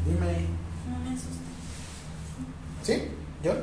Dime. 0.05 0.56
No. 2.87 2.93
¿Sí? 2.93 3.03
¿Yo? 3.43 3.53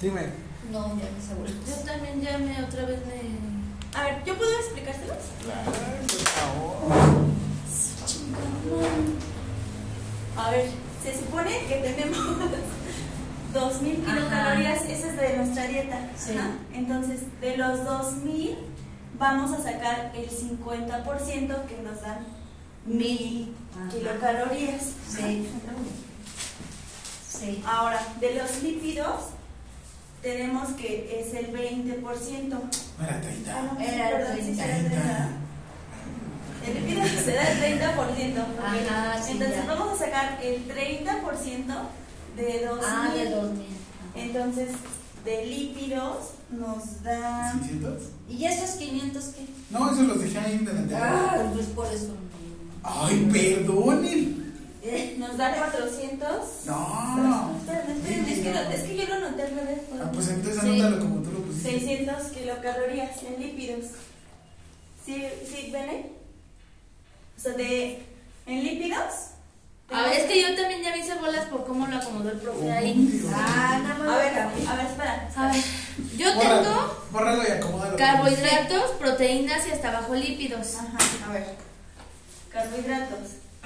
Dime. 0.00 0.28
No, 0.70 0.88
ya 0.88 0.94
me 1.10 1.18
aseguré. 1.24 1.50
Yo 1.66 1.74
también 1.84 2.20
ya 2.20 2.38
me 2.38 2.62
otra 2.62 2.84
vez 2.84 2.98
me. 3.06 3.98
A 3.98 4.04
ver, 4.04 4.24
¿yo 4.24 4.36
puedo 4.36 4.52
explicárselos? 4.60 5.16
Claro, 5.42 5.72
por 5.72 6.28
favor. 6.28 7.28
A 10.36 10.50
ver, 10.50 10.70
se 11.02 11.18
supone 11.18 11.66
que 11.66 11.74
tenemos 11.76 12.18
2000 13.54 14.04
Ajá. 14.06 14.14
kilocalorías, 14.14 14.82
esa 14.84 15.08
es 15.08 15.16
de 15.16 15.36
nuestra 15.38 15.66
dieta. 15.66 16.10
Sí. 16.16 16.36
Ajá. 16.36 16.50
Entonces, 16.74 17.20
de 17.40 17.56
los 17.56 17.84
2000, 17.84 18.58
vamos 19.18 19.58
a 19.58 19.62
sacar 19.62 20.12
el 20.14 20.28
50% 20.28 21.64
que 21.64 21.82
nos 21.82 22.00
dan 22.02 22.26
1000 22.86 23.54
Ajá. 23.74 23.88
kilocalorías. 23.90 24.82
Sí. 25.08 25.48
Sí. 27.38 27.62
Ahora, 27.66 28.00
de 28.20 28.34
los 28.34 28.62
lípidos, 28.62 29.20
tenemos 30.22 30.70
que 30.70 31.20
es 31.20 31.34
el 31.34 31.52
20%. 31.52 32.02
Era 33.02 33.20
30. 33.20 33.52
Ah, 33.54 33.70
no, 33.72 33.80
Era 33.80 34.10
perdón, 34.10 34.36
sí, 34.36 34.54
sí, 34.54 34.60
era 34.60 34.74
30. 34.74 34.90
30. 34.90 35.28
El 36.66 36.74
lípido 36.86 37.06
se 37.24 37.32
da 37.34 37.42
el 37.52 37.80
30%. 37.80 37.92
ok. 37.94 38.88
Ajá, 38.90 39.22
sí, 39.22 39.32
Entonces, 39.32 39.56
ya. 39.56 39.66
vamos 39.74 39.92
a 39.92 40.04
sacar 40.04 40.38
el 40.42 40.66
30% 40.66 41.64
de 42.36 42.66
2000. 42.66 42.84
Ah, 42.84 43.10
de 43.14 43.30
2000. 43.30 43.66
Entonces, 44.16 44.70
de 45.24 45.46
lípidos 45.46 46.16
nos 46.50 47.02
dan. 47.02 47.60
¿600? 47.62 47.98
¿Y 48.28 48.44
esos 48.44 48.70
500 48.76 49.24
qué? 49.24 49.46
No, 49.70 49.92
eso 49.92 50.02
los 50.02 50.20
dejé 50.20 50.38
ahí 50.38 50.52
en 50.54 50.64
delantera. 50.64 51.12
Ah, 51.14 51.50
pues 51.54 51.66
por 51.68 51.86
eso. 51.86 52.14
Ay, 52.82 53.28
perdonen. 53.32 54.47
Nos 55.18 55.36
da 55.36 55.54
400. 55.56 56.28
No. 56.66 57.56
Espérame, 57.58 58.28
es 58.28 58.38
que, 58.40 58.52
lo- 58.54 58.70
es 58.70 58.82
que 58.82 58.96
yo 58.96 59.04
lo 59.06 59.20
noté 59.30 59.42
al 59.42 59.50
revés. 59.56 59.80
Ah, 60.00 60.10
pues 60.12 60.28
entonces 60.28 60.62
Sí. 60.62 60.80
anótalo 60.80 60.98
como 61.00 61.20
tú 61.22 61.32
lo 61.32 61.38
pusiste. 61.40 61.70
600 61.70 62.22
kilocalorías 62.28 63.22
en 63.24 63.40
lípidos. 63.42 63.84
¿Sí, 65.04 65.24
sí 65.44 65.70
ven 65.72 65.88
ahí? 65.88 66.12
O 67.36 67.40
sea, 67.40 67.52
de, 67.52 68.02
en 68.46 68.64
lípidos 68.64 69.04
A 69.90 70.02
ver, 70.02 70.12
es 70.20 70.24
que 70.24 70.42
yo 70.42 70.54
también 70.54 70.82
ya 70.82 70.90
me 70.90 70.98
hice 70.98 71.14
bolas 71.14 71.46
por 71.46 71.64
cómo 71.64 71.86
lo 71.86 71.96
acomodó 71.96 72.30
el 72.30 72.38
profe 72.38 72.70
ahí. 72.70 73.22
Ah, 73.34 73.80
nada 73.82 73.94
más. 73.98 74.08
A 74.08 74.16
ver, 74.18 74.38
a 74.38 74.46
ver, 74.76 74.86
espera. 74.86 75.30
A 75.34 75.52
ver, 75.52 75.62
yo 76.16 76.34
Bórralo, 76.34 76.62
tengo 76.62 77.04
bórralo 77.10 77.42
y 77.42 77.50
acomódalo. 77.52 77.96
carbohidratos, 77.96 78.90
proteínas 78.98 79.66
y 79.66 79.70
hasta 79.70 79.88
abajo 79.88 80.14
lípidos. 80.14 80.74
Ajá, 80.76 80.98
a 81.28 81.32
ver. 81.32 81.46
Carbohidratos. 82.50 83.18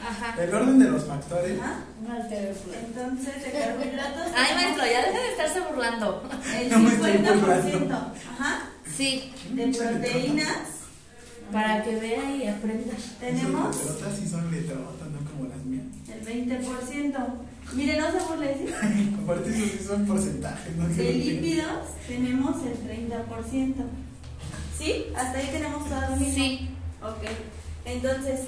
Ajá. 0.08 0.42
El 0.42 0.54
orden 0.54 0.78
de 0.78 0.90
los 0.90 1.04
factores. 1.04 1.58
Ajá. 1.60 1.84
Entonces, 2.00 3.42
de 3.44 3.50
carbohidratos. 3.58 4.32
Ay, 4.36 4.54
maestro, 4.54 4.84
ya 4.86 5.06
deja 5.06 5.20
de 5.22 5.30
estarse 5.30 5.60
burlando. 5.60 6.22
El 6.56 6.70
No 6.70 6.78
me 6.80 6.94
estoy 6.94 7.12
50%. 7.12 7.92
Ajá. 7.92 8.68
Sí, 8.96 9.32
De 9.52 9.66
proteínas 9.68 10.58
para 11.50 11.82
que 11.82 11.96
vea 11.96 12.36
y 12.36 12.46
aprenda. 12.48 12.94
tenemos 13.20 13.76
Pero 13.76 13.92
otras 13.94 14.16
sí 14.18 14.28
son 14.28 14.50
letrotas, 14.50 15.08
no 15.08 15.30
como 15.30 15.48
las 15.48 15.64
mías. 15.64 15.84
el 16.08 16.48
20%. 16.48 17.16
Mire, 17.74 18.00
no 18.00 18.10
se 18.12 18.18
burle, 18.18 18.56
¿sí? 18.58 19.14
Aparte, 19.22 19.48
esos 19.50 19.70
sí 19.70 19.86
son 19.86 20.06
porcentajes, 20.06 20.76
¿no? 20.76 20.88
De 20.88 21.12
lípidos 21.12 21.88
tenemos 22.06 22.56
el 22.66 23.08
30%. 23.08 23.74
¿Sí? 24.78 25.06
Hasta 25.16 25.38
ahí 25.38 25.48
tenemos 25.52 25.88
todo 25.88 26.00
lo 26.10 26.16
mismo. 26.16 26.34
Sí. 26.34 26.68
Ok. 27.02 27.28
Entonces, 27.84 28.40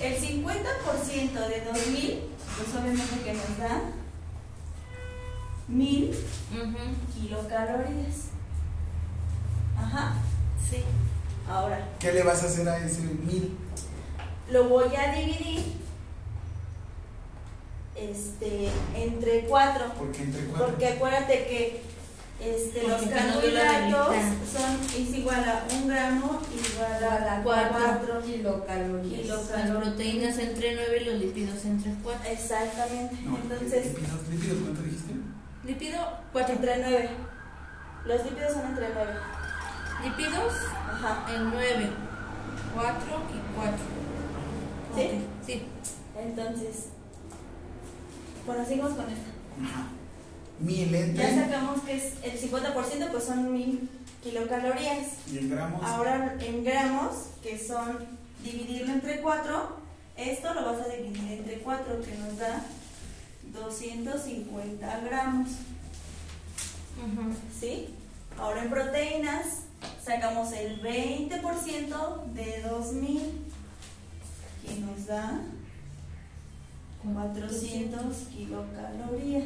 el 0.00 0.14
50% 0.14 1.48
de 1.48 1.64
2000, 1.64 2.20
pues 2.56 2.68
obviamente 2.74 3.20
que 3.24 3.32
nos 3.32 3.58
da 3.58 3.80
1000 5.68 6.10
Ujú. 6.10 6.78
kilocalorías. 7.14 8.28
Ajá. 9.76 10.14
Sí. 10.70 10.82
Ahora, 11.48 11.88
¿Qué 12.00 12.12
le 12.12 12.22
vas 12.22 12.42
a 12.42 12.46
hacer 12.46 12.68
a 12.68 12.78
ese 12.84 13.02
mil? 13.02 13.56
lo 14.50 14.68
voy 14.68 14.94
a 14.96 15.12
dividir 15.14 15.74
este, 17.96 18.68
entre 18.94 19.46
4. 19.46 19.84
Porque 19.98 20.22
entre 20.22 20.44
cuatro. 20.46 20.66
Porque 20.66 20.88
acuérdate 20.88 21.46
que 21.46 21.82
este, 22.40 22.82
los 22.86 23.06
la 23.06 23.16
carbohidratos 23.16 24.16
son, 24.52 25.00
es 25.02 25.14
igual 25.14 25.44
a 25.48 25.66
un 25.74 25.88
gramo 25.88 26.40
igual 26.52 27.04
a 27.04 27.40
Cuatro 27.42 27.78
4 28.12 28.22
kilocalorías. 28.22 29.22
kilocalorías. 29.22 29.68
Las 29.70 29.70
proteínas 29.84 30.38
entre 30.38 30.74
9 30.74 30.98
y 31.00 31.04
los 31.06 31.14
lípidos 31.14 31.64
entre 31.64 31.94
4. 32.02 32.30
Exactamente. 32.30 33.16
No, 33.24 33.36
Entonces, 33.36 33.86
lípidos, 33.86 34.28
lípidos, 34.30 34.58
¿cuánto 34.62 34.82
dijiste? 34.82 35.12
Lípido 35.64 35.98
4. 36.32 36.54
entre 36.54 36.78
9. 36.78 37.10
Los 38.04 38.24
lípidos 38.24 38.52
son 38.52 38.66
entre 38.66 38.88
9. 38.94 39.12
Lípidos 40.04 40.52
Ajá. 40.92 41.34
en 41.34 41.50
9, 41.50 41.90
4 42.74 42.96
y 43.34 43.56
4. 43.56 43.76
¿Sí? 44.94 45.24
Sí. 45.46 45.62
Entonces, 46.18 46.86
bueno, 48.46 48.64
seguimos 48.64 48.92
con 48.92 49.04
esto. 49.06 49.30
Ajá. 49.64 49.86
Mil 50.58 50.90
Ya 50.90 50.98
entre. 51.00 51.34
sacamos 51.34 51.82
que 51.82 51.96
es 51.96 52.14
el 52.22 52.50
50%, 52.50 53.10
pues 53.10 53.24
son 53.24 53.52
1000 53.52 53.88
kilocalorías. 54.22 55.08
Y 55.32 55.38
en 55.38 55.50
gramos. 55.50 55.82
Ahora 55.84 56.36
en 56.40 56.64
gramos, 56.64 57.14
que 57.42 57.58
son 57.58 57.98
dividirlo 58.42 58.92
entre 58.92 59.20
4, 59.20 59.76
esto 60.16 60.54
lo 60.54 60.64
vas 60.64 60.80
a 60.80 60.88
dividir 60.88 61.32
entre 61.32 61.58
4, 61.58 62.00
que 62.00 62.16
nos 62.18 62.38
da 62.38 62.64
250 63.52 65.00
gramos. 65.00 65.48
¿Sí? 67.60 67.88
Ahora 68.38 68.62
en 68.62 68.70
proteínas, 68.70 69.46
sacamos 70.02 70.52
el 70.52 70.82
20% 70.82 72.24
de 72.32 72.62
2000, 72.62 73.20
que 74.66 74.80
nos 74.80 75.06
da 75.06 75.40
400 77.02 78.16
kilocalorías. 78.34 79.44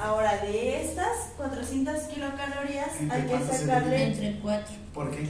Ahora 0.00 0.42
de 0.42 0.84
estas 0.84 1.30
400 1.36 2.02
kilocalorías 2.04 3.00
¿Entre 3.00 3.16
hay 3.16 3.26
que 3.26 3.44
sacarle 3.44 4.06
Entre 4.08 4.40
4. 4.40 4.76
¿Por 4.92 5.10
qué? 5.10 5.28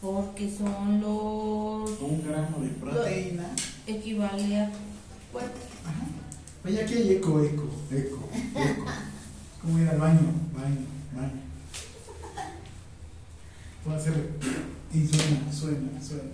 Porque 0.00 0.50
son 0.50 1.00
los. 1.00 2.00
Un 2.00 2.24
gramo 2.28 2.58
de 2.58 2.68
proteína. 2.70 3.50
equivale 3.86 4.60
a 4.60 4.70
4. 5.32 5.50
Ajá. 5.86 6.04
Oye, 6.64 6.82
aquí 6.82 6.94
hay 6.94 7.12
eco, 7.12 7.40
eco, 7.40 7.68
eco, 7.90 8.28
eco. 8.56 8.88
¿Cómo 9.62 9.78
ir 9.78 9.88
al 9.88 9.98
baño? 9.98 10.32
Baño, 10.52 10.86
baño. 11.14 11.42
Puedo 13.84 13.96
hacerlo. 13.96 14.24
Y 14.92 15.06
suena, 15.06 15.52
suena, 15.52 16.02
suena. 16.02 16.30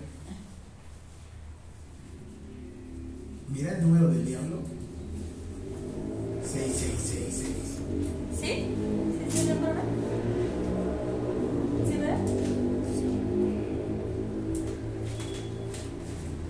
Mira 3.49 3.71
el 3.73 3.81
número 3.81 4.09
del 4.09 4.25
diablo. 4.25 4.78
6666. 6.43 7.57
¿Sí? 8.39 8.41
¿Sí, 8.41 9.37
sí, 9.37 9.45
Leonora? 9.47 9.81
¿Sí, 11.87 11.97
verdad? 11.97 12.19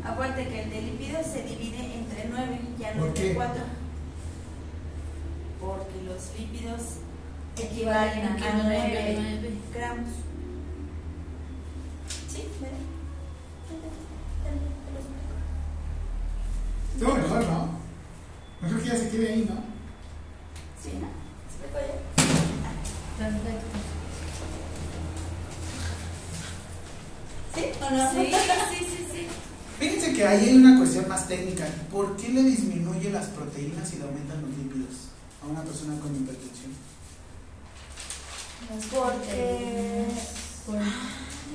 Acuérdate 0.06 0.48
que 0.48 0.64
el 0.64 0.70
de 0.70 0.82
lípidos 0.82 1.26
se 1.26 1.44
divide 1.44 1.94
entre 1.96 2.30
9, 2.30 2.60
ya 2.80 2.94
no 2.94 3.00
¿Por 3.00 3.08
entre 3.10 3.30
qué? 3.30 3.34
4. 3.36 3.64
Porque 5.60 6.02
los 6.06 6.40
lípidos 6.40 6.82
equivalen 7.58 8.26
a 8.26 8.38
9 8.64 9.52
gramos. 9.74 10.10
¿Sí? 12.28 12.44
¿verdad? 12.62 12.78
Estuvo 16.94 17.16
mejor, 17.16 17.44
¿no? 17.46 17.70
Mejor 18.62 18.82
que 18.82 18.90
ya 18.90 18.96
se 18.96 19.10
quede 19.10 19.30
ahí, 19.30 19.48
¿no? 19.50 19.79
¿Sí, 20.90 20.98
no? 21.00 21.08
¿Explico 21.46 21.78
ya? 21.80 23.26
Perfecto. 23.26 23.78
¿Sí 27.56 27.62
o 27.82 27.90
no? 27.92 28.12
Sí, 28.12 28.26
sí, 28.80 28.86
sí, 28.86 29.06
sí. 29.12 29.28
Fíjense 29.80 30.14
que 30.14 30.28
ahí 30.28 30.50
hay 30.50 30.56
una 30.58 30.78
cuestión 30.78 31.08
más 31.08 31.28
técnica. 31.28 31.68
¿Por 31.92 32.16
qué 32.18 32.30
le 32.30 32.44
disminuye 32.44 33.12
las 33.12 33.28
proteínas 33.28 33.94
y 33.94 33.98
le 33.98 34.04
aumentan 34.06 34.42
los 34.42 34.50
lípidos 34.58 34.96
a 35.44 35.48
una 35.48 35.64
persona 35.64 36.00
con 36.00 36.16
hipertensión? 36.16 36.72
Porque... 38.92 40.06
Por- 40.66 40.76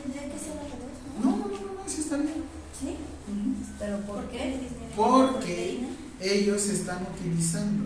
Tendría 0.02 0.22
que 0.32 0.38
ser 0.38 0.52
al 0.58 0.66
revés, 0.66 0.98
No, 1.22 1.30
no, 1.30 1.36
no, 1.36 1.46
no, 1.48 1.82
no, 1.82 1.88
sí 1.88 2.00
está 2.00 2.16
bien. 2.16 2.44
¿Sí? 2.78 2.96
¿Pero 3.78 3.98
por 4.00 4.16
¿Por 4.22 4.28
qué? 4.30 4.58
Porque 4.96 5.86
ellos 6.20 6.66
están 6.66 7.06
utilizando. 7.14 7.84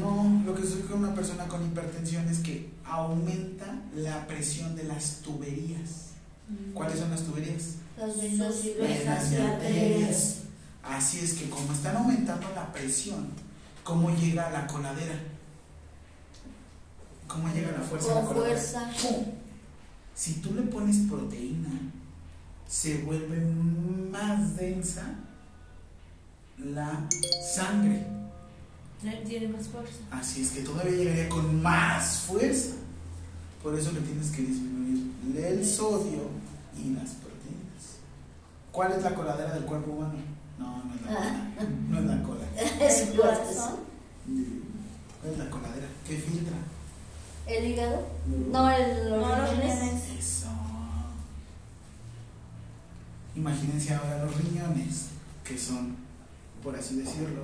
No, 0.00 0.42
lo 0.46 0.54
que 0.54 0.62
sucede 0.62 0.82
con 0.86 1.00
una 1.04 1.14
persona 1.14 1.46
con 1.46 1.64
hipertensión 1.66 2.26
es 2.28 2.38
que 2.38 2.70
aumenta 2.84 3.82
la 3.94 4.26
presión 4.26 4.74
de 4.74 4.84
las 4.84 5.16
tuberías. 5.22 6.10
¿Cuáles 6.72 6.98
son 7.00 7.10
las 7.10 7.22
tuberías? 7.22 7.76
Las 7.98 8.16
venas 8.20 8.64
y 8.64 8.74
Venas 8.74 9.32
y 9.32 9.36
arterias. 9.36 10.36
Así 10.82 11.20
es 11.20 11.34
que 11.34 11.48
como 11.50 11.72
están 11.72 11.96
aumentando 11.96 12.48
la 12.54 12.72
presión, 12.72 13.28
¿cómo 13.82 14.10
llega 14.16 14.48
a 14.48 14.50
la 14.50 14.66
coladera? 14.66 15.18
¿Cómo 17.28 17.48
llega 17.52 17.72
la 17.72 17.80
fuerza 17.80 18.12
a 18.12 18.14
la 18.16 18.20
Con 18.22 18.34
coladera? 18.34 18.60
fuerza. 18.60 18.90
¡Pum! 19.02 19.24
Si 20.14 20.34
tú 20.34 20.54
le 20.54 20.62
pones 20.62 20.96
proteína, 21.10 21.70
se 22.68 22.98
vuelve 22.98 23.40
más 24.10 24.56
densa 24.56 25.14
la 26.58 27.06
sangre. 27.54 28.06
Tiene 29.26 29.48
más 29.48 29.68
fuerza. 29.68 29.98
Así 30.10 30.42
es 30.42 30.50
que 30.52 30.62
todavía 30.62 30.92
llegaría 30.96 31.28
con 31.28 31.62
más 31.62 32.20
fuerza. 32.20 32.74
Por 33.62 33.78
eso 33.78 33.92
le 33.92 34.00
tienes 34.00 34.30
que 34.30 34.42
disminuir 34.42 35.12
el 35.36 35.66
sodio 35.66 36.28
y 36.76 36.90
las 36.94 37.10
proteínas. 37.10 37.98
¿Cuál 38.72 38.92
es 38.92 39.02
la 39.02 39.14
coladera 39.14 39.54
del 39.54 39.64
cuerpo 39.64 39.90
humano? 39.92 40.14
No, 40.58 40.84
no 40.84 40.94
es 40.94 41.00
la 41.02 41.12
cola. 41.12 41.44
No 41.90 41.98
es 41.98 42.04
la 42.06 42.22
cola. 42.22 42.44
Es 42.80 43.10
corazón. 43.16 43.76
¿Cuál 45.20 45.32
es 45.32 45.38
la 45.38 45.50
coladera? 45.50 45.86
¿Qué 46.06 46.16
filtra? 46.16 46.56
¿El 47.46 47.66
hígado? 47.66 48.06
No, 48.50 48.70
el, 48.70 49.10
los 49.10 49.20
No, 49.20 49.46
riñones. 49.46 50.02
Eso. 50.18 50.48
Imagínense 53.36 53.94
ahora 53.94 54.24
los 54.24 54.36
riñones, 54.36 55.06
que 55.42 55.58
son, 55.58 55.96
por 56.62 56.76
así 56.76 56.96
decirlo, 56.96 57.42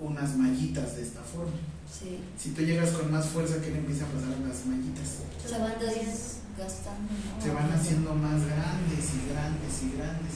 unas 0.00 0.36
mallitas 0.36 0.96
de 0.96 1.02
esta 1.02 1.20
forma. 1.22 1.52
Sí. 1.90 2.18
Si 2.38 2.50
tú 2.50 2.62
llegas 2.62 2.90
con 2.90 3.10
más 3.10 3.26
fuerza, 3.26 3.60
¿qué 3.60 3.70
le 3.70 3.78
empieza 3.78 4.04
a 4.04 4.08
pasar 4.08 4.32
a 4.34 4.48
las 4.48 4.64
mallitas? 4.66 5.18
Se 5.46 5.58
van 5.58 5.78
desgastando, 5.78 7.12
¿no? 7.36 7.42
se 7.42 7.50
van 7.52 7.70
haciendo 7.72 8.14
más 8.14 8.44
grandes 8.46 9.04
y 9.14 9.32
grandes 9.32 9.82
y 9.82 9.96
grandes. 9.96 10.34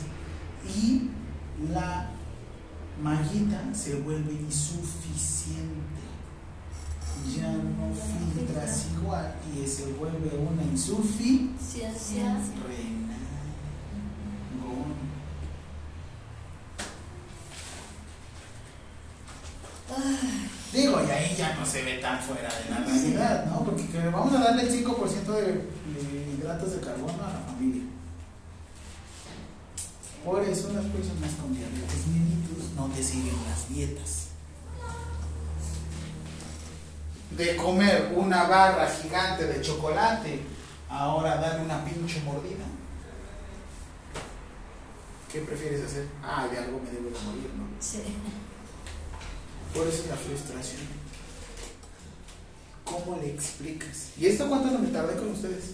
Y 0.76 1.10
la 1.72 2.10
mallita 3.02 3.74
se 3.74 3.96
vuelve 3.96 4.32
insuficiente. 4.32 5.94
Ya 7.36 7.52
no 7.52 7.94
filtras 7.94 8.86
igual 9.00 9.34
y 9.54 9.66
se 9.66 9.86
vuelve 9.92 10.36
una 10.36 10.62
insuficiencia 10.64 11.92
Ciencia. 11.94 12.32
renal. 12.66 13.24
Gon. 14.60 14.94
Digo, 20.72 21.00
y 21.06 21.10
ahí 21.10 21.36
ya 21.36 21.53
no 21.64 21.70
se 21.70 21.82
ve 21.82 21.94
tan 21.94 22.20
fuera 22.20 22.48
de 22.48 22.70
la 22.70 22.78
realidad, 22.80 23.46
¿no? 23.46 23.64
Porque 23.64 23.86
que 23.86 23.98
vamos 24.08 24.34
a 24.34 24.44
darle 24.44 24.64
el 24.64 24.70
5% 24.70 25.26
de, 25.26 25.42
de 25.42 26.32
hidratos 26.36 26.72
de 26.72 26.80
carbono 26.80 27.24
a 27.24 27.32
la 27.32 27.40
familia. 27.40 27.84
Por 30.22 30.42
eso 30.42 30.72
las 30.74 30.84
personas 30.84 31.32
con 31.40 31.54
diabetes 31.54 32.06
mellitus 32.08 32.72
no 32.76 32.86
te 32.88 33.02
siguen 33.02 33.36
las 33.48 33.68
dietas. 33.68 34.26
De 37.30 37.56
comer 37.56 38.12
una 38.14 38.44
barra 38.44 38.86
gigante 38.86 39.46
de 39.46 39.60
chocolate, 39.62 40.42
ahora 40.90 41.36
darle 41.36 41.64
una 41.64 41.82
pinche 41.82 42.20
mordida. 42.24 42.64
¿Qué 45.32 45.40
prefieres 45.40 45.82
hacer? 45.82 46.08
Ah, 46.22 46.46
de 46.46 46.58
algo 46.58 46.78
me 46.80 46.90
debo 46.90 47.08
de 47.08 47.24
morir, 47.24 47.50
¿no? 47.56 47.64
Sí. 47.80 48.02
Por 49.74 49.88
eso 49.88 50.02
es 50.02 50.08
la 50.10 50.16
frustración. 50.16 51.03
¿Cómo 52.84 53.18
le 53.20 53.30
explicas? 53.30 54.10
¿Y 54.18 54.26
esto 54.26 54.48
cuánto 54.48 54.70
no 54.70 54.78
me 54.78 54.88
tardé 54.88 55.16
con 55.16 55.30
ustedes? 55.30 55.72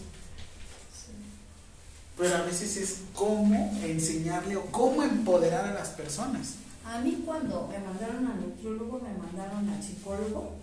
Pero 2.17 2.37
a 2.37 2.43
veces 2.43 2.77
es 2.77 2.99
cómo 3.15 3.79
enseñarle 3.83 4.57
o 4.57 4.67
cómo 4.67 5.03
empoderar 5.03 5.65
a 5.65 5.75
las 5.75 5.89
personas. 5.91 6.55
A 6.85 7.01
mí 7.01 7.23
cuando 7.25 7.67
me 7.69 7.79
mandaron 7.79 8.27
al 8.27 8.41
nutriólogo, 8.41 9.01
me 9.01 9.13
mandaron 9.15 9.69
al 9.69 9.83
psicólogo 9.83 10.55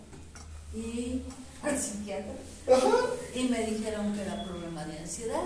y 0.76 1.22
al 1.64 1.78
psiquiatra 1.78 2.34
y 3.34 3.44
me 3.46 3.66
dijeron 3.66 4.14
que 4.14 4.22
era 4.22 4.44
problema 4.44 4.86
de 4.86 5.00
ansiedad 5.00 5.44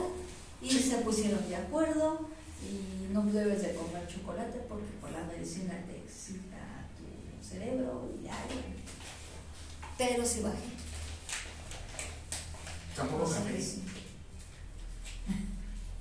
y 0.61 0.69
se 0.69 0.97
pusieron 0.97 1.47
de 1.47 1.55
acuerdo 1.55 2.27
y 2.61 3.13
no 3.13 3.23
debes 3.23 3.61
de 3.61 3.75
comer 3.75 4.07
chocolate 4.07 4.59
porque 4.67 4.97
con 4.99 5.11
la 5.13 5.23
medicina 5.23 5.73
te 5.87 5.97
excita 5.97 6.87
tu 6.97 7.47
cerebro 7.47 8.09
y 8.19 8.25
ya. 8.25 8.37
Pero 9.97 10.25
sí 10.25 10.41
bajé. 10.41 10.80
Tampoco 12.95 13.27
Sí, 13.27 13.33
café. 13.35 13.61
sí. 13.61 13.83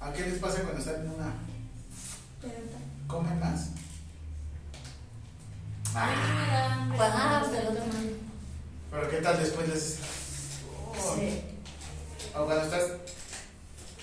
¿A 0.01 0.13
qué 0.13 0.23
les 0.27 0.39
pasa 0.39 0.63
cuando 0.63 0.79
están 0.81 0.95
en 1.03 1.11
una? 1.11 1.33
¿Comen 3.07 3.39
más? 3.41 3.69
Ah, 5.95 6.89
Ah, 6.99 7.43
pero 7.51 7.51
pero 7.51 7.79
también. 7.81 8.17
Pero 8.91 9.11
¿qué 9.11 9.17
tal 9.19 9.39
después 9.39 9.69
les... 9.69 9.99
Oh. 10.67 11.17
Sí. 11.17 11.41
O 12.37 12.45
cuando 12.45 12.65
estás... 12.65 12.83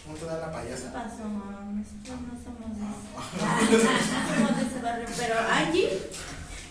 ¿Cómo 0.06 0.17
te 0.17 0.25
da 0.25 0.38
la 0.38 0.48
¿Qué 0.48 0.53
payasa? 0.69 0.93
pasó, 0.93 1.24
mamá? 1.24 1.66
Nosotros 1.74 2.22
no 2.22 2.33
somos 2.43 2.77
de 3.69 3.77
ese, 3.77 3.83
no 4.14 4.35
somos 4.35 4.57
de 4.57 4.66
ese 4.67 4.82
barrio, 4.82 5.07
pero 5.17 5.35
Angie 5.49 5.99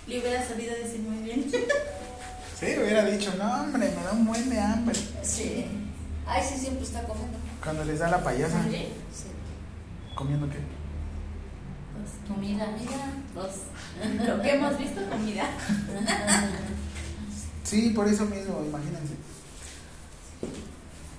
le 0.07 0.19
hubiera 0.21 0.47
sabido 0.47 0.75
decir 0.75 1.01
muy 1.01 1.19
bien. 1.23 1.51
Sí, 1.51 2.67
hubiera 2.79 3.05
dicho, 3.05 3.35
no 3.37 3.61
hombre, 3.63 3.91
me 3.95 4.03
da 4.03 4.13
un 4.13 4.27
buen 4.27 4.49
de 4.49 4.59
hambre. 4.59 4.99
Sí. 5.23 5.67
Ay, 6.27 6.43
sí, 6.43 6.59
siempre 6.59 6.85
está 6.85 7.03
comiendo. 7.05 7.39
Cuando 7.63 7.85
les 7.85 7.99
da 8.01 8.09
la 8.11 8.23
payasa, 8.23 8.63
¿Sí? 8.65 8.89
Sí. 9.13 9.27
¿comiendo 10.15 10.49
qué? 10.49 10.59
Pues, 11.97 12.37
comida, 12.37 12.67
mira. 12.79 13.13
Dos. 13.35 14.27
Lo 14.27 14.43
que 14.43 14.55
hemos 14.55 14.79
visto, 14.79 15.01
comida. 15.09 15.45
Sí, 17.63 17.91
por 17.91 18.07
eso 18.07 18.25
mismo, 18.27 18.63
imagínense. 18.65 19.15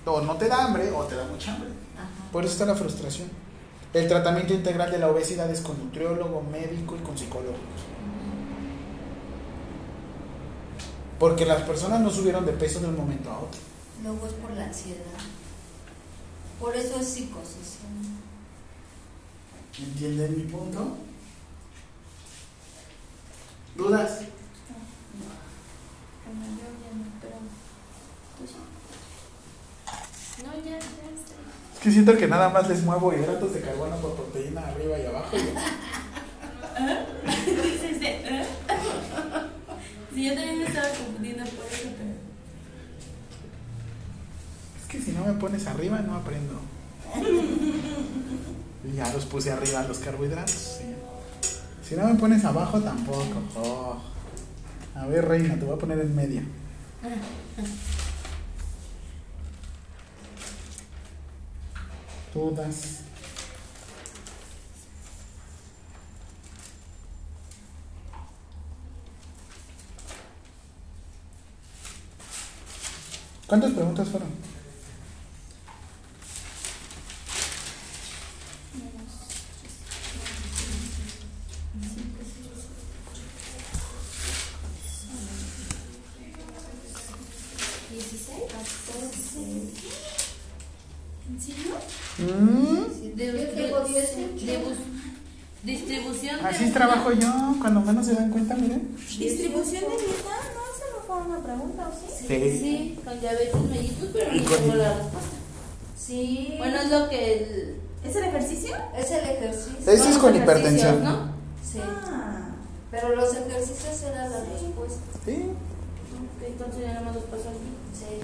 O 0.06 0.22
no 0.22 0.38
te 0.38 0.48
da 0.48 0.64
hambre 0.64 0.90
o 0.92 1.03
te 1.03 1.16
da 1.16 1.26
mucha 1.26 1.53
hambre. 1.53 1.68
Ajá. 1.98 2.32
Por 2.32 2.45
eso 2.45 2.53
está 2.53 2.66
la 2.66 2.76
frustración. 2.76 3.27
El 3.94 4.08
tratamiento 4.08 4.53
integral 4.53 4.90
de 4.90 4.98
la 4.98 5.10
obesidad 5.10 5.52
es 5.52 5.60
con 5.60 5.77
nutriólogo, 5.77 6.42
médico 6.50 6.95
y 6.95 7.03
con 7.03 7.18
psicólogo. 7.18 7.58
Porque 11.19 11.45
las 11.45 11.64
personas 11.64 12.00
no 12.00 12.10
subieron 12.10 12.45
de 12.45 12.53
peso 12.53 12.80
de 12.80 12.88
un 12.88 12.95
momento 12.95 13.30
a 13.30 13.40
otro. 13.40 13.60
Luego 14.03 14.27
es 14.27 14.34
por 14.34 14.51
la 14.51 14.66
ansiedad. 14.66 15.19
Por 16.59 16.76
eso 16.76 17.00
es 17.00 17.08
psicosis. 17.08 17.77
¿Entienden 19.80 20.38
mi 20.38 20.43
punto? 20.43 20.98
¿Dudas? 23.76 24.22
Yo 24.22 24.27
ya 26.27 26.92
no, 26.98 27.06
pero 27.22 27.35
tú 28.38 28.48
sí. 28.48 28.56
No, 30.43 30.51
ya, 30.64 30.80
ya. 30.80 30.85
Es 31.74 31.80
que 31.80 31.92
siento 31.92 32.17
que 32.17 32.27
nada 32.27 32.50
más 32.50 32.67
les 32.67 32.84
muevo 32.84 33.14
hidratos 33.14 33.53
de 33.53 33.61
carbono 33.61 33.95
por 33.98 34.16
proteína 34.16 34.67
arriba 34.67 34.98
y 34.98 35.06
abajo. 35.06 35.38
y 35.38 35.40
¿eh? 38.03 38.45
Sí, 40.14 40.26
yo 40.26 40.34
también 40.34 40.58
me 40.58 40.66
estaba 40.66 40.90
confundiendo 40.90 41.43
por 41.43 41.66
eso, 41.66 41.90
pero. 41.95 42.16
Es 44.88 44.93
que 44.93 45.01
si 45.01 45.11
no 45.11 45.25
me 45.25 45.33
pones 45.33 45.67
arriba 45.67 45.99
no 45.99 46.16
aprendo. 46.16 46.61
Ya 48.95 49.11
los 49.11 49.25
puse 49.25 49.51
arriba 49.51 49.83
los 49.83 49.98
carbohidratos. 49.98 50.80
Si 51.83 51.95
no 51.95 52.07
me 52.07 52.16
pones 52.16 52.45
abajo 52.45 52.80
tampoco. 52.80 53.43
Oh. 53.57 53.98
A 54.95 55.06
ver, 55.07 55.27
reina, 55.27 55.56
te 55.56 55.66
voy 55.66 55.75
a 55.75 55.77
poner 55.77 55.99
en 55.99 56.16
medio. 56.16 56.41
Dudas. 62.33 62.99
¿Cuántas 73.48 73.72
preguntas 73.72 74.07
fueron? 74.07 74.47
¿En 91.30 91.41
serio? 91.41 91.75
Mm, 92.19 93.15
De, 93.15 93.31
de- 93.31 94.77
distribución 95.64 96.39
de 96.41 96.47
Así 96.47 96.64
una- 96.65 96.73
trabajo 96.73 97.11
yo, 97.11 97.56
cuando 97.59 97.81
menos 97.81 98.06
se 98.06 98.14
dan 98.15 98.30
cuenta, 98.31 98.56
miren. 98.56 98.95
¿Distribución 99.17 99.81
de 99.83 99.89
dieta? 99.97 100.35
No, 100.56 100.61
esa 100.72 100.85
no 100.95 101.03
fue 101.06 101.27
una 101.27 101.43
pregunta, 101.43 101.89
¿o 101.89 101.91
sí? 101.91 102.25
Sí. 102.27 102.59
Sí, 102.59 102.99
con 103.03 103.19
diabetes 103.19 103.56
mellitus, 103.69 104.09
pero 104.14 104.33
no 104.33 104.41
tengo 104.43 104.75
la 104.75 104.93
respuesta. 104.93 105.30
Sí. 105.97 106.53
Bueno, 106.57 106.77
es 106.81 106.91
lo 106.91 107.09
que 107.09 107.33
el. 107.33 107.75
¿Es 108.06 108.15
el 108.15 108.23
ejercicio? 108.25 108.75
es 108.97 109.11
el 109.11 109.30
ejercicio. 109.30 109.91
Eso 109.91 110.09
es 110.09 110.17
con 110.17 110.35
hipertensión. 110.35 111.03
¿no? 111.03 111.31
Sí. 111.69 111.80
Ah, 111.83 112.49
Pero 112.91 113.15
los 113.15 113.33
ejercicios 113.35 114.03
eran 114.03 114.31
la 114.31 114.39
respuesta. 114.39 115.01
Sí. 115.25 115.43
Entonces 116.47 116.81
ya 116.81 116.93
nada 116.93 117.01
más 117.07 117.15
los 117.15 117.23
paso 117.25 117.49
aquí. 117.49 117.72
Sí. 117.93 118.23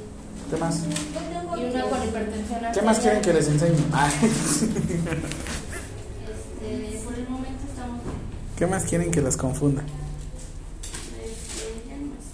¿Qué 0.49 0.57
más? 0.57 0.83
Y 0.83 1.63
una 1.65 1.83
con 1.85 2.03
hipertensión 2.03 2.59
¿Qué 2.73 2.81
más 2.81 2.99
quieren 2.99 3.21
que 3.21 3.33
les 3.33 3.47
enseñe? 3.47 3.77
Ah, 3.91 4.09
Este, 4.21 4.73
por 7.03 7.13
el 7.15 7.29
momento 7.29 7.63
estamos. 7.69 8.01
¿Qué 8.57 8.67
más 8.67 8.83
quieren 8.83 9.11
que 9.11 9.21
las 9.21 9.37
confunda? 9.37 9.81
Este, 11.23 11.83
ya 11.87 11.95
no 11.97 12.07
más. 12.07 12.25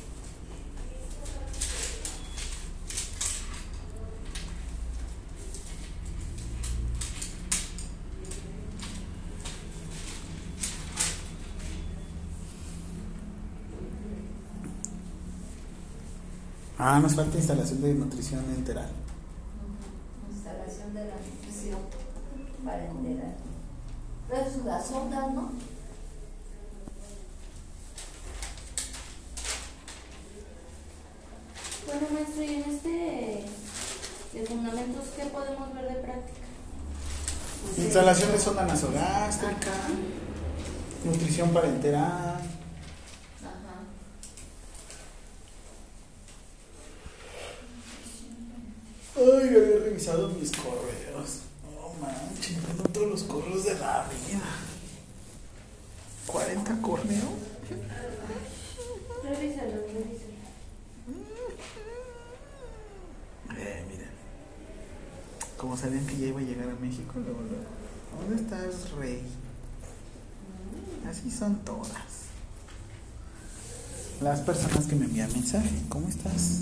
Ah, 16.82 16.98
nos 17.02 17.14
falta 17.14 17.38
instalación 17.38 17.82
de 17.82 17.94
nutrición 17.94 18.40
enteral. 18.56 18.88
Instalación 20.32 20.94
de 20.94 21.02
la 21.02 21.16
nutrición 21.16 21.80
para 22.64 22.86
enterar. 22.86 23.36
Pero 24.30 24.42
es 24.42 24.64
la 24.64 24.82
sonda, 24.82 25.28
¿no? 25.28 25.52
Bueno, 31.86 32.08
maestro, 32.14 32.44
y 32.44 32.56
en 32.56 32.64
este 32.70 33.46
de 34.34 34.46
fundamentos, 34.46 35.04
¿qué 35.18 35.26
podemos 35.26 35.74
ver 35.74 35.84
de 35.84 35.96
práctica? 35.96 36.48
Instalación 37.78 38.32
de 38.32 38.40
sonda 38.40 38.66
nasogástrica, 38.66 39.72
nutrición 41.04 41.50
parenteral. 41.50 42.40
Ajá. 42.40 42.59
Ay, 49.20 49.50
había 49.50 49.80
revisado 49.84 50.30
mis 50.30 50.50
correos. 50.52 51.42
No 51.76 51.94
manches, 52.00 52.58
tengo 52.66 52.84
todos 52.84 53.10
los 53.10 53.24
correos 53.24 53.66
de 53.66 53.74
la 53.74 54.08
vida. 54.08 54.42
¿40 56.26 56.82
correos? 56.82 57.24
Revísalo, 59.24 59.72
revísalo. 59.72 60.40
Eh, 63.58 63.84
miren. 63.90 64.10
Como 65.58 65.76
sabían 65.76 66.08
que 66.08 66.18
ya 66.18 66.28
iba 66.28 66.40
a 66.40 66.44
llegar 66.44 66.70
a 66.70 66.76
México, 66.76 67.14
luego, 67.16 67.42
luego. 67.42 67.66
¿Dónde 68.22 68.42
estás, 68.42 68.92
rey? 68.92 69.22
Así 71.10 71.30
son 71.30 71.58
todas. 71.66 72.30
Las 74.22 74.40
personas 74.40 74.86
que 74.86 74.96
me 74.96 75.06
envían 75.06 75.32
mensaje, 75.34 75.82
¿cómo 75.90 76.08
estás? 76.08 76.62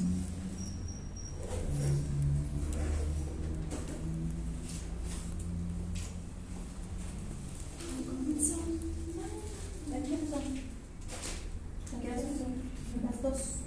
Las 13.04 13.22
dos. 13.22 13.58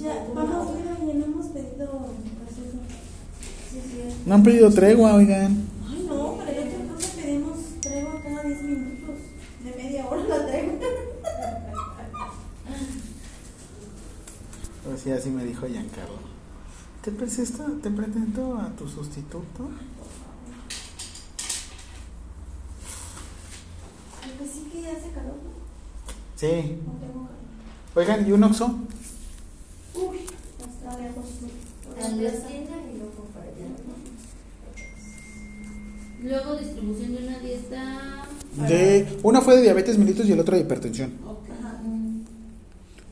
Ya, 0.00 0.26
vamos, 0.34 0.76
mira, 0.76 0.98
ya 0.98 1.14
no 1.14 1.24
hemos 1.24 1.46
pedido. 1.46 2.06
No 4.26 4.34
han 4.34 4.42
pedido 4.42 4.70
tregua, 4.70 5.14
oigan. 5.14 5.64
Ay, 5.88 6.06
no, 6.08 6.36
para 6.36 6.50
el 6.50 6.58
otro 6.58 6.94
cosa 6.94 7.08
pedimos 7.16 7.58
tregua 7.80 8.20
cada 8.22 8.42
10 8.42 8.62
minutos. 8.64 9.16
De 9.64 9.70
media 9.76 10.06
hora 10.06 10.24
la 10.24 10.46
tregua. 10.46 10.74
Pues 14.84 15.00
sí, 15.00 15.10
así 15.12 15.30
me 15.30 15.44
dijo 15.44 15.66
Giancarlo. 15.66 16.32
¿Te 17.02 17.12
presento, 17.12 17.64
te 17.82 17.90
presento 17.90 18.56
a 18.56 18.70
tu 18.70 18.88
sustituto? 18.88 19.70
Aunque 24.42 24.52
sí 24.54 24.68
que 24.72 24.88
hace 24.88 25.10
calor, 25.10 25.36
¿no? 25.44 25.52
Sí. 26.36 26.46
No 26.86 26.92
tengo 26.94 27.26
calor. 27.26 27.30
Oigan, 27.94 28.28
¿y 28.28 28.32
un 28.32 28.42
oxo? 28.44 28.66
Uy, 29.94 30.18
hasta 30.58 30.98
lejos. 31.00 31.24
Y 31.34 32.98
luego 32.98 33.24
para 33.32 33.44
allá. 33.46 33.68
Luego 36.22 36.56
distribución 36.56 37.14
de 37.14 37.26
una 37.28 37.38
dieta. 37.38 38.24
para- 38.56 38.68
De, 38.68 39.18
una 39.22 39.40
fue 39.40 39.56
de 39.56 39.62
diabetes 39.62 39.98
mellitus 39.98 40.26
y 40.28 40.32
el 40.32 40.40
otro 40.40 40.54
de 40.56 40.62
hipertensión. 40.62 41.12
Ok. 41.26 41.48
Ajá. 41.60 41.80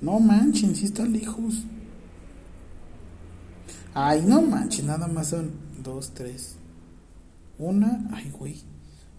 No 0.00 0.18
manchen, 0.20 0.74
sí 0.74 0.86
están 0.86 1.12
lejos. 1.12 1.62
Ay, 3.94 4.22
no 4.26 4.40
manchen, 4.42 4.86
nada 4.86 5.06
más 5.08 5.28
son 5.28 5.50
dos, 5.82 6.10
tres. 6.14 6.54
Una, 7.58 8.08
ay, 8.12 8.30
güey. 8.38 8.62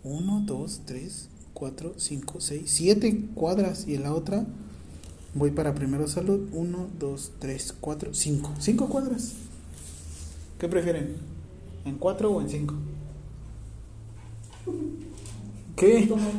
Uno, 0.03 0.41
dos, 0.45 0.81
tres, 0.85 1.27
cuatro, 1.61 1.93
cinco, 1.97 2.41
seis, 2.41 2.71
siete 2.71 3.27
cuadras. 3.35 3.87
Y 3.87 3.93
en 3.93 4.01
la 4.01 4.15
otra 4.15 4.47
voy 5.35 5.51
para 5.51 5.75
primero 5.75 6.07
salud. 6.07 6.49
Uno, 6.53 6.87
dos, 6.97 7.33
tres, 7.37 7.71
cuatro, 7.79 8.15
cinco. 8.15 8.51
Cinco 8.57 8.89
cuadras. 8.89 9.33
¿Qué 10.59 10.67
prefieren? 10.67 11.17
¿En 11.85 11.99
cuatro 11.99 12.31
o 12.31 12.41
en 12.41 12.49
cinco? 12.49 12.73
¿Qué? 15.75 16.09
Como. 16.09 16.31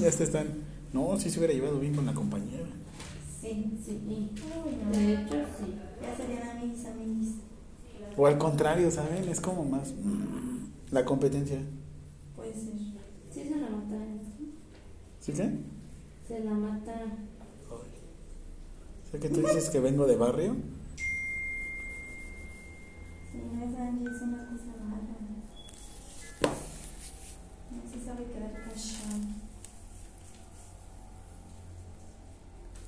Ya 0.00 0.10
te 0.10 0.24
están. 0.24 0.46
No, 0.94 1.20
sí 1.20 1.28
se 1.28 1.40
hubiera 1.40 1.52
llevado 1.52 1.78
bien 1.78 1.94
con 1.94 2.06
la 2.06 2.14
compañera. 2.14 2.64
Sí. 3.42 3.66
Sí. 3.84 4.00
O 8.16 8.26
al 8.26 8.38
contrario, 8.38 8.90
¿saben? 8.90 9.28
Es 9.28 9.40
como 9.40 9.64
más 9.64 9.92
mm, 9.92 10.92
la 10.92 11.04
competencia. 11.04 11.58
Puede 12.36 12.52
ser. 12.52 12.74
Sí 13.32 13.42
se 13.48 13.50
la 13.50 13.68
mata. 13.68 13.96
¿Sí 15.20 15.32
qué? 15.32 15.50
Se 16.28 16.44
la 16.44 16.52
mata. 16.52 16.92
O 17.70 19.10
sea 19.10 19.20
que 19.20 19.28
tú 19.28 19.40
dices 19.40 19.70
que 19.70 19.80
vengo 19.80 20.06
de 20.06 20.16
barrio. 20.16 20.56
Sí, 23.32 23.38
no 23.52 23.64
es 23.64 23.78
Angie, 23.78 24.08
es 24.08 24.22
una 24.22 24.46
cosa 24.48 24.72
rara. 24.78 25.16
No 27.70 27.90
se 27.90 28.04
sabe 28.04 28.24
quedar 28.26 28.52
callado. 28.52 29.44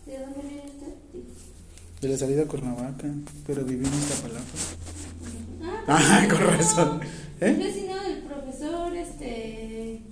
¿De 0.07 0.19
dónde 0.21 0.41
viene 0.43 0.63
usted? 0.67 0.95
De 2.01 2.09
la 2.09 2.17
salida 2.17 2.43
a 2.43 2.47
Cuernavaca, 2.47 3.09
pero 3.47 3.65
viví 3.65 3.87
en 3.87 3.95
Iztapalapa. 3.95 4.45
Ah, 5.89 6.27
con 6.29 6.41
razón. 6.41 7.01
¿Eh? 7.41 7.53
vecino 7.53 7.95
del 8.03 8.23
profesor, 8.23 8.93
este. 8.97 10.03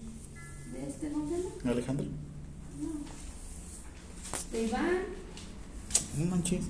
De 0.72 0.88
este, 0.88 1.10
¿cómo 1.10 1.28
se 1.28 1.36
llama? 1.36 1.50
Alejandro. 1.72 2.06
De 4.52 4.62
Iván. 4.62 4.98
No 6.18 6.26
manches. 6.26 6.64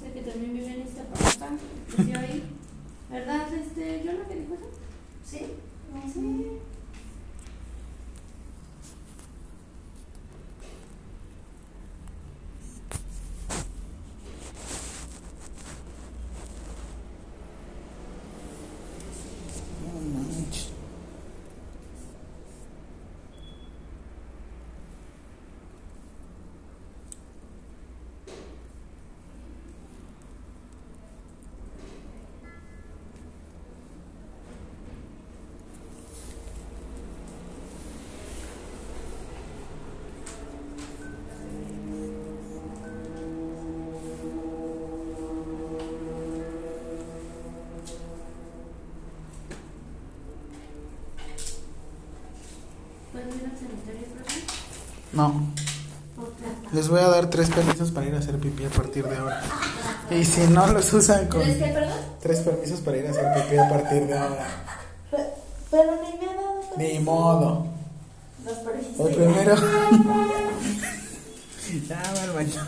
Sé 0.00 0.12
que 0.12 0.28
también 0.28 0.54
vive 0.54 0.74
en 0.74 0.80
esta. 0.82 1.04
Creció 1.94 2.18
ahí. 2.18 2.42
¿Verdad, 3.10 3.46
este, 3.54 4.02
yo 4.04 4.12
lo 4.12 4.26
que 4.26 4.34
dijo 4.34 4.54
eso? 4.54 4.70
¿Sí? 5.24 5.46
Sí. 6.12 6.46
No. 55.18 55.32
Les 56.72 56.88
voy 56.88 57.00
a 57.00 57.08
dar 57.08 57.28
tres 57.28 57.50
permisos 57.50 57.90
para 57.90 58.06
ir 58.06 58.14
a 58.14 58.18
hacer 58.18 58.38
pipí 58.38 58.64
a 58.64 58.68
partir 58.68 59.04
de 59.04 59.16
ahora. 59.16 59.40
Y 60.10 60.24
si 60.24 60.42
no 60.46 60.66
los 60.68 60.92
usan 60.92 61.26
con. 61.26 61.40
¿Tres 61.42 61.56
qué, 61.58 61.64
perdón? 61.72 61.92
Tres 62.22 62.38
permisos 62.40 62.80
para 62.80 62.96
ir 62.98 63.06
a 63.08 63.10
hacer 63.10 63.26
pipí 63.34 63.58
a 63.58 63.68
partir 63.68 64.06
de 64.06 64.16
ahora. 64.16 64.46
Pe- 65.10 65.26
Pero 65.72 65.92
ni 66.02 66.18
me 66.18 66.26
ha 66.32 66.34
dado 66.36 66.60
Ni 66.76 66.98
modo. 67.00 67.66
Los 68.44 68.54
permisos. 68.58 68.94
O 69.00 69.06
primero. 69.08 69.54
ya 71.88 72.02
va 72.16 72.22
al 72.22 72.32
baño. 72.32 72.62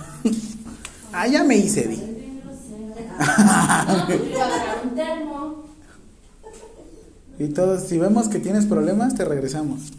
ah, 1.13 1.27
ya 1.29 1.45
me 1.45 1.57
hice, 1.57 1.83
di. 1.87 1.97
Un 4.83 4.95
termo. 4.97 5.65
Y 7.39 7.49
todos, 7.49 7.85
si 7.85 7.97
vemos 7.99 8.29
que 8.29 8.39
tienes 8.41 8.67
problemas, 8.67 9.15
te 9.15 9.25
regresamos. 9.25 9.93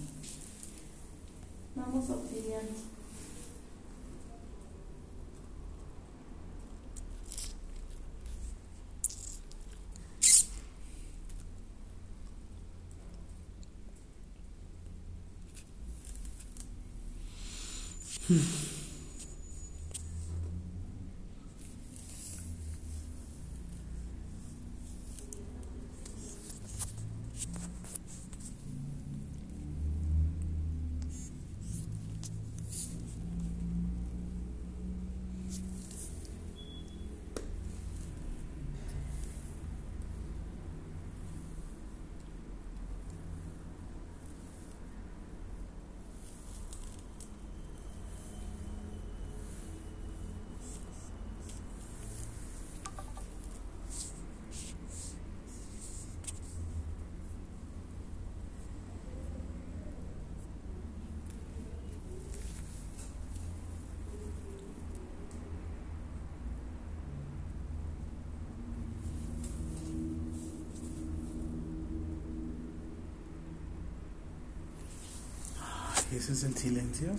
¿Ese 76.31 76.45
es 76.47 76.53
el 76.53 76.57
silencio? 76.57 77.09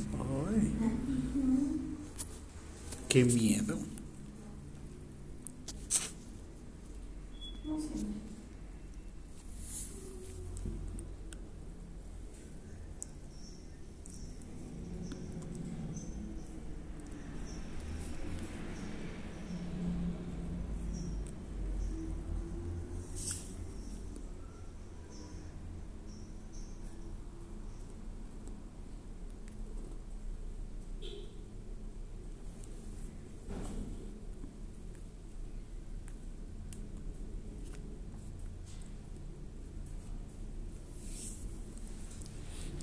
Ay. 0.49 0.73
Qué 3.11 3.27
miedo. 3.27 3.77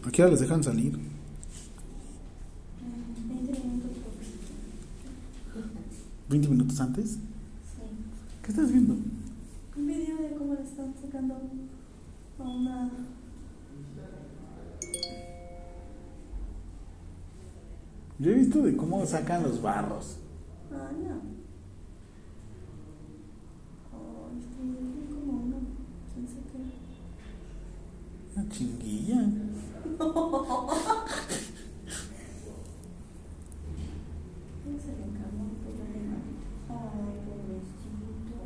¿A 0.10 0.12
qué 0.12 0.24
hora 0.24 0.32
les 0.32 0.40
dejan 0.40 0.64
salir? 0.64 0.98
20 3.28 3.60
minutos 3.60 3.92
por 5.54 5.62
20 6.30 6.48
minutos 6.48 6.80
antes. 6.82 7.12
Sí. 7.12 7.20
¿Qué 8.42 8.50
estás 8.50 8.72
viendo? 8.72 8.96
Un 8.96 9.86
video 9.86 10.18
de 10.18 10.36
cómo 10.36 10.56
le 10.56 10.64
están 10.64 10.96
sacando 11.00 11.36
a 12.40 12.44
una. 12.44 12.90
Yo 18.18 18.32
he 18.32 18.34
visto 18.34 18.64
de 18.64 18.76
cómo 18.76 19.06
sacan 19.06 19.44
los 19.44 19.62
barros. 19.62 20.18
Ah, 20.74 20.90
no. 20.92 21.22
Oh, 23.96 24.30
estoy 24.40 25.20
como 25.20 25.44
una. 25.44 25.58
Pensé 26.16 26.40
que. 26.52 26.58
Una 28.36 28.50
chinguilla. 28.50 29.30
¿Quién 34.64 34.80
se 34.80 34.92
le 34.96 35.04
encargó 35.04 35.42
un 35.42 35.56
problema? 35.60 36.18
Ay, 36.70 37.16
pobrecito. 37.26 38.38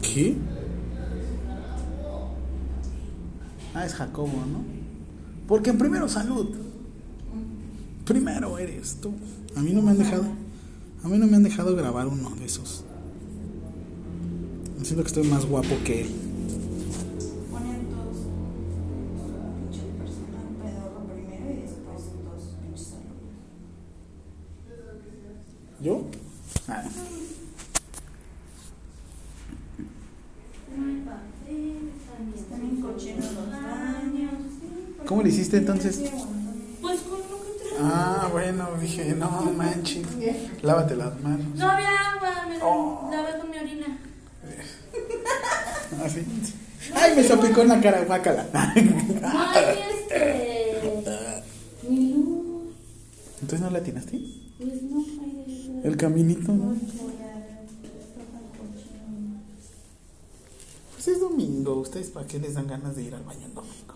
¿Qué? 0.00 0.36
Ah, 3.74 3.84
es 3.84 3.94
Jacobo, 3.94 4.28
¿no? 4.28 4.62
Porque 5.64 5.78
primero 5.78 6.06
salud. 6.10 6.48
Primero 8.04 8.58
eres 8.58 8.98
tú. 9.00 9.14
A 9.56 9.62
mí 9.62 9.72
no 9.72 9.80
me 9.80 9.92
han 9.92 9.98
dejado. 9.98 10.26
A 11.02 11.08
mí 11.08 11.16
no 11.16 11.26
me 11.26 11.36
han 11.36 11.42
dejado 11.42 11.74
grabar 11.74 12.06
uno 12.06 12.28
de 12.38 12.44
esos. 12.44 12.84
Siento 14.82 15.02
que 15.02 15.08
estoy 15.08 15.26
más 15.26 15.46
guapo 15.46 15.74
que 15.82 16.02
él. 16.02 16.08
Así. 46.20 46.54
Ay, 46.94 47.16
me 47.16 47.22
salpicó 47.24 47.62
en 47.62 47.68
la 47.68 47.80
cara, 47.80 48.04
guácala. 48.04 48.46
Hay 48.54 49.78
este. 50.06 51.42
Entonces 53.40 53.60
no 53.60 53.70
la 53.70 53.78
atinaste? 53.78 54.20
Pues 54.58 54.82
no 54.82 55.02
de 55.04 55.88
El 55.88 55.96
caminito, 55.96 56.52
¿no? 56.52 56.74
Pues 60.94 61.08
es 61.08 61.20
domingo. 61.20 61.74
¿Ustedes 61.80 62.08
para 62.10 62.26
qué 62.26 62.38
les 62.38 62.54
dan 62.54 62.66
ganas 62.66 62.96
de 62.96 63.02
ir 63.02 63.14
al 63.14 63.22
baño 63.24 63.44
en 63.46 63.54
domingo? 63.54 63.94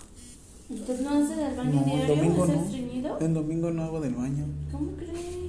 ¿Usted 0.70 1.00
no 1.00 1.10
hace 1.10 1.34
del 1.36 1.56
baño 1.56 1.72
No, 1.72 1.78
el 1.80 1.84
diario? 1.86 2.16
domingo 2.16 2.44
¿Es 2.44 2.50
no. 2.50 2.62
estreñido? 2.64 3.18
En 3.20 3.34
domingo 3.34 3.70
no 3.70 3.82
hago 3.84 4.00
del 4.00 4.14
baño. 4.14 4.44
¿Cómo 4.70 4.92
cree? 4.96 5.48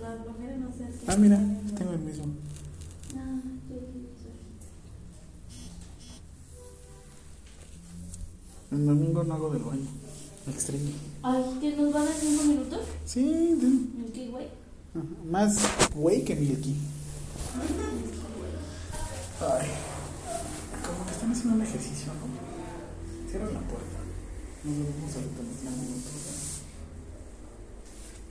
Las 0.00 0.18
mujeres 0.26 0.58
no 0.58 0.68
se. 0.72 0.84
Ah, 1.12 1.16
mira, 1.16 1.38
tengo 1.76 1.92
el 1.92 1.98
mismo. 1.98 2.24
En 8.72 8.86
domingo 8.86 9.24
no 9.24 9.34
hago 9.34 9.50
del 9.50 9.62
baño. 9.62 9.86
Extraño. 10.48 10.90
Ay, 11.22 11.44
¿que 11.60 11.76
nos 11.76 11.92
van 11.92 12.08
a 12.08 12.12
cinco 12.12 12.44
minutos? 12.44 12.80
Sí, 13.04 13.22
de- 13.22 13.66
¿En 13.66 14.10
qué 14.12 14.28
güey? 14.28 14.46
ajá, 14.94 15.04
más 15.30 15.58
güey 15.94 16.24
que 16.24 16.34
Milky. 16.36 16.74
Ay, 19.40 19.68
como 20.86 21.04
que 21.06 21.12
están 21.12 21.32
haciendo 21.32 21.54
un 21.56 21.62
ejercicio, 21.62 22.12
¿no? 22.14 23.28
Cierran 23.30 23.54
la 23.54 23.60
puerta. 23.60 23.98
Nos 24.64 24.76
vemos 24.76 25.14
ahorita 25.14 25.40
en 25.40 25.46
unos 25.46 25.78
minutos. 25.80 26.60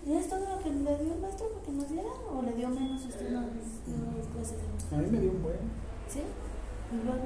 ¿Y 0.07 0.13
es 0.13 0.29
todo 0.29 0.39
lo 0.39 0.63
que 0.63 0.69
le 0.69 1.03
dio 1.03 1.13
el 1.15 1.21
maestro 1.21 1.47
para 1.49 1.65
que 1.65 1.71
nos 1.73 1.89
diera? 1.89 2.09
¿O 2.31 2.41
le 2.41 2.53
dio 2.53 2.69
menos 2.69 3.01
usted 3.05 3.31
las 3.31 3.43
las 3.43 4.27
clases? 4.33 4.57
A 4.91 4.97
mí 4.97 5.07
me 5.11 5.19
dio 5.19 5.31
un 5.31 5.43
buen. 5.43 5.57
¿Sí? 6.11 6.21
Luego. 7.05 7.25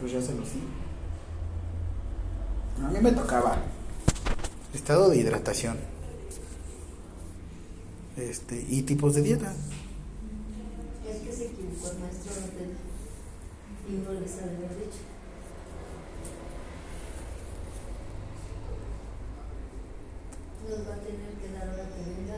Pues 0.00 0.12
ya 0.12 0.20
se 0.22 0.34
los 0.34 0.52
di. 0.52 0.60
A 2.84 2.88
mí 2.90 2.98
me 3.00 3.12
tocaba 3.12 3.58
estado 4.74 5.10
de 5.10 5.18
hidratación. 5.18 5.78
Este, 8.16 8.66
y 8.68 8.82
tipos 8.82 9.14
de 9.14 9.22
dieta. 9.22 9.52
Es 11.08 11.18
que 11.18 11.32
se 11.32 11.46
equivocó 11.46 11.90
el 11.90 11.98
maestro 11.98 12.32
y 13.88 13.92
no 13.92 14.12
les 14.20 14.32
ha 14.34 14.46
de 14.46 14.56
haber 14.56 14.76
dicho. 14.76 15.02
Nos 20.68 20.88
va 20.88 20.94
a 20.94 20.98
tener 20.98 21.32
que 21.40 21.52
dar 21.52 21.68
ahora 21.68 21.84
que 21.88 22.00
venga 22.10 22.36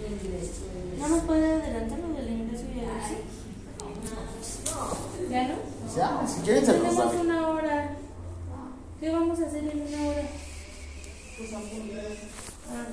el 0.00 0.12
ingreso. 0.12 0.62
¿No 0.98 1.08
nos 1.08 1.24
puede 1.24 1.46
adelantar 1.54 1.98
lo 1.98 2.08
del 2.14 2.30
ingreso 2.30 2.64
y 2.74 2.78
el 2.78 2.84
exit? 2.84 3.24
¿Ya 5.30 5.48
no? 5.48 5.54
Ya, 5.96 6.26
si 6.26 6.40
quieren 6.42 6.64
se 6.64 6.72
los 6.72 6.82
Tenemos 6.82 7.14
una 7.14 7.48
hora. 7.48 8.03
¿Qué 9.04 9.10
vamos 9.10 9.38
a 9.38 9.46
hacer 9.46 9.62
en 9.64 9.82
una 9.82 10.08
hora? 10.08 10.22
Pues 11.36 11.52
a 11.52 11.58
poner. 11.58 12.16
Ah. 12.70 12.86